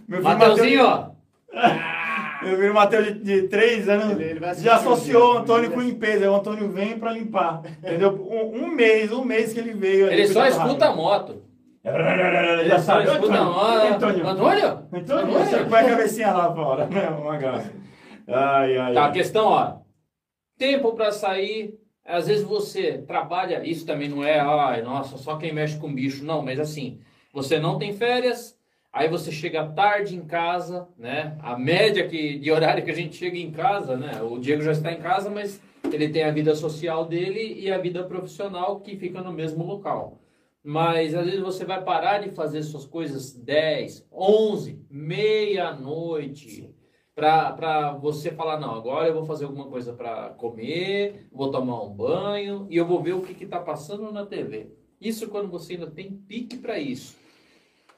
Meu 0.07 0.23
Mateuzinho, 0.23 0.85
ó. 0.85 1.09
Meu 2.41 2.57
filho 2.57 2.73
Matheus 2.73 3.05
de, 3.07 3.15
de 3.15 3.49
3 3.49 3.89
anos 3.89 4.13
Ele- 4.13 4.23
ele 4.39 4.55
já 4.59 4.77
associou 4.77 5.35
o 5.35 5.39
Antônio 5.39 5.73
com 5.73 5.81
limpeza. 5.81 6.31
O 6.31 6.37
Antônio 6.37 6.69
vem 6.71 6.97
pra 6.97 7.11
limpar. 7.11 7.63
Entendeu? 7.79 8.11
Um, 8.31 8.63
um 8.65 8.69
mês, 8.69 9.11
um 9.11 9.25
mês 9.25 9.53
que 9.53 9.59
ele 9.59 9.73
veio. 9.73 10.07
Ele 10.07 10.25
só 10.29 10.47
escuta 10.47 10.87
a 10.87 10.95
moto. 10.95 11.43
Ele 11.85 12.69
já 12.69 12.79
só 12.79 12.93
sabe. 13.03 13.09
escuta 13.11 13.35
a 13.39 13.45
moto. 13.45 13.87
Antônio. 13.93 14.27
Antônio? 14.29 14.79
Antônio, 14.93 15.27
você 15.33 15.65
põe 15.65 15.79
a 15.81 15.89
cabecinha 15.89 16.31
lá 16.33 16.55
fora. 16.55 16.87
né? 16.87 17.09
Uma 17.09 17.37
graça. 17.37 17.73
Ai, 18.29 18.77
ai, 18.79 18.95
Tá, 18.95 19.01
a 19.03 19.07
ai. 19.07 19.13
questão, 19.13 19.47
ó. 19.47 19.73
Tempo 20.57 20.93
para 20.93 21.11
sair. 21.11 21.75
Às 22.09 22.27
vezes 22.27 22.43
você 22.43 22.97
trabalha, 22.97 23.63
isso 23.69 23.85
também 23.85 24.09
não 24.09 24.25
é, 24.25 24.41
ai, 24.41 24.81
nossa, 24.81 25.19
só 25.19 25.37
quem 25.37 25.53
mexe 25.53 25.79
com 25.79 25.93
bicho. 25.93 26.25
Não, 26.25 26.41
mas 26.41 26.59
assim, 26.59 27.01
você 27.35 27.59
não 27.59 27.79
tem 27.79 27.93
férias, 27.93 28.59
aí 28.91 29.09
você 29.09 29.31
chega 29.31 29.67
tarde 29.67 30.17
em 30.17 30.25
casa, 30.25 30.89
né? 30.97 31.37
A 31.43 31.59
média 31.59 32.09
que, 32.09 32.39
de 32.39 32.51
horário 32.51 32.83
que 32.83 32.91
a 32.91 32.95
gente 32.95 33.15
chega 33.15 33.37
em 33.37 33.51
casa, 33.51 33.95
né? 33.95 34.23
O 34.23 34.39
Diego 34.39 34.63
já 34.63 34.73
está 34.73 34.91
em 34.91 35.03
casa, 35.03 35.29
mas 35.29 35.61
ele 35.93 36.09
tem 36.09 36.25
a 36.25 36.31
vida 36.31 36.55
social 36.55 37.05
dele 37.05 37.61
e 37.61 37.71
a 37.71 37.77
vida 37.77 38.03
profissional 38.03 38.81
que 38.81 38.97
fica 38.97 39.21
no 39.21 39.31
mesmo 39.31 39.63
local. 39.63 40.19
Mas 40.65 41.15
às 41.15 41.27
vezes 41.27 41.41
você 41.41 41.67
vai 41.67 41.85
parar 41.85 42.23
de 42.23 42.31
fazer 42.31 42.63
suas 42.63 42.87
coisas 42.87 43.35
10, 43.35 44.07
11, 44.11 44.81
meia-noite 44.91 46.75
para 47.23 47.93
você 48.01 48.31
falar, 48.31 48.61
não, 48.61 48.75
agora 48.75 49.09
eu 49.09 49.15
vou 49.15 49.25
fazer 49.25 49.45
alguma 49.45 49.67
coisa 49.67 49.93
para 49.93 50.29
comer, 50.31 51.27
vou 51.33 51.51
tomar 51.51 51.83
um 51.83 51.91
banho 51.91 52.67
e 52.71 52.77
eu 52.77 52.87
vou 52.87 53.03
ver 53.03 53.15
o 53.15 53.21
que 53.23 53.43
está 53.45 53.59
passando 53.59 54.13
na 54.13 54.25
TV. 54.25 54.69
Isso 55.01 55.29
quando 55.29 55.51
você 55.51 55.73
ainda 55.75 55.89
tem 55.89 56.13
pique 56.29 56.57
para 56.57 56.79
isso. 56.79 57.17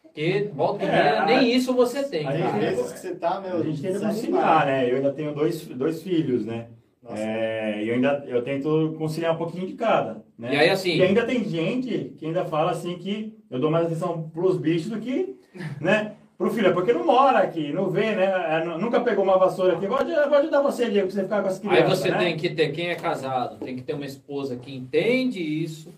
Porque 0.02 0.50
volta 0.54 0.84
e 0.84 0.88
É, 0.88 0.90
meia, 0.90 1.22
a- 1.22 1.26
nem 1.26 1.54
isso 1.54 1.72
você 1.74 2.02
tem. 2.02 2.26
a 2.26 2.30
Às 2.30 2.54
vezes 2.54 2.92
que 2.92 2.98
você 2.98 3.14
tá, 3.14 3.40
meu, 3.40 3.58
A 3.58 3.62
gente 3.62 3.80
tenta 3.82 4.00
conciliar, 4.00 4.66
né? 4.66 4.90
Eu 4.90 4.96
ainda 4.96 5.12
tenho 5.12 5.34
dois, 5.34 5.64
dois 5.66 6.02
filhos, 6.02 6.44
né? 6.44 6.68
É, 7.08 7.82
e 7.82 7.88
eu 7.88 7.94
ainda 7.94 8.24
eu 8.26 8.42
tento 8.42 8.94
conciliar 8.98 9.34
um 9.34 9.38
pouquinho 9.38 9.66
de 9.66 9.74
cada. 9.74 10.22
Né? 10.38 10.54
E 10.54 10.56
aí, 10.58 10.70
assim- 10.70 10.96
E 10.96 11.02
ainda 11.02 11.24
tem 11.24 11.44
gente 11.44 12.14
que 12.18 12.26
ainda 12.26 12.44
fala 12.44 12.72
assim 12.72 12.96
que 12.98 13.34
eu 13.50 13.58
dou 13.60 13.70
mais 13.70 13.86
atenção 13.86 14.28
pros 14.30 14.56
bichos 14.58 14.90
do 14.90 14.98
que, 15.00 15.36
né? 15.80 16.16
Pro 16.40 16.50
filho, 16.50 16.68
é 16.68 16.72
porque 16.72 16.94
não 16.94 17.04
mora 17.04 17.40
aqui, 17.40 17.70
não 17.70 17.90
vê, 17.90 18.16
né? 18.16 18.24
É, 18.24 18.64
nu- 18.64 18.78
nunca 18.78 18.98
pegou 19.02 19.22
uma 19.22 19.36
vassoura 19.36 19.74
aqui. 19.76 19.86
Vou, 19.86 19.98
vou 19.98 20.38
ajudar 20.38 20.62
você, 20.62 20.88
Diego, 20.88 21.06
pra 21.06 21.14
você 21.14 21.22
ficar 21.24 21.42
com 21.42 21.48
as 21.48 21.58
crianças. 21.58 21.82
Aí 21.82 21.90
você 21.90 22.10
né? 22.10 22.16
tem 22.18 22.36
que 22.38 22.48
ter, 22.48 22.72
quem 22.72 22.88
é 22.88 22.94
casado, 22.94 23.58
tem 23.62 23.76
que 23.76 23.82
ter 23.82 23.92
uma 23.92 24.06
esposa 24.06 24.56
que 24.56 24.74
entende 24.74 25.38
isso. 25.38 25.92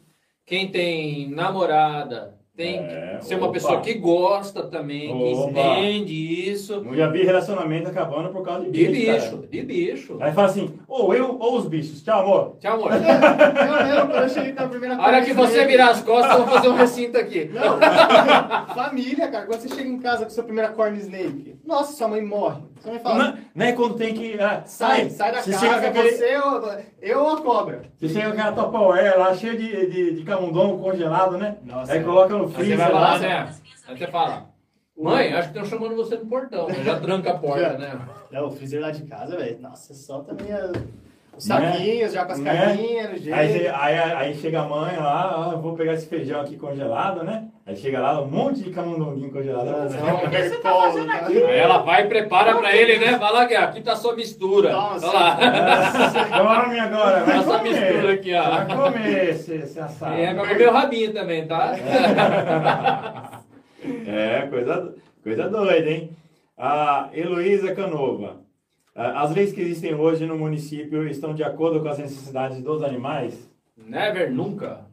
Quem 0.44 0.66
tem 0.66 1.30
namorada, 1.30 2.34
tem 2.54 2.78
É, 2.80 3.16
que 3.18 3.24
ser 3.24 3.36
uma 3.36 3.44
opa. 3.46 3.54
pessoa 3.54 3.80
que 3.80 3.94
gosta 3.94 4.64
também, 4.64 5.08
que 5.08 5.34
Opa. 5.34 5.50
entende 5.50 6.12
isso. 6.50 6.74
Eu 6.74 6.94
já 6.94 7.08
vi 7.08 7.22
relacionamento 7.22 7.88
acabando 7.88 8.28
por 8.28 8.42
causa 8.42 8.66
de 8.66 8.70
De 8.70 8.88
bicho. 8.88 9.06
cara. 9.06 9.18
bicho, 9.20 9.48
de 9.50 9.62
bicho. 9.62 10.16
Aí 10.20 10.32
fala 10.32 10.48
assim, 10.48 10.74
ou 10.86 11.14
eu 11.14 11.38
ou 11.38 11.56
os 11.56 11.66
bichos. 11.66 12.02
Tchau, 12.02 12.20
amor. 12.20 12.56
Tchau, 12.60 12.74
amor. 12.74 12.90
Eu 12.92 13.94
lembro 13.94 14.08
quando 14.10 14.22
eu 14.22 14.28
cheguei 14.28 14.52
na 14.52 14.68
primeira 14.68 14.96
A 14.96 15.06
hora 15.06 15.22
que 15.24 15.32
você 15.32 15.64
virar 15.66 15.90
as 15.90 16.02
costas, 16.02 16.38
eu 16.38 16.44
vou 16.44 16.54
fazer 16.54 16.68
um 16.68 16.74
recinto 16.74 17.16
aqui. 17.18 17.46
Não, 17.52 17.78
família, 18.74 19.28
cara. 19.28 19.46
Quando 19.46 19.60
você 19.60 19.68
chega 19.74 19.88
em 19.88 19.98
casa 19.98 20.24
com 20.24 20.30
sua 20.30 20.44
primeira 20.44 20.70
corn 20.72 20.98
snake, 20.98 21.56
nossa, 21.64 21.92
sua 21.94 22.08
mãe 22.08 22.22
morre. 22.22 22.62
Fala, 23.02 23.24
Não, 23.24 23.38
né? 23.54 23.72
Quando 23.72 23.94
tem 23.94 24.12
que. 24.14 24.38
ah, 24.40 24.62
sai, 24.66 25.02
ai, 25.02 25.10
sai 25.10 25.32
da 25.32 25.40
você 25.42 25.50
casa, 25.52 25.64
chega 25.66 25.80
com 25.80 25.86
aquele- 25.86 26.10
você 26.16 26.36
ou 26.38 26.62
eu 27.00 27.20
ou 27.20 27.30
a 27.30 27.40
cobra. 27.42 27.82
Você 27.98 28.08
chega 28.08 28.26
com 28.32 28.40
aquela 28.40 28.52
Tupperware 28.64 29.18
lá, 29.18 29.34
cheio 29.34 29.56
de, 29.56 29.86
de, 29.90 30.14
de 30.14 30.24
camundongo 30.24 30.82
congelado, 30.82 31.38
né? 31.38 31.56
Nossa, 31.64 31.92
Aí 31.92 31.98
é. 31.98 32.02
coloca 32.02 32.34
no 32.34 32.44
Aí 32.44 32.48
você 32.50 32.54
freezer 32.54 32.78
vai 32.78 32.92
lá, 32.92 33.00
lá. 33.00 33.18
né? 33.18 33.54
Aí 33.88 33.96
você 33.98 34.06
fala, 34.08 34.46
mãe, 34.98 35.32
acho 35.32 35.52
que 35.52 35.58
estão 35.58 35.78
chamando 35.78 35.96
você 35.96 36.16
no 36.16 36.26
portão. 36.26 36.66
né? 36.68 36.74
Já 36.84 36.98
tranca 36.98 37.30
a 37.32 37.38
porta, 37.38 37.76
né? 37.78 37.98
Não, 38.30 38.46
o 38.46 38.50
freezer 38.50 38.80
lá 38.80 38.90
de 38.90 39.02
casa, 39.04 39.36
velho. 39.36 39.60
Nossa, 39.60 39.94
só 39.94 40.20
também 40.20 40.52
a- 40.52 40.72
os 41.36 41.44
saquinhos, 41.44 42.12
já 42.12 42.24
com 42.24 42.32
as 42.32 42.38
Né? 42.38 42.54
carinhas. 42.56 43.10
Aí, 43.32 43.68
aí, 43.68 43.98
aí 43.98 44.34
chega 44.34 44.60
a 44.60 44.64
mãe 44.68 44.96
lá, 44.96 45.50
ah, 45.52 45.56
vou 45.56 45.74
pegar 45.74 45.94
esse 45.94 46.06
feijão 46.06 46.40
aqui 46.42 46.56
congelado, 46.56 47.24
né? 47.24 47.44
Aí 47.66 47.76
chega 47.76 48.00
lá, 48.00 48.20
um 48.20 48.26
monte 48.26 48.62
de 48.62 48.70
camundonguinho 48.70 49.30
congelado. 49.32 49.66
Nossa, 49.70 49.96
Né? 49.96 50.12
o 50.24 50.30
que 50.30 50.42
você 50.42 50.56
tá 50.58 50.72
fazendo 50.74 51.10
aqui? 51.10 51.42
Aí 51.44 51.58
ela 51.58 51.78
vai 51.78 52.02
e 52.02 52.08
prepara 52.08 52.54
pra 52.56 52.74
ele, 52.76 52.98
né? 52.98 53.16
Vai 53.16 53.32
lá, 53.32 53.46
que 53.46 53.54
aqui 53.54 53.80
tá 53.80 53.92
a 53.92 53.96
sua 53.96 54.14
mistura. 54.14 54.72
Nossa. 54.72 55.06
Olha 55.06 55.18
lá. 55.18 55.36
Come 56.64 56.78
agora, 56.80 57.24
vai 57.24 57.38
Essa 57.38 57.58
comer. 57.58 57.70
mistura 57.70 58.12
aqui, 58.14 58.34
ó. 58.34 58.50
Vai 58.50 58.76
comer 58.76 59.28
esse, 59.30 59.54
esse 59.54 59.80
assado. 59.80 60.14
É 60.14 60.34
pra 60.34 60.48
comer 60.48 60.68
o 60.68 60.72
rabinho 60.72 61.12
também, 61.12 61.46
tá? 61.46 61.72
É, 64.06 64.46
coisa, 64.48 64.94
coisa 65.24 65.48
doida, 65.48 65.90
hein? 65.90 66.10
A 66.56 67.08
Heloísa 67.12 67.74
Canova. 67.74 68.41
Ah, 68.94 69.22
As 69.22 69.34
leis 69.34 69.52
que 69.52 69.60
existem 69.60 69.94
hoje 69.94 70.26
no 70.26 70.38
município 70.38 71.06
estão 71.08 71.34
de 71.34 71.42
acordo 71.42 71.80
com 71.80 71.88
as 71.88 71.98
necessidades 71.98 72.60
dos 72.62 72.82
animais? 72.82 73.48
Never, 73.76 74.30
nunca. 74.32 74.86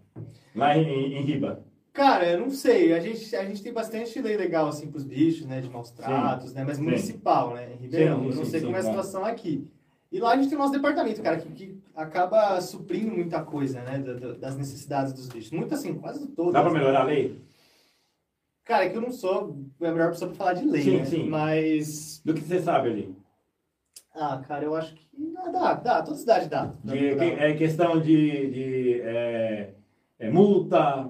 Lá 0.55 0.77
em, 0.77 0.83
em, 0.87 1.13
em 1.17 1.21
Riba. 1.23 1.63
Cara, 1.93 2.25
eu 2.29 2.39
não 2.39 2.49
sei. 2.49 2.93
A 2.93 2.99
gente, 2.99 3.35
a 3.35 3.45
gente 3.45 3.61
tem 3.61 3.73
bastante 3.73 4.21
lei 4.21 4.37
legal, 4.37 4.67
assim, 4.67 4.89
pros 4.89 5.03
bichos, 5.03 5.45
né? 5.45 5.59
De 5.59 5.69
maus 5.69 5.91
tratos, 5.91 6.53
né? 6.53 6.63
Mas 6.63 6.77
Sim. 6.77 6.83
municipal, 6.83 7.53
né? 7.53 7.73
Em 7.73 7.77
Ribeirão. 7.77 8.19
Sim, 8.21 8.29
eu 8.29 8.35
não 8.35 8.45
sim, 8.45 8.51
sei 8.51 8.59
sim, 8.59 8.65
como 8.67 8.77
é 8.77 8.79
a 8.79 8.83
situação 8.83 9.25
aqui. 9.25 9.67
E 10.11 10.19
lá 10.19 10.31
a 10.31 10.37
gente 10.37 10.47
tem 10.49 10.57
o 10.57 10.61
nosso 10.61 10.73
departamento, 10.73 11.21
cara, 11.21 11.37
que, 11.37 11.49
que 11.51 11.77
acaba 11.95 12.59
suprindo 12.61 13.11
muita 13.15 13.43
coisa, 13.43 13.81
né? 13.81 13.99
da- 13.99 14.13
da- 14.13 14.33
Das 14.33 14.57
necessidades 14.57 15.13
dos 15.13 15.27
bichos. 15.27 15.51
Muito 15.51 15.73
assim, 15.73 15.93
quase 15.95 16.25
todas. 16.29 16.53
Dá 16.53 16.61
pra 16.61 16.71
né? 16.71 16.79
melhorar 16.79 17.01
a 17.01 17.03
lei? 17.03 17.39
Cara, 18.63 18.85
é 18.85 18.89
que 18.89 18.97
eu 18.97 19.01
não 19.01 19.11
sou 19.11 19.57
a 19.81 19.91
melhor 19.91 20.11
pessoa 20.11 20.29
pra 20.29 20.37
falar 20.37 20.53
de 20.53 20.65
lei, 20.65 20.81
Sim, 20.83 20.97
né? 20.97 21.05
sim. 21.05 21.29
Mas. 21.29 22.21
Do 22.23 22.33
que 22.33 22.41
você 22.41 22.59
sabe 22.61 22.89
ali? 22.89 23.15
Ah, 24.19 24.41
cara, 24.47 24.65
eu 24.65 24.75
acho 24.75 24.93
que 24.93 25.07
dá, 25.33 25.47
dá, 25.49 25.73
dá. 25.75 26.01
Toda 26.01 26.17
cidade 26.17 26.49
dá. 26.49 26.71
Dá 26.83 26.93
De, 26.93 27.15
que- 27.15 27.23
é 27.39 27.53
questão 27.53 27.99
de, 27.99 28.49
de 28.51 29.01
é, 29.01 29.69
é, 30.19 30.29
multa. 30.29 31.09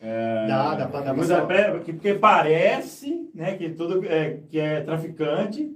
É, 0.00 0.46
Dá, 0.48 0.74
dá 0.74 0.86
pra- 0.88 1.00
dá 1.02 1.14
pra 1.14 1.72
porque, 1.72 1.92
parece 2.14 3.30
né, 3.32 3.54
que 3.56 3.70
tudo 3.70 4.04
é, 4.04 4.40
que 4.50 4.58
é 4.58 4.80
traficante, 4.80 5.72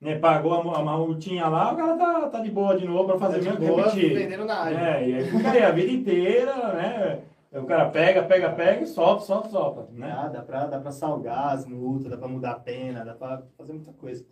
né, 0.00 0.18
pagou 0.18 0.54
a, 0.54 0.78
a 0.78 0.96
multinha 0.96 1.46
lá, 1.46 1.74
o 1.74 1.76
cara 1.76 1.94
tá, 1.96 2.28
tá 2.30 2.40
de 2.40 2.50
boa 2.50 2.74
de 2.78 2.86
novo 2.86 3.04
para 3.04 3.18
Tá 3.18 3.26
fazer 3.26 3.40
de 3.40 3.48
mesmo 3.50 3.66
boa, 3.66 3.90
repetir. 3.90 4.38
na 4.46 4.54
área. 4.60 4.76
É, 4.78 5.08
e 5.10 5.14
aí 5.16 5.24
ficaria 5.24 5.68
a 5.68 5.72
vida 5.72 5.92
inteira, 5.92 6.54
né? 6.72 7.18
O 7.52 7.64
cara 7.66 7.90
pega, 7.90 8.22
pega, 8.22 8.50
pega 8.50 8.82
e 8.82 8.86
solta, 8.86 9.24
solta, 9.24 9.48
solta. 9.50 9.86
Né? 9.92 10.08
Dá, 10.08 10.28
dá 10.28 10.40
pra, 10.42 10.66
dá 10.66 10.78
pra 10.78 10.90
salgar 10.90 11.52
as 11.54 11.66
multas, 11.66 12.10
dá 12.10 12.16
pra 12.16 12.28
mudar 12.28 12.52
a 12.52 12.58
pena, 12.60 13.04
dá 13.04 13.12
pra 13.14 13.42
fazer 13.58 13.72
muita 13.74 13.92
coisa 13.92 14.24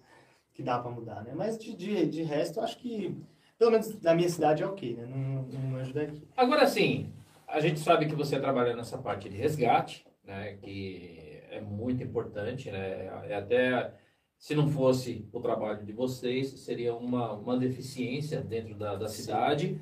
que 0.54 0.62
dá 0.62 0.78
pra 0.78 0.90
mudar, 0.90 1.22
né? 1.24 1.32
Mas 1.34 1.58
de, 1.58 1.74
de, 1.74 2.06
de 2.06 2.22
resto, 2.22 2.60
eu 2.60 2.64
acho 2.64 2.78
que, 2.78 3.14
pelo 3.58 3.72
menos 3.72 4.00
na 4.00 4.14
minha 4.14 4.28
cidade, 4.28 4.62
é 4.62 4.66
ok, 4.66 4.94
né? 4.96 5.04
Não, 5.04 5.42
não 5.42 5.76
ajuda 5.78 6.02
aqui. 6.02 6.26
Agora 6.36 6.66
sim, 6.66 7.12
a 7.46 7.60
gente 7.60 7.80
sabe 7.80 8.06
que 8.06 8.14
você 8.14 8.38
trabalha 8.38 8.74
nessa 8.74 8.96
parte 8.96 9.28
de 9.28 9.36
resgate, 9.36 10.06
né? 10.24 10.56
Que 10.62 11.42
é 11.50 11.60
muito 11.60 12.02
importante, 12.02 12.70
né? 12.70 13.06
É 13.28 13.34
até 13.34 13.92
se 14.38 14.54
não 14.54 14.68
fosse 14.68 15.28
o 15.32 15.40
trabalho 15.40 15.84
de 15.84 15.92
vocês, 15.92 16.50
seria 16.60 16.94
uma, 16.94 17.32
uma 17.32 17.56
deficiência 17.56 18.40
dentro 18.40 18.74
da, 18.74 18.94
da 18.94 19.08
cidade. 19.08 19.80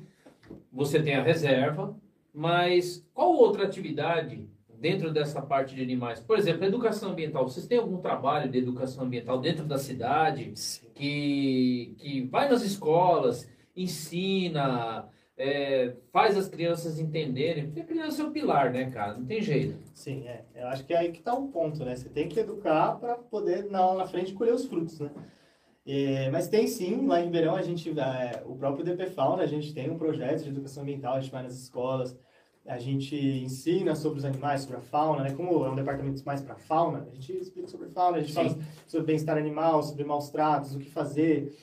Você 0.71 1.01
tem 1.01 1.15
a 1.15 1.23
reserva, 1.23 1.95
mas 2.33 3.05
qual 3.13 3.33
outra 3.33 3.65
atividade 3.65 4.49
dentro 4.83 5.13
dessa 5.13 5.41
parte 5.41 5.73
de 5.73 5.81
animais? 5.81 6.19
Por 6.19 6.37
exemplo, 6.37 6.65
educação 6.65 7.11
ambiental. 7.11 7.47
Vocês 7.47 7.65
têm 7.65 7.77
algum 7.77 7.99
trabalho 7.99 8.51
de 8.51 8.57
educação 8.57 9.05
ambiental 9.05 9.39
dentro 9.39 9.63
da 9.63 9.77
cidade? 9.77 10.51
que, 10.93 11.95
que 11.97 12.21
vai 12.25 12.49
nas 12.49 12.61
escolas, 12.63 13.49
ensina, 13.73 15.07
é, 15.37 15.95
faz 16.11 16.37
as 16.37 16.49
crianças 16.49 16.99
entenderem, 16.99 17.67
porque 17.67 17.79
a 17.79 17.85
criança 17.85 18.23
é 18.23 18.25
o 18.25 18.31
pilar, 18.31 18.73
né, 18.73 18.91
cara? 18.91 19.13
Não 19.17 19.25
tem 19.25 19.41
jeito. 19.41 19.77
Sim, 19.93 20.27
é. 20.27 20.43
Eu 20.53 20.67
acho 20.67 20.85
que 20.85 20.93
é 20.93 20.97
aí 20.97 21.13
que 21.13 21.21
tá 21.21 21.33
o 21.33 21.47
ponto, 21.47 21.85
né? 21.85 21.95
Você 21.95 22.09
tem 22.09 22.27
que 22.27 22.41
educar 22.41 22.95
para 22.99 23.15
poder, 23.15 23.71
lá 23.71 23.95
na 23.95 24.05
frente, 24.05 24.33
colher 24.33 24.53
os 24.53 24.65
frutos, 24.65 24.99
né? 24.99 25.09
É, 25.85 26.29
mas 26.29 26.49
tem 26.49 26.67
sim, 26.67 27.07
lá 27.07 27.21
em 27.21 27.25
Ribeirão, 27.25 27.55
a 27.55 27.61
gente, 27.61 27.89
é, 27.97 28.43
o 28.45 28.55
próprio 28.55 28.83
DP 28.83 29.07
Fauna, 29.07 29.43
a 29.43 29.47
gente 29.47 29.73
tem 29.73 29.89
um 29.89 29.97
projeto 29.97 30.43
de 30.43 30.49
educação 30.49 30.83
ambiental, 30.83 31.15
a 31.15 31.21
gente 31.21 31.31
vai 31.31 31.43
nas 31.43 31.55
escolas, 31.55 32.17
a 32.65 32.77
gente 32.77 33.15
ensina 33.15 33.93
sobre 33.93 34.19
os 34.19 34.25
animais, 34.25 34.61
sobre 34.61 34.77
a 34.77 34.81
fauna, 34.81 35.23
né? 35.23 35.33
Como 35.33 35.65
é 35.65 35.69
um 35.69 35.75
departamento 35.75 36.23
mais 36.25 36.41
para 36.41 36.55
fauna, 36.55 37.07
a 37.11 37.15
gente 37.15 37.33
explica 37.33 37.67
sobre 37.67 37.89
fauna, 37.89 38.17
a 38.17 38.19
gente 38.21 38.33
Sim. 38.33 38.35
fala 38.35 38.57
sobre 38.87 39.07
bem-estar 39.07 39.37
animal, 39.37 39.83
sobre 39.83 40.05
maus 40.05 40.29
tratos, 40.29 40.73
o 40.73 40.79
que 40.79 40.89
fazer, 40.89 41.53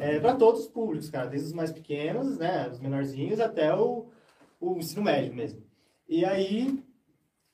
é, 0.00 0.18
para 0.18 0.34
todos 0.34 0.62
os 0.62 0.68
públicos, 0.68 1.10
cara, 1.10 1.26
desde 1.26 1.48
os 1.48 1.52
mais 1.52 1.72
pequenos, 1.72 2.38
né, 2.38 2.68
os 2.70 2.80
menorzinhos, 2.80 3.38
até 3.38 3.74
o, 3.74 4.06
o 4.58 4.78
ensino 4.78 5.02
médio 5.02 5.34
mesmo. 5.34 5.62
E 6.08 6.24
aí, 6.24 6.82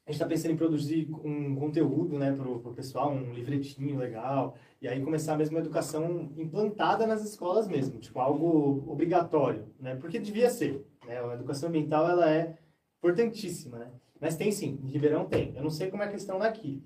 a 0.06 0.12
gente 0.12 0.20
está 0.20 0.26
pensando 0.26 0.52
em 0.52 0.56
produzir 0.56 1.08
um 1.24 1.56
conteúdo, 1.56 2.16
né, 2.16 2.32
pro, 2.32 2.60
pro 2.60 2.72
pessoal, 2.72 3.10
um 3.12 3.32
livretinho 3.32 3.98
legal, 3.98 4.54
e 4.80 4.86
aí 4.86 5.00
começar 5.00 5.36
mesmo 5.36 5.56
uma 5.56 5.62
educação 5.62 6.30
implantada 6.36 7.04
nas 7.04 7.24
escolas 7.24 7.66
mesmo, 7.66 7.98
tipo 7.98 8.20
algo 8.20 8.84
obrigatório, 8.86 9.66
né, 9.80 9.96
porque 9.96 10.20
devia 10.20 10.50
ser, 10.50 10.86
né, 11.04 11.20
a 11.20 11.34
educação 11.34 11.68
ambiental 11.68 12.08
ela 12.08 12.30
é 12.30 12.56
importantíssima, 13.02 13.78
né, 13.78 13.90
mas 14.20 14.36
tem 14.36 14.52
sim, 14.52 14.78
em 14.84 14.88
Ribeirão 14.88 15.26
tem, 15.26 15.52
eu 15.56 15.62
não 15.62 15.70
sei 15.70 15.90
como 15.90 16.02
é 16.02 16.06
a 16.06 16.10
questão 16.10 16.38
daqui, 16.38 16.82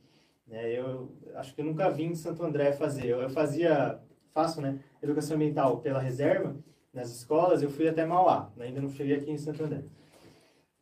né, 0.47 0.73
eu 0.73 1.13
acho 1.35 1.55
que 1.55 1.61
eu 1.61 1.65
nunca 1.65 1.91
vi 1.91 2.05
em 2.05 2.15
Santo 2.15 2.43
André 2.43 2.73
fazer, 2.73 3.07
eu, 3.07 3.21
eu 3.21 3.29
fazia 3.29 4.01
faço, 4.33 4.61
né, 4.61 4.81
educação 5.03 5.37
ambiental 5.37 5.81
pela 5.81 6.01
reserva, 6.01 6.57
nas 6.93 7.11
escolas, 7.11 7.63
eu 7.63 7.69
fui 7.69 7.87
até 7.87 8.07
Mauá, 8.07 8.51
ainda 8.59 8.81
não 8.81 8.89
cheguei 8.89 9.17
aqui 9.17 9.31
em 9.31 9.37
Santo 9.37 9.63
André. 9.63 9.85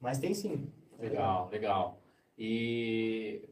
Mas 0.01 0.19
tem 0.19 0.33
sim. 0.33 0.71
Legal, 0.99 1.49
legal. 1.51 1.99
E 2.39 3.43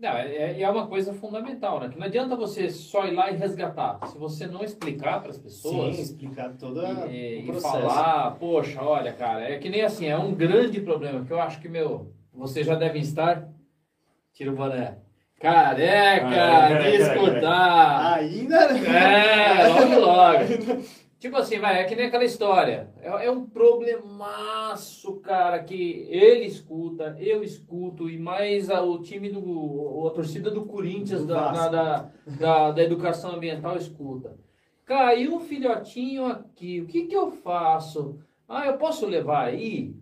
não, 0.00 0.16
é, 0.16 0.62
é 0.62 0.70
uma 0.70 0.86
coisa 0.86 1.12
fundamental, 1.12 1.78
né? 1.78 1.90
Que 1.90 1.98
não 1.98 2.06
adianta 2.06 2.34
você 2.34 2.70
só 2.70 3.06
ir 3.06 3.12
lá 3.12 3.30
e 3.30 3.36
resgatar. 3.36 3.98
Se 4.06 4.16
você 4.16 4.46
não 4.46 4.64
explicar 4.64 5.20
para 5.20 5.30
as 5.30 5.38
pessoas. 5.38 5.96
Sim, 5.96 6.02
explicar 6.02 6.56
toda 6.56 7.06
e, 7.08 7.50
e 7.50 7.60
falar, 7.60 8.30
poxa, 8.38 8.82
olha, 8.82 9.12
cara, 9.12 9.42
é 9.42 9.58
que 9.58 9.68
nem 9.68 9.82
assim, 9.82 10.06
é 10.06 10.16
um 10.16 10.34
grande 10.34 10.80
problema 10.80 11.22
que 11.24 11.32
eu 11.32 11.38
acho 11.38 11.60
que, 11.60 11.68
meu, 11.68 12.14
vocês 12.32 12.66
já 12.66 12.74
devem 12.74 13.02
estar. 13.02 13.46
Tira 14.32 14.52
o 14.52 14.56
boné. 14.56 14.96
Careca 15.38 16.66
ah, 16.66 16.78
de 16.78 16.96
escutar. 16.96 18.14
Ainda? 18.14 18.56
É, 18.56 19.68
logo, 19.68 20.00
logo. 20.00 20.82
Tipo 21.20 21.36
assim, 21.36 21.58
vai, 21.58 21.82
é 21.82 21.84
que 21.84 21.94
nem 21.94 22.06
aquela 22.06 22.24
história. 22.24 22.90
É, 22.98 23.26
é, 23.26 23.30
um 23.30 23.44
problemaço, 23.44 25.20
cara, 25.20 25.62
que 25.62 26.06
ele 26.08 26.46
escuta, 26.46 27.14
eu 27.20 27.44
escuto, 27.44 28.08
e 28.08 28.18
mais 28.18 28.70
a, 28.70 28.80
o 28.80 29.02
time 29.02 29.28
do. 29.28 30.08
a 30.08 30.14
torcida 30.14 30.50
do 30.50 30.64
Corinthians 30.64 31.20
do 31.20 31.26
da, 31.26 31.52
na, 31.52 31.68
da, 31.68 32.10
da, 32.26 32.70
da, 32.70 32.82
educação 32.82 33.32
ambiental 33.32 33.76
escuta. 33.76 34.34
Caiu 34.86 35.34
um 35.36 35.40
filhotinho 35.40 36.24
aqui, 36.24 36.80
o 36.80 36.86
que, 36.86 37.02
que 37.02 37.14
eu 37.14 37.30
faço? 37.30 38.18
Ah, 38.48 38.66
eu 38.66 38.78
posso 38.78 39.06
levar 39.06 39.44
aí? 39.44 39.94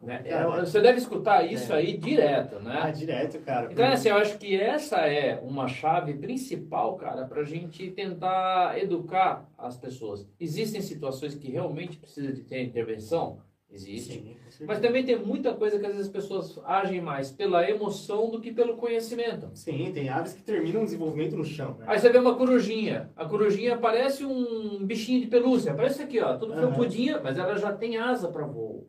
Né? 0.00 0.22
É, 0.24 0.44
você 0.44 0.80
deve 0.80 0.98
escutar 0.98 1.44
isso 1.44 1.72
é. 1.72 1.76
aí 1.76 1.96
direto, 1.96 2.60
né? 2.60 2.80
Ah, 2.82 2.90
direto, 2.90 3.40
cara. 3.40 3.68
Então, 3.70 3.84
assim, 3.84 4.08
eu 4.08 4.16
acho 4.16 4.38
que 4.38 4.54
essa 4.58 4.98
é 4.98 5.40
uma 5.42 5.66
chave 5.66 6.14
principal, 6.14 6.96
cara, 6.96 7.24
para 7.24 7.40
a 7.40 7.44
gente 7.44 7.90
tentar 7.90 8.78
educar 8.80 9.48
as 9.58 9.76
pessoas. 9.76 10.24
Existem 10.38 10.80
situações 10.80 11.34
que 11.34 11.50
realmente 11.50 11.98
precisa 11.98 12.32
de 12.32 12.42
ter 12.42 12.62
intervenção? 12.62 13.40
Existe. 13.70 14.36
Sim, 14.50 14.64
Mas 14.66 14.80
também 14.80 15.04
tem 15.04 15.18
muita 15.18 15.52
coisa 15.52 15.78
que 15.78 15.84
às 15.84 15.92
vezes 15.92 16.06
as 16.06 16.12
pessoas 16.12 16.58
agem 16.64 17.02
mais 17.02 17.30
pela 17.30 17.68
emoção 17.68 18.30
do 18.30 18.40
que 18.40 18.50
pelo 18.50 18.76
conhecimento. 18.76 19.50
Sim, 19.52 19.90
tem 19.92 20.08
aves 20.08 20.32
que 20.32 20.42
terminam 20.42 20.80
o 20.80 20.84
desenvolvimento 20.84 21.36
no 21.36 21.44
chão. 21.44 21.76
Né? 21.78 21.84
Aí 21.86 21.98
você 21.98 22.08
vê 22.08 22.16
uma 22.16 22.34
corujinha. 22.34 23.10
A 23.14 23.26
corujinha 23.26 23.76
parece 23.76 24.24
um 24.24 24.86
bichinho 24.86 25.20
de 25.20 25.26
pelúcia. 25.26 25.74
Parece 25.74 26.02
aqui, 26.02 26.18
ó, 26.18 26.38
tudo 26.38 26.54
uhum. 26.54 26.60
felpudinha, 26.60 27.20
mas 27.22 27.36
ela 27.36 27.58
já 27.58 27.70
tem 27.70 27.98
asa 27.98 28.28
para 28.28 28.46
voo. 28.46 28.88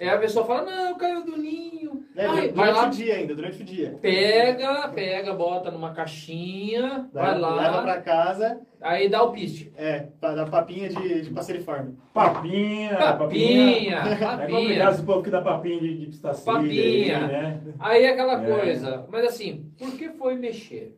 Aí 0.00 0.08
a 0.08 0.18
pessoa 0.18 0.46
fala, 0.46 0.62
não, 0.62 0.96
caiu 0.96 1.24
do 1.24 1.36
ninho. 1.36 2.04
É, 2.14 2.24
Ai, 2.24 2.48
vai 2.50 2.72
lá, 2.72 2.86
o 2.86 2.90
dia 2.90 3.16
ainda, 3.16 3.34
durante 3.34 3.62
o 3.62 3.64
dia. 3.64 3.98
Pega, 4.00 4.88
pega, 4.88 5.34
bota 5.34 5.72
numa 5.72 5.92
caixinha, 5.92 7.08
vai, 7.12 7.32
vai 7.32 7.38
lá. 7.38 7.54
Leva 7.56 7.82
pra 7.82 8.00
casa. 8.00 8.60
Aí 8.80 9.08
dá 9.08 9.24
o 9.24 9.32
piste. 9.32 9.72
É, 9.76 10.06
dá 10.20 10.46
papinha 10.46 10.88
de, 10.88 11.22
de 11.22 11.30
passeriforme. 11.30 11.96
Papinha, 12.14 12.96
papinha. 12.96 13.16
Papinha, 13.18 13.96
papinha. 14.18 14.44
É 14.44 14.48
complicado 14.48 14.94
esse 14.94 15.02
povo 15.02 15.22
que 15.22 15.30
dá 15.30 15.42
papinha 15.42 15.80
de, 15.80 15.98
de 15.98 16.06
pistacilha. 16.06 16.52
Papinha. 16.52 17.18
Aí, 17.18 17.26
né? 17.26 17.60
aí 17.80 18.04
é 18.04 18.10
aquela 18.10 18.40
é. 18.40 18.60
coisa. 18.60 19.06
Mas 19.10 19.24
assim, 19.24 19.68
por 19.76 19.90
que 19.96 20.10
foi 20.10 20.36
mexer? 20.36 20.96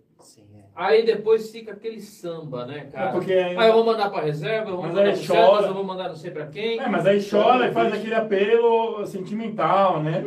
Aí 0.81 1.05
depois 1.05 1.51
fica 1.51 1.73
aquele 1.73 2.01
samba, 2.01 2.65
né, 2.65 2.89
cara? 2.91 3.11
É 3.11 3.13
porque 3.13 3.35
aí... 3.35 3.55
aí 3.55 3.69
eu 3.69 3.75
vou 3.75 3.85
mandar 3.85 4.09
pra 4.09 4.23
reserva, 4.23 4.71
eu 4.71 4.77
vou 4.77 4.87
mas 4.87 4.95
mandar 4.95 5.13
pro 5.13 5.27
chora. 5.27 5.67
Eu 5.67 5.75
vou 5.75 5.85
mandar 5.85 6.09
não 6.09 6.17
sei 6.17 6.31
pra 6.31 6.47
quem. 6.47 6.81
É, 6.81 6.89
mas 6.89 7.07
aí 7.07 7.23
chora 7.23 7.69
e 7.69 7.73
faz 7.73 7.93
aquele 7.93 8.15
apelo 8.15 9.05
sentimental, 9.05 10.03
né? 10.03 10.25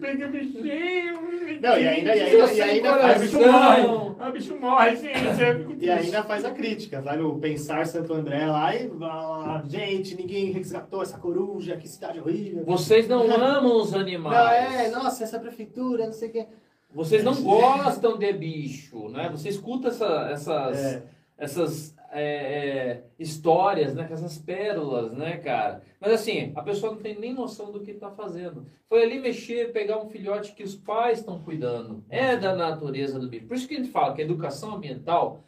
Pega 0.00 0.26
bichinho. 0.26 1.14
Não, 1.60 1.78
e 1.78 1.86
ainda, 1.86 2.16
e 2.16 2.20
ainda, 2.20 2.52
e 2.52 2.62
ainda 2.62 2.94
faz. 2.98 3.16
O 3.16 3.20
bicho 3.20 3.52
morre. 3.52 3.82
O 4.28 4.32
bicho 4.32 4.56
morre, 4.56 4.96
gente. 4.96 5.84
E 5.84 5.88
ainda 5.88 6.22
faz 6.24 6.44
a 6.44 6.50
crítica. 6.50 7.00
Vai 7.00 7.16
no 7.18 7.38
Pensar 7.38 7.86
Santo 7.86 8.14
André 8.14 8.46
lá 8.46 8.74
e 8.74 8.88
fala, 8.88 9.62
gente, 9.68 10.16
ninguém 10.16 10.50
resgatou 10.50 11.02
essa 11.02 11.18
coruja, 11.18 11.76
que 11.76 11.86
cidade 11.86 12.18
horrível. 12.18 12.64
Vocês 12.64 13.06
não 13.06 13.32
amam 13.32 13.76
os 13.76 13.94
animais. 13.94 14.36
Não, 14.36 14.48
é, 14.50 14.88
nossa, 14.88 15.22
essa 15.22 15.38
prefeitura, 15.38 16.06
não 16.06 16.12
sei 16.12 16.30
o 16.30 16.32
que. 16.32 16.46
Vocês 16.92 17.22
não 17.22 17.42
gostam 17.42 18.16
de 18.16 18.32
bicho, 18.32 19.08
né? 19.08 19.28
Você 19.30 19.48
escuta 19.48 19.88
essa, 19.88 20.28
essas, 20.30 20.78
é. 20.78 21.02
essas 21.36 21.96
é, 22.10 22.22
é, 22.22 23.02
histórias, 23.18 23.94
né? 23.94 24.08
Essas 24.10 24.38
pérolas, 24.38 25.12
né, 25.12 25.36
cara? 25.36 25.82
Mas 26.00 26.12
assim, 26.12 26.52
a 26.54 26.62
pessoa 26.62 26.92
não 26.92 27.00
tem 27.00 27.18
nem 27.18 27.34
noção 27.34 27.70
do 27.70 27.80
que 27.80 27.90
está 27.90 28.10
fazendo. 28.10 28.66
Foi 28.88 29.02
ali 29.02 29.18
mexer, 29.18 29.72
pegar 29.72 29.98
um 29.98 30.08
filhote 30.08 30.54
que 30.54 30.62
os 30.62 30.74
pais 30.74 31.18
estão 31.18 31.38
cuidando. 31.42 32.04
É 32.08 32.36
da 32.36 32.54
natureza 32.54 33.18
do 33.18 33.28
bicho. 33.28 33.46
Por 33.46 33.56
isso 33.56 33.68
que 33.68 33.74
a 33.74 33.78
gente 33.78 33.90
fala 33.90 34.14
que 34.14 34.22
a 34.22 34.24
educação 34.24 34.74
ambiental, 34.74 35.44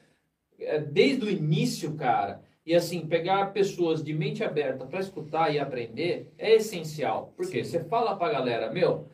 é, 0.58 0.78
desde 0.78 1.24
o 1.24 1.30
início, 1.30 1.94
cara, 1.94 2.42
e 2.66 2.74
assim, 2.74 3.06
pegar 3.06 3.54
pessoas 3.54 4.02
de 4.02 4.12
mente 4.12 4.44
aberta 4.44 4.84
para 4.84 5.00
escutar 5.00 5.50
e 5.50 5.58
aprender 5.58 6.30
é 6.36 6.56
essencial. 6.56 7.32
Porque 7.34 7.64
você 7.64 7.82
fala 7.84 8.14
para 8.16 8.28
a 8.28 8.32
galera, 8.32 8.70
meu 8.70 9.08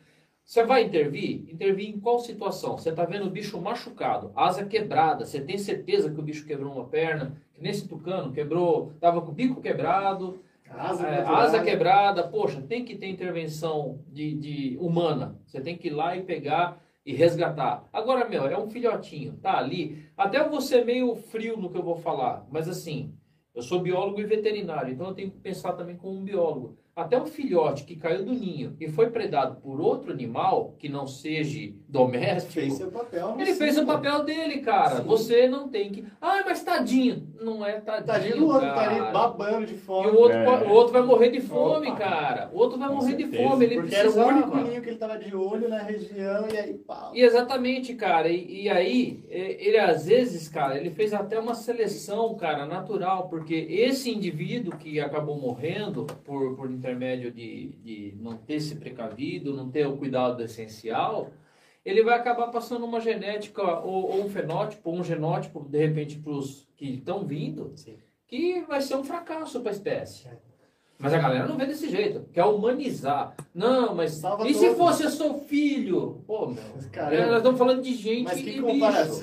você 0.45 0.63
vai 0.63 0.83
intervir? 0.83 1.43
Intervir 1.51 1.89
em 1.89 1.99
qual 1.99 2.19
situação? 2.19 2.77
Você 2.77 2.89
está 2.89 3.03
vendo 3.03 3.25
o 3.25 3.31
bicho 3.31 3.59
machucado, 3.59 4.31
asa 4.35 4.63
quebrada, 4.63 5.25
você 5.25 5.41
tem 5.41 5.57
certeza 5.57 6.11
que 6.11 6.19
o 6.19 6.23
bicho 6.23 6.45
quebrou 6.45 6.71
uma 6.71 6.85
perna, 6.85 7.41
que 7.51 7.61
nesse 7.61 7.87
tucano 7.87 8.31
quebrou, 8.31 8.91
estava 8.93 9.21
com 9.21 9.31
o 9.31 9.33
bico 9.33 9.59
quebrado, 9.59 10.39
asa, 10.69 11.07
é, 11.07 11.21
asa, 11.21 11.63
quebrada, 11.63 12.27
poxa, 12.27 12.61
tem 12.61 12.85
que 12.85 12.95
ter 12.95 13.07
intervenção 13.07 13.99
de, 14.07 14.35
de, 14.35 14.77
humana. 14.79 15.39
Você 15.47 15.59
tem 15.59 15.75
que 15.75 15.87
ir 15.87 15.91
lá 15.91 16.15
e 16.15 16.21
pegar 16.21 16.79
e 17.03 17.11
resgatar. 17.11 17.89
Agora, 17.91 18.29
meu, 18.29 18.45
é 18.45 18.57
um 18.57 18.69
filhotinho, 18.69 19.33
tá 19.37 19.57
ali. 19.57 20.05
Até 20.15 20.39
eu 20.39 20.49
vou 20.49 20.61
ser 20.61 20.85
meio 20.85 21.15
frio 21.15 21.57
no 21.57 21.71
que 21.71 21.77
eu 21.77 21.83
vou 21.83 21.95
falar, 21.95 22.45
mas 22.51 22.69
assim, 22.69 23.11
eu 23.55 23.63
sou 23.63 23.79
biólogo 23.79 24.21
e 24.21 24.25
veterinário, 24.25 24.93
então 24.93 25.07
eu 25.07 25.15
tenho 25.15 25.31
que 25.31 25.39
pensar 25.39 25.73
também 25.73 25.97
como 25.97 26.19
um 26.19 26.23
biólogo. 26.23 26.77
Até 26.95 27.21
um 27.21 27.25
filhote 27.25 27.83
que 27.83 27.97
caiu 27.97 28.23
do 28.23 28.31
ninho 28.31 28.73
e 28.79 28.87
foi 28.87 29.09
predado 29.09 29.57
por 29.59 29.81
outro 29.81 30.13
animal 30.13 30.75
que 30.79 30.87
não 30.87 31.05
seja 31.05 31.73
doméstico. 31.89 32.53
Fez 32.53 32.73
seu 32.75 32.89
papel. 32.89 33.35
Ele 33.37 33.51
sim, 33.51 33.59
fez 33.59 33.77
o 33.77 33.85
papel 33.85 34.23
dele, 34.23 34.59
cara. 34.59 34.97
Sim. 34.97 35.03
Você 35.03 35.45
não 35.45 35.67
tem 35.67 35.91
que. 35.91 36.05
Ah, 36.21 36.41
mas 36.45 36.63
tadinho. 36.63 37.34
Não 37.41 37.65
é 37.65 37.79
tadinho. 37.79 38.05
Tadinho 38.05 38.37
do 38.37 38.47
outro, 38.47 38.67
tá 38.67 38.89
ali 38.89 39.11
babando 39.11 39.65
de 39.65 39.75
fome. 39.75 40.07
E 40.07 40.11
o 40.11 40.19
outro, 40.19 40.37
é. 40.37 40.67
o 40.67 40.71
outro 40.71 40.93
vai 40.93 41.01
morrer 41.01 41.29
de 41.29 41.41
fome, 41.41 41.87
Opa. 41.87 41.97
cara. 41.97 42.49
O 42.53 42.57
outro 42.57 42.77
vai 42.77 42.87
Com 42.87 42.95
morrer 42.95 43.17
certeza. 43.17 43.31
de 43.31 43.37
fome. 43.37 43.65
Ele 43.65 43.75
Porque 43.75 43.95
precisava. 43.95 44.19
era 44.19 44.35
o 44.35 44.37
único 44.37 44.57
ninho 44.69 44.81
que 44.81 44.89
ele 44.89 44.97
tava 44.97 45.17
de 45.17 45.35
olho 45.35 45.69
na 45.69 45.79
região 45.79 46.47
e 46.51 46.57
aí 46.57 46.73
pau. 46.73 47.11
E 47.13 47.21
exatamente, 47.21 47.93
cara. 47.93 48.29
E, 48.29 48.63
e 48.63 48.69
aí, 48.69 49.23
ele 49.29 49.77
às 49.77 50.05
vezes, 50.05 50.47
cara, 50.47 50.77
ele 50.77 50.89
fez 50.89 51.13
até 51.13 51.39
uma 51.39 51.55
seleção, 51.55 52.35
cara, 52.35 52.65
natural. 52.65 53.27
Porque 53.29 53.53
esse 53.53 54.09
indivíduo 54.11 54.77
que 54.77 54.99
acabou 54.99 55.37
morrendo 55.37 56.05
por, 56.23 56.55
por 56.55 56.69
intermédio 56.71 57.31
de, 57.31 57.69
de 57.83 58.13
não 58.19 58.37
ter 58.37 58.59
se 58.59 58.75
precavido, 58.75 59.53
não 59.53 59.69
ter 59.69 59.87
o 59.87 59.97
cuidado 59.97 60.41
essencial, 60.43 61.29
ele 61.85 62.03
vai 62.03 62.15
acabar 62.15 62.47
passando 62.47 62.83
uma 62.83 62.99
genética 62.99 63.61
ou, 63.81 64.11
ou 64.11 64.25
um 64.25 64.29
fenótipo, 64.29 64.89
ou 64.89 64.97
um 64.97 65.03
genótipo, 65.03 65.59
de 65.69 65.77
repente, 65.77 66.17
para 66.17 66.31
os 66.31 66.64
que 66.75 66.85
estão 66.95 67.25
vindo, 67.25 67.71
Sim. 67.75 67.97
que 68.27 68.61
vai 68.61 68.81
ser 68.81 68.95
um 68.95 69.03
fracasso 69.03 69.61
para 69.61 69.71
a 69.71 69.73
espécie. 69.73 70.27
É. 70.27 70.37
Mas 70.97 71.13
a 71.13 71.17
galera 71.17 71.45
não 71.45 71.57
vê 71.57 71.65
desse 71.65 71.89
jeito, 71.89 72.25
quer 72.31 72.45
humanizar. 72.45 73.35
Não, 73.53 73.93
mas 73.93 74.11
Salva 74.11 74.47
e 74.47 74.53
se 74.53 74.73
fosse 74.75 75.09
seu 75.11 75.39
filho? 75.39 76.23
Pô, 76.25 76.47
meu, 76.47 76.63
Caramba. 76.91 77.27
nós 77.27 77.37
estamos 77.37 77.59
falando 77.59 77.81
de 77.81 77.93
gente 77.93 78.23
mas 78.23 78.41
que 78.41 78.61
comparação. 78.61 79.21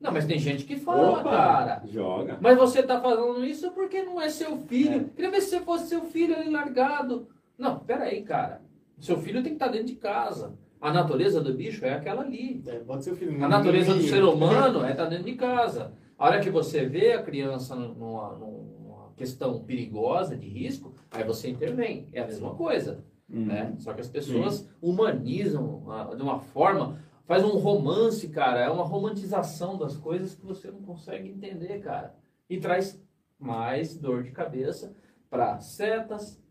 Não, 0.00 0.12
mas 0.12 0.26
tem 0.26 0.38
gente 0.38 0.62
que 0.64 0.76
fala, 0.76 1.18
Opa, 1.18 1.30
cara. 1.30 1.82
Joga. 1.86 2.38
Mas 2.40 2.56
você 2.56 2.80
está 2.80 3.00
falando 3.00 3.44
isso 3.44 3.72
porque 3.72 4.02
não 4.02 4.20
é 4.20 4.28
seu 4.28 4.58
filho. 4.58 5.00
É. 5.00 5.16
Queria 5.16 5.30
ver 5.32 5.40
se 5.40 5.58
fosse 5.60 5.88
seu 5.88 6.02
filho 6.02 6.36
ali 6.36 6.50
largado. 6.50 7.26
Não, 7.58 7.80
peraí, 7.80 8.22
cara. 8.22 8.62
Seu 9.00 9.18
filho 9.18 9.42
tem 9.42 9.50
que 9.50 9.56
estar 9.56 9.66
tá 9.66 9.72
dentro 9.72 9.88
de 9.88 9.96
casa. 9.96 10.54
A 10.80 10.92
natureza 10.92 11.40
do 11.40 11.52
bicho 11.52 11.84
é 11.84 11.94
aquela 11.94 12.22
ali. 12.22 12.62
É, 12.64 12.78
pode 12.78 13.02
ser 13.02 13.10
o 13.10 13.16
filho. 13.16 13.44
A 13.44 13.48
natureza 13.48 13.92
do 13.92 14.02
ser 14.02 14.22
humano 14.22 14.84
é 14.84 14.92
estar 14.92 15.04
tá 15.04 15.10
dentro 15.10 15.24
de 15.24 15.34
casa. 15.34 15.92
A 16.18 16.26
hora 16.26 16.40
que 16.40 16.50
você 16.50 16.84
vê 16.84 17.12
a 17.12 17.22
criança 17.22 17.76
numa, 17.76 18.34
numa 18.36 19.12
questão 19.16 19.62
perigosa, 19.62 20.36
de 20.36 20.48
risco, 20.48 20.94
aí 21.12 21.22
você 21.22 21.48
intervém. 21.48 22.08
É 22.12 22.20
a 22.20 22.26
mesma 22.26 22.56
coisa. 22.56 23.04
Uhum. 23.28 23.46
Né? 23.46 23.74
Só 23.78 23.94
que 23.94 24.00
as 24.00 24.08
pessoas 24.08 24.68
humanizam 24.82 25.84
de 26.16 26.22
uma 26.22 26.40
forma, 26.40 26.98
faz 27.24 27.44
um 27.44 27.56
romance, 27.58 28.28
cara, 28.28 28.60
é 28.60 28.68
uma 28.68 28.84
romantização 28.84 29.78
das 29.78 29.96
coisas 29.96 30.34
que 30.34 30.44
você 30.44 30.70
não 30.70 30.82
consegue 30.82 31.28
entender, 31.28 31.78
cara. 31.80 32.16
E 32.50 32.58
traz 32.58 33.00
mais 33.38 33.96
dor 33.96 34.24
de 34.24 34.32
cabeça 34.32 34.92
para 35.30 35.60
setas, 35.60 36.42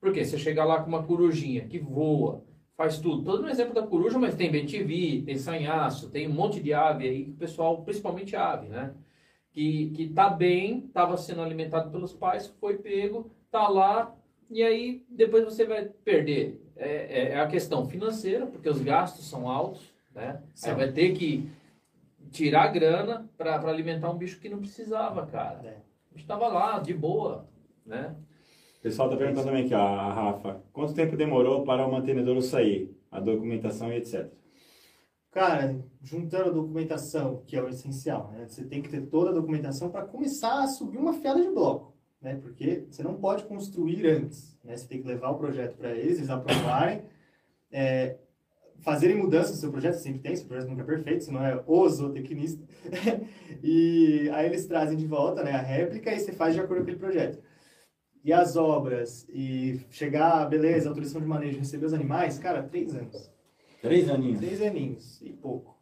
porque 0.00 0.24
você 0.24 0.36
chega 0.36 0.64
lá 0.64 0.82
com 0.82 0.88
uma 0.88 1.04
corujinha 1.04 1.66
que 1.66 1.78
voa, 1.78 2.44
faz 2.78 3.00
tudo. 3.00 3.24
Todo 3.24 3.42
no 3.42 3.48
exemplo 3.48 3.74
da 3.74 3.84
coruja, 3.84 4.20
mas 4.20 4.36
tem 4.36 4.52
bentivi, 4.52 5.20
tem 5.22 5.36
sanhaço, 5.36 6.10
tem 6.10 6.28
um 6.28 6.32
monte 6.32 6.60
de 6.60 6.72
ave 6.72 7.08
aí, 7.08 7.24
pessoal, 7.32 7.82
principalmente 7.82 8.36
ave, 8.36 8.68
né? 8.68 8.94
Que, 9.50 9.90
que 9.90 10.08
tá 10.08 10.30
bem, 10.30 10.84
estava 10.86 11.16
sendo 11.16 11.42
alimentado 11.42 11.90
pelos 11.90 12.12
pais, 12.12 12.46
foi 12.60 12.78
pego, 12.78 13.32
tá 13.50 13.66
lá, 13.66 14.14
e 14.48 14.62
aí 14.62 15.04
depois 15.10 15.44
você 15.44 15.66
vai 15.66 15.86
perder. 15.86 16.62
É, 16.76 16.88
é, 16.88 17.28
é 17.32 17.40
a 17.40 17.48
questão 17.48 17.84
financeira, 17.88 18.46
porque 18.46 18.68
os 18.68 18.80
gastos 18.80 19.28
são 19.28 19.48
altos, 19.48 19.92
né? 20.14 20.40
Aí 20.62 20.74
vai 20.76 20.92
ter 20.92 21.12
que 21.14 21.50
tirar 22.30 22.68
grana 22.68 23.28
para 23.36 23.56
alimentar 23.68 24.08
um 24.08 24.16
bicho 24.16 24.38
que 24.38 24.48
não 24.48 24.60
precisava, 24.60 25.26
cara. 25.26 25.66
É. 25.66 25.78
O 26.12 26.14
bicho 26.14 26.28
tava 26.28 26.46
lá, 26.46 26.78
de 26.78 26.94
boa, 26.94 27.48
né? 27.84 28.14
O 28.78 28.80
pessoal 28.80 29.08
está 29.08 29.18
perguntando 29.18 29.46
também 29.46 29.64
aqui, 29.64 29.74
ó, 29.74 29.80
a 29.80 30.12
Rafa. 30.12 30.62
Quanto 30.72 30.94
tempo 30.94 31.16
demorou 31.16 31.64
para 31.64 31.84
o 31.84 31.90
mantenedor 31.90 32.40
sair? 32.42 32.96
A 33.10 33.18
documentação 33.18 33.92
e 33.92 33.96
etc. 33.96 34.30
Cara, 35.32 35.76
juntando 36.00 36.50
a 36.50 36.52
documentação, 36.52 37.42
que 37.46 37.56
é 37.56 37.62
o 37.62 37.68
essencial, 37.68 38.30
né? 38.32 38.46
Você 38.46 38.64
tem 38.64 38.80
que 38.80 38.88
ter 38.88 39.02
toda 39.02 39.30
a 39.30 39.34
documentação 39.34 39.90
para 39.90 40.04
começar 40.04 40.62
a 40.62 40.68
subir 40.68 40.98
uma 40.98 41.12
fiada 41.12 41.42
de 41.42 41.50
bloco, 41.50 41.92
né? 42.20 42.36
Porque 42.36 42.86
você 42.88 43.02
não 43.02 43.14
pode 43.14 43.44
construir 43.44 44.06
antes, 44.06 44.56
né? 44.64 44.76
Você 44.76 44.86
tem 44.86 45.02
que 45.02 45.08
levar 45.08 45.30
o 45.30 45.38
projeto 45.38 45.76
para 45.76 45.90
eles, 45.90 46.18
eles 46.18 46.30
aprovarem, 46.30 47.02
é, 47.72 48.16
fazerem 48.78 49.16
mudanças 49.16 49.52
no 49.52 49.56
seu 49.56 49.72
projeto, 49.72 49.94
sempre 49.94 50.20
tem, 50.20 50.36
seu 50.36 50.46
projeto 50.46 50.68
nunca 50.68 50.82
é 50.82 50.86
perfeito, 50.86 51.24
senão 51.24 51.44
é 51.44 51.62
o 51.66 51.88
zootecnista. 51.88 52.64
e 53.62 54.30
aí 54.32 54.46
eles 54.46 54.66
trazem 54.66 54.96
de 54.96 55.06
volta, 55.06 55.42
né, 55.42 55.50
a 55.50 55.62
réplica 55.62 56.12
e 56.12 56.20
você 56.20 56.32
faz 56.32 56.54
de 56.54 56.60
acordo 56.60 56.84
com 56.84 56.90
aquele 56.90 56.98
projeto. 56.98 57.42
E 58.24 58.32
as 58.32 58.56
obras, 58.56 59.26
e 59.32 59.80
chegar, 59.90 60.44
beleza, 60.48 60.88
autorização 60.88 61.20
de 61.20 61.26
manejo, 61.26 61.58
receber 61.58 61.86
os 61.86 61.94
animais, 61.94 62.38
cara, 62.38 62.62
três 62.62 62.94
anos. 62.94 63.30
Três 63.80 64.08
aninhos. 64.10 64.38
Três 64.40 64.60
aninhos 64.60 65.22
e 65.22 65.30
pouco. 65.30 65.76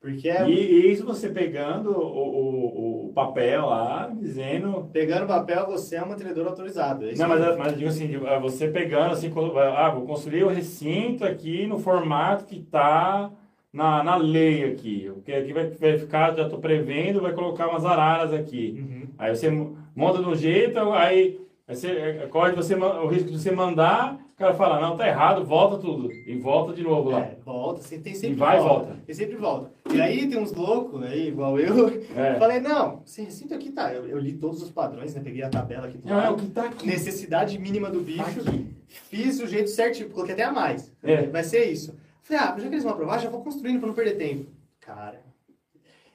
Porque 0.00 0.28
é 0.28 0.48
E, 0.48 0.52
e 0.52 0.92
isso 0.92 1.04
você 1.04 1.30
pegando 1.30 1.90
o, 1.90 1.96
o, 1.96 3.06
o 3.08 3.12
papel 3.14 3.66
lá, 3.66 4.12
dizendo. 4.14 4.88
pegando 4.92 5.26
papel, 5.26 5.66
você 5.66 5.96
é 5.96 6.02
um 6.02 6.08
mantenedor 6.08 6.46
autorizado. 6.46 7.08
É 7.08 7.14
Não, 7.14 7.28
mas, 7.28 7.56
mas 7.56 7.76
digo 7.76 7.88
assim, 7.88 8.14
é 8.26 8.38
você 8.38 8.68
pegando 8.68 9.12
assim, 9.12 9.30
colo- 9.30 9.58
ah, 9.58 9.88
vou 9.90 10.06
construir 10.06 10.44
o 10.44 10.48
recinto 10.48 11.24
aqui 11.24 11.66
no 11.66 11.78
formato 11.78 12.44
que 12.44 12.56
está 12.58 13.30
na, 13.72 14.04
na 14.04 14.16
lei 14.16 14.64
aqui. 14.64 15.10
Porque 15.14 15.32
aqui 15.32 15.52
vai, 15.54 15.70
vai 15.70 15.98
ficar, 15.98 16.34
já 16.36 16.44
estou 16.44 16.58
prevendo, 16.60 17.22
vai 17.22 17.32
colocar 17.32 17.66
umas 17.68 17.84
araras 17.86 18.32
aqui. 18.32 18.76
Uhum. 18.78 19.08
Aí 19.18 19.34
você 19.34 19.48
mo- 19.50 19.76
monta 19.96 20.22
de 20.22 20.28
um 20.28 20.34
jeito, 20.36 20.78
aí 20.92 21.40
aí 21.66 21.74
você, 21.76 21.88
é, 21.90 22.26
corre 22.28 22.52
você, 22.52 22.74
o 22.74 23.06
risco 23.08 23.30
de 23.30 23.38
você 23.38 23.50
mandar, 23.50 24.14
o 24.34 24.36
cara 24.36 24.52
fala, 24.54 24.80
não, 24.80 24.96
tá 24.96 25.06
errado, 25.06 25.44
volta 25.44 25.78
tudo. 25.78 26.10
E 26.12 26.36
volta 26.38 26.72
de 26.72 26.82
novo 26.82 27.10
lá. 27.10 27.20
É, 27.20 27.38
volta, 27.44 27.80
você 27.82 27.98
tem 27.98 28.14
sempre 28.14 28.36
E 28.36 28.38
vai 28.38 28.56
e 28.56 28.60
volta. 28.60 28.86
volta. 28.86 29.02
E 29.08 29.14
sempre 29.14 29.36
volta. 29.36 29.72
E 29.94 30.00
aí 30.00 30.28
tem 30.28 30.38
uns 30.38 30.52
loucos 30.52 31.02
aí, 31.04 31.28
igual 31.28 31.58
eu, 31.58 31.88
É. 32.16 32.34
eu 32.34 32.38
falei, 32.38 32.60
não, 32.60 33.02
esse 33.06 33.22
recinto 33.22 33.54
aqui 33.54 33.70
tá. 33.70 33.92
Eu, 33.94 34.06
eu 34.08 34.18
li 34.18 34.32
todos 34.34 34.60
os 34.62 34.70
padrões, 34.70 35.14
né? 35.14 35.20
Peguei 35.22 35.42
a 35.42 35.48
tabela 35.48 35.86
aqui 35.86 35.98
do 35.98 36.08
Não, 36.08 36.20
é 36.20 36.30
o 36.30 36.36
que 36.36 36.46
tá 36.48 36.64
aqui. 36.64 36.86
Necessidade 36.86 37.58
mínima 37.58 37.88
do 37.90 38.00
Tá 38.00 38.04
bicho. 38.24 38.40
aqui. 38.40 38.66
Fiz 38.88 39.40
o 39.40 39.46
jeito 39.46 39.70
certinho, 39.70 40.10
coloquei 40.10 40.34
até 40.34 40.42
a 40.44 40.52
mais. 40.52 40.92
É. 41.02 41.26
Vai 41.26 41.44
ser 41.44 41.64
isso. 41.70 41.96
Falei, 42.22 42.42
ah, 42.42 42.46
já 42.58 42.68
que 42.68 42.74
eles 42.74 42.84
vão 42.84 42.92
aprovar, 42.92 43.18
já 43.20 43.28
vou 43.30 43.42
construindo 43.42 43.78
pra 43.78 43.86
não 43.86 43.94
perder 43.94 44.16
tempo. 44.16 44.46
Cara, 44.80 45.20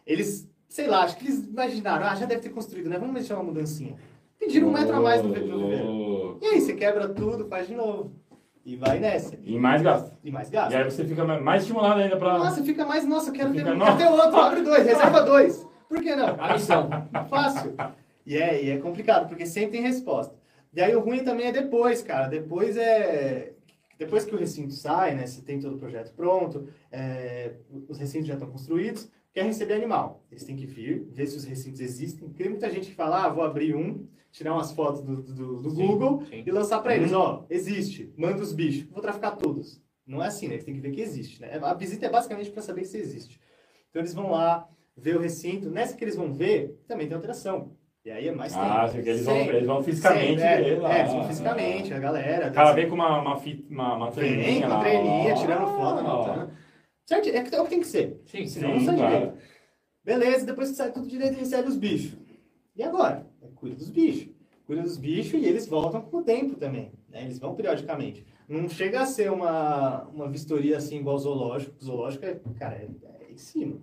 eles, 0.06 0.50
sei 0.68 0.88
lá, 0.88 1.04
acho 1.04 1.18
que 1.18 1.26
eles 1.26 1.46
imaginaram, 1.46 2.06
ah, 2.08 2.16
já 2.16 2.26
deve 2.26 2.42
ter 2.42 2.50
construído, 2.50 2.90
né? 2.90 2.98
Vamos 2.98 3.14
deixar 3.16 3.36
uma 3.36 3.44
mudancinha. 3.44 3.96
Pediram 4.40 4.70
um 4.70 4.72
metro 4.72 4.96
a 4.96 5.02
mais 5.02 5.22
no 5.22 5.34
viveiro. 5.34 5.58
Oh. 5.60 6.38
E 6.42 6.46
aí, 6.48 6.62
você 6.62 6.74
quebra 6.74 7.10
tudo, 7.10 7.48
faz 7.48 7.68
de 7.68 7.76
novo. 7.76 8.12
E 8.66 8.76
vai 8.76 9.00
nessa. 9.00 9.36
E 9.44 9.58
mais 9.58 9.82
gasto. 9.82 10.16
E 10.24 10.32
mais 10.32 10.48
E 10.48 10.52
gasto. 10.52 10.76
aí 10.76 10.84
você 10.84 11.04
fica 11.04 11.26
mais 11.26 11.64
estimulado 11.64 12.00
ainda 12.02 12.18
pra. 12.18 12.38
Nossa, 12.38 12.64
fica 12.64 12.86
mais, 12.86 13.06
nossa, 13.06 13.30
eu 13.30 13.34
quero 13.34 13.54
ter, 13.54 13.66
um, 13.68 13.80
quero 13.80 13.98
ter 13.98 14.08
outro, 14.08 14.36
abre 14.40 14.62
dois, 14.62 14.86
reserva 14.86 15.22
dois. 15.22 15.66
Por 15.88 16.02
que 16.02 16.16
não? 16.16 16.36
A 16.40 16.54
missão. 16.54 16.90
Fácil. 17.30 17.74
E 18.26 18.38
é, 18.38 18.64
e 18.64 18.70
é 18.70 18.78
complicado, 18.78 19.28
porque 19.28 19.46
sempre 19.46 19.72
tem 19.72 19.82
resposta. 19.82 20.36
E 20.74 20.82
aí 20.82 20.96
o 20.96 21.00
ruim 21.00 21.24
também 21.24 21.48
é 21.48 21.52
depois, 21.52 22.04
cara. 22.04 22.28
Depois 22.28 22.78
é. 22.78 23.54
Depois 23.98 24.24
que 24.24 24.36
o 24.36 24.38
recinto 24.38 24.72
sai, 24.72 25.16
né? 25.16 25.26
Você 25.26 25.42
tem 25.42 25.60
todo 25.60 25.76
o 25.76 25.80
projeto 25.80 26.14
pronto, 26.14 26.68
é, 26.92 27.54
os 27.88 27.98
recintos 27.98 28.28
já 28.28 28.36
estão 28.36 28.50
construídos, 28.50 29.10
quer 29.34 29.44
receber 29.44 29.74
animal. 29.74 30.24
Eles 30.32 30.44
têm 30.44 30.56
que 30.56 30.66
vir, 30.66 31.08
ver 31.12 31.26
se 31.26 31.36
os 31.36 31.44
recintos 31.44 31.82
existem. 31.82 32.28
Porque 32.28 32.44
tem 32.44 32.52
muita 32.52 32.70
gente 32.70 32.90
que 32.90 32.96
fala, 32.96 33.26
ah, 33.26 33.30
vou 33.30 33.44
abrir 33.44 33.76
um, 33.76 34.06
tirar 34.32 34.54
umas 34.54 34.72
fotos 34.72 35.02
do, 35.02 35.22
do, 35.22 35.62
do 35.62 35.70
Sim, 35.72 35.88
Google 35.88 36.24
sim. 36.30 36.44
e 36.46 36.52
lançar 36.52 36.80
para 36.82 36.96
eles, 36.96 37.12
ó, 37.14 37.46
existe, 37.50 38.14
manda 38.18 38.42
os 38.42 38.54
bichos, 38.54 38.90
vou 38.90 39.02
traficar 39.02 39.32
todos. 39.32 39.82
Não 40.06 40.24
é 40.24 40.28
assim, 40.28 40.48
né? 40.48 40.56
Eles 40.56 40.66
têm 40.66 40.74
que 40.74 40.80
ver 40.82 40.92
que 40.92 41.02
existe, 41.02 41.40
né? 41.42 41.60
A 41.62 41.74
visita 41.74 42.06
é 42.06 42.10
basicamente 42.10 42.50
para 42.50 42.62
saber 42.64 42.84
se 42.86 42.98
existe. 42.98 43.40
Então 43.90 44.02
eles 44.02 44.14
vão 44.14 44.32
lá, 44.32 44.68
ver 44.98 45.16
o 45.16 45.20
recinto. 45.22 45.70
Nessa 45.70 45.96
que 45.96 46.04
eles 46.04 46.16
vão 46.16 46.34
ver, 46.34 46.80
também 46.88 47.08
tem 47.08 47.16
alteração. 47.16 47.76
E 48.04 48.12
aí 48.12 48.28
é 48.28 48.32
mais 48.34 48.54
tempo. 48.54 48.66
Ah, 48.66 48.90
porque 48.92 49.10
eles 49.10 49.26
vão, 49.26 49.38
eles 49.38 49.68
vão 49.68 49.84
fisicamente 49.84 50.40
Sempre, 50.40 50.44
é, 50.44 50.62
ver 50.64 50.80
lá. 50.80 50.98
É, 50.98 51.00
eles 51.02 51.14
vão 51.14 51.28
fisicamente, 51.28 51.94
a 51.94 52.00
galera. 52.00 52.48
O 52.50 52.54
cara 52.54 52.72
vem 52.74 52.88
com 52.90 52.96
uma, 52.96 53.22
uma, 53.22 53.38
fita, 53.38 53.72
uma, 53.72 53.96
uma 53.96 54.12
Vem 54.12 54.36
treininha 54.36 54.68
com 54.68 54.74
lá. 54.74 54.80
treininha, 54.80 55.36
tirando 55.36 55.68
foto, 55.68 56.00
anotando. 56.00 56.52
Certo? 57.06 57.30
É 57.30 57.56
é 57.56 57.62
o 57.62 57.64
que 57.64 57.70
tem 57.70 57.80
que 57.82 57.88
ser. 57.88 58.22
Sim, 58.26 58.48
Senão 58.48 58.70
Sim, 58.70 58.76
não 58.78 58.86
sai 58.86 58.96
claro. 58.96 59.16
direito. 59.16 59.38
Beleza, 60.04 60.46
depois 60.46 60.70
que 60.70 60.76
sai 60.76 60.92
tudo 60.92 61.08
direito, 61.08 61.38
recebe 61.38 61.68
os 61.68 61.76
bichos. 61.76 62.18
E 62.76 62.84
agora? 62.84 63.28
Cuida 63.60 63.76
dos 63.76 63.90
bichos. 63.90 64.30
Cuida 64.66 64.82
dos 64.84 64.98
bichos 64.98 65.42
e 65.42 65.46
eles 65.46 65.68
voltam 65.68 66.02
com 66.02 66.18
o 66.18 66.24
tempo 66.24 66.56
também. 66.56 66.92
né? 67.10 67.24
Eles 67.24 67.40
vão 67.40 67.56
periodicamente. 67.56 68.26
Não 68.48 68.70
chega 68.70 69.02
a 69.02 69.06
ser 69.06 69.32
uma, 69.32 70.04
uma 70.06 70.28
vistoria 70.30 70.78
assim 70.78 71.00
igual 71.00 71.16
ao 71.16 71.20
zoológico. 71.20 71.76
O 71.80 71.84
zoológico 71.84 72.26
é, 72.26 72.40
cara, 72.58 72.76
é, 72.76 72.88
é 73.22 73.32
em 73.32 73.38
cima. 73.38 73.78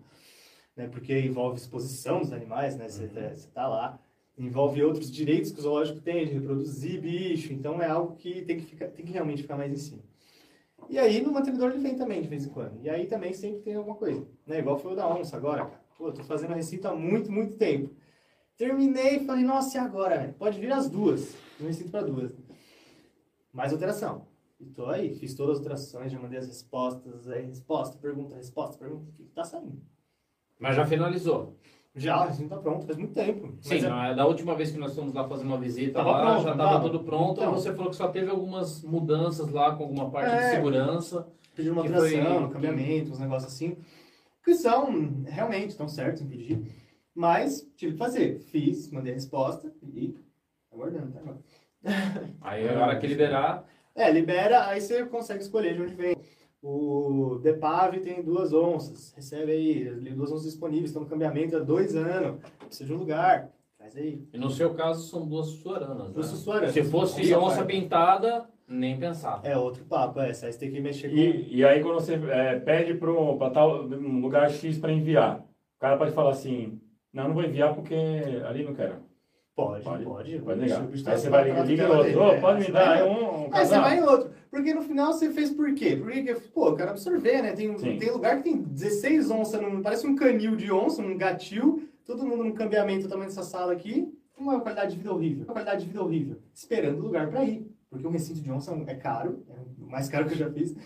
Né? 0.76 0.88
Porque 0.88 1.18
envolve 1.18 1.58
exposição 1.58 2.20
dos 2.20 2.32
animais, 2.32 2.76
né? 2.76 2.88
Você 2.88 3.06
você 3.08 3.48
tá 3.48 3.66
lá. 3.66 3.98
Envolve 4.38 4.82
outros 4.82 5.10
direitos 5.10 5.50
que 5.50 5.58
o 5.58 5.62
zoológico 5.62 6.00
tem 6.00 6.26
de 6.26 6.32
reproduzir 6.34 7.00
bicho. 7.00 7.52
Então 7.52 7.80
é 7.82 7.88
algo 7.88 8.16
que 8.16 8.42
tem 8.42 8.58
que, 8.58 8.66
ficar, 8.66 8.88
tem 8.88 9.04
que 9.04 9.12
realmente 9.12 9.42
ficar 9.42 9.56
mais 9.56 9.72
em 9.72 9.76
cima. 9.76 10.02
E 10.88 10.98
aí 10.98 11.20
no 11.20 11.32
mantenedor 11.32 11.70
ele 11.70 11.80
vem 11.80 11.96
também 11.96 12.22
de 12.22 12.28
vez 12.28 12.44
em 12.46 12.50
quando. 12.50 12.78
E 12.82 12.88
aí 12.88 13.06
também 13.06 13.32
sempre 13.32 13.62
tem 13.62 13.74
alguma 13.74 13.96
coisa. 13.96 14.26
Né? 14.46 14.58
Igual 14.58 14.78
foi 14.78 14.92
o 14.92 14.96
da 14.96 15.08
onça 15.08 15.36
agora, 15.36 15.64
cara. 15.64 15.80
Pô, 15.96 16.12
tô 16.12 16.22
fazendo 16.22 16.52
a 16.52 16.54
recinto 16.54 16.86
há 16.86 16.94
muito, 16.94 17.32
muito 17.32 17.56
tempo. 17.56 17.90
Terminei 18.56 19.16
e 19.16 19.26
falei, 19.26 19.44
nossa, 19.44 19.76
e 19.76 19.80
agora? 19.80 20.18
velho? 20.18 20.32
Pode 20.34 20.58
vir 20.58 20.72
as 20.72 20.88
duas. 20.88 21.34
Eu 21.60 21.66
recinto 21.66 21.90
para 21.90 22.02
duas. 22.06 22.32
Mais 23.52 23.72
alteração. 23.72 24.26
E 24.58 24.64
tô 24.66 24.86
aí, 24.86 25.14
fiz 25.14 25.34
todas 25.34 25.52
as 25.54 25.58
alterações, 25.58 26.10
já 26.10 26.18
mandei 26.18 26.38
as 26.38 26.46
respostas, 26.46 27.28
aí 27.28 27.44
resposta, 27.46 27.98
pergunta, 27.98 28.34
resposta, 28.34 28.78
pergunta, 28.78 29.10
o 29.10 29.12
que 29.12 29.24
tá 29.34 29.44
saindo? 29.44 29.82
Mas 30.58 30.74
já 30.74 30.86
finalizou. 30.86 31.58
Já, 31.94 32.24
o 32.24 32.28
recinto 32.28 32.50
tá 32.50 32.56
pronto, 32.58 32.86
faz 32.86 32.96
muito 32.98 33.12
tempo. 33.12 33.54
Sim, 33.60 33.76
é- 33.76 33.80
na- 33.88 34.12
da 34.14 34.26
última 34.26 34.54
vez 34.54 34.70
que 34.70 34.78
nós 34.78 34.94
fomos 34.94 35.12
lá 35.12 35.26
fazer 35.28 35.44
uma 35.44 35.58
visita 35.58 35.94
Tava 35.98 36.10
lá, 36.10 36.20
pronto, 36.20 36.38
já 36.42 36.44
não 36.44 36.52
estava 36.52 36.70
tava? 36.72 36.90
tudo 36.90 37.04
pronto. 37.04 37.40
Então. 37.40 37.52
Você 37.52 37.74
falou 37.74 37.90
que 37.90 37.96
só 37.96 38.08
teve 38.08 38.30
algumas 38.30 38.82
mudanças 38.82 39.48
lá 39.50 39.74
com 39.76 39.82
alguma 39.84 40.10
parte 40.10 40.30
de 40.30 40.36
É. 40.36 40.50
segurança. 40.54 41.26
pedir 41.54 41.70
uma 41.70 41.80
alteração, 41.80 42.10
foi- 42.10 42.44
um 42.44 42.50
cambiamento, 42.50 43.12
uns 43.12 43.18
negócios 43.18 43.50
assim, 43.50 43.78
que 44.44 44.54
são, 44.54 45.22
realmente, 45.24 45.70
estão 45.70 45.88
certos 45.88 46.20
em 46.20 46.26
pedir, 46.26 46.70
mas 47.16 47.66
tive 47.76 47.93
que 47.93 47.98
fazer. 47.98 48.38
Fiz, 48.40 48.90
mandei 48.90 49.12
a 49.12 49.14
resposta 49.16 49.72
e 49.82 50.14
aguardando 50.72 51.09
até 51.09 51.18
agora. 51.20 51.38
Aí 52.40 52.68
a 52.68 52.80
hora 52.80 52.98
que 52.98 53.06
liberar, 53.06 53.64
É, 53.94 54.10
libera, 54.10 54.66
aí 54.66 54.80
você 54.80 55.05
consegue 55.06 55.43
escolher 55.43 55.74
de 55.74 55.82
onde 55.82 55.94
vem. 55.94 56.16
O 56.62 57.38
Depave 57.43 58.01
tem 58.01 58.22
duas 58.22 58.52
onças, 58.52 59.12
recebe 59.14 59.52
aí, 59.52 59.88
as 59.88 60.14
duas 60.14 60.32
onças 60.32 60.47
disponíveis, 60.47 60.90
estão 60.90 61.02
no 61.02 61.09
cambiamento 61.09 61.56
há 61.56 61.60
dois 61.60 61.94
anos, 61.94 62.40
precisa 62.59 62.86
de 62.88 62.93
um 62.93 62.98
lugar, 62.98 63.51
traz 63.78 63.97
aí. 63.97 64.26
e 64.32 64.38
no 64.38 64.51
seu 64.51 64.74
caso 64.74 65.06
são 65.09 65.28
duas 65.28 65.47
suaranas. 65.47 66.12
Duas 66.12 66.26
Né? 66.30 66.36
sussuaranas. 66.36 66.72
Se 66.72 66.82
fosse 66.82 67.34
onça 67.36 67.59
parte. 67.59 67.72
pintada, 67.72 68.48
nem 68.66 68.98
pensar. 68.98 69.40
É 69.44 69.56
outro 69.56 69.84
papo, 69.84 70.18
é, 70.20 70.32
você 70.34 70.51
tem 70.59 70.72
que 70.72 70.80
mexer 70.80 71.09
com... 71.10 71.14
E, 71.16 71.56
e 71.59 71.64
aí 71.64 71.80
quando 71.82 71.94
você 72.01 72.14
é, 72.14 72.59
pede 72.59 72.94
para 72.94 73.12
um 73.12 74.20
lugar 74.20 74.51
X 74.51 74.76
para 74.78 74.93
enviar, 74.93 75.40
o 75.40 75.78
cara 75.78 75.97
pode 75.97 76.10
falar 76.12 76.30
assim, 76.30 76.80
não, 77.16 77.28
não 77.28 77.34
vou 77.34 77.43
enviar 77.43 77.74
porque 77.74 77.94
ali 78.47 78.62
não 78.64 78.74
quero. 78.74 78.94
Pode, 79.55 79.82
Pode, 79.84 80.05
pode. 80.05 80.38
pode 80.40 80.52
O 80.52 80.62
negar. 80.62 80.82
o 80.82 80.90
Aí 80.93 81.18
você 81.18 81.30
vai 81.30 81.44
ligar 81.44 81.66
tela 81.66 81.97
outro, 81.97 82.05
dele, 82.12 82.16
ô, 82.18 82.28
é. 82.30 82.40
pode 82.40 82.59
me 82.59 82.64
Você 82.66 82.72
dar 82.72 82.84
vai- 82.98 83.02
um, 83.09 83.14
um 83.14 83.44
Aí 83.44 83.48
você 83.48 83.51
casal. 83.52 83.82
vai 83.82 83.98
em 83.98 84.02
outro. 84.02 84.30
Porque 84.51 84.74
no 84.74 84.82
final 84.82 85.12
você 85.14 85.30
fez 85.32 85.51
por 85.51 85.74
quê? 85.74 85.97
Porque, 85.97 86.34
pô, 86.52 86.68
eu 86.68 86.74
quero 86.76 86.90
absorver, 86.90 87.40
né? 87.43 87.52
Tem, 87.52 87.78
Sim. 87.78 87.97
tem 87.98 88.10
lugar 88.10 88.36
que 88.36 88.43
tem 88.43 88.59
16 88.62 89.30
onças, 89.30 89.60
num, 89.62 89.80
parece 89.80 90.06
um 90.06 90.14
canil 90.14 90.56
de 90.56 90.70
onça, 90.70 91.01
um 91.01 91.16
gatil, 91.16 91.88
todo 92.05 92.22
mundo 92.26 92.44
num 92.44 92.52
cambiamento 92.52 93.05
do 93.05 93.09
tamanho 93.09 93.30
dessa 93.30 93.43
sala 93.43 93.72
aqui, 93.72 94.06
uma 94.38 94.60
qualidade 94.60 94.90
de 94.93 94.98
vida 94.98 95.10
horrível. 95.12 95.44
Uma 95.47 95.52
qualidade 95.55 95.80
de 95.80 95.86
vida 95.86 96.02
horrível. 96.02 96.36
Esperando 96.55 97.01
lugar 97.01 97.30
pra 97.30 97.43
ir. 97.44 97.66
Porque 97.88 98.06
um 98.06 98.10
recinto 98.10 98.43
de 98.43 98.52
onça 98.52 98.76
é 98.86 98.94
caro, 98.94 99.43
é 99.48 99.55
o 99.82 99.88
mais 99.90 100.06
caro 100.10 100.26
que 100.26 100.34
eu 100.34 100.38
já 100.38 100.51
fiz. 100.51 100.76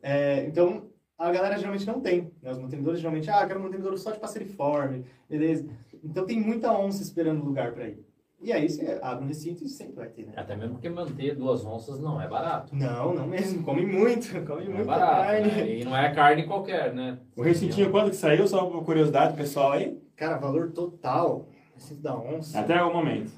É, 0.00 0.44
então, 0.46 0.84
a 1.28 1.30
galera 1.32 1.56
geralmente 1.58 1.86
não 1.86 2.00
tem. 2.00 2.30
Né? 2.42 2.50
Os 2.50 2.58
mantenedores 2.58 3.00
geralmente, 3.00 3.28
ah, 3.30 3.46
quero 3.46 3.60
um 3.60 3.64
mantenedor 3.64 3.96
só 3.98 4.10
de 4.10 4.18
passeriforme, 4.18 5.04
beleza. 5.28 5.66
Então 6.02 6.24
tem 6.26 6.40
muita 6.40 6.72
onça 6.72 7.02
esperando 7.02 7.44
lugar 7.44 7.72
pra 7.72 7.88
ir. 7.88 8.04
E 8.42 8.50
aí 8.54 8.70
você 8.70 8.98
abre 9.02 9.24
um 9.26 9.28
recinto 9.28 9.62
e 9.62 9.68
sempre 9.68 9.96
vai 9.96 10.08
ter, 10.08 10.24
né? 10.24 10.32
Até 10.34 10.56
mesmo 10.56 10.72
porque 10.76 10.88
manter 10.88 11.34
duas 11.36 11.62
onças 11.62 12.00
não 12.00 12.18
é 12.18 12.26
barato. 12.26 12.74
Não, 12.74 13.14
não 13.14 13.26
mesmo. 13.26 13.62
Come 13.62 13.84
muito, 13.84 14.28
come 14.46 14.64
Não 14.64 14.72
é 14.72 14.76
muita 14.76 14.84
barato. 14.84 15.22
carne. 15.26 15.46
né? 15.48 15.76
E 15.80 15.84
não 15.84 15.94
é 15.94 16.14
carne 16.14 16.46
qualquer, 16.46 16.94
né? 16.94 17.18
O 17.36 17.42
recintinho 17.42 17.90
quando 17.90 18.08
que 18.08 18.16
saiu, 18.16 18.48
só 18.48 18.64
por 18.64 18.82
curiosidade 18.82 19.36
pessoal 19.36 19.72
aí? 19.72 20.00
Cara, 20.16 20.38
valor 20.38 20.70
total, 20.72 21.48
recinto 21.74 22.00
da 22.00 22.16
onça, 22.18 22.58
Até 22.58 22.82
o 22.82 22.90
momento. 22.90 23.30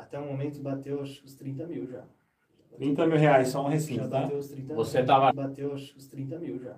até 0.00 0.16
o 0.18 0.24
momento 0.26 0.60
bateu 0.62 1.02
acho, 1.02 1.20
que 1.22 1.26
os 1.26 1.34
30 1.34 1.66
mil 1.66 1.84
já. 1.88 2.04
30 2.78 3.04
mil 3.06 3.16
reais 3.18 3.48
só 3.48 3.62
um 3.62 3.64
Já 3.64 3.70
recinto, 3.70 4.08
tá? 4.08 4.20
bateu 4.22 4.38
os 4.38 4.48
30 4.48 4.74
Você 4.74 4.98
mil. 4.98 5.06
tava- 5.08 5.32
Bateu 5.32 5.72
acho, 5.74 5.92
que 5.92 5.98
os 5.98 6.06
30 6.06 6.38
mil 6.38 6.58
já. 6.60 6.74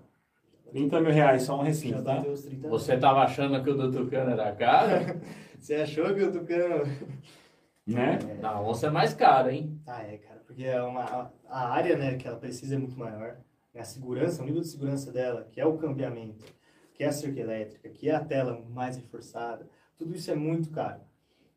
30 0.70 1.00
mil 1.00 1.12
reais 1.12 1.42
só 1.42 1.58
um 1.58 1.62
recinto, 1.62 2.02
tá? 2.02 2.16
bateu 2.16 2.32
os 2.32 2.42
30 2.42 2.68
Você 2.68 2.96
tava 2.96 3.20
achando 3.20 3.62
que 3.62 3.70
o 3.70 3.74
do 3.76 3.90
Tucano 3.90 4.30
era 4.30 4.54
caro? 4.54 5.20
Você 5.58 5.74
achou 5.76 6.14
que 6.14 6.22
o 6.22 6.32
Tucano... 6.32 6.84
Né? 7.86 8.18
Na 8.40 8.60
onça 8.60 8.88
é 8.88 8.90
mais 8.90 9.14
caro, 9.14 9.50
hein? 9.50 9.80
Ah, 9.86 10.02
é, 10.02 10.18
cara, 10.18 10.40
porque 10.46 10.62
é 10.64 10.80
uma, 10.82 11.32
a 11.48 11.68
área 11.70 11.96
né, 11.96 12.16
que 12.16 12.28
ela 12.28 12.36
precisa 12.36 12.74
é 12.74 12.78
muito 12.78 12.98
maior. 12.98 13.38
É 13.72 13.80
a 13.80 13.84
segurança, 13.84 14.42
o 14.42 14.44
nível 14.44 14.60
de 14.60 14.68
segurança 14.68 15.10
dela, 15.10 15.48
que 15.50 15.58
é 15.58 15.64
o 15.64 15.78
cambiamento, 15.78 16.44
que 16.92 17.02
é 17.02 17.06
a 17.06 17.12
cerca 17.12 17.40
elétrica, 17.40 17.88
que 17.88 18.10
é 18.10 18.14
a 18.14 18.24
tela 18.24 18.62
mais 18.70 18.96
reforçada, 18.96 19.66
tudo 19.96 20.14
isso 20.14 20.30
é 20.30 20.34
muito 20.34 20.70
caro. 20.70 21.00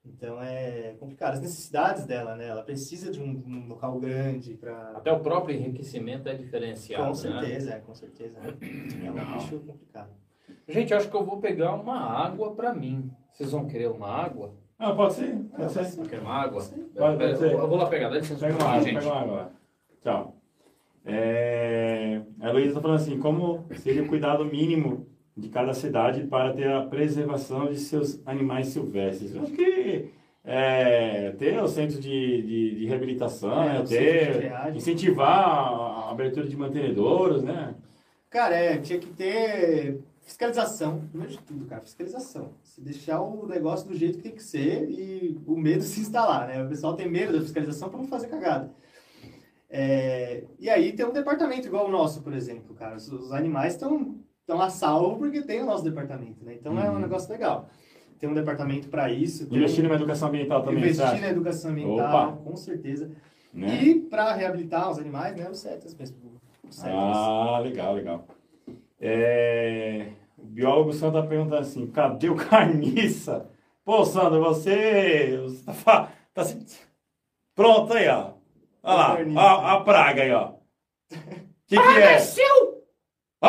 Então 0.04 0.42
é 0.42 0.96
complicado. 1.00 1.34
As 1.34 1.42
necessidades 1.42 2.06
dela, 2.06 2.36
né? 2.36 2.48
Ela 2.48 2.64
precisa 2.64 3.12
de 3.12 3.22
um, 3.22 3.44
um 3.46 3.68
local 3.68 4.00
grande 4.00 4.56
para. 4.56 4.92
Até 4.96 5.12
o 5.12 5.20
próprio 5.20 5.56
enriquecimento 5.56 6.28
é 6.28 6.34
diferenciado. 6.34 7.04
Com 7.04 7.10
né? 7.10 7.42
certeza, 7.42 7.74
é, 7.74 7.80
com 7.80 7.94
certeza. 7.94 8.40
É 8.40 9.12
um 9.12 9.36
bicho 9.38 9.60
complicado. 9.60 10.10
Gente, 10.68 10.94
acho 10.94 11.10
que 11.10 11.16
eu 11.16 11.24
vou 11.24 11.40
pegar 11.40 11.74
uma 11.76 12.00
água 12.00 12.56
pra 12.56 12.74
mim. 12.74 13.12
Vocês 13.32 13.52
vão 13.52 13.68
querer 13.68 13.90
uma 13.90 14.08
água? 14.08 14.54
Ah, 14.78 14.94
pode 14.94 15.14
ser, 15.14 15.36
pode 15.56 15.72
ser. 15.72 15.98
Não 15.98 16.06
quer 16.06 16.20
uma 16.20 16.34
água? 16.34 16.64
Pode, 16.64 17.18
pode 17.18 17.38
ser. 17.38 17.52
Eu 17.52 17.68
vou 17.68 17.78
lá 17.78 17.86
pegar, 17.88 18.10
dá 18.10 18.18
licença 18.18 18.48
Pega 18.48 18.54
um 18.54 18.58
uma 18.58 18.66
água, 18.66 18.76
pouquinho, 18.78 19.00
pega 19.00 19.02
gente. 19.02 19.12
uma 19.12 19.22
água. 19.22 19.52
Tchau. 20.02 20.36
É, 21.06 22.22
a 22.40 22.50
Heloísa 22.50 22.70
está 22.70 22.82
falando 22.82 23.00
assim, 23.00 23.20
como 23.20 23.66
seria 23.76 24.04
o 24.04 24.08
cuidado 24.08 24.46
mínimo 24.46 25.08
de 25.36 25.50
cada 25.50 25.74
cidade 25.74 26.28
para 26.28 26.54
ter 26.54 26.70
a 26.72 26.82
preservação 26.82 27.72
de 27.72 27.80
seus 27.80 28.22
animais 28.26 28.68
silvestres? 28.68 29.34
Eu 29.34 29.44
acho 29.44 29.54
que 29.54 30.12
é, 30.44 31.32
ter 31.32 31.62
o 31.62 31.68
centro 31.68 32.00
de, 32.00 32.42
de, 32.42 32.76
de 32.80 32.86
reabilitação, 32.86 33.64
É, 33.64 33.80
né, 33.80 33.86
ter, 33.86 34.76
incentivar 34.76 35.30
a 35.30 36.12
abertura 36.12 36.48
de 36.48 36.58
mantenedouros, 36.58 37.44
né? 37.44 37.76
Cara, 38.30 38.56
é, 38.56 38.78
tinha 38.78 38.98
que 38.98 39.08
ter 39.08 40.02
fiscalização, 40.22 41.02
primeiro 41.10 41.34
de 41.34 41.40
tudo, 41.40 41.66
cara, 41.66 41.82
fiscalização. 41.82 42.54
Se 42.64 42.82
deixar 42.82 43.22
o 43.22 43.46
negócio 43.48 43.88
do 43.88 43.96
jeito 43.96 44.18
que 44.18 44.24
tem 44.24 44.32
que 44.32 44.44
ser 44.44 44.90
e 44.90 45.40
o 45.46 45.56
medo 45.58 45.84
se 45.84 46.00
instalar, 46.00 46.48
né? 46.48 46.64
O 46.64 46.70
pessoal 46.70 46.96
tem 46.96 47.10
medo 47.10 47.34
da 47.34 47.42
fiscalização 47.42 47.90
para 47.90 48.00
não 48.00 48.08
fazer 48.08 48.28
cagada. 48.28 48.74
É, 49.70 50.44
e 50.60 50.70
aí 50.70 50.92
tem 50.94 51.06
um 51.06 51.14
departamento 51.14 51.68
igual 51.68 51.88
o 51.88 51.92
nosso, 51.92 52.22
por 52.22 52.34
exemplo, 52.34 52.76
cara. 52.76 52.96
Os, 52.96 53.12
os 53.12 53.32
animais 53.32 53.74
estão 53.74 54.18
estão 54.52 54.62
a 54.62 54.70
salvo 54.70 55.18
porque 55.18 55.42
tem 55.42 55.62
o 55.62 55.66
nosso 55.66 55.84
departamento, 55.84 56.44
né? 56.44 56.56
Então 56.56 56.78
é 56.80 56.90
um 56.90 56.94
Uhum. 56.94 57.00
negócio 57.00 57.32
legal. 57.32 57.68
Tem 58.20 58.30
um 58.30 58.34
departamento 58.34 58.88
para 58.90 59.10
isso. 59.12 59.48
Investir 59.50 59.84
numa 59.84 59.96
educação 59.96 60.28
ambiental 60.28 60.62
também, 60.62 60.80
investir 60.84 61.06
sabe? 61.06 61.22
na 61.22 61.30
educação 61.30 61.72
ambiental, 61.72 62.30
Opa. 62.30 62.38
com 62.44 62.56
certeza. 62.56 63.10
Né? 63.54 63.84
E 63.84 64.00
para 64.02 64.34
reabilitar 64.34 64.90
os 64.92 65.00
animais, 65.00 65.36
né? 65.36 65.50
Os 65.50 65.60
CETAS 65.60 65.96
mesmo. 65.96 66.18
Os. 66.70 66.84
Ah, 66.86 67.60
legal, 67.64 67.96
legal. 67.96 68.26
É, 69.00 70.08
O 70.38 70.46
biólogo 70.46 70.94
Sandro 70.94 71.20
está 71.20 71.30
perguntando 71.30 71.58
assim, 71.62 71.88
cadê 71.88 72.30
o 72.30 72.36
carniça? 72.50 73.50
Pô, 73.84 74.06
Sandro, 74.06 74.40
você, 74.44 75.38
você 75.44 75.64
tá, 75.84 76.12
tá 76.34 76.44
se- 76.44 76.80
Pronto 77.56 77.94
aí, 77.94 78.08
ó. 78.08 78.34
Olha 78.84 78.96
lá, 78.96 79.16
Carniça. 79.18 79.40
ó, 79.40 79.66
a 79.68 79.82
praga 79.82 80.22
aí, 80.24 80.32
ó. 80.32 80.50
O 80.52 80.56
que, 81.68 81.76
que 81.76 81.98
é? 82.00 82.20
Seu 82.20 82.72
Ó. 83.44 83.48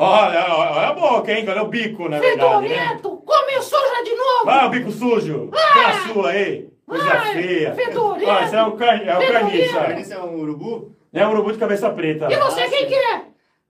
Olha, 0.00 0.44
olha, 0.54 0.70
olha 0.70 0.88
a 0.88 0.92
boca, 0.92 1.32
hein? 1.32 1.44
Olha 1.48 1.62
o 1.64 1.66
bico, 1.66 2.08
na 2.08 2.20
verdade, 2.20 2.68
né? 2.68 2.76
fedorento! 2.78 3.16
Começou 3.16 3.80
já 3.80 4.02
de 4.04 4.14
novo! 4.14 4.44
Vai, 4.44 4.66
o 4.66 4.70
bico 4.70 4.92
sujo! 4.92 5.50
Olha 5.52 5.88
a 5.88 5.92
sua 6.06 6.30
aí! 6.30 6.68
Coisa 6.86 7.04
Ai, 7.12 7.32
feia! 7.32 7.74
fedorento. 7.74 8.30
Ó, 8.30 8.40
esse 8.40 8.54
é 8.54 8.62
o, 8.62 8.72
car... 8.76 9.02
é 9.08 9.18
o. 9.18 9.32
Carniça 9.32 10.14
é 10.14 10.20
um 10.20 10.38
urubu? 10.38 10.94
É 11.12 11.26
um 11.26 11.30
urubu 11.32 11.50
de 11.52 11.58
cabeça 11.58 11.90
preta. 11.90 12.28
E 12.32 12.36
você 12.36 12.68
quem 12.68 12.86
que 12.86 12.94
é? 12.94 13.22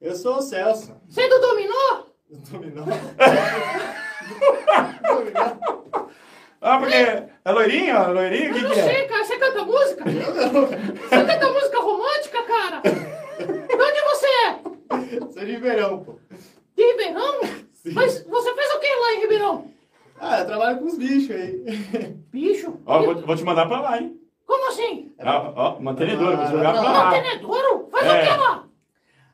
Eu 0.03 0.15
sou 0.15 0.37
o 0.37 0.43
Celso. 0.43 0.95
Você 1.09 1.23
é 1.23 1.29
do 1.31 1.39
dominó? 1.41 2.03
Dominó. 2.51 2.85
Dominó. 5.09 6.09
Ah, 6.61 6.77
porque 6.79 6.93
é 6.97 7.53
loirinho? 7.53 7.97
ó, 7.97 8.09
Loirinho? 8.09 8.51
O 8.51 8.55
que, 8.55 8.59
Eu 8.59 8.69
não 8.69 8.75
que 8.75 8.81
é? 8.81 8.83
sei, 8.83 9.05
cara. 9.07 9.25
Você 9.25 9.37
canta 9.37 9.65
música? 9.65 10.05
Você 10.11 11.25
canta 11.25 11.53
música 11.53 11.79
romântica, 11.79 12.43
cara? 12.43 12.81
De 12.81 13.75
onde 13.75 14.01
você 14.03 14.27
é? 14.27 14.59
Sou 15.33 15.45
de 15.45 15.53
Ribeirão, 15.53 16.03
pô. 16.05 16.19
De 16.77 16.83
Ribeirão? 16.85 17.41
Mas 17.95 18.25
você 18.25 18.55
fez 18.55 18.71
o 18.75 18.81
que 18.81 18.87
lá 18.87 19.15
em 19.15 19.21
Ribeirão? 19.21 19.71
Ah, 20.21 20.41
eu 20.41 20.47
trabalho 20.47 20.79
com 20.79 20.87
os 20.87 20.99
bichos 20.99 21.31
aí. 21.35 21.63
Bicho? 22.33 22.79
Ó, 22.87 23.03
vou, 23.03 23.15
vou 23.23 23.37
te 23.37 23.45
mandar 23.45 23.67
pra 23.67 23.81
lá, 23.81 23.99
hein? 24.01 24.19
Como 24.47 24.69
assim? 24.69 25.13
Ó, 25.21 25.53
ó, 25.55 25.81
mantenedor, 25.81 26.37
vou 26.37 26.45
Ah, 26.45 26.51
jogar 26.51 26.73
pra 26.73 26.83
lá. 26.83 27.05
Mantenedouro? 27.05 27.89
Faz 27.91 28.07
É. 28.07 28.23
o 28.23 28.27
que 28.27 28.37
lá? 28.41 28.65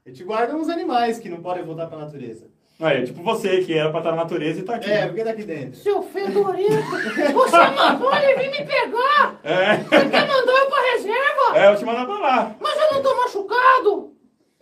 A 0.04 0.08
gente 0.10 0.24
guarda 0.24 0.54
uns 0.54 0.68
animais 0.68 1.18
que 1.18 1.28
não 1.30 1.40
podem 1.40 1.64
voltar 1.64 1.86
pra 1.86 1.98
natureza. 1.98 2.48
Aí, 2.80 3.04
tipo 3.06 3.22
você, 3.22 3.62
que 3.64 3.72
era 3.72 3.88
pra 3.90 4.00
estar 4.00 4.10
na 4.10 4.16
natureza 4.24 4.60
e 4.60 4.62
tá 4.64 4.74
aqui. 4.74 4.90
É, 4.90 5.06
porque 5.06 5.22
daqui 5.24 5.44
dentro. 5.44 5.78
Seu 5.78 6.02
fedorento! 6.02 6.90
Você 7.32 7.56
mandou 7.56 8.14
ele 8.16 8.34
vir 8.34 8.50
me 8.50 8.66
pegar! 8.66 9.40
É, 9.44 9.76
Você 9.76 10.26
mandou 10.26 10.58
eu 10.58 10.66
pra 10.66 10.82
reserva! 10.92 11.56
é, 11.58 11.64
eu 11.66 11.70
vou 11.70 11.78
te 11.78 11.84
mandar 11.84 12.04
pra 12.04 12.18
lá. 12.18 12.56
Mas 12.60 12.76
eu 12.80 12.92
não 12.94 13.02
tô 13.02 13.16
machucado! 13.16 14.13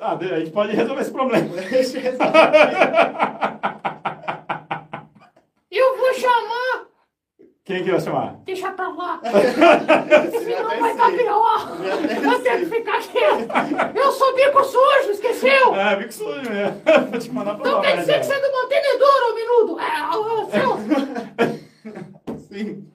Ah, 0.05 0.19
a 0.21 0.39
gente 0.41 0.51
pode 0.51 0.75
resolver 0.75 1.01
esse 1.01 1.13
problema. 1.13 1.47
Deixa 1.71 1.97
eu 1.99 2.03
resolver. 2.03 2.27
Eu 5.71 5.97
vou 5.97 6.15
chamar! 6.15 6.87
Quem 7.65 7.85
que 7.85 7.91
vai 7.93 8.01
chamar? 8.01 8.35
Deixa 8.45 8.73
pra 8.73 8.89
lá! 8.89 9.21
Senão 9.23 10.81
vai 10.81 10.97
dar 10.97 11.13
pior! 11.13 11.69
Eu 12.25 12.41
tenho 12.43 12.59
que 12.59 12.67
ficar 12.67 13.01
quieto! 13.01 13.97
Eu 13.97 14.11
sou 14.11 14.35
bico 14.35 14.65
sujo, 14.65 15.11
esqueceu? 15.13 15.73
É, 15.77 15.95
bico 15.95 16.13
sujo 16.13 16.51
mesmo. 16.51 16.83
Vou 17.09 17.21
te 17.21 17.31
mandar 17.31 17.55
pra 17.55 17.61
Então 17.69 17.77
lá. 17.77 17.83
quer 17.83 17.95
né, 17.95 18.01
dizer 18.01 18.19
que 18.19 18.25
Zé? 18.25 18.35
você 18.35 18.41
é 18.41 18.41
do 18.41 18.53
mantenedor, 18.53 19.31
ô 19.31 19.35
minuto! 19.37 19.79
É, 19.79 20.17
ô, 20.17 20.51
seu... 20.51 22.39
Sim. 22.51 22.89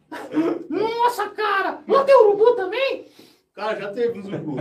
Nossa, 0.69 1.29
cara! 1.29 1.79
Lá 1.88 2.03
tem 2.03 2.15
urubu 2.15 2.53
também? 2.57 3.07
Cara, 3.57 3.75
já 3.81 3.91
teve 3.91 4.19
urubu. 4.19 4.57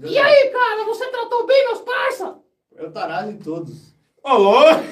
Já 0.00 0.08
E 0.08 0.18
aí, 0.18 0.50
cara, 0.50 0.84
você 0.84 1.08
tratou 1.12 1.46
bem 1.46 1.64
meus 1.68 1.80
parça? 1.82 2.40
Eutanásia 2.74 3.30
em 3.30 3.38
todos. 3.38 3.91
Ô, 4.24 4.34
louco! 4.34 4.82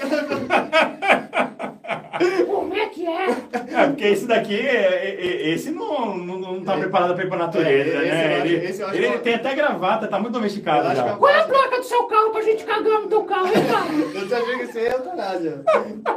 Como 2.46 2.74
é 2.74 2.86
que 2.88 3.06
é? 3.06 3.26
É, 3.30 3.86
porque 3.86 4.04
esse 4.04 4.26
daqui, 4.26 4.54
é- 4.58 4.70
é- 4.70 5.26
é- 5.26 5.50
esse 5.54 5.70
não, 5.70 6.16
não, 6.16 6.38
não 6.38 6.60
tá 6.64 6.76
preparado 6.76 7.14
pra 7.14 7.24
ir 7.24 7.28
pra 7.28 7.38
natureza, 7.38 7.90
É, 7.98 8.02
esse 8.02 8.10
né? 8.10 8.34
eu 8.36 8.36
acho- 8.42 8.46
ele 8.46 8.66
esse 8.66 8.80
eu 8.82 8.86
acho 8.88 8.96
ele 8.96 9.10
que- 9.12 9.18
tem 9.18 9.34
até 9.34 9.54
gravata, 9.54 10.06
tá 10.08 10.16
muito 10.18 10.30
Eu 10.34 10.40
domesticado 10.40 10.88
acho 10.88 10.96
já. 10.96 11.12
que 11.12 11.18
Qual 11.18 11.30
é 11.30 11.40
a 11.40 11.44
placa 11.44 11.76
do 11.78 11.84
seu 11.84 12.02
carro 12.04 12.30
pra 12.30 12.42
gente 12.42 12.64
cagar 12.64 13.00
no 13.00 13.08
teu 13.08 13.24
carro, 13.24 13.46
hein, 13.46 13.52
cara? 13.52 13.86
Eu 14.20 14.28
tô 14.28 14.34
achando 14.34 14.58
que 14.58 14.64
isso 14.64 14.78
aí 14.78 14.86
é 14.86 14.92
eutanásia. 14.92 15.62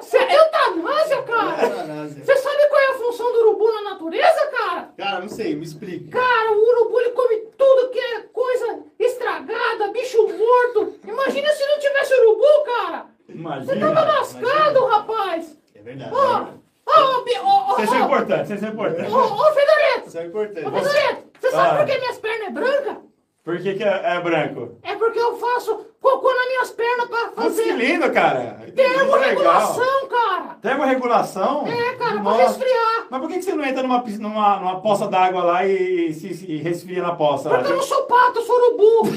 Você 0.01 0.17
é 0.17 0.35
eutanásia, 0.35 1.21
cara? 1.21 1.63
Eutanásia. 1.63 2.25
Você 2.25 2.35
sabe 2.35 2.67
qual 2.69 2.81
é 2.81 2.85
a 2.87 2.93
função 2.97 3.31
do 3.31 3.39
urubu 3.39 3.71
na 3.71 3.81
natureza, 3.91 4.47
cara? 4.57 4.89
Cara, 4.97 5.19
não 5.21 5.29
sei, 5.29 5.55
me 5.55 5.63
explica. 5.63 6.19
Cara, 6.19 6.51
o 6.51 6.57
urubu 6.81 6.99
ele 6.99 7.09
come 7.11 7.37
tudo 7.63 7.89
que 7.91 7.99
é 7.99 8.19
coisa 8.33 8.79
estragada, 8.99 9.87
bicho 9.91 10.17
morto. 10.27 10.99
Imagina 11.07 11.49
se 11.53 11.65
não 11.65 11.79
tivesse 11.79 12.13
urubu, 12.19 12.63
cara. 12.65 13.05
Você 13.25 13.31
Imagina. 13.33 13.93
tava 13.93 14.11
lascado, 14.19 14.85
rapaz. 14.85 15.57
É 15.75 15.81
verdade. 15.81 16.11
Ó, 16.13 16.45
ó, 16.85 17.23
ó, 17.41 17.75
Vocês 17.75 17.89
são 17.89 18.01
ó, 18.01 18.05
importantes, 18.05 18.47
vocês 18.47 18.59
são 18.59 18.69
importantes. 18.69 19.13
ó, 19.13 19.17
ó, 19.17 19.51
Fedorento. 19.53 20.07
Isso 20.07 20.17
é 20.17 20.21
Ô, 20.21 20.25
importante. 20.25 20.63
Fedorento, 20.65 21.23
você 21.39 21.51
sabe 21.51 21.69
Ah. 21.69 21.75
por 21.77 21.85
que 21.85 21.99
minhas 21.99 22.17
pernas 22.19 22.47
é 22.47 22.51
branca? 22.51 22.97
Por 23.43 23.57
que, 23.61 23.73
que 23.75 23.83
é, 23.83 24.01
é 24.15 24.19
branco? 24.21 24.77
É 24.83 24.95
porque 24.95 25.19
eu 25.19 25.37
faço 25.37 25.85
cocô 26.01 26.33
nas 26.33 26.47
minhas 26.47 26.71
pernas 26.71 27.07
pra 27.07 27.19
Putz, 27.27 27.35
que 27.35 27.41
fazer 27.63 27.71
lindo, 27.73 28.11
cara. 28.13 28.57
Termorregulação, 28.73 30.07
cara. 30.07 30.57
Termorregulação? 30.61 31.67
É, 31.67 31.93
cara, 31.95 32.11
pra 32.13 32.21
Nossa. 32.21 32.43
resfriar. 32.43 32.92
Mas 33.13 33.21
por 33.21 33.29
que, 33.29 33.35
que 33.35 33.43
você 33.43 33.53
não 33.53 33.63
entra 33.63 33.83
numa, 33.83 33.99
numa, 34.19 34.59
numa 34.59 34.81
poça 34.81 35.07
d'água 35.07 35.43
lá 35.43 35.63
e, 35.63 36.07
e 36.09 36.13
se, 36.15 36.33
se 36.33 36.57
resfria 36.57 36.99
na 37.03 37.13
poça? 37.13 37.47
Porque 37.47 37.71
eu 37.71 37.75
não 37.75 37.83
sou 37.83 38.01
pato, 38.07 38.39
eu 38.39 38.41
sou 38.41 38.55
urubu. 38.55 39.03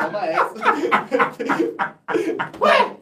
Toma 0.00 0.26
essa. 0.26 0.54
Ué? 2.58 2.96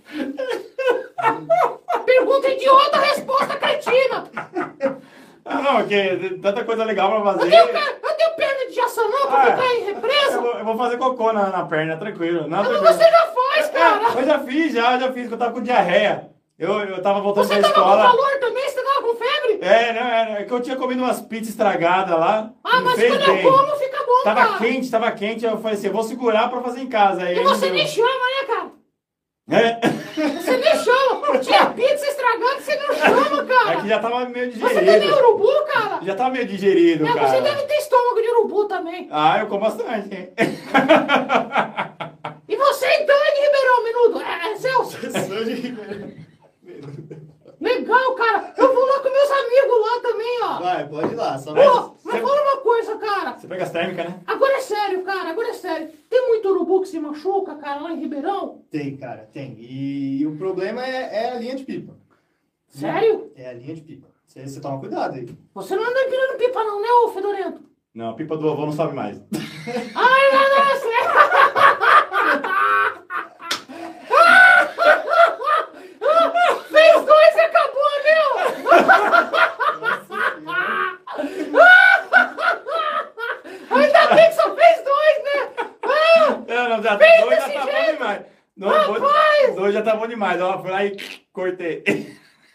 Pergunta 2.05 2.49
idiota, 2.49 2.99
resposta 2.99 3.55
cretina. 3.57 4.25
Ah, 5.45 5.63
não, 5.63 5.77
porque 5.77 6.39
tanta 6.43 6.65
coisa 6.65 6.85
legal 6.85 7.09
pra 7.09 7.19
Eu 7.21 7.25
fazer. 7.39 7.49
tenho, 7.51 7.69
ca- 7.73 7.95
eu 8.03 8.15
tenho 8.17 8.31
perna 8.37 8.67
de 8.69 8.75
jaçanã 8.75 9.27
pra 9.29 9.43
Ah, 9.43 9.45
ficar 9.57 9.75
em 9.77 9.79
Eu 9.81 9.95
represa. 9.95 10.41
vou, 10.41 10.55
eu 10.59 10.65
vou 10.65 10.77
fazer 10.77 10.97
cocô 10.99 11.33
na, 11.33 11.51
na 11.51 11.65
perna, 11.67 11.97
tranquilo. 11.97 12.49
Não, 12.49 12.59
Mas 12.65 12.67
tranquilo. 12.69 12.93
você 12.95 13.05
já 13.05 13.27
faz, 13.29 13.69
É, 13.69 13.69
cara. 13.79 14.21
eu 14.21 14.25
já 14.27 14.39
fiz, 14.41 14.73
já, 14.73 14.99
já 14.99 15.13
fiz, 15.13 15.23
porque 15.29 15.35
eu 15.35 15.39
tava 15.39 15.53
com 15.53 15.63
diarreia. 15.63 16.35
Eu, 16.59 16.73
eu 16.81 17.03
tava 17.03 17.21
voltando 17.21 17.45
Você 17.49 17.61
da 17.61 17.69
tava 17.69 17.75
com 17.75 17.81
escola. 17.81 18.03
calor 18.11 18.41
também? 18.41 18.69
Você 18.69 18.83
tava 18.83 19.03
com 19.03 19.15
febre? 19.15 19.59
É, 19.61 19.93
não, 19.93 20.01
é, 20.09 20.41
é 20.41 20.45
que 20.45 20.53
eu 20.53 20.61
tinha 20.61 20.77
comido 20.77 21.03
umas 21.03 21.21
pizzas 21.21 21.49
estragadas 21.51 22.19
lá. 22.19 22.51
Ah, 22.65 22.81
mas 22.81 22.95
quando 22.95 23.27
bem. 23.27 23.45
eu 23.45 23.53
como, 23.53 23.77
fica 23.77 23.99
bom, 24.07 24.23
Tava 24.25 24.47
cara. 24.47 24.59
quente, 24.59 24.91
tava 24.91 25.11
quente. 25.13 25.45
Eu 25.45 25.59
falei 25.59 25.77
assim, 25.77 25.89
eu 25.89 25.93
vou 25.93 26.03
segurar 26.03 26.49
pra 26.49 26.63
fazer 26.63 26.81
em 26.81 26.89
casa. 26.89 27.23
Aí 27.25 27.39
E 27.39 27.43
você 27.43 27.69
deu. 27.71 27.87
chama, 27.87 28.09
né, 28.09 28.47
cara? 28.47 28.77
É, 29.49 29.79
Você 30.41 30.57
me 30.57 30.77
chama. 30.83 31.39
Tinha 31.41 31.67
pizza 31.67 32.07
estragada, 32.07 32.59
você 32.61 32.75
não 32.77 32.95
chama, 32.95 33.43
é 33.43 33.47
cara. 33.47 33.81
que 33.83 33.89
já 33.89 33.99
tava 34.01 34.25
meio 34.25 34.53
Você 34.59 34.75
é 34.79 34.81
digerido. 34.81 35.15
urubu, 35.17 35.53
cara? 35.73 36.01
Já 36.03 36.15
tava 36.17 36.31
meio 36.31 36.47
digerido, 36.47 37.07
É, 37.07 37.11
você 37.13 37.19
cara. 37.19 37.41
deve 37.43 37.63
ter 37.65 37.75
estômago 37.77 38.21
de 38.23 38.29
urubu 38.31 38.65
também. 38.65 39.09
Ah, 39.13 39.39
eu 39.41 39.47
como 39.47 39.61
bastante. 39.61 40.13
hein? 40.15 40.33
E 42.49 42.57
você 42.57 42.87
então 43.03 43.15
é 43.15 43.35
de 43.35 43.41
Ribeirão 43.43 43.77
Legal, 47.61 48.15
cara! 48.15 48.53
Eu 48.57 48.75
vou 48.75 48.85
lá 48.85 49.01
com 49.01 49.11
meus 49.11 49.31
amigos 49.31 49.81
lá 49.81 50.01
também, 50.03 50.41
ó! 50.43 50.59
Vai, 50.61 50.89
pode 50.89 51.13
ir 51.13 51.17
lá, 51.17 51.39
só 51.39 51.55
vai. 51.55 51.65
Pô, 51.65 51.97
mas 52.05 52.21
fala 52.21 52.43
uma 52.43 52.57
coisa, 52.61 52.97
cara! 52.97 53.39
Você 53.39 53.47
pega 53.47 53.65
as 53.65 53.71
térmicas, 53.71 54.07
né? 54.07 54.21
Agora 54.27 54.53
é 54.55 54.61
sério, 54.61 55.03
cara, 55.03 55.31
agora 55.31 55.49
é 55.49 55.55
sério. 55.55 55.89
Tem 56.11 56.29
muito 56.29 56.49
urubu 56.49 56.83
que 56.83 56.89
se 56.89 57.01
machuca, 57.01 57.55
cara, 57.55 57.81
lá 57.81 57.93
em 57.93 58.01
Ribeirão? 58.01 58.63
Tem, 58.71 58.97
cara, 58.97 59.29
tem. 59.33 59.57
E, 59.59 60.27
o 60.27 60.37
problema 60.37 60.85
é, 60.85 61.25
é, 61.25 61.31
a 61.31 61.39
linha 61.39 61.57
de 61.57 61.65
pipa. 61.65 61.95
Sério? 62.69 63.33
É 63.35 63.49
a 63.49 63.53
linha 63.55 63.75
de 63.75 63.81
pipa. 63.81 64.09
Você, 64.27 64.47
você 64.47 64.61
toma 64.61 64.79
cuidado 64.79 65.15
aí. 65.15 65.27
Você 65.55 65.75
não 65.75 65.83
anda 65.83 66.01
empilhando 66.01 66.39
pipa, 66.39 66.63
não, 66.63 66.83
né, 66.83 66.89
ô 67.05 67.09
fedorento? 67.09 67.63
Não, 67.95 68.11
a 68.11 68.15
pipa 68.15 68.37
do 68.37 68.51
avô 68.51 68.67
não 68.67 68.73
sobe 68.73 68.95
mais. 68.95 69.19
Ai, 69.95 70.31
meu 70.31 70.41
Deus! 70.41 71.33
tá 89.97 90.01
bom 90.01 90.07
demais. 90.07 90.41
Ó, 90.41 90.59
fui 90.61 90.71
lá 90.71 90.85
e 90.85 90.97
cortei. 91.33 91.83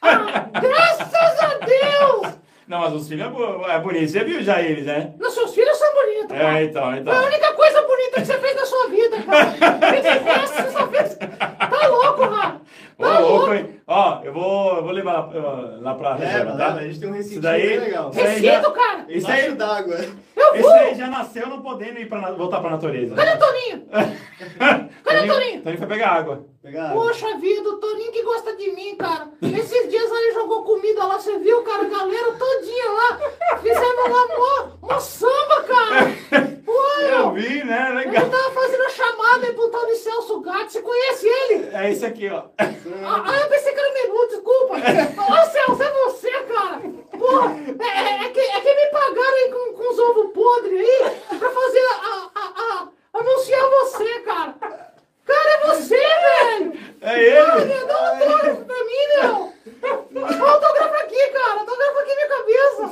graças 0.01 1.39
a 1.41 1.57
Deus! 1.65 2.39
Não, 2.67 2.79
mas 2.79 2.93
os 2.93 3.07
filhos 3.07 3.27
é, 3.27 3.71
é 3.75 3.79
bonito. 3.79 4.09
Você 4.11 4.23
viu 4.23 4.41
já 4.43 4.61
eles, 4.61 4.85
né? 4.85 5.13
Não, 5.19 5.29
seus 5.29 5.53
filhos 5.53 5.77
são 5.77 5.93
bonitos, 5.93 6.37
cara. 6.37 6.59
É, 6.59 6.63
então, 6.63 6.95
então. 6.95 7.13
Foi 7.13 7.23
a 7.23 7.27
única 7.27 7.53
coisa 7.53 7.81
bonita 7.81 8.21
que 8.21 8.25
você 8.25 8.37
fez 8.37 8.55
na 8.55 8.65
sua 8.65 8.87
vida, 8.87 9.23
cara. 9.23 9.91
De 10.01 10.09
resto, 10.09 10.55
você 10.55 10.71
só 10.71 10.87
fez... 10.87 11.15
Tá 11.17 11.87
louco, 11.87 12.29
cara. 12.29 12.61
Ô, 12.97 13.03
Tá 13.03 13.19
louco, 13.19 13.35
louco. 13.37 13.53
hein? 13.55 13.80
Ó, 13.93 14.21
eu 14.23 14.31
vou, 14.31 14.77
eu 14.77 14.83
vou 14.83 14.91
levar 14.93 15.13
lá, 15.33 15.77
lá 15.81 15.93
pra 15.95 16.13
reserva, 16.15 16.45
Leva, 16.53 16.57
tá? 16.57 16.67
leva. 16.67 16.79
A 16.79 16.83
gente 16.83 16.99
tem 17.01 17.09
um 17.09 17.15
Isso 17.15 17.23
recinto 17.27 17.41
daí, 17.41 17.77
legal. 17.79 18.09
isso 18.11 18.19
aí 18.21 18.41
já- 18.41 18.71
cara. 18.71 19.05
Isso 19.09 19.27
aí, 19.29 19.39
Embaixo 19.49 19.55
d'água. 19.55 19.97
Eu 20.37 20.53
esse 20.55 20.61
vou. 20.63 20.71
aí 20.71 20.95
já 20.95 21.07
nasceu 21.07 21.47
não 21.47 21.61
podendo 21.61 21.99
ir 21.99 22.07
pra, 22.07 22.19
na- 22.21 22.31
voltar 22.31 22.61
pra 22.61 22.69
natureza. 22.69 23.13
Cadê 23.15 23.31
o 23.31 23.39
Toninho? 23.39 23.87
Cadê 25.03 25.19
o 25.19 25.33
Toninho? 25.33 25.61
Toninho 25.61 25.77
foi 25.77 25.87
pegar 25.87 26.07
água. 26.09 26.45
Pegar 26.63 26.89
água. 26.91 27.03
Poxa 27.03 27.37
vida, 27.37 27.69
o 27.69 27.77
Toninho 27.79 28.11
que 28.13 28.23
gosta 28.23 28.55
de 28.55 28.71
mim, 28.71 28.95
cara. 28.95 29.27
Esses 29.41 29.89
dias 29.89 30.09
ele 30.11 30.33
jogou 30.35 30.63
comida 30.63 31.05
lá, 31.05 31.19
você 31.19 31.37
viu, 31.39 31.61
cara? 31.63 31.83
A 31.83 31.89
galera 31.89 32.31
todinha 32.31 32.91
lá. 32.91 33.57
Fizemos 33.57 34.09
lá 34.09 34.27
mó, 34.37 34.87
mó 34.87 34.99
samba, 34.99 35.63
cara. 35.67 36.51
Pô, 36.65 36.71
Eu 37.01 37.09
meu. 37.09 37.31
vi, 37.33 37.63
né? 37.65 37.87
Ele 37.89 37.95
Legal. 38.11 38.29
tava 38.29 38.51
fazendo 38.51 38.83
a 38.83 38.89
chamada 38.89 39.45
aí 39.47 39.53
pro 39.53 39.69
tal 39.69 39.85
de 39.85 39.95
Celso 39.95 40.39
Gato. 40.41 40.69
Você 40.71 40.81
conhece 40.81 41.27
ele? 41.27 41.69
É 41.75 41.91
esse 41.91 42.05
aqui, 42.05 42.29
ó. 42.29 42.43
Ah, 42.57 43.23
ah, 43.25 43.37
eu 43.41 43.49
pensei 43.49 43.73
que 43.73 43.80
era 43.81 43.89
o 43.89 43.93
Menu, 43.93 44.27
desculpa. 44.27 44.75
Ô, 44.75 45.51
Celso, 45.51 45.83
é 45.83 45.91
você, 45.91 46.31
cara. 46.43 46.81
Porra, 47.17 47.55
é, 47.79 47.99
é- 47.99 48.25
é 48.25 48.29
que, 48.29 48.39
é 48.39 48.61
que 48.61 48.75
me 48.75 48.85
pagaram 48.91 49.33
aí 49.35 49.51
com, 49.51 49.73
com 49.73 49.91
os 49.91 49.99
ovos 49.99 50.31
podres 50.33 50.79
aí 50.79 51.37
pra 51.39 51.49
fazer 51.51 51.79
a, 51.79 52.29
a, 52.35 52.43
a- 52.63 52.87
anunciar 53.19 53.69
você, 53.69 54.19
cara. 54.21 54.55
Cara, 55.25 55.49
é 55.49 55.67
você, 55.67 55.97
velho. 55.97 56.73
É 57.01 57.23
ele. 57.23 57.85
dá 57.85 58.01
um 58.01 58.05
autógrafo 58.05 58.65
pra 58.65 58.83
mim, 58.83 59.07
meu. 59.21 59.53
Um 60.21 60.45
autógrafo 60.45 60.95
aqui, 60.95 61.27
cara. 61.29 61.59
Autógrafo 61.61 61.99
aqui 61.99 62.15
na 62.15 62.27
cabeça. 62.27 62.83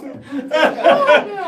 Pô, 0.89 1.05
meu. 1.25 1.45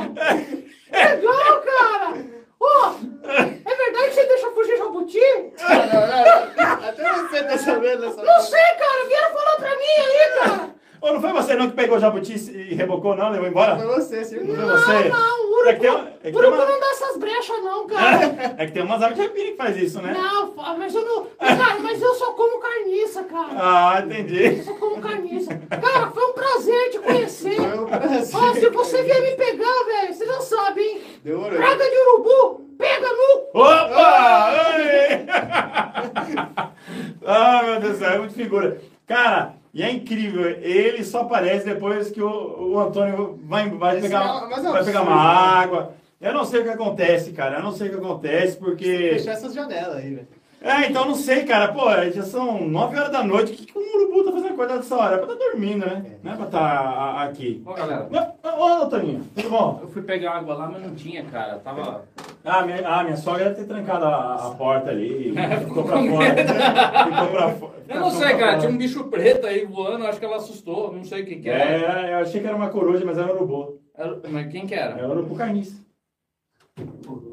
Legal, 0.91 1.61
cara. 1.61 2.40
Ó, 2.63 2.93
é 3.23 3.75
verdade 3.75 4.09
que 4.09 4.13
você 4.13 4.25
deixa 4.27 4.51
fugir 4.51 4.77
jabuti? 4.77 5.19
Não, 5.59 6.07
não, 6.07 6.07
não. 6.55 6.89
Até 6.89 7.13
você 7.13 7.43
tá 7.43 7.57
sabendo 7.57 8.01
dessa 8.01 8.23
Não 8.23 8.41
sei, 8.41 8.59
cara. 8.77 9.07
Vieram 9.07 9.33
falar 9.33 9.55
pra 9.57 9.75
mim 9.75 9.85
aí, 9.97 10.39
cara. 10.39 10.69
Ô, 11.01 11.13
não 11.13 11.19
foi 11.19 11.33
você 11.33 11.55
não 11.55 11.67
que 11.67 11.75
pegou 11.75 11.97
o 11.97 11.99
jabuti 11.99 12.33
e 12.33 12.75
rebocou, 12.75 13.15
não? 13.15 13.31
Levou 13.31 13.47
embora? 13.47 13.75
Foi 13.75 13.87
você, 13.87 14.23
sim. 14.23 14.39
Não 14.41 14.55
foi 14.55 14.65
você? 14.65 15.09
Não, 15.09 15.51
o 15.51 15.65
É 15.65 15.73
que 15.73 15.79
tem 15.79 15.89
é 15.89 16.31
que 16.31 16.37
uma- 16.37 16.49
não 16.65 16.79
dá 16.79 16.85
essas 16.91 17.17
brechas, 17.17 17.63
não, 17.63 17.87
cara. 17.87 18.19
É 18.59 18.65
que 18.67 18.71
tem 18.71 18.83
umas 18.83 19.01
aves 19.01 19.15
de 19.17 19.23
rapina 19.23 19.49
que 19.51 19.57
faz 19.57 19.77
isso, 19.77 19.99
né? 19.99 20.13
Não, 20.15 20.53
mas 20.77 20.93
eu 20.93 21.03
não. 21.03 21.25
Cara, 21.39 21.79
mas 21.81 21.99
eu 21.99 22.13
só 22.13 22.33
como 22.33 22.59
carniça, 22.59 23.23
cara. 23.23 23.47
Ah, 23.55 24.03
entendi. 24.05 24.59
Eu 24.59 24.63
só 24.63 24.73
como 24.75 25.01
carniça. 25.01 25.59
Cara, 25.69 26.11
foi 26.11 26.23
um 26.23 26.33
prazer 26.33 26.89
te 26.91 26.99
conhecer. 26.99 27.55
Foi 27.55 27.79
um 27.79 27.85
prazer. 27.87 28.35
Ó, 28.35 28.53
se 28.53 28.69
você 28.69 29.01
vier 29.01 29.21
me 29.21 29.31
pegar, 29.31 29.83
velho, 29.85 30.13
você 30.13 30.25
já 30.27 30.39
sabe, 30.41 30.81
hein? 30.81 31.01
Demorou. 31.23 31.57
Praga 31.57 31.83
de 31.89 31.97
urubu, 31.97 32.61
pega 32.77 33.07
no. 33.07 33.59
Opa! 33.59 34.53
Ei! 34.77 35.25
ah, 37.25 37.63
meu 37.63 37.79
Deus 37.79 37.93
do 37.93 37.99
céu, 37.99 38.09
é 38.11 38.17
muito 38.19 38.33
figura. 38.35 38.79
Cara, 39.07 39.53
e 39.73 39.81
é 39.83 39.91
incrível, 39.91 40.45
ele 40.49 41.03
só 41.03 41.21
aparece 41.21 41.65
depois 41.65 42.09
que 42.11 42.21
o, 42.21 42.71
o 42.73 42.79
Antônio 42.79 43.39
vai, 43.43 43.69
vai, 43.69 44.01
pegar, 44.01 44.47
é- 44.51 44.61
vai 44.71 44.83
pegar 44.83 45.01
uma 45.03 45.15
água. 45.15 45.93
Eu 46.19 46.33
não 46.33 46.45
sei 46.45 46.59
o 46.59 46.63
que 46.63 46.69
acontece, 46.69 47.31
cara. 47.31 47.57
Eu 47.57 47.63
não 47.63 47.71
sei 47.71 47.87
o 47.87 47.91
que 47.91 47.97
acontece, 47.97 48.57
porque. 48.57 49.11
Fechar 49.13 49.31
essas 49.31 49.53
janelas 49.53 49.97
aí, 49.97 50.13
velho. 50.13 50.27
É, 50.63 50.87
então 50.87 51.05
não 51.07 51.15
sei, 51.15 51.43
cara. 51.43 51.73
Pô, 51.73 51.89
já 52.11 52.21
são 52.21 52.67
9 52.67 52.95
horas 52.95 53.11
da 53.11 53.23
noite. 53.23 53.51
O 53.51 53.55
que, 53.55 53.65
que 53.65 53.77
um 53.77 53.95
urubu 53.97 54.23
tá 54.25 54.31
fazendo 54.31 54.53
acordado 54.53 54.79
essa 54.81 54.95
hora? 54.95 55.15
É 55.15 55.17
pra 55.17 55.33
estar 55.33 55.45
dormindo, 55.45 55.79
né? 55.85 56.17
Não 56.21 56.33
é 56.33 56.35
pra 56.35 56.45
estar 56.45 57.23
aqui. 57.23 57.63
Ó, 57.65 57.73
galera. 57.73 58.07
Ô, 58.43 58.63
ô, 58.83 58.85
Toninho, 58.87 59.25
tudo 59.35 59.49
bom? 59.49 59.79
Eu 59.81 59.87
fui 59.87 60.03
pegar 60.03 60.33
água 60.33 60.53
lá, 60.53 60.69
mas 60.69 60.83
não 60.83 60.93
tinha, 60.93 61.23
cara. 61.25 61.57
Tava. 61.57 62.05
Ah, 62.45 62.63
minha, 62.63 62.87
ah, 62.87 63.03
minha 63.03 63.17
sogra 63.17 63.45
deve 63.45 63.55
ter 63.55 63.65
trancado 63.65 64.05
a, 64.05 64.35
a 64.35 64.51
porta 64.51 64.91
ali. 64.91 65.33
É, 65.35 65.57
Ficou 65.65 65.83
pra 65.83 65.97
fora. 65.97 66.35
Ficou 66.35 67.27
pra 67.31 67.49
fora. 67.55 67.73
Eu 67.89 67.99
não 67.99 68.11
sei, 68.11 68.37
cara. 68.37 68.57
Tinha 68.59 68.71
um 68.71 68.77
bicho 68.77 69.03
preto 69.05 69.47
aí 69.47 69.65
voando, 69.65 70.05
acho 70.05 70.19
que 70.19 70.25
ela 70.25 70.37
assustou. 70.37 70.93
Não 70.93 71.03
sei 71.03 71.23
o 71.23 71.25
que 71.25 71.37
que 71.37 71.49
era. 71.49 72.07
É, 72.09 72.13
eu 72.13 72.17
achei 72.19 72.39
que 72.39 72.45
era 72.45 72.55
uma 72.55 72.69
coruja, 72.69 73.03
mas 73.03 73.17
era 73.17 73.33
um 73.33 73.35
urubu. 73.35 73.79
Era- 73.97 74.19
Mas 74.29 74.51
quem 74.51 74.67
que 74.67 74.75
era? 74.75 74.99
É 75.01 75.07
um 75.07 75.11
urubu 75.11 75.35
carniça. 75.35 75.81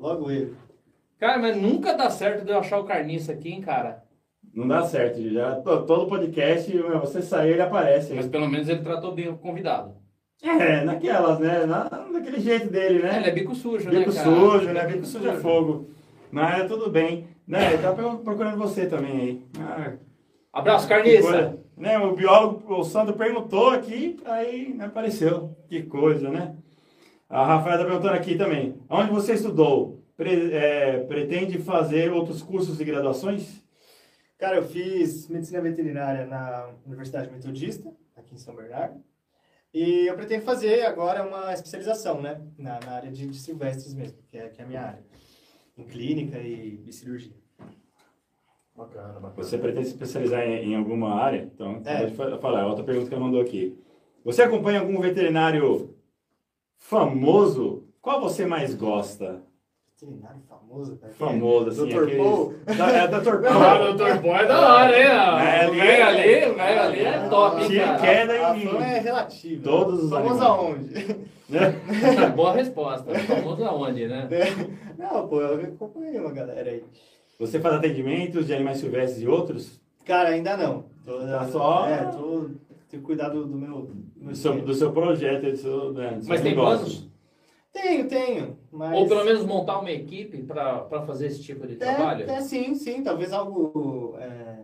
Logo 0.00 0.30
ele. 0.30 0.54
Cara, 1.18 1.38
mas 1.38 1.56
nunca 1.56 1.94
dá 1.94 2.08
certo 2.10 2.44
de 2.44 2.52
eu 2.52 2.58
achar 2.58 2.78
o 2.78 2.84
carniça 2.84 3.32
aqui, 3.32 3.50
hein, 3.50 3.60
cara. 3.60 4.02
Não 4.54 4.66
dá 4.66 4.82
certo, 4.82 5.20
já 5.30 5.56
to- 5.56 5.84
todo 5.84 6.06
podcast, 6.08 6.76
você 6.78 7.22
sair, 7.22 7.52
ele 7.52 7.62
aparece. 7.62 8.14
Mas 8.14 8.26
pelo 8.26 8.48
menos 8.48 8.68
ele 8.68 8.80
tratou 8.82 9.12
bem 9.14 9.28
o 9.28 9.36
convidado. 9.36 9.94
É, 10.42 10.84
naquelas, 10.84 11.38
né? 11.40 11.66
Na, 11.66 11.88
naquele 12.12 12.40
jeito 12.40 12.68
dele, 12.70 13.00
né? 13.02 13.16
Ele 13.16 13.26
é 13.26 13.30
bico 13.32 13.54
sujo, 13.54 13.90
Bico 13.90 14.10
né, 14.10 14.16
cara? 14.16 14.30
sujo, 14.30 14.72
né? 14.72 14.86
Bico 14.86 15.04
sujo 15.04 15.28
é 15.28 15.34
fogo. 15.36 15.90
Mas 16.30 16.60
é 16.60 16.64
tudo 16.68 16.88
bem. 16.90 17.26
Né? 17.46 17.72
Ele 17.72 17.82
tá 17.82 17.92
pro- 17.92 18.18
procurando 18.18 18.56
você 18.56 18.86
também 18.86 19.10
aí. 19.20 19.42
Ah, 19.60 19.92
Abraço, 20.52 20.88
carniça. 20.88 21.22
coisa. 21.22 21.58
Né? 21.76 21.98
O 21.98 22.14
biólogo, 22.14 22.74
o 22.74 22.84
Sandro 22.84 23.14
perguntou 23.14 23.70
aqui, 23.70 24.18
aí 24.24 24.72
né, 24.74 24.86
apareceu. 24.86 25.56
Que 25.68 25.82
coisa, 25.82 26.30
né? 26.30 26.54
A 27.28 27.44
Rafaela 27.44 27.78
tá 27.78 27.84
perguntando 27.84 28.14
aqui 28.14 28.36
também. 28.36 28.76
Onde 28.88 29.10
você 29.10 29.34
estudou? 29.34 29.97
Pre- 30.18 30.52
é, 30.52 31.04
pretende 31.04 31.58
fazer 31.60 32.10
outros 32.12 32.42
cursos 32.42 32.80
e 32.80 32.84
graduações? 32.84 33.62
Cara, 34.36 34.56
eu 34.56 34.64
fiz 34.64 35.28
medicina 35.28 35.60
veterinária 35.60 36.26
na 36.26 36.70
Universidade 36.84 37.30
Metodista, 37.30 37.88
aqui 38.16 38.34
em 38.34 38.38
São 38.38 38.54
Bernardo. 38.56 39.00
E 39.72 40.08
eu 40.08 40.16
pretendo 40.16 40.44
fazer 40.44 40.84
agora 40.84 41.22
uma 41.24 41.52
especialização, 41.54 42.20
né? 42.20 42.40
Na, 42.58 42.80
na 42.80 42.92
área 42.92 43.12
de, 43.12 43.28
de 43.28 43.38
silvestres 43.38 43.94
mesmo, 43.94 44.18
que 44.26 44.36
é, 44.36 44.48
que 44.48 44.60
é 44.60 44.64
a 44.64 44.66
minha 44.66 44.82
área. 44.82 45.04
Em 45.76 45.84
clínica 45.84 46.38
e, 46.38 46.82
e 46.84 46.92
cirurgia. 46.92 47.36
Bacana, 48.76 49.20
bacana. 49.20 49.34
Você 49.36 49.56
pretende 49.56 49.86
se 49.86 49.92
especializar 49.92 50.42
em, 50.42 50.72
em 50.72 50.74
alguma 50.76 51.14
área? 51.14 51.42
Então, 51.54 51.80
É. 51.84 52.00
pode 52.00 52.14
fa- 52.16 52.38
falar. 52.38 52.66
Outra 52.66 52.82
pergunta 52.82 53.08
que 53.08 53.14
ela 53.14 53.22
mandou 53.24 53.40
aqui. 53.40 53.78
Você 54.24 54.42
acompanha 54.42 54.80
algum 54.80 55.00
veterinário 55.00 55.94
famoso? 56.76 57.84
Qual 58.00 58.20
você 58.20 58.44
mais 58.46 58.74
gosta? 58.74 59.46
Veterinário 60.00 60.40
famoso, 60.48 60.96
cara. 60.96 61.12
Famoso, 61.14 61.68
assim. 61.70 61.88
Dr. 61.88 62.02
aqueles- 62.04 62.16
Paul. 62.18 62.54
É, 62.68 63.08
Dr. 63.08 63.42
Paul. 63.42 63.90
o 63.90 63.94
Dr. 63.94 64.22
Boy 64.22 64.36
é 64.36 64.46
da 64.46 64.74
hora, 64.74 64.96
hein? 64.96 65.06
É, 65.06 65.68
O 65.68 65.74
velho 65.74 66.06
ali, 66.06 66.52
o 66.52 66.54
velho 66.54 66.80
ali 66.82 67.00
é 67.00 67.28
top, 67.28 67.62
hein, 67.64 67.78
cara? 67.80 67.98
queda 67.98 68.36
em 68.56 68.66
fama 68.68 68.86
é 68.86 68.98
relativa. 69.00 69.62
todos 69.64 70.04
os 70.04 70.10
Famoso 70.10 70.44
animais. 70.44 70.50
aonde? 70.50 71.28
Né? 71.48 71.60
Boa 72.36 72.52
resposta. 72.52 73.14
Famoso 73.20 73.64
aonde, 73.64 74.06
né? 74.06 74.28
Não, 74.98 75.26
pô, 75.26 75.40
eu 75.40 75.62
acompanhei 75.64 76.20
uma 76.20 76.30
galera 76.30 76.70
aí. 76.70 76.84
Você 77.40 77.58
faz 77.58 77.76
atendimentos 77.76 78.46
de 78.46 78.52
animais 78.54 78.76
silvestres 78.78 79.22
e 79.22 79.26
outros? 79.26 79.80
Cara, 80.04 80.28
ainda 80.28 80.58
não. 80.58 80.84
Tô, 81.06 81.18
Tá 81.20 81.46
só- 81.50 81.88
É, 81.88 82.04
tô... 82.04 82.50
Tenho 82.90 83.02
cuidado 83.02 83.46
do 83.46 83.56
meu... 83.56 83.80
Do 83.80 83.94
meu 84.18 84.28
Do 84.30 84.36
seu, 84.36 84.60
do 84.60 84.74
seu 84.74 84.92
projeto, 84.92 85.50
do 85.50 85.56
seu, 85.56 85.92
né, 85.94 86.10
do 86.16 86.20
seu 86.20 86.28
Mas 86.28 86.40
tem 86.42 86.50
negócio. 86.50 86.84
planos? 86.84 87.08
Tenho, 87.82 88.08
tenho. 88.08 88.58
Mas... 88.72 88.94
Ou 88.94 89.06
pelo 89.06 89.24
menos 89.24 89.44
montar 89.44 89.78
uma 89.78 89.90
equipe 89.90 90.42
pra 90.42 90.78
pra 90.80 91.02
fazer 91.02 91.26
esse 91.26 91.42
tipo 91.42 91.66
de 91.66 91.76
trabalho? 91.76 92.28
É, 92.28 92.34
é, 92.34 92.40
sim, 92.40 92.74
sim. 92.74 93.02
Talvez 93.02 93.32
algo 93.32 94.16
é, 94.18 94.58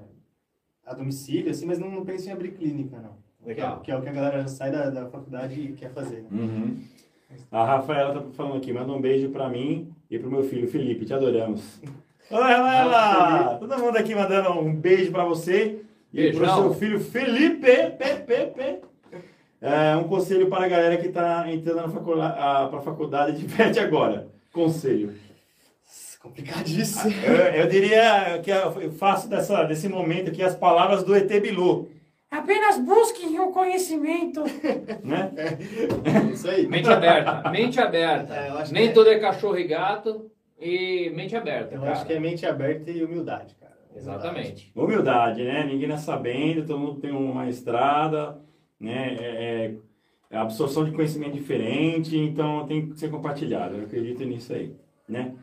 a 0.84 0.94
domicílio, 0.94 1.50
assim, 1.50 1.66
mas 1.66 1.78
não, 1.78 1.90
não 1.90 2.04
penso 2.04 2.28
em 2.28 2.32
abrir 2.32 2.52
clínica, 2.52 2.98
não. 2.98 3.16
Legal. 3.44 3.80
Que 3.80 3.82
é, 3.82 3.84
que 3.84 3.90
é 3.92 3.96
o 3.96 4.02
que 4.02 4.08
a 4.08 4.12
galera 4.12 4.40
já 4.42 4.48
sai 4.48 4.70
da, 4.70 4.90
da 4.90 5.06
faculdade 5.06 5.60
e 5.60 5.72
quer 5.72 5.90
fazer. 5.92 6.22
Né? 6.22 6.28
Uhum. 6.32 6.76
A 7.50 7.64
Rafaela 7.64 8.14
tá 8.14 8.22
falando 8.32 8.56
aqui, 8.56 8.72
manda 8.72 8.92
um 8.92 9.00
beijo 9.00 9.28
pra 9.30 9.48
mim 9.48 9.92
e 10.10 10.18
pro 10.18 10.30
meu 10.30 10.42
filho 10.42 10.68
Felipe, 10.68 11.04
te 11.04 11.14
adoramos. 11.14 11.80
Oi, 12.30 12.40
Rafaela! 12.40 13.58
Todo 13.58 13.78
mundo 13.78 13.96
aqui 13.96 14.14
mandando 14.14 14.50
um 14.58 14.74
beijo 14.74 15.12
pra 15.12 15.24
você 15.24 15.82
e 16.12 16.30
pro 16.30 16.40
Beijão. 16.40 16.62
seu 16.62 16.74
filho 16.74 17.00
Felipe. 17.00 17.90
Pe, 17.98 18.14
pe, 18.26 18.46
pe. 18.46 18.93
É, 19.64 19.96
um 19.96 20.04
conselho 20.04 20.48
para 20.48 20.66
a 20.66 20.68
galera 20.68 20.98
que 20.98 21.08
tá 21.08 21.50
entrando 21.50 21.76
na 21.76 21.88
faculdade, 21.88 22.38
a, 22.38 22.80
faculdade 22.82 23.38
de 23.38 23.56
pet 23.56 23.80
agora. 23.80 24.28
Conselho. 24.52 25.14
Complicadíssimo. 26.20 27.12
Eu, 27.24 27.34
eu 27.34 27.66
diria 27.66 28.40
que 28.42 28.50
eu 28.50 28.92
faço 28.92 29.28
dessa, 29.28 29.64
desse 29.64 29.88
momento 29.88 30.28
aqui 30.28 30.42
as 30.42 30.54
palavras 30.54 31.02
do 31.02 31.16
ET 31.16 31.28
Bilu, 31.40 31.88
Apenas 32.30 32.78
busquem 32.78 33.38
o 33.38 33.52
conhecimento. 33.52 34.42
né? 35.04 35.30
É 36.04 36.32
isso 36.32 36.50
aí. 36.50 36.66
Mente 36.66 36.90
aberta, 36.90 37.48
mente 37.48 37.80
aberta. 37.80 38.34
É, 38.34 38.72
Nem 38.72 38.88
é. 38.88 38.92
tudo 38.92 39.08
é 39.08 39.20
cachorro 39.20 39.56
e 39.56 39.68
gato 39.68 40.30
e 40.60 41.10
mente 41.14 41.36
aberta, 41.36 41.76
Eu 41.76 41.80
cara. 41.80 41.92
acho 41.92 42.04
que 42.04 42.12
é 42.12 42.18
mente 42.18 42.44
aberta 42.44 42.90
e 42.90 43.04
humildade, 43.04 43.54
cara. 43.54 43.74
Exatamente. 43.94 44.72
Humildade, 44.74 45.44
né? 45.44 45.64
Ninguém 45.64 45.92
é 45.92 45.96
sabendo, 45.96 46.66
todo 46.66 46.80
mundo 46.80 47.00
tem 47.00 47.12
uma 47.12 47.48
estrada, 47.48 48.36
né? 48.80 49.16
É, 49.20 49.74
é 50.30 50.36
absorção 50.38 50.84
de 50.84 50.90
conhecimento 50.92 51.34
diferente, 51.34 52.16
então 52.18 52.66
tem 52.66 52.88
que 52.90 52.98
ser 52.98 53.10
compartilhado. 53.10 53.76
Eu 53.76 53.84
acredito 53.84 54.24
nisso 54.24 54.52
aí, 54.52 54.74
né? 55.08 55.34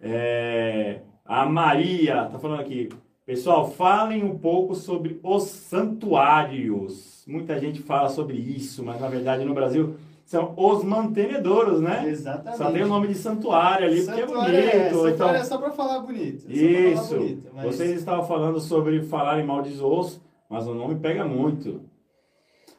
É, 0.00 1.00
a 1.24 1.46
Maria 1.46 2.24
tá 2.26 2.38
falando 2.38 2.60
aqui, 2.60 2.88
pessoal, 3.24 3.70
falem 3.70 4.22
um 4.24 4.36
pouco 4.38 4.74
sobre 4.74 5.18
os 5.22 5.44
santuários. 5.44 7.24
Muita 7.26 7.58
gente 7.58 7.80
fala 7.82 8.08
sobre 8.08 8.36
isso, 8.36 8.84
mas 8.84 9.00
na 9.00 9.08
verdade 9.08 9.44
no 9.44 9.54
Brasil 9.54 9.96
são 10.24 10.54
os 10.56 10.82
mantenedouros, 10.82 11.80
né? 11.80 12.04
Exatamente. 12.08 12.58
Só 12.58 12.70
tem 12.72 12.82
o 12.82 12.88
nome 12.88 13.08
de 13.08 13.14
santuário 13.14 13.86
ali 13.86 14.04
porque 14.04 14.20
é 14.20 14.26
Santuário 14.26 14.54
bonito. 14.54 14.68
é, 14.76 14.90
santuário 14.90 15.14
então... 15.14 15.30
é 15.30 15.44
só 15.44 15.58
pra 15.58 15.70
falar 15.70 16.00
bonito. 16.00 16.46
é 16.48 16.52
Isso. 16.52 17.08
falar 17.08 17.20
bonito, 17.20 17.48
mas- 17.54 17.64
Vocês 17.64 17.90
estavam 17.92 18.24
falando 18.26 18.60
sobre 18.60 19.02
falar 19.04 19.40
em 19.40 19.44
mal 19.46 19.62
de 19.62 19.80
osso, 19.80 20.20
mas 20.50 20.66
o 20.66 20.74
nome 20.74 20.96
pega 20.96 21.24
muito. 21.24 21.80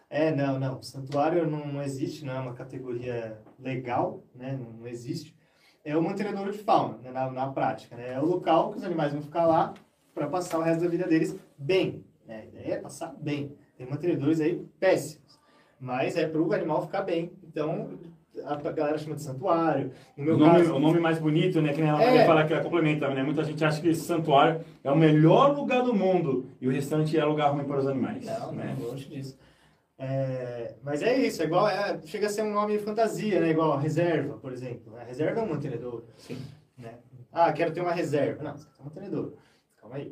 É, 0.09 0.33
não, 0.33 0.59
não. 0.59 0.81
Santuário 0.81 1.49
não, 1.49 1.67
não 1.67 1.81
existe, 1.81 2.23
não 2.23 2.33
é 2.33 2.39
uma 2.39 2.53
categoria 2.53 3.39
legal, 3.59 4.23
né? 4.33 4.57
Não, 4.59 4.71
não 4.79 4.87
existe. 4.87 5.35
É 5.83 5.95
o 5.95 6.01
mantenedor 6.01 6.51
de 6.51 6.57
fauna, 6.57 6.97
né? 6.97 7.11
na, 7.11 7.31
na 7.31 7.47
prática, 7.47 7.95
né? 7.95 8.13
É 8.13 8.19
o 8.19 8.25
local 8.25 8.71
que 8.71 8.77
os 8.77 8.83
animais 8.83 9.13
vão 9.13 9.21
ficar 9.21 9.45
lá 9.45 9.73
para 10.13 10.27
passar 10.27 10.59
o 10.59 10.61
resto 10.61 10.83
da 10.83 10.89
vida 10.89 11.07
deles 11.07 11.37
bem. 11.57 12.03
Né? 12.25 12.41
A 12.41 12.45
ideia 12.45 12.73
é 12.75 12.77
passar 12.79 13.13
bem. 13.19 13.55
Tem 13.77 13.87
mantenedores 13.87 14.41
aí 14.41 14.65
péssimos, 14.79 15.39
mas 15.79 16.17
é 16.17 16.27
para 16.27 16.41
o 16.41 16.53
animal 16.53 16.81
ficar 16.81 17.03
bem. 17.03 17.31
Então, 17.43 17.89
a, 18.45 18.55
galera 18.71 18.97
chama 18.97 19.15
de 19.15 19.21
santuário. 19.21 19.91
No 20.15 20.23
meu 20.23 20.35
O 20.35 20.37
nome, 20.37 20.59
caso, 20.59 20.75
o 20.75 20.79
nome 20.79 20.99
mais 20.99 21.19
bonito, 21.19 21.61
né? 21.61 21.73
Que 21.73 21.81
nem 21.81 21.89
a 21.89 22.01
É. 22.01 22.25
Fala 22.25 22.45
que 22.45 22.53
ela 22.53 22.63
complementa, 22.63 23.07
né? 23.13 23.23
Muita 23.23 23.43
gente 23.43 23.63
acha 23.63 23.81
que 23.81 23.89
esse 23.89 24.01
santuário 24.01 24.61
é 24.83 24.91
o 24.91 24.95
melhor 24.95 25.55
lugar 25.55 25.83
do 25.83 25.93
mundo 25.93 26.47
e 26.59 26.67
o 26.67 26.71
restante 26.71 27.17
é 27.17 27.23
lugar 27.23 27.51
ruim 27.51 27.65
para 27.65 27.79
os 27.79 27.87
animais. 27.87 28.25
Não, 28.25 28.51
né? 28.51 28.75
não, 28.77 28.87
longe 28.87 29.07
disso. 29.07 29.37
É, 29.99 30.75
mas 30.83 31.01
é 31.01 31.17
isso, 31.17 31.41
é 31.41 31.45
igual, 31.45 31.67
é, 31.67 31.99
chega 32.05 32.27
a 32.27 32.29
ser 32.29 32.43
um 32.43 32.53
nome 32.53 32.77
fantasia, 32.77 33.39
né? 33.39 33.49
Igual 33.49 33.73
a 33.73 33.79
reserva, 33.79 34.35
por 34.37 34.51
exemplo. 34.53 34.95
A 34.95 35.03
reserva 35.03 35.39
é 35.39 35.43
um 35.43 35.49
mantenedor. 35.49 36.03
Sim. 36.15 36.37
Né? 36.77 36.93
Ah, 37.31 37.51
quero 37.51 37.71
ter 37.73 37.81
uma 37.81 37.91
reserva. 37.93 38.43
Não, 38.43 38.55
você 38.55 38.65
quer 38.67 38.81
um 38.81 38.85
mantenedor. 38.85 39.33
Calma 39.81 39.95
aí. 39.95 40.11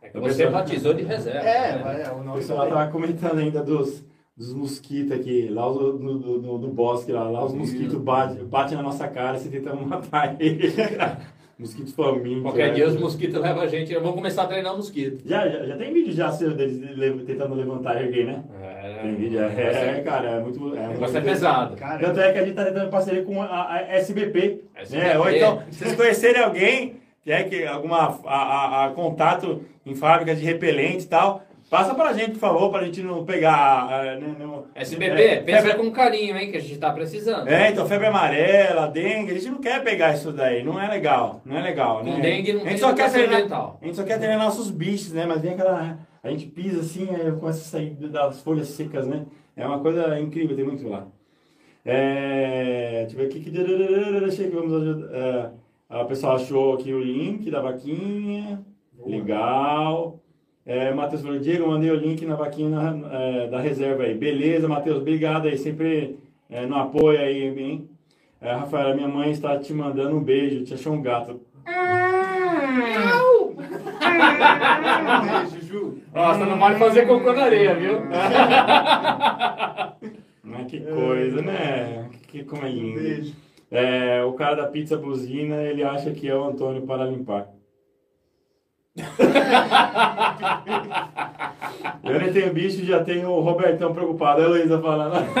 É 0.00 0.08
que 0.08 0.18
você 0.18 0.46
batizou 0.48 0.94
de 0.94 1.02
reserva. 1.02 1.40
É, 1.40 1.84
né? 1.84 2.02
é 2.06 2.10
o 2.10 2.16
O 2.20 2.24
nome 2.24 2.38
pessoal 2.38 2.60
também. 2.60 2.74
tava 2.74 2.90
comentando 2.90 3.38
ainda 3.38 3.62
dos, 3.62 4.02
dos 4.36 4.54
mosquitos 4.54 5.12
aqui, 5.12 5.48
lá 5.48 5.68
do, 5.68 5.92
do, 5.98 6.18
do, 6.18 6.38
do- 6.40 6.58
do 6.58 6.68
bosque, 6.68 7.12
lá, 7.12 7.28
lá 7.28 7.44
os 7.44 7.52
mosquitos 7.52 7.94
batem 7.96 8.44
bate 8.46 8.74
na 8.74 8.82
nossa 8.82 9.06
cara 9.08 9.38
se 9.38 9.50
tentamos 9.50 9.86
matar 9.86 10.40
ele. 10.40 10.72
mosquitos 11.58 11.92
famintos. 11.92 12.42
Qualquer 12.42 12.68
né? 12.70 12.74
dia 12.74 12.88
os 12.88 12.96
mosquitos 12.96 13.38
levam 13.40 13.62
a 13.62 13.66
gente. 13.68 13.94
Vamos 13.94 14.14
começar 14.14 14.42
a 14.44 14.46
treinar 14.48 14.74
mosquito. 14.74 15.22
Já, 15.24 15.46
já, 15.48 15.66
já 15.66 15.76
tem 15.76 15.92
vídeo 15.92 16.12
já 16.12 16.32
seu 16.32 16.52
deles 16.56 16.78
le- 16.80 17.22
tentando 17.24 17.54
levantar 17.54 18.02
erguer, 18.02 18.26
né? 18.26 18.44
É, 18.60 18.61
Tem 18.82 19.14
vídeo, 19.14 19.40
é, 19.40 19.98
é, 19.98 20.02
cara, 20.04 20.28
é 20.30 20.40
muito. 20.40 20.58
É 20.58 20.62
O 20.62 20.66
muito 20.66 20.92
negócio 20.92 21.18
é 21.18 21.20
pesado. 21.20 21.76
Cara, 21.76 21.98
Tanto 21.98 22.20
é 22.20 22.32
que 22.32 22.38
a 22.38 22.44
gente 22.44 22.54
tá 22.54 22.64
tentando 22.64 22.90
parceria 22.90 23.22
com 23.24 23.40
a, 23.42 23.72
a 23.74 23.82
SBP, 23.96 24.60
SBP. 24.76 25.04
né? 25.04 25.18
Ou 25.18 25.30
então, 25.30 25.62
se 25.70 25.78
vocês 25.84 25.94
conhecerem 25.96 26.42
alguém 26.42 26.96
que 27.22 27.30
é 27.30 27.42
que 27.44 27.64
alguma 27.66 28.18
a, 28.26 28.36
a- 28.36 28.86
a 28.86 28.90
contato 28.90 29.62
em 29.86 29.94
fábricas 29.94 30.38
de 30.40 30.44
repelente 30.44 31.04
e 31.04 31.06
tal, 31.08 31.42
passa 31.70 31.94
pra 31.94 32.12
gente, 32.12 32.32
por 32.32 32.40
favor, 32.40 32.70
pra 32.70 32.82
gente 32.84 33.00
não 33.02 33.24
pegar. 33.24 33.88
ah, 33.88 34.16
né, 34.16 34.34
não- 34.38 34.64
SBP, 34.74 35.22
é, 35.22 35.36
pensa 35.40 35.62
febre- 35.62 35.78
com 35.78 35.90
carinho, 35.92 36.36
hein, 36.36 36.50
que 36.50 36.56
a 36.56 36.60
gente 36.60 36.78
tá 36.78 36.90
precisando. 36.90 37.46
É, 37.48 37.70
então 37.70 37.86
febre 37.86 38.08
amarela, 38.08 38.88
dengue, 38.88 39.30
a 39.30 39.34
gente 39.34 39.50
não 39.50 39.60
quer 39.60 39.82
pegar 39.84 40.14
isso 40.14 40.32
daí, 40.32 40.64
não 40.64 40.80
é 40.82 40.88
legal, 40.88 41.40
não 41.44 41.56
é 41.56 41.62
legal, 41.62 41.98
Com 42.00 42.04
né? 42.10 42.20
dengue 42.20 42.52
não 42.54 42.60
a 42.60 42.64
tem 42.64 42.70
gente 42.72 42.80
só 42.80 42.92
quer 42.92 43.10
treinar, 43.12 43.36
a 43.80 43.84
gente 43.84 43.96
só 43.96 44.02
quer 44.02 44.18
treinar 44.18 44.38
nossos 44.38 44.70
bichos, 44.70 45.12
né? 45.12 45.24
Mas 45.26 45.40
vem 45.40 45.52
aquela, 45.52 45.96
a 46.22 46.30
gente 46.30 46.46
pisa 46.46 46.80
assim, 46.80 47.08
aí 47.10 47.32
começa 47.32 47.60
a 47.60 47.64
sair 47.64 47.90
das 47.90 48.40
folhas 48.42 48.68
secas, 48.68 49.06
né? 49.06 49.26
É 49.56 49.66
uma 49.66 49.80
coisa 49.80 50.18
incrível, 50.20 50.56
tem 50.56 50.64
muito 50.64 50.88
lá. 50.88 51.06
É, 51.84 53.02
deixa 53.02 53.16
eu 53.16 53.18
ver 53.18 53.26
aqui 53.26 53.40
que 53.40 53.50
deixa 53.50 53.70
eu 53.70 54.30
ver 54.30 54.50
que 54.50 54.56
vamos 54.56 54.72
ajudar. 54.72 55.14
É, 55.14 55.50
a 55.88 56.04
pessoa 56.04 56.34
achou 56.34 56.74
aqui 56.74 56.92
o 56.92 57.02
link 57.02 57.50
da 57.50 57.60
vaquinha, 57.60 58.64
legal. 59.04 60.20
É, 60.64 60.94
Matheus 60.94 61.22
falou, 61.22 61.40
Diego, 61.40 61.66
mandei 61.66 61.90
o 61.90 61.96
link 61.96 62.24
na 62.24 62.36
vaquinha 62.36 62.78
é, 63.10 63.48
da 63.48 63.60
reserva 63.60 64.04
aí. 64.04 64.14
Beleza, 64.14 64.68
Matheus, 64.68 64.98
obrigado 64.98 65.48
aí, 65.48 65.58
sempre 65.58 66.18
é, 66.48 66.64
no 66.66 66.76
apoio 66.76 67.18
aí, 67.18 67.48
hein? 67.58 67.90
É, 68.40 68.52
Rafaela, 68.52 68.94
minha 68.94 69.08
mãe 69.08 69.30
está 69.30 69.58
te 69.58 69.72
mandando 69.72 70.16
um 70.16 70.22
beijo, 70.22 70.64
te 70.64 70.74
achou 70.74 70.92
um 70.92 71.02
gato. 71.02 71.40
Beijo, 75.22 75.61
Ju. 75.72 75.98
Nossa, 76.12 76.44
não 76.44 76.58
pode 76.58 76.78
fazer 76.78 77.06
cocô 77.06 77.32
na 77.32 77.44
areia, 77.44 77.74
viu? 77.74 78.02
Mas 80.44 80.66
que 80.66 80.80
coisa, 80.80 81.40
né? 81.40 82.10
Que 82.28 82.44
como 82.44 82.66
é 82.66 82.68
lindo. 82.68 83.32
É, 83.70 84.22
o 84.22 84.34
cara 84.34 84.56
da 84.56 84.66
pizza 84.66 84.98
buzina, 84.98 85.62
ele 85.62 85.82
acha 85.82 86.10
que 86.10 86.28
é 86.28 86.36
o 86.36 86.44
Antônio 86.44 86.82
para 86.82 87.06
limpar. 87.06 87.48
Eu 92.04 92.20
nem 92.20 92.30
tenho 92.30 92.52
bicho, 92.52 92.84
já 92.84 93.02
tenho 93.02 93.30
o 93.30 93.40
Robertão 93.40 93.94
preocupado. 93.94 94.42
A 94.42 94.44
Heloísa 94.44 94.78
falando. 94.78 95.24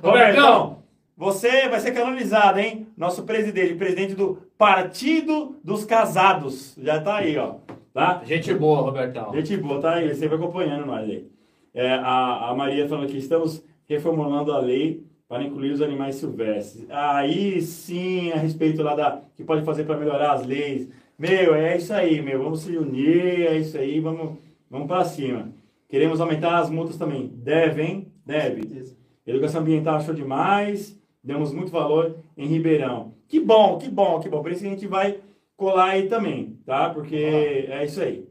Robertão, 0.00 0.84
você 1.16 1.68
vai 1.68 1.80
ser 1.80 1.90
canonizado, 1.90 2.60
hein? 2.60 2.86
Nosso 2.96 3.24
presidente, 3.24 3.74
presidente 3.74 4.14
do 4.14 4.40
Partido 4.56 5.56
dos 5.64 5.84
Casados. 5.84 6.76
Já 6.80 7.00
tá 7.00 7.16
aí, 7.16 7.36
ó. 7.36 7.56
Tá? 7.92 8.22
Gente 8.24 8.54
boa, 8.54 8.82
Robertão. 8.82 9.32
Gente 9.34 9.56
boa, 9.56 9.80
tá 9.80 9.94
aí, 9.94 10.14
sempre 10.14 10.36
acompanhando 10.36 10.86
nós 10.86 11.08
aí. 11.08 11.26
É, 11.74 11.92
a, 11.92 12.50
a 12.50 12.54
Maria 12.54 12.88
falando 12.88 13.08
que 13.08 13.18
estamos 13.18 13.64
reformulando 13.86 14.52
a 14.52 14.60
lei 14.60 15.04
para 15.28 15.42
incluir 15.42 15.72
os 15.72 15.82
animais 15.82 16.16
silvestres. 16.16 16.86
Aí 16.90 17.60
sim, 17.62 18.32
a 18.32 18.36
respeito 18.36 18.82
lá 18.82 18.94
da 18.94 19.22
que 19.36 19.44
pode 19.44 19.64
fazer 19.64 19.84
para 19.84 19.96
melhorar 19.96 20.32
as 20.32 20.46
leis. 20.46 20.88
Meu, 21.18 21.54
é 21.54 21.76
isso 21.76 21.92
aí, 21.92 22.20
meu. 22.20 22.42
Vamos 22.42 22.62
se 22.62 22.76
unir, 22.76 23.46
é 23.46 23.58
isso 23.58 23.76
aí, 23.76 24.00
vamos, 24.00 24.38
vamos 24.68 24.88
para 24.88 25.04
cima. 25.04 25.52
Queremos 25.88 26.20
aumentar 26.20 26.58
as 26.58 26.70
multas 26.70 26.96
também. 26.96 27.28
Deve, 27.28 27.82
hein? 27.82 28.12
Deve. 28.24 28.62
Educação 29.26 29.60
ambiental 29.60 29.96
achou 29.96 30.14
demais, 30.14 30.98
demos 31.22 31.52
muito 31.52 31.70
valor 31.70 32.16
em 32.36 32.46
Ribeirão. 32.46 33.14
Que 33.28 33.38
bom, 33.38 33.78
que 33.78 33.88
bom, 33.88 34.18
que 34.18 34.28
bom. 34.28 34.42
Por 34.42 34.50
isso 34.50 34.62
que 34.62 34.66
a 34.66 34.70
gente 34.70 34.86
vai 34.86 35.20
colar 35.60 35.90
aí 35.90 36.08
também, 36.08 36.58
tá? 36.64 36.88
Porque 36.88 37.14
é 37.16 37.84
isso 37.84 38.00
aí. 38.00 38.26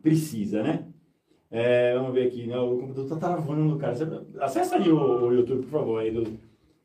Precisa, 0.00 0.62
né? 0.62 0.84
É, 1.50 1.94
vamos 1.96 2.12
ver 2.14 2.28
aqui, 2.28 2.46
né? 2.46 2.56
O 2.58 2.78
computador 2.78 3.08
tá 3.08 3.16
travando, 3.28 3.76
cara. 3.76 3.96
Você- 3.96 4.06
Acessa 4.40 4.76
aí 4.76 4.88
o, 4.88 5.26
o 5.26 5.32
YouTube, 5.34 5.62
por 5.62 5.70
favor, 5.80 6.00
aí 6.00 6.12
do, 6.12 6.24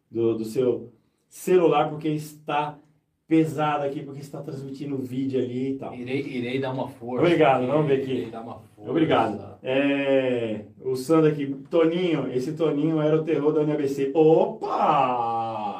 do, 0.09 0.37
do 0.39 0.43
seu 0.45 0.91
celular, 1.29 1.89
porque 1.89 2.07
está 2.09 2.79
pesado 3.27 3.83
aqui, 3.85 4.01
porque 4.01 4.21
está 4.21 4.41
transmitindo 4.41 4.97
vídeo 4.97 5.39
ali 5.39 5.71
e 5.73 5.77
tal. 5.77 5.93
Irei, 5.93 6.21
irei 6.21 6.59
dar 6.59 6.71
uma 6.73 6.87
força. 6.87 7.23
Obrigado, 7.25 7.67
vamos 7.67 7.87
ver 7.87 8.01
aqui. 8.01 8.11
Irei 8.11 8.31
dar 8.31 8.41
uma 8.41 8.55
força. 8.55 8.89
Obrigado. 8.89 9.57
É, 9.61 10.65
o 10.81 10.95
Sandro 10.95 11.29
aqui, 11.29 11.45
Toninho, 11.69 12.31
esse 12.33 12.53
Toninho 12.53 12.99
era 13.01 13.15
o 13.19 13.23
terror 13.23 13.51
da 13.53 13.61
UNABC. 13.61 14.11
Opa! 14.13 15.72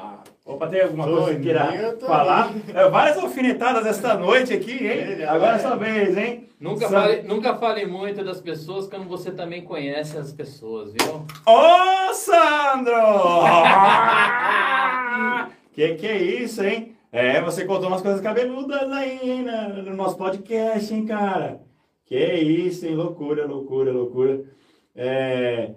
Opa, 0.54 0.68
tem 0.68 0.82
alguma 0.82 1.06
coisa 1.06 1.36
que 1.36 1.42
queira 1.42 1.98
falar? 2.00 2.52
É, 2.76 2.88
várias 2.88 3.18
alfinetadas 3.18 3.88
esta 3.88 4.16
noite 4.16 4.54
aqui, 4.54 4.72
hein? 4.72 4.86
Ele, 4.86 5.24
Agora 5.24 5.54
é 5.54 5.56
é. 5.56 5.60
sua 5.60 5.76
vez, 5.76 6.16
hein? 6.16 6.48
Nunca 6.60 6.88
Sandro. 6.88 7.02
fale, 7.02 7.22
nunca 7.24 7.56
fale 7.56 7.86
muito 7.88 8.24
das 8.24 8.40
pessoas 8.40 8.88
quando 8.88 9.08
você 9.08 9.32
também 9.32 9.64
conhece 9.64 10.16
as 10.16 10.32
pessoas, 10.32 10.94
viu? 10.94 11.26
Ô, 11.46 12.14
Sandro! 12.14 12.94
que 15.74 15.96
que 15.96 16.08
é 16.08 16.22
isso, 16.22 16.64
hein? 16.64 16.96
É, 17.12 17.42
você 17.42 17.66
contou 17.66 17.88
umas 17.88 18.04
coisas 18.04 18.22
cabeludas 18.22 18.92
aí, 18.92 19.20
hein, 19.24 19.46
no 19.86 19.96
nosso 19.96 20.18
podcast, 20.18 20.94
hein, 20.94 21.06
cara? 21.06 21.62
Que 22.06 22.16
isso, 22.16 22.86
hein? 22.86 22.94
Loucura, 22.94 23.48
loucura, 23.48 23.92
loucura. 23.92 24.44
É, 24.96 25.72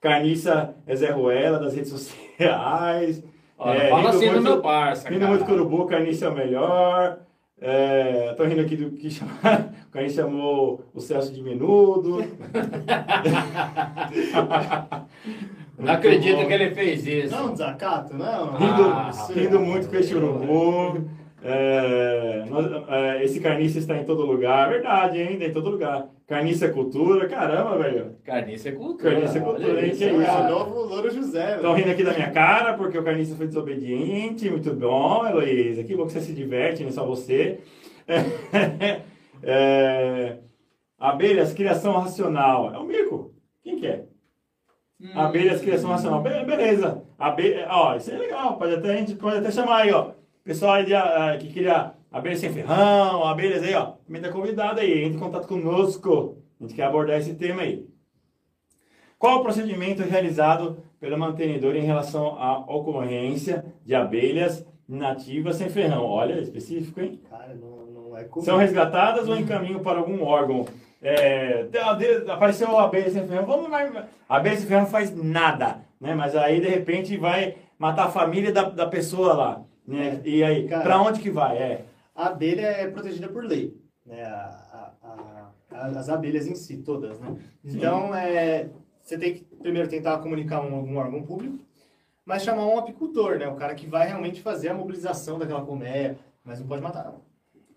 Carniça 0.00 0.74
é 0.86 0.96
Zé 0.96 1.10
Ruela 1.10 1.58
das 1.58 1.74
redes 1.74 1.90
sociais. 1.92 3.22
Olha, 3.58 3.78
É, 3.78 3.88
fala 3.90 4.02
rindo 4.10 4.16
assim 4.16 4.32
do 4.32 4.42
meu 4.42 4.60
parça, 4.60 5.08
Rindo 5.08 5.20
cara. 5.20 5.30
muito 5.32 5.44
com 5.46 5.52
o 5.52 5.54
urubu, 5.54 5.86
Carniça 5.86 6.26
é 6.26 6.28
o 6.28 6.34
melhor. 6.34 7.18
É, 7.58 8.34
tô 8.36 8.44
rindo 8.44 8.60
aqui 8.60 8.76
do 8.76 8.90
que 8.90 9.08
chama, 9.10 9.30
o 9.90 10.14
chamou 10.14 10.84
o 10.94 11.00
Celso 11.00 11.32
de 11.32 11.42
menudo. 11.42 12.22
Não 15.78 15.92
acredito 15.92 16.46
que 16.46 16.52
ele 16.52 16.70
fez 16.74 17.06
isso. 17.06 17.34
Não, 17.36 17.52
desacato, 17.52 18.14
não. 18.16 18.52
Rindo, 18.56 18.82
Ah, 18.88 19.10
rindo 19.34 19.60
muito 19.60 19.88
com 19.88 19.96
esse 19.96 20.14
urubu. 20.14 21.04
É, 21.48 22.44
nós- 22.50 22.88
é, 22.88 23.22
esse 23.24 23.38
carniça 23.40 23.78
está 23.78 23.96
em 23.96 24.04
todo 24.04 24.26
lugar. 24.26 24.68
Verdade, 24.68 25.20
hein? 25.20 25.34
Está 25.34 25.44
em 25.46 25.52
todo 25.52 25.70
lugar. 25.70 26.08
Carniça 26.26 26.66
é 26.66 26.68
cultura. 26.70 27.28
Caramba, 27.28 27.78
velho. 27.78 28.16
Carniça 28.24 28.68
é 28.70 28.72
cultura. 28.72 29.10
Carniça 29.12 29.38
é 29.38 29.40
cultura, 29.40 29.86
hein? 29.86 29.94
Que 29.94 30.04
É 30.04 30.08
isso, 30.08 30.20
o 30.20 30.24
cara. 30.26 30.48
novo 30.50 30.80
Louro 30.82 31.10
José, 31.10 31.54
Estão 31.56 31.74
rindo 31.74 31.90
aqui 31.90 32.02
da 32.02 32.12
minha 32.12 32.30
cara 32.30 32.74
porque 32.74 32.98
o 32.98 33.04
carniça 33.04 33.36
foi 33.36 33.46
desobediente. 33.46 34.50
Muito 34.50 34.74
bom, 34.74 35.26
Heloísa. 35.26 35.84
Que 35.84 35.94
bom 35.94 36.06
que 36.06 36.12
você 36.12 36.20
se 36.20 36.32
diverte, 36.32 36.82
não 36.82 36.88
é 36.90 36.92
só 36.92 37.06
você. 37.06 37.60
É, 39.42 40.38
abelhas, 40.98 41.52
criação 41.52 41.92
racional. 41.92 42.74
É 42.74 42.78
o 42.78 42.84
mico. 42.84 43.32
Quem 43.62 43.78
que 43.78 43.86
é? 43.86 44.04
Hum. 45.00 45.08
Abelhas, 45.14 45.60
criação 45.60 45.90
racional. 45.90 46.22
Be- 46.22 46.44
beleza. 46.44 47.02
Abelha, 47.18 47.66
ó, 47.70 47.94
isso 47.96 48.10
é 48.10 48.16
legal. 48.18 48.56
Pode 48.56 48.74
até, 48.74 48.92
a 48.92 48.96
gente 48.96 49.14
pode 49.14 49.36
até 49.38 49.50
chamar 49.50 49.82
aí, 49.82 49.92
ó. 49.92 50.10
Pessoal 50.46 50.74
aí 50.74 50.84
de, 50.86 50.94
ah, 50.94 51.36
que 51.40 51.48
queria 51.48 51.92
abelhas 52.12 52.38
sem 52.38 52.52
ferrão, 52.52 53.24
abelhas 53.24 53.64
aí, 53.64 53.74
ó. 53.74 53.94
Também 54.06 54.22
tá 54.22 54.30
convidado 54.30 54.78
aí. 54.78 55.02
Entre 55.02 55.16
em 55.16 55.20
contato 55.20 55.48
conosco. 55.48 56.38
A 56.60 56.62
gente 56.62 56.76
quer 56.76 56.84
abordar 56.84 57.18
esse 57.18 57.34
tema 57.34 57.62
aí. 57.62 57.84
Qual 59.18 59.40
o 59.40 59.42
procedimento 59.42 60.04
realizado 60.04 60.78
pelo 61.00 61.18
mantenedor 61.18 61.74
em 61.74 61.80
relação 61.80 62.40
à 62.40 62.60
ocorrência 62.60 63.64
de 63.84 63.92
abelhas 63.92 64.64
nativas 64.88 65.56
sem 65.56 65.68
ferrão? 65.68 66.04
Olha, 66.04 66.40
específico, 66.40 67.00
hein? 67.00 67.20
Cara, 67.28 67.52
não, 67.52 67.86
não 67.86 68.16
é 68.16 68.22
comum. 68.22 68.44
São 68.44 68.56
resgatadas 68.56 69.28
ou 69.28 69.36
encaminham 69.36 69.80
para 69.80 69.98
algum 69.98 70.22
órgão? 70.22 70.64
É, 71.02 71.66
apareceu 72.28 72.78
a 72.78 72.84
abelha 72.84 73.10
sem 73.10 73.26
ferrão, 73.26 73.46
vamos 73.46 73.68
lá. 73.68 74.06
A 74.28 74.36
abelha 74.36 74.56
sem 74.56 74.68
ferrão 74.68 74.86
faz 74.86 75.12
nada, 75.12 75.80
né? 76.00 76.14
Mas 76.14 76.36
aí, 76.36 76.60
de 76.60 76.68
repente, 76.68 77.16
vai 77.16 77.56
matar 77.76 78.04
a 78.04 78.10
família 78.10 78.52
da, 78.52 78.62
da 78.62 78.86
pessoa 78.86 79.34
lá. 79.34 79.62
Né? 79.86 80.20
E 80.24 80.42
aí, 80.42 80.66
para 80.68 81.00
onde 81.00 81.20
que 81.20 81.30
vai? 81.30 81.56
É. 81.58 81.84
A 82.14 82.26
abelha 82.28 82.62
é 82.66 82.90
protegida 82.90 83.28
por 83.28 83.44
lei, 83.44 83.76
né? 84.04 84.24
A- 84.24 84.92
a- 85.02 85.08
a- 85.08 85.78
a- 85.78 85.86
as 85.98 86.08
abelhas 86.08 86.46
em 86.46 86.54
si, 86.54 86.78
todas, 86.78 87.20
né? 87.20 87.36
Então, 87.64 88.14
é, 88.14 88.68
você 89.02 89.16
tem 89.18 89.34
que 89.34 89.44
primeiro 89.44 89.88
tentar 89.88 90.18
comunicar 90.18 90.60
um, 90.62 90.74
algum 90.74 90.96
órgão 90.96 91.22
público, 91.22 91.58
mas 92.24 92.42
chamar 92.42 92.66
um 92.66 92.78
apicultor, 92.78 93.38
né? 93.38 93.46
O 93.46 93.54
cara 93.54 93.74
que 93.74 93.86
vai 93.86 94.08
realmente 94.08 94.40
fazer 94.40 94.70
a 94.70 94.74
mobilização 94.74 95.38
daquela 95.38 95.64
colmeia, 95.64 96.16
mas 96.44 96.58
não 96.58 96.66
pode 96.66 96.82
matar, 96.82 97.04
não. 97.04 97.20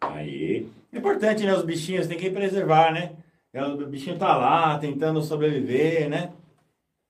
Aí. 0.01 0.67
É 0.91 0.97
importante, 0.97 1.45
né? 1.45 1.53
Os 1.53 1.63
bichinhos 1.63 2.07
tem 2.07 2.17
que 2.17 2.31
preservar, 2.31 2.91
né? 2.93 3.11
É, 3.53 3.63
O 3.63 3.85
bichinho 3.87 4.17
tá 4.17 4.35
lá 4.37 4.77
tentando 4.79 5.21
sobreviver, 5.21 6.09
né? 6.09 6.31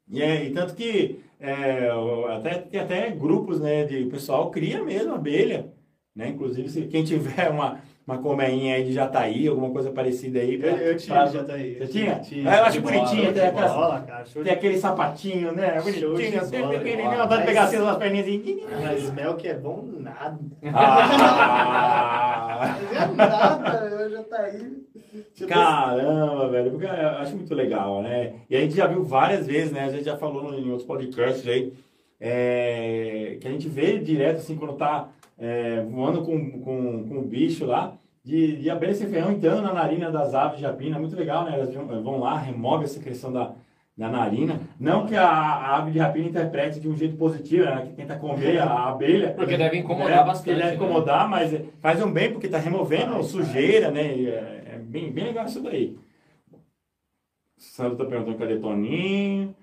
E, 0.10 0.22
é, 0.22 0.46
e 0.46 0.52
tanto 0.52 0.74
que 0.74 1.24
é, 1.40 1.90
até, 2.36 2.56
tem 2.56 2.80
até 2.82 3.10
grupos, 3.12 3.60
né? 3.60 3.84
De 3.86 4.06
pessoal 4.06 4.50
cria 4.52 4.84
mesmo 4.84 5.14
abelha, 5.16 5.68
né? 6.16 6.30
Inclusive, 6.30 6.68
se 6.70 6.82
quem 6.84 7.04
tiver 7.04 7.50
uma, 7.50 7.80
uma 8.06 8.18
colmeinha 8.18 8.76
aí 8.76 8.84
de 8.84 8.92
jataí, 8.94 9.48
alguma 9.48 9.70
coisa 9.70 9.90
parecida 9.92 10.40
aí. 10.40 10.58
pra- 10.58 10.70
Eu, 10.72 10.78
eu 10.78 10.98
tinha, 10.98 11.16
pra- 11.16 11.28
já 11.28 11.44
tá 11.44 11.54
aí. 11.54 11.76
Você 11.76 11.84
eu 11.84 11.88
tinha? 11.88 12.16
tinha. 12.20 12.50
Ah, 12.52 12.58
eu 12.58 12.64
acho 12.66 12.72
de 12.74 12.80
bonitinho, 12.82 13.24
tem, 13.26 13.34
de 13.34 13.40
aquelas- 13.42 13.72
Bola, 13.74 14.02
cara, 14.02 14.24
tem 14.26 14.44
de 14.44 14.50
aquele 14.50 14.78
sapatinho, 14.78 15.52
né? 15.54 15.78
De 15.78 15.84
Bonitinho, 16.06 16.50
tem 16.50 16.62
bola. 16.62 17.16
dá 17.18 17.28
pra 17.28 17.42
pegar 17.46 17.62
Mas- 17.62 17.74
assim 17.74 17.84
umas 17.84 17.98
perninhas. 18.00 18.64
Mas 18.84 19.14
mel 19.14 19.36
que 19.36 19.48
é 19.48 19.54
bom 19.54 19.86
nada. 20.00 20.40
Ah! 20.74 22.26
Já 24.10 24.24
tá 24.24 24.42
aí. 24.42 24.84
Tipo, 25.34 25.48
Caramba, 25.48 26.50
velho, 26.50 26.72
porque 26.72 26.86
eu 26.86 26.90
acho 26.90 27.36
muito 27.36 27.54
legal, 27.54 28.02
né? 28.02 28.34
E 28.50 28.56
a 28.56 28.60
gente 28.62 28.76
já 28.76 28.88
viu 28.88 29.04
várias 29.04 29.48
vezes, 29.48 29.72
né? 29.72 29.86
A 29.86 29.90
gente 29.90 30.04
já 30.04 30.18
falou 30.18 30.54
em 30.54 30.70
outros 30.70 30.88
podcasts 30.88 31.48
aí, 31.48 31.74
é, 32.20 33.38
que 33.40 33.48
a 33.48 33.52
gente 33.52 33.68
vê 33.68 33.98
direto, 34.00 34.38
assim, 34.38 34.56
quando 34.56 34.74
tá 34.74 35.10
é, 35.38 35.82
voando 35.84 36.22
com, 36.24 36.60
com, 36.60 37.08
com 37.08 37.20
o 37.20 37.24
bicho 37.24 37.66
lá, 37.66 37.98
de, 38.24 38.58
de 38.58 38.70
abelha 38.70 38.94
sem 38.94 39.10
ferrão 39.10 39.32
entrando 39.32 39.62
na 39.62 39.74
narina 39.74 40.12
das 40.12 40.34
aves 40.34 40.60
de 40.60 40.66
rapina, 40.66 40.98
é 40.98 41.00
muito 41.00 41.16
legal, 41.16 41.46
né? 41.46 41.54
Elas 41.54 41.74
vão 41.74 42.20
lá, 42.20 42.38
remove 42.38 42.86
a 42.86 42.88
secreção 42.88 43.32
da, 43.32 43.54
da 43.98 44.10
narina. 44.10 44.60
Não 44.80 45.06
que 45.06 45.14
a, 45.14 45.28
a 45.28 45.78
ave 45.78 45.92
de 45.92 46.00
rapina 46.00 46.30
interprete 46.30 46.80
de 46.80 46.88
um 46.88 46.96
jeito 46.96 47.18
positivo, 47.18 47.66
né? 47.66 47.86
Que 47.86 47.94
tenta 47.94 48.16
comer 48.16 48.60
a 48.60 48.88
abelha. 48.88 49.34
Porque 49.34 49.58
deve 49.58 49.78
incomodar 49.78 50.20
É, 50.20 50.24
bastante. 50.24 50.50
Ele 50.52 50.60
deve 50.60 50.70
né? 50.70 50.76
incomodar, 50.78 51.30
mas 51.30 51.62
faz 51.82 52.02
um 52.02 52.10
bem 52.10 52.32
porque 52.32 52.46
está 52.46 52.58
removendo 52.58 53.12
Faz, 53.12 53.26
sujeira, 53.26 53.92
né? 53.92 54.02
É, 54.02 54.64
é 54.76 54.78
bem, 54.78 55.12
bem 55.12 55.26
legal 55.26 55.46
isso 55.46 55.62
daí. 55.62 55.98
Sandro 57.58 57.94
está 57.94 58.06
perguntando 58.06 58.38
cadê 58.38 58.58
Toninho. 58.58 59.54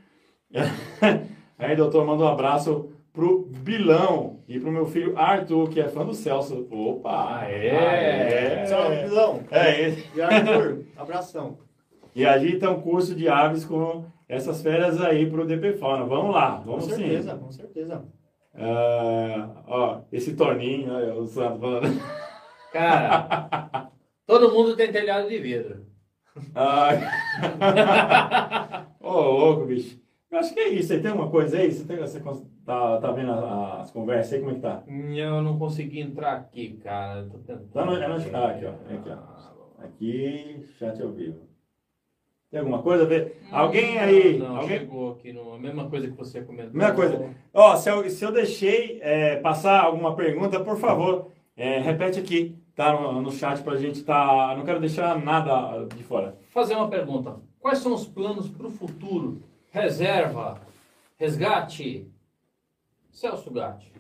Aí, 1.58 1.74
doutor, 1.74 2.04
manda 2.04 2.22
um 2.22 2.28
abraço 2.28 2.90
pro 3.10 3.46
Bilão 3.46 4.40
e 4.46 4.60
pro 4.60 4.70
meu 4.70 4.84
filho 4.84 5.18
Arthur, 5.18 5.70
que 5.70 5.80
é 5.80 5.88
fã 5.88 6.04
do 6.04 6.12
Celso. 6.12 6.68
Opa! 6.70 7.38
Ah, 7.40 7.50
é? 7.50 8.66
Salve, 8.66 8.96
Pilão. 9.04 9.40
É, 9.50 9.80
esse. 9.88 10.06
E 10.14 10.20
Arthur, 10.20 10.84
abração. 10.94 11.56
E 12.14 12.26
agita 12.26 12.70
um 12.70 12.82
curso 12.82 13.14
de 13.14 13.28
aves 13.30 13.64
com 13.64 14.04
essas 14.28 14.62
férias 14.62 15.00
aí 15.00 15.30
pro 15.30 15.46
DP 15.46 15.74
Fauna. 15.74 16.04
Vamos 16.04 16.34
lá, 16.34 16.58
Com 16.58 16.64
vamos 16.64 16.84
sim. 16.84 16.90
certeza, 16.96 17.34
com 17.36 17.50
certeza. 17.50 18.04
Ah, 18.54 19.62
ó, 19.66 20.00
esse 20.10 20.34
Toninho, 20.34 20.92
olha, 20.94 21.14
o 21.14 21.26
Sandro 21.26 21.58
falando. 21.60 22.00
Cara, 22.72 23.90
todo 24.26 24.52
mundo 24.52 24.74
tem 24.76 24.90
telhado 24.92 25.28
de 25.28 25.38
vidro. 25.38 25.86
Ai. 26.54 27.00
Ô, 29.00 29.10
louco, 29.20 29.64
bicho. 29.66 29.98
Eu 30.30 30.38
acho 30.38 30.52
que 30.52 30.60
é 30.60 30.68
isso. 30.68 30.88
Você 30.88 31.00
tem 31.00 31.10
alguma 31.10 31.30
coisa 31.30 31.56
aí? 31.56 31.70
Você, 31.72 31.84
tem, 31.84 31.96
você 31.98 32.20
tá, 32.64 32.98
tá 32.98 33.12
vendo 33.12 33.32
as 33.32 33.90
conversas 33.90 34.32
aí? 34.34 34.40
Como 34.40 34.50
é 34.52 34.54
que 34.56 34.60
tá? 34.60 34.82
Eu 35.14 35.40
não 35.42 35.58
consegui 35.58 36.00
entrar 36.00 36.32
aqui, 36.34 36.76
cara. 36.82 37.20
Eu 37.20 37.30
tô 37.30 37.38
tentando. 37.38 37.68
Tá 37.72 37.84
no- 37.84 37.96
é 37.96 38.08
no- 38.08 38.36
ah, 38.36 38.48
aqui, 38.50 38.64
ó. 38.66 38.70
Aqui, 38.94 39.10
ó. 39.10 39.82
Aqui, 39.84 40.66
chat 40.78 41.00
ao 41.02 41.10
vivo. 41.12 41.46
Tem 42.56 42.60
alguma 42.62 42.82
coisa 42.82 43.02
a 43.02 43.06
ver? 43.06 43.38
Alguém 43.52 43.98
aí? 43.98 44.38
Não, 44.38 44.56
alguém? 44.56 44.78
chegou 44.78 45.12
aqui. 45.12 45.30
No, 45.30 45.52
a 45.52 45.58
mesma 45.58 45.90
coisa 45.90 46.08
que 46.08 46.16
você 46.16 46.40
comentou. 46.40 46.72
Mesma 46.72 46.94
coisa. 46.94 47.36
Ó, 47.52 47.76
se 47.76 47.90
eu, 47.90 48.08
se 48.08 48.24
eu 48.24 48.32
deixei 48.32 48.98
é, 49.02 49.36
passar 49.36 49.82
alguma 49.82 50.16
pergunta, 50.16 50.58
por 50.58 50.78
favor, 50.78 51.30
é, 51.54 51.80
repete 51.80 52.18
aqui, 52.18 52.56
tá? 52.74 52.98
No, 52.98 53.20
no 53.20 53.30
chat 53.30 53.62
pra 53.62 53.76
gente 53.76 54.02
tá. 54.02 54.54
Não 54.56 54.64
quero 54.64 54.80
deixar 54.80 55.22
nada 55.22 55.84
de 55.84 56.02
fora. 56.02 56.38
Fazer 56.48 56.76
uma 56.76 56.88
pergunta. 56.88 57.36
Quais 57.60 57.76
são 57.76 57.92
os 57.92 58.06
planos 58.06 58.48
para 58.48 58.68
o 58.68 58.70
futuro? 58.70 59.42
Reserva, 59.70 60.58
resgate, 61.18 62.10
Celso 63.10 63.50
Gatti. 63.50 63.92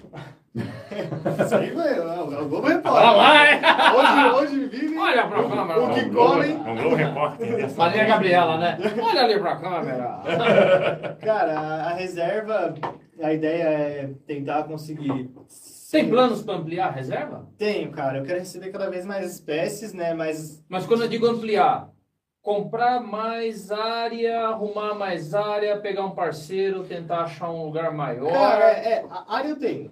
Isso 0.56 1.54
aí, 1.54 1.70
velho, 1.70 2.02
é 2.02 2.18
o 2.20 2.26
o 2.42 2.48
Globo 2.48 2.66
Olha 2.66 2.76
Repórter. 2.76 3.16
lá, 3.16 3.46
é. 3.46 3.60
Hoje, 3.94 4.34
hoje 4.36 4.66
vive. 4.68 4.98
Olha 4.98 5.26
pra 5.26 5.42
câmera. 5.42 5.80
O 5.80 5.94
que 5.94 6.10
comem. 6.10 6.56
Um 6.56 6.74
novo 6.74 6.94
repórter. 6.96 7.76
Maria. 7.76 8.04
Gabriela, 8.04 8.58
né? 8.58 8.78
Olha 9.02 9.22
ali 9.22 9.38
pra 9.38 9.56
câmera. 9.56 10.20
Cara, 11.22 11.58
a, 11.58 11.90
a 11.90 11.94
reserva, 11.94 12.74
a 13.22 13.32
ideia 13.32 13.62
é 13.64 14.10
tentar 14.26 14.64
conseguir. 14.64 15.30
Tem 15.90 16.08
planos 16.08 16.42
para 16.42 16.54
ampliar 16.56 16.88
a 16.88 16.90
reserva? 16.90 17.46
Tenho, 17.56 17.90
cara. 17.92 18.18
Eu 18.18 18.24
quero 18.24 18.40
receber 18.40 18.70
cada 18.70 18.90
vez 18.90 19.06
mais 19.06 19.30
espécies, 19.32 19.92
né? 19.92 20.12
Mas 20.14 20.64
Mas 20.68 20.84
quando 20.84 21.02
eu 21.02 21.08
digo 21.08 21.26
ampliar, 21.26 21.88
comprar 22.46 23.00
mais 23.02 23.72
área, 23.72 24.42
arrumar 24.42 24.94
mais 24.94 25.34
área, 25.34 25.80
pegar 25.80 26.06
um 26.06 26.14
parceiro, 26.14 26.84
tentar 26.84 27.22
achar 27.24 27.50
um 27.50 27.64
lugar 27.64 27.92
maior. 27.92 28.32
Cara, 28.32 28.70
é, 28.70 28.92
é, 28.92 29.06
a 29.10 29.34
área 29.34 29.48
eu 29.48 29.58
tenho, 29.58 29.90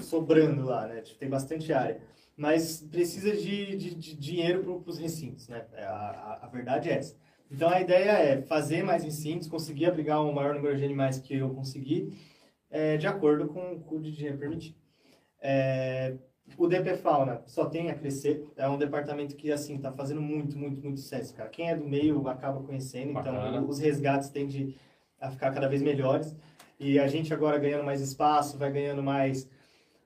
sobrando 0.00 0.64
lá, 0.64 0.86
né? 0.86 1.02
Tipo, 1.02 1.18
tem 1.18 1.28
bastante 1.28 1.70
área. 1.74 2.00
Mas 2.34 2.80
precisa 2.90 3.36
de, 3.36 3.76
de, 3.76 3.94
de 3.94 4.16
dinheiro 4.16 4.80
para 4.80 4.90
os 4.90 4.98
recintos, 4.98 5.46
né? 5.46 5.66
É, 5.74 5.84
A, 5.84 5.90
a, 5.90 6.38
a 6.44 6.46
verdade 6.46 6.88
é 6.88 6.94
essa. 6.94 7.14
Então 7.50 7.68
a 7.68 7.78
ideia 7.78 8.12
é 8.12 8.40
fazer 8.40 8.82
mais 8.82 9.04
recintos, 9.04 9.46
conseguir 9.46 9.84
abrigar 9.84 10.24
um 10.24 10.32
maior 10.32 10.54
número 10.54 10.78
de 10.78 10.84
animais 10.86 11.18
que 11.18 11.36
eu 11.36 11.50
conseguir, 11.50 12.18
é, 12.70 12.96
de 12.96 13.06
acordo 13.06 13.46
com 13.48 13.60
o 13.60 13.94
o 13.94 14.00
dinheiro 14.00 14.38
permitir. 14.38 14.74
É, 15.38 16.14
o 16.56 16.68
DP 16.68 16.96
Fauna 16.96 17.42
só 17.46 17.66
tem 17.66 17.90
a 17.90 17.94
crescer, 17.94 18.46
é 18.56 18.68
um 18.68 18.78
departamento 18.78 19.34
que, 19.34 19.50
assim, 19.50 19.78
tá 19.78 19.90
fazendo 19.90 20.20
muito, 20.20 20.56
muito, 20.56 20.80
muito 20.82 21.00
sucesso, 21.00 21.34
cara. 21.34 21.48
Quem 21.48 21.70
é 21.70 21.76
do 21.76 21.86
meio 21.86 22.26
acaba 22.28 22.62
conhecendo, 22.62 23.12
Bacana. 23.12 23.48
então 23.48 23.68
os 23.68 23.78
resgates 23.78 24.28
tendem 24.28 24.76
a 25.20 25.30
ficar 25.30 25.52
cada 25.52 25.68
vez 25.68 25.82
melhores. 25.82 26.34
E 26.78 26.98
a 26.98 27.06
gente 27.06 27.32
agora 27.32 27.58
ganhando 27.58 27.84
mais 27.84 28.00
espaço, 28.00 28.58
vai 28.58 28.70
ganhando 28.70 29.02
mais, 29.02 29.48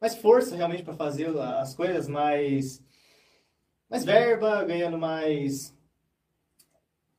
mais 0.01 0.15
força 0.15 0.55
realmente 0.55 0.83
para 0.83 0.95
fazer 0.95 1.29
as 1.39 1.75
coisas, 1.75 2.07
mais, 2.07 2.83
mais 3.91 4.05
verba, 4.05 4.65
ganhando 4.65 4.99
mais, 4.99 5.75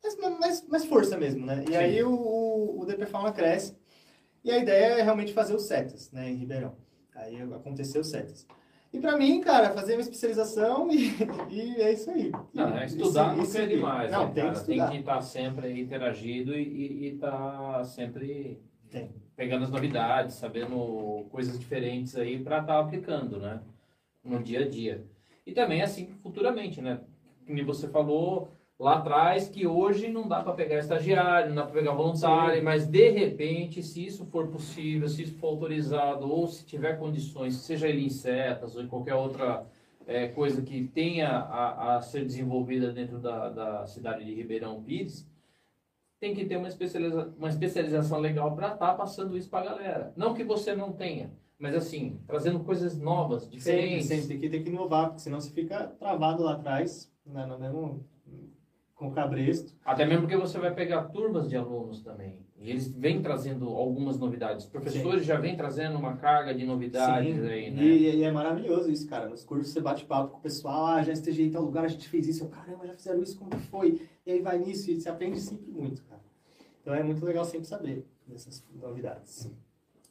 mais, 0.04 0.40
mais, 0.40 0.68
mais 0.68 0.86
força 0.86 1.18
mesmo, 1.18 1.46
né? 1.46 1.64
E 1.68 1.72
Sim. 1.72 1.76
aí 1.76 2.04
o, 2.04 2.12
o, 2.12 2.82
o 2.82 2.86
DP 2.86 3.06
Fauna 3.06 3.32
cresce 3.32 3.78
e 4.44 4.52
a 4.52 4.58
ideia 4.58 5.00
é 5.00 5.02
realmente 5.02 5.34
fazer 5.34 5.56
os 5.56 5.64
setas, 5.64 6.12
né, 6.12 6.30
em 6.30 6.36
Ribeirão. 6.36 6.76
Aí 7.14 7.42
aconteceu 7.42 8.02
os 8.02 8.10
setas. 8.10 8.48
E 8.92 9.00
pra 9.00 9.16
mim, 9.18 9.40
cara, 9.42 9.70
fazer 9.72 9.94
uma 9.94 10.02
especialização 10.02 10.90
e, 10.92 11.12
e 11.50 11.82
é 11.82 11.94
isso 11.94 12.10
aí. 12.10 12.32
Não, 12.54 12.76
é 12.78 12.84
E- 12.84 12.88
estudar 12.88 13.34
e 13.34 13.38
não 13.38 13.44
é 13.62 13.66
demais. 13.68 14.12
Não, 14.12 14.28
né, 14.28 14.34
tem 14.34 14.44
cara? 14.44 14.54
que 14.54 14.60
estudar. 14.60 14.84
Tem 14.88 14.92
que 14.96 15.00
estar 15.02 15.22
sempre 15.22 15.80
interagido 15.80 16.56
e 16.56 17.08
estar 17.14 17.84
sempre 17.86 18.60
Tem. 18.90 19.12
Pegando 19.36 19.64
as 19.64 19.70
novidades, 19.72 20.36
sabendo 20.36 21.26
coisas 21.32 21.58
diferentes 21.60 22.16
aí 22.16 22.44
para 22.44 22.60
estar 22.60 22.80
aplicando, 22.80 23.40
né? 23.40 23.62
No 24.24 24.42
dia 24.44 24.62
a 24.66 24.68
dia. 24.68 25.06
E 25.46 25.54
também 25.54 25.82
assim 25.82 26.08
futuramente, 26.22 26.82
né? 26.82 27.00
Como 27.48 27.66
você 27.66 27.88
falou 27.88 28.50
lá 28.80 28.96
atrás, 28.96 29.50
que 29.50 29.68
hoje 29.68 30.08
não 30.08 30.26
dá 30.26 30.42
para 30.42 30.54
pegar 30.54 30.80
estagiário, 30.80 31.50
não 31.50 31.56
dá 31.56 31.64
para 31.64 31.74
pegar 31.74 31.92
voluntário, 31.92 32.64
mas 32.64 32.88
de 32.88 33.10
repente, 33.10 33.84
se 33.84 34.06
isso 34.06 34.26
for 34.28 34.48
possível, 34.48 35.10
se 35.10 35.24
isso 35.24 35.36
for 35.36 35.48
autorizado, 35.48 36.32
ou 36.32 36.48
se 36.48 36.66
tiver 36.66 36.98
condições, 36.98 37.56
seja 37.58 37.90
ele 37.90 38.06
em 38.06 38.10
setas 38.10 38.78
ou 38.78 38.82
em 38.82 38.88
qualquer 38.88 39.16
outra 39.16 39.68
é, 40.08 40.30
coisa 40.30 40.62
que 40.62 40.88
tenha 40.88 41.28
a, 41.28 41.98
a 41.98 42.02
ser 42.02 42.26
desenvolvida 42.26 42.92
dentro 42.94 43.20
da, 43.20 43.50
da 43.50 43.86
cidade 43.86 44.24
de 44.24 44.34
Ribeirão 44.34 44.82
Pires, 44.82 45.28
tem 46.20 46.34
que 46.34 46.46
ter 46.46 46.58
uma, 46.58 46.68
especializa 46.68 47.34
uma 47.38 47.50
especialização 47.50 48.20
legal 48.20 48.56
para 48.56 48.74
estar 48.74 48.88
tá 48.88 48.94
passando 48.94 49.38
isso 49.38 49.50
para 49.50 49.60
a 49.60 49.74
galera. 49.74 50.14
Não 50.16 50.34
que 50.34 50.44
você 50.44 50.74
não 50.74 50.94
tenha, 50.94 51.32
mas 51.58 51.76
assim, 51.76 52.20
trazendo 52.26 52.62
coisas 52.62 52.98
novas, 52.98 53.50
diferentes. 53.50 54.08
Sempre, 54.08 54.22
sempre 54.24 54.28
tem 54.28 54.40
que, 54.40 54.50
tem 54.50 54.64
que 54.64 54.70
inovar, 54.70 55.08
porque 55.08 55.22
senão 55.22 55.40
você 55.40 55.52
fica 55.52 55.88
travado 56.00 56.44
lá 56.44 56.54
atrás, 56.54 57.12
né, 57.26 57.46
no 57.46 57.60
mesmo, 57.60 58.06
com 59.00 59.08
o 59.08 59.12
cabresto. 59.12 59.74
Até 59.86 60.06
mesmo 60.06 60.24
porque 60.24 60.36
você 60.36 60.60
vai 60.60 60.76
pegar 60.76 61.04
turmas 61.06 61.48
de 61.48 61.56
alunos 61.56 62.02
também. 62.02 62.38
E 62.58 62.70
eles 62.70 62.92
vêm 62.94 63.22
trazendo 63.22 63.70
algumas 63.70 64.20
novidades. 64.20 64.66
Os 64.66 64.70
professores 64.70 65.22
Sim. 65.22 65.28
já 65.28 65.40
vêm 65.40 65.56
trazendo 65.56 65.98
uma 65.98 66.18
carga 66.18 66.54
de 66.54 66.66
novidades 66.66 67.34
Sim. 67.34 67.48
aí, 67.48 67.72
né? 67.72 67.82
E, 67.82 68.18
e, 68.18 68.24
é 68.24 68.30
maravilhoso 68.30 68.92
isso, 68.92 69.08
cara. 69.08 69.30
Nos 69.30 69.46
cursos 69.46 69.72
você 69.72 69.80
bate 69.80 70.06
papo 70.06 70.34
com 70.34 70.40
o 70.40 70.42
pessoal, 70.42 70.86
ah, 70.88 71.02
já 71.02 71.14
estejei 71.14 71.46
em 71.46 71.50
tal 71.50 71.64
lugar, 71.64 71.86
a 71.86 71.88
gente 71.88 72.10
fez 72.10 72.28
isso. 72.28 72.44
Eu, 72.44 72.50
caramba, 72.50 72.86
já 72.86 72.94
fizeram 72.94 73.24
isso, 73.24 73.40
como 73.40 73.58
foi? 73.72 74.02
E 74.26 74.32
aí 74.34 74.42
vai 74.42 74.60
nisso 74.60 74.92
e 74.92 75.00
você 75.00 75.08
aprende 75.08 75.40
sempre 75.40 75.72
muito, 75.72 76.04
cara. 76.04 76.22
Então 76.82 76.94
é 76.94 77.02
muito 77.02 77.26
legal 77.26 77.46
sempre 77.46 77.68
saber 77.68 78.06
dessas 78.28 78.62
novidades. 78.82 79.50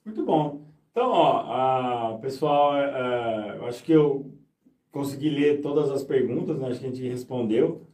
Muito 0.02 0.24
bom. 0.24 0.62
Então, 0.90 1.10
ó, 1.10 2.14
a, 2.14 2.18
pessoal, 2.22 2.74
é, 2.74 2.84
é, 2.84 3.58
eu 3.58 3.66
acho 3.66 3.84
que 3.84 3.92
eu 3.92 4.32
consegui 4.90 5.28
ler 5.28 5.60
todas 5.60 5.90
as 5.90 6.02
perguntas, 6.02 6.58
né? 6.58 6.68
acho 6.68 6.80
que 6.80 6.86
a 6.86 6.88
gente 6.88 7.06
respondeu. 7.06 7.86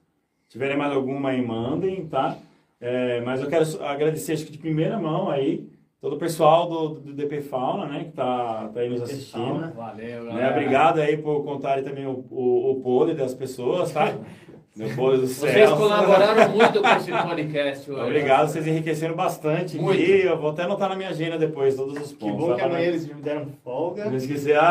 Se 0.54 0.58
tiverem 0.58 0.76
mais 0.76 0.92
alguma 0.92 1.30
aí, 1.30 1.44
mandem, 1.44 2.06
tá? 2.06 2.36
É, 2.80 3.20
mas 3.22 3.42
eu 3.42 3.48
quero 3.48 3.64
agradecer, 3.84 4.34
acho 4.34 4.46
que 4.46 4.52
de 4.52 4.58
primeira 4.58 4.96
mão 4.96 5.28
aí, 5.28 5.68
todo 6.00 6.14
o 6.14 6.16
pessoal 6.16 6.68
do, 6.68 6.88
do 6.90 7.12
DP 7.12 7.40
Fauna, 7.40 7.86
né, 7.86 8.04
que 8.04 8.12
tá, 8.12 8.70
tá 8.72 8.78
aí 8.78 8.88
nos 8.88 9.02
assistindo. 9.02 9.72
Valeu, 9.74 10.22
né? 10.32 10.50
Obrigado 10.52 11.00
aí 11.00 11.16
por 11.16 11.42
contarem 11.42 11.82
também 11.82 12.06
o, 12.06 12.24
o, 12.30 12.70
o 12.70 12.80
podre 12.82 13.16
das 13.16 13.34
pessoas, 13.34 13.90
tá? 13.90 14.14
Depois 14.76 15.20
do 15.22 15.26
céu. 15.26 15.50
Vocês 15.50 15.70
colaboraram 15.70 16.50
muito 16.54 16.80
com 16.80 16.88
esse 16.88 17.10
podcast 17.10 17.90
hoje. 17.90 18.00
Obrigado, 18.00 18.48
vocês 18.48 18.64
enriqueceram 18.64 19.16
bastante. 19.16 19.76
Muito. 19.76 20.00
E 20.00 20.22
eu 20.24 20.38
vou 20.38 20.50
até 20.50 20.62
anotar 20.62 20.88
na 20.88 20.94
minha 20.94 21.08
agenda 21.08 21.36
depois 21.36 21.74
todos 21.74 22.00
os 22.00 22.12
pontos. 22.12 22.36
Que 22.36 22.46
bom 22.46 22.54
que 22.54 22.62
amanhã 22.62 22.86
eles 22.86 23.08
me 23.08 23.20
deram 23.20 23.48
folga. 23.64 24.04
Não 24.04 24.14
esqueci. 24.14 24.52
Ah! 24.52 24.62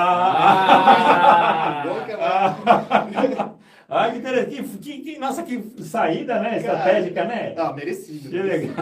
ah! 1.25 1.83
que 1.83 1.89
bom 1.89 2.05
que 2.05 2.11
amanhã... 2.13 3.52
Ah, 3.93 4.09
que 4.09 4.17
interessante. 4.17 4.77
Que, 4.80 4.99
que, 4.99 5.19
nossa, 5.19 5.43
que 5.43 5.63
saída, 5.83 6.39
né? 6.39 6.57
Estratégica, 6.57 7.25
né? 7.25 7.53
Ah, 7.55 7.72
merecido. 7.72 8.27
Que 8.27 8.41
legal. 8.41 8.75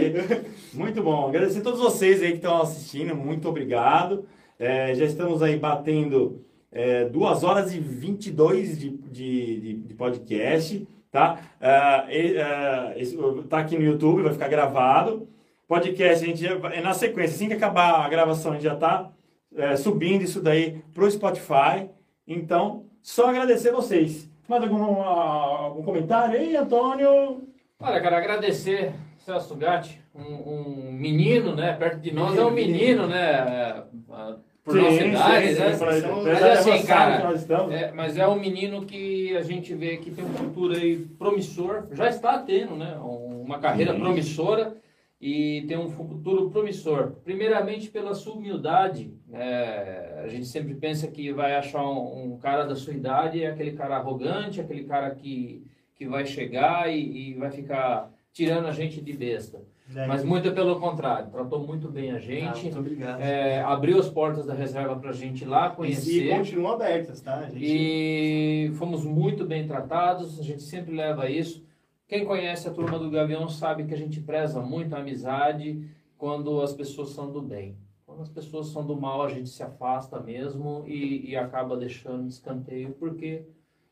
muito 0.72 1.02
bom. 1.02 1.28
Agradecer 1.28 1.58
a 1.58 1.62
todos 1.62 1.80
vocês 1.80 2.22
aí 2.22 2.30
que 2.30 2.36
estão 2.36 2.62
assistindo. 2.62 3.14
Muito 3.14 3.46
obrigado. 3.46 4.24
É, 4.58 4.94
já 4.94 5.04
estamos 5.04 5.42
aí 5.42 5.58
batendo 5.58 6.42
é, 6.72 7.04
2 7.04 7.44
horas 7.44 7.74
e 7.74 7.78
22 7.78 8.78
de, 8.78 8.90
de, 8.90 9.60
de, 9.60 9.74
de 9.74 9.94
podcast, 9.94 10.88
tá? 11.10 11.38
É, 11.60 12.94
é, 12.98 13.04
tá 13.50 13.58
aqui 13.58 13.76
no 13.76 13.84
YouTube, 13.84 14.22
vai 14.22 14.32
ficar 14.32 14.48
gravado. 14.48 15.28
Podcast, 15.68 16.24
a 16.24 16.26
gente 16.26 16.42
já, 16.42 16.54
é 16.72 16.80
na 16.80 16.94
sequência, 16.94 17.34
assim 17.34 17.48
que 17.48 17.54
acabar 17.54 18.04
a 18.04 18.08
gravação, 18.08 18.52
a 18.52 18.54
gente 18.54 18.64
já 18.64 18.74
está 18.74 19.10
é, 19.54 19.76
subindo 19.76 20.22
isso 20.22 20.40
daí 20.40 20.82
para 20.94 21.04
o 21.04 21.10
Spotify. 21.10 21.90
Então, 22.26 22.85
só 23.06 23.28
agradecer 23.28 23.70
vocês. 23.70 24.28
Mais 24.48 24.62
algum, 24.64 25.00
algum 25.00 25.82
comentário 25.84 26.38
aí, 26.38 26.56
Antônio? 26.56 27.40
Olha, 27.80 28.00
cara, 28.00 28.18
agradecer 28.18 28.92
Celso 29.18 29.54
Gatti, 29.54 30.00
um, 30.12 30.22
um, 30.22 30.92
menino, 30.92 31.54
né? 31.54 31.72
Perto 31.72 32.00
de 32.00 32.12
nós 32.12 32.36
é 32.36 32.44
um 32.44 32.50
menino, 32.50 33.06
né? 33.06 33.32
É, 33.32 33.82
por 34.64 34.74
sim, 34.74 34.82
nossa 34.82 35.04
idade, 35.04 35.54
sim, 35.54 35.60
né? 35.60 35.72
Sim, 35.72 36.24
mas 36.24 36.42
assim, 36.42 36.86
cara, 36.86 37.32
é, 37.70 37.92
mas 37.92 38.16
é 38.16 38.26
um 38.26 38.38
menino 38.38 38.84
que 38.84 39.36
a 39.36 39.42
gente 39.42 39.72
vê 39.72 39.98
que 39.98 40.10
tem 40.10 40.24
um 40.24 40.34
futuro 40.34 40.74
aí 40.74 40.96
promissor, 41.16 41.86
já 41.92 42.08
está 42.08 42.38
tendo, 42.40 42.74
né? 42.74 42.98
Uma 43.00 43.60
carreira 43.60 43.94
promissora 43.94 44.76
e 45.20 45.64
tem 45.66 45.78
um 45.78 45.88
futuro 45.88 46.50
promissor. 46.50 47.12
Primeiramente 47.24 47.90
pela 47.90 48.14
sua 48.14 48.34
humildade, 48.34 49.14
né? 49.28 50.22
a 50.22 50.28
gente 50.28 50.46
sempre 50.46 50.74
pensa 50.74 51.08
que 51.08 51.32
vai 51.32 51.54
achar 51.54 51.82
um, 51.82 52.34
um, 52.34 52.38
cara 52.38 52.64
da 52.64 52.76
sua 52.76 52.92
idade, 52.92 53.42
é 53.42 53.48
aquele 53.48 53.72
cara 53.72 53.96
arrogante, 53.96 54.60
aquele 54.60 54.84
cara 54.84 55.14
que, 55.14 55.64
que 55.94 56.06
vai 56.06 56.26
chegar 56.26 56.92
e, 56.92 57.30
e 57.30 57.34
vai 57.34 57.50
ficar 57.50 58.10
tirando 58.32 58.66
a 58.66 58.72
gente 58.72 59.00
de 59.00 59.12
besta. 59.14 59.62
É. 59.94 60.06
Mas 60.06 60.24
muito 60.24 60.52
pelo 60.52 60.80
contrário, 60.80 61.30
tratou 61.30 61.60
muito 61.60 61.88
bem 61.88 62.10
a 62.10 62.18
gente. 62.18 62.58
Ah, 62.58 62.62
muito 62.62 62.78
obrigado. 62.78 63.20
É, 63.20 63.62
abriu 63.62 63.98
as 64.00 64.08
portas 64.08 64.44
da 64.44 64.52
reserva 64.52 64.96
para 64.96 65.10
a 65.10 65.12
gente 65.12 65.44
lá 65.44 65.70
conhecer. 65.70 66.26
E 66.26 66.36
continuam 66.36 66.72
abertas, 66.72 67.20
tá? 67.20 67.42
Gente... 67.42 67.64
E 67.64 68.72
fomos 68.74 69.04
muito 69.04 69.46
bem 69.46 69.66
tratados, 69.66 70.40
a 70.40 70.42
gente 70.42 70.62
sempre 70.62 70.94
leva 70.94 71.30
isso. 71.30 71.64
Quem 72.08 72.24
conhece 72.24 72.68
a 72.68 72.72
turma 72.72 73.00
do 73.00 73.10
Gavião 73.10 73.48
sabe 73.48 73.84
que 73.84 73.92
a 73.92 73.96
gente 73.96 74.20
preza 74.20 74.60
muito 74.60 74.94
a 74.94 75.00
amizade 75.00 75.90
quando 76.16 76.60
as 76.60 76.72
pessoas 76.72 77.10
são 77.10 77.32
do 77.32 77.42
bem. 77.42 77.76
Quando 78.04 78.22
as 78.22 78.28
pessoas 78.28 78.68
são 78.68 78.86
do 78.86 78.98
mal, 78.98 79.22
a 79.22 79.28
gente 79.28 79.48
se 79.48 79.60
afasta 79.62 80.20
mesmo 80.20 80.84
e, 80.86 81.30
e 81.30 81.36
acaba 81.36 81.76
deixando 81.76 82.28
de 82.28 82.34
escanteio, 82.34 82.92
porque 82.92 83.44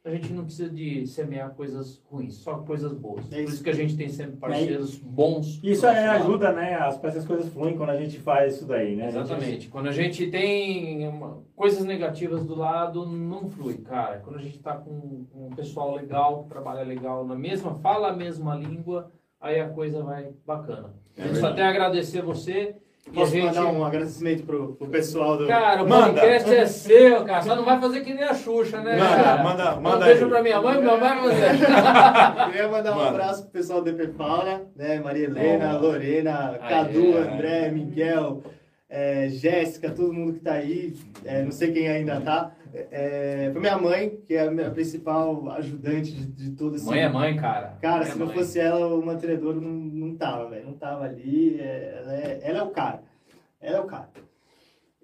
a 0.05 0.11
gente 0.11 0.33
não 0.35 0.45
precisa 0.45 0.69
de 0.69 1.07
semear 1.07 1.55
coisas 1.55 2.03
ruins, 2.11 2.35
só 2.35 2.59
coisas 2.59 2.93
boas. 2.93 3.25
É 3.33 3.43
Por 3.43 3.51
isso 3.51 3.65
que 3.65 3.71
a 3.71 3.75
gente 3.75 3.97
tem 3.97 4.11
sempre 4.11 4.37
parceiros 4.37 4.97
é, 4.97 4.99
bons. 5.03 5.59
Isso 5.63 5.87
é, 5.87 6.09
ajuda, 6.09 6.53
né? 6.53 6.75
As, 6.75 7.03
as 7.03 7.27
coisas 7.27 7.49
fluem 7.51 7.75
quando 7.75 7.89
a 7.89 7.97
gente 7.97 8.19
faz 8.19 8.57
isso 8.57 8.67
daí, 8.67 8.95
né? 8.95 9.09
Exatamente. 9.09 9.45
A 9.45 9.51
gente... 9.53 9.69
Quando 9.69 9.89
a 9.89 9.93
gente 9.93 10.27
tem 10.27 11.09
uma, 11.09 11.43
coisas 11.57 11.85
negativas 11.87 12.45
do 12.45 12.55
lado, 12.55 13.07
não 13.07 13.49
flui, 13.49 13.79
cara. 13.79 14.19
Quando 14.19 14.37
a 14.37 14.43
gente 14.43 14.57
está 14.57 14.77
com, 14.77 15.27
um 15.35 15.51
pessoal 15.57 15.95
legal, 15.95 16.43
que 16.43 16.51
trabalha 16.51 16.83
legal 16.83 17.25
na 17.25 17.35
mesma, 17.35 17.75
fala 17.77 18.09
a 18.09 18.17
mesma 18.17 18.55
língua, 18.55 19.11
aí 19.41 19.59
a 19.59 19.71
coisa 19.71 20.03
vai 20.03 20.35
bacana. 20.45 20.93
É 21.17 21.33
Só 21.35 21.47
até 21.47 21.63
agradecer 21.63 22.21
você 22.21 22.77
Posso 23.13 23.33
gente... 23.33 23.45
mandar 23.47 23.67
um 23.67 23.85
agradecimento 23.85 24.45
pro, 24.45 24.75
pro 24.77 24.89
pessoal 24.89 25.37
do. 25.37 25.47
Cara, 25.47 25.83
o 25.83 25.89
manda. 25.89 26.21
podcast 26.21 26.55
é 26.55 26.67
seu, 26.67 27.25
cara. 27.25 27.43
Só 27.43 27.55
não 27.55 27.65
vai 27.65 27.79
fazer 27.79 28.01
que 28.01 28.15
nem 28.15 28.25
a 28.25 28.35
Xuxa, 28.35 28.81
né? 28.81 28.97
Manda, 28.97 29.23
cara? 29.23 29.43
manda, 29.43 29.77
manda. 29.77 29.97
Um 29.97 30.09
beijo 30.09 30.29
pra 30.29 30.43
minha 30.43 30.61
mãe, 30.61 30.81
meu 30.81 30.99
pai 30.99 31.21
você. 31.21 31.51
Queria 32.51 32.69
mandar 32.69 32.93
um 32.93 32.97
manda. 32.97 33.09
abraço 33.11 33.43
pro 33.43 33.53
pessoal 33.53 33.83
do 33.83 33.91
EP 33.91 34.17
Paula, 34.17 34.63
né? 34.75 35.01
Maria 35.01 35.27
Helena, 35.27 35.77
oh. 35.77 35.83
Lorena, 35.83 36.59
Cadu, 36.67 37.19
André, 37.19 37.71
Miguel, 37.71 38.43
é, 38.89 39.29
Jéssica, 39.29 39.91
todo 39.91 40.13
mundo 40.13 40.35
que 40.35 40.41
tá 40.41 40.55
aí. 40.55 40.95
É, 41.25 41.43
não 41.43 41.53
sei 41.53 41.73
quem 41.73 41.89
ainda 41.89 42.21
tá. 42.23 42.53
É, 42.91 43.51
pra 43.51 43.61
minha 43.61 43.79
mãe, 43.79 44.19
que 44.27 44.35
é 44.35 44.41
a 44.41 44.51
minha 44.51 44.71
principal 44.71 45.49
ajudante 45.53 46.13
de, 46.13 46.27
de 46.27 46.51
todo 46.57 46.75
esse. 46.75 46.85
Mãe 46.85 47.03
é 47.03 47.09
mãe, 47.09 47.37
cara. 47.37 47.79
Cara, 47.81 47.99
mãe 47.99 48.07
se 48.07 48.13
é 48.13 48.19
não 48.19 48.27
mãe. 48.27 48.35
fosse 48.35 48.59
ela, 48.59 48.95
o 48.95 49.05
mantenedor 49.05 49.55
não, 49.55 49.71
não 49.71 50.17
tava, 50.17 50.51
velho. 50.51 50.67
Não 50.67 50.73
tava 50.73 51.05
ali. 51.05 51.61
É, 51.61 51.99
ela 51.99 52.15
é, 52.15 52.41
ela 52.43 52.59
é 52.59 52.63
o 52.63 52.71
cara. 52.71 53.03
Ela 53.61 53.77
é 53.79 53.81
o 53.81 53.87
cara. 53.87 54.09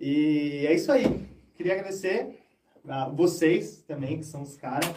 E 0.01 0.67
é 0.67 0.75
isso 0.75 0.91
aí. 0.91 1.29
Queria 1.55 1.75
agradecer 1.75 2.41
a 2.89 3.09
vocês 3.09 3.85
também, 3.87 4.19
que 4.19 4.25
são 4.25 4.43
os 4.43 4.57
caras. 4.57 4.93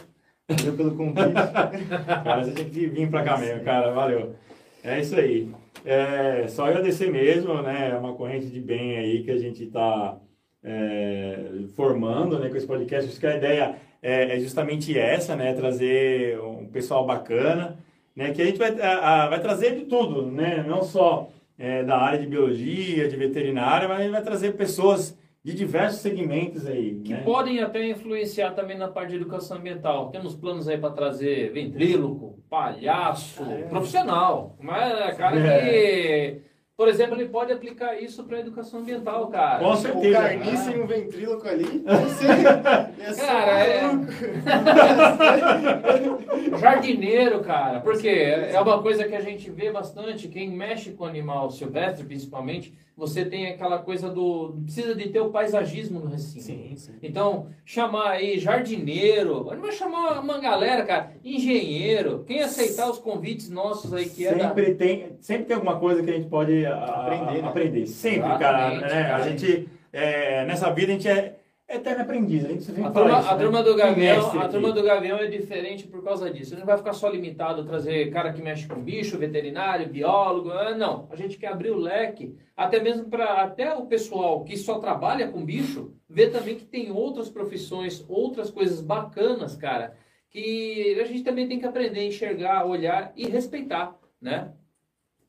Valeu 0.48 0.76
pelo 0.76 0.96
convite. 0.96 1.32
cara, 2.24 2.44
você 2.44 2.52
tinha 2.52 2.70
que 2.70 2.86
vir 2.86 3.08
pra 3.08 3.22
cá 3.22 3.38
mesmo, 3.38 3.62
cara. 3.64 3.92
Valeu. 3.92 4.34
É 4.82 5.00
isso 5.00 5.14
aí. 5.14 5.50
É, 5.84 6.46
só 6.48 6.66
agradecer 6.66 7.10
mesmo, 7.10 7.62
né? 7.62 7.90
É 7.90 7.96
uma 7.96 8.14
corrente 8.14 8.46
de 8.46 8.60
bem 8.60 8.96
aí 8.96 9.22
que 9.22 9.30
a 9.30 9.38
gente 9.38 9.64
está 9.64 10.18
é, 10.64 11.38
formando 11.76 12.38
né, 12.38 12.48
com 12.48 12.56
esse 12.56 12.66
podcast. 12.66 13.10
Acho 13.10 13.20
que 13.20 13.26
a 13.26 13.36
ideia 13.36 13.76
é, 14.02 14.36
é, 14.36 14.40
justamente 14.40 14.98
essa, 14.98 15.36
né? 15.36 15.52
Trazer 15.52 16.40
um 16.40 16.66
pessoal 16.66 17.06
bacana, 17.06 17.78
né? 18.16 18.32
Que 18.32 18.42
a 18.42 18.44
gente 18.46 18.58
vai, 18.58 18.80
a, 18.80 19.24
a, 19.24 19.28
vai 19.28 19.40
trazer 19.40 19.74
de 19.76 19.84
tudo, 19.84 20.30
né? 20.30 20.64
Não 20.66 20.82
só 20.82 21.28
é, 21.58 21.82
da 21.82 21.98
área 21.98 22.18
de 22.18 22.26
biologia, 22.26 23.08
de 23.08 23.16
veterinária, 23.16 23.86
mas 23.86 23.98
a 23.98 24.02
gente 24.02 24.12
vai 24.12 24.22
trazer 24.22 24.52
pessoas 24.52 25.16
de 25.44 25.52
diversos 25.54 26.00
segmentos 26.00 26.66
aí. 26.66 27.00
Que 27.04 27.12
né? 27.12 27.22
podem 27.22 27.60
até 27.60 27.86
influenciar 27.86 28.52
também 28.52 28.78
na 28.78 28.88
parte 28.88 29.10
de 29.10 29.16
educação 29.16 29.58
ambiental. 29.58 30.10
Temos 30.10 30.34
planos 30.34 30.66
aí 30.68 30.78
para 30.78 30.90
trazer 30.90 31.52
ventríloco, 31.52 32.38
palhaço, 32.48 33.44
é. 33.44 33.62
profissional. 33.64 34.56
Mas 34.58 35.00
é 35.00 35.12
cara 35.12 35.38
é. 35.38 35.60
que 35.60 36.40
Por 36.76 36.88
exemplo, 36.88 37.14
ele 37.14 37.28
pode 37.28 37.52
aplicar 37.52 37.94
isso 38.02 38.24
para 38.24 38.40
educação 38.40 38.80
ambiental, 38.80 39.28
cara. 39.28 39.60
Com 39.60 39.70
O 39.70 39.76
certeza. 39.76 40.18
carniça 40.18 40.72
e 40.72 40.80
um 40.80 40.86
ventríloco 40.88 41.46
ali. 41.46 41.84
ia 42.98 43.12
ser 43.12 43.26
Cara, 43.26 43.64
é- 43.64 43.82
maluco. 43.82 44.10
Jardineiro, 46.58 47.40
cara, 47.44 47.78
porque 47.80 48.08
é 48.08 48.60
uma 48.60 48.82
coisa 48.82 49.04
que 49.04 49.14
a 49.14 49.20
gente 49.20 49.48
vê 49.50 49.70
bastante, 49.70 50.26
quem 50.26 50.50
mexe 50.50 50.90
com 50.90 51.04
animal 51.04 51.48
silvestre, 51.50 52.04
principalmente, 52.04 52.74
você 52.96 53.24
tem 53.24 53.48
aquela 53.48 53.78
coisa 53.78 54.08
do. 54.08 54.56
precisa 54.64 54.94
de 54.94 55.08
ter 55.08 55.20
o 55.20 55.30
paisagismo 55.30 56.00
no 56.00 56.06
recinto. 56.08 56.44
Sim, 56.44 56.72
sim. 56.76 56.92
Então, 57.02 57.48
chamar 57.64 58.10
aí 58.10 58.38
jardineiro, 58.38 59.44
não 59.50 59.60
vai 59.60 59.72
chamar 59.72 60.20
uma 60.20 60.38
galera, 60.38 60.84
cara, 60.84 61.12
engenheiro, 61.24 62.24
quem 62.26 62.40
aceitar 62.40 62.88
os 62.90 62.98
convites 62.98 63.50
nossos 63.50 63.92
aí 63.92 64.08
que 64.08 64.26
é 64.26 64.34
da. 64.34 64.48
Sempre 64.48 64.74
tem, 64.74 65.16
sempre 65.20 65.44
tem 65.46 65.56
alguma 65.56 65.78
coisa 65.78 66.02
que 66.02 66.10
a 66.10 66.14
gente 66.14 66.28
pode 66.28 66.64
a- 66.66 66.84
Aprender, 66.84 67.42
né? 67.42 67.48
aprender. 67.48 67.86
Sempre, 67.86 68.38
cara, 68.38 68.70
né? 68.70 68.80
cara. 68.88 69.16
A 69.16 69.28
gente, 69.28 69.68
é, 69.92 70.44
nessa 70.46 70.70
vida, 70.70 70.92
a 70.92 70.94
gente 70.94 71.08
é 71.08 71.36
eterno 71.74 72.02
aprendiz. 72.02 72.44
A 72.44 72.48
gente 72.48 72.64
sempre 72.64 72.82
A 72.82 72.90
fala 72.90 73.04
turma, 73.04 73.20
isso, 73.20 73.28
a 73.28 73.36
né? 73.36 73.42
turma 73.42 73.62
do 73.62 73.74
Gavião, 73.76 74.40
a 74.40 74.48
turma 74.48 74.72
do 74.72 74.82
Gavião 74.82 75.18
é 75.18 75.26
diferente 75.26 75.86
por 75.86 76.02
causa 76.02 76.30
disso. 76.30 76.56
Não 76.58 76.64
vai 76.66 76.76
ficar 76.76 76.92
só 76.92 77.08
limitado 77.08 77.62
a 77.62 77.64
trazer 77.64 78.10
cara 78.10 78.32
que 78.32 78.42
mexe 78.42 78.66
com 78.66 78.80
bicho, 78.80 79.18
veterinário, 79.18 79.88
biólogo. 79.88 80.50
ah, 80.50 80.74
Não, 80.74 81.08
a 81.10 81.16
gente 81.16 81.36
quer 81.38 81.48
abrir 81.48 81.70
o 81.70 81.76
leque, 81.78 82.34
até 82.56 82.80
mesmo 82.80 83.06
para 83.08 83.42
até 83.42 83.74
o 83.74 83.86
pessoal 83.86 84.44
que 84.44 84.56
só 84.56 84.78
trabalha 84.78 85.28
com 85.28 85.44
bicho 85.44 85.92
ver 86.08 86.30
também 86.30 86.54
que 86.54 86.64
tem 86.64 86.90
outras 86.92 87.28
profissões, 87.28 88.04
outras 88.08 88.50
coisas 88.50 88.80
bacanas, 88.80 89.56
cara, 89.56 89.96
que 90.30 90.96
a 91.00 91.04
gente 91.04 91.22
também 91.24 91.48
tem 91.48 91.58
que 91.58 91.66
aprender 91.66 92.00
a 92.00 92.04
enxergar, 92.04 92.64
olhar 92.66 93.12
e 93.16 93.26
respeitar, 93.28 93.96
né? 94.20 94.52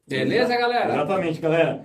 Beleza, 0.07 0.56
galera? 0.56 0.93
Exatamente, 0.93 1.41
galera. 1.41 1.83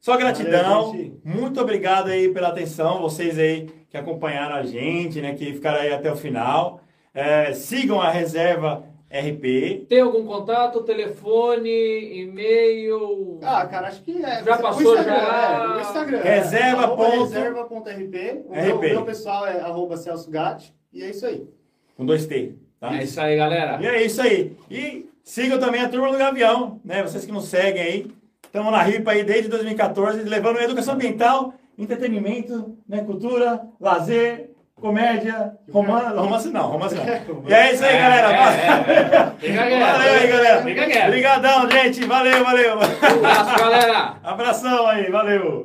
Só 0.00 0.16
gratidão. 0.16 0.92
Valeu. 0.92 1.20
Muito 1.24 1.60
obrigado 1.60 2.08
aí 2.08 2.32
pela 2.32 2.48
atenção, 2.48 3.00
vocês 3.00 3.38
aí 3.38 3.66
que 3.90 3.96
acompanharam 3.96 4.56
a 4.56 4.62
gente, 4.62 5.20
né? 5.20 5.34
Que 5.34 5.52
ficaram 5.52 5.80
aí 5.80 5.92
até 5.92 6.10
o 6.12 6.16
final. 6.16 6.80
É, 7.14 7.52
sigam 7.52 8.00
a 8.00 8.10
reserva 8.10 8.84
RP. 9.10 9.86
Tem 9.88 10.00
algum 10.00 10.24
contato, 10.26 10.82
telefone, 10.82 12.20
e-mail? 12.20 13.38
Ah, 13.42 13.66
cara, 13.66 13.88
acho 13.88 14.02
que 14.02 14.22
é. 14.22 14.42
Já 14.44 14.56
o 14.56 14.62
passou, 14.62 14.94
Instagram, 14.94 15.14
já. 15.16 15.52
é, 15.62 15.76
o 15.76 15.80
Instagram. 15.80 16.20
Reserva 16.22 16.82
é, 16.84 16.86
ponto- 16.88 17.22
reserva.rp. 17.24 18.42
O 18.46 18.50
meu, 18.52 18.76
RP. 18.76 18.80
meu 18.92 19.04
pessoal 19.04 19.46
é 19.46 19.60
arroba 19.60 19.96
Celso 19.96 20.30
Gatti. 20.30 20.74
E 20.92 21.02
é 21.02 21.10
isso 21.10 21.26
aí. 21.26 21.46
Com 21.96 22.04
dois 22.06 22.26
T, 22.26 22.54
tá? 22.78 22.94
É 22.94 23.02
isso 23.04 23.20
aí, 23.20 23.36
galera. 23.36 23.78
E 23.82 23.86
é 23.86 24.02
isso 24.04 24.20
aí. 24.22 24.56
E 24.70 25.08
sigam 25.24 25.58
também 25.58 25.80
a 25.80 25.88
turma 25.88 26.12
do 26.12 26.18
Gavião, 26.18 26.80
né? 26.84 27.02
Vocês 27.02 27.24
que 27.24 27.32
nos 27.32 27.46
seguem 27.46 27.82
aí. 27.82 28.10
Estamos 28.44 28.72
na 28.72 28.82
RIPA 28.82 29.10
aí 29.10 29.24
desde 29.24 29.48
2014, 29.48 30.22
levando 30.22 30.58
educação 30.60 30.94
ambiental, 30.94 31.52
entretenimento, 31.78 32.76
né? 32.88 33.02
cultura, 33.04 33.62
lazer, 33.80 34.50
comédia, 34.74 35.52
romance. 35.72 36.16
Romance 36.16 36.48
não, 36.50 36.66
romance 36.68 36.94
não. 36.94 37.04
E 37.48 37.54
é 37.54 37.72
isso 37.72 37.84
aí, 37.84 37.98
galera. 37.98 38.32
É, 38.32 39.46
é, 39.46 39.72
é. 39.72 39.80
Valeu 39.80 40.14
aí, 40.14 40.26
galera. 40.28 41.06
Obrigadão, 41.06 41.70
gente. 41.70 42.04
Valeu, 42.04 42.44
valeu. 42.44 42.76
Um 42.76 42.80
abraço, 42.80 43.58
galera. 43.58 44.16
Abração 44.22 44.86
aí, 44.86 45.10
valeu. 45.10 45.64